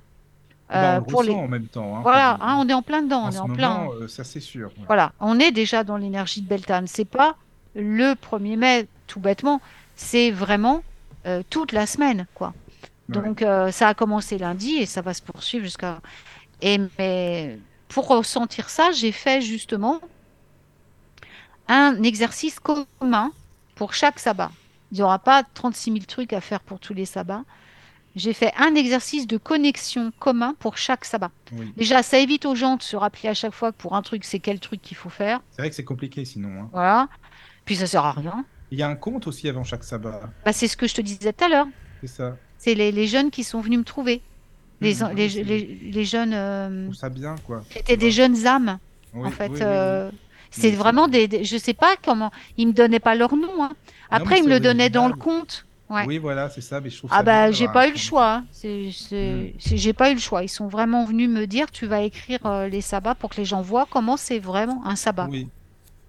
Bah, 0.69 0.95
euh, 0.95 0.97
on 0.97 0.99
le 0.99 1.05
pour 1.05 1.23
les... 1.23 1.29
ressent 1.31 1.43
en 1.43 1.47
même 1.47 1.67
temps. 1.67 1.97
hein, 1.97 2.01
Voilà, 2.01 2.37
hein, 2.41 2.57
on 2.59 2.67
est 2.67 2.73
en 2.73 2.81
plein 2.81 3.01
dedans, 3.03 3.23
en 3.23 3.27
on 3.29 3.31
est 3.31 3.37
en 3.37 3.47
moment, 3.47 3.53
plein. 3.55 3.87
euh, 4.01 4.07
ça 4.07 4.23
c'est 4.23 4.39
sûr. 4.39 4.69
ouais. 4.77 4.83
Voilà, 4.87 5.11
on 5.19 5.39
est 5.39 5.51
déjà 5.51 5.83
dans 5.83 5.97
l'énergie 5.97 6.41
de 6.41 6.47
Beltane. 6.47 6.87
C'est 6.87 7.05
pas 7.05 7.35
le 7.75 8.15
1er 8.15 8.55
mai, 8.57 8.87
tout 9.07 9.19
bêtement, 9.19 9.61
c'est 9.95 10.31
vraiment 10.31 10.81
euh, 11.27 11.43
toute 11.49 11.71
la 11.71 11.85
semaine, 11.85 12.25
quoi. 12.33 12.53
Ouais. 13.09 13.21
Donc, 13.21 13.41
euh, 13.43 13.71
ça 13.71 13.89
a 13.89 13.93
commencé 13.93 14.37
lundi 14.37 14.77
et 14.77 14.85
ça 14.87 15.01
va 15.01 15.13
se 15.13 15.21
poursuivre 15.21 15.63
jusqu'à. 15.65 15.99
Et 16.61 16.79
mais 16.97 17.59
pour 17.87 18.07
ressentir 18.07 18.69
ça, 18.69 18.91
j'ai 18.91 19.11
fait 19.11 19.41
justement 19.41 19.99
un 21.67 22.01
exercice 22.03 22.59
commun 22.59 23.31
pour 23.75 23.93
chaque 23.93 24.19
sabbat. 24.19 24.51
Il 24.91 24.95
n'y 24.97 25.03
aura 25.03 25.19
pas 25.19 25.43
36 25.43 25.91
000 25.93 26.05
trucs 26.05 26.33
à 26.33 26.41
faire 26.41 26.59
pour 26.61 26.79
tous 26.79 26.93
les 26.93 27.05
sabbats. 27.05 27.43
J'ai 28.15 28.33
fait 28.33 28.53
un 28.57 28.75
exercice 28.75 29.27
de 29.27 29.37
connexion 29.37 30.11
commun 30.19 30.55
pour 30.59 30.77
chaque 30.77 31.03
sabbat. 31.03 31.31
Oui. 31.51 31.73
Déjà, 31.75 32.01
ça 32.01 32.17
évite 32.17 32.45
aux 32.45 32.55
gens 32.55 32.77
de 32.77 32.81
se 32.83 32.95
rappeler 32.95 33.27
à 33.29 33.33
chaque 33.33 33.53
fois 33.53 33.71
que 33.73 33.77
pour 33.77 33.93
un 33.95 34.01
truc, 34.01 34.23
c'est 34.23 34.39
quel 34.39 34.59
truc 34.59 34.81
qu'il 34.81 34.95
faut 34.95 35.09
faire. 35.09 35.41
C'est 35.51 35.61
vrai 35.61 35.69
que 35.69 35.75
c'est 35.75 35.83
compliqué 35.83 36.23
sinon. 36.23 36.61
hein. 36.61 36.69
Voilà. 36.71 37.09
Puis 37.65 37.75
ça 37.75 37.87
sert 37.87 38.05
à 38.05 38.13
rien. 38.13 38.45
Il 38.71 38.79
y 38.79 38.83
a 38.83 38.87
un 38.87 38.95
compte 38.95 39.27
aussi 39.27 39.49
avant 39.49 39.63
chaque 39.63 39.83
sabbat. 39.83 40.21
Bah, 40.45 40.53
c'est 40.53 40.67
ce 40.67 40.77
que 40.77 40.87
je 40.87 40.95
te 40.95 41.01
disais 41.01 41.33
tout 41.33 41.43
à 41.43 41.49
l'heure. 41.49 41.67
C'est 42.01 42.07
ça. 42.07 42.37
C'est 42.57 42.73
les, 42.73 42.91
les 42.91 43.07
jeunes 43.07 43.31
qui 43.31 43.43
sont 43.43 43.59
venus 43.59 43.79
me 43.79 43.83
trouver. 43.83 44.21
Les, 44.81 44.95
Mhm, 44.95 45.11
les, 45.15 45.27
les, 45.29 45.79
les 45.91 46.05
jeunes 46.05 46.33
euh, 46.33 46.91
ça 46.93 47.09
bien 47.09 47.35
quoi. 47.45 47.63
qui 47.69 47.77
étaient 47.79 47.95
des 47.97 48.11
jeunes 48.11 48.45
âmes, 48.45 48.77
Oui, 49.13 49.27
en 49.27 49.31
fait. 49.31 49.49
oui, 49.49 49.59
euh, 49.61 50.09
c'est 50.51 50.71
vraiment 50.71 51.07
des, 51.07 51.27
des- 51.27 51.43
Je 51.43 51.57
sais 51.57 51.73
pas 51.73 51.95
comment. 52.03 52.31
Ils 52.57 52.67
me 52.67 52.73
donnaient 52.73 52.99
pas 52.99 53.15
leur 53.15 53.35
nom. 53.35 53.63
hein. 53.63 53.71
Après, 54.09 54.39
ils 54.39 54.43
me 54.43 54.49
le 54.49 54.59
donnaient 54.59 54.89
dans 54.89 55.07
le 55.07 55.13
compte. 55.15 55.65
Ouais. 55.89 56.03
Oui, 56.07 56.17
voilà, 56.17 56.49
c'est 56.49 56.61
ça. 56.61 56.81
Mais 56.81 56.89
je 56.89 56.97
trouve 56.97 57.11
Ah 57.13 57.17
ça 57.17 57.23
bah 57.23 57.51
j'ai 57.51 57.67
pas 57.67 57.85
eu 57.85 57.89
le 57.91 57.93
compte. 57.95 58.01
choix. 58.03 58.33
hein. 58.33 58.45
C'est, 58.51 58.89
c'est, 58.91 59.33
Mm. 59.33 59.51
c'est- 59.59 59.77
j'ai 59.77 59.93
pas 59.93 60.09
eu 60.09 60.15
le 60.15 60.19
choix. 60.19 60.41
Ils 60.43 60.49
sont 60.49 60.67
vraiment 60.67 61.05
venus 61.05 61.29
me 61.29 61.45
dire 61.45 61.69
tu 61.71 61.85
vas 61.85 62.01
écrire 62.01 62.39
euh, 62.45 62.67
les 62.67 62.81
sabbats 62.81 63.13
pour 63.13 63.29
que 63.29 63.37
les 63.37 63.45
gens 63.45 63.61
voient 63.61 63.87
comment 63.89 64.17
c'est 64.17 64.39
vraiment 64.39 64.81
un 64.85 64.95
sabbat. 64.95 65.27
Oui. 65.29 65.47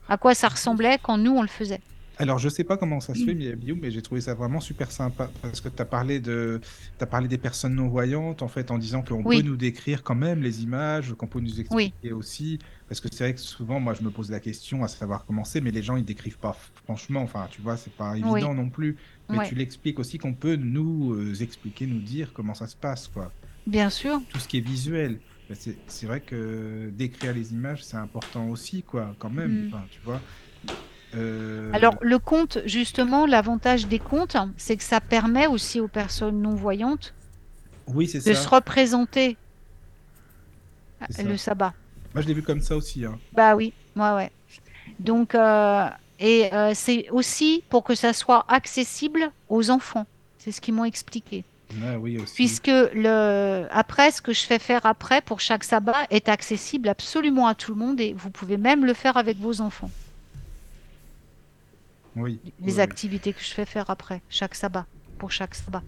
À 0.09 0.17
quoi 0.17 0.35
ça 0.35 0.49
ressemblait 0.49 0.99
quand 1.03 1.19
nous 1.19 1.33
on 1.37 1.43
le 1.43 1.49
faisait. 1.49 1.81
Alors, 2.19 2.39
je 2.39 2.49
sais 2.49 2.65
pas 2.65 2.79
comment 2.79 3.01
ça 3.01 3.15
se 3.15 3.21
Mm. 3.21 3.27
fait, 3.27 3.35
Miabiou, 3.35 3.77
mais 3.81 3.91
j'ai 3.91 4.01
trouvé 4.01 4.23
ça 4.23 4.33
vraiment 4.35 4.61
super 4.61 4.91
sympa 4.91 5.31
parce 5.43 5.61
que 5.61 5.69
tu 5.69 5.83
as 5.83 5.85
parlé 5.85 6.19
de, 6.19 6.61
as 6.99 7.07
parlé 7.07 7.29
des 7.29 7.37
personnes 7.37 7.75
non 7.75 7.89
voyantes 7.89 8.41
en 8.43 8.49
fait 8.49 8.71
en 8.71 8.79
disant 8.79 9.03
qu'on 9.03 9.23
Oui. 9.23 9.43
peut 9.43 9.49
nous 9.49 9.57
décrire 9.57 10.03
quand 10.03 10.15
même 10.15 10.41
les 10.43 10.63
images, 10.63 11.13
qu'on 11.15 11.27
peut 11.27 11.41
nous 11.41 11.61
expliquer 11.61 12.13
aussi. 12.13 12.59
Parce 12.89 13.01
que 13.01 13.09
c'est 13.13 13.25
vrai 13.25 13.35
que 13.35 13.41
souvent, 13.41 13.81
moi, 13.81 13.93
je 13.93 14.03
me 14.03 14.11
pose 14.11 14.31
la 14.31 14.41
question 14.41 14.83
à 14.83 14.89
savoir 14.89 15.27
comment 15.27 15.45
c'est, 15.45 15.61
mais 15.61 15.71
les 15.73 15.83
gens 15.83 15.97
ils 15.97 16.05
décrivent 16.05 16.39
pas 16.39 16.57
franchement. 16.87 17.21
Enfin, 17.21 17.49
tu 17.51 17.61
vois, 17.61 17.77
c'est 17.77 17.93
pas 17.93 18.13
évident 18.17 18.51
Oui. 18.51 18.57
non 18.57 18.71
plus. 18.71 18.97
Mais 19.29 19.39
Ouais. 19.39 19.49
tu 19.49 19.55
l'expliques 19.55 19.99
aussi 19.99 20.17
qu'on 20.17 20.33
peut 20.35 20.57
nous 20.57 21.13
euh, 21.13 21.35
expliquer, 21.43 21.87
nous 21.87 22.01
dire 22.01 22.33
comment 22.33 22.55
ça 22.55 22.67
se 22.67 22.77
passe, 22.77 23.09
quoi. 23.09 23.35
Bien 23.67 23.91
sûr. 23.91 24.21
Tout 24.31 24.39
ce 24.39 24.49
qui 24.49 24.59
est 24.59 24.67
visuel. 24.67 25.21
Ben, 25.51 25.57
c'est 25.59 25.77
c'est 25.87 26.07
vrai 26.07 26.23
que 26.23 26.91
décrire 26.95 27.35
les 27.35 27.53
images, 27.53 27.85
c'est 27.85 27.97
important 27.99 28.49
aussi, 28.49 28.83
quoi, 28.85 29.15
quand 29.19 29.31
même. 29.31 29.65
Mm. 29.65 29.67
Enfin, 29.69 29.85
tu 29.91 30.01
vois. 30.03 30.21
Euh, 31.17 31.71
Alors 31.73 31.97
le 32.01 32.19
conte, 32.19 32.59
justement, 32.65 33.27
l'avantage 33.27 33.87
des 33.87 33.99
contes, 33.99 34.37
c'est 34.57 34.77
que 34.77 34.83
ça 34.83 35.01
permet 35.01 35.47
aussi 35.47 35.81
aux 35.81 35.89
personnes 35.89 36.41
non 36.43 36.55
voyantes 36.55 37.15
oui, 37.89 38.07
de 38.13 38.21
ça. 38.21 38.35
se 38.35 38.49
représenter 38.49 39.37
ça. 41.11 41.23
le 41.23 41.37
sabbat. 41.37 41.73
Moi, 42.15 42.23
je 42.23 42.29
l'ai 42.29 42.35
vu 42.35 42.43
comme 42.43 42.61
ça 42.61 42.77
aussi. 42.77 43.05
Hein. 43.05 43.19
Bah 43.33 43.55
oui, 43.57 43.73
ouais, 43.95 44.13
ouais. 44.13 44.33
Donc, 44.99 45.35
euh, 45.35 45.89
et 46.19 46.53
euh, 46.53 46.73
c'est 46.75 47.09
aussi 47.11 47.63
pour 47.69 47.85
que 47.85 47.95
ça 47.95 48.13
soit 48.13 48.45
accessible 48.49 49.31
aux 49.49 49.71
enfants. 49.71 50.07
C'est 50.39 50.53
ce 50.53 50.61
qu'ils 50.61 50.75
m'ont 50.75 50.85
expliqué. 50.85 51.45
Ah, 51.83 51.99
oui, 51.99 52.19
aussi. 52.19 52.35
Puisque 52.35 52.69
le, 52.69 53.67
après, 53.71 54.11
ce 54.13 54.23
que 54.23 54.33
je 54.33 54.41
fais 54.47 54.59
faire 54.59 54.87
après 54.87 55.21
pour 55.21 55.41
chaque 55.41 55.65
sabbat 55.65 56.07
est 56.11 56.29
accessible 56.29 56.89
absolument 56.89 57.49
à 57.49 57.55
tout 57.55 57.73
le 57.73 57.79
monde 57.79 58.01
et 58.01 58.13
vous 58.13 58.31
pouvez 58.31 58.57
même 58.57 58.85
le 58.85 58.95
faire 58.95 59.17
avec 59.17 59.39
vos 59.39 59.61
enfants. 59.61 59.91
Oui. 62.17 62.41
les 62.45 62.53
oui, 62.61 62.73
oui. 62.75 62.81
activités 62.81 63.33
que 63.33 63.41
je 63.43 63.51
fais 63.51 63.67
faire 63.67 63.91
après, 63.91 64.23
chaque 64.29 64.55
sabbat, 64.55 64.87
pour 65.19 65.31
chaque 65.31 65.55
sabbat. 65.55 65.83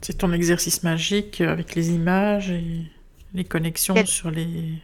C'est 0.00 0.18
ton 0.18 0.32
exercice 0.32 0.82
magique 0.82 1.40
avec 1.40 1.74
les 1.74 1.90
images 1.90 2.50
et 2.50 2.90
les 3.32 3.44
connexions 3.44 3.94
Quel- 3.94 4.06
sur 4.06 4.30
les 4.30 4.82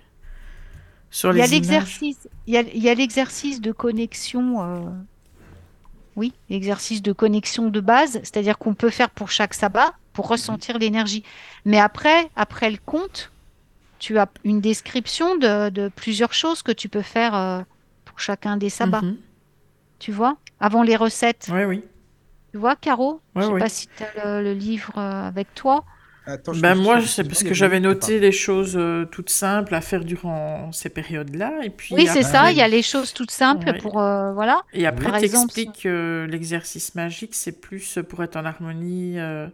sur 1.10 1.32
Il 1.32 1.38
y 1.38 1.42
a 1.42 1.46
les 1.46 1.56
images. 1.56 1.68
l'exercice, 1.68 2.28
il 2.46 2.54
y 2.54 2.56
a, 2.56 2.60
il 2.62 2.82
y 2.82 2.88
a 2.88 2.94
l'exercice 2.94 3.60
de 3.60 3.72
connexion, 3.72 4.62
euh, 4.62 4.90
oui, 6.16 6.32
l'exercice 6.48 7.02
de 7.02 7.12
connexion 7.12 7.68
de 7.70 7.80
base, 7.80 8.12
c'est-à-dire 8.22 8.58
qu'on 8.58 8.74
peut 8.74 8.90
faire 8.90 9.10
pour 9.10 9.30
chaque 9.30 9.54
sabbat 9.54 9.94
pour 10.12 10.28
ressentir 10.28 10.78
l'énergie. 10.78 11.22
Mais 11.64 11.78
après, 11.78 12.30
après 12.36 12.70
le 12.70 12.78
compte, 12.84 13.32
tu 13.98 14.18
as 14.18 14.28
une 14.44 14.60
description 14.60 15.36
de, 15.36 15.68
de 15.70 15.88
plusieurs 15.88 16.32
choses 16.32 16.62
que 16.62 16.72
tu 16.72 16.88
peux 16.88 17.02
faire 17.02 17.34
euh, 17.34 17.62
pour 18.04 18.18
chacun 18.20 18.56
des 18.56 18.70
sabbats, 18.70 19.02
Mhm. 19.02 19.16
tu 19.98 20.12
vois, 20.12 20.36
avant 20.60 20.82
les 20.82 20.96
recettes. 20.96 21.48
Ouais, 21.50 21.64
oui. 21.64 21.82
Tu 22.52 22.58
vois, 22.58 22.76
Caro? 22.76 23.20
Ouais, 23.34 23.42
Je 23.42 23.46
sais 23.46 23.52
ouais. 23.52 23.60
pas 23.60 23.68
si 23.68 23.88
tu 23.96 24.02
as 24.02 24.40
le, 24.40 24.44
le 24.44 24.52
livre 24.54 24.92
euh, 24.96 25.28
avec 25.28 25.54
toi. 25.54 25.84
Attends, 26.26 26.52
je 26.52 26.60
Ben 26.60 26.74
moi, 26.74 27.00
c'est 27.00 27.24
parce 27.24 27.42
que 27.42 27.54
j'avais 27.54 27.80
noté 27.80 28.20
des 28.20 28.30
choses 28.30 28.76
euh, 28.76 29.04
toutes 29.06 29.30
simples 29.30 29.74
à 29.74 29.80
faire 29.80 30.04
durant 30.04 30.70
ces 30.70 30.90
périodes-là. 30.90 31.60
Et 31.64 31.70
puis 31.70 31.94
Oui, 31.94 32.06
c'est 32.06 32.22
ça, 32.22 32.52
il 32.52 32.58
y 32.58 32.62
a 32.62 32.68
les 32.68 32.82
choses 32.82 33.12
toutes 33.14 33.30
simples 33.30 33.70
Ouais. 33.70 33.78
pour, 33.78 34.00
euh, 34.00 34.32
voilà. 34.32 34.62
Et 34.72 34.86
après, 34.86 35.06
Par 35.06 35.16
exemple, 35.16 35.52
t'expliques 35.52 35.82
que 35.84 36.26
l'exercice 36.30 36.94
magique, 36.94 37.34
c'est 37.34 37.58
plus 37.60 37.98
pour 38.08 38.22
être 38.22 38.36
en 38.36 38.44
harmonie, 38.44 39.18
euh, 39.18 39.48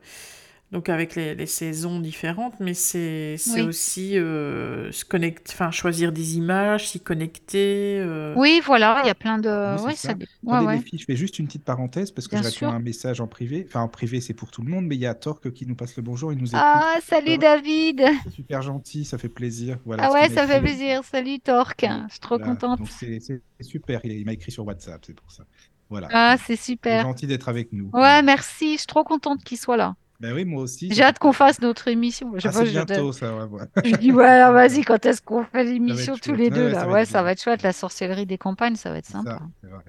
donc 0.76 0.90
avec 0.90 1.14
les, 1.14 1.34
les 1.34 1.46
saisons 1.46 2.00
différentes, 2.00 2.60
mais 2.60 2.74
c'est 2.74 3.36
c'est 3.38 3.62
Oui. 3.62 3.68
aussi 3.68 4.18
euh, 4.18 4.92
se 4.92 5.06
connecter, 5.06 5.50
enfin 5.54 5.70
choisir 5.70 6.12
des 6.12 6.36
images, 6.36 6.88
s'y 6.90 7.00
connecter. 7.00 7.98
euh, 7.98 8.34
Oui, 8.36 8.60
voilà, 8.62 9.00
il 9.02 9.06
y 9.06 9.10
a 9.10 9.14
plein 9.14 9.38
de... 9.38 9.82
Oui, 9.86 9.96
ça. 9.96 10.10
ça... 10.10 10.14
ouais, 10.42 10.66
ouais. 10.66 10.76
les 10.76 10.82
filles, 10.82 10.98
je 10.98 11.06
fais 11.06 11.16
juste 11.16 11.38
une 11.38 11.46
petite 11.46 11.64
parenthèse 11.64 12.10
parce 12.10 12.28
que 12.28 12.36
sûr. 12.42 12.68
à 12.68 12.72
un 12.72 12.78
message 12.78 13.22
en 13.22 13.26
privé. 13.26 13.64
Enfin, 13.66 13.80
en 13.80 13.88
privé, 13.88 14.20
c'est 14.20 14.34
pour 14.34 14.50
tout 14.50 14.60
le 14.60 14.70
monde, 14.70 14.84
mais 14.84 14.96
il 14.96 15.00
y 15.00 15.06
a 15.06 15.14
Torque 15.14 15.50
qui 15.52 15.64
nous 15.64 15.76
passe 15.76 15.96
le 15.96 16.02
bonjour, 16.02 16.30
il 16.30 16.38
nous 16.38 16.48
écoute. 16.48 16.60
Ah, 16.62 16.96
salut 17.02 17.38
David. 17.38 18.04
C'est 18.24 18.30
super 18.34 18.60
gentil, 18.60 19.06
ça 19.06 19.16
fait 19.16 19.30
plaisir. 19.30 19.78
Voilà, 19.86 20.08
Ah 20.08 20.12
ouais, 20.12 20.28
ça 20.28 20.46
fait 20.46 20.60
plaisir. 20.60 21.00
Salut 21.10 21.40
Torque. 21.40 21.86
Je 22.08 22.10
suis 22.12 22.20
trop 22.20 22.36
voilà. 22.36 22.52
contente. 22.52 22.80
C'est 22.90 23.18
c'est 23.20 23.40
super, 23.62 24.00
il, 24.04 24.12
il 24.12 24.26
m'a 24.26 24.34
écrit 24.34 24.52
sur 24.52 24.66
WhatsApp, 24.66 25.02
c'est 25.06 25.14
pour 25.14 25.32
ça. 25.32 25.44
Voilà. 25.88 26.08
Ah, 26.12 26.36
c'est 26.38 26.56
C'est 26.56 26.72
super. 26.72 27.02
gentil 27.02 27.26
d'être 27.26 27.48
avec 27.48 27.72
nous. 27.72 27.88
Ouais, 27.92 28.20
merci. 28.22 28.72
Je 28.74 28.78
suis 28.78 28.86
trop 28.86 29.04
contente 29.04 29.42
qu'il 29.44 29.56
soit 29.56 29.76
là. 29.76 29.94
Ben 30.20 30.32
oui, 30.34 30.44
moi 30.44 30.62
aussi. 30.62 30.88
J'ai 30.92 31.02
hâte 31.02 31.18
qu'on 31.18 31.32
fasse 31.32 31.60
notre 31.60 31.88
émission. 31.88 32.32
Je 32.36 32.40
sais 32.40 32.48
Ah, 32.48 32.52
pas, 32.52 32.60
c'est 32.60 32.66
je, 32.66 32.70
bientôt, 32.72 33.12
ça, 33.12 33.34
ouais, 33.36 33.44
ouais. 33.44 33.64
je 33.84 33.96
dis, 33.96 34.12
ouais, 34.12 34.50
vas-y, 34.52 34.82
quand 34.84 35.04
est-ce 35.06 35.20
qu'on 35.22 35.44
fait 35.44 35.64
l'émission 35.64 36.16
tous 36.16 36.30
chouette. 36.30 36.38
les 36.38 36.50
deux 36.50 36.66
ouais, 36.66 36.72
là? 36.72 36.80
ça 36.80 36.86
va 36.86 36.92
Ouais, 36.92 37.02
être 37.02 37.08
ça 37.08 37.22
va 37.22 37.32
être 37.32 37.42
chouette. 37.42 37.62
La 37.62 37.72
sorcellerie 37.72 38.26
des 38.26 38.38
campagnes, 38.38 38.76
ça 38.76 38.90
va 38.90 38.98
être 38.98 39.06
sympa. 39.06 39.38
ça, 39.62 39.68
vrai. 39.68 39.84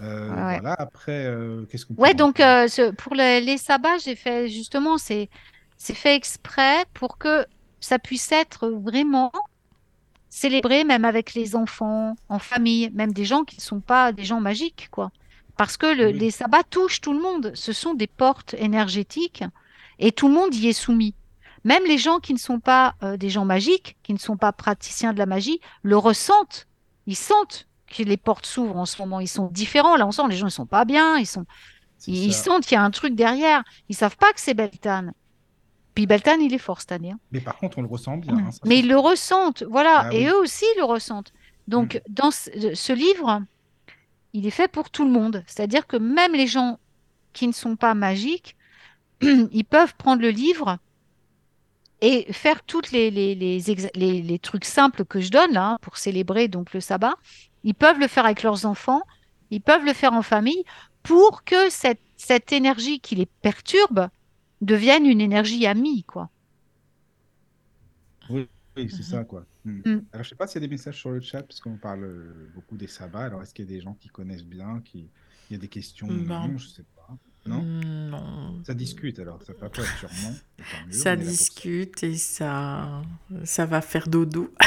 Euh. 0.00 0.28
Voilà, 0.32 0.74
après, 0.78 1.26
euh, 1.26 1.64
qu'est-ce 1.66 1.84
qu'on 1.86 1.94
peut 1.94 2.02
Ouais, 2.02 2.14
donc 2.14 2.38
euh, 2.40 2.68
ce- 2.68 2.92
pour 2.92 3.14
les, 3.14 3.40
les 3.40 3.58
sabbats, 3.58 3.98
j'ai 3.98 4.14
fait 4.14 4.48
justement, 4.48 4.96
c'est 4.98 5.28
c'est 5.76 5.94
fait 5.94 6.14
exprès 6.14 6.84
pour 6.94 7.18
que 7.18 7.44
ça 7.80 7.98
puisse 7.98 8.30
être 8.32 8.68
vraiment 8.68 9.32
célébré, 10.28 10.84
même 10.84 11.04
avec 11.04 11.34
les 11.34 11.56
enfants, 11.56 12.14
en 12.28 12.38
famille, 12.38 12.90
même 12.94 13.12
des 13.12 13.24
gens 13.24 13.44
qui 13.44 13.56
ne 13.56 13.62
sont 13.62 13.80
pas 13.80 14.12
des 14.12 14.24
gens 14.24 14.40
magiques, 14.40 14.88
quoi. 14.90 15.10
Parce 15.58 15.76
que 15.76 15.86
le- 15.86 16.06
Oui. 16.06 16.12
les 16.18 16.30
sabbats 16.30 16.62
touchent 16.62 17.02
tout 17.02 17.12
le 17.12 17.20
monde. 17.20 17.52
Ce 17.54 17.72
sont 17.74 17.92
des 17.92 18.06
portes 18.06 18.54
énergétiques 18.54 19.44
et 19.98 20.12
tout 20.12 20.28
le 20.28 20.34
monde 20.34 20.54
y 20.54 20.68
est 20.68 20.72
soumis. 20.72 21.14
Même 21.64 21.82
les 21.86 21.98
gens 21.98 22.20
qui 22.20 22.32
ne 22.32 22.38
sont 22.38 22.60
pas 22.60 22.94
euh, 23.02 23.16
des 23.18 23.28
gens 23.28 23.44
magiques, 23.44 23.96
qui 24.02 24.14
ne 24.14 24.18
sont 24.18 24.36
pas 24.38 24.52
praticiens 24.52 25.12
de 25.12 25.18
la 25.18 25.26
magie, 25.26 25.60
le 25.82 25.98
ressentent. 25.98 26.66
Ils 27.06 27.16
sentent 27.16 27.66
que 27.88 28.02
les 28.04 28.16
portes 28.16 28.46
s'ouvrent 28.46 28.76
en 28.76 28.86
ce 28.86 29.02
moment. 29.02 29.18
Ils 29.20 29.28
sont 29.28 29.48
différents. 29.48 29.96
Là, 29.96 30.06
on 30.06 30.12
sent 30.12 30.22
les 30.30 30.36
gens 30.36 30.46
ne 30.46 30.50
sont 30.50 30.66
pas 30.66 30.84
bien. 30.84 31.18
Ils 31.18 31.26
sont 31.26 31.44
ils, 32.06 32.26
ils 32.26 32.34
sentent 32.34 32.62
qu'il 32.64 32.76
y 32.76 32.78
a 32.78 32.82
un 32.84 32.90
truc 32.92 33.14
derrière. 33.16 33.64
Ils 33.88 33.96
savent 33.96 34.16
pas 34.16 34.32
que 34.32 34.40
c'est 34.40 34.54
Beltane. 34.54 35.12
Puis 35.96 36.06
Beltane, 36.06 36.40
il 36.40 36.54
est 36.54 36.58
fort 36.58 36.80
cette 36.80 36.92
année. 36.92 37.10
hein. 37.10 37.18
Mais 37.32 37.40
par 37.40 37.56
contre, 37.56 37.78
on 37.78 37.82
le 37.82 37.88
ressent 37.88 38.16
bien. 38.18 38.36
hein, 38.38 38.52
ça, 38.52 38.60
Mais 38.64 38.78
ils 38.78 38.86
le 38.88 38.96
ressentent, 38.98 39.64
voilà. 39.68 40.02
Ah 40.04 40.12
Et 40.14 40.26
oui. 40.26 40.30
eux 40.30 40.36
aussi 40.38 40.64
le 40.76 40.84
ressentent. 40.84 41.32
Donc, 41.66 42.00
dans 42.08 42.30
ce, 42.30 42.48
ce 42.74 42.92
livre, 42.92 43.42
il 44.32 44.46
est 44.46 44.50
fait 44.50 44.68
pour 44.68 44.90
tout 44.90 45.04
le 45.04 45.10
monde. 45.10 45.44
C'est-à-dire 45.46 45.86
que 45.86 45.96
même 45.96 46.32
les 46.32 46.46
gens 46.46 46.78
qui 47.32 47.46
ne 47.46 47.52
sont 47.52 47.76
pas 47.76 47.94
magiques, 47.94 48.56
ils 49.20 49.64
peuvent 49.64 49.94
prendre 49.94 50.22
le 50.22 50.30
livre 50.30 50.78
et 52.00 52.32
faire 52.32 52.62
toutes 52.62 52.92
les, 52.92 54.40
trucs 54.42 54.64
simples 54.64 55.04
que 55.04 55.20
je 55.20 55.30
donne 55.30 55.52
là, 55.52 55.70
hein, 55.70 55.78
pour 55.80 55.96
célébrer 55.96 56.48
donc 56.48 56.72
le 56.72 56.80
sabbat. 56.80 57.14
Ils 57.64 57.74
peuvent 57.74 57.98
le 57.98 58.06
faire 58.06 58.24
avec 58.24 58.42
leurs 58.42 58.66
enfants, 58.66 59.02
ils 59.50 59.60
peuvent 59.60 59.84
le 59.84 59.92
faire 59.92 60.12
en 60.12 60.22
famille 60.22 60.62
pour 61.02 61.42
que 61.44 61.70
cette, 61.70 62.00
cette 62.16 62.52
énergie 62.52 63.00
qui 63.00 63.16
les 63.16 63.26
perturbe 63.26 64.08
devienne 64.60 65.06
une 65.06 65.20
énergie 65.20 65.66
amie, 65.66 66.04
quoi. 66.04 66.28
Oui, 68.78 68.90
c'est 68.90 69.02
ça, 69.02 69.24
quoi. 69.24 69.44
Hmm. 69.64 69.80
Mm. 69.84 70.02
Alors, 70.12 70.24
je 70.24 70.28
sais 70.28 70.34
pas 70.36 70.46
s'il 70.46 70.62
y 70.62 70.64
a 70.64 70.68
des 70.68 70.72
messages 70.72 70.96
sur 70.98 71.10
le 71.10 71.20
chat, 71.20 71.42
parce 71.42 71.60
qu'on 71.60 71.76
parle 71.76 72.04
euh, 72.04 72.50
beaucoup 72.54 72.76
des 72.76 72.86
sabbats. 72.86 73.24
Alors, 73.24 73.42
est-ce 73.42 73.52
qu'il 73.52 73.64
y 73.64 73.68
a 73.68 73.74
des 73.74 73.80
gens 73.80 73.94
qui 74.00 74.08
connaissent 74.08 74.44
bien, 74.44 74.80
qui... 74.84 75.08
il 75.50 75.52
y 75.52 75.56
a 75.56 75.58
des 75.58 75.68
questions 75.68 76.06
Ben, 76.06 76.46
Non, 76.48 76.58
je 76.58 76.68
sais 76.68 76.84
pas. 76.96 77.16
Non? 77.46 77.62
Non. 77.62 78.62
Ça 78.64 78.74
discute, 78.74 79.18
alors. 79.18 79.42
Ça 79.42 79.54
papote 79.54 79.84
sûrement. 79.98 80.34
mieux, 80.86 80.92
Ça 80.92 81.16
discute 81.16 82.02
et 82.04 82.16
ça, 82.16 83.02
ça 83.44 83.66
va 83.66 83.80
faire 83.80 84.08
dodo. 84.08 84.52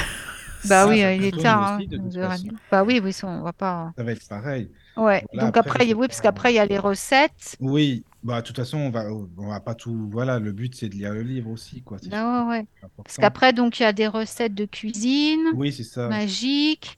Bah 0.65 0.83
Ça, 0.83 0.89
oui, 0.89 0.99
ça 0.99 1.07
euh, 1.07 1.13
il 1.15 1.25
est 1.25 1.41
tard. 1.41 1.77
aussi, 1.79 1.85
hein, 1.85 1.87
de 1.89 1.97
toute 1.97 2.05
11h30. 2.13 2.27
façon. 2.29 2.47
Bah 2.69 2.83
oui, 2.83 3.01
oui, 3.03 3.13
ça, 3.13 3.25
on 3.25 3.41
va 3.41 3.51
pas. 3.51 3.91
Ça 3.97 4.03
va 4.03 4.11
être 4.11 4.27
pareil. 4.27 4.69
Ouais. 4.95 5.25
Voilà, 5.33 5.47
Donc 5.47 5.57
après, 5.57 5.91
oui, 5.91 6.07
parce 6.07 6.21
qu'après, 6.21 6.53
il 6.53 6.57
y 6.57 6.59
a 6.59 6.67
les 6.67 6.77
recettes. 6.77 7.57
Oui, 7.59 8.03
bah, 8.23 8.41
de 8.41 8.47
toute 8.47 8.55
façon, 8.55 8.77
on 8.77 8.89
va, 8.91 9.05
on 9.11 9.47
va 9.47 9.59
pas 9.59 9.75
tout. 9.75 10.07
Voilà, 10.11 10.39
le 10.39 10.51
but, 10.51 10.75
c'est 10.75 10.89
de 10.89 10.95
lire 10.95 11.13
le 11.13 11.21
livre 11.23 11.49
aussi, 11.49 11.81
quoi. 11.81 11.97
Ah 12.11 12.45
ouais, 12.47 12.57
ouais. 12.59 12.65
Parce 13.03 13.17
qu'après, 13.17 13.53
donc, 13.53 13.79
il 13.79 13.83
y 13.83 13.85
a 13.85 13.93
des 13.93 14.07
recettes 14.07 14.53
de 14.55 14.65
cuisine, 14.65 15.39
Oui, 15.55 15.71
c'est 15.71 15.83
ça. 15.83 16.07
magiques. 16.07 16.97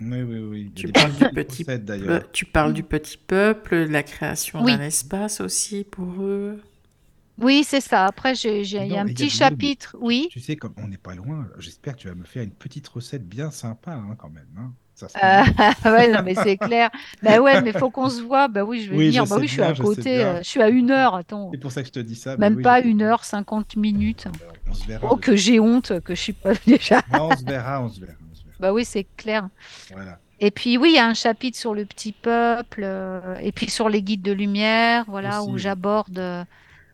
Oui, 0.00 0.22
oui, 0.22 0.38
oui. 0.40 0.72
Tu 0.74 0.88
parles 0.88 1.12
du 1.12 1.24
petit 1.34 1.62
recettes, 1.62 1.84
d'ailleurs. 1.84 2.30
tu 2.32 2.44
parles 2.44 2.72
du 2.72 2.82
petit 2.82 3.16
peuple, 3.18 3.86
de 3.86 3.92
la 3.92 4.02
création 4.02 4.62
Oui. 4.62 4.76
d'un 4.76 4.82
espace 4.82 5.40
aussi 5.40 5.84
pour 5.84 6.22
eux. 6.22 6.60
Oui, 7.38 7.64
c'est 7.64 7.80
ça. 7.80 8.06
Après, 8.06 8.34
j'ai, 8.34 8.62
j'ai- 8.64 8.84
il 8.84 8.92
y 8.92 8.96
a 8.96 9.00
un 9.00 9.06
petit 9.06 9.30
chapitre. 9.30 9.96
Oui. 10.00 10.28
Tu 10.30 10.38
sais, 10.40 10.56
comme 10.56 10.74
on 10.76 10.88
n'est 10.88 10.98
pas 10.98 11.14
loin, 11.14 11.48
j'espère 11.58 11.94
que 11.96 12.00
tu 12.02 12.08
vas 12.08 12.14
me 12.14 12.24
faire 12.24 12.42
une 12.42 12.50
petite 12.52 12.86
recette 12.88 13.26
bien 13.26 13.50
sympa, 13.50 13.92
hein, 13.94 14.14
quand 14.18 14.28
même. 14.30 14.48
hein. 14.58 14.72
Ça 15.08 15.18
Euh, 15.42 15.42
bien. 15.82 15.92
ouais, 15.92 16.08
non, 16.12 16.22
mais 16.24 16.34
c'est 16.34 16.56
clair. 16.56 16.90
Bah 17.22 17.40
ouais, 17.40 17.60
mais 17.62 17.72
faut 17.72 17.90
qu'on 17.90 18.08
se 18.08 18.20
voit. 18.22 18.48
Bah 18.48 18.64
oui, 18.64 18.82
je 18.82 18.90
vais 18.90 18.96
Oui, 18.96 19.06
venir. 19.08 19.24
je 19.24 19.30
Bah 19.30 19.36
oui, 19.38 19.46
je 19.46 19.52
suis 19.52 19.60
bien, 19.62 19.70
à 19.70 19.74
je 19.74 19.82
côté. 19.82 20.02
bien. 20.18 20.26
euh, 20.26 20.38
je 20.42 20.48
suis 20.48 20.62
à 20.62 20.68
une 20.68 20.90
heure. 20.90 21.14
Attends. 21.14 21.50
C'est 21.52 21.58
pour 21.60 21.72
ça 21.72 21.82
que 21.82 21.88
je 21.88 21.92
te 21.92 22.00
dis 22.00 22.16
ça. 22.16 22.36
mais 22.36 22.48
Même 22.48 22.56
oui, 22.58 22.62
pas 22.62 22.82
je- 22.82 22.86
une 22.88 23.02
heure, 23.02 23.24
50 23.24 23.76
minutes. 23.76 24.26
On 24.70 24.74
se 24.74 24.86
verra. 24.86 25.08
Oh, 25.10 25.16
que 25.16 25.36
j'ai 25.36 25.60
honte 25.60 26.00
que 26.00 26.14
je 26.14 26.20
suis 26.20 26.32
pas 26.32 26.52
déjà. 26.66 27.02
Non, 27.12 27.28
on 27.32 27.36
se 27.36 27.44
verra, 27.44 27.82
on 27.82 27.88
se 27.88 28.00
verra. 28.00 28.12
on 28.30 28.34
se 28.34 28.42
verra. 28.44 28.56
Bah 28.60 28.72
oui, 28.72 28.84
c'est 28.84 29.06
clair. 29.16 29.48
Voilà. 29.92 30.18
Et 30.40 30.50
puis 30.50 30.76
oui, 30.76 30.90
il 30.92 30.96
y 30.96 30.98
a 30.98 31.06
un 31.06 31.14
chapitre 31.14 31.56
sur 31.58 31.72
le 31.74 31.84
petit 31.84 32.12
peuple, 32.12 32.80
euh, 32.84 33.36
et 33.40 33.52
puis 33.52 33.70
sur 33.70 33.88
les 33.88 34.02
guides 34.02 34.22
de 34.22 34.32
lumière, 34.32 35.04
voilà, 35.06 35.40
Aussi, 35.40 35.50
où 35.50 35.54
oui. 35.54 35.60
j'aborde 35.60 36.18
euh, 36.18 36.44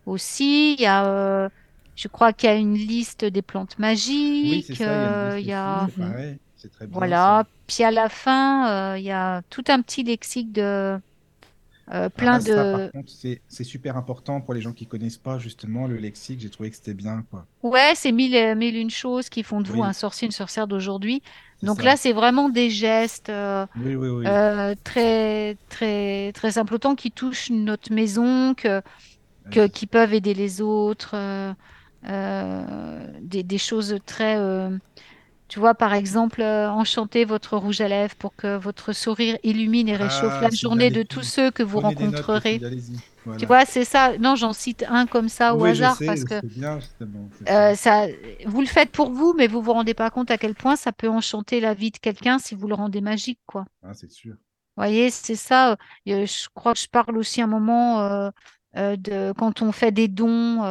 aussi. 0.07 0.75
Il 0.75 0.81
y 0.83 0.87
a, 0.87 1.07
euh, 1.07 1.49
je 1.97 2.09
crois 2.09 2.33
qu'il 2.35 2.49
y 2.51 2.53
a 2.53 2.57
une 2.57 2.75
liste 2.75 3.25
des 3.25 3.43
plantes 3.43 3.77
Oui, 3.79 3.83
magiques. 3.83 4.65
c'est 4.67 4.75
ça. 4.75 5.39
Il 5.41 5.47
y 5.47 5.53
a 5.53 5.85
euh, 5.85 5.85
une 5.85 5.87
liste 5.87 5.99
y 5.99 6.03
a, 6.03 6.17
c'est 6.59 6.69
pareil. 6.71 6.71
C'est 6.71 6.71
très 6.71 6.87
bien. 6.87 6.99
voilà. 6.99 7.45
ça. 7.45 7.47
Puis 7.67 7.85
à 7.85 7.91
la 7.91 8.09
fin, 8.09 8.69
euh, 8.95 8.99
il 8.99 9.05
y 9.05 9.11
a 9.13 9.43
tout 9.51 9.65
un 9.69 9.81
petit 9.83 10.03
lexique 10.03 10.53
de 10.53 10.63
euh, 10.63 10.99
Ah 11.91 12.11
plein 12.11 12.39
ça, 12.41 12.75
de. 12.85 12.93
c'est 13.49 13.65
super 13.65 13.97
important 13.97 14.43
pour 14.43 14.53
les 14.53 14.61
gens 14.61 14.73
qui 14.73 14.87
connaissent 14.87 15.17
pas 15.17 15.39
justement 15.39 15.87
le 15.87 15.97
lexique. 15.97 16.41
J'ai 16.41 16.51
trouvé 16.51 16.69
que 16.71 16.77
c'était 16.77 16.93
bien, 16.95 17.25
quoi. 17.31 17.47
Ouais, 17.63 17.93
c'est 17.95 18.13
mille, 18.13 18.35
et- 18.35 18.55
mille 18.55 18.77
une 18.77 18.91
choses 18.91 19.31
qui 19.31 19.43
font 19.43 19.63
de 19.63 19.69
vous 19.69 19.81
Oui. 19.81 19.87
un 19.89 19.95
sorcier, 19.95 20.27
une 20.27 20.33
sorcière 20.33 20.67
d'aujourd'hui. 20.67 21.23
Donc 21.63 21.79
ça. 21.79 21.85
là, 21.85 21.97
c'est 21.97 22.13
vraiment 22.13 22.51
des 22.51 22.69
gestes. 22.71 23.31
euh, 23.31 23.65
Oui, 23.77 23.95
oui, 23.95 24.09
oui. 24.09 24.25
euh, 24.27 24.75
très 24.85 25.57
très 25.71 26.31
très 26.33 26.53
simples 26.53 26.75
autant 26.75 26.95
qui 26.95 27.11
touchent 27.11 27.51
notre 27.51 27.91
maison 27.93 28.55
que, 28.55 28.83
qui 29.69 29.87
peuvent 29.87 30.13
aider 30.13 30.35
les 30.35 30.61
autres 30.61 31.15
euh, 31.17 33.07
des, 33.23 33.43
des 33.43 33.59
choses 33.59 33.97
très 34.07 34.37
tu 35.49 35.59
vois 35.61 35.75
par 35.75 35.95
exemple 35.95 36.43
euh, 36.43 36.71
enchanter 36.71 37.25
votre 37.25 37.57
rouge 37.57 37.81
à 37.81 37.89
lèvres 37.89 38.15
pour 38.17 38.35
que 38.37 38.57
votre 38.57 38.93
sourire 38.93 39.39
illumine 39.43 39.89
et 39.89 39.97
réchauffe 39.97 40.41
Ah, 40.41 40.41
la 40.41 40.51
c'est 40.51 40.57
journée 40.57 40.91
de 40.91 41.03
tous 41.03 41.23
ceux 41.23 41.51
que 41.51 41.63
vous 41.63 41.81
Prenez 41.81 41.85
rencontrerez. 41.85 42.63
Voilà. 43.25 43.39
tu 43.39 43.47
vois 43.47 43.65
c'est 43.67 43.85
ça 43.85 44.19
non 44.19 44.37
j'en 44.37 44.53
cite 44.53 44.85
un 44.89 45.07
comme 45.07 45.29
ça 45.29 45.55
au 45.57 45.65
Oui, 45.65 45.71
hasard 45.71 45.97
sais, 45.97 46.07
parce 46.07 46.25
que 46.25 46.43
bien, 46.43 46.79
euh, 47.49 47.75
ça. 47.75 48.07
vous 48.47 48.61
le 48.61 48.67
faites 48.67 48.91
pour 48.93 49.11
vous, 49.11 49.35
mais 49.37 49.47
vous 49.47 49.63
vous 49.63 49.73
rendez 49.73 49.95
pas 49.95 50.11
compte 50.11 50.31
à 50.31 50.39
quel 50.39 50.55
point 50.55 50.77
ça 50.77 50.93
peut 50.93 51.09
enchanter 51.09 51.61
la 51.61 51.75
vie 51.75 51.91
de 51.91 51.99
quelqu'un 51.99 52.39
si 52.39 52.55
vous 52.55 52.69
le 52.69 52.75
rendez 52.75 53.01
magique, 53.01 53.41
quoi. 53.47 53.65
Ah, 53.83 53.95
c'est 53.95 54.11
sûr. 54.11 54.37
voyez, 54.77 55.11
c'est 55.11 55.37
ça. 55.37 55.73
euh, 55.73 56.27
Je 56.27 56.49
crois 56.55 56.75
que 56.75 56.81
je 56.81 56.89
parle 56.89 57.17
aussi 57.19 57.41
un 57.43 57.47
moment 57.47 58.01
euh, 58.03 58.31
de 58.97 59.33
quand 59.37 59.63
on 59.63 59.73
fait 59.73 59.93
des 59.93 60.09
dons, 60.09 60.63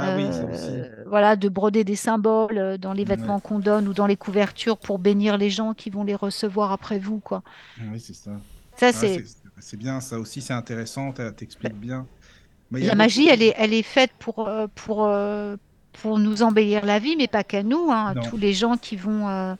Ah 0.00 0.12
oui, 0.12 0.30
euh, 0.44 1.04
voilà, 1.06 1.34
de 1.36 1.48
broder 1.48 1.82
des 1.84 1.96
symboles 1.96 2.58
euh, 2.58 2.78
dans 2.78 2.92
les 2.92 3.04
Ouais. 3.04 3.04
vêtements 3.04 3.40
qu'on 3.40 3.58
donne 3.58 3.88
ou 3.88 3.94
dans 3.94 4.06
les 4.06 4.16
couvertures 4.16 4.78
pour 4.78 4.98
bénir 5.00 5.36
les 5.38 5.50
gens 5.50 5.74
qui 5.74 5.90
vont 5.90 6.04
les 6.04 6.14
recevoir 6.14 6.72
après 6.72 6.98
vous, 7.00 7.20
quoi. 7.20 7.42
Oui, 7.76 8.00
c'est 8.00 8.14
ça. 8.14 8.44
Ça, 8.76 8.92
Ah, 8.92 9.08
c'est 9.08 9.22
c'est 9.58 9.76
bien, 9.76 10.00
ça 10.00 10.18
aussi, 10.18 10.40
c'est 10.42 10.52
intéressant, 10.52 11.12
t'expliques 11.12 11.78
bien. 11.78 12.08
Mais 12.70 12.80
il 12.80 12.84
y 12.84 12.88
a 12.88 12.90
La 12.90 12.94
beaucoup 12.94 12.96
magie, 12.96 13.28
elle 13.28 13.42
est, 13.42 13.54
elle 13.56 13.72
est 13.74 13.82
faite 13.82 14.12
pour, 14.18 14.48
euh, 14.48 14.66
pour, 14.74 15.08
pour 15.92 16.18
nous 16.18 16.42
embellir 16.42 16.84
la 16.84 16.98
vie, 16.98 17.16
mais 17.16 17.28
pas 17.28 17.44
qu'à 17.44 17.62
nous, 17.62 17.90
hein, 17.90 18.16
tous 18.16 18.36
les 18.36 18.52
gens 18.54 18.76
qui 18.76 18.96
vont, 18.96 19.28
euh, 19.28 19.54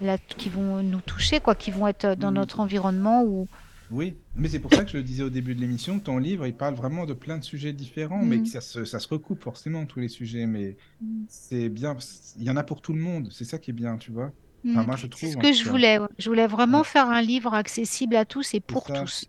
la- 0.00 0.18
qui 0.18 0.48
vont 0.50 0.82
nous 0.82 1.00
toucher, 1.02 1.40
quoi, 1.40 1.54
qui 1.54 1.70
vont 1.70 1.86
être 1.88 2.14
dans 2.14 2.30
Mhm. 2.30 2.34
notre 2.34 2.60
environnement 2.60 3.22
ou 3.24 3.48
Oui, 3.92 4.22
mais 4.34 4.48
c'est 4.48 4.58
pour 4.60 4.72
ça 4.72 4.84
que 4.84 4.90
je 4.90 4.96
le 4.96 5.02
disais 5.02 5.22
au 5.22 5.28
début 5.30 5.54
de 5.54 5.60
l'émission, 5.60 6.00
ton 6.00 6.16
livre, 6.18 6.46
il 6.46 6.56
parle 6.56 6.74
vraiment 6.74 7.04
de 7.04 7.12
plein 7.12 7.36
de 7.36 7.44
sujets 7.44 7.74
différents, 7.74 8.24
mais 8.24 8.40
que 8.40 8.48
ça 8.48 8.62
se, 8.62 8.84
ça 8.86 8.98
se 8.98 9.08
recoupe 9.08 9.42
forcément, 9.42 9.84
tous 9.86 10.00
les 10.00 10.08
sujets, 10.08 10.46
mais 10.46 10.78
Mhm. 11.00 11.26
c'est 11.26 11.68
bien, 11.68 11.96
il 12.36 12.42
y 12.44 12.50
en 12.50 12.56
a 12.56 12.64
pour 12.64 12.80
tout 12.80 12.94
le 12.94 13.00
monde, 13.00 13.30
c'est 13.32 13.44
ça 13.44 13.58
qui 13.58 13.70
est 13.70 13.74
bien, 13.74 13.98
tu 13.98 14.10
vois. 14.10 14.32
Enfin, 14.72 14.82
Hmm. 14.82 14.86
moi, 14.86 14.96
je 14.96 15.06
C'est 15.14 15.26
trouve, 15.26 15.32
ce 15.32 15.36
en 15.36 15.42
que 15.42 15.52
je 15.52 15.64
cas. 15.64 15.70
voulais. 15.70 15.98
Je 16.18 16.28
voulais 16.28 16.46
vraiment 16.46 16.82
Ouais. 16.82 16.84
faire 16.84 17.08
un 17.10 17.20
livre 17.22 17.54
accessible 17.54 18.16
à 18.16 18.24
tous 18.24 18.54
et 18.54 18.60
pour 18.60 18.90
tous. 18.92 19.24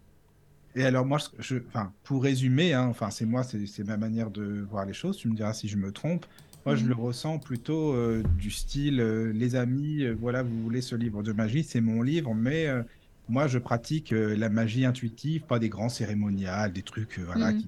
Et 0.75 0.83
alors, 0.83 1.05
moi, 1.05 1.19
je, 1.37 1.57
enfin, 1.67 1.95
pour 2.03 2.23
résumer, 2.23 2.73
hein, 2.73 2.87
enfin, 2.87 3.11
c'est 3.11 3.25
moi, 3.25 3.43
c'est 3.43 3.67
c'est 3.67 3.83
ma 3.83 3.97
manière 3.97 4.31
de 4.31 4.61
voir 4.61 4.85
les 4.85 4.93
choses, 4.93 5.17
tu 5.17 5.27
me 5.29 5.35
diras 5.35 5.53
si 5.53 5.67
je 5.67 5.77
me 5.77 5.91
trompe. 5.91 6.25
Moi, 6.65 6.75
je 6.75 6.87
le 6.87 6.95
ressens 6.95 7.39
plutôt 7.39 7.93
euh, 7.93 8.23
du 8.23 8.49
style, 8.49 8.99
euh, 8.99 9.31
les 9.33 9.55
amis, 9.55 10.03
euh, 10.03 10.13
voilà, 10.15 10.41
vous 10.43 10.61
voulez 10.63 10.81
ce 10.81 10.95
livre 10.95 11.21
de 11.21 11.31
magie, 11.33 11.63
c'est 11.63 11.81
mon 11.81 12.01
livre, 12.01 12.33
mais 12.33 12.67
moi, 13.29 13.47
je 13.47 13.57
pratique 13.57 14.13
euh, 14.13 14.35
la 14.35 14.49
magie 14.49 14.85
intuitive, 14.85 15.43
pas 15.43 15.59
des 15.59 15.69
grands 15.69 15.89
cérémonials, 15.89 16.73
des 16.73 16.81
trucs, 16.81 17.19
euh, 17.19 17.23
voilà, 17.25 17.53
qui... 17.53 17.67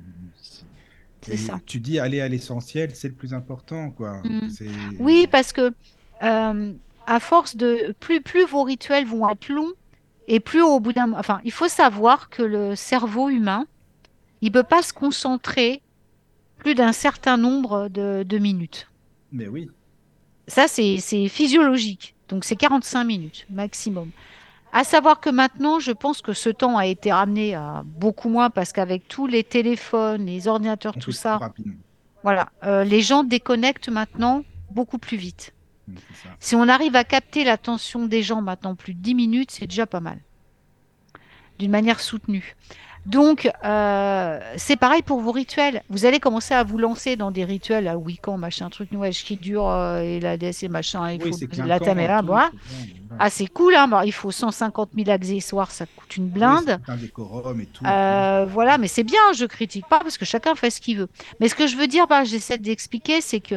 Et 1.27 1.37
ça. 1.37 1.59
tu 1.65 1.79
dis 1.79 1.97
aller 1.97 2.21
à 2.21 2.27
l'essentiel, 2.27 2.91
c'est 2.93 3.07
le 3.07 3.15
plus 3.15 3.33
important, 3.33 3.89
quoi. 3.89 4.21
C'est... 4.49 4.67
Oui, 4.99 5.27
parce 5.31 5.53
que 5.53 5.73
euh, 6.21 6.73
à 7.07 7.19
force 7.19 7.55
de 7.55 7.95
plus 7.99 8.21
plus 8.21 8.45
vos 8.45 8.61
rituels 8.61 9.07
vont 9.07 9.27
être 9.27 9.49
longs 9.49 9.73
et 10.27 10.39
plus 10.39 10.61
au 10.61 10.79
bout 10.79 10.93
d'un, 10.93 11.13
enfin, 11.13 11.41
il 11.43 11.51
faut 11.51 11.67
savoir 11.67 12.29
que 12.29 12.43
le 12.43 12.75
cerveau 12.75 13.29
humain, 13.29 13.65
il 14.41 14.51
peut 14.51 14.61
pas 14.61 14.83
se 14.83 14.93
concentrer 14.93 15.81
plus 16.57 16.75
d'un 16.75 16.93
certain 16.93 17.37
nombre 17.37 17.89
de, 17.89 18.21
de 18.21 18.37
minutes. 18.37 18.87
Mais 19.31 19.47
oui, 19.47 19.69
Ça, 20.47 20.67
c'est 20.67 20.99
physiologique. 21.27 22.15
Donc, 22.29 22.45
c'est 22.45 22.55
45 22.55 23.03
minutes 23.03 23.47
maximum. 23.49 24.11
À 24.75 24.83
savoir 24.83 25.21
que 25.21 25.29
maintenant, 25.29 25.79
je 25.79 25.93
pense 25.93 26.21
que 26.21 26.33
ce 26.33 26.49
temps 26.49 26.77
a 26.77 26.85
été 26.85 27.09
ramené 27.09 27.55
à 27.55 27.83
beaucoup 27.85 28.27
moins 28.27 28.49
parce 28.49 28.73
qu'avec 28.73 29.07
tous 29.07 29.25
les 29.25 29.45
téléphones, 29.45 30.25
les 30.25 30.49
ordinateurs, 30.49 30.95
tout 30.95 31.13
ça, 31.13 31.39
voilà, 32.23 32.49
euh, 32.65 32.83
les 32.83 32.99
gens 32.99 33.23
déconnectent 33.23 33.87
maintenant 33.87 34.43
beaucoup 34.71 34.97
plus 34.97 35.15
vite. 35.15 35.53
Si 36.41 36.55
on 36.57 36.67
arrive 36.67 36.97
à 36.97 37.05
capter 37.05 37.45
l'attention 37.45 38.05
des 38.05 38.21
gens 38.21 38.41
maintenant 38.41 38.75
plus 38.75 38.93
de 38.93 38.99
10 38.99 39.15
minutes, 39.15 39.51
c'est 39.51 39.65
déjà 39.65 39.85
pas 39.85 40.01
mal. 40.01 40.19
D'une 41.57 41.71
manière 41.71 42.01
soutenue. 42.01 42.57
Donc, 43.05 43.49
euh, 43.63 44.39
c'est 44.57 44.77
pareil 44.77 45.03
pour 45.03 45.19
vos 45.21 45.31
rituels. 45.31 45.83
Vous 45.89 46.05
allez 46.05 46.19
commencer 46.19 46.53
à 46.55 46.63
vous 46.63 46.77
lancer 46.79 47.15
dans 47.15 47.29
des 47.29 47.45
rituels 47.45 47.87
à 47.87 47.97
Wiccan, 47.97 48.37
machin, 48.37 48.69
truc 48.69 48.91
nouage 48.91 49.23
qui 49.23 49.37
dure, 49.37 49.67
euh, 49.69 49.99
et 50.01 50.19
la 50.19 50.33
et 50.35 50.67
machin, 50.69 51.11
il 51.11 51.21
Oui, 51.23 51.29
faut 51.31 51.37
la 51.67 51.77
c'est 51.77 51.83
bien, 51.93 52.21
voilà. 52.27 52.51
Ah, 53.19 53.29
c'est 53.29 53.45
cool, 53.47 53.75
hein. 53.75 53.87
Bah, 53.87 54.01
il 54.05 54.11
faut 54.11 54.31
150 54.31 54.89
000 54.95 55.09
accessoires, 55.09 55.69
ça 55.71 55.85
coûte 55.85 56.17
une 56.17 56.25
Oui, 56.25 56.29
blinde. 56.31 56.79
tout 56.85 56.91
un 56.91 56.97
décorum 56.97 57.61
et 57.61 57.65
tout. 57.67 57.85
Euh, 57.85 58.45
voilà, 58.49 58.77
mais 58.79 58.87
c'est 58.87 59.03
bien, 59.03 59.19
je 59.37 59.45
critique 59.45 59.87
pas 59.87 59.99
parce 59.99 60.17
que 60.17 60.25
chacun 60.25 60.55
fait 60.55 60.71
ce 60.71 60.81
qu'il 60.81 60.97
veut. 60.97 61.07
Mais 61.39 61.47
ce 61.47 61.53
que 61.55 61.67
je 61.67 61.77
veux 61.77 61.87
dire, 61.87 62.07
bah, 62.07 62.23
j'essaie 62.23 62.57
d'expliquer, 62.57 63.21
c'est 63.21 63.39
que 63.39 63.55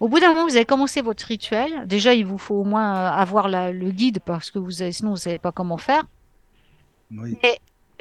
au 0.00 0.08
bout 0.08 0.18
d'un 0.20 0.28
moment, 0.30 0.46
vous 0.46 0.56
avez 0.56 0.64
commencé 0.64 1.02
votre 1.02 1.24
rituel. 1.26 1.70
Déjà, 1.86 2.14
il 2.14 2.24
vous 2.24 2.38
faut 2.38 2.54
au 2.54 2.64
moins 2.64 2.94
euh, 2.96 3.10
avoir 3.10 3.48
la- 3.48 3.70
le 3.72 3.90
guide 3.90 4.20
parce 4.24 4.50
que 4.50 4.58
vous 4.58 4.80
avez, 4.80 4.92
sinon 4.92 5.10
vous 5.10 5.16
savez 5.16 5.38
pas 5.38 5.52
comment 5.52 5.76
faire. 5.76 6.04
Oui. 7.10 7.36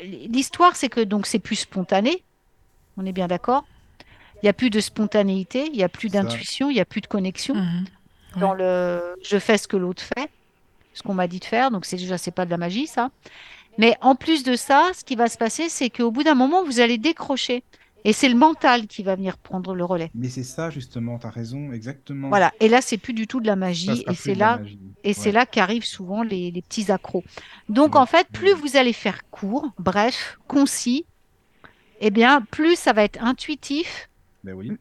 L'histoire, 0.03 0.76
c'est 0.76 0.90
que 0.90 1.01
donc 1.01 1.26
c'est 1.26 1.40
plus 1.40 1.56
spontané. 1.56 2.24
On 2.98 3.06
est 3.06 3.11
bien 3.11 3.27
d'accord. 3.27 3.66
Il 4.35 4.45
n'y 4.45 4.50
a 4.50 4.53
plus 4.53 4.69
de 4.69 4.80
spontanéité, 4.80 5.66
il 5.67 5.77
n'y 5.77 5.84
a 5.84 5.90
plus 5.90 6.09
d'intuition, 6.09 6.69
il 6.69 6.76
n'y 6.76 6.80
a 6.80 6.85
plus 6.85 7.01
de 7.01 7.08
connexion 7.08 7.56
Mhm. 7.56 7.85
dans 8.40 8.53
le 8.53 9.16
je 9.24 9.40
fais 9.40 9.58
ce 9.58 9.67
que 9.67 9.77
l'autre 9.77 10.03
fait, 10.03 10.30
ce 10.93 11.01
qu'on 11.01 11.16
m'a 11.16 11.27
dit 11.27 11.40
de 11.40 11.45
faire. 11.45 11.72
Donc 11.72 11.85
c'est 11.85 11.98
déjà 11.98 12.17
c'est 12.19 12.32
pas 12.32 12.45
de 12.45 12.51
la 12.51 12.58
magie 12.58 12.85
ça. 12.88 13.09
Mais 13.80 13.95
en 14.01 14.16
plus 14.16 14.43
de 14.43 14.56
ça, 14.56 14.90
ce 14.98 15.03
qui 15.03 15.16
va 15.16 15.27
se 15.27 15.38
passer, 15.38 15.69
c'est 15.69 15.90
qu'au 15.92 16.09
bout 16.11 16.24
d'un 16.24 16.34
moment, 16.35 16.64
vous 16.64 16.80
allez 16.80 16.98
décrocher. 16.98 17.64
Et 18.06 18.14
c'est 18.14 18.30
le 18.30 18.35
mental 18.35 18.88
qui 18.88 19.03
va 19.03 19.16
venir 19.16 19.38
prendre 19.38 19.76
le 19.76 19.84
relais. 19.84 20.11
Mais 20.14 20.30
c'est 20.30 20.43
ça, 20.43 20.69
justement, 20.69 21.19
tu 21.19 21.27
as 21.27 21.30
raison, 21.30 21.72
exactement. 21.74 22.30
Voilà. 22.30 22.53
Et 22.59 22.69
là, 22.69 22.82
c'est 22.82 22.98
plus 22.98 23.14
du 23.14 23.27
tout 23.27 23.42
de 23.42 23.48
la 23.48 23.56
magie. 23.58 24.03
Et 24.08 24.16
c'est 24.16 24.35
là, 24.35 24.61
et 25.03 25.14
c'est 25.14 25.32
là 25.32 25.45
qu'arrivent 25.45 25.85
souvent 25.85 26.24
les, 26.24 26.51
les 26.51 26.61
petits 26.61 26.92
accros. 26.92 27.24
Donc, 27.69 27.95
Ouais. 27.95 28.01
en 28.01 28.06
fait, 28.06 28.27
plus 28.32 28.53
vous 28.53 28.77
allez 28.77 28.93
faire 28.93 29.30
court, 29.30 29.72
bref, 29.77 30.38
concis, 30.48 31.06
eh 32.00 32.11
bien, 32.11 32.42
plus 32.51 32.76
ça 32.77 32.93
va 32.93 33.03
être 33.03 33.22
intuitif, 33.24 34.09
Ben 34.43 34.53
oui. 34.53 34.72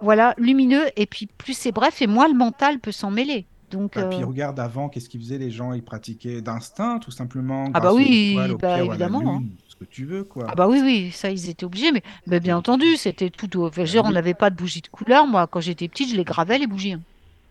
voilà, 0.00 0.34
lumineux, 0.38 0.86
et 0.96 1.06
puis 1.06 1.26
plus 1.38 1.54
c'est 1.54 1.72
bref, 1.72 2.02
et 2.02 2.06
moins 2.06 2.28
le 2.28 2.34
mental 2.34 2.78
peut 2.80 2.92
s'en 2.92 3.10
mêler. 3.10 3.46
Donc, 3.70 3.96
Et 3.96 4.04
puis 4.08 4.22
euh, 4.22 4.26
regarde 4.26 4.60
avant, 4.60 4.88
qu'est-ce 4.88 5.08
qu'ils 5.08 5.20
faisaient 5.20 5.38
les 5.38 5.50
gens? 5.50 5.72
Ils 5.72 5.82
pratiquaient 5.82 6.40
d'instinct, 6.42 6.98
tout 7.00 7.10
simplement, 7.10 7.64
Ah 7.74 7.80
bah 7.80 7.92
aux 7.92 7.96
oui, 7.96 8.30
étoiles, 8.30 8.56
bah 8.56 8.74
à 8.74 8.76
la 8.78 8.84
évidemment, 8.84 9.36
hein. 9.38 9.42
Ce 9.78 9.84
que 9.84 9.90
tu 9.90 10.04
veux, 10.06 10.24
quoi. 10.24 10.46
Ah 10.48 10.54
bah 10.54 10.68
oui, 10.68 10.80
oui, 10.82 11.10
ça, 11.12 11.30
ils 11.30 11.48
étaient 11.50 11.64
obligés, 11.64 11.92
mais, 11.92 12.02
mais 12.26 12.40
bien 12.40 12.56
entendu, 12.56 12.96
c'était 12.96 13.30
tout. 13.30 13.48
enfin, 13.64 13.82
veux 13.82 13.88
dire, 13.88 14.04
on 14.04 14.10
n'avait 14.10 14.34
pas 14.34 14.50
de 14.50 14.56
bougies 14.56 14.80
de 14.80 14.88
couleur. 14.88 15.26
Moi, 15.26 15.46
quand 15.46 15.60
j'étais 15.60 15.88
petite, 15.88 16.10
je 16.10 16.16
les 16.16 16.24
gravais, 16.24 16.58
les 16.58 16.66
bougies. 16.66 16.92
hein. 16.94 17.00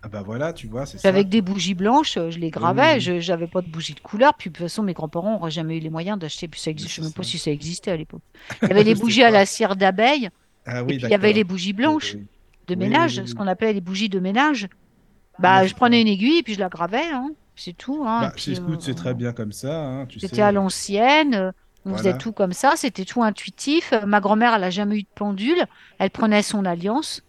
Ah 0.02 0.08
bah 0.08 0.22
voilà, 0.24 0.54
tu 0.54 0.68
vois, 0.68 0.86
c'est 0.86 1.00
ça. 1.00 1.08
Avec 1.08 1.30
des 1.30 1.42
bougies 1.42 1.74
blanches, 1.74 2.18
euh, 2.18 2.30
je 2.30 2.38
les 2.38 2.52
gravais. 2.52 2.96
oui. 2.96 3.00
Je 3.02 3.20
j'avais 3.20 3.48
pas 3.48 3.62
de 3.62 3.68
bougies 3.68 3.96
de 3.96 4.00
couleur. 4.00 4.34
Puis 4.36 4.52
de 4.52 4.56
toute 4.56 4.64
façon, 4.66 4.84
mes 4.84 4.94
grands-parents 4.94 5.32
n'auraient 5.34 5.50
jamais 5.50 5.78
eu 5.78 5.80
les 5.80 5.90
moyens 5.90 6.20
d'acheter. 6.20 6.48
Puis 6.48 6.62
ça 6.62 6.70
existe, 6.70 6.90
je 6.92 6.96
c'est 6.96 7.02
sais 7.02 7.08
même 7.08 7.14
pas 7.14 7.24
si 7.24 7.40
ça 7.40 7.50
existait 7.50 7.90
à 7.92 7.98
l'époque. 7.98 8.22
Il 8.62 8.68
y 8.68 8.72
avait 8.72 8.84
les 8.84 8.94
bougies 8.94 9.24
à 9.24 9.32
la 9.32 9.48
cire 9.48 9.76
d'abeille, 9.76 10.30
Ah 10.68 10.80
et 10.80 10.82
oui, 10.82 10.98
puis 10.98 11.08
il 11.08 11.10
y 11.10 11.14
avait 11.16 11.34
les 11.34 11.44
bougies 11.44 11.74
blanches 11.74 12.14
Oui, 12.16 12.26
de 12.68 12.76
ménage, 12.76 13.24
ce 13.26 13.34
qu'on 13.34 13.48
appelait 13.48 13.74
les 13.74 13.82
bougies 13.82 14.10
de 14.10 14.20
ménage. 14.20 14.68
Bah, 15.40 15.62
Ouais, 15.62 15.68
je 15.68 15.74
prenais 15.76 16.02
une 16.02 16.08
aiguille 16.08 16.38
et 16.38 16.44
puis 16.44 16.54
je 16.54 16.60
la 16.60 16.70
gravais, 16.70 17.06
hein. 17.12 17.30
C'est 17.56 17.76
tout. 17.76 18.04
Hein. 18.06 18.22
Bah, 18.28 18.34
c'est 18.38 18.60
euh, 18.60 18.94
très 18.94 19.14
bien 19.16 19.32
comme 19.34 19.54
ça, 19.54 19.76
hein, 19.86 20.08
C'était 20.20 20.42
à 20.42 20.52
l'ancienne, 20.52 21.52
on 21.86 21.96
faisait 21.96 22.14
tout 22.16 22.34
comme 22.34 22.54
ça, 22.54 22.74
c'était 22.76 23.06
tout 23.06 23.24
intuitif. 23.24 23.94
Ma 24.06 24.20
grand-mère, 24.22 24.54
elle 24.56 24.64
a 24.64 24.70
jamais 24.70 24.98
eu 25.00 25.04
de 25.04 25.10
pendule, 25.16 25.66
elle 26.00 26.12
prenait 26.12 26.44
son 26.44 26.66
alliance 26.66 27.22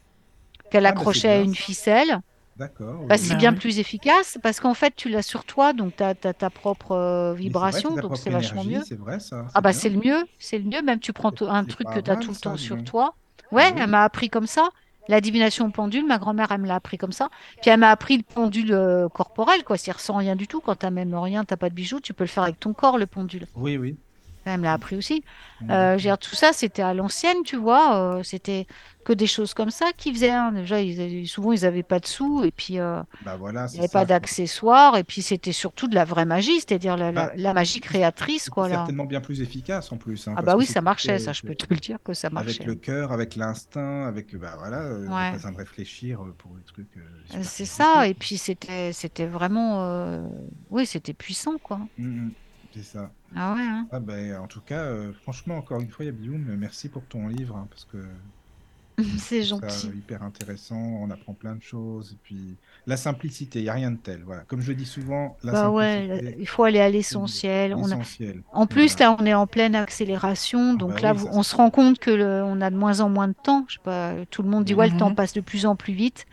qu'elle 0.71 0.87
Ah, 0.87 0.95
bah, 0.95 1.05
c'est 1.07 1.21
accrochait 1.21 1.29
à 1.31 1.41
une 1.43 1.55
ficelle. 1.57 2.21
D'accord. 2.57 3.07
Bah, 3.09 3.19
c'est 3.19 3.35
Bah 3.35 3.37
bien 3.37 3.55
plus 3.55 3.79
efficace 3.79 4.39
parce 4.43 4.61
qu'en 4.61 4.75
fait, 4.75 4.95
tu 4.97 5.09
l'as 5.09 5.23
sur 5.23 5.45
toi, 5.45 5.73
donc 5.73 5.97
tu 5.97 6.03
as, 6.03 6.15
ta 6.15 6.51
propre 6.51 6.93
euh, 6.93 7.35
c'est 7.43 7.55
vrai, 7.55 7.83
vibration, 7.83 7.91
c'est 7.95 7.95
ta 7.95 8.03
donc 8.03 8.17
c'est 8.17 8.31
vachement 8.31 8.65
mieux. 8.65 8.85
C'est 8.85 8.97
vrai, 8.97 9.21
ça. 9.21 9.47
Ah 9.55 9.61
bah 9.63 9.73
c'est 9.73 9.89
le 9.91 9.99
mieux, 9.99 10.27
c'est 10.39 10.59
le 10.59 10.65
mieux, 10.65 10.83
même 10.83 11.01
tu 11.01 11.13
prends 11.13 11.33
C'est- 11.33 11.45
un 11.49 11.65
c'est 11.65 11.67
truc 11.67 11.89
que 11.89 12.01
tu 12.01 12.11
as 12.11 12.17
mal, 12.17 12.19
tout 12.19 12.33
le 12.33 12.39
ça, 12.39 12.41
temps 12.41 12.57
sur 12.57 12.83
toi. 12.83 13.17
Ouais, 13.53 13.73
oui. 13.73 13.79
elle 13.79 13.89
m'a 13.91 14.05
appris 14.05 14.29
comme 14.31 14.47
ça. 14.47 14.69
La 15.09 15.21
divination 15.21 15.71
pendule, 15.71 16.07
ma 16.07 16.19
grand-mère, 16.19 16.53
elle 16.53 16.61
me 16.63 16.67
l'a 16.67 16.77
appris 16.77 16.99
comme 16.99 17.13
ça. 17.13 17.31
Puis 17.61 17.71
elle 17.71 17.81
m'a 17.81 17.91
appris 17.91 18.19
le 18.19 18.25
pendule 18.25 18.73
euh, 18.73 19.09
corporel, 19.09 19.65
quoi. 19.65 19.79
C'est-à-dire 19.79 20.01
sans 20.01 20.17
rien 20.17 20.37
du 20.37 20.49
tout. 20.49 20.61
Quand 20.61 20.77
t'as 20.77 20.91
même 20.91 21.15
rien, 21.15 21.45
t'as 21.45 21.57
pas 21.57 21.71
de 21.71 21.75
bijoux, 21.75 22.01
tu 22.01 22.13
peux 22.15 22.25
le 22.25 22.29
faire 22.29 22.43
avec 22.45 22.59
ton 22.61 22.75
corps, 22.75 22.99
le 22.99 23.07
pendule. 23.07 23.47
Oui, 23.55 23.77
oui. 23.77 23.99
Elle 24.49 24.61
me 24.61 24.65
l'a 24.65 24.75
appris 24.75 24.97
aussi. 24.97 25.25
Mm. 25.61 25.71
Euh, 25.71 25.97
dire, 25.97 26.19
tout 26.19 26.35
ça, 26.37 26.53
c'était 26.53 26.83
à 26.83 26.95
l'ancienne, 26.95 27.39
tu 27.45 27.57
vois. 27.57 27.97
euh, 28.19 28.23
c'était 28.23 28.67
que 29.05 29.13
des 29.13 29.27
choses 29.27 29.55
comme 29.55 29.71
ça 29.71 29.87
qu'ils 29.97 30.15
faisaient. 30.15 30.31
hein. 30.31 30.53
Déjà, 30.53 30.81
ils 30.81 31.27
souvent, 31.29 31.53
ils 31.53 31.63
n'avaient 31.63 31.83
pas 31.85 31.99
de 32.01 32.07
sous 32.07 32.45
et 32.45 32.51
puis 32.53 32.79
euh, 32.79 33.03
Bah 33.25 33.37
voilà, 33.37 33.67
il 33.71 33.73
n'y 33.75 33.79
avait 33.81 33.89
ça. 33.89 33.93
pas 34.01 34.05
d'accessoires. 34.05 34.97
Et 34.97 35.05
puis, 35.05 35.23
c'était 35.23 35.53
surtout 35.53 35.89
de 35.89 35.95
la 35.95 36.05
vraie 36.05 36.25
magie, 36.25 36.57
c'est-à-dire 36.61 36.97
la, 36.97 37.11
Bah, 37.13 37.33
la 37.37 37.55
magie 37.55 37.81
créatrice, 37.81 38.49
quoi. 38.51 38.69
Là. 38.69 38.77
certainement 38.77 39.05
bien 39.05 39.21
plus 39.21 39.43
efficace 39.43 39.91
en 39.93 39.97
plus. 39.97 40.27
hein, 40.29 40.35
Ah 40.37 40.43
bah 40.43 40.57
oui, 40.57 40.67
ça 40.67 40.81
marchait, 40.81 41.19
ça, 41.19 41.33
je 41.33 41.43
peux 41.43 41.55
te 41.55 41.67
le 41.71 41.77
dire 41.81 41.99
que 42.05 42.15
ça 42.15 42.29
Avec 42.29 42.35
marchait. 42.35 42.65
le 42.65 42.75
cœur, 42.77 43.11
avec 43.13 43.35
l'instinct, 43.37 44.07
avec 44.07 44.37
bah 44.37 44.55
voilà, 44.59 44.79
euh, 44.83 45.07
Ouais. 45.07 45.31
pas 45.31 45.33
besoin 45.33 45.53
de 45.53 45.57
réfléchir 45.59 46.21
pour 46.39 46.53
les 46.57 46.63
trucs. 46.65 46.89
C'est 47.43 47.65
ça. 47.65 48.07
Et 48.09 48.15
puis, 48.15 48.39
c'était 48.39 49.27
vraiment... 49.27 50.29
Oui, 50.71 50.87
c'était 50.87 51.15
puissant, 51.15 51.55
quoi. 51.63 51.79
Mm, 51.99 52.05
mm, 52.27 52.31
c'est 52.77 52.83
ça. 52.85 53.15
Ah 53.35 53.55
ouais, 53.55 53.63
hein. 53.63 53.91
Ah 53.91 54.01
ben, 54.01 54.37
en 54.41 54.49
tout 54.49 54.63
cas, 54.63 54.85
euh, 54.87 55.15
franchement, 55.15 55.59
encore 55.59 55.81
une 55.81 55.91
fois, 55.91 56.05
Yabioum, 56.07 56.57
merci 56.57 56.91
pour 56.91 57.09
ton 57.09 57.29
livre, 57.29 57.57
hein, 57.57 57.69
parce 57.71 57.85
que 57.87 57.99
C'est 59.19 59.43
ça 59.61 59.83
gentil. 59.83 59.95
hyper 59.95 60.23
intéressant, 60.23 60.77
on 60.77 61.11
apprend 61.11 61.35
plein 61.35 61.57
de 61.57 61.63
choses, 61.63 62.13
et 62.13 62.17
puis 62.23 62.59
la 62.87 62.97
simplicité, 62.97 63.61
il 63.61 63.63
n'y 63.65 63.69
a 63.69 63.75
rien 63.75 63.91
de 63.93 63.99
tel. 64.01 64.23
Voilà. 64.25 64.45
Comme 64.45 64.61
je 64.61 64.69
le 64.71 64.77
dis 64.77 64.87
souvent, 64.87 65.37
la 65.43 65.53
Bah 65.53 65.71
ouais, 65.71 66.35
il 66.39 66.47
faut 66.49 66.65
aller 66.65 66.81
à 66.81 66.89
l'essentiel. 66.91 67.75
On 67.75 67.93
a... 67.93 67.97
l'essentiel. 67.97 68.43
En 68.53 68.67
plus, 68.67 68.99
Voilà. 68.99 69.01
là, 69.01 69.17
on 69.19 69.27
est 69.27 69.35
en 69.35 69.47
pleine 69.47 69.75
accélération. 69.75 70.75
Ah 70.75 70.77
Donc 70.77 71.01
bah 71.01 71.01
là, 71.03 71.13
oui, 71.13 71.15
vous- 71.15 71.29
ça, 71.29 71.31
on 71.31 71.43
se 71.43 71.55
rend 71.57 71.71
compte 71.71 71.99
que 71.99 72.11
le- 72.11 72.43
on 72.45 72.61
a 72.61 72.71
de 72.71 72.77
moins 72.77 73.01
en 73.01 73.09
moins 73.11 73.29
de 73.29 73.35
temps. 73.35 73.65
Je 73.69 73.75
sais 73.75 73.81
pas, 73.83 74.15
tout 74.31 74.43
le 74.43 74.49
monde 74.49 74.65
dit, 74.65 74.75
ouais, 74.75 74.87
le 74.87 74.93
temps 74.93 75.11
Mhm. 75.11 75.15
passe 75.15 75.33
de 75.35 75.41
plus 75.41 75.67
en 75.67 75.77
plus 75.77 75.95
vite. 75.95 76.25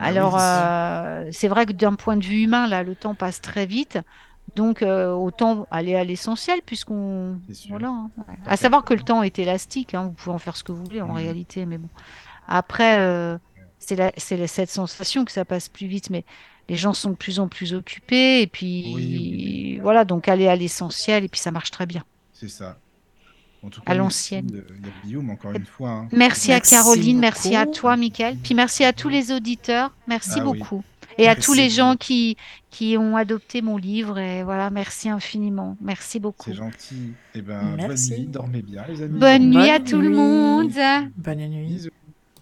Bah 0.00 0.14
oui, 0.14 0.30
Alors, 0.30 0.36
c'est 0.38 0.72
euh, 0.80 1.28
c'est 1.32 1.48
vrai 1.48 1.64
que 1.66 1.72
d'un 1.72 1.94
point 1.94 2.16
de 2.16 2.24
vue 2.24 2.42
humain, 2.42 2.66
là, 2.68 2.82
le 2.82 2.96
temps 2.96 3.14
passe 3.14 3.40
très 3.40 3.66
vite. 3.66 3.98
Donc, 4.54 4.82
euh, 4.82 5.12
autant 5.12 5.66
aller 5.70 5.94
à 5.96 6.04
l'essentiel, 6.04 6.60
puisqu'on. 6.64 7.38
Voilà. 7.68 7.88
hein. 7.88 8.10
À 8.46 8.56
savoir 8.56 8.84
que 8.84 8.94
le 8.94 9.00
temps 9.02 9.22
est 9.22 9.38
élastique. 9.38 9.94
hein, 9.94 10.04
Vous 10.04 10.12
pouvez 10.12 10.34
en 10.34 10.38
faire 10.38 10.56
ce 10.56 10.64
que 10.64 10.72
vous 10.72 10.84
voulez 10.84 11.02
en 11.02 11.12
réalité. 11.12 11.66
Mais 11.66 11.78
bon. 11.78 11.88
Après, 12.48 12.98
euh, 13.00 13.36
c'est 13.78 13.96
la- 13.96 14.12
c'est 14.16 14.36
la- 14.36 14.46
cette 14.46 14.70
sensation 14.70 15.24
que 15.24 15.32
ça 15.32 15.44
passe 15.44 15.68
plus 15.68 15.88
vite. 15.88 16.10
Mais 16.10 16.24
les 16.68 16.76
gens 16.76 16.94
sont 16.94 17.10
de 17.10 17.16
plus 17.16 17.38
en 17.40 17.48
plus 17.48 17.74
occupés. 17.74 18.40
Et 18.40 18.46
puis, 18.46 18.92
Oui, 18.94 18.94
oui, 18.94 19.32
oui. 19.34 19.78
voilà. 19.82 20.04
Donc, 20.04 20.28
aller 20.28 20.46
à 20.48 20.56
l'essentiel. 20.56 21.24
Et 21.24 21.28
puis, 21.28 21.40
ça 21.40 21.50
marche 21.50 21.70
très 21.70 21.86
bien. 21.86 22.04
C'est 22.32 22.48
ça. 22.48 22.78
En 23.62 23.68
tout 23.68 23.80
À 23.84 23.90
merci 23.94 23.98
l'ancienne. 23.98 24.46
de- 24.46 24.64
Guillaume, 25.04 25.28
encore 25.30 25.50
une 25.52 25.64
fois. 25.66 25.90
hein. 25.90 26.08
Merci, 26.12 26.52
à 26.52 26.60
Caroline, 26.60 27.18
merci 27.18 27.56
à 27.56 27.64
beaucoup. 27.64 27.78
toi, 27.78 27.96
Mickaël. 27.96 28.36
Puis 28.36 28.54
merci 28.54 28.84
à 28.84 28.92
tous 28.92 29.08
les 29.08 29.32
auditeurs. 29.32 29.92
Merci 30.06 30.38
Ah 30.40 30.46
oui. 30.46 30.62
Et 31.18 31.28
à 31.28 31.36
tous 31.36 31.54
les 31.54 31.70
gens 31.70 31.96
qui, 31.96 32.36
qui 32.70 32.96
ont 32.98 33.16
adopté 33.16 33.62
mon 33.62 33.76
livre. 33.76 34.18
Et 34.18 34.42
voilà, 34.42 34.70
merci 34.70 35.08
infiniment. 35.08 35.76
Merci 35.80 36.20
beaucoup. 36.20 36.50
C'est 36.50 36.56
gentil. 36.56 37.12
Et 37.34 37.42
ben, 37.42 37.74
Merci. 37.76 38.10
bonne 38.10 38.18
nuit, 38.18 38.26
dormez 38.26 38.62
bien, 38.62 38.84
les 38.88 39.02
amis. 39.02 39.18
Bonne 39.18 39.50
nuit 39.50 39.70
à 39.70 39.80
tout 39.80 40.00
le 40.00 40.10
monde. 40.10 40.72
Bonne 41.16 41.38
nuit. 41.38 41.66
Bisous. 41.66 41.90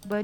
Bonne 0.07 0.17
nuit. 0.19 0.23